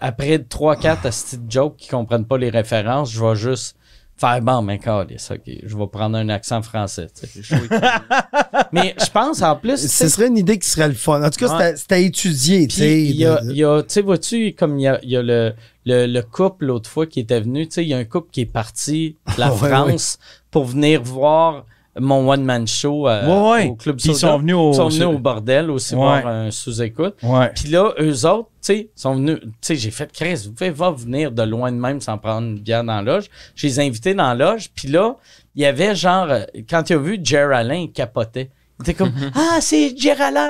après 0.02 0.38
3-4 0.38 1.02
petites 1.02 1.50
jokes 1.52 1.78
qui 1.78 1.88
comprennent 1.88 2.26
pas 2.26 2.38
les 2.38 2.50
références, 2.50 3.12
je 3.12 3.24
vais 3.24 3.36
juste 3.36 3.78
faire 4.18 4.42
bon, 4.42 4.62
mais 4.62 4.78
câlisse, 4.78 5.32
ok, 5.32 5.42
je 5.64 5.78
vais 5.78 5.88
prendre 5.88 6.18
un 6.18 6.30
accent 6.30 6.62
français, 6.62 7.08
tu 7.20 7.44
sais. 7.44 7.56
mais 8.72 8.96
je 9.04 9.10
pense 9.10 9.42
en 9.42 9.56
plus, 9.56 9.78
Ce 9.88 10.08
serait 10.08 10.28
une 10.28 10.38
idée 10.38 10.60
qui 10.60 10.68
serait 10.70 10.88
le 10.88 10.94
fun. 10.94 11.22
En 11.24 11.30
tout 11.30 11.40
cas, 11.40 11.48
Ouais. 11.58 11.66
c'était- 11.66 11.78
c'était 11.78 11.96
à 11.96 12.00
étudier. 12.00 12.62
tu 12.68 12.68
puis, 12.68 12.76
sais, 12.78 13.02
il 13.04 13.16
y 13.16 13.26
a, 13.26 13.42
de- 13.42 13.52
il 13.52 13.58
y 13.58 13.64
a- 13.64 13.82
tu 13.82 13.88
sais, 13.90 14.02
vois-tu, 14.02 14.54
comme 14.54 14.78
il 14.80 14.84
y 14.84 14.88
a, 14.88 15.00
il 15.04 15.10
y 15.10 15.18
a 15.18 15.22
le, 15.24 15.54
le, 15.86 16.06
le 16.06 16.22
couple 16.22 16.66
l'autre 16.66 16.90
fois 16.90 17.08
qui 17.08 17.22
était 17.22 17.40
venu, 17.40 17.68
tu 17.68 17.76
sais, 17.76 17.84
il 17.84 17.90
y 17.90 17.94
a 17.94 17.98
un 17.98 18.06
couple 18.06 18.30
qui 18.32 18.42
est 18.42 18.46
parti 18.46 19.16
de 19.36 19.40
la 19.40 19.52
Ouais, 19.54 19.70
France 19.70 20.20
pour 20.52 20.66
venir 20.66 21.02
voir 21.02 21.66
mon 22.00 22.28
one-man 22.30 22.66
show 22.68 23.08
euh, 23.08 23.26
Ouais, 23.26 23.52
ouais. 23.52 23.70
au 23.70 23.76
Club 23.76 24.00
ils 24.04 24.16
sont 24.16 24.38
venus 24.40 24.56
au- 24.56 24.72
Ils 24.72 24.76
sont 24.76 24.90
venus 24.90 25.06
au 25.06 25.20
bordel 25.20 25.70
aussi 25.70 25.94
Ouais. 25.94 26.00
voir 26.00 26.26
un 26.28 26.50
sous-écoute. 26.52 27.16
Ouais. 27.22 27.50
Puis 27.54 27.70
là, 27.70 27.94
eux 28.00 28.26
autres, 28.26 28.50
tu 28.62 28.74
sais, 28.74 28.90
sont 28.96 29.16
venus, 29.16 29.40
tu 29.42 29.50
sais, 29.62 29.76
j'ai 29.76 29.92
fait, 29.92 30.12
Chris, 30.12 30.44
vous 30.46 30.54
pouvez 30.54 30.72
pas 30.72 30.92
venir 30.92 31.32
de 31.32 31.44
loin 31.44 31.72
de 31.72 31.78
même 31.78 32.02
sans 32.02 32.18
prendre 32.18 32.48
une 32.48 32.60
bière 32.60 32.84
dans 32.84 33.02
la 33.02 33.02
loge. 33.02 33.26
Je 33.56 33.68
les 33.68 33.80
ai 33.80 33.86
invités 33.88 34.14
dans 34.16 34.34
la 34.34 34.54
loge. 34.54 34.70
Puis 34.74 34.88
là, 34.88 35.16
il 35.56 35.62
y 35.62 35.66
avait 35.66 35.94
genre, 35.96 36.28
euh, 36.30 36.44
quand 36.70 36.90
il 36.90 36.94
a 36.94 36.98
vu 36.98 37.20
Jer 37.24 37.52
Alain, 37.52 37.76
il 37.76 37.92
capotait. 37.92 38.50
T'es 38.84 38.94
comme, 38.96 39.14
ah, 39.36 39.60
c'est 39.62 39.96
Géraldin! 39.98 40.48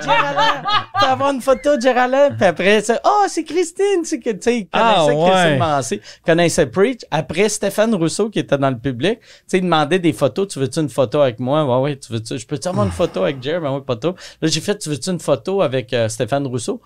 Géraldin! 0.00 0.62
T'as 1.00 1.12
avoir 1.12 1.30
une 1.30 1.40
photo 1.40 1.76
de 1.76 1.80
Géraldin? 1.80 2.30
Puis 2.36 2.44
après, 2.46 2.80
c'est, 2.82 3.00
oh, 3.04 3.24
c'est 3.26 3.42
Christine! 3.42 4.04
C'est 4.04 4.20
que, 4.20 4.30
tu 4.30 4.38
sais, 4.42 4.58
il 4.60 4.68
Ah, 4.72 5.06
connaissait 5.06 5.18
ouais. 5.24 5.58
Christine 5.78 6.00
connaissait 6.24 6.66
Preach. 6.66 7.00
Après, 7.10 7.48
Stéphane 7.48 7.94
Rousseau, 7.94 8.28
qui 8.30 8.38
était 8.38 8.58
dans 8.58 8.70
le 8.70 8.78
public, 8.78 9.18
tu 9.20 9.26
sais, 9.46 9.58
il 9.58 9.62
demandait 9.64 9.98
des 9.98 10.12
photos. 10.12 10.46
Tu 10.48 10.58
veux-tu 10.60 10.78
une 10.80 10.88
photo 10.90 11.20
avec 11.20 11.40
moi? 11.40 11.64
Ouais, 11.64 11.82
ouais, 11.82 11.96
tu 11.96 12.12
veux-tu, 12.12 12.38
je 12.38 12.46
peux-tu 12.46 12.68
avoir 12.68 12.86
une 12.86 12.92
photo 12.92 13.22
avec 13.24 13.42
Jer? 13.42 13.60
Ben 13.60 13.72
oui, 13.72 13.80
pas 13.84 13.96
trop. 13.96 14.14
Là, 14.40 14.48
j'ai 14.48 14.60
fait, 14.60 14.78
tu 14.78 14.88
veux-tu 14.90 15.10
une 15.10 15.20
photo 15.20 15.60
avec 15.62 15.92
euh, 15.94 16.08
Stéphane 16.08 16.46
Rousseau? 16.46 16.80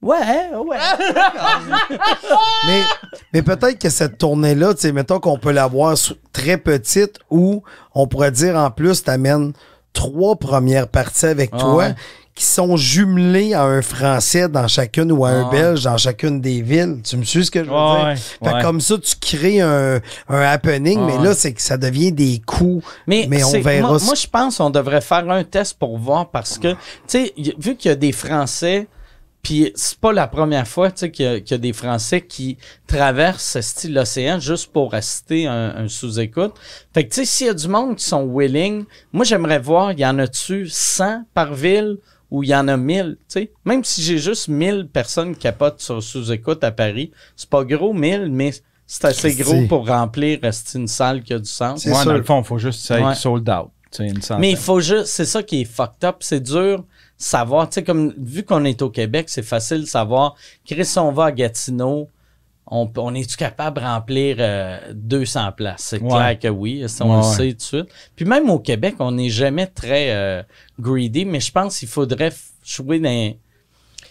Ouais, 0.00 0.50
ouais. 0.54 0.76
Mais, 2.66 2.82
mais 3.32 3.42
peut-être 3.42 3.78
que 3.78 3.90
cette 3.90 4.18
tournée-là, 4.18 4.74
tu 4.74 4.80
sais, 4.82 4.92
mettons 4.92 5.20
qu'on 5.20 5.38
peut 5.38 5.52
l'avoir 5.52 5.96
très 6.32 6.56
petite 6.58 7.18
ou 7.30 7.62
on 7.94 8.06
pourrait 8.06 8.32
dire 8.32 8.56
en 8.56 8.70
plus, 8.70 9.02
t'amènes 9.04 9.52
trois 9.92 10.36
premières 10.36 10.88
parties 10.88 11.26
avec 11.26 11.50
Ah 11.54 11.58
toi 11.58 11.74
ouais. 11.76 11.94
qui 12.34 12.44
sont 12.44 12.76
jumelées 12.76 13.52
à 13.54 13.64
un 13.64 13.82
Français 13.82 14.48
dans 14.48 14.68
chacune 14.68 15.10
ou 15.10 15.24
à 15.24 15.30
un 15.30 15.46
Ah. 15.48 15.50
Belge 15.50 15.82
dans 15.84 15.96
chacune 15.96 16.40
des 16.40 16.62
villes. 16.62 17.00
Tu 17.02 17.16
me 17.16 17.24
suis 17.24 17.44
ce 17.46 17.50
que 17.50 17.64
je 17.64 17.68
veux 17.68 17.74
Ouais, 17.74 17.96
dire? 17.96 18.06
ouais, 18.06 18.16
Fait 18.16 18.54
ouais. 18.56 18.62
comme 18.62 18.80
ça, 18.80 18.94
tu 18.98 19.16
crées 19.20 19.60
un, 19.60 20.00
un 20.28 20.40
happening, 20.42 21.00
Ah 21.02 21.06
mais 21.06 21.24
là, 21.24 21.34
c'est 21.34 21.52
que 21.52 21.60
ça 21.62 21.76
devient 21.76 22.12
des 22.12 22.40
coups. 22.46 22.84
Mais, 23.08 23.26
Mais 23.28 23.42
on 23.42 23.60
verra 23.60 23.98
Moi, 23.98 24.14
je 24.14 24.26
pense 24.28 24.58
qu'on 24.58 24.70
devrait 24.70 25.00
faire 25.00 25.28
un 25.28 25.42
test 25.42 25.76
pour 25.78 25.98
voir 25.98 26.30
parce 26.30 26.58
que, 26.58 26.72
tu 26.72 26.76
sais, 27.08 27.34
vu 27.58 27.74
qu'il 27.74 27.88
y 27.88 27.92
a 27.92 27.96
des 27.96 28.12
Français, 28.12 28.86
puis 29.42 29.72
c'est 29.76 29.98
pas 29.98 30.12
la 30.12 30.26
première 30.26 30.66
fois, 30.66 30.90
tu 30.90 30.98
sais, 31.00 31.10
qu'il 31.10 31.24
y, 31.24 31.28
a- 31.28 31.40
qu'il 31.40 31.52
y 31.52 31.54
a 31.54 31.58
des 31.58 31.72
Français 31.72 32.20
qui 32.22 32.58
traversent 32.86 33.44
ce 33.52 33.60
style 33.60 33.94
l'océan 33.94 34.40
juste 34.40 34.72
pour 34.72 34.94
assister 34.94 35.46
à 35.46 35.52
un, 35.52 35.84
un 35.84 35.88
sous-écoute. 35.88 36.54
Fait 36.92 37.04
que, 37.04 37.10
tu 37.14 37.20
sais, 37.20 37.24
s'il 37.24 37.46
y 37.46 37.50
a 37.50 37.54
du 37.54 37.68
monde 37.68 37.96
qui 37.96 38.04
sont 38.04 38.24
willing, 38.24 38.84
moi, 39.12 39.24
j'aimerais 39.24 39.58
voir, 39.60 39.92
y 39.92 40.04
en 40.04 40.18
a-tu 40.18 40.68
100 40.68 41.24
par 41.34 41.54
ville 41.54 41.98
ou 42.30 42.42
il 42.42 42.50
y 42.50 42.54
en 42.54 42.68
a 42.68 42.76
1000, 42.76 43.16
tu 43.20 43.24
sais? 43.28 43.52
Même 43.64 43.84
si 43.84 44.02
j'ai 44.02 44.18
juste 44.18 44.48
1000 44.48 44.88
personnes 44.92 45.32
qui 45.34 45.40
capotent 45.40 45.80
sur 45.80 46.02
sous-écoute 46.02 46.62
à 46.64 46.70
Paris, 46.72 47.10
c'est 47.36 47.48
pas 47.48 47.64
gros 47.64 47.94
1000, 47.94 48.28
mais 48.30 48.50
c'est 48.86 49.04
assez 49.06 49.34
gros 49.34 49.66
pour 49.66 49.86
remplir 49.86 50.38
rester 50.42 50.78
une 50.78 50.88
salle 50.88 51.22
qui 51.22 51.32
a 51.32 51.38
du 51.38 51.48
sens. 51.48 51.82
C'est 51.82 51.90
Ouais, 51.90 51.96
sûr. 51.96 52.04
dans 52.06 52.14
le 52.14 52.22
fond, 52.22 52.40
il 52.42 52.44
faut 52.44 52.58
juste 52.58 52.80
que 52.80 52.86
ça 52.86 53.00
ait 53.00 53.04
Ouais. 53.04 53.14
sold 53.14 53.48
out. 53.48 53.70
tu 53.90 53.98
sais, 53.98 54.08
une. 54.34 54.40
Mais 54.40 54.50
il 54.50 54.56
faut 54.58 54.80
juste, 54.80 55.06
c'est 55.06 55.24
ça 55.24 55.42
qui 55.42 55.62
est 55.62 55.64
fucked 55.64 56.04
up, 56.04 56.16
c'est 56.20 56.40
dur 56.40 56.84
savoir, 57.18 57.68
tu 57.68 57.74
sais, 57.74 57.82
comme, 57.84 58.14
vu 58.16 58.44
qu'on 58.44 58.64
est 58.64 58.80
au 58.80 58.88
Québec, 58.90 59.28
c'est 59.28 59.42
facile 59.42 59.80
de 59.82 59.86
savoir, 59.86 60.36
Chris, 60.64 60.88
on 60.96 61.10
va 61.12 61.24
à 61.26 61.32
Gatineau, 61.32 62.08
on, 62.70 62.88
on 62.96 63.14
est-tu 63.14 63.36
capable 63.36 63.80
de 63.80 63.84
remplir 63.84 64.36
euh, 64.38 64.78
200 64.94 65.52
places? 65.56 65.80
C'est 65.82 66.00
Ouais. 66.02 66.08
clair 66.08 66.38
que 66.38 66.48
oui, 66.48 66.84
ça, 66.88 67.04
on 67.04 67.10
Ouais, 67.16 67.22
le 67.22 67.26
ouais. 67.28 67.34
sait 67.34 67.50
tout 67.52 67.56
de 67.56 67.62
suite. 67.62 67.86
Puis 68.14 68.24
même 68.24 68.48
au 68.50 68.58
Québec, 68.58 68.94
on 69.00 69.10
n'est 69.12 69.30
jamais 69.30 69.66
très 69.66 70.10
euh, 70.14 70.42
greedy, 70.78 71.24
mais 71.24 71.40
je 71.40 71.50
pense 71.50 71.78
qu'il 71.78 71.88
faudrait 71.88 72.32
jouer 72.64 73.00
dans... 73.00 73.34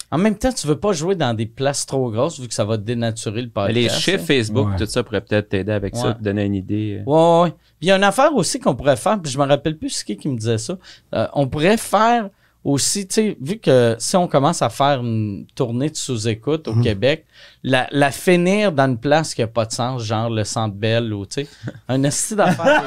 En 0.10 0.18
même 0.18 0.38
temps, 0.38 0.54
tu 0.54 0.66
veux 0.68 0.80
pas 0.80 0.94
jouer 0.94 1.16
dans 1.16 1.34
des 1.34 1.46
places 1.46 1.86
trop 1.86 2.10
grosses, 2.10 2.40
vu 2.40 2.48
que 2.48 2.54
ça 2.54 2.64
va 2.64 2.78
dénaturer 2.78 3.42
le 3.42 3.48
Mais 3.48 3.52
podcast. 3.54 3.76
les 3.76 3.90
chiffres 3.90 4.24
hein. 4.24 4.26
Facebook, 4.26 4.70
Ouais. 4.70 4.78
tout 4.78 4.86
ça 4.86 5.04
pourrait 5.04 5.20
peut-être 5.22 5.50
t'aider 5.50 5.72
avec 5.74 5.94
Ouais. 5.96 6.02
ça, 6.02 6.14
te 6.14 6.24
donner 6.24 6.46
une 6.46 6.56
idée. 6.56 7.04
Ouais, 7.06 7.14
ouais, 7.14 7.42
ouais. 7.44 7.50
Puis 7.52 7.60
il 7.84 7.88
y 7.90 7.92
a 7.92 7.98
une 7.98 8.04
affaire 8.06 8.34
aussi 8.34 8.58
qu'on 8.60 8.74
pourrait 8.74 8.96
faire, 8.96 9.22
puis 9.22 9.30
je 9.32 9.38
me 9.38 9.46
rappelle 9.46 9.78
plus 9.78 9.90
ce 9.90 10.06
qui 10.06 10.16
qui 10.18 10.30
me 10.30 10.38
disait 10.38 10.58
ça. 10.58 10.78
Euh, 11.14 11.28
on 11.34 11.48
pourrait 11.48 11.76
faire 11.78 12.30
aussi, 12.68 13.08
tu 13.08 13.14
sais, 13.14 13.38
vu 13.40 13.60
que 13.60 13.96
si 13.98 14.18
on 14.18 14.28
commence 14.28 14.62
à 14.62 14.70
faire 14.70 15.00
une 15.00 15.48
tournée 15.56 15.90
de 15.90 15.96
sous-écoute 15.96 16.68
au 16.68 16.76
Québec, 16.76 17.26
la, 17.64 17.88
la 17.92 18.12
finir 18.12 18.74
dans 18.74 18.90
une 18.90 18.98
place 18.98 19.34
qui 19.34 19.42
a 19.42 19.48
pas 19.48 19.64
de 19.66 19.72
sens, 19.72 20.04
genre 20.04 20.30
le 20.30 20.44
Centre 20.44 20.76
Bell 20.76 21.14
ou, 21.14 21.26
tu 21.26 21.46
sais, 21.46 21.48
un 21.88 22.04
esti 22.04 22.36
d'affaires 22.36 22.84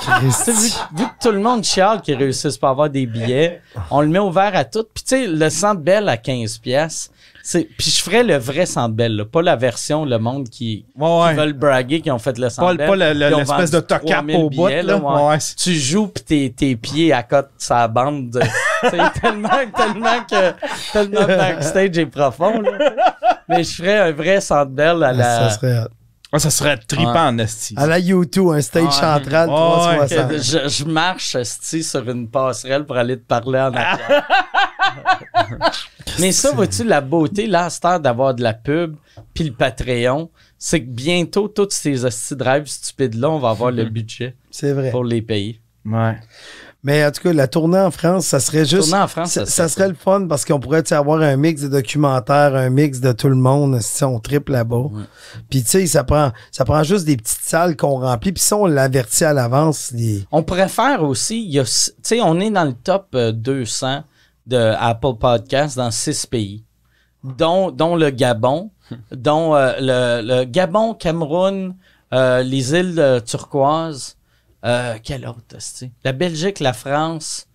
ridicule. 0.00 0.54
Vu 0.96 1.04
que 1.04 1.22
tout 1.22 1.30
le 1.30 1.40
monde 1.40 1.62
chiale 1.62 2.00
qu'ils 2.00 2.16
réussissent 2.16 2.56
pas 2.56 2.68
à 2.68 2.70
avoir 2.70 2.88
des 2.88 3.04
billets, 3.04 3.60
on 3.90 4.00
le 4.00 4.08
met 4.08 4.18
ouvert 4.18 4.56
à 4.56 4.64
tout. 4.64 4.84
Puis 4.94 5.04
tu 5.04 5.10
sais, 5.10 5.26
le 5.26 5.50
Centre 5.50 5.82
Bell 5.82 6.08
à 6.08 6.16
15 6.16 6.56
pièces. 6.56 7.10
Puis 7.78 7.90
je 7.90 8.02
ferais 8.02 8.22
le 8.24 8.36
vrai 8.38 8.66
Centre 8.66 8.94
Bell, 8.94 9.14
là, 9.16 9.24
pas 9.24 9.40
la 9.42 9.54
version 9.56 10.04
le 10.04 10.18
monde 10.18 10.48
qui, 10.48 10.84
Ouais, 10.96 11.06
qui 11.06 11.24
ouais. 11.26 11.34
veulent 11.34 11.52
braguer, 11.52 12.00
qui 12.00 12.10
ont 12.10 12.18
fait 12.18 12.36
le 12.38 12.48
Centre 12.50 12.76
Pas, 12.76 12.86
pas 12.86 12.96
le- 12.96 13.12
l'espèce 13.12 13.70
de 13.70 13.78
vendu 13.78 13.86
top 13.86 14.04
cap 14.04 14.26
3000 14.26 14.36
au 14.36 14.50
bout. 14.50 14.66
billets, 14.66 14.82
Là. 14.82 14.94
là, 14.94 14.98
ouais. 14.98 15.28
Ouais. 15.28 15.38
Tu 15.56 15.72
joues 15.74 16.08
pis 16.08 16.22
tes, 16.24 16.50
tes 16.52 16.76
pieds 16.76 17.12
à 17.12 17.22
côté 17.22 17.48
sa 17.58 17.86
bande. 17.88 18.30
de- 18.30 18.40
C'est 18.82 19.20
tellement, 19.20 19.48
tellement 19.76 20.24
que 20.28 20.52
tellement 20.92 21.26
backstage 21.26 21.98
est 21.98 22.06
profond. 22.06 22.60
Là. 22.60 22.92
Mais 23.48 23.62
je 23.64 23.74
ferais 23.76 23.98
un 23.98 24.12
vrai 24.12 24.40
Centre 24.40 24.70
Bell 24.72 25.02
à 25.04 25.12
la... 25.12 25.50
Ça 25.50 25.50
serait 25.50 25.80
Ah, 26.32 26.38
ça 26.40 26.50
serait 26.50 26.76
trippant 26.76 27.28
en 27.28 27.38
esti. 27.38 27.74
à 27.76 27.86
la 27.86 27.98
YouTube, 28.00 28.48
un 28.52 28.60
stage 28.60 28.84
Ouais. 28.86 28.90
central 28.90 29.48
Ouais, 29.48 29.54
360. 29.54 30.28
que 30.30 30.38
je, 30.38 30.68
je 30.68 30.84
marche 30.84 31.34
esti, 31.36 31.82
sur 31.84 32.08
une 32.10 32.28
passerelle 32.28 32.84
pour 32.84 32.96
aller 32.96 33.16
te 33.16 33.24
parler 33.26 33.60
en 33.60 33.72
arrière. 33.72 34.26
Mais 36.18 36.32
ça, 36.32 36.52
vois-tu, 36.52 36.84
la 36.84 37.00
beauté, 37.00 37.46
là, 37.46 37.68
c'est 37.70 38.00
d'avoir 38.00 38.34
de 38.34 38.42
la 38.42 38.54
pub, 38.54 38.96
puis 39.34 39.44
le 39.44 39.52
Patreon, 39.52 40.30
c'est 40.58 40.80
que 40.80 40.88
bientôt, 40.88 41.48
tous 41.48 41.68
ces 41.70 42.04
hosties 42.04 42.36
de 42.36 42.44
rêves 42.44 42.66
stupides-là, 42.66 43.30
on 43.30 43.38
va 43.38 43.50
avoir 43.50 43.70
le 43.70 43.84
budget 43.90 44.34
C'est 44.50 44.72
vrai. 44.72 44.90
pour 44.90 45.04
les 45.04 45.22
payer. 45.22 45.60
Ouais. 45.84 46.16
Mais 46.82 47.04
en 47.04 47.10
tout 47.10 47.20
cas, 47.20 47.32
la 47.32 47.48
tournée 47.48 47.80
en 47.80 47.90
France, 47.90 48.26
ça 48.26 48.38
serait 48.38 48.64
juste. 48.64 48.90
Tourner 48.90 49.02
en 49.02 49.08
France, 49.08 49.32
ça, 49.32 49.44
ça 49.44 49.50
ça 49.50 49.68
serait 49.68 49.88
le 49.88 49.94
fun 49.94 50.26
parce 50.28 50.44
qu'on 50.44 50.60
pourrait 50.60 50.92
avoir 50.92 51.20
un 51.20 51.36
mix 51.36 51.62
de 51.62 51.68
documentaires, 51.68 52.54
un 52.54 52.70
mix 52.70 53.00
de 53.00 53.10
tout 53.10 53.28
le 53.28 53.34
monde 53.34 53.80
si 53.80 54.04
on 54.04 54.20
triple 54.20 54.52
là-bas. 54.52 54.84
Puis 55.50 55.64
tu 55.64 55.68
sais, 55.68 55.86
ça 55.86 56.04
prend, 56.04 56.30
ça 56.52 56.64
prend 56.64 56.84
juste 56.84 57.04
des 57.04 57.16
petites 57.16 57.42
salles 57.42 57.76
qu'on 57.76 57.98
remplit. 57.98 58.30
Puis 58.30 58.42
si 58.42 58.54
on 58.54 58.66
l'avertit 58.66 59.24
à 59.24 59.32
l'avance, 59.32 59.90
les... 59.94 60.24
On 60.30 60.44
pourrait 60.44 60.68
faire 60.68 61.02
aussi, 61.02 61.50
tu 61.52 61.60
sais, 61.64 62.20
on 62.20 62.38
est 62.38 62.50
dans 62.50 62.64
le 62.64 62.74
top 62.74 63.08
euh, 63.16 63.32
200 63.32 64.04
de 64.46 64.56
Apple 64.78 65.14
Podcasts 65.18 65.76
dans 65.76 65.90
six 65.90 66.26
pays, 66.26 66.64
dont, 67.24 67.70
dont 67.70 67.96
le 67.96 68.10
Gabon, 68.10 68.70
dont 69.12 69.54
euh, 69.54 69.72
le, 69.80 70.26
le 70.38 70.44
Gabon, 70.44 70.94
Cameroun, 70.94 71.74
euh, 72.14 72.42
les 72.42 72.72
îles 72.74 72.98
euh, 72.98 73.20
turquoises, 73.20 74.16
euh, 74.64 74.94
quel 75.02 75.26
autre? 75.26 75.42
La 76.04 76.12
Belgique, 76.12 76.60
la 76.60 76.72
France, 76.72 77.46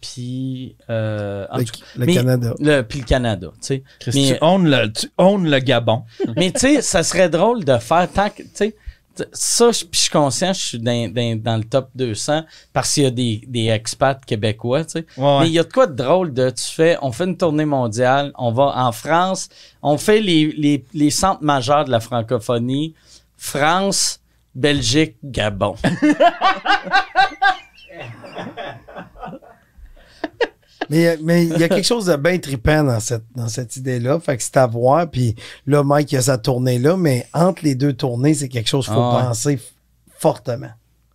puis 0.00 0.76
euh, 0.88 1.46
le, 1.54 1.64
tout 1.64 1.72
cas, 1.72 1.86
le 1.96 2.06
mais- 2.06 2.14
Canada. 2.14 2.54
le- 2.58 2.80
puis 2.82 3.00
le 3.00 3.04
Canada, 3.04 3.48
tu 3.60 3.66
sais. 3.66 3.82
Mais- 4.14 4.38
tu, 4.38 4.44
owns 4.44 4.70
le, 4.70 4.90
tu 4.92 5.10
owns 5.18 5.48
le 5.50 5.58
Gabon. 5.58 6.04
mais 6.36 6.50
tu 6.52 6.60
sais, 6.60 6.82
ça 6.82 7.02
serait 7.02 7.28
drôle 7.28 7.64
de 7.64 7.76
faire 7.76 8.10
tant 8.10 8.30
que, 8.30 8.42
tu 8.42 8.48
sais, 8.54 8.76
ça, 9.32 9.70
je- 9.72 9.80
puis 9.84 9.90
je 9.92 10.00
suis 10.00 10.10
conscient, 10.10 10.52
je 10.52 10.60
suis 10.60 10.78
dans, 10.78 11.12
dans- 11.12 11.40
dans 11.42 11.56
le 11.56 11.64
top 11.64 11.90
200 11.94 12.42
parce 12.72 12.94
qu'il 12.94 13.02
y 13.04 13.06
a 13.06 13.10
des, 13.10 13.42
des 13.46 13.68
expats 13.68 14.24
québécois, 14.24 14.84
tu 14.84 14.90
sais. 14.92 15.06
Ouais, 15.16 15.24
ouais. 15.24 15.40
Mais 15.40 15.46
il 15.48 15.52
y 15.52 15.58
a 15.58 15.64
de 15.64 15.72
quoi 15.72 15.86
de 15.86 15.94
drôle 15.94 16.32
de, 16.32 16.50
tu 16.50 16.64
fais, 16.64 16.96
on 17.02 17.12
fait 17.12 17.24
une 17.24 17.36
tournée 17.36 17.64
mondiale, 17.64 18.32
on 18.38 18.52
va 18.52 18.72
en 18.76 18.92
France, 18.92 19.48
on 19.82 19.98
fait 19.98 20.20
les, 20.20 20.52
les, 20.56 20.84
les 20.94 21.10
centres 21.10 21.42
majeurs 21.42 21.84
de 21.84 21.90
la 21.90 22.00
francophonie, 22.00 22.94
France, 23.36 24.20
Belgique, 24.54 25.16
Gabon. 25.24 25.76
Mais 30.90 31.16
mais 31.22 31.46
il 31.46 31.56
y 31.58 31.62
a 31.64 31.68
quelque 31.68 31.86
chose 31.86 32.06
de 32.06 32.16
bien 32.16 32.36
trippant 32.38 32.82
dans 32.84 33.00
cette, 33.00 33.24
dans 33.34 33.48
cette 33.48 33.76
idée-là. 33.76 34.20
Fait 34.20 34.36
que 34.36 34.42
c'est 34.42 34.56
à 34.58 34.66
voir. 34.66 35.08
Puis 35.08 35.34
là, 35.66 35.82
Mike, 35.82 36.12
il 36.12 36.16
a 36.18 36.22
sa 36.22 36.36
tournée-là. 36.36 36.96
Mais 36.98 37.26
entre 37.32 37.64
les 37.64 37.74
deux 37.76 37.92
tournées, 37.94 38.34
c'est 38.34 38.48
quelque 38.48 38.68
chose 38.68 38.84
qu'il 38.86 38.94
faut 38.94 39.00
Ah 39.00 39.26
penser 39.28 39.58
fortement. 40.18 40.70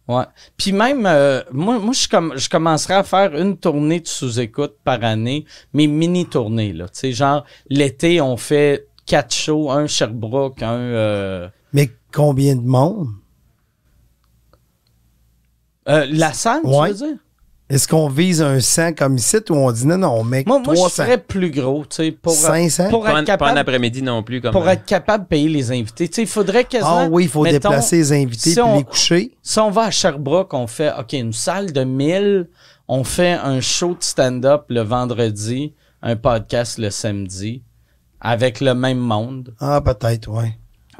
Ouais. 0.08 0.24
Puis 0.56 0.72
même, 0.72 1.06
euh, 1.06 1.42
moi, 1.52 1.78
moi 1.80 1.92
je, 1.94 2.08
com- 2.08 2.34
je 2.36 2.48
commencerai 2.48 2.94
à 2.94 3.04
faire 3.04 3.36
une 3.36 3.58
tournée 3.58 4.00
de 4.00 4.08
sous-écoute 4.08 4.76
par 4.84 5.04
année, 5.04 5.46
mais 5.74 5.88
mini-tournée, 5.88 6.74
là. 6.74 6.86
Tu 6.90 7.00
sais, 7.00 7.12
genre, 7.12 7.44
l'été, 7.70 8.22
on 8.22 8.38
fait 8.38 8.88
quatre 9.08 9.34
shows, 9.34 9.72
un 9.72 9.88
Sherbrooke, 9.88 10.62
un... 10.62 10.74
euh, 10.78 11.50
Mais 11.74 11.90
combien 12.14 12.56
de 12.56 12.62
monde? 12.62 13.08
euh, 15.88 16.06
la 16.12 16.34
salle, 16.34 16.62
Ouais. 16.66 16.94
tu 16.94 17.00
veux 17.00 17.08
dire? 17.10 17.18
Est-ce 17.68 17.88
qu'on 17.88 18.08
vise 18.10 18.44
un 18.44 18.60
100 18.60 18.94
comme 18.94 19.16
ici 19.18 19.38
ou 19.50 19.56
on 19.56 19.72
dit 19.72 19.88
non, 19.88 19.98
non, 19.98 20.10
on 20.20 20.24
met 20.24 20.44
Moi, 20.46 20.60
moi 20.60 20.76
je 20.76 20.80
300? 20.82 21.04
ferais 21.04 21.18
plus 21.18 21.50
gros, 21.50 21.84
tu 21.86 21.96
sais, 21.96 22.12
pour, 22.12 22.34
500? 22.34 22.90
pour 22.92 23.04
Pas, 23.04 23.10
être 23.10 23.16
en, 23.16 23.16
pas 23.16 23.22
en 23.22 23.26
capable... 23.26 23.58
après-midi 23.58 24.04
non 24.04 24.22
plus. 24.22 24.40
Comme 24.40 24.52
Pour 24.52 24.68
euh, 24.68 24.72
être 24.72 24.86
capable 24.86 25.24
de 25.24 25.30
payer 25.30 25.50
les 25.50 25.72
invités. 25.72 26.08
Tu 26.08 26.14
sais, 26.16 26.22
il 26.22 26.28
faudrait 26.28 26.66
quasiment... 26.66 27.00
Ah 27.00 27.08
oui, 27.10 27.24
il 27.24 27.30
faut 27.30 27.42
mettons, 27.42 27.70
déplacer 27.70 27.98
les 27.98 28.12
invités 28.14 28.52
si 28.52 28.54
puis 28.54 28.62
on- 28.62 28.78
les 28.78 28.84
coucher. 28.84 29.32
Si 29.42 29.58
on 29.60 29.72
va 29.72 29.84
à 29.86 29.92
Sherbrooke, 29.92 30.54
on 30.54 30.68
fait, 30.68 30.92
OK, 31.00 31.14
une 31.14 31.34
salle 31.34 31.72
de 31.74 31.84
1000, 31.84 32.50
on 32.88 33.04
fait 33.04 33.32
un 33.32 33.60
show 33.62 33.90
de 33.96 34.04
stand-up 34.04 34.66
le 34.70 34.82
vendredi, 34.82 35.74
un 36.04 36.16
podcast 36.16 36.78
le 36.78 36.92
samedi, 36.92 37.64
avec 38.22 38.62
le 38.62 38.76
même 38.76 39.00
monde. 39.00 39.56
Ah, 39.60 39.82
peut-être, 39.82 40.28
oui. 40.30 40.50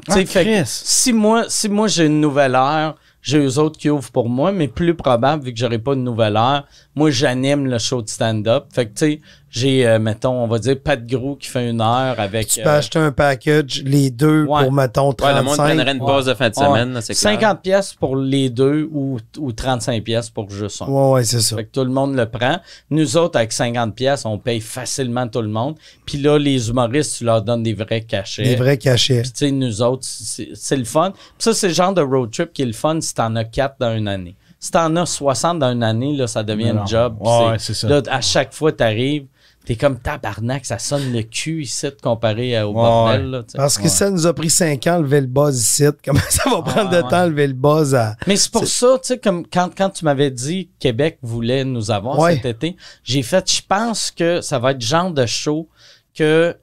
Tu 0.08 0.12
sais, 0.12 0.22
Ah, 0.22 0.26
fait 0.26 0.62
si 0.66 1.12
moi, 1.12 1.44
si 1.48 1.68
moi 1.68 1.86
j'ai 1.86 2.06
une 2.06 2.20
nouvelle 2.20 2.54
heure, 2.56 2.96
j'ai 3.26 3.38
eux 3.38 3.58
autres 3.58 3.76
qui 3.76 3.90
ouvrent 3.90 4.12
pour 4.12 4.28
moi, 4.28 4.52
mais 4.52 4.68
plus 4.68 4.94
probable, 4.94 5.42
vu 5.42 5.52
que 5.52 5.58
j'aurai 5.58 5.80
pas 5.80 5.96
de 5.96 6.00
nouvelle 6.00 6.36
heure, 6.36 6.64
moi 6.94 7.10
j'anime 7.10 7.66
le 7.66 7.78
show 7.78 8.00
de 8.00 8.08
stand-up. 8.08 8.66
Fait 8.72 8.86
que 8.86 8.92
tu 8.92 8.98
sais, 8.98 9.20
j'ai, 9.56 9.86
euh, 9.86 9.98
mettons, 9.98 10.32
on 10.44 10.46
va 10.46 10.58
dire 10.58 10.76
Pat 10.78 11.04
Gros 11.06 11.34
qui 11.36 11.48
fait 11.48 11.70
une 11.70 11.80
heure 11.80 12.20
avec. 12.20 12.48
Tu 12.48 12.60
peux 12.62 12.68
euh, 12.68 12.78
acheter 12.78 12.98
un 12.98 13.10
package, 13.10 13.82
les 13.84 14.10
deux, 14.10 14.44
Ouais. 14.44 14.64
pour, 14.64 14.72
mettons, 14.72 15.08
Ouais, 15.08 15.14
le 15.34 15.42
monde 15.42 15.54
35. 15.56 15.64
prendrait 15.76 15.92
une 15.92 15.98
pause 15.98 16.26
de 16.26 16.34
fin 16.34 16.50
de 16.50 16.54
semaine, 16.54 16.92
là, 16.92 17.00
c'est 17.00 17.14
clair. 17.14 17.32
50 17.40 17.62
pièces 17.62 17.94
pour 17.94 18.16
les 18.16 18.50
deux 18.50 18.88
ou, 18.92 19.18
ou 19.38 19.52
35 19.52 20.02
pièces 20.04 20.28
pour 20.28 20.50
juste 20.50 20.82
un. 20.82 20.86
Ouais, 20.88 21.10
ouais, 21.12 21.24
c'est 21.24 21.40
ça. 21.40 21.56
Fait 21.56 21.64
que 21.64 21.70
tout 21.72 21.84
le 21.84 21.90
monde 21.90 22.14
le 22.14 22.26
prend. 22.26 22.58
Nous 22.90 23.16
autres, 23.16 23.36
avec 23.38 23.52
50 23.52 23.94
pièces, 23.94 24.24
on 24.26 24.38
paye 24.38 24.60
facilement 24.60 25.26
tout 25.26 25.40
le 25.42 25.48
monde. 25.48 25.76
Puis 26.04 26.18
là, 26.18 26.38
les 26.38 26.68
humoristes, 26.68 27.16
tu 27.18 27.24
leur 27.24 27.40
donnes 27.42 27.62
des 27.62 27.72
vrais 27.74 28.02
cachets. 28.02 28.42
Les 28.42 28.56
vrais 28.56 28.76
cachets. 28.76 29.22
Puis, 29.22 29.32
tu 29.32 29.38
sais, 29.38 29.50
nous 29.50 29.80
autres, 29.80 30.04
c'est 30.04 30.50
c'est 30.54 30.76
le 30.76 30.84
fun. 30.84 31.12
Puis 31.12 31.22
ça, 31.38 31.54
c'est 31.54 31.68
le 31.68 31.74
genre 31.74 31.94
de 31.94 32.02
road 32.02 32.30
trip 32.30 32.52
qui 32.52 32.62
est 32.62 32.66
le 32.66 32.72
fun 32.72 33.00
si 33.00 33.14
t'en 33.14 33.34
as 33.36 33.44
4 33.44 33.76
dans 33.80 33.96
une 33.96 34.08
année. 34.08 34.36
Si 34.58 34.70
t'en 34.70 34.94
as 34.96 35.06
60 35.06 35.58
dans 35.58 35.70
une 35.72 35.82
année, 35.82 36.16
là, 36.16 36.26
ça 36.26 36.42
devient 36.42 36.70
un 36.70 36.84
job. 36.86 37.16
Ouais, 37.20 37.56
c'est 37.58 37.74
ça. 37.74 37.88
Là, 37.88 38.02
à 38.10 38.20
chaque 38.20 38.52
fois, 38.52 38.72
t'arrives, 38.72 39.26
t'es 39.66 39.76
comme 39.76 39.98
tabarnak, 39.98 40.64
ça 40.64 40.78
sonne 40.78 41.12
le 41.12 41.20
cul 41.22 41.62
ici 41.62 41.84
de 41.86 41.96
comparé 42.02 42.56
à- 42.56 42.66
au 42.66 42.70
Ouais, 42.70 42.74
bordel. 42.76 43.30
Là. 43.30 43.42
Parce 43.54 43.76
que 43.76 43.88
ça 43.88 44.08
nous 44.10 44.26
a 44.26 44.32
pris 44.32 44.48
5 44.48 44.86
ans 44.86 44.98
lever 45.00 45.20
le 45.20 45.26
buzz 45.26 45.60
ici. 45.60 45.84
Comment 46.04 46.20
ça 46.30 46.48
va 46.48 46.62
prendre 46.62 46.90
de 46.90 47.02
ouais. 47.02 47.08
temps 47.10 47.26
lever 47.26 47.48
le 47.48 47.52
buzz 47.52 47.94
à. 47.94 48.16
Mais 48.26 48.36
c'est 48.36 48.50
pour 48.50 48.66
ça, 48.66 48.96
tu 49.02 49.08
sais, 49.08 49.18
comme 49.18 49.44
quand, 49.46 49.68
quand 49.76 49.90
tu 49.90 50.04
m'avais 50.06 50.30
dit 50.30 50.66
que 50.68 50.70
Québec 50.78 51.18
voulait 51.20 51.64
nous 51.64 51.90
avoir 51.90 52.18
Ouais. 52.18 52.36
cet 52.36 52.46
été, 52.46 52.76
j'ai 53.04 53.22
fait, 53.22 53.50
je 53.52 53.60
pense 53.68 54.10
que 54.10 54.40
ça 54.40 54.58
va 54.58 54.70
être 54.70 54.80
le 54.80 54.86
genre 54.86 55.10
de 55.10 55.26
show 55.26 55.68
que 56.14 56.56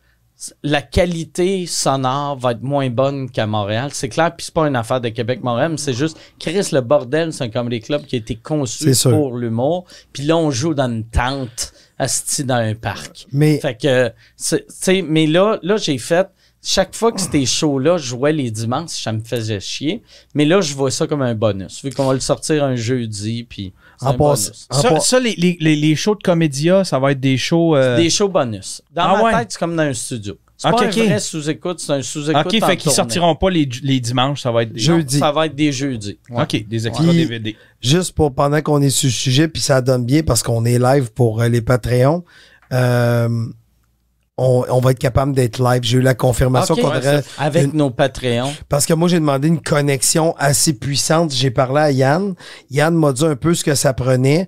la 0.61 0.81
qualité 0.81 1.65
sonore 1.67 2.37
va 2.37 2.51
être 2.51 2.63
moins 2.63 2.89
bonne 2.89 3.29
qu'à 3.29 3.47
Montréal. 3.47 3.91
C'est 3.93 4.09
clair, 4.09 4.35
puis 4.35 4.45
c'est 4.45 4.53
pas 4.53 4.67
une 4.67 4.75
affaire 4.75 4.99
de 4.99 5.07
Québec-Montréal, 5.09 5.71
mais 5.71 5.77
c'est 5.77 5.93
juste, 5.93 6.17
Chris, 6.37 6.67
le 6.73 6.81
bordel, 6.81 7.31
c'est 7.31 7.45
un 7.45 7.49
comedy 7.49 7.79
club 7.79 8.05
qui 8.05 8.15
a 8.15 8.19
été 8.19 8.35
conçu 8.35 8.91
pour 9.03 9.37
l'humour. 9.37 9.85
Puis 10.11 10.23
là, 10.23 10.35
on 10.35 10.51
joue 10.51 10.73
dans 10.73 10.89
une 10.89 11.05
tente, 11.05 11.71
assis 11.99 12.43
dans 12.43 12.55
un 12.55 12.75
parc. 12.75 13.27
Mais 13.31 13.59
Fait 13.59 13.75
que, 13.79 14.11
c'est- 14.35 14.65
tu 14.67 14.73
sais, 14.79 15.01
mais 15.01 15.27
là, 15.27 15.59
là 15.63 15.77
j'ai 15.77 15.97
fait, 15.97 16.27
chaque 16.65 16.95
fois 16.95 17.11
que 17.11 17.19
c'était 17.19 17.45
chaud-là, 17.45 17.97
je 17.97 18.07
jouais 18.07 18.31
les 18.33 18.49
dimanches, 18.49 18.91
ça 19.03 19.11
me 19.11 19.21
faisait 19.21 19.59
chier. 19.59 20.01
Mais 20.33 20.45
là, 20.45 20.61
je 20.61 20.73
vois 20.73 20.91
ça 20.91 21.07
comme 21.07 21.21
un 21.21 21.35
bonus, 21.35 21.83
vu 21.83 21.91
qu'on 21.91 22.05
va 22.05 22.13
le 22.13 22.19
sortir 22.21 22.63
un 22.63 22.75
jeudi, 22.75 23.43
puis 23.43 23.73
En 24.01 24.13
passe- 24.15 24.65
en 24.69 24.81
Ça, 24.81 24.89
pas- 24.89 24.99
ça, 24.99 25.19
les, 25.19 25.35
les, 25.35 25.57
les, 25.59 25.75
les 25.75 25.95
shows 25.95 26.15
de 26.15 26.23
comédia, 26.23 26.83
ça 26.83 26.99
va 26.99 27.11
être 27.11 27.19
des 27.19 27.37
shows. 27.37 27.75
euh, 27.75 27.97
Des 27.97 28.09
shows 28.09 28.27
bonus. 28.29 28.81
Dans 28.93 29.03
Ah 29.03 29.17
ma 29.17 29.23
ouais? 29.23 29.33
tête, 29.39 29.51
c'est 29.51 29.59
comme 29.59 29.75
dans 29.75 29.83
un 29.83 29.93
studio. 29.93 30.37
C'est 30.63 30.69
Ok, 30.69 30.79
pas 30.79 30.85
un 30.85 31.05
vrai 31.07 31.19
sous-écoute, 31.19 31.79
c'est 31.81 31.91
un 31.91 32.01
sous-écoute 32.01 32.45
Ok, 32.45 32.57
en 32.63 32.67
fait 32.67 32.77
qu'ils 32.77 32.91
sortiront 32.91 33.35
pas 33.35 33.49
les, 33.49 33.67
les 33.83 33.99
dimanches, 33.99 34.41
ça 34.43 34.51
va 34.51 34.63
être 34.63 34.71
des. 34.71 34.79
Je- 34.79 34.91
Non, 34.93 34.97
Jeudi. 34.99 35.19
Ça 35.19 35.31
va 35.33 35.45
être 35.47 35.55
des 35.55 35.71
jeudis. 35.73 36.17
Ouais. 36.29 36.43
Ok, 36.43 36.65
des 36.67 36.87
extras 36.87 37.03
Puis- 37.05 37.17
DVD. 37.17 37.55
juste 37.81 38.13
pour 38.13 38.33
pendant 38.33 38.61
qu'on 38.61 38.81
est 38.81 38.89
sur 38.89 39.07
le 39.07 39.11
sujet, 39.11 39.47
puis 39.49 39.61
ça 39.61 39.81
donne 39.81 40.05
bien 40.05 40.23
parce 40.23 40.41
qu'on 40.41 40.63
est 40.63 40.79
live 40.79 41.11
pour 41.11 41.41
euh, 41.41 41.49
les 41.49 41.61
Patreons. 41.61 42.23
euh, 42.71 43.45
on, 44.37 44.65
on 44.69 44.79
va 44.79 44.91
être 44.91 44.99
capable 44.99 45.33
d'être 45.33 45.59
live. 45.61 45.83
J'ai 45.83 45.99
eu 45.99 46.01
la 46.01 46.15
confirmation 46.15 46.75
qu'on 46.75 46.89
Ouais, 46.89 46.97
aurait 46.97 47.23
Avec 47.37 47.65
une- 47.65 47.77
nos 47.77 47.91
Patreons. 47.91 48.51
Parce 48.67 48.85
que 48.85 48.93
moi, 48.93 49.07
j'ai 49.07 49.19
demandé 49.19 49.47
une 49.47 49.61
connexion 49.61 50.33
assez 50.39 50.73
puissante. 50.73 51.31
J'ai 51.31 51.51
parlé 51.51 51.81
à 51.81 51.91
Yann. 51.91 52.33
Yann 52.71 52.95
m'a 52.95 53.13
dit 53.13 53.25
un 53.25 53.35
peu 53.35 53.53
ce 53.53 53.63
que 53.63 53.75
ça 53.75 53.93
prenait. 53.93 54.47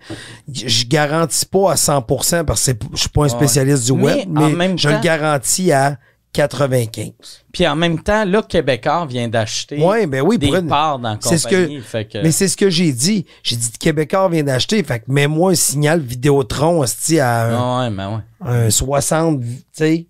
Je 0.51 0.85
garantis 0.87 1.45
pas 1.45 1.73
à 1.73 1.75
100% 1.75 2.45
parce 2.45 2.65
que 2.65 2.71
je 2.93 2.99
suis 3.01 3.09
pas 3.09 3.25
un 3.25 3.29
spécialiste 3.29 3.85
du 3.85 3.91
web, 3.91 4.27
mais 4.29 4.49
même 4.53 4.77
je 4.77 4.87
temps- 4.89 4.95
le 4.95 5.01
garantis 5.01 5.71
à 5.71 5.97
95. 6.35 7.11
Puis 7.53 7.65
en 7.67 7.75
même 7.75 7.99
temps, 8.01 8.25
là, 8.25 8.41
Québécois 8.43 9.05
vient 9.07 9.27
d'acheter 9.29 9.81
Ouais, 9.81 10.05
ben 10.05 10.21
oui, 10.21 10.37
des 10.37 10.47
pour 10.47 10.57
une- 10.57 10.67
parts 10.67 10.99
dans 10.99 11.11
la 11.11 11.17
c'est 11.21 11.37
ce 11.37 11.47
compagnie. 11.47 11.77
que- 11.77 11.81
fait 11.83 12.05
que- 12.05 12.17
Mais 12.21 12.31
c'est 12.31 12.47
ce 12.49 12.57
que 12.57 12.69
j'ai 12.69 12.91
dit. 12.91 13.25
J'ai 13.43 13.55
dit 13.55 13.71
Québécois 13.79 14.27
vient 14.29 14.43
d'acheter. 14.43 14.83
Fait 14.83 14.99
que 14.99 15.05
mets-moi 15.07 15.51
un 15.51 15.55
signal 15.55 15.99
Vidéotron 16.01 16.81
hostie, 16.81 17.19
à 17.19 17.45
un, 17.45 17.53
Ah 17.57 17.79
ouais, 17.83 17.89
mais 17.89 18.05
ouais. 18.05 18.21
un 18.65 18.69
60, 18.69 19.39
tu 19.41 19.47
sais, 19.71 20.07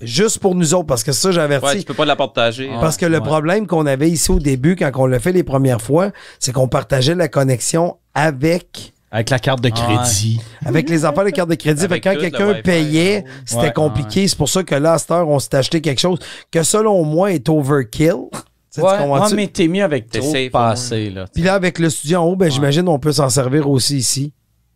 juste 0.00 0.38
pour 0.38 0.54
nous 0.54 0.74
autres, 0.74 0.86
parce 0.86 1.02
que 1.02 1.12
ça, 1.12 1.32
j'avertis. 1.32 1.66
Ouais, 1.66 1.78
tu 1.78 1.84
peux 1.84 1.94
pas 1.94 2.04
la 2.04 2.16
partager. 2.16 2.70
Ah. 2.72 2.78
Parce 2.80 2.96
que 2.96 3.06
le 3.06 3.18
Ouais. 3.18 3.24
problème 3.24 3.66
qu'on 3.66 3.86
avait 3.86 4.08
ici 4.10 4.30
au 4.30 4.38
début, 4.38 4.76
quand 4.76 4.90
on 4.96 5.06
l'a 5.06 5.18
fait 5.18 5.32
les 5.32 5.42
premières 5.42 5.80
fois, 5.82 6.10
c'est 6.38 6.52
qu'on 6.52 6.68
partageait 6.68 7.14
la 7.14 7.28
connexion 7.28 7.96
avec 8.14 8.92
Avec 9.10 9.30
la 9.30 9.38
carte 9.38 9.62
de 9.62 9.70
crédit. 9.70 10.38
avec 10.66 10.88
les 10.90 11.04
affaires 11.06 11.24
de 11.24 11.30
carte 11.30 11.48
de 11.48 11.54
crédit. 11.54 11.84
Avec 11.84 12.02
quand 12.04 12.14
quelqu'un 12.14 12.54
payait, 12.62 13.24
c'était 13.46 13.62
Ouais. 13.62 13.72
compliqué. 13.72 14.28
C'est 14.28 14.36
pour 14.36 14.48
ça 14.50 14.62
que 14.62 14.74
là, 14.74 14.92
à 14.94 14.98
cette 14.98 15.10
heure, 15.10 15.28
on 15.28 15.38
s'est 15.38 15.54
acheté 15.56 15.80
quelque 15.80 16.00
chose 16.00 16.18
que 16.50 16.62
selon 16.62 17.02
moi 17.04 17.32
est 17.32 17.48
overkill. 17.48 18.14
Tu 18.30 18.38
sais, 18.70 18.80
tu 18.82 18.86
Ouais, 18.86 18.98
comprends-tu? 18.98 19.30
ouais, 19.30 19.36
mais 19.36 19.46
t'es 19.46 19.66
mieux 19.66 19.82
avec 19.82 20.10
T'es 20.10 20.18
trop 20.20 20.30
safe, 20.32 20.50
passé, 20.52 21.08
là. 21.10 21.24
Puis 21.32 21.42
là, 21.42 21.54
avec 21.54 21.78
le 21.78 21.88
studio 21.88 22.18
en 22.18 22.24
haut, 22.24 22.36
ben, 22.36 22.50
j'imagine 22.50 22.86
on 22.86 22.98
peut 22.98 23.12
s'en 23.12 23.30
servir 23.30 23.68
aussi 23.70 23.96
ici. 23.96 24.32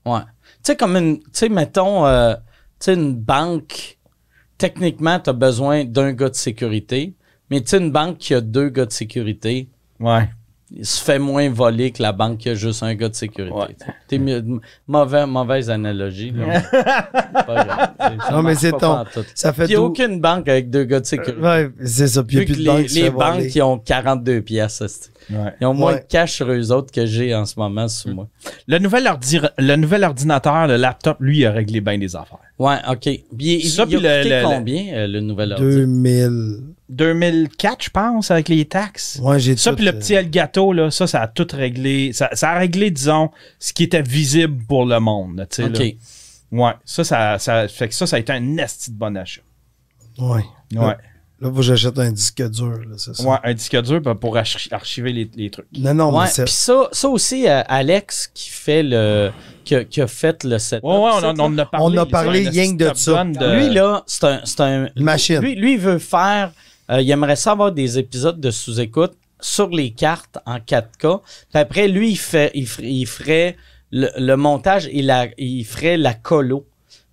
Ouais. 0.07 0.21
Tu 0.21 0.73
sais, 0.73 0.77
comme 0.77 0.97
une. 0.97 1.19
Tu 1.19 1.25
sais, 1.33 1.49
mettons, 1.51 2.07
euh, 2.07 2.33
tu 2.35 2.41
sais, 2.87 2.95
une 2.95 3.15
banque, 3.15 3.99
techniquement, 4.57 5.19
tu 5.21 5.29
as 5.31 5.35
besoin 5.35 5.85
d'un 5.85 6.13
gars 6.13 6.31
de 6.31 6.35
sécurité. 6.35 7.15
Mais 7.51 7.61
tu 7.61 7.69
sais, 7.69 7.79
une 7.79 7.91
banque 7.91 8.17
qui 8.19 8.33
a 8.35 8.41
deux 8.41 8.71
gars 8.71 8.87
de 8.87 8.93
sécurité, 8.93 9.69
Ouais. 10.01 10.29
Il 10.75 10.87
se 10.87 11.03
fait 11.03 11.19
moins 11.19 11.51
voler 11.51 11.91
que 11.91 12.03
la 12.03 12.13
banque 12.13 12.39
qui 12.39 12.49
a 12.49 12.55
juste 12.55 12.83
un 12.83 12.95
gars 12.95 13.09
de 13.09 13.15
sécurité. 13.15 13.55
Ouais. 13.55 13.77
T'es 14.09 14.19
mieux- 14.19 14.43
mauvais, 14.87 15.27
mauvaise 15.27 15.69
analogie. 15.71 16.33
Là. 16.33 16.61
Pas 17.47 17.65
grave. 17.65 17.91
Ça 18.27 18.31
Non, 18.33 18.43
mais 18.43 18.55
c'est 18.55 18.73
ton-. 18.73 19.05
Ça 19.35 19.53
fait 19.53 19.65
Puis 19.65 19.73
il 19.75 19.77
n'y 19.77 19.83
a 19.83 19.87
tout. 19.87 19.93
aucune 19.93 20.21
banque 20.21 20.49
avec 20.49 20.71
deux 20.71 20.85
gars 20.85 21.01
de 21.01 21.07
sécurité. 21.07 21.41
Ouais, 21.43 21.71
c'est 21.85 22.09
ça. 22.09 22.23
Puis 22.25 22.37
il 22.37 22.41
y 22.41 22.43
a 22.43 22.47
plus 22.47 22.57
de 22.57 23.01
les, 23.01 23.11
banques 23.11 23.35
voler. 23.37 23.49
qui 23.49 23.61
ont 23.63 23.79
42 23.79 24.41
pièces, 24.43 25.11
Ouais. 25.31 25.37
ils 25.61 25.67
ont 25.67 25.75
moins 25.75 25.93
Ouais. 25.95 26.01
de 26.01 26.05
cash 26.07 26.33
sur 26.33 26.51
eux 26.51 26.73
autres 26.73 26.91
que 26.91 27.07
j'ai 27.07 27.35
en 27.35 27.45
ce 27.45 27.55
moment 27.59 27.87
sous 27.89 28.13
moi. 28.13 28.29
Le 28.67 28.79
nouvel, 28.79 29.05
ordi- 29.05 29.41
le 29.59 29.77
nouvel 29.77 30.05
ordinateur, 30.05 30.67
le 30.67 30.77
laptop, 30.77 31.19
lui, 31.21 31.39
il 31.39 31.47
a 31.47 31.53
réglé 31.53 31.81
bien 31.81 31.99
des 31.99 32.17
affaires. 32.17 32.39
Ouais, 32.59 32.77
OK. 32.91 33.01
Puis, 33.03 33.25
il, 33.39 33.69
Ça, 33.69 33.83
il 33.89 33.95
a 33.95 33.99
puis 33.99 34.07
le- 34.09 34.23
coûté 34.23 34.29
le- 34.41 34.45
combien, 34.45 34.95
euh, 34.95 35.07
le 35.07 35.21
nouvel 35.21 35.53
ordi? 35.53 35.65
2000. 35.65 36.57
2004, 36.97 37.85
je 37.85 37.91
pense, 37.91 38.31
avec 38.31 38.49
les 38.49 38.65
taxes. 38.65 39.19
Ouais, 39.23 39.39
j'ai 39.41 39.57
Ça, 39.57 39.73
puis 39.73 39.85
le 39.85 39.91
euh, 39.91 39.99
petit 39.99 40.15
Elgato, 40.15 40.73
là, 40.73 40.91
ça, 40.91 41.07
ça 41.07 41.23
a 41.23 41.29
tout 41.29 41.47
réglé. 41.53 42.13
Ça, 42.13 42.29
ça 42.33 42.51
a 42.51 42.59
réglé, 42.59 42.91
disons, 42.91 43.31
ce 43.59 43.73
qui 43.73 43.85
était 43.85 44.03
visible 44.03 44.63
pour 44.67 44.85
le 44.87 44.99
monde. 45.01 45.37
là, 45.39 45.47
tu 45.47 45.57
sais, 45.63 45.65
OK. 45.69 45.79
là. 45.79 45.85
Ouais, 46.67 46.73
ça, 46.85 47.03
ça, 47.05 47.39
ça, 47.39 47.67
fait 47.69 47.89
que 47.89 47.95
ça, 47.95 48.07
ça 48.07 48.17
a 48.17 48.19
été 48.19 48.33
un 48.33 48.57
esti 48.59 48.91
de 48.91 48.97
bon 48.97 49.17
achat. 49.17 49.41
Ouais. 50.19 50.43
Ouais. 50.75 50.97
Là, 51.41 51.49
faut 51.49 51.57
que 51.57 51.63
j'achète 51.63 51.99
un 51.99 52.13
disque 52.13 52.49
dur, 52.51 52.79
là, 52.89 52.95
c'est 52.99 53.17
ça. 53.17 53.25
Ouais, 53.29 53.37
un 53.43 53.53
disque 53.53 53.77
dur 53.83 54.01
ben, 54.01 54.15
pour 54.15 54.37
archi- 54.37 54.73
archiver 54.73 55.13
les, 55.13 55.29
les 55.35 55.51
trucs. 55.51 55.67
Non, 55.77 55.93
non, 55.93 56.17
Ouais, 56.17 56.27
puis 56.33 56.45
ça, 56.53 56.89
ça 56.93 57.09
aussi, 57.09 57.49
euh, 57.49 57.63
Alex 57.67 58.31
qui 58.33 58.49
fait 58.51 58.85
le 58.85 59.31
qui 59.65 59.75
a, 59.75 59.85
qui 59.85 60.01
a 60.01 60.07
fait 60.07 60.45
le 60.45 60.59
setup. 60.61 60.85
Ouais, 60.85 60.91
ouais, 60.99 61.11
on, 61.15 61.25
en- 61.25 61.41
on 61.41 61.59
a 61.59 61.67
parlé. 61.67 61.99
On 61.99 62.03
a 62.03 62.07
parlé 62.07 62.47
un 62.47 62.51
rien 62.51 62.77
que 62.77 62.91
de 62.91 62.95
ça. 62.95 63.25
De- 63.25 63.57
Lui, 63.57 63.75
là, 63.75 64.05
c'est 64.07 64.25
un, 64.25 64.41
c'est 64.45 64.61
un- 64.61 64.89
Machine. 64.95 65.41
Lui, 65.41 65.57
lui, 65.57 65.73
il 65.73 65.81
veut 65.81 65.99
faire. 65.99 66.53
Euh, 66.91 67.01
il 67.01 67.11
aimerait 67.11 67.37
ça 67.37 67.53
avoir 67.53 67.73
des 67.73 67.99
épisodes 67.99 68.41
de 68.41 68.51
sous-écoute 68.51 69.13
sur 69.41 69.69
les 69.69 69.91
cartes 69.93 70.39
en 70.47 70.57
4K. 70.59 71.21
Puis 71.51 71.61
après, 71.61 71.89
lui, 71.89 72.11
il, 72.11 72.17
fait, 72.19 72.51
il, 72.55 72.67
fer- 72.67 72.85
il 72.85 73.07
ferait 73.07 73.57
le, 73.91 74.09
le 74.19 74.37
montage 74.37 74.87
et 74.91 75.03
la, 75.03 75.27
il 75.39 75.65
ferait 75.65 75.97
la 75.97 76.15
colo. 76.15 76.67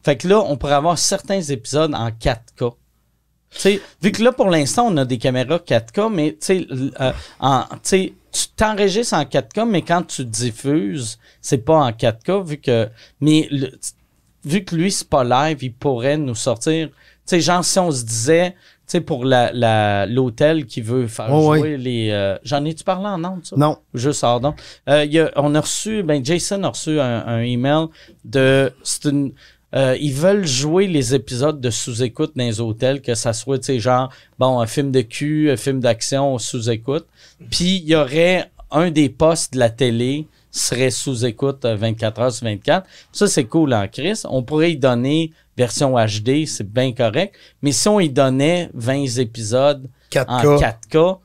Fait 0.04 0.16
que 0.16 0.28
là, 0.28 0.40
on 0.40 0.56
pourrait 0.58 0.74
avoir 0.76 0.98
certains 0.98 1.42
épisodes 1.42 1.94
en 1.94 2.10
4K. 2.10 2.74
Tu 3.52 3.60
sais, 3.60 3.82
vu 4.02 4.12
que 4.12 4.22
là, 4.24 4.32
pour 4.32 4.50
l'instant, 4.50 4.88
on 4.88 4.98
a 4.98 5.06
des 5.06 5.18
caméras 5.18 5.58
4K, 5.58 6.14
mais 6.14 6.38
euh, 7.02 7.12
en- 7.40 7.66
tu 7.84 8.14
t'enregistres 8.56 9.16
en 9.16 9.24
4K, 9.24 9.68
mais 9.68 9.82
quand 9.82 10.04
tu 10.04 10.24
diffuses, 10.24 11.18
c'est 11.42 11.58
pas 11.66 11.78
en 11.78 11.90
4K, 11.92 12.46
vu 12.46 12.58
que. 12.58 12.88
Mais 13.22 13.48
le- 13.50 13.72
vu 14.46 14.64
que 14.64 14.76
lui, 14.76 14.92
c'est 14.92 15.10
pas 15.10 15.24
live, 15.24 15.58
il 15.64 15.74
pourrait 15.74 16.18
nous 16.18 16.36
sortir. 16.36 16.90
Tu 16.90 16.94
sais, 17.26 17.42
genre, 17.42 17.66
si 17.66 17.80
on 17.80 17.92
se 17.92 18.04
disait, 18.04 18.56
sais, 18.92 19.02
pour 19.02 19.26
la- 19.26 20.06
l'hôtel 20.06 20.66
qui 20.66 20.82
veut 20.82 21.08
faire 21.08 21.28
Oh, 21.32 21.56
jouer 21.56 21.78
les. 21.78 22.10
euh, 22.12 22.38
J'en 22.44 22.64
ai-tu 22.66 22.84
parlé 22.84 23.08
en 23.08 23.24
ondes, 23.24 23.46
ça? 23.46 23.56
Non. 23.58 23.78
Juste 23.94 24.24
hors. 24.24 24.42
Euh, 24.88 25.06
il 25.06 25.12
y 25.14 25.20
a- 25.20 25.32
on 25.36 25.54
a 25.56 25.62
reçu, 25.62 26.04
ben 26.04 26.24
Jason 26.24 26.64
a 26.64 26.70
reçu 26.70 27.00
un, 27.00 27.26
un 27.28 27.40
email 27.42 27.86
de. 28.26 28.72
C'est 28.84 29.06
une. 29.06 29.32
euh, 29.76 29.96
ils 30.00 30.14
veulent 30.14 30.48
jouer 30.48 30.88
les 30.88 31.14
épisodes 31.14 31.62
de 31.62 31.70
sous-écoute 31.70 32.32
dans 32.36 32.44
les 32.44 32.60
hôtels, 32.60 33.02
que 33.02 33.14
ça 33.14 33.34
soit, 33.34 33.60
tu 33.60 33.66
sais, 33.66 33.80
genre, 33.80 34.10
bon, 34.40 34.60
un 34.60 34.66
film 34.66 34.92
de 34.92 35.02
cul, 35.02 35.52
un 35.52 35.58
film 35.58 35.80
d'action 35.80 36.38
sous-écoute. 36.40 37.06
Puis 37.52 37.76
il 37.78 37.88
y 37.88 37.96
aurait 37.96 38.50
un 38.72 38.90
des 38.92 39.10
postes 39.10 39.54
de 39.54 39.60
la 39.60 39.70
télé 39.70 40.28
serait 40.52 40.92
sous-écoute 40.92 41.66
euh, 41.66 41.76
24 41.76 42.22
heures 42.22 42.32
sur 42.32 42.46
24. 42.46 42.88
Ça, 43.12 43.28
c'est 43.28 43.46
cool 43.46 43.74
en 43.74 43.88
Chris. 43.88 44.22
On 44.26 44.44
pourrait 44.44 44.74
y 44.74 44.78
donner 44.78 45.32
version 45.58 45.96
HD, 45.96 46.46
c'est 46.46 46.70
bien 46.72 46.94
correct. 46.94 47.36
Mais 47.62 47.72
si 47.72 47.88
on 47.88 48.00
y 48.00 48.10
donnait 48.10 48.70
20 48.74 49.18
épisodes 49.18 49.90
4K. 50.12 50.26
en 50.28 50.58
4K, 50.58 51.20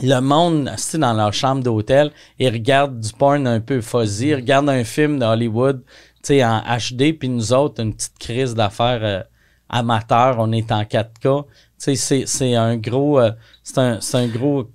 le 0.00 0.20
monde, 0.20 0.70
c'est 0.76 0.98
dans 0.98 1.12
leur 1.12 1.32
chambre 1.32 1.62
d'hôtel, 1.62 2.10
ils 2.38 2.48
regardent 2.48 2.98
du 2.98 3.12
porn 3.12 3.46
un 3.46 3.60
peu 3.60 3.80
fuzzy, 3.80 4.28
ils 4.28 4.34
regardent 4.34 4.70
un 4.70 4.84
film 4.84 5.18
d'Hollywood, 5.18 5.82
tu 5.84 6.20
sais, 6.22 6.44
en 6.44 6.60
HD, 6.60 7.18
puis 7.18 7.28
nous 7.28 7.52
autres, 7.52 7.82
une 7.82 7.94
petite 7.94 8.18
crise 8.18 8.54
d'affaires 8.54 9.00
euh, 9.02 9.22
amateur, 9.68 10.36
on 10.38 10.50
est 10.52 10.72
en 10.72 10.82
4K. 10.82 11.44
Tu 11.44 11.48
sais, 11.76 11.94
c'est, 11.96 12.26
c'est 12.26 12.54
un 12.54 12.76
gros, 12.76 13.18
euh, 13.18 13.32
c'est 13.62 13.78
un, 13.78 14.00
c'est 14.00 14.16
un 14.16 14.28
gros, 14.28 14.70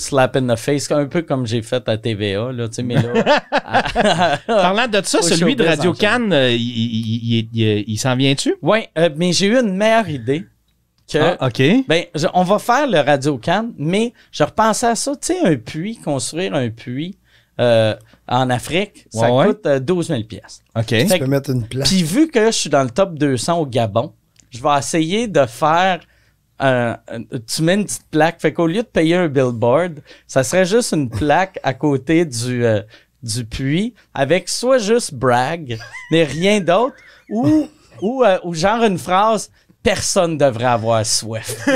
slap 0.00 0.36
in 0.36 0.46
the 0.54 0.58
face, 0.58 0.90
un 0.90 1.06
peu 1.06 1.22
comme 1.22 1.46
j'ai 1.46 1.62
fait 1.62 1.88
à 1.88 1.96
TVA, 1.96 2.52
là, 2.52 2.68
tu 2.68 2.74
sais, 2.76 2.82
mais 2.82 2.94
là. 2.96 3.40
Parlant 4.46 4.88
de 4.88 5.00
ça, 5.04 5.22
celui 5.22 5.56
de 5.56 5.64
Radio. 5.64 5.92
Cannes, 5.92 6.32
euh, 6.32 6.50
il, 6.50 6.60
il- 6.60 7.38
il- 7.38 7.48
il- 7.52 7.84
il 7.86 7.96
s'en 7.98 8.16
vient-tu? 8.16 8.54
ouais, 8.62 8.88
euh, 8.98 9.10
mais 9.16 9.32
j'ai 9.32 9.46
eu 9.46 9.56
une 9.58 9.76
meilleure 9.76 10.08
idée 10.08 10.44
que. 11.12 11.18
Ah, 11.18 11.46
OK. 11.48 11.62
Ben, 11.88 12.04
je- 12.14 12.26
on 12.34 12.42
va 12.44 12.58
faire 12.58 12.86
le 12.86 12.98
Radio 13.00 13.38
Can, 13.38 13.70
mais 13.78 14.12
je 14.32 14.42
repensais 14.44 14.86
à 14.86 14.94
ça, 14.94 15.12
tu 15.16 15.34
sais, 15.34 15.40
un 15.40 15.56
puits, 15.56 15.96
construire 15.96 16.54
un 16.54 16.70
puits 16.70 17.16
euh, 17.60 17.94
en 18.26 18.48
Afrique, 18.48 19.06
ça 19.10 19.30
Ouais, 19.32 19.46
coûte 19.48 19.66
euh, 19.66 19.80
12 19.80 20.08
000 20.08 20.22
pièces. 20.24 20.60
OK. 20.76 20.86
Fait 20.88 21.04
Tu 21.04 21.12
que- 21.14 21.18
peux 21.18 21.26
mettre 21.26 21.50
une 21.50 21.66
place. 21.66 21.88
Puis 21.88 22.02
vu 22.02 22.28
que 22.28 22.46
je 22.46 22.50
suis 22.52 22.70
dans 22.70 22.82
le 22.82 22.90
top 22.90 23.18
200 23.18 23.58
au 23.58 23.66
Gabon, 23.66 24.12
je 24.50 24.62
vais 24.62 24.78
essayer 24.78 25.28
de 25.28 25.44
faire. 25.46 26.00
Un- 26.60 26.98
un- 27.08 27.22
tu 27.46 27.62
mets 27.62 27.74
une 27.74 27.84
petite 27.84 28.06
plaque. 28.10 28.40
Fait 28.40 28.52
qu'au 28.52 28.66
lieu 28.66 28.82
de 28.82 28.88
payer 28.88 29.16
un 29.16 29.28
billboard, 29.28 30.00
ça 30.26 30.42
serait 30.44 30.66
juste 30.66 30.92
une 30.92 31.10
plaque 31.10 31.58
à 31.62 31.74
côté 31.74 32.24
du, 32.24 32.64
euh, 32.64 32.82
du 33.22 33.44
puits 33.44 33.94
avec 34.14 34.48
soit 34.48 34.78
juste 34.78 35.14
brag, 35.14 35.78
mais 36.10 36.24
rien 36.24 36.60
d'autre, 36.60 36.94
ou, 37.28 37.68
ou, 38.00 38.24
euh, 38.24 38.38
ou 38.44 38.54
genre 38.54 38.82
une 38.84 38.98
phrase 38.98 39.50
Personne 39.82 40.36
devrait 40.36 40.66
avoir 40.66 41.06
soif. 41.06 41.56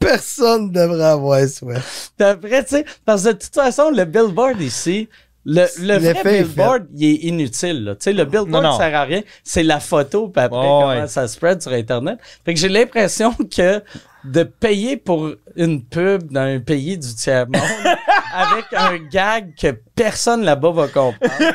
Personne 0.00 0.70
devrait 0.70 1.04
avoir 1.04 1.46
soif. 1.48 2.12
Après, 2.20 2.62
tu 2.64 2.70
sais, 2.76 2.84
parce 3.04 3.24
que 3.24 3.28
de 3.28 3.32
toute 3.34 3.54
façon, 3.54 3.90
le 3.90 4.04
billboard 4.04 4.60
ici, 4.60 5.08
le, 5.50 5.66
le 5.80 5.98
vrai 5.98 6.42
billboard, 6.42 6.88
il 6.94 7.04
est 7.04 7.14
inutile. 7.28 7.84
là. 7.84 7.94
Tu 7.94 8.04
sais, 8.04 8.12
le 8.12 8.26
billboard 8.26 8.64
non. 8.64 8.76
sert 8.76 8.94
à 8.94 9.04
rien. 9.04 9.22
C'est 9.42 9.62
la 9.62 9.80
photo, 9.80 10.28
puis 10.28 10.42
après, 10.42 10.58
comment 10.58 10.88
ouais. 10.88 11.08
ça 11.08 11.26
spread 11.26 11.62
sur 11.62 11.72
Internet. 11.72 12.18
Fait 12.44 12.52
que 12.52 12.60
j'ai 12.60 12.68
l'impression 12.68 13.32
que 13.56 13.82
de 14.24 14.42
payer 14.42 14.98
pour 14.98 15.30
une 15.56 15.82
pub 15.82 16.30
dans 16.30 16.42
un 16.42 16.60
pays 16.60 16.98
du 16.98 17.14
tiers-monde 17.14 17.62
avec 18.34 18.66
un 18.76 18.98
gag 18.98 19.54
que 19.58 19.74
personne 19.94 20.44
là-bas 20.44 20.70
va 20.70 20.88
comprendre. 20.88 21.16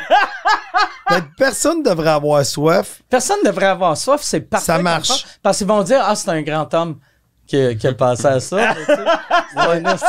Ben, 1.10 1.22
personne 1.38 1.84
devrait 1.84 2.12
avoir 2.12 2.44
soif. 2.46 3.02
Personne 3.10 3.38
ne 3.44 3.50
devrait 3.50 3.68
avoir 3.68 3.96
soif, 3.96 4.22
c'est 4.24 4.40
parfait. 4.40 4.66
Ça 4.66 4.80
marche. 4.80 5.26
Parce 5.44 5.58
qu'ils 5.58 5.68
vont 5.68 5.84
dire, 5.84 6.02
ah, 6.02 6.16
c'est 6.16 6.30
un 6.30 6.42
grand 6.42 6.74
homme 6.74 6.98
qui, 7.54 7.78
qui 7.78 7.88
a 7.88 7.94
pensé 7.94 8.26
à 8.26 8.40
ça. 8.40 8.76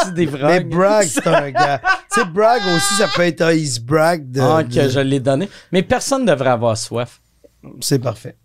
C'est 0.05 0.15
d'ivrogne. 0.15 0.43
Mais 0.47 0.61
Bragg, 0.61 1.07
c'est 1.07 1.27
un 1.27 1.51
gars. 1.51 1.81
tu 2.13 2.21
sais, 2.21 2.27
Bragg 2.27 2.63
aussi, 2.75 2.95
ça 2.95 3.09
peut 3.15 3.23
être 3.23 3.43
un 3.43 3.53
Ice 3.53 3.79
Bragg. 3.81 4.31
De, 4.31 4.41
Ah, 4.41 4.63
de- 4.63 4.75
que 4.75 4.89
je 4.89 5.01
l'ai 5.01 5.21
donné. 5.21 5.49
Mais 5.73 5.83
personne 5.83 6.23
ne 6.25 6.31
devrait 6.33 6.51
avoir 6.51 6.77
soif. 6.77 7.21
C'est 7.81 7.99
parfait. 7.99 8.37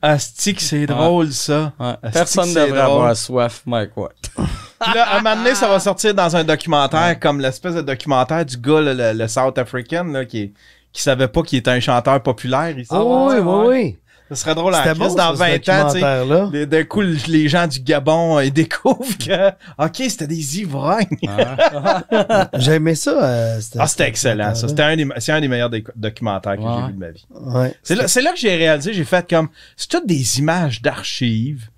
Asti 0.00 0.54
que 0.54 0.62
c'est 0.62 0.86
drôle, 0.86 1.32
ça. 1.32 1.72
Ouais. 1.78 1.94
Asti 2.02 2.12
Personne 2.18 2.48
ne 2.48 2.54
c'est 2.54 2.66
devrait 2.66 2.82
drôle. 2.82 2.92
avoir 2.96 3.16
soif, 3.16 3.62
Mike 3.66 3.96
Watt. 3.96 4.14
Puis 4.36 4.94
là, 4.94 5.04
à 5.08 5.18
un 5.18 5.22
moment 5.22 5.36
donné, 5.36 5.54
ça 5.54 5.68
va 5.68 5.80
sortir 5.80 6.14
dans 6.14 6.34
un 6.36 6.44
documentaire 6.44 7.18
comme 7.20 7.40
l'espèce 7.40 7.74
de 7.74 7.82
documentaire 7.82 8.44
du 8.44 8.56
gars, 8.58 8.80
là, 8.80 8.94
le, 8.94 9.18
le 9.18 9.28
South 9.28 9.56
African, 9.58 10.04
là, 10.04 10.24
qui, 10.24 10.52
qui 10.92 11.02
savait 11.02 11.28
pas 11.28 11.42
qu'il 11.42 11.58
était 11.58 11.70
un 11.70 11.80
chanteur 11.80 12.22
populaire 12.22 12.78
ici. 12.78 12.88
Oh, 12.92 13.28
oui, 13.30 13.36
oui, 13.38 13.66
oui. 13.68 13.98
Ça 14.28 14.34
serait 14.34 14.54
drôle 14.56 14.74
à 14.74 14.92
bon, 14.94 15.14
dans 15.14 15.36
ça, 15.36 15.46
20 15.46 15.64
ce 15.64 15.70
ans, 15.70 16.50
tu 16.50 16.58
sais. 16.58 16.66
D'un 16.66 16.84
coup, 16.84 17.00
le- 17.00 17.16
les 17.28 17.48
gens 17.48 17.66
du 17.68 17.78
Gabon, 17.80 18.38
euh, 18.38 18.44
ils 18.44 18.52
découvrent 18.52 19.16
que, 19.18 19.50
OK, 19.78 19.96
c'était 20.08 20.26
des 20.26 20.60
ivrognes. 20.60 21.06
J'ai 22.54 22.72
aimé 22.72 22.94
ça. 22.94 23.10
euh, 23.22 23.60
Ah, 23.78 23.86
c'était 23.86 24.08
excellent, 24.08 24.54
ça. 24.54 24.68
C'était 24.68 24.82
un 24.82 24.96
des, 24.96 25.06
c'est 25.18 25.32
un 25.32 25.40
des 25.40 25.48
meilleurs 25.48 25.70
doc- 25.70 25.92
documentaires 25.94 26.56
que 26.56 26.60
Ouais. 26.62 26.74
j'ai 26.80 26.86
vu 26.88 26.92
de 26.94 26.98
ma 26.98 27.10
vie. 27.10 27.26
Ouais. 27.30 27.74
C'est 27.82 28.22
là, 28.22 28.32
que 28.32 28.38
j'ai 28.38 28.56
réalisé, 28.56 28.92
j'ai 28.92 29.04
fait 29.04 29.28
comme, 29.28 29.48
c'est 29.76 29.88
toutes 29.88 30.06
des 30.06 30.38
images 30.38 30.82
d'archives. 30.82 31.68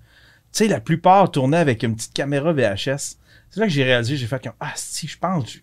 Tu 0.51 0.63
sais, 0.63 0.67
la 0.67 0.79
plupart 0.79 1.29
tournaient 1.29 1.57
avec 1.57 1.83
une 1.83 1.95
petite 1.95 2.13
caméra 2.13 2.51
VHS. 2.51 3.17
C'est 3.51 3.59
là 3.59 3.65
que 3.67 3.71
j'ai 3.71 3.83
réalisé, 3.83 4.17
j'ai 4.17 4.27
fait 4.27 4.41
comme, 4.43 4.53
ah, 4.59 4.71
si, 4.75 5.07
je 5.07 5.17
pense, 5.17 5.51
je, 5.51 5.57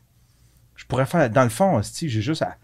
je 0.77 0.85
pourrais 0.87 1.07
faire, 1.07 1.29
dans 1.31 1.43
le 1.45 1.49
fond, 1.49 1.83
si, 1.83 2.09
j'ai 2.09 2.23
juste 2.23 2.43
à, 2.43 2.57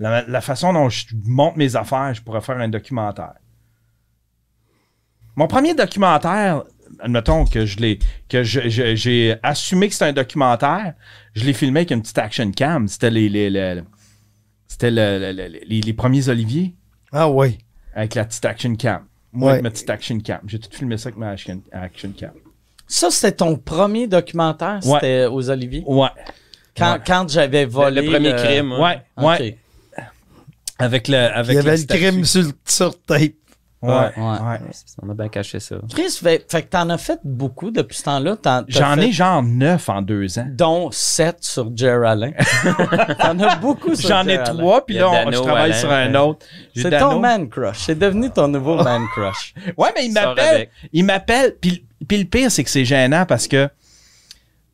la, 0.00 0.22
la 0.26 0.40
façon 0.40 0.72
dont 0.72 0.88
je 0.88 1.04
monte 1.24 1.56
mes 1.56 1.76
affaires, 1.76 2.12
je 2.14 2.22
pourrais 2.22 2.40
faire 2.40 2.58
un 2.58 2.68
documentaire. 2.68 3.34
Mon 5.40 5.46
premier 5.46 5.72
documentaire, 5.72 6.64
admettons 6.98 7.46
que 7.46 7.64
je 7.64 7.78
l'ai, 7.78 7.98
que 8.28 8.42
je- 8.44 8.68
je- 8.68 8.94
j'ai 8.94 9.36
assumé 9.42 9.88
que 9.88 9.94
c'était 9.94 10.04
un 10.04 10.12
documentaire, 10.12 10.92
je 11.32 11.46
l'ai 11.46 11.54
filmé 11.54 11.80
avec 11.80 11.92
une 11.92 12.02
petite 12.02 12.18
action 12.18 12.50
cam. 12.52 12.86
C'était 12.88 13.08
les, 13.10 13.30
les, 13.30 13.48
les- 13.48 13.80
c'était 14.68 14.90
le- 14.90 15.18
le- 15.18 15.32
le- 15.32 15.48
les, 15.66 15.80
les 15.80 15.92
premiers 15.94 16.28
Olivier 16.28 16.74
Ah 17.10 17.30
oui. 17.30 17.56
avec 17.94 18.16
la 18.16 18.26
petite 18.26 18.44
action 18.44 18.74
cam. 18.76 19.06
Moi, 19.32 19.46
Ouais. 19.46 19.52
avec 19.52 19.62
ma 19.62 19.70
petite 19.70 19.88
action 19.88 20.20
cam. 20.20 20.40
J'ai 20.46 20.58
tout 20.58 20.68
filmé 20.70 20.98
ça 20.98 21.08
avec 21.08 21.18
ma 21.18 21.30
action, 21.30 21.62
action 21.72 22.12
cam. 22.14 22.32
Ça, 22.86 23.10
c'était 23.10 23.32
ton 23.36 23.56
premier 23.56 24.06
documentaire, 24.08 24.80
Ouais. 24.84 24.98
c'était 25.00 25.24
aux 25.24 25.48
Oliviers? 25.48 25.84
Ouais. 25.86 26.08
Quand, 26.76 26.92
Ouais. 26.92 27.00
quand 27.06 27.26
j'avais 27.30 27.64
volé. 27.64 28.02
le 28.02 28.10
premier 28.12 28.34
crime. 28.36 28.72
Ouais. 28.72 29.00
Ok. 29.16 29.24
Ouais. 29.24 29.56
Avec 30.78 31.08
le, 31.08 31.16
avec 31.16 31.52
Il 31.52 31.64
y 31.64 31.66
avait 31.66 31.76
le 31.78 31.84
crime 31.86 32.24
sur, 32.26 32.44
sur 32.66 33.00
tape. 33.04 33.32
Ouais. 33.82 33.90
Ouais. 33.90 34.12
ouais. 34.16 34.58
On 35.02 35.08
a 35.08 35.14
bien 35.14 35.28
caché 35.28 35.58
ça. 35.58 35.76
Chris, 35.94 36.10
fait, 36.22 36.44
fait 36.50 36.62
que 36.62 36.68
t'en 36.68 36.90
as 36.90 36.98
fait 36.98 37.18
beaucoup 37.24 37.70
depuis 37.70 37.96
ce 37.96 38.02
temps-là? 38.02 38.36
J'en 38.68 38.94
fait 38.96 39.06
ai 39.08 39.12
genre 39.12 39.42
neuf 39.42 39.88
en 39.88 40.02
deux 40.02 40.38
ans. 40.38 40.46
Dont 40.50 40.90
7 40.90 41.38
sur 41.42 41.74
Jer 41.74 42.04
Alain. 42.04 42.32
T'en 43.20 43.38
as 43.40 43.56
beaucoup 43.56 43.94
sur 43.94 44.10
J'en 44.10 44.26
ai 44.28 44.42
trois, 44.42 44.84
puis 44.84 44.96
là, 44.96 45.08
on- 45.08 45.12
Dano, 45.12 45.32
je 45.32 45.38
travaille 45.38 45.70
Alain, 45.70 45.80
sur 45.80 45.90
un 45.90 46.14
autre. 46.16 46.46
J'ai 46.74 46.82
C'est 46.82 46.90
Dano. 46.90 47.10
ton 47.12 47.20
man 47.20 47.48
crush. 47.48 47.78
C'est 47.78 47.98
devenu 47.98 48.28
ton 48.30 48.48
nouveau 48.48 48.76
man 48.84 49.02
crush. 49.14 49.54
Ouais, 49.78 49.88
mais 49.96 50.04
il 50.06 50.12
m'appelle. 50.12 50.68
Il 50.92 51.04
m'appelle. 51.06 51.56
Puis, 51.58 51.86
puis 52.06 52.18
le 52.18 52.24
pire, 52.24 52.50
c'est 52.50 52.64
que 52.64 52.70
c'est 52.70 52.84
gênant 52.84 53.24
parce 53.24 53.48
que, 53.48 53.66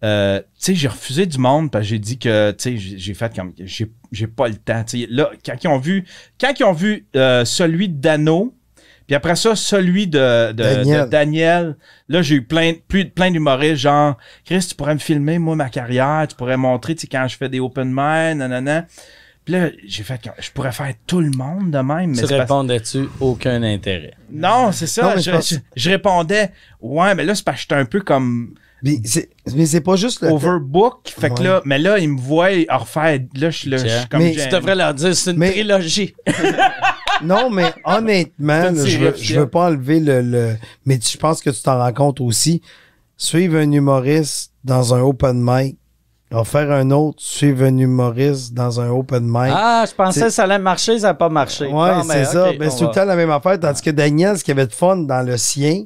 euh, 0.04 0.40
tu 0.40 0.46
sais, 0.58 0.74
j'ai 0.74 0.88
refusé 0.88 1.26
du 1.26 1.38
monde 1.38 1.70
parce 1.70 1.84
que 1.84 1.88
j'ai 1.90 1.98
dit 2.00 2.18
que, 2.18 2.50
tu 2.52 2.62
sais, 2.62 2.76
j'ai 2.76 2.98
j'ai 2.98 3.14
fait 3.14 3.34
comme, 3.34 3.52
j'ai 3.58 3.90
j'ai 4.10 4.26
pas 4.26 4.48
le 4.48 4.56
temps. 4.56 4.82
Tu 4.84 5.02
sais, 5.02 5.06
là, 5.10 5.30
quand 5.44 5.54
ils 5.62 5.68
ont 5.68 5.78
vu, 5.78 6.04
quand 6.40 6.52
ils 6.58 6.64
ont 6.64 6.72
vu 6.72 7.06
euh, 7.16 7.44
celui 7.44 7.88
de 7.88 8.00
Dano, 8.00 8.52
puis 9.06 9.14
après 9.14 9.36
ça, 9.36 9.54
celui 9.56 10.06
de, 10.06 10.52
de- 10.52 10.62
Daniel. 10.62 11.04
de 11.04 11.10
Daniel, 11.10 11.76
là, 12.08 12.22
j'ai 12.22 12.36
eu 12.36 12.42
plein, 12.42 12.72
plus, 12.88 13.08
plein 13.08 13.30
d'humoristes, 13.30 13.76
genre, 13.76 14.16
Chris, 14.44 14.66
tu 14.68 14.74
pourrais 14.74 14.94
me 14.94 14.98
filmer, 15.00 15.38
moi, 15.38 15.56
ma 15.56 15.68
carrière, 15.68 16.26
tu 16.28 16.34
pourrais 16.36 16.56
montrer, 16.56 16.94
tu 16.94 17.02
sais, 17.02 17.06
quand 17.06 17.26
je 17.28 17.36
fais 17.36 17.48
des 17.48 17.60
open 17.60 17.88
mic, 17.88 18.36
nanana. 18.36 18.86
Puis 19.44 19.54
là, 19.54 19.68
j'ai 19.86 20.02
fait, 20.02 20.20
je 20.40 20.50
pourrais 20.50 20.72
faire 20.72 20.92
tout 21.06 21.20
le 21.20 21.30
monde 21.30 21.70
de 21.70 21.78
même, 21.78 22.10
mais 22.10 22.16
tu 22.16 22.34
répondais-tu 22.40 23.08
aucun 23.20 23.62
intérêt? 23.62 24.14
non, 24.28 24.72
c'est 24.72 24.88
ça. 24.88 25.02
Non, 25.14 25.20
je, 25.20 25.30
je- 25.54 25.56
je 25.76 25.90
répondais, 25.90 26.50
ouais, 26.80 27.14
mais 27.14 27.24
là, 27.24 27.34
c'est 27.36 27.44
parce 27.44 27.58
que 27.58 27.62
j'étais 27.62 27.74
un 27.76 27.84
peu 27.84 28.00
comme 28.00 28.54
Mais 28.82 28.98
c'est 29.04 29.30
mais 29.54 29.64
c'est 29.66 29.80
pas 29.80 29.96
juste 29.96 30.20
le. 30.22 30.28
overbook. 30.30 31.08
Fait 31.08 31.30
que 31.30 31.34
Ouais. 31.40 31.44
là, 31.44 31.62
mais 31.64 31.78
là, 31.78 31.98
ils 31.98 32.08
me 32.10 32.20
voient 32.20 32.48
à 32.68 32.76
refaire. 32.78 33.18
Là, 33.34 33.50
je 33.50 33.56
suis 33.58 33.70
là, 33.70 33.78
comme 34.10 34.20
Mais. 34.20 34.32
Tu 34.32 34.48
devrais 34.48 34.74
leur 34.74 34.92
dire, 34.94 35.16
c'est 35.16 35.30
une 35.32 35.38
Mais- 35.38 35.50
trilogie. 35.52 36.14
Non, 37.22 37.48
mais 37.50 37.72
honnêtement, 37.84 38.70
là, 38.70 38.84
je, 38.84 38.98
veux, 38.98 39.14
je 39.16 39.40
veux 39.40 39.48
pas 39.48 39.68
enlever 39.68 40.00
le, 40.00 40.20
le- 40.20 40.56
Mais 40.84 40.98
tu- 40.98 41.12
je 41.12 41.16
pense 41.16 41.40
que 41.40 41.48
tu 41.48 41.62
t'en 41.62 41.78
rends 41.78 41.92
compte 41.92 42.20
aussi. 42.20 42.60
Suivre 43.16 43.56
un 43.56 43.72
humoriste 43.72 44.52
dans 44.64 44.92
un 44.94 45.00
open 45.00 45.40
mic, 45.42 45.78
en 46.30 46.44
faire 46.44 46.70
un 46.70 46.90
autre, 46.90 47.16
suivre 47.22 47.64
un 47.64 47.78
humoriste 47.78 48.52
dans 48.52 48.80
un 48.82 48.90
open 48.90 49.24
mic. 49.24 49.50
Ah, 49.54 49.84
je 49.88 49.94
pensais 49.94 50.20
C'est- 50.20 50.26
que 50.26 50.32
ça 50.32 50.42
allait 50.42 50.58
marcher, 50.58 50.98
ça 50.98 51.06
n'a 51.08 51.14
pas 51.14 51.30
marché. 51.30 51.64
ouais, 51.64 51.70
Bon, 51.72 52.02
c'est 52.02 52.08
ben, 52.08 52.24
ça. 52.26 52.50
ok, 52.50 52.58
Ben, 52.58 52.70
c'est 52.70 52.78
tout 52.80 52.84
le 52.84 52.90
temps 52.90 53.04
la 53.06 53.16
même 53.16 53.30
affaire. 53.30 53.58
Tandis 53.58 53.80
que 53.80 53.90
Daniel, 53.90 54.36
ce 54.36 54.44
qui 54.44 54.50
avait 54.50 54.66
de 54.66 54.74
fun 54.74 54.96
dans 54.98 55.26
le 55.26 55.38
sien, 55.38 55.84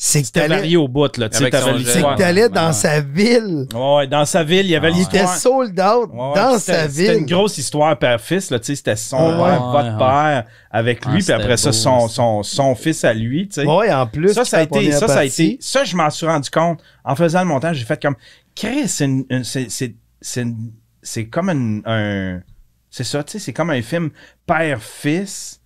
c'est 0.00 0.20
que 0.20 0.26
C'était 0.26 0.40
t'allais 0.42 0.54
varié 0.56 0.76
au 0.76 0.86
bout, 0.86 1.16
là. 1.16 1.28
Tu 1.28 1.38
sais, 1.38 1.50
t'avais 1.50 1.72
c'est 1.72 1.76
l'histoire. 1.78 2.14
que 2.14 2.20
t'allais 2.22 2.48
dans 2.48 2.68
ouais. 2.68 2.72
sa 2.72 3.00
ville. 3.00 3.66
Ouais, 3.74 4.06
dans 4.06 4.24
sa 4.24 4.44
ville, 4.44 4.64
il 4.66 4.70
y 4.70 4.76
avait 4.76 4.92
Il 4.92 5.00
était 5.02 5.18
l'histoire. 5.22 5.36
sold 5.36 5.80
out 5.80 6.10
Ouais, 6.12 6.34
dans 6.36 6.50
puis 6.52 6.60
c'était- 6.60 6.72
sa 6.72 6.88
C'était 6.88 7.12
ville. 7.14 7.20
une 7.22 7.26
grosse 7.26 7.58
histoire 7.58 7.98
père-fils, 7.98 8.50
là. 8.50 8.60
Tu 8.60 8.66
sais, 8.66 8.76
c'était 8.76 8.94
son 8.94 9.16
Ouais, 9.16 9.36
père, 9.36 9.64
ouais, 9.66 9.72
votre 9.72 9.92
ouais. 9.92 9.98
père 9.98 10.44
avec 10.70 11.00
Ah, 11.02 11.08
lui, 11.08 11.14
puis 11.16 11.22
c'était 11.24 11.32
après 11.42 11.56
ça, 11.56 11.70
beau, 11.70 11.72
son, 11.72 12.06
ça. 12.08 12.14
son, 12.14 12.42
son 12.44 12.74
fils 12.76 13.02
à 13.04 13.12
lui, 13.12 13.48
tu 13.48 13.54
sais. 13.60 13.66
Ouais, 13.66 13.92
en 13.92 14.06
plus. 14.06 14.34
ça, 14.34 14.44
ça 14.44 14.58
a 14.58 14.62
été, 14.62 14.92
ça, 14.92 15.08
ça 15.08 15.18
a 15.18 15.24
été, 15.24 15.58
ça, 15.60 15.82
je 15.82 15.96
m'en 15.96 16.10
suis 16.10 16.26
rendu 16.26 16.48
compte. 16.48 16.80
En 17.04 17.16
faisant 17.16 17.40
le 17.40 17.46
montage, 17.46 17.78
j'ai 17.78 17.84
fait 17.84 18.00
comme, 18.00 18.14
Chris, 18.54 18.86
c'est 18.86 19.04
une- 19.06 19.24
une- 19.30 19.42
c'est, 19.44 19.66
c'est, 19.68 19.96
c'est, 20.20 20.42
une- 20.42 20.70
c'est 21.02 21.26
comme 21.26 21.48
un, 21.48 21.80
un- 21.90 22.40
c'est 22.88 23.04
ça, 23.04 23.24
tu 23.24 23.32
sais, 23.32 23.38
c'est 23.40 23.52
comme 23.52 23.70
un 23.70 23.82
film 23.82 24.10
père-fils, 24.46 25.57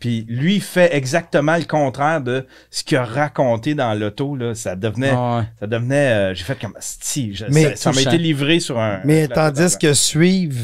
puis 0.00 0.26
lui 0.28 0.58
fait 0.60 0.94
exactement 0.94 1.56
le 1.56 1.64
contraire 1.64 2.20
de 2.20 2.46
ce 2.70 2.82
qu'il 2.82 2.96
a 2.98 3.04
raconté 3.04 3.74
dans 3.74 3.94
l'auto, 3.94 4.34
là. 4.36 4.54
Ça 4.54 4.74
devenait, 4.76 5.12
Ouais. 5.12 5.42
ça 5.60 5.66
devenait, 5.66 6.32
euh, 6.32 6.34
j'ai 6.34 6.44
fait 6.44 6.58
comme, 6.60 6.74
si, 6.80 7.34
je- 7.34 7.44
Mais 7.50 7.76
ça, 7.76 7.92
m'a 7.92 8.00
été 8.00 8.18
livré 8.18 8.58
sur 8.60 8.78
un. 8.80 9.00
Mais 9.04 9.28
tandis 9.28 9.78
que 9.78 9.94
suivre. 9.94 10.58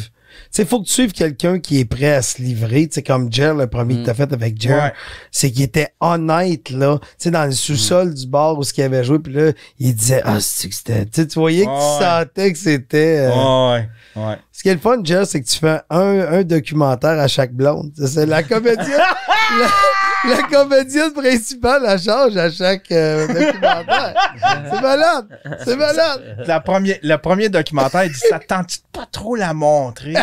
Sais, 0.50 0.64
faut 0.64 0.80
que 0.80 0.86
tu 0.86 0.92
suives 0.92 1.12
quelqu'un 1.12 1.58
qui 1.60 1.78
est 1.80 1.84
prêt 1.84 2.12
à 2.14 2.22
se 2.22 2.40
livrer. 2.42 2.86
Tu 2.88 2.94
sais, 2.94 3.02
comme 3.02 3.32
Jer, 3.32 3.54
le 3.54 3.66
premier 3.66 3.94
Mm. 3.94 4.00
que 4.00 4.06
t'as 4.06 4.14
fait 4.14 4.32
avec 4.32 4.60
Jer. 4.60 4.82
Ouais. 4.82 4.92
C'est 5.30 5.50
qu'il 5.50 5.62
était 5.62 5.88
honnête, 6.00 6.70
là. 6.70 6.98
Tu 7.00 7.06
sais, 7.18 7.30
dans 7.30 7.44
le 7.44 7.52
sous-sol 7.52 8.14
du 8.14 8.26
bar 8.26 8.58
où 8.58 8.64
ce 8.64 8.72
qu'il 8.72 8.82
avait 8.84 9.04
joué, 9.04 9.18
puis 9.18 9.32
là, 9.32 9.52
il 9.78 9.94
disait, 9.94 10.22
ah, 10.24 10.38
c'est 10.40 10.68
que 10.68 10.74
c'était. 10.74 11.04
Tu 11.06 11.10
sais, 11.22 11.26
tu 11.26 11.38
voyais 11.38 11.64
que 11.64 11.70
Ouais. 11.70 11.98
tu 11.98 12.04
sentais 12.04 12.52
que 12.52 12.58
c'était. 12.58 13.28
euh, 13.30 13.72
Ouais, 13.74 13.88
ouais. 14.16 14.36
Ce 14.52 14.62
qui 14.62 14.68
est 14.70 14.74
le 14.74 14.80
fun, 14.80 14.98
Jer, 15.04 15.26
c'est 15.26 15.40
que 15.40 15.46
tu 15.46 15.58
fais 15.58 15.78
un, 15.90 15.98
un 16.32 16.42
documentaire 16.42 17.18
à 17.20 17.28
chaque 17.28 17.52
blonde. 17.52 17.92
C'est- 17.96 18.06
C'est 18.08 18.26
la 18.26 18.42
comédienne. 18.42 18.86
la, 18.88 19.66
la 20.27 20.43
comédienne 20.43 21.12
principale, 21.12 21.82
elle 21.86 22.01
change 22.01 22.36
à 22.36 22.51
chaque 22.51 22.90
euh, 22.90 23.27
documentaire. 23.28 24.15
C'est 24.73 24.81
malade. 24.81 25.27
C'est 25.65 25.77
malade. 25.77 26.45
La 26.47 26.61
première, 26.61 26.97
le 27.03 27.16
premier 27.16 27.49
documentaire, 27.49 28.05
il 28.05 28.12
dit 28.12 28.20
Ça 28.28 28.39
tente 28.39 28.78
pas 28.93 29.07
trop 29.11 29.36
la 29.36 29.55
montrer? 29.55 30.15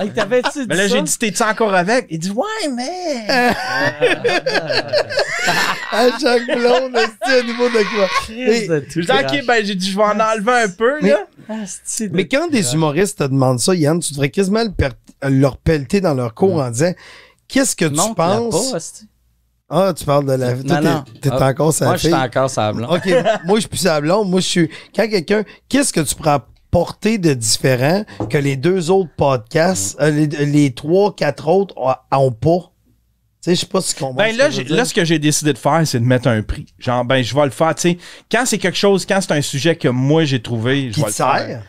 Hey, 0.00 0.10
t'avais-tu 0.10 0.60
dit 0.62 0.66
Mais 0.68 0.76
là, 0.76 0.88
j'ai 0.88 1.02
dit 1.02 1.18
T'es-tu 1.18 1.42
encore 1.42 1.74
avec? 1.74 2.06
Il 2.10 2.18
dit 2.18 2.30
Ouais, 2.30 2.68
mais. 2.74 3.26
À 5.92 6.08
chaque 6.20 6.46
blonde, 6.46 6.96
c'est 7.24 7.40
un 7.40 7.42
nouveau 7.44 7.68
documentaire. 7.68 8.08
J'ai 8.28 8.68
dit 8.68 9.10
Ok, 9.10 9.46
ben, 9.46 9.64
j'ai 9.64 9.74
dit 9.74 9.90
Je 9.90 9.96
vais 9.96 10.02
en 10.04 10.20
enlever 10.20 10.52
un 10.64 10.68
peu, 10.68 10.98
Mais- 11.02 11.10
là. 11.10 11.26
De 11.48 12.08
Mais 12.12 12.26
quand 12.26 12.48
des 12.50 12.74
humoristes 12.74 13.18
te 13.18 13.24
demandent 13.24 13.60
ça, 13.60 13.74
Yann, 13.74 14.00
tu 14.00 14.12
devrais 14.14 14.30
quasiment 14.30 14.64
leur 15.22 15.56
pelleter 15.58 16.00
dans 16.00 16.14
leur 16.14 16.34
cours 16.34 16.60
en 16.60 16.70
disant 16.70 16.92
Qu'est-ce 17.48 17.76
que 17.76 17.84
tu 17.84 18.14
penses? 18.16 19.04
Ah, 19.68 19.92
tu 19.96 20.04
parles 20.04 20.26
de 20.26 20.32
la. 20.32 20.54
Non, 20.54 20.62
Toi, 20.62 20.80
non. 20.80 21.04
t'es, 21.20 21.28
t'es 21.28 21.30
Ah, 21.32 21.48
encore 21.48 21.72
sa 21.72 21.86
Moi, 21.86 21.96
je 21.96 22.06
suis 22.06 22.14
encore 22.14 22.48
sable. 22.50 22.84
OK, 22.88 23.06
moi, 23.46 23.56
je 23.56 23.60
suis 23.60 23.68
plus 23.68 23.78
sa 23.78 24.00
blonde. 24.00 24.30
Moi, 24.30 24.40
je 24.40 24.46
suis. 24.46 24.70
Quand 24.94 25.08
quelqu'un. 25.08 25.42
Qu'est-ce 25.68 25.92
que 25.92 26.00
tu 26.00 26.14
prends 26.14 26.38
porter 26.70 27.18
de 27.18 27.34
différent 27.34 28.04
que 28.30 28.38
les 28.38 28.56
deux 28.56 28.90
autres 28.90 29.10
podcasts, 29.16 29.96
euh, 30.00 30.10
les, 30.10 30.26
les 30.46 30.72
trois, 30.74 31.14
quatre 31.14 31.48
autres 31.48 31.74
ont, 32.12 32.30
pas? 32.32 32.70
Tu 33.42 33.50
sais, 33.50 33.54
je 33.56 33.60
sais 33.60 33.66
pas 33.66 33.80
si 33.80 33.94
tu 33.94 34.00
comprends. 34.00 34.14
Ben 34.18 34.32
ce 34.32 34.38
là, 34.38 34.48
dire. 34.50 34.64
là, 34.68 34.84
ce 34.84 34.94
que 34.94 35.04
j'ai 35.04 35.18
décidé 35.18 35.52
de 35.52 35.58
faire, 35.58 35.82
c'est 35.84 35.98
de 36.00 36.04
mettre 36.04 36.28
un 36.28 36.42
prix. 36.42 36.66
Genre, 36.78 37.04
ben, 37.04 37.22
je 37.22 37.34
vais 37.34 37.44
le 37.44 37.50
faire, 37.50 37.74
tu 37.74 37.82
sais. 37.90 37.98
Quand 38.30 38.44
c'est 38.46 38.58
quelque 38.58 38.78
chose, 38.78 39.04
quand 39.06 39.20
c'est 39.20 39.32
un 39.32 39.42
sujet 39.42 39.74
que 39.74 39.88
moi 39.88 40.24
j'ai 40.24 40.40
trouvé, 40.42 40.88
je 40.88 40.94
qui 40.94 41.00
vais 41.00 41.06
le 41.06 41.12
faire. 41.12 41.62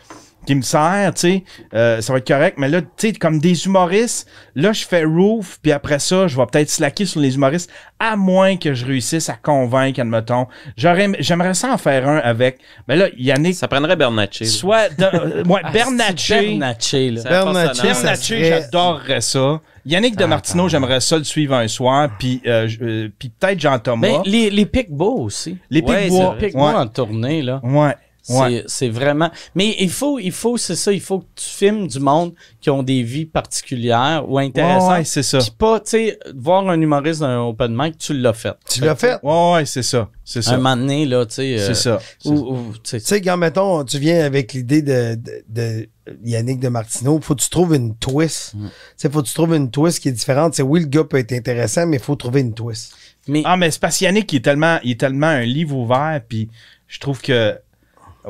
Qui 0.47 0.55
me 0.55 0.61
sert, 0.61 1.13
tu 1.13 1.19
sais, 1.21 1.43
euh, 1.75 2.01
ça 2.01 2.13
va 2.13 2.19
être 2.19 2.27
correct. 2.27 2.55
Mais 2.57 2.69
là, 2.69 2.81
tu 2.81 2.87
sais, 2.97 3.11
comme 3.13 3.39
des 3.39 3.65
humoristes, 3.65 4.27
là, 4.55 4.71
je 4.71 4.85
fais 4.85 5.03
roof, 5.03 5.59
puis 5.61 5.71
après 5.73 5.99
ça, 5.99 6.27
je 6.27 6.35
vais 6.37 6.45
peut-être 6.45 6.69
slacker 6.69 7.05
sur 7.05 7.19
les 7.19 7.35
humoristes, 7.35 7.69
à 7.99 8.15
moins 8.15 8.55
que 8.57 8.73
je 8.73 8.85
réussisse 8.85 9.27
à 9.29 9.33
convaincre, 9.35 9.99
admettons. 9.99 10.47
J'aurais, 10.77 11.09
j'aimerais 11.19 11.53
ça 11.53 11.73
en 11.73 11.77
faire 11.77 12.07
un 12.07 12.17
avec, 12.19 12.59
mais 12.87 12.95
là, 12.95 13.07
Yannick, 13.17 13.55
Ça 13.55 13.67
prendrait 13.67 13.95
Bernatchez. 13.97 14.45
soit, 14.45 14.89
de, 14.97 15.03
euh, 15.03 15.43
ouais, 15.43 15.59
Asti, 15.63 15.73
Bernatchez. 15.73 16.39
Bernatchez, 16.47 17.11
là. 17.11 17.21
Bernatchez, 17.23 17.93
serait- 17.93 18.49
j'adorerais 18.49 19.21
ça. 19.21 19.59
Yannick 19.85 20.15
de 20.17 20.25
Martineau, 20.25 20.67
j'aimerais 20.69 20.99
ça 21.01 21.17
le 21.17 21.23
suivre 21.23 21.55
un 21.55 21.67
soir, 21.67 22.09
puis 22.19 22.41
euh, 22.45 22.67
je- 22.67 22.77
euh, 22.83 23.09
puis 23.19 23.29
peut-être 23.37 23.59
Jean-Thomas. 23.59 24.07
Ben, 24.07 24.21
les, 24.25 24.49
les 24.49 24.65
Picbois 24.65 25.11
aussi. 25.13 25.57
les 25.69 25.81
Ouais, 25.81 26.03
Picbois. 26.03 26.35
c'est 26.37 26.41
Les 26.41 26.47
Picbois 26.47 26.69
Ouais. 26.71 26.75
en 26.77 26.87
tournée, 26.87 27.41
là. 27.41 27.59
Ouais. 27.63 27.95
C'est, 28.29 28.33
Ouais. 28.39 28.63
c'est 28.67 28.89
vraiment. 28.89 29.31
Mais 29.55 29.77
il 29.79 29.89
faut, 29.89 30.19
il 30.19 30.33
faut, 30.33 30.57
c'est 30.57 30.75
ça, 30.75 30.91
il 30.91 30.99
faut 30.99 31.19
que 31.19 31.25
tu 31.35 31.45
filmes 31.45 31.87
du 31.87 31.99
monde 32.01 32.33
qui 32.59 32.69
ont 32.69 32.83
des 32.83 33.01
vies 33.01 33.25
particulières 33.25 34.25
ou 34.27 34.37
intéressantes. 34.37 34.89
Ouais, 34.91 34.97
ouais, 34.97 35.03
c'est 35.05 35.23
ça. 35.23 35.37
Puis 35.37 35.51
pas, 35.57 35.79
tu 35.79 35.91
sais, 35.91 36.19
voir 36.35 36.67
un 36.67 36.81
humoriste 36.81 37.21
d'un 37.21 37.39
open 37.39 37.73
mic, 37.73 37.97
tu 37.97 38.13
l'as 38.13 38.33
fait. 38.33 38.53
Tu 38.69 38.81
l'as 38.81 38.97
fait? 38.97 39.17
Ouais, 39.23 39.53
ouais, 39.53 39.65
c'est 39.65 39.81
ça. 39.83 40.09
C'est 40.25 40.39
Un 40.39 40.41
ça. 40.41 40.57
moment 40.57 40.75
donné, 40.75 41.05
là, 41.05 41.25
tu 41.25 41.35
sais. 41.35 41.57
euh, 41.57 41.67
C'est 41.67 41.73
ça. 41.75 41.99
Ou, 42.25 42.31
ou, 42.33 42.73
tu 42.83 42.99
sais, 42.99 43.21
quand, 43.21 43.37
mettons, 43.37 43.85
tu 43.85 43.97
viens 43.97 44.25
avec 44.25 44.51
l'idée 44.51 44.81
de, 44.81 45.15
de, 45.15 45.43
de 45.47 45.89
Yannick 46.25 46.59
de 46.59 46.67
Martineau, 46.67 47.21
faut 47.21 47.33
que 47.35 47.41
tu 47.41 47.49
trouves 47.49 47.75
une 47.75 47.95
twist. 47.95 48.55
Mm. 48.55 48.65
Tu 48.67 48.71
sais, 48.97 49.09
faut 49.09 49.21
que 49.21 49.27
tu 49.27 49.33
trouves 49.33 49.55
une 49.55 49.71
twist 49.71 49.99
qui 50.01 50.09
est 50.09 50.11
différente. 50.11 50.53
C'est 50.53 50.63
oui, 50.63 50.81
le 50.81 50.87
gars 50.87 51.05
peut 51.05 51.17
être 51.17 51.31
intéressant, 51.31 51.87
mais 51.87 51.95
il 51.95 52.03
faut 52.03 52.15
trouver 52.17 52.41
une 52.41 52.53
twist. 52.53 52.93
mais 53.29 53.41
Ah, 53.45 53.55
mais 53.55 53.71
c'est 53.71 53.79
parce 53.79 53.97
que 53.99 54.03
Yannick, 54.03 54.33
il 54.33 54.37
est 54.37 54.41
tellement, 54.43 54.79
il 54.83 54.91
est 54.91 54.99
tellement 54.99 55.27
un 55.27 55.43
livre 55.43 55.77
ouvert, 55.77 56.19
puis 56.27 56.49
je 56.87 56.99
trouve 56.99 57.21
que. 57.21 57.57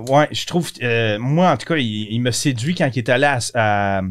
Ouais, 0.09 0.27
je 0.31 0.45
trouve. 0.45 0.69
euh, 0.83 1.17
moi, 1.19 1.51
en 1.51 1.57
tout 1.57 1.65
cas, 1.65 1.75
il, 1.77 2.07
il 2.11 2.19
me 2.21 2.31
séduit 2.31 2.75
quand 2.75 2.89
il 2.93 2.99
est 2.99 3.09
allé 3.09 3.25
à. 3.25 3.39
à- 3.55 4.01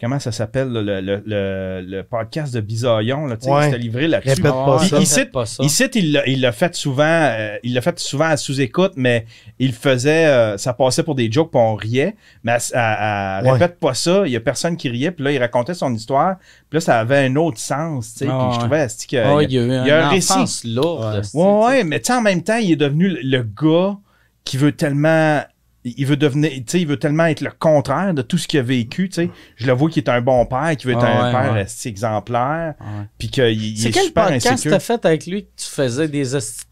comment 0.00 0.18
ça 0.18 0.32
s'appelle, 0.32 0.68
là, 0.68 0.82
le, 0.82 1.00
le, 1.00 1.22
le, 1.24 1.80
le 1.86 2.02
podcast 2.02 2.52
de 2.52 2.60
Bisaillon, 2.60 3.24
là, 3.24 3.38
tu 3.38 3.44
sais, 3.46 3.50
Ouais. 3.50 3.60
il 3.60 3.64
s'était 3.70 3.78
livré 3.78 4.06
là-dessus. 4.08 4.28
Répète 4.34 4.52
pas 4.52 4.76
Puis 4.80 4.88
ça. 4.88 4.98
il 4.98 5.06
cite, 5.06 5.32
pas 5.32 5.46
ça. 5.46 5.62
il 5.64 5.70
cite, 5.70 5.94
il 5.94 6.12
l'a- 6.12 6.28
il 6.28 6.40
l'a 6.42 6.52
fait 6.52 6.74
souvent, 6.74 7.04
euh, 7.06 7.56
il 7.62 7.72
l'a 7.72 7.80
fait 7.80 7.98
souvent 7.98 8.26
à 8.26 8.36
sous-écoute, 8.36 8.92
mais 8.96 9.24
il 9.58 9.72
faisait, 9.72 10.26
euh, 10.26 10.58
ça 10.58 10.74
passait 10.74 11.04
pour 11.04 11.14
des 11.14 11.32
jokes, 11.32 11.50
puis 11.52 11.58
on 11.60 11.74
riait, 11.74 12.16
mais 12.42 12.52
à, 12.52 12.58
à- 12.74 13.38
à- 13.38 13.42
Ouais. 13.44 13.52
répète 13.52 13.78
pas 13.80 13.94
ça, 13.94 14.24
il 14.26 14.32
y 14.32 14.36
a 14.36 14.40
personne 14.40 14.76
qui 14.76 14.90
riait, 14.90 15.10
puis 15.10 15.24
là, 15.24 15.32
il 15.32 15.38
racontait 15.38 15.72
son 15.74 15.94
histoire, 15.94 16.36
puis 16.68 16.76
là, 16.76 16.80
ça 16.82 16.98
avait 17.00 17.24
un 17.24 17.36
autre 17.36 17.58
sens, 17.58 18.12
tu 18.12 18.18
sais, 18.18 18.26
Ah, 18.30 18.36
puis 18.36 18.44
je 18.46 18.68
ouais. 18.68 18.86
trouvais, 18.86 18.86
que, 19.10 19.16
Ah, 19.38 19.42
il 19.42 19.52
y 19.52 19.58
a- 19.58 19.62
il 19.62 19.68
y 19.68 19.72
a 19.72 19.78
eu 19.78 19.80
il 19.84 19.86
y 19.86 19.90
a 19.90 20.00
un 20.00 20.10
une 20.10 20.14
récit. 20.16 20.74
lourde. 20.74 21.22
Ouais. 21.32 21.64
Ouais, 21.66 21.84
mais 21.84 22.00
tu 22.00 22.06
sais, 22.08 22.12
en 22.12 22.20
même 22.20 22.42
temps, 22.42 22.58
il 22.58 22.72
est 22.72 22.76
devenu 22.76 23.08
le, 23.08 23.20
le 23.22 23.42
gars 23.42 23.96
qui 24.44 24.56
veut 24.56 24.72
tellement. 24.72 25.42
Il 25.86 26.06
veut 26.06 26.16
devenir, 26.16 26.50
tu 26.50 26.62
sais, 26.66 26.80
il 26.80 26.86
veut 26.86 26.96
tellement 26.98 27.26
être 27.26 27.42
le 27.42 27.50
contraire 27.50 28.14
de 28.14 28.22
tout 28.22 28.38
ce 28.38 28.48
qu'il 28.48 28.58
a 28.58 28.62
vécu, 28.62 29.10
tu 29.10 29.16
sais. 29.16 29.30
Je 29.56 29.66
le 29.66 29.74
vois 29.74 29.90
qu'il 29.90 30.02
est 30.02 30.08
un 30.08 30.22
bon 30.22 30.46
père, 30.46 30.74
qu'il 30.78 30.88
veut 30.88 30.96
être 30.96 31.04
Ah 31.04 31.24
un 31.24 31.26
ouais, 31.26 31.42
père 31.42 31.52
ouais. 31.52 31.66
exemplaire, 31.84 32.74
Ouais. 32.80 33.04
puis 33.18 33.28
qu'il 33.28 33.62
il 33.62 33.76
C'est 33.76 33.88
est 33.88 33.92
quel 33.92 34.04
super 34.04 34.28
podcast 34.28 34.66
t'as 34.66 34.78
fait 34.78 35.04
avec 35.04 35.26
lui 35.26 35.42
que 35.44 35.48
tu 35.58 35.66
faisais 35.66 36.08
des 36.08 36.24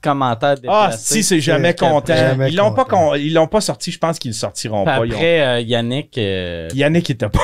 commentaires 0.03 0.55
Ah, 0.67 0.93
si, 0.97 1.23
c'est 1.23 1.41
jamais 1.43 1.75
content. 1.75 2.17
Jamais 2.17 2.49
ils 2.49 2.57
l'ont 2.57 2.73
pas, 2.73 2.87
con- 2.87 3.15
ils 3.15 3.35
l'ont 3.35 3.49
pas 3.49 3.61
sorti, 3.61 3.93
je 3.93 3.99
pense 3.99 4.19
qu'ils 4.19 4.31
le 4.31 4.35
sortiront 4.35 4.87
pas. 4.87 5.01
Ont- 5.01 5.03
après, 5.05 5.43
euh, 5.47 5.61
Yannick, 5.61 6.17
euh, 6.17 6.71
Yannick 6.73 7.11
était 7.11 7.29
pas. 7.29 7.41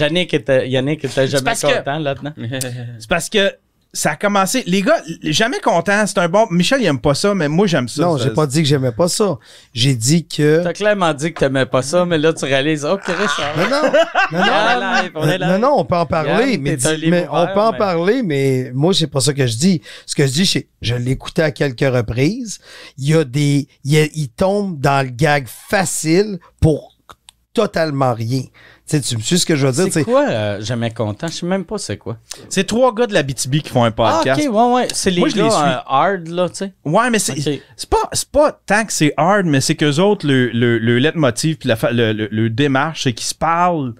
Yannick 0.00 0.34
était, 0.34 0.68
Yannick 0.68 1.04
était 1.04 1.28
jamais 1.28 1.52
que- 1.54 1.78
content 1.78 1.98
là-dedans. 2.00 2.32
C'est 2.98 3.08
parce 3.08 3.28
que 3.28 3.52
ça 3.92 4.12
a 4.12 4.16
commencé. 4.16 4.62
Les 4.66 4.82
gars, 4.82 5.02
jamais 5.24 5.58
content, 5.60 6.04
c'est 6.06 6.18
un 6.18 6.28
bon. 6.28 6.46
Michel, 6.50 6.80
il 6.80 6.86
aime 6.86 7.00
pas 7.00 7.14
ça, 7.14 7.34
mais 7.34 7.48
moi, 7.48 7.66
j'aime 7.66 7.88
ça. 7.88 8.02
non, 8.02 8.16
j'ai 8.18 8.30
pas 8.30 8.46
dit 8.46 8.62
que 8.62 8.68
j'aimais 8.68 8.92
pas 8.92 9.08
ça. 9.08 9.36
J'ai 9.74 9.94
dit 9.96 10.26
que. 10.26 10.62
T'as 10.62 10.72
clairement 10.72 11.12
dit 11.12 11.32
que 11.32 11.40
t'aimais 11.40 11.66
pas 11.66 11.82
ça, 11.82 12.04
mais 12.06 12.16
là, 12.18 12.32
tu 12.32 12.44
réalises, 12.44 12.84
oh, 12.84 12.96
Chris, 12.98 13.14
ça 13.36 13.52
va. 13.56 13.64
Non, 13.68 13.82
non, 13.82 13.92
non, 14.32 14.38
non. 14.38 15.02
Live, 15.02 15.10
on 15.16 15.28
est 15.28 15.38
Non, 15.38 15.46
live. 15.48 15.60
non, 15.60 15.72
on 15.78 15.84
peut 15.84 15.96
en 15.96 16.06
parler, 16.06 16.52
Yann, 16.52 16.60
mais, 16.62 17.26
on 17.30 17.46
peut 17.46 17.60
en 17.60 17.72
mais- 17.72 17.78
parler, 17.78 18.22
mais 18.22 18.70
moi, 18.74 18.94
c'est 18.94 19.08
pas 19.08 19.20
ça 19.20 19.32
que 19.34 19.46
je 19.46 19.56
dis. 19.56 19.82
Ce 20.06 20.14
que 20.14 20.26
je 20.26 20.32
dis, 20.32 20.46
c'est 20.46 20.68
je 20.82 20.94
écouté 20.94 21.42
à 21.42 21.50
quelques 21.50 21.80
reprises. 21.80 22.58
Il 22.96 23.08
y 23.08 23.14
a 23.14 23.24
des, 23.24 23.66
il, 23.84 23.92
y 23.92 23.98
a- 23.98 24.08
il 24.14 24.28
tombe 24.28 24.78
dans 24.80 25.04
le 25.04 25.10
gag 25.10 25.46
facile 25.48 26.38
pour 26.60 26.96
totalement 27.52 28.14
rien. 28.14 28.42
Tu 29.00 29.16
me 29.16 29.20
suis 29.20 29.38
ce 29.38 29.46
que 29.46 29.54
je 29.54 29.66
veux 29.66 29.72
dire? 29.72 29.84
C'est 29.84 29.90
tu 29.90 29.98
sais. 30.00 30.04
quoi, 30.04 30.26
euh, 30.28 30.60
jamais 30.60 30.90
content? 30.90 31.28
Je 31.28 31.34
sais 31.34 31.46
même 31.46 31.64
pas 31.64 31.78
c'est 31.78 31.96
quoi. 31.96 32.16
C'est 32.48 32.66
trois 32.66 32.92
gars 32.94 33.06
de 33.06 33.14
la 33.14 33.22
BTB 33.22 33.60
qui 33.62 33.68
font 33.68 33.84
un 33.84 33.88
Ah, 33.96 34.18
podcast. 34.18 34.40
ok, 34.48 34.52
ouais, 34.54 34.72
ouais. 34.74 34.88
C'est 34.92 35.10
les 35.10 35.20
Moi, 35.20 35.28
les 35.28 35.34
gars 35.34 35.50
suis. 35.50 35.60
euh, 35.68 35.76
hard, 35.86 36.26
là, 36.28 36.48
tu 36.48 36.54
sais. 36.56 36.72
Ouais, 36.84 37.10
mais 37.10 37.18
c'est 37.20 37.32
Ok. 37.32 37.60
c'est 37.76 37.88
pas 37.90 38.08
c'est 38.12 38.28
pas 38.30 38.58
tant 38.66 38.84
que 38.84 38.92
c'est 38.92 39.12
hard, 39.16 39.46
mais 39.46 39.60
c'est 39.60 39.76
qu'eux 39.76 39.98
autres 40.00 40.26
le 40.26 40.48
le 40.48 40.78
le 40.78 40.98
leitmotiv 40.98 41.56
puis 41.58 41.68
la 41.68 41.76
le, 41.92 42.12
le 42.30 42.50
démarche, 42.50 43.04
c'est 43.04 43.12
qu'ils 43.12 43.26
se 43.26 43.34
parlent. 43.34 43.94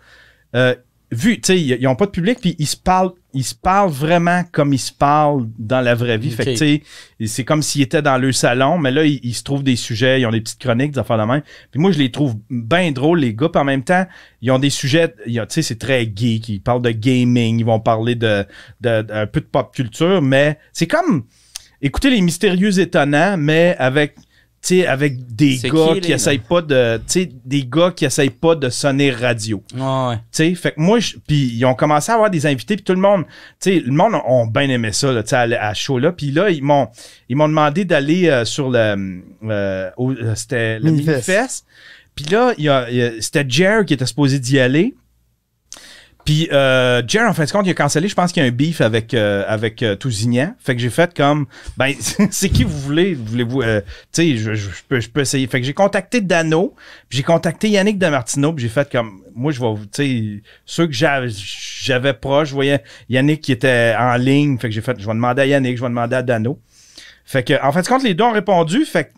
Euh, 0.57 0.75
vu, 1.13 1.41
tu 1.41 1.47
sais, 1.53 1.61
ils 1.61 1.79
ils 1.81 1.87
ont 1.89 1.97
pas 1.97 2.07
de 2.07 2.11
public 2.11 2.39
puis 2.41 2.55
ils 2.59 2.67
se 2.67 2.77
parlent 2.77 3.13
ils 3.33 3.45
se 3.45 3.55
parlent 3.55 3.91
vraiment 3.91 4.43
comme 4.51 4.73
ils 4.73 4.79
se 4.79 4.93
parlent 4.93 5.47
dans 5.59 5.81
la 5.81 5.95
vraie 5.95 6.19
vie. 6.19 6.31
Fait 6.31 6.45
que 6.45 6.51
tu 6.51 6.83
sais, 7.21 7.27
c'est 7.27 7.45
comme 7.45 7.63
s'ils 7.63 7.83
étaient 7.83 8.03
dans 8.03 8.19
le 8.19 8.33
salon, 8.33 8.77
mais 8.79 8.91
là 8.91 9.05
ils, 9.05 9.21
ils 9.23 9.35
se 9.35 9.43
trouvent 9.45 9.63
des 9.63 9.77
sujets, 9.77 10.21
ils 10.21 10.27
ont 10.27 10.31
des 10.33 10.41
petites 10.41 10.59
chroniques, 10.61 10.93
des 10.93 10.99
affaires 10.99 11.19
de 11.19 11.25
même. 11.25 11.43
Puis 11.71 11.81
moi 11.81 11.93
je 11.93 11.99
les 11.99 12.11
trouve 12.11 12.37
bien 12.51 12.91
drôles 12.93 13.21
les 13.21 13.35
gars, 13.35 13.49
puis 13.49 13.61
en 13.61 13.65
même 13.65 13.85
temps 13.85 14.05
ils 14.43 14.51
ont 14.51 14.59
des 14.59 14.71
sujets, 14.71 15.15
tu 15.27 15.39
sais, 15.49 15.63
c'est 15.63 15.79
très 15.79 16.03
geek. 16.15 16.49
Ils 16.49 16.61
parlent 16.61 16.83
de 16.83 16.91
gaming, 16.91 17.59
ils 17.61 17.65
vont 17.67 17.81
parler 17.81 18.15
de, 18.15 18.45
de, 18.81 19.03
de- 19.03 19.13
un 19.13 19.27
peu 19.27 19.41
de 19.41 19.47
pop 19.47 19.73
culture, 19.75 20.21
mais 20.23 20.59
c'est 20.73 20.87
comme 20.89 21.25
écouter 21.83 22.11
les 22.11 22.21
mystérieux 22.21 22.79
étonnants, 22.81 23.37
mais 23.37 23.77
avec 23.79 24.17
sais, 24.63 24.87
avec 24.87 25.35
des 25.35 25.57
gars 25.71 25.87
qui, 26.01 26.13
essayent 26.13 26.39
pas 26.39 26.61
de, 26.63 26.97
tu 26.99 27.03
sais, 27.07 27.31
des 27.45 27.65
gars 27.65 27.91
qui 27.97 28.05
essayent 28.05 28.29
pas 28.31 28.55
de 28.55 28.69
sonner 28.69 29.11
radio. 29.11 29.63
Ouais, 29.75 29.81
ouais. 29.81 30.17
Tu 30.17 30.23
sais, 30.33 30.55
fait 30.55 30.73
que 30.73 30.81
moi, 30.81 31.01
je- 31.01 31.17
puis 31.27 31.53
ils 31.55 31.65
ont 31.65 31.75
commencé 31.75 32.13
à 32.13 32.17
avoir 32.17 32.31
des 32.31 32.45
invités, 32.47 32.77
puis 32.77 32.85
tout 32.85 32.93
le 32.93 33.01
monde, 33.01 33.25
tu 33.61 33.73
sais, 33.73 33.81
le 33.81 33.93
monde 33.93 34.15
a, 34.15 34.23
ont 34.29 34.47
bien 34.47 34.69
aimé 34.69 34.93
ça, 34.93 35.13
là, 35.13 35.23
tu 35.23 35.31
sais, 35.31 35.37
à, 35.37 35.69
à 35.69 35.75
ce 35.75 35.81
show-là. 35.81 36.13
Puis 36.13 36.31
là, 36.31 36.51
ils 36.51 36.63
m'ont, 36.63 36.89
ils 37.29 37.37
m'ont 37.37 37.49
demandé 37.49 37.85
d'aller 37.85 38.29
euh, 38.29 38.45
sur 38.45 38.69
le, 38.71 39.23
euh, 39.45 39.91
euh, 39.99 40.35
c'était 40.35 40.79
le 40.79 40.91
Minifest. 40.93 41.65
Puis 42.15 42.27
là, 42.27 42.53
il 42.59 42.65
y 42.65 42.69
a, 42.69 42.91
il 42.91 42.97
y 42.97 43.03
a- 43.03 43.13
c'était 43.21 43.45
Jer 43.49 43.85
qui 43.87 43.95
était 43.95 44.05
supposé 44.07 44.39
d'y 44.39 44.59
aller. 44.59 44.95
Puis 46.25 46.49
euh, 46.53 47.03
Jer, 47.07 47.29
en 47.29 47.33
fin 47.33 47.45
de 47.45 47.51
compte, 47.51 47.67
il 47.67 47.71
a 47.71 47.75
cancellé. 47.75 48.09
Je 48.09 48.15
pense 48.15 48.33
qu'il 48.33 48.43
y 48.43 48.47
a 48.47 48.49
un 48.49 48.53
beef 48.53 48.81
avec 48.81 49.15
euh, 49.15 49.45
avec 49.47 49.83
euh, 49.83 49.97
Tousignan. 49.97 50.55
Fait 50.59 50.75
que 50.75 50.81
j'ai 50.81 50.91
fait 50.91 51.15
comme, 51.15 51.47
ben, 51.77 51.95
c'est 52.31 52.49
qui 52.49 52.65
vous 52.65 52.79
voulez? 52.79 53.15
Voulez-vous, 53.15 53.63
euh, 53.63 53.81
tu 54.13 54.23
sais, 54.23 54.37
je, 54.37 54.55
je, 54.55 54.69
peux, 54.89 55.01
je 55.01 55.09
peux 55.09 55.21
essayer. 55.21 55.47
Fait 55.47 55.61
que 55.61 55.67
j'ai 55.67 55.75
contacté 55.75 56.21
Dano, 56.21 56.75
j'ai 57.09 57.23
contacté 57.23 57.69
Yannick 57.71 57.99
Damartino, 57.99 58.53
puis 58.53 58.63
j'ai 58.63 58.69
fait 58.69 58.91
comme, 58.91 59.23
moi, 59.35 59.53
je 59.53 59.61
vais, 59.61 59.75
tu 59.75 59.89
sais, 59.93 60.43
ceux 60.67 60.87
que 60.87 60.93
j'avais 60.93 62.13
proche, 62.15 62.49
je 62.49 62.55
voyais 62.55 62.83
Yannick 63.09 63.41
qui 63.41 63.53
était 63.53 63.95
en 63.99 64.17
ligne. 64.17 64.59
Fait 64.59 64.69
que 64.69 64.75
j'ai 64.75 64.83
fait, 64.83 64.99
je 64.99 65.07
vais 65.07 65.15
demander 65.15 65.43
à 65.43 65.47
Yannick, 65.47 65.77
je 65.77 65.83
vais 65.83 65.89
demander 65.89 66.17
à 66.17 66.23
Dano. 66.23 66.61
Fait 67.25 67.45
que, 67.45 67.55
en 67.65 67.73
fin 67.73 67.83
de 67.83 67.87
compte, 67.87 68.03
les 68.03 68.15
deux 68.15 68.25
ont 68.25 68.33
répondu. 68.33 68.85
Fait 68.85 69.05
que 69.05 69.11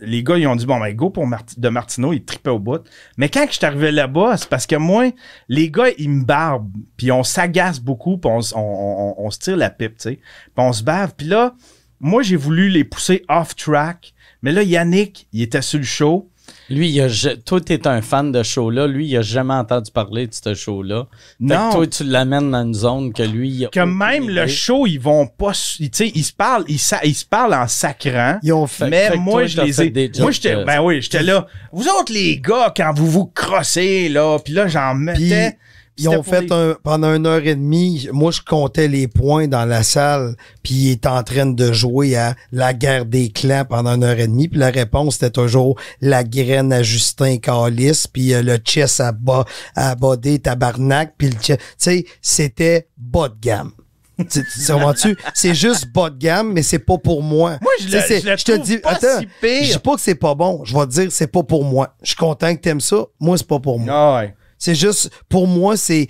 les 0.00 0.22
gars, 0.22 0.36
ils 0.36 0.46
ont 0.46 0.56
dit, 0.56 0.66
bon, 0.66 0.78
ben, 0.78 0.94
go 0.94 1.10
pour 1.10 1.26
de 1.56 1.68
Martineau, 1.68 2.12
ils 2.12 2.24
tripaient 2.24 2.50
au 2.50 2.58
bout. 2.58 2.82
Mais 3.16 3.28
quand 3.28 3.46
je 3.48 3.56
suis 3.56 3.64
arrivé 3.64 3.90
là-bas, 3.90 4.36
c'est 4.36 4.48
parce 4.48 4.66
que 4.66 4.76
moi, 4.76 5.10
les 5.48 5.70
gars, 5.70 5.88
ils 5.98 6.10
me 6.10 6.24
barbent, 6.24 6.70
puis 6.96 7.10
on 7.12 7.22
s'agace 7.22 7.80
beaucoup, 7.80 8.18
puis 8.18 8.30
on- 8.54 9.14
on 9.24 9.30
se 9.30 9.38
tire 9.38 9.56
la 9.56 9.70
pipe, 9.70 9.98
tu 9.98 10.02
sais. 10.10 10.14
Puis 10.16 10.52
on 10.56 10.72
se 10.72 10.82
bave. 10.82 11.14
Puis 11.16 11.26
là, 11.26 11.54
moi, 12.00 12.22
j'ai 12.22 12.36
voulu 12.36 12.68
les 12.68 12.84
pousser 12.84 13.24
off-track. 13.28 14.12
Mais 14.42 14.52
là, 14.52 14.62
Yannick, 14.62 15.28
il 15.32 15.42
était 15.42 15.62
sur 15.62 15.78
le 15.78 15.84
show. 15.84 16.30
Lui, 16.68 16.88
il 16.90 17.00
a, 17.00 17.08
toi, 17.44 17.60
t'es 17.60 17.86
un 17.86 18.02
fan 18.02 18.32
de 18.32 18.42
show-là. 18.42 18.86
Lui, 18.86 19.06
il 19.06 19.16
a 19.16 19.22
jamais 19.22 19.54
entendu 19.54 19.90
parler 19.90 20.26
de 20.26 20.34
ce 20.34 20.54
show-là. 20.54 21.06
Fait 21.12 21.44
Non. 21.54 21.70
que 21.70 21.74
toi, 21.76 21.86
tu 21.86 22.04
l'amènes 22.04 22.50
dans 22.50 22.64
une 22.64 22.74
zone 22.74 23.12
que 23.12 23.22
lui, 23.22 23.50
il 23.50 23.64
a 23.66 23.68
Que 23.68 23.80
même 23.80 24.28
le 24.28 24.46
show, 24.46 24.86
ils 24.86 24.98
vont 24.98 25.26
pas. 25.26 25.52
Tu 25.52 25.88
sais, 25.92 26.10
ils 26.14 26.24
se 26.24 26.32
parlent, 26.32 26.64
ils, 26.68 26.78
se 26.78 27.24
parlent 27.24 27.54
en 27.54 27.68
sacrant. 27.68 28.38
Ils 28.42 28.52
ont 28.52 28.66
fait. 28.66 28.88
mais 28.88 29.10
fait 29.10 29.16
moi, 29.16 29.42
toi, 29.42 29.46
je 29.46 29.60
les 29.60 29.82
ai. 29.82 29.90
des 29.90 30.10
Moi, 30.18 30.30
j'étais. 30.32 30.64
Ben 30.64 30.80
oui, 30.82 31.00
j'étais 31.00 31.22
là. 31.22 31.46
Vous 31.72 31.86
autres, 31.88 32.12
les 32.12 32.40
gars, 32.40 32.72
quand 32.76 32.92
vous 32.94 33.10
vous 33.10 33.26
crossez, 33.26 34.08
là, 34.08 34.38
puis 34.38 34.52
là, 34.52 34.66
j'en 34.66 34.94
mettais. 34.94 35.56
Ils 35.98 36.08
ont 36.08 36.22
fait 36.22 36.52
un, 36.52 36.76
pendant 36.82 37.14
une 37.14 37.26
heure 37.26 37.46
et 37.46 37.54
demie, 37.54 38.08
moi 38.12 38.30
je 38.30 38.40
comptais 38.42 38.86
les 38.88 39.08
points 39.08 39.48
dans 39.48 39.64
la 39.64 39.82
salle, 39.82 40.36
puis 40.62 40.74
il 40.74 40.90
est 40.92 41.06
en 41.06 41.22
train 41.22 41.46
de 41.46 41.72
jouer 41.72 42.16
à 42.16 42.34
la 42.52 42.74
guerre 42.74 43.06
des 43.06 43.30
clans 43.30 43.64
pendant 43.64 43.94
une 43.94 44.04
heure 44.04 44.18
et 44.18 44.26
demie, 44.26 44.48
puis 44.48 44.58
la 44.58 44.70
réponse 44.70 45.14
c'était 45.14 45.30
toujours 45.30 45.78
la 46.02 46.22
graine 46.22 46.72
à 46.72 46.82
Justin 46.82 47.38
Callis, 47.38 48.04
puis 48.12 48.34
euh, 48.34 48.42
le 48.42 48.58
chess 48.62 49.00
à 49.00 49.12
bas 49.12 49.44
à 49.74 49.94
Bodé 49.94 50.38
Tabarnak, 50.38 51.14
puis 51.16 51.30
le 51.30 51.36
chess, 51.40 51.56
tu 51.58 51.64
sais, 51.78 52.04
c'était 52.20 52.88
bas 52.98 53.28
de 53.28 53.36
gamme. 53.40 53.72
Tu 54.30 54.42
tu 54.42 54.72
comprends-tu? 54.72 55.16
C'est 55.34 55.54
juste 55.54 55.88
bas 55.92 56.08
de 56.08 56.16
gamme, 56.16 56.52
mais 56.54 56.62
c'est 56.62 56.78
pas 56.78 56.96
pour 56.96 57.22
moi. 57.22 57.58
Moi, 57.60 57.72
je 57.80 57.84
le, 57.84 58.00
je 58.00 58.30
le 58.30 58.36
te 58.36 58.62
dis, 58.62 58.78
pas 58.78 58.92
attends, 58.92 59.20
si 59.20 59.28
pire. 59.42 59.64
je 59.64 59.72
dis 59.72 59.78
pas 59.78 59.94
que 59.94 60.00
c'est 60.00 60.14
pas 60.14 60.34
bon. 60.34 60.62
Je 60.64 60.74
vais 60.74 60.86
te 60.86 60.90
dire, 60.90 61.12
c'est 61.12 61.26
pas 61.26 61.42
pour 61.42 61.64
moi. 61.64 61.94
Je 62.02 62.08
suis 62.08 62.16
content 62.16 62.54
que 62.56 62.60
t'aimes 62.60 62.80
ça. 62.80 63.04
Moi, 63.20 63.36
c'est 63.36 63.46
pas 63.46 63.60
pour 63.60 63.78
moi. 63.78 63.92
Ah 63.94 64.20
ouais. 64.22 64.34
C'est 64.58 64.74
juste, 64.74 65.10
pour 65.28 65.46
moi, 65.46 65.76
c'est, 65.76 66.08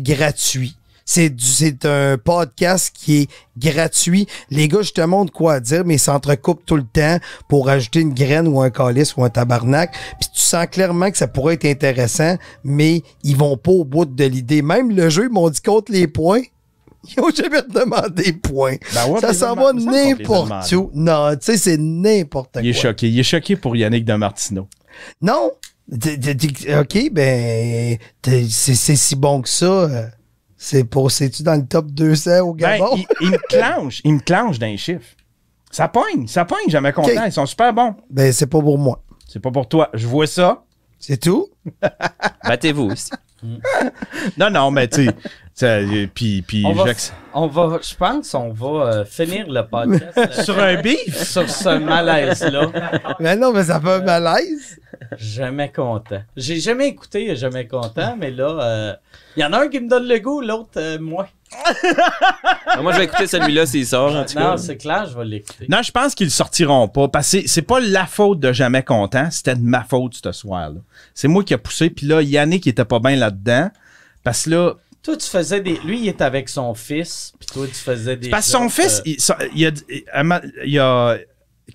gratuit. 0.00 0.76
C'est 1.04 1.30
du, 1.30 1.44
c'est 1.44 1.86
un 1.86 2.18
podcast 2.18 2.94
qui 2.94 3.22
est 3.22 3.30
gratuit. 3.56 4.26
Les 4.50 4.68
gars, 4.68 4.82
je 4.82 4.92
te 4.92 5.00
montre 5.00 5.32
quoi 5.32 5.58
dire, 5.58 5.84
mais 5.86 5.94
ils 5.94 6.00
s'entrecoupent 6.00 6.66
tout 6.66 6.76
le 6.76 6.84
temps 6.84 7.16
pour 7.48 7.70
ajouter 7.70 8.00
une 8.00 8.12
graine 8.12 8.46
ou 8.46 8.60
un 8.60 8.68
calice 8.68 9.16
ou 9.16 9.24
un 9.24 9.30
tabarnak. 9.30 9.96
Puis 10.20 10.28
tu 10.34 10.40
sens 10.40 10.66
clairement 10.66 11.10
que 11.10 11.16
ça 11.16 11.26
pourrait 11.26 11.54
être 11.54 11.64
intéressant, 11.64 12.36
mais 12.62 13.02
ils 13.24 13.36
vont 13.36 13.56
pas 13.56 13.70
au 13.70 13.84
bout 13.84 14.04
de 14.04 14.24
l'idée. 14.24 14.60
Même 14.60 14.94
le 14.94 15.08
jeu, 15.08 15.24
ils 15.24 15.32
m'ont 15.32 15.48
dit 15.48 15.62
contre 15.62 15.92
les 15.92 16.08
points. 16.08 16.42
Ils 17.04 17.20
ont 17.22 17.30
jamais 17.30 17.62
demandé 17.62 18.32
points. 18.32 18.76
Ben 18.92 19.08
ouais, 19.08 19.20
ça 19.20 19.32
s'en 19.32 19.54
va 19.54 19.72
n'importe 19.72 20.72
où. 20.72 20.90
Non, 20.94 21.30
tu 21.32 21.38
sais, 21.40 21.56
c'est 21.56 21.78
n'importe 21.78 22.52
quoi. 22.54 22.62
Il 22.62 22.68
est 22.68 22.72
choqué. 22.72 23.08
Il 23.08 23.18
est 23.18 23.22
choqué 23.22 23.56
pour 23.56 23.76
Yannick 23.76 24.04
de 24.04 24.14
Martineau. 24.14 24.68
Non. 25.22 25.52
OK, 25.90 27.10
ben, 27.12 27.96
c'est 28.50 28.96
si 28.96 29.16
bon 29.16 29.42
que 29.42 29.48
ça. 29.48 29.64
euh, 29.66 30.06
C'est 30.56 30.84
pour, 30.84 31.10
c'est-tu 31.10 31.42
dans 31.42 31.54
le 31.54 31.66
top 31.66 31.86
200 31.90 32.40
au 32.40 32.54
Ben, 32.54 32.78
Gabon? 32.78 32.96
il, 32.96 33.06
il 33.22 33.30
me 33.30 33.38
clenche. 33.48 34.00
Il 34.04 34.14
me 34.14 34.20
clenche 34.20 34.58
dans 34.58 34.66
les 34.66 34.76
chiffres. 34.76 35.14
Ça 35.70 35.88
pogne. 35.88 36.26
Ça 36.26 36.44
pogne. 36.44 36.68
Jamais 36.68 36.92
content. 36.92 37.08
Ok. 37.08 37.22
Ils 37.26 37.32
sont 37.32 37.46
super 37.46 37.72
bons. 37.72 37.94
Ben, 38.10 38.32
c'est 38.32 38.46
pas 38.46 38.60
pour 38.60 38.78
moi. 38.78 39.02
C'est 39.26 39.40
pas 39.40 39.50
pour 39.50 39.68
toi. 39.68 39.88
Je 39.94 40.06
vois 40.06 40.26
ça. 40.26 40.64
C'est 40.98 41.18
tout? 41.18 41.48
Battez-vous 42.44 42.90
aussi. 42.90 43.10
Non, 44.36 44.50
non, 44.50 44.70
mais 44.70 44.88
tu 44.88 45.08
sais, 45.54 45.66
euh, 45.66 46.06
Puis, 46.12 46.42
puis 46.42 46.62
On 46.66 46.72
va, 46.72 46.84
j'acc- 46.84 47.12
on 47.34 47.46
va, 47.46 47.78
je 47.82 47.94
pense, 47.94 48.34
on 48.34 48.50
va 48.50 48.68
euh, 48.92 49.04
finir 49.04 49.46
le 49.48 49.62
podcast 49.62 50.16
là- 50.16 50.32
Sur 50.44 50.58
un 50.58 50.80
beef? 50.80 51.16
sur 51.24 51.48
ce 51.48 51.78
malaise-là. 51.78 52.66
Ben 53.20 53.38
non, 53.38 53.52
mais 53.52 53.64
ça 53.64 53.80
fait 53.80 53.92
un 53.92 54.02
malaise. 54.02 54.78
Jamais 55.16 55.70
content. 55.70 56.22
J'ai 56.36 56.58
jamais 56.60 56.88
écouté 56.88 57.34
Jamais 57.36 57.66
content, 57.66 58.16
mais 58.18 58.30
là, 58.30 58.96
il 59.36 59.42
y 59.42 59.44
en 59.44 59.52
a 59.52 59.60
un 59.64 59.68
qui 59.68 59.80
me 59.80 59.88
donne 59.88 60.06
le 60.08 60.18
goût, 60.18 60.40
l'autre, 60.40 60.70
euh, 60.76 60.98
moi. 61.00 61.28
Ah, 62.66 62.82
Moi, 62.82 62.92
je 62.92 62.98
vais 62.98 63.04
écouter 63.04 63.26
celui-là 63.26 63.66
s'il 63.66 63.86
sort, 63.86 64.14
en 64.14 64.24
tout 64.24 64.34
cas. 64.34 64.50
Non, 64.50 64.56
c'est 64.56 64.76
clair, 64.76 65.06
je 65.10 65.16
vais 65.18 65.24
l'écouter. 65.24 65.66
Non, 65.68 65.82
je 65.82 65.90
pense 65.90 66.14
qu'ils 66.14 66.30
sortiront 66.30 66.88
pas. 66.88 67.08
Parce 67.08 67.26
que 67.30 67.40
c'est- 67.42 67.46
c'est 67.48 67.62
pas 67.62 67.80
la 67.80 68.06
faute 68.06 68.40
de 68.40 68.52
jamais 68.52 68.82
content. 68.82 69.28
C'était 69.30 69.54
de 69.54 69.62
ma 69.62 69.82
faute 69.84 70.14
ce 70.22 70.32
soir-là. 70.32 70.80
C'est 71.14 71.28
moi 71.28 71.42
qui 71.44 71.54
a 71.54 71.58
poussé. 71.58 71.90
Puis 71.90 72.06
là, 72.06 72.22
Yannick 72.22 72.66
il 72.66 72.70
était 72.70 72.84
pas 72.84 72.98
bien 72.98 73.16
là-dedans. 73.16 73.70
Parce 74.24 74.44
que 74.44 74.50
là, 74.50 74.74
Toi, 75.02 75.16
tu 75.16 75.26
faisais 75.28 75.60
des. 75.60 75.78
Lui, 75.84 76.00
il 76.00 76.08
est 76.08 76.20
avec 76.20 76.48
son 76.48 76.74
fils, 76.74 77.32
puis 77.38 77.46
toi, 77.46 77.66
tu 77.66 77.74
faisais 77.74 78.16
des. 78.16 78.28
parce 78.30 78.46
que 78.46 78.52
son 78.52 78.68
fils, 78.68 78.98
euh, 78.98 79.02
il, 79.06 79.20
ça- 79.20 79.38
il 79.54 79.66
a, 79.66 79.70
il 79.88 80.04
a- 80.12 80.42
il 80.66 80.78
a- 80.80 81.16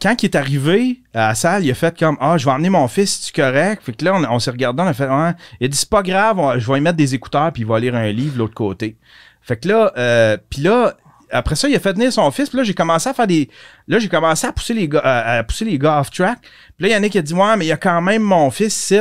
quand 0.01 0.21
il 0.21 0.25
est 0.25 0.35
arrivé 0.35 0.99
à 1.13 1.29
la 1.29 1.35
salle, 1.35 1.63
il 1.65 1.71
a 1.71 1.73
fait 1.73 1.97
comme 1.97 2.17
Ah, 2.19 2.37
je 2.37 2.45
vais 2.45 2.51
emmener 2.51 2.69
mon 2.69 2.87
fils, 2.89 3.21
c'est 3.23 3.33
correct. 3.35 3.81
Fait 3.85 3.93
que 3.93 4.03
là, 4.05 4.13
on, 4.13 4.23
on 4.35 4.39
s'est 4.39 4.51
regardé, 4.51 4.83
on 4.83 4.87
a 4.87 4.93
fait 4.93 5.07
Ouais. 5.07 5.31
Il 5.61 5.65
a 5.65 5.67
dit 5.69 5.77
C'est 5.77 5.89
pas 5.89 6.03
grave, 6.03 6.37
on- 6.37 6.59
je 6.59 6.69
vais 6.71 6.77
y 6.77 6.81
mettre 6.81 6.97
des 6.97 7.15
écouteurs, 7.15 7.51
puis 7.53 7.63
il 7.63 7.67
va 7.67 7.79
lire 7.79 7.95
un 7.95 8.11
livre 8.11 8.33
de 8.33 8.39
l'autre 8.39 8.53
côté. 8.53 8.97
Fait 9.43 9.57
que 9.57 9.67
là, 9.67 9.91
euh, 9.97 10.37
puis 10.49 10.61
là, 10.61 10.95
après 11.31 11.55
ça, 11.55 11.67
il 11.67 11.75
a 11.75 11.79
fait 11.79 11.93
venir 11.93 12.11
son 12.13 12.29
fils. 12.31 12.49
Puis 12.49 12.57
là, 12.57 12.63
j'ai 12.63 12.73
commencé 12.73 13.09
à 13.09 13.13
faire 13.13 13.27
des. 13.27 13.49
Là, 13.87 13.99
j'ai 13.99 14.07
commencé 14.09 14.47
à 14.47 14.51
pousser 14.53 14.73
les 14.73 14.87
gars, 14.87 15.01
à, 15.03 15.37
à 15.37 15.43
pousser 15.43 15.65
les 15.65 15.77
gars 15.77 15.99
off 15.99 16.11
track. 16.11 16.39
Puis 16.41 16.87
là, 16.87 16.89
Yannick 16.89 17.15
a 17.15 17.21
dit 17.21 17.33
Ouais, 17.33 17.57
mais 17.57 17.65
il 17.65 17.69
y 17.69 17.73
a 17.73 17.77
quand 17.77 18.01
même 18.01 18.21
mon 18.21 18.49
fils 18.51 18.75
ici. 18.75 18.99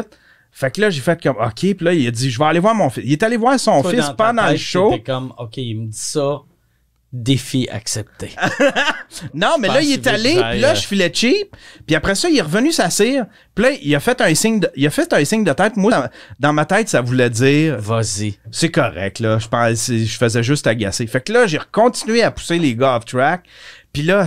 Fait 0.50 0.70
que 0.70 0.80
là, 0.80 0.90
j'ai 0.90 1.00
fait 1.00 1.22
comme 1.22 1.36
OK. 1.36 1.54
Puis 1.54 1.76
là, 1.80 1.94
il 1.94 2.06
a 2.06 2.10
dit 2.10 2.30
Je 2.30 2.38
vais 2.38 2.44
aller 2.44 2.58
voir 2.58 2.74
mon 2.74 2.90
fils. 2.90 3.04
Il 3.06 3.12
est 3.12 3.22
allé 3.22 3.36
voir 3.36 3.58
son 3.58 3.82
toi, 3.82 3.90
fils 3.90 4.06
dans 4.06 4.14
pendant 4.14 4.48
le 4.48 4.56
show. 4.56 4.94
comme, 5.04 5.32
OK, 5.38 5.56
il 5.58 5.80
me 5.80 5.86
dit 5.86 5.98
ça. 5.98 6.40
Défi 7.12 7.68
accepté. 7.70 8.30
Non, 9.34 9.56
mais 9.60 9.68
là, 9.68 9.82
il 9.82 9.92
est 9.92 10.06
allé, 10.06 10.40
puis 10.50 10.60
là, 10.60 10.74
je 10.74 10.86
filais 10.86 11.12
cheap. 11.12 11.54
Puis 11.86 11.94
après 11.94 12.14
ça, 12.14 12.30
il 12.30 12.38
est 12.38 12.42
revenu 12.42 12.72
s'asseoir. 12.72 13.26
Puis 13.54 13.64
là, 13.64 13.70
il 13.82 13.94
a 13.94 14.00
fait 14.00 14.18
un 14.22 14.34
signe 14.34 14.60
de, 14.60 14.70
il 14.74 14.86
a 14.86 14.90
fait 14.90 15.12
un 15.12 15.22
signe 15.24 15.44
de 15.44 15.52
tête. 15.52 15.76
Moi, 15.76 15.90
dans, 15.92 16.08
dans 16.40 16.52
ma 16.54 16.64
tête, 16.64 16.88
ça 16.88 17.02
voulait 17.02 17.28
dire, 17.28 17.78
Vas-y. 17.78 18.38
c'est 18.50 18.70
correct, 18.70 19.20
là. 19.20 19.38
Je 19.38 19.48
pense, 19.48 19.90
je 19.90 20.16
faisais 20.16 20.42
juste 20.42 20.66
agacer. 20.66 21.06
Fait 21.06 21.20
que 21.20 21.32
là, 21.32 21.46
j'ai 21.46 21.60
continué 21.70 22.22
à 22.22 22.30
pousser 22.30 22.58
les 22.58 22.74
gars 22.74 22.96
off 22.96 23.04
track. 23.04 23.42
Puis 23.92 24.02
là, 24.02 24.26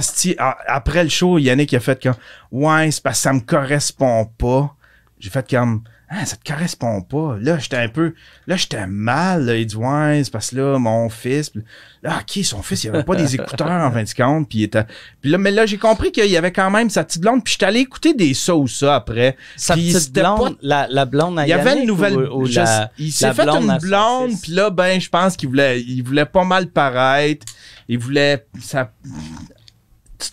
après 0.68 1.04
le 1.04 1.10
show, 1.10 1.40
Yannick 1.40 1.74
a 1.74 1.80
fait 1.80 2.02
comme, 2.02 2.14
ouais, 2.52 2.92
c'est 2.92 3.02
parce 3.02 3.18
que 3.18 3.24
ça 3.24 3.34
me 3.34 3.40
correspond 3.40 4.26
pas. 4.38 4.76
J'ai 5.20 5.32
fait 5.32 5.50
comme, 5.50 5.84
ah, 6.10 6.26
ça 6.26 6.36
te 6.36 6.48
correspond 6.52 7.02
pas. 7.02 7.38
Là, 7.42 7.58
j'étais 7.58 7.78
un 7.78 7.88
peu, 7.90 8.14
là, 8.48 8.56
j'étais 8.56 8.86
mal. 8.88 9.46
Là. 9.46 9.56
Il 9.56 9.66
dit, 9.66 9.76
ouais, 9.76 10.22
c'est 10.24 10.32
parce 10.32 10.52
que 10.52 10.58
là, 10.58 10.78
mon 10.78 11.10
fils, 11.10 11.52
là, 12.04 12.20
ok, 12.22 12.44
son 12.44 12.62
fils, 12.62 12.84
il 12.84 12.90
avait 12.90 13.04
pas 13.04 13.16
des 13.16 13.34
écouteurs 13.36 13.68
en 13.70 13.92
fin 13.92 14.04
de 14.04 14.14
compte. 14.14 14.48
Puis 14.48 14.60
il 14.60 14.64
était, 14.64 14.86
puis 15.22 15.32
là, 15.32 15.38
mais 15.38 15.52
là, 15.52 15.66
j'ai 15.66 15.78
compris 15.78 16.12
qu'il 16.12 16.30
y 16.30 16.38
avait 16.38 16.52
quand 16.52 16.70
même 16.70 16.90
sa 16.90 17.04
petite 17.04 17.22
blonde. 17.22 17.44
Puis 17.44 17.54
j'étais 17.54 17.66
allé 17.66 17.80
écouter 17.80 18.14
des 18.14 18.34
ça 18.34 18.56
ou 18.56 18.68
ça 18.68 18.96
après. 18.96 19.36
Sa 19.56 19.74
Puis 19.74 19.94
petite 19.94 20.14
blonde, 20.14 20.54
pas- 20.54 20.60
la, 20.62 20.88
la 20.90 21.06
blonde 21.06 21.40
à 21.40 21.46
il 21.46 21.50
y 21.50 21.54
avait 21.54 21.80
une 21.82 21.88
nouvelle. 21.88 22.16
ou- 22.18 22.42
ou 22.42 22.46
je- 22.46 22.60
la- 22.60 22.92
il 23.00 23.12
s'est 23.12 23.34
fait 23.34 23.48
une 23.50 23.78
blonde, 23.80 24.32
puis 24.42 24.52
là, 24.52 24.70
ben, 24.70 25.02
je 25.02 25.10
pense 25.10 25.36
qu'il 25.36 25.50
voulait, 25.50 25.82
il 25.82 26.02
voulait 26.04 26.26
pas 26.26 26.44
mal 26.44 26.68
paraître. 26.68 27.46
Il 27.88 28.00
voulait. 28.00 28.46
Ça, 28.62 28.92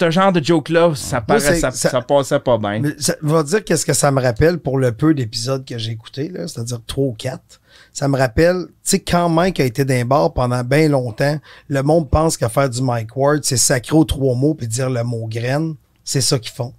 ce 0.01 0.11
genre 0.11 0.33
de 0.33 0.43
joke-là, 0.45 0.93
ça, 0.95 1.17
Moi, 1.17 1.39
paraît, 1.39 1.61
ça, 1.61 1.71
ça- 1.71 1.91
ça 1.91 2.01
passait 2.03 2.41
pas 2.41 2.59
bien. 2.59 2.81
Mais 2.81 2.91
ça 2.99 3.15
va 3.23 3.43
dire 3.43 3.65
qu'est-ce 3.65 3.85
que 3.87 3.93
ça 3.93 4.11
me 4.11 4.21
rappelle 4.21 4.59
pour 4.59 4.79
le 4.79 4.93
peu 4.93 5.15
d'épisodes 5.15 5.65
que 5.65 5.79
j'ai 5.79 5.93
écoutés, 5.93 6.29
là, 6.29 6.47
c'est-à-dire 6.49 6.81
trois 6.87 7.07
ou 7.07 7.13
quatre. 7.13 7.61
Ça 7.93 8.09
me 8.09 8.17
rappelle, 8.19 8.67
tu 8.67 8.73
sais, 8.83 9.01
quand 9.01 9.29
Mike 9.29 9.61
a 9.61 9.65
été 9.65 9.85
d'un 9.85 10.05
bar 10.05 10.33
pendant 10.33 10.63
bien 10.65 10.89
longtemps, 10.89 11.39
le 11.69 11.83
monde 11.83 12.09
pense 12.11 12.37
qu'à 12.37 12.49
faire 12.49 12.69
du 12.71 12.81
Mike 12.83 13.17
Ward, 13.17 13.41
c'est 13.45 13.57
sacré 13.57 13.95
aux 13.97 14.05
trois 14.05 14.35
mots 14.35 14.55
puis 14.55 14.67
dire 14.67 14.89
le 14.91 15.03
mot 15.05 15.27
graine. 15.27 15.75
C'est 16.05 16.21
ça 16.23 16.39
qu'ils 16.39 16.53
font. 16.53 16.73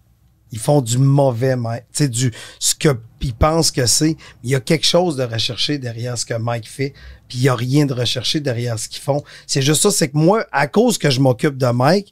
Ils 0.51 0.59
font 0.59 0.81
du 0.81 0.97
mauvais 0.99 1.55
Mike. 1.55 1.83
Tu 1.93 2.03
sais, 2.03 2.09
du, 2.09 2.31
ce 2.59 2.75
que 2.75 2.89
ils 3.21 3.33
pensent 3.33 3.71
que 3.71 3.85
c'est. 3.85 4.15
Il 4.43 4.49
y 4.51 4.55
a 4.55 4.59
quelque 4.59 4.85
chose 4.85 5.15
de 5.15 5.23
recherché 5.23 5.77
derrière 5.77 6.17
ce 6.17 6.25
que 6.25 6.33
Mike 6.35 6.69
fait, 6.69 6.93
puis 7.27 7.37
il 7.39 7.43
y 7.43 7.49
a 7.49 7.55
rien 7.55 7.85
de 7.85 7.93
recherché 7.93 8.39
derrière 8.39 8.77
ce 8.77 8.87
qu'ils 8.89 9.01
font. 9.01 9.23
C'est 9.47 9.61
juste 9.61 9.81
ça, 9.81 9.89
c'est 9.91 10.09
que 10.09 10.17
moi, 10.17 10.45
à 10.51 10.67
cause 10.67 10.97
que 10.97 11.09
je 11.09 11.19
m'occupe 11.21 11.57
de 11.57 11.67
Mike, 11.67 12.11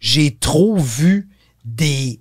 j'ai 0.00 0.36
trop 0.36 0.76
vu 0.76 1.28
des 1.64 2.20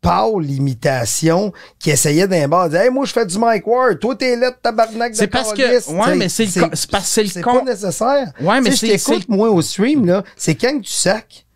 pâles 0.00 0.50
imitations 0.50 1.52
qui 1.78 1.90
essayaient 1.90 2.26
d'un 2.26 2.48
bar 2.48 2.64
de 2.68 2.70
dire 2.74 2.80
Hey, 2.82 2.90
moi 2.90 3.04
je 3.04 3.12
fais 3.12 3.24
du 3.24 3.38
Mike 3.38 3.66
Ward, 3.66 3.98
toi 4.00 4.16
t'es 4.16 4.34
là 4.36 4.50
tabarnak 4.50 5.12
de 5.12 5.16
C'est 5.16 5.28
parce 5.28 5.52
que- 5.52 5.90
ouais, 5.92 6.14
mais 6.16 6.28
c'est 6.28 6.46
c'est 6.46 6.60
parce 6.60 6.86
que 6.86 6.96
c'est 7.04 7.22
le 7.22 7.28
c'est 7.28 7.40
con- 7.42 7.58
pas 7.58 7.64
nécessaire. 7.64 8.32
Ouais, 8.40 8.60
mais 8.60 8.72
c'est- 8.72 8.86
je 8.86 8.92
t'écoute 9.04 9.28
moi 9.28 9.48
au 9.50 9.62
stream 9.62 10.04
là, 10.06 10.24
c'est 10.36 10.56
quand 10.56 10.78
que 10.80 10.84
tu 10.84 10.92
sacs. 10.92 11.46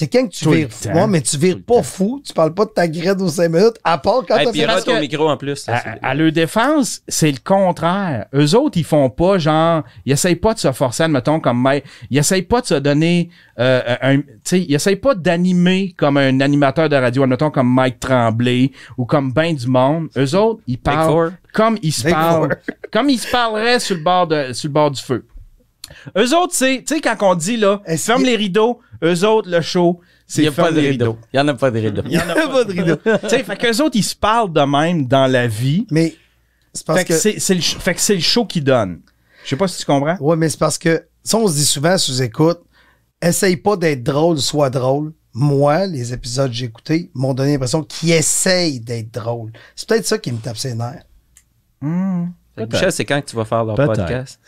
C'est 0.00 0.08
quand 0.08 0.26
que 0.26 0.32
tu 0.32 0.44
Tout 0.44 0.52
vires. 0.52 0.68
Ouais, 0.94 1.06
mais 1.06 1.20
tu 1.20 1.36
vires 1.36 1.58
pas 1.66 1.74
temps. 1.74 1.82
fou, 1.82 2.22
tu 2.24 2.32
parles 2.32 2.54
pas 2.54 2.64
de 2.64 2.70
ta 2.70 2.88
graine 2.88 3.20
aux 3.20 3.28
5 3.28 3.50
minutes, 3.50 3.76
à 3.84 3.98
part 3.98 4.22
quand 4.26 4.34
parce 4.42 4.44
rate 4.46 4.84
que- 4.86 4.90
au 4.96 4.98
micro 4.98 5.28
en 5.28 5.36
plus. 5.36 5.66
là, 5.66 5.74
À, 6.00 6.08
à 6.10 6.14
leur 6.14 6.32
défense, 6.32 7.02
c'est 7.06 7.30
le 7.30 7.36
contraire. 7.44 8.24
Eux 8.34 8.54
autres, 8.54 8.78
ils 8.78 8.84
font 8.84 9.10
pas 9.10 9.36
genre, 9.36 9.82
ils 10.06 10.12
essayent 10.12 10.36
pas 10.36 10.54
de 10.54 10.58
se 10.58 10.72
forcer, 10.72 11.02
admettons, 11.02 11.38
comme 11.38 11.60
Mike. 11.60 11.84
Ils 12.08 12.16
essayent 12.16 12.40
pas 12.40 12.62
de 12.62 12.66
se 12.66 12.74
donner, 12.76 13.28
euh, 13.58 13.94
un, 14.00 14.20
tu 14.20 14.24
sais, 14.42 14.60
ils 14.62 14.74
essayent 14.74 14.96
pas 14.96 15.14
d'animer 15.14 15.92
comme 15.98 16.16
un 16.16 16.40
animateur 16.40 16.88
de 16.88 16.96
radio, 16.96 17.24
admettons, 17.24 17.50
comme 17.50 17.68
Mike 17.70 18.00
Tremblay 18.00 18.72
ou 18.96 19.04
comme 19.04 19.30
ben 19.34 19.54
du 19.54 19.66
monde. 19.66 20.08
Eux 20.16 20.34
autres, 20.34 20.62
ils 20.66 20.78
parlent 20.78 21.34
comme 21.52 21.76
ils 21.82 21.92
se 21.92 22.04
Big 22.04 22.14
parlent, 22.14 22.56
comme 22.90 23.10
ils 23.10 23.18
se 23.18 23.30
parleraient 23.30 23.80
sur 23.80 23.96
le 23.96 24.02
bord 24.02 24.26
de, 24.28 24.54
sur 24.54 24.68
le 24.68 24.72
bord 24.72 24.90
du 24.92 25.02
feu. 25.02 25.26
Eux 26.16 26.34
autres, 26.36 26.54
c'est, 26.54 26.84
tu 26.86 26.94
sais, 26.94 27.00
quand 27.00 27.16
on 27.20 27.34
dit 27.34 27.56
là, 27.56 27.82
ferme 27.98 28.22
les 28.24 28.36
rideaux, 28.36 28.80
eux 29.02 29.24
autres, 29.24 29.48
le 29.50 29.60
show, 29.60 30.00
Il 30.02 30.32
c'est 30.32 30.42
n'y 30.42 30.48
a 30.48 30.52
pas 30.52 30.70
de 30.72 30.80
rideau. 30.80 31.12
rideaux. 31.12 31.18
Il 31.32 31.36
n'y 31.36 31.40
en 31.42 31.48
a 31.48 31.54
pas 31.54 31.70
de 31.70 31.78
rideau. 31.78 32.02
Il 32.06 32.12
y 32.12 32.18
en 32.18 32.28
a 32.28 32.34
pas 32.34 32.64
de 32.64 32.72
rideau. 32.72 32.96
tu 33.22 33.28
sais, 33.28 33.42
fait 33.42 33.56
qu'eux 33.56 33.82
autres, 33.82 33.96
ils 33.96 34.02
se 34.04 34.14
parlent 34.16 34.52
de 34.52 34.60
même 34.60 35.06
dans 35.06 35.26
la 35.26 35.46
vie. 35.46 35.86
Mais 35.90 36.14
c'est 36.72 36.86
parce 36.86 36.98
Fait 37.00 37.04
que, 37.06 37.12
que. 37.14 37.18
c'est, 37.18 37.38
c'est 37.40 37.54
le, 37.54 37.60
fait 37.62 37.94
que 37.94 38.00
c'est 38.00 38.14
le 38.14 38.20
show 38.20 38.44
qui 38.46 38.60
donne. 38.60 39.00
Je 39.44 39.50
sais 39.50 39.56
pas 39.56 39.68
si 39.68 39.78
tu 39.78 39.84
comprends. 39.86 40.16
Ouais, 40.20 40.36
mais 40.36 40.48
c'est 40.48 40.58
parce 40.58 40.78
que, 40.78 41.04
ça, 41.24 41.36
on 41.38 41.48
se 41.48 41.54
dit 41.54 41.64
souvent 41.64 41.96
sous 41.98 42.22
écoute, 42.22 42.60
essaye 43.22 43.56
pas 43.56 43.76
d'être 43.76 44.02
drôle, 44.02 44.38
sois 44.38 44.70
drôle. 44.70 45.12
moi, 45.32 45.86
les 45.86 46.12
épisodes 46.12 46.50
que 46.50 46.56
j'ai 46.56 46.66
écoutés 46.66 47.10
m'ont 47.14 47.34
donné 47.34 47.52
l'impression 47.52 47.82
qu'ils 47.82 48.12
essayent 48.12 48.80
d'être 48.80 49.12
drôles. 49.12 49.50
C'est 49.76 49.88
peut-être 49.88 50.06
ça 50.06 50.18
qui 50.18 50.30
me 50.32 50.38
tape 50.38 50.56
ses 50.58 50.74
nerfs. 50.74 51.04
Hmm. 51.80 52.26
Michel, 52.58 52.92
c'est 52.92 53.04
quand 53.06 53.20
que 53.22 53.30
tu 53.30 53.36
vas 53.36 53.44
faire 53.46 53.64
leur 53.64 53.74
Peut-être. 53.76 53.94
podcast? 53.96 54.38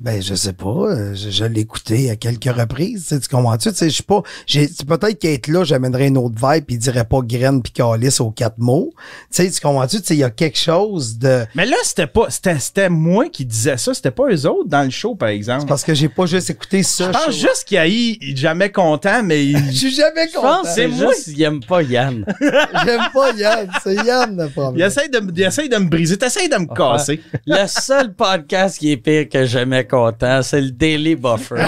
Ben, 0.00 0.22
je 0.22 0.34
sais 0.36 0.52
pas. 0.52 0.68
euh, 0.68 1.14
Je, 1.14 1.30
je 1.30 1.44
l'ai 1.44 1.62
écouté 1.62 2.08
à 2.08 2.14
quelques 2.14 2.44
reprises. 2.56 3.02
Tu 3.08 3.14
sais, 3.16 3.20
tu 3.20 3.28
comprends-tu? 3.28 3.70
Tu 3.70 3.74
sais, 3.74 3.90
je 3.90 3.96
sais 3.96 4.02
pas. 4.04 4.22
J'ai, 4.46 4.68
peut-être 4.86 5.18
qu'être 5.18 5.48
là, 5.48 5.64
j'amènerais 5.64 6.06
une 6.06 6.18
autre 6.18 6.36
vibe 6.36 6.64
puis 6.66 6.76
il 6.76 6.78
dirait 6.78 7.04
pas 7.04 7.18
graine 7.22 7.62
pis 7.62 7.72
calice 7.72 8.20
aux 8.20 8.30
quatre 8.30 8.58
mots. 8.58 8.92
Tu 9.32 9.42
sais, 9.42 9.50
tu 9.50 9.60
comprends-tu? 9.60 10.00
Tu 10.00 10.06
sais, 10.06 10.14
il 10.14 10.20
y 10.20 10.24
a 10.24 10.30
quelque 10.30 10.56
chose 10.56 11.18
de. 11.18 11.44
Mais 11.56 11.66
là, 11.66 11.76
c'était 11.82 12.06
pas. 12.06 12.26
C'était, 12.30 12.60
c'était 12.60 12.88
moi 12.88 13.28
qui 13.28 13.44
disais 13.44 13.76
ça. 13.76 13.92
C'était 13.92 14.12
pas 14.12 14.28
eux 14.30 14.46
autres 14.46 14.68
dans 14.68 14.84
le 14.84 14.90
show, 14.90 15.16
par 15.16 15.30
exemple. 15.30 15.66
Parce 15.66 15.82
que 15.82 15.94
j'ai 15.94 16.08
pas 16.08 16.26
juste 16.26 16.48
écouté 16.50 16.84
ça. 16.84 17.06
Je 17.08 17.10
pense 17.18 17.24
show. 17.24 17.30
juste 17.32 17.64
qu'il 17.66 17.78
a 17.78 17.88
eu 17.88 18.16
jamais 18.36 18.70
content, 18.70 19.22
mais 19.24 19.44
il- 19.46 19.58
Je 19.72 19.76
suis 19.78 19.94
jamais 19.94 20.28
Je 20.28 20.34
content. 20.36 20.58
pense 20.62 20.68
que 20.68 20.74
c'est 20.74 20.86
moi. 20.88 21.12
juste 21.12 21.24
qu'il 21.34 21.42
aime 21.42 21.58
pas 21.64 21.82
Yann. 21.82 22.24
J'aime 22.40 23.02
pas 23.12 23.32
Yann. 23.32 23.68
C'est 23.82 23.96
Yann 23.96 24.36
le 24.36 24.46
il 24.46 24.52
problème. 24.52 24.86
essaie 24.86 25.08
de, 25.08 25.20
il 25.36 25.42
essaie 25.42 25.68
de 25.68 25.76
me 25.76 25.88
briser. 25.88 26.16
T'essayes 26.16 26.48
de 26.48 26.56
me 26.56 26.72
casser. 26.72 27.20
Le 27.46 27.66
seul 27.66 28.14
podcast 28.14 28.78
qui 28.78 28.92
est 28.92 28.96
pire 28.96 29.28
que 29.28 29.44
jamais 29.44 29.86
content, 29.88 30.42
c'est 30.42 30.60
le 30.60 30.70
Daily 30.70 31.16
Buffer. 31.16 31.56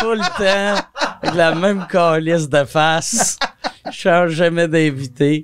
Tout 0.00 0.12
le 0.12 0.18
temps, 0.36 0.84
avec 1.22 1.34
la 1.34 1.54
même 1.54 1.86
calice 1.86 2.48
de 2.48 2.64
face. 2.64 3.38
Je 3.86 3.92
change 3.92 4.30
jamais 4.32 4.66
d'invité. 4.68 5.42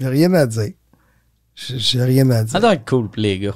J'ai 0.00 0.08
rien 0.08 0.32
à 0.34 0.46
dire. 0.46 0.72
J'ai 1.54 2.02
rien 2.02 2.30
à 2.30 2.38
Ça 2.38 2.44
dire. 2.44 2.60
doit 2.60 2.74
être 2.74 2.88
cool 2.88 3.08
les 3.16 3.38
gars. 3.38 3.54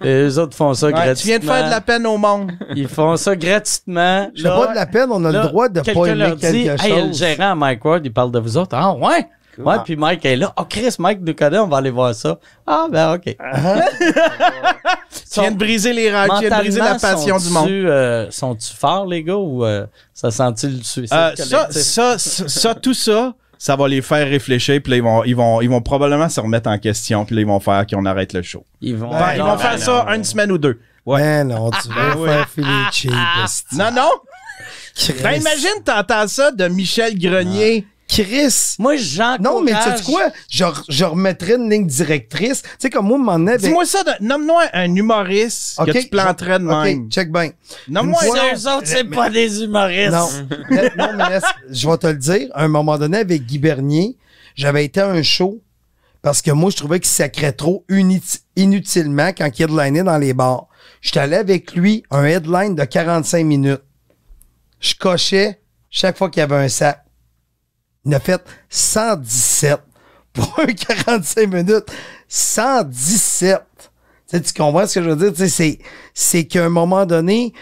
Les 0.00 0.38
autres 0.38 0.56
font 0.56 0.74
ça 0.74 0.86
Ouais, 0.86 0.92
gratuitement. 0.92 1.20
tu 1.20 1.26
viens 1.28 1.38
de 1.38 1.44
faire 1.44 1.64
de 1.64 1.70
la 1.70 1.80
peine 1.80 2.06
au 2.06 2.16
monde. 2.18 2.52
Ils 2.76 2.88
font 2.88 3.16
ça 3.16 3.34
gratuitement. 3.34 4.30
Je 4.34 4.42
fais 4.42 4.48
pas 4.48 4.66
de 4.68 4.74
la 4.74 4.86
peine, 4.86 5.08
on 5.10 5.24
a 5.24 5.32
Là, 5.32 5.42
le 5.42 5.48
droit 5.48 5.68
de 5.68 5.80
pas 5.80 5.90
aimer 6.06 6.34
dit, 6.36 6.40
quelque 6.40 6.84
hey, 6.84 6.92
le 6.92 7.06
chose. 7.08 7.18
gérant 7.18 7.56
Mike 7.56 7.84
Ward, 7.84 8.02
il 8.04 8.12
parle 8.12 8.30
de 8.30 8.38
vous 8.38 8.56
autres. 8.56 8.76
Ah 8.76 8.94
ouais? 8.94 9.28
Ouais, 9.58 9.76
puis 9.84 9.96
Mike 9.96 10.24
est 10.24 10.36
là. 10.36 10.52
Oh 10.56 10.64
Chris, 10.64 10.94
Mike 10.98 11.20
nous 11.22 11.34
connaît, 11.34 11.58
on 11.58 11.68
va 11.68 11.78
aller 11.78 11.90
voir 11.90 12.14
ça. 12.14 12.38
Ah 12.66 12.86
ben 12.90 13.14
ok. 13.14 13.36
Tu 15.32 15.40
viens 15.40 15.50
de 15.50 15.56
briser 15.56 15.92
les 15.92 16.10
rêves, 16.10 16.30
tu 16.38 16.46
viens 16.46 16.58
de 16.58 16.62
briser 16.62 16.80
la 16.80 16.98
passion 16.98 17.38
du 17.38 17.48
monde. 17.48 17.62
sont-tu, 17.64 17.88
euh, 17.88 18.30
Sont-tu 18.30 18.74
forts, 18.74 19.06
les 19.06 19.22
gars, 19.22 19.36
ou 19.36 19.64
euh, 19.64 19.86
ça 20.12 20.30
sent-tu 20.30 20.68
le 20.68 20.82
suicide 20.82 21.12
Euh, 21.12 21.34
ça, 21.36 21.68
ça, 21.70 22.18
ça, 22.18 22.74
tout 22.74 22.92
ça, 22.94 23.32
ça 23.58 23.76
va 23.76 23.88
les 23.88 24.02
faire 24.02 24.26
réfléchir, 24.28 24.80
puis 24.82 24.90
là, 24.90 24.96
ils 24.96 25.02
vont, 25.02 25.24
ils 25.24 25.36
vont, 25.36 25.60
ils 25.62 25.70
vont 25.70 25.80
probablement 25.80 26.28
se 26.28 26.40
remettre 26.40 26.68
en 26.68 26.78
question, 26.78 27.24
puis 27.24 27.34
là, 27.36 27.40
ils 27.42 27.46
vont 27.46 27.60
faire 27.60 27.86
qu'on 27.86 28.04
arrête 28.04 28.32
le 28.34 28.42
show. 28.42 28.64
Ils 28.80 28.96
vont, 28.96 29.10
Ben, 29.10 29.32
ils 29.34 29.38
non, 29.38 29.44
vont 29.46 29.52
ben 29.52 29.58
faire 29.58 29.78
ça 29.78 30.06
une 30.14 30.24
semaine 30.24 30.52
ou 30.52 30.58
deux. 30.58 30.78
Ouais. 31.06 31.20
Ben 31.20 31.48
non, 31.48 31.70
tu 31.70 31.88
vas 31.94 32.26
faire 32.26 32.48
filer 32.48 32.84
cheap. 32.92 33.12
Non, 33.72 33.90
non. 33.90 34.10
Ben, 35.22 35.32
imagine, 35.40 35.82
t'entends 35.84 36.28
ça 36.28 36.50
de 36.50 36.68
Michel 36.68 37.18
Grenier. 37.18 37.86
Chris. 38.22 38.74
Moi, 38.78 38.96
j'encourage... 38.96 39.40
Non, 39.40 39.62
mais 39.62 39.72
tu 39.72 39.96
sais 39.98 40.02
quoi? 40.04 40.30
Je, 40.50 40.64
je 40.88 41.04
remettrais 41.04 41.54
une 41.56 41.70
ligne 41.70 41.86
directrice. 41.86 42.62
Tu 42.62 42.68
sais, 42.78 42.90
comme 42.90 43.06
moi, 43.06 43.18
m'en 43.18 43.46
avec... 43.46 43.60
Dis-moi 43.60 43.84
ça, 43.86 44.02
de- 44.04 44.24
nomme-moi 44.24 44.64
un 44.72 44.94
humoriste 44.94 45.78
Ok, 45.78 45.86
que 45.92 45.98
tu 45.98 46.08
planterais 46.08 46.58
de 46.58 46.66
OK, 46.66 46.84
même. 46.84 47.10
check 47.10 47.32
bien. 47.32 47.50
Nomme-moi 47.88 48.20
un 48.22 48.76
autres, 48.76 48.86
c'est 48.86 49.04
pas 49.04 49.30
des 49.30 49.62
humoristes. 49.62 50.12
Non, 50.12 50.28
non, 50.98 51.08
mais 51.16 51.28
laisse- 51.30 51.42
je 51.70 51.88
vais 51.88 51.96
te 51.98 52.06
le 52.06 52.14
dire. 52.16 52.48
À 52.54 52.64
un 52.64 52.68
moment 52.68 52.98
donné, 52.98 53.18
avec 53.18 53.46
Guy 53.46 53.58
Bernier, 53.58 54.16
j'avais 54.54 54.84
été 54.84 55.00
à 55.00 55.08
un 55.08 55.22
show 55.22 55.60
parce 56.20 56.42
que 56.42 56.50
moi, 56.50 56.70
je 56.70 56.76
trouvais 56.76 57.00
qu'il 57.00 57.08
sacrait 57.10 57.52
trop 57.52 57.84
inutilement 58.56 59.28
quand 59.36 59.48
il 59.58 59.62
headlinait 59.62 60.02
dans 60.04 60.18
les 60.18 60.34
bars. 60.34 60.66
J'étais 61.00 61.20
allé 61.20 61.36
avec 61.36 61.74
lui 61.74 62.04
un 62.10 62.24
headline 62.24 62.74
de 62.74 62.84
45 62.84 63.44
minutes. 63.44 63.82
Je 64.80 64.94
cochais 64.94 65.60
chaque 65.90 66.16
fois 66.18 66.30
qu'il 66.30 66.40
y 66.40 66.44
avait 66.44 66.56
un 66.56 66.68
sac. 66.68 67.04
Il 68.04 68.14
a 68.14 68.20
fait 68.20 68.42
117 68.68 69.80
pour 70.32 70.58
un 70.60 70.66
45 70.72 71.46
minutes. 71.52 71.84
117. 72.28 73.60
Tu, 74.28 74.36
sais, 74.36 74.40
tu 74.42 74.52
comprends 74.54 74.86
ce 74.86 74.98
que 74.98 75.04
je 75.04 75.10
veux 75.10 75.30
dire? 75.30 75.48
C'est, 75.48 75.78
c'est 76.14 76.44
qu'à 76.44 76.64
un 76.64 76.68
moment 76.68 77.06
donné, 77.06 77.52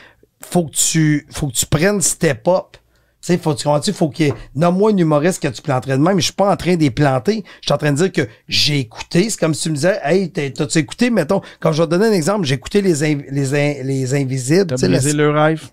faut 0.44 0.64
que 0.66 0.72
tu, 0.74 1.26
faut 1.32 1.48
que 1.48 1.52
tu 1.54 1.66
prennes 1.66 2.00
step 2.00 2.46
up. 2.48 2.76
Tu 3.22 3.26
sais, 3.34 3.38
faut, 3.38 3.52
tu 3.54 3.64
comprends-tu? 3.64 3.92
Faut 3.92 4.08
que, 4.08 4.24
nomme-moi 4.54 4.92
un 4.92 4.96
humoriste 4.96 5.42
que 5.42 5.48
tu 5.48 5.60
planterais 5.60 5.98
de 5.98 6.02
même, 6.02 6.14
mais 6.14 6.20
je 6.22 6.26
suis 6.26 6.32
pas 6.34 6.50
en 6.50 6.56
train 6.56 6.76
de 6.76 6.80
les 6.80 6.90
planter. 6.90 7.44
Je 7.60 7.66
suis 7.66 7.72
en 7.72 7.76
train 7.76 7.92
de 7.92 7.96
dire 7.98 8.10
que 8.12 8.26
j'ai 8.48 8.78
écouté. 8.78 9.28
C'est 9.28 9.38
comme 9.38 9.52
si 9.52 9.64
tu 9.64 9.70
me 9.70 9.74
disais, 9.74 9.98
hey, 10.04 10.30
t'as- 10.32 10.48
t'as-tu 10.50 10.78
écouté, 10.78 11.10
mettons, 11.10 11.42
comme 11.60 11.74
je 11.74 11.82
vais 11.82 11.86
te 11.86 11.90
donner 11.90 12.06
un 12.06 12.12
exemple, 12.12 12.46
j'ai 12.46 12.54
écouté 12.54 12.80
les, 12.80 12.94
les, 13.30 13.54
In- 13.54 13.82
les 13.84 14.14
Invisibles. 14.14 14.68
T'as 14.68 14.76
sais, 14.78 14.88
la- 14.88 14.98
brisé 14.98 15.12
le 15.12 15.30
rêve. 15.30 15.68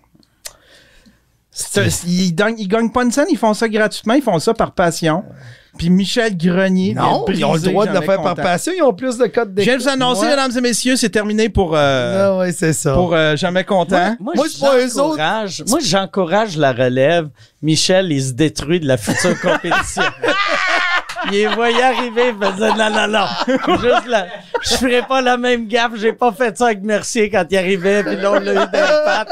Ils, 2.06 2.34
gagnent, 2.34 2.90
pas 2.90 3.02
une 3.02 3.12
scène, 3.12 3.26
ils 3.30 3.38
font 3.38 3.54
ça 3.54 3.68
gratuitement, 3.68 4.14
ils 4.14 4.22
font 4.22 4.38
ça 4.38 4.54
par 4.54 4.72
passion. 4.72 5.24
Puis 5.76 5.90
Michel 5.90 6.36
Grenier. 6.36 6.94
Non, 6.94 7.24
vient 7.28 7.34
ils 7.36 7.44
ont 7.44 7.54
le 7.54 7.60
droit 7.60 7.86
de 7.86 7.92
le 7.92 8.00
faire 8.00 8.20
par 8.20 8.34
passion, 8.34 8.72
ils 8.76 8.82
ont 8.82 8.92
plus 8.92 9.16
de 9.16 9.26
codes 9.26 9.50
Je 9.50 9.54
d'écoute. 9.54 9.64
viens 9.64 9.76
de 9.76 9.82
vous 9.82 9.88
annoncer, 9.88 10.20
Moi- 10.22 10.30
mesdames 10.30 10.50
et 10.56 10.60
messieurs, 10.60 10.96
c'est 10.96 11.08
terminé 11.10 11.48
pour, 11.48 11.76
euh, 11.76 12.30
Ah 12.34 12.38
ouais, 12.38 12.50
c'est 12.52 12.72
ça. 12.72 12.94
pour 12.94 13.14
euh, 13.14 13.36
Jamais 13.36 13.62
Content. 13.64 14.16
Moi, 14.18 14.32
Moi, 14.34 14.46
moi, 15.68 15.78
j'encourage 15.80 16.56
la 16.56 16.72
relève. 16.72 17.28
Michel, 17.62 18.10
il 18.10 18.22
se 18.24 18.32
détruit 18.32 18.80
de 18.80 18.86
la 18.88 18.96
future 18.96 19.38
compétition. 19.40 20.02
Il 21.26 21.32
les 21.32 21.46
voyait 21.48 21.82
arriver, 21.82 22.34
il 22.34 22.46
faisait 22.46 22.74
non, 22.74 22.90
non, 22.90 23.08
non. 23.08 23.26
Juste 23.80 24.06
là, 24.06 24.26
je 24.62 24.76
ferai 24.76 25.02
pas 25.02 25.20
la 25.20 25.36
même 25.36 25.66
gaffe. 25.66 25.92
J'ai 25.96 26.12
pas 26.12 26.32
fait 26.32 26.56
ça 26.56 26.66
avec 26.66 26.82
Mercier 26.82 27.30
quand 27.30 27.44
il 27.50 27.56
arrivait, 27.56 28.02
puis 28.04 28.16
là, 28.16 28.32
on 28.32 28.40
l'a 28.40 28.52
eu 28.52 28.54
dans 28.54 28.62
les 28.62 29.04
pattes. 29.04 29.28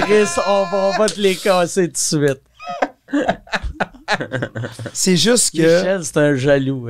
Chris, 0.00 0.28
on 0.46 0.64
va, 0.64 0.76
on 0.76 0.98
va 0.98 1.06
te 1.08 1.20
les 1.20 1.36
casser 1.36 1.86
tout 1.86 1.92
de 1.92 1.96
suite. 1.96 2.42
C'est 4.92 5.16
juste 5.16 5.56
que. 5.56 5.62
Michel, 5.62 6.04
c'est 6.04 6.16
un 6.16 6.34
jaloux. 6.34 6.88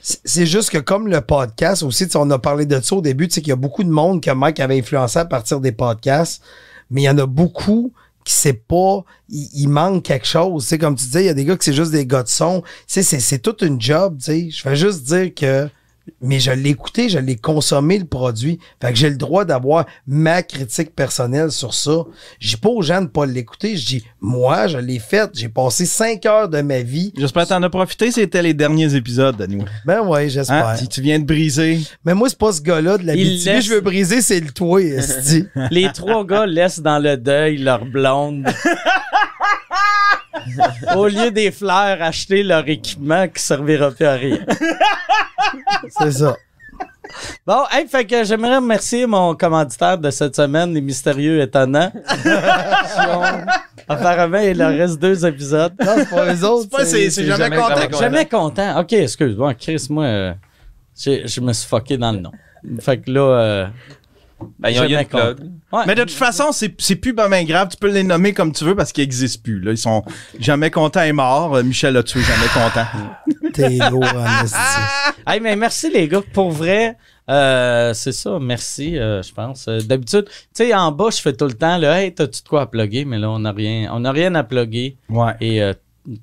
C'est 0.00 0.46
juste 0.46 0.70
que 0.70 0.78
comme 0.78 1.08
le 1.08 1.20
podcast 1.20 1.82
aussi, 1.82 2.08
on 2.14 2.30
a 2.30 2.38
parlé 2.38 2.66
de 2.66 2.80
ça 2.80 2.96
au 2.96 3.02
début, 3.02 3.28
tu 3.28 3.34
sais 3.34 3.40
qu'il 3.40 3.50
y 3.50 3.52
a 3.52 3.56
beaucoup 3.56 3.84
de 3.84 3.90
monde 3.90 4.22
que 4.22 4.30
Mike 4.30 4.60
avait 4.60 4.78
influencé 4.78 5.18
à 5.18 5.24
partir 5.24 5.60
des 5.60 5.72
podcasts, 5.72 6.42
mais 6.90 7.02
il 7.02 7.04
y 7.04 7.10
en 7.10 7.18
a 7.18 7.26
beaucoup 7.26 7.92
qui 8.28 8.34
sait 8.34 8.52
pas, 8.52 9.04
il, 9.30 9.48
il 9.54 9.68
manque 9.68 10.02
quelque 10.04 10.26
chose. 10.26 10.64
Tu 10.64 10.68
sais, 10.68 10.78
comme 10.78 10.94
tu 10.94 11.06
disais, 11.06 11.22
il 11.22 11.26
y 11.26 11.30
a 11.30 11.34
des 11.34 11.46
gars 11.46 11.56
qui 11.56 11.64
c'est 11.64 11.72
juste 11.72 11.92
des 11.92 12.04
gars 12.04 12.22
de 12.22 12.28
son. 12.28 12.60
Tu 12.60 12.68
sais, 12.86 13.02
c'est, 13.02 13.20
c'est 13.20 13.38
toute 13.38 13.62
une 13.62 13.80
job, 13.80 14.18
tu 14.18 14.24
sais. 14.24 14.50
Je 14.50 14.60
fais 14.60 14.76
juste 14.76 15.04
dire 15.04 15.34
que, 15.34 15.70
mais 16.20 16.40
je 16.40 16.50
l'ai 16.50 16.70
écouté, 16.70 17.08
je 17.08 17.18
l'ai 17.18 17.36
consommé 17.36 17.98
le 17.98 18.04
produit. 18.04 18.58
Fait 18.82 18.92
que 18.92 18.98
j'ai 18.98 19.10
le 19.10 19.16
droit 19.16 19.44
d'avoir 19.44 19.86
ma 20.06 20.42
critique 20.42 20.94
personnelle 20.94 21.50
sur 21.52 21.74
ça. 21.74 22.04
Je 22.40 22.50
dis 22.50 22.56
pas 22.56 22.68
aux 22.68 22.82
gens 22.82 23.02
de 23.02 23.06
pas 23.08 23.26
l'écouter, 23.26 23.76
je 23.76 23.86
dis, 23.86 24.04
moi, 24.20 24.66
je 24.66 24.78
l'ai 24.78 24.98
fait. 24.98 25.30
J'ai 25.34 25.48
passé 25.48 25.86
cinq 25.86 26.26
heures 26.26 26.48
de 26.48 26.60
ma 26.60 26.80
vie. 26.80 27.12
J'espère 27.16 27.44
que 27.44 27.48
t'en 27.50 27.62
as 27.62 27.70
profité, 27.70 28.10
c'était 28.10 28.42
les 28.42 28.54
derniers 28.54 28.94
épisodes, 28.94 29.36
Dani. 29.36 29.64
Ben 29.86 30.00
ouais, 30.02 30.28
j'espère. 30.28 30.68
Hein? 30.68 30.76
Si 30.76 30.88
tu 30.88 31.00
viens 31.00 31.18
de 31.18 31.24
briser. 31.24 31.80
Mais 32.04 32.14
moi, 32.14 32.28
c'est 32.28 32.38
pas 32.38 32.52
ce 32.52 32.60
gars-là 32.62 32.98
de 32.98 33.06
la 33.06 33.14
BTV, 33.14 33.24
laisse- 33.44 33.64
je 33.64 33.74
veux 33.74 33.80
briser, 33.80 34.22
c'est 34.22 34.40
le 34.40 34.50
toit, 34.50 34.80
esti. 34.82 35.44
Les 35.70 35.90
trois 35.92 36.24
gars 36.24 36.46
laissent 36.46 36.80
dans 36.80 36.98
le 36.98 37.16
deuil 37.16 37.58
leur 37.58 37.84
blonde. 37.84 38.46
Au 40.96 41.06
lieu 41.06 41.30
des 41.30 41.50
fleurs, 41.50 42.00
acheter 42.02 42.42
leur 42.42 42.68
équipement 42.68 43.26
qui 43.28 43.42
servira 43.42 43.90
plus 43.90 44.06
à 44.06 44.12
rien. 44.14 44.38
c'est 45.98 46.12
ça. 46.12 46.36
Bon, 47.46 47.64
hey, 47.72 47.86
fait 47.88 48.04
que 48.04 48.22
j'aimerais 48.24 48.56
remercier 48.56 49.06
mon 49.06 49.34
commanditaire 49.34 49.96
de 49.98 50.10
cette 50.10 50.36
semaine, 50.36 50.74
les 50.74 50.80
mystérieux 50.82 51.40
étonnants. 51.40 51.90
Apparemment, 53.88 54.38
il 54.38 54.56
leur 54.58 54.70
reste 54.70 54.98
deux 55.00 55.24
épisodes. 55.26 55.72
Non, 55.80 55.92
c'est 55.96 56.10
pas 56.10 56.34
eux 56.34 56.44
autres. 56.44 56.68
C'est 56.70 56.76
pas- 56.76 56.84
c'est- 56.84 57.10
c'est 57.10 57.24
jamais 57.24 57.56
content. 57.56 57.68
jamais 57.68 57.86
content. 57.88 57.98
Jamais 58.00 58.26
content. 58.26 58.80
Ok, 58.80 58.92
excuse-moi, 58.92 59.54
Chris, 59.54 59.86
moi, 59.88 60.04
euh, 60.04 60.32
je 61.04 61.40
me 61.40 61.52
suis 61.52 61.66
fucké 61.68 61.96
dans 61.96 62.12
le 62.12 62.18
nom. 62.20 62.32
Fait 62.80 62.98
que 62.98 63.10
là, 63.10 63.20
euh, 63.20 63.66
Ben, 64.58 64.70
une 64.70 64.88
plug. 64.88 65.08
content. 65.08 65.44
Ouais. 65.72 65.82
Mais 65.86 65.94
de 65.94 66.02
toute 66.02 66.12
façon, 66.12 66.52
c'est 66.52 66.74
c'est 66.80 66.96
plus 66.96 67.12
ben 67.12 67.28
ben 67.28 67.44
grave. 67.46 67.68
Tu 67.70 67.76
peux 67.76 67.90
les 67.90 68.02
nommer 68.02 68.32
comme 68.32 68.52
tu 68.52 68.64
veux 68.64 68.74
parce 68.74 68.92
qu'ils 68.92 69.04
existent 69.04 69.40
plus. 69.42 69.60
Là. 69.60 69.72
Ils 69.72 69.78
sont 69.78 70.04
jamais 70.38 70.70
contents 70.70 71.02
et 71.02 71.12
morts. 71.12 71.56
Euh, 71.56 71.62
Michel 71.62 71.96
a 71.96 72.02
tué 72.02 72.20
jamais 72.22 72.48
content. 72.48 72.86
T'es 73.52 73.78
lourd. 73.90 74.04
Hey, 75.26 75.40
mais 75.40 75.56
merci 75.56 75.90
les 75.90 76.08
gars. 76.08 76.22
Pour 76.32 76.50
vrai, 76.50 76.96
euh, 77.28 77.92
c'est 77.94 78.12
ça. 78.12 78.38
Merci, 78.40 78.98
euh, 78.98 79.22
je 79.22 79.32
pense. 79.32 79.68
D'habitude, 79.68 80.24
tu 80.26 80.34
sais, 80.54 80.74
en 80.74 80.92
bas, 80.92 81.10
je 81.10 81.20
fais 81.20 81.32
tout 81.32 81.46
le 81.46 81.52
temps, 81.52 81.76
là, 81.76 82.02
hey, 82.02 82.14
t'as-tu 82.14 82.42
de 82.42 82.48
quoi 82.48 82.62
à 82.62 82.66
plugger? 82.66 83.04
Mais 83.04 83.18
là, 83.18 83.30
on 83.30 83.40
n'a 83.40 83.52
rien, 83.52 83.90
on 83.92 84.00
n'a 84.00 84.12
rien 84.12 84.34
à 84.34 84.42
plugger. 84.42 84.96
Ouais. 85.10 85.32
Et 85.40 85.62
euh, 85.62 85.74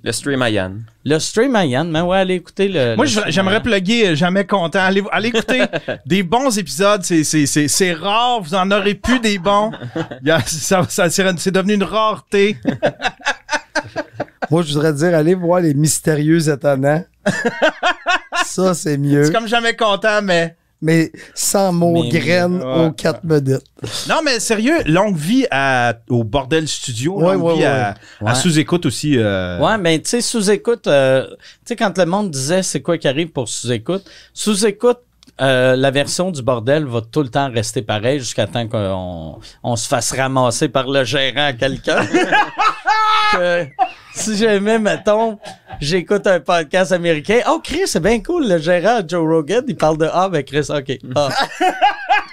Le 0.03 0.11
stream 0.11 0.41
à 0.41 0.49
Yann. 0.49 0.83
le 1.03 1.19
stream 1.19 1.55
à 1.55 1.63
Yann, 1.65 1.91
mais 1.91 2.01
ouais, 2.01 2.17
allez 2.17 2.35
écouter 2.35 2.67
le. 2.67 2.95
Moi, 2.95 3.05
j'aimerais 3.27 3.61
plugger 3.61 4.07
euh, 4.09 4.15
Jamais 4.15 4.45
Content. 4.45 4.79
Allez, 4.79 5.03
allez 5.11 5.27
écouter 5.27 5.63
des 6.07 6.23
bons 6.23 6.57
épisodes. 6.57 7.03
C'est- 7.03 7.23
C'est 7.23 7.45
c'est- 7.45 7.67
c'est 7.67 7.93
rare. 7.93 8.41
Vous 8.41 8.55
en 8.55 8.71
aurez 8.71 8.95
plus 8.95 9.19
des 9.19 9.37
bons. 9.37 9.71
Ça, 10.47 10.83
c'est 11.09 11.51
devenu 11.51 11.73
une 11.75 11.83
rareté. 11.83 12.57
Moi, 14.51 14.61
je 14.61 14.73
voudrais 14.73 14.93
dire, 14.93 15.13
allez 15.15 15.33
voir 15.35 15.59
les 15.61 15.73
mystérieux 15.73 16.49
étonnants. 16.49 17.03
ça, 18.45 18.73
c'est 18.73 18.97
mieux. 18.97 19.25
C'est 19.25 19.33
comme 19.33 19.47
Jamais 19.47 19.75
Content, 19.75 20.21
mais 20.23 20.55
mais 20.81 21.11
sans 21.33 21.71
mots 21.71 22.03
Mais- 22.03 22.09
graines 22.09 22.61
ouais. 22.61 22.85
aux 22.87 22.91
4 22.91 23.23
minutes. 23.23 23.63
Non, 24.09 24.21
mais 24.23 24.39
sérieux, 24.39 24.83
longue 24.85 25.15
vie 25.17 25.45
à, 25.51 25.93
au 26.09 26.23
Bordel 26.23 26.67
Studio, 26.67 27.17
Ouais, 27.19 27.33
longue 27.33 27.43
ouais, 27.43 27.53
vie 27.55 27.59
ouais. 27.61 27.65
à, 27.65 27.89
à 27.89 28.23
Ouais. 28.25 28.35
sous-écoute 28.35 28.85
aussi. 28.85 29.17
euh, 29.17 29.59
Ouais, 29.59 29.77
mais 29.77 29.99
tu 29.99 30.09
sais, 30.09 30.21
sous-écoute, 30.21 30.87
euh, 30.87 31.25
tu 31.29 31.37
sais, 31.65 31.75
quand 31.75 31.97
le 31.97 32.05
monde 32.05 32.29
disait 32.31 32.61
c'est 32.63 32.81
quoi 32.81 32.97
qui 32.97 33.07
arrive 33.07 33.29
pour 33.29 33.47
sous-écoute, 33.49 34.03
sous-écoute, 34.33 34.99
euh, 35.41 35.75
la 35.75 35.91
version 35.91 36.31
du 36.31 36.41
bordel 36.41 36.85
va 36.85 37.01
tout 37.01 37.21
le 37.21 37.27
temps 37.27 37.51
rester 37.51 37.81
pareil 37.81 38.19
jusqu'à 38.19 38.47
temps 38.47 38.67
qu'on 38.69 39.39
on 39.63 39.75
se 39.75 39.85
fasse 39.85 40.13
ramasser 40.13 40.69
par 40.69 40.87
le 40.89 41.03
gérant 41.03 41.47
à 41.47 41.53
quelqu'un. 41.53 42.05
Que 43.33 43.65
si 44.13 44.37
jamais, 44.37 44.79
mettons, 44.79 45.37
j'écoute 45.79 46.25
un 46.27 46.39
podcast 46.39 46.91
américain, 46.91 47.39
oh 47.47 47.59
Chris, 47.63 47.81
c'est 47.85 47.99
bien 47.99 48.21
cool, 48.21 48.47
le 48.47 48.57
gérant 48.59 49.01
Joe 49.07 49.27
Rogan, 49.27 49.63
il 49.67 49.75
parle 49.75 49.97
de 49.97 50.07
Ah, 50.11 50.29
ben 50.29 50.43
Chris, 50.43 50.67
ok. 50.69 50.97
Ah. 51.15 51.29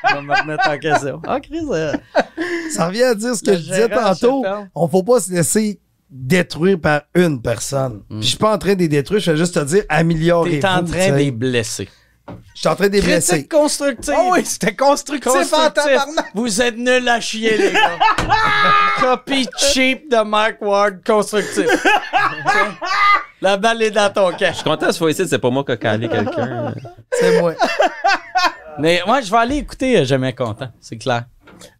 Je 0.09 0.14
vais 0.16 0.23
me 0.23 0.35
remettre 0.35 0.69
en 0.69 0.78
question. 0.78 1.23
Ah, 1.27 1.40
Chris, 1.40 1.64
euh, 1.70 1.93
Ça 2.70 2.89
revient 2.89 3.05
à 3.05 3.14
dire 3.14 3.35
ce 3.35 3.43
que 3.43 3.51
Le 3.52 3.56
je 3.56 3.62
disais 3.62 3.89
tantôt. 3.89 4.44
On 4.74 4.89
faut 4.89 5.02
pas 5.02 5.20
se 5.20 5.32
laisser 5.32 5.81
détruire 6.10 6.78
par 6.78 7.02
une 7.14 7.40
personne. 7.40 8.02
Puis 8.09 8.19
je 8.23 8.27
suis 8.28 8.36
pas 8.36 8.52
en 8.55 8.59
train 8.59 8.74
de 8.74 8.81
les 8.81 8.89
détruire, 8.89 9.20
je 9.20 9.31
vais 9.32 9.36
juste 9.39 9.55
te 9.55 9.64
dire 9.64 9.85
améliorez-vous. 9.89 10.60
t'es 10.60 10.66
en 10.66 10.85
train 10.85 11.10
de 11.12 11.16
les 11.16 11.31
blesser. 11.31 11.89
Je 12.54 12.60
suis 12.60 12.68
en 12.68 12.74
train 12.76 12.88
de 12.88 12.92
les 12.92 13.00
blesser. 13.00 13.32
Critique 13.32 13.50
constructive. 13.50 14.14
Oh 14.16 14.30
oui, 14.32 14.44
c'était 14.44 14.74
constructif, 14.74 15.32
Constructif. 15.32 16.00
Vous 16.34 16.62
êtes 16.62 16.76
nuls 16.76 17.09
à 17.09 17.20
chier, 17.20 17.56
les 17.56 17.72
gars. 17.72 17.98
Copy 19.00 19.46
cheap 19.59 20.10
de 20.10 20.22
Mark 20.22 20.56
Ward, 20.60 21.00
constructif. 21.06 21.66
La 23.40 23.56
balle 23.56 23.82
est 23.82 23.90
dans 23.90 24.12
ton 24.12 24.30
Je 24.32 24.36
cache. 24.36 24.54
suis 24.56 24.64
content 24.64 24.86
cette 24.86 24.98
fois-ci, 24.98 25.26
c'est 25.28 25.38
pas 25.38 25.50
moi 25.50 25.64
qui 25.64 25.72
a 25.72 25.76
calé 25.76 26.09
quelqu'un. 26.09 26.74
C'est 27.10 27.40
moi. 27.40 27.54
Mais 28.78 29.02
moi, 29.06 29.20
je 29.20 29.30
vais 29.30 29.36
aller 29.38 29.56
écouter 29.56 29.98
euh, 29.98 30.04
Jamais 30.04 30.32
content, 30.32 30.68
c'est 30.80 30.96
clair. 30.96 31.24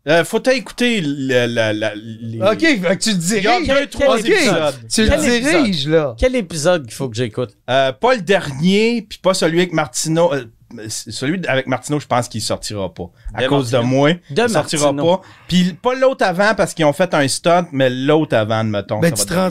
Euh, 0.09 0.25
faut 0.25 0.43
écouter 0.51 1.01
le, 1.01 1.47
le- 1.47 1.79
la- 1.79 1.95
les... 1.95 2.41
OK, 2.41 2.61
fait 2.61 2.97
que 2.97 3.03
tu 3.03 3.11
le 3.11 3.17
Il 3.17 3.39
y 3.39 3.41
diriges. 3.41 3.71
a 3.71 3.87
trois 3.87 4.19
Ok. 4.19 4.27
épisodes. 4.29 4.75
Tu 4.93 5.05
le 5.05 5.41
diriges, 5.41 5.89
là. 5.89 6.15
Quel 6.19 6.35
épisode 6.37 6.83
qu'il 6.85 6.95
faut 6.95 7.09
que 7.09 7.17
j'écoute? 7.17 7.51
Euh, 7.71 7.93
pas 7.93 8.15
le 8.15 8.23
dernier, 8.23 9.03
puis 9.09 9.19
pas 9.23 9.35
celui 9.35 9.59
avec 9.61 9.73
Martino. 9.73 10.33
euh, 10.35 10.45
celui 10.89 11.41
avec 11.47 11.67
Martino, 11.67 12.01
je 12.01 12.07
pense 12.07 12.29
qu'il 12.29 12.41
sortira 12.43 12.93
pas. 12.93 13.11
À 13.35 13.43
De 13.43 13.49
cause 13.49 13.71
de 13.71 13.79
moi. 13.79 14.13
De 14.31 14.43
il 14.43 14.49
sortira 14.49 14.93
Martino. 14.93 15.17
pas. 15.19 15.23
Puis 15.49 15.73
pas 15.81 15.95
l'autre 15.95 16.25
avant 16.25 16.55
parce 16.55 16.75
qu'ils 16.75 16.85
ont 16.85 16.93
fait 16.93 17.13
un 17.15 17.27
stunt, 17.29 17.67
mais 17.73 17.91
l'autre 17.91 18.37
avant, 18.37 18.65
mettons. 18.65 19.01
Ben, 19.01 19.15
ça 19.15 19.25
tu 19.25 19.31
te 19.31 19.35
rends 19.35 19.51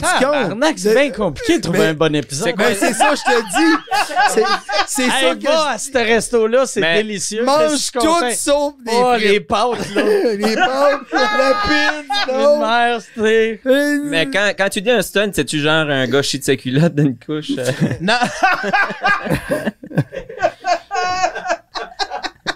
compte? 0.50 0.64
C'est 0.76 0.94
bien 0.94 1.10
compliqué 1.10 1.56
de 1.58 1.62
trouver 1.62 1.78
Mais- 1.78 1.86
un 1.86 1.94
bon 1.94 2.14
épisode. 2.14 2.48
C'est 2.48 2.52
quoi? 2.54 2.66
Ben, 2.66 2.76
c'est 2.78 2.92
ça, 2.94 3.14
je 3.14 3.22
te 3.22 3.40
dis. 3.56 3.76
C'est- 4.30 4.42
C'est 4.86 5.08
ça 5.08 5.30
Hey, 5.32 5.38
que 5.38 5.44
va 5.46 5.70
à 5.70 5.78
ce 5.78 5.92
resto-là, 5.92 6.66
c'est 6.66 6.80
Mais 6.80 7.02
délicieux. 7.02 7.44
mange 7.44 7.90
tout 7.92 8.00
sauf 8.34 8.74
des 8.84 8.92
Oh, 8.94 9.14
les 9.18 9.40
pâtes, 9.40 9.94
là. 9.94 10.02
Les 10.34 10.54
pâtes, 10.54 11.00
la 11.12 11.54
pizza, 11.64 12.58
mère, 12.58 13.00
c'était... 13.00 13.60
Mais 14.04 14.26
quand, 14.30 14.52
quand 14.56 14.68
tu 14.68 14.80
dis 14.82 14.90
un 14.90 15.02
stun, 15.02 15.30
c'est-tu 15.32 15.60
genre 15.60 15.88
un 15.88 16.06
gars 16.06 16.22
shit 16.22 16.40
de 16.40 16.44
sa 16.46 16.56
culotte 16.56 16.94
d'une 16.94 17.16
couche? 17.16 17.52
euh? 17.58 17.64
Non, 18.00 18.14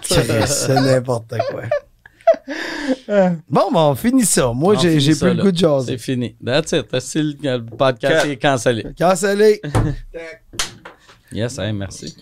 C'est 0.07 0.75
n'importe 0.75 1.33
quoi. 1.49 1.63
Bon, 3.49 3.71
ben, 3.71 3.79
on 3.79 3.95
finit 3.95 4.25
ça. 4.25 4.51
Moi, 4.53 4.75
On 4.75 4.79
j'ai 4.79 4.99
j'ai 4.99 5.13
ça, 5.13 5.27
plus 5.27 5.35
le 5.37 5.43
goût 5.43 5.51
de 5.51 5.57
C'est 5.57 5.61
jaser. 5.61 5.97
fini. 5.97 6.35
That's 6.43 6.71
it. 6.73 6.87
That's 6.89 7.15
it. 7.15 7.37
Le 7.41 7.59
podcast 7.59 8.25
est 8.25 8.37
cancellé. 8.37 8.85
Cancellé. 8.97 9.61
Yes, 11.31 11.57
hey, 11.59 11.73
merci. 11.73 12.15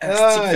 Ah, 0.00 0.52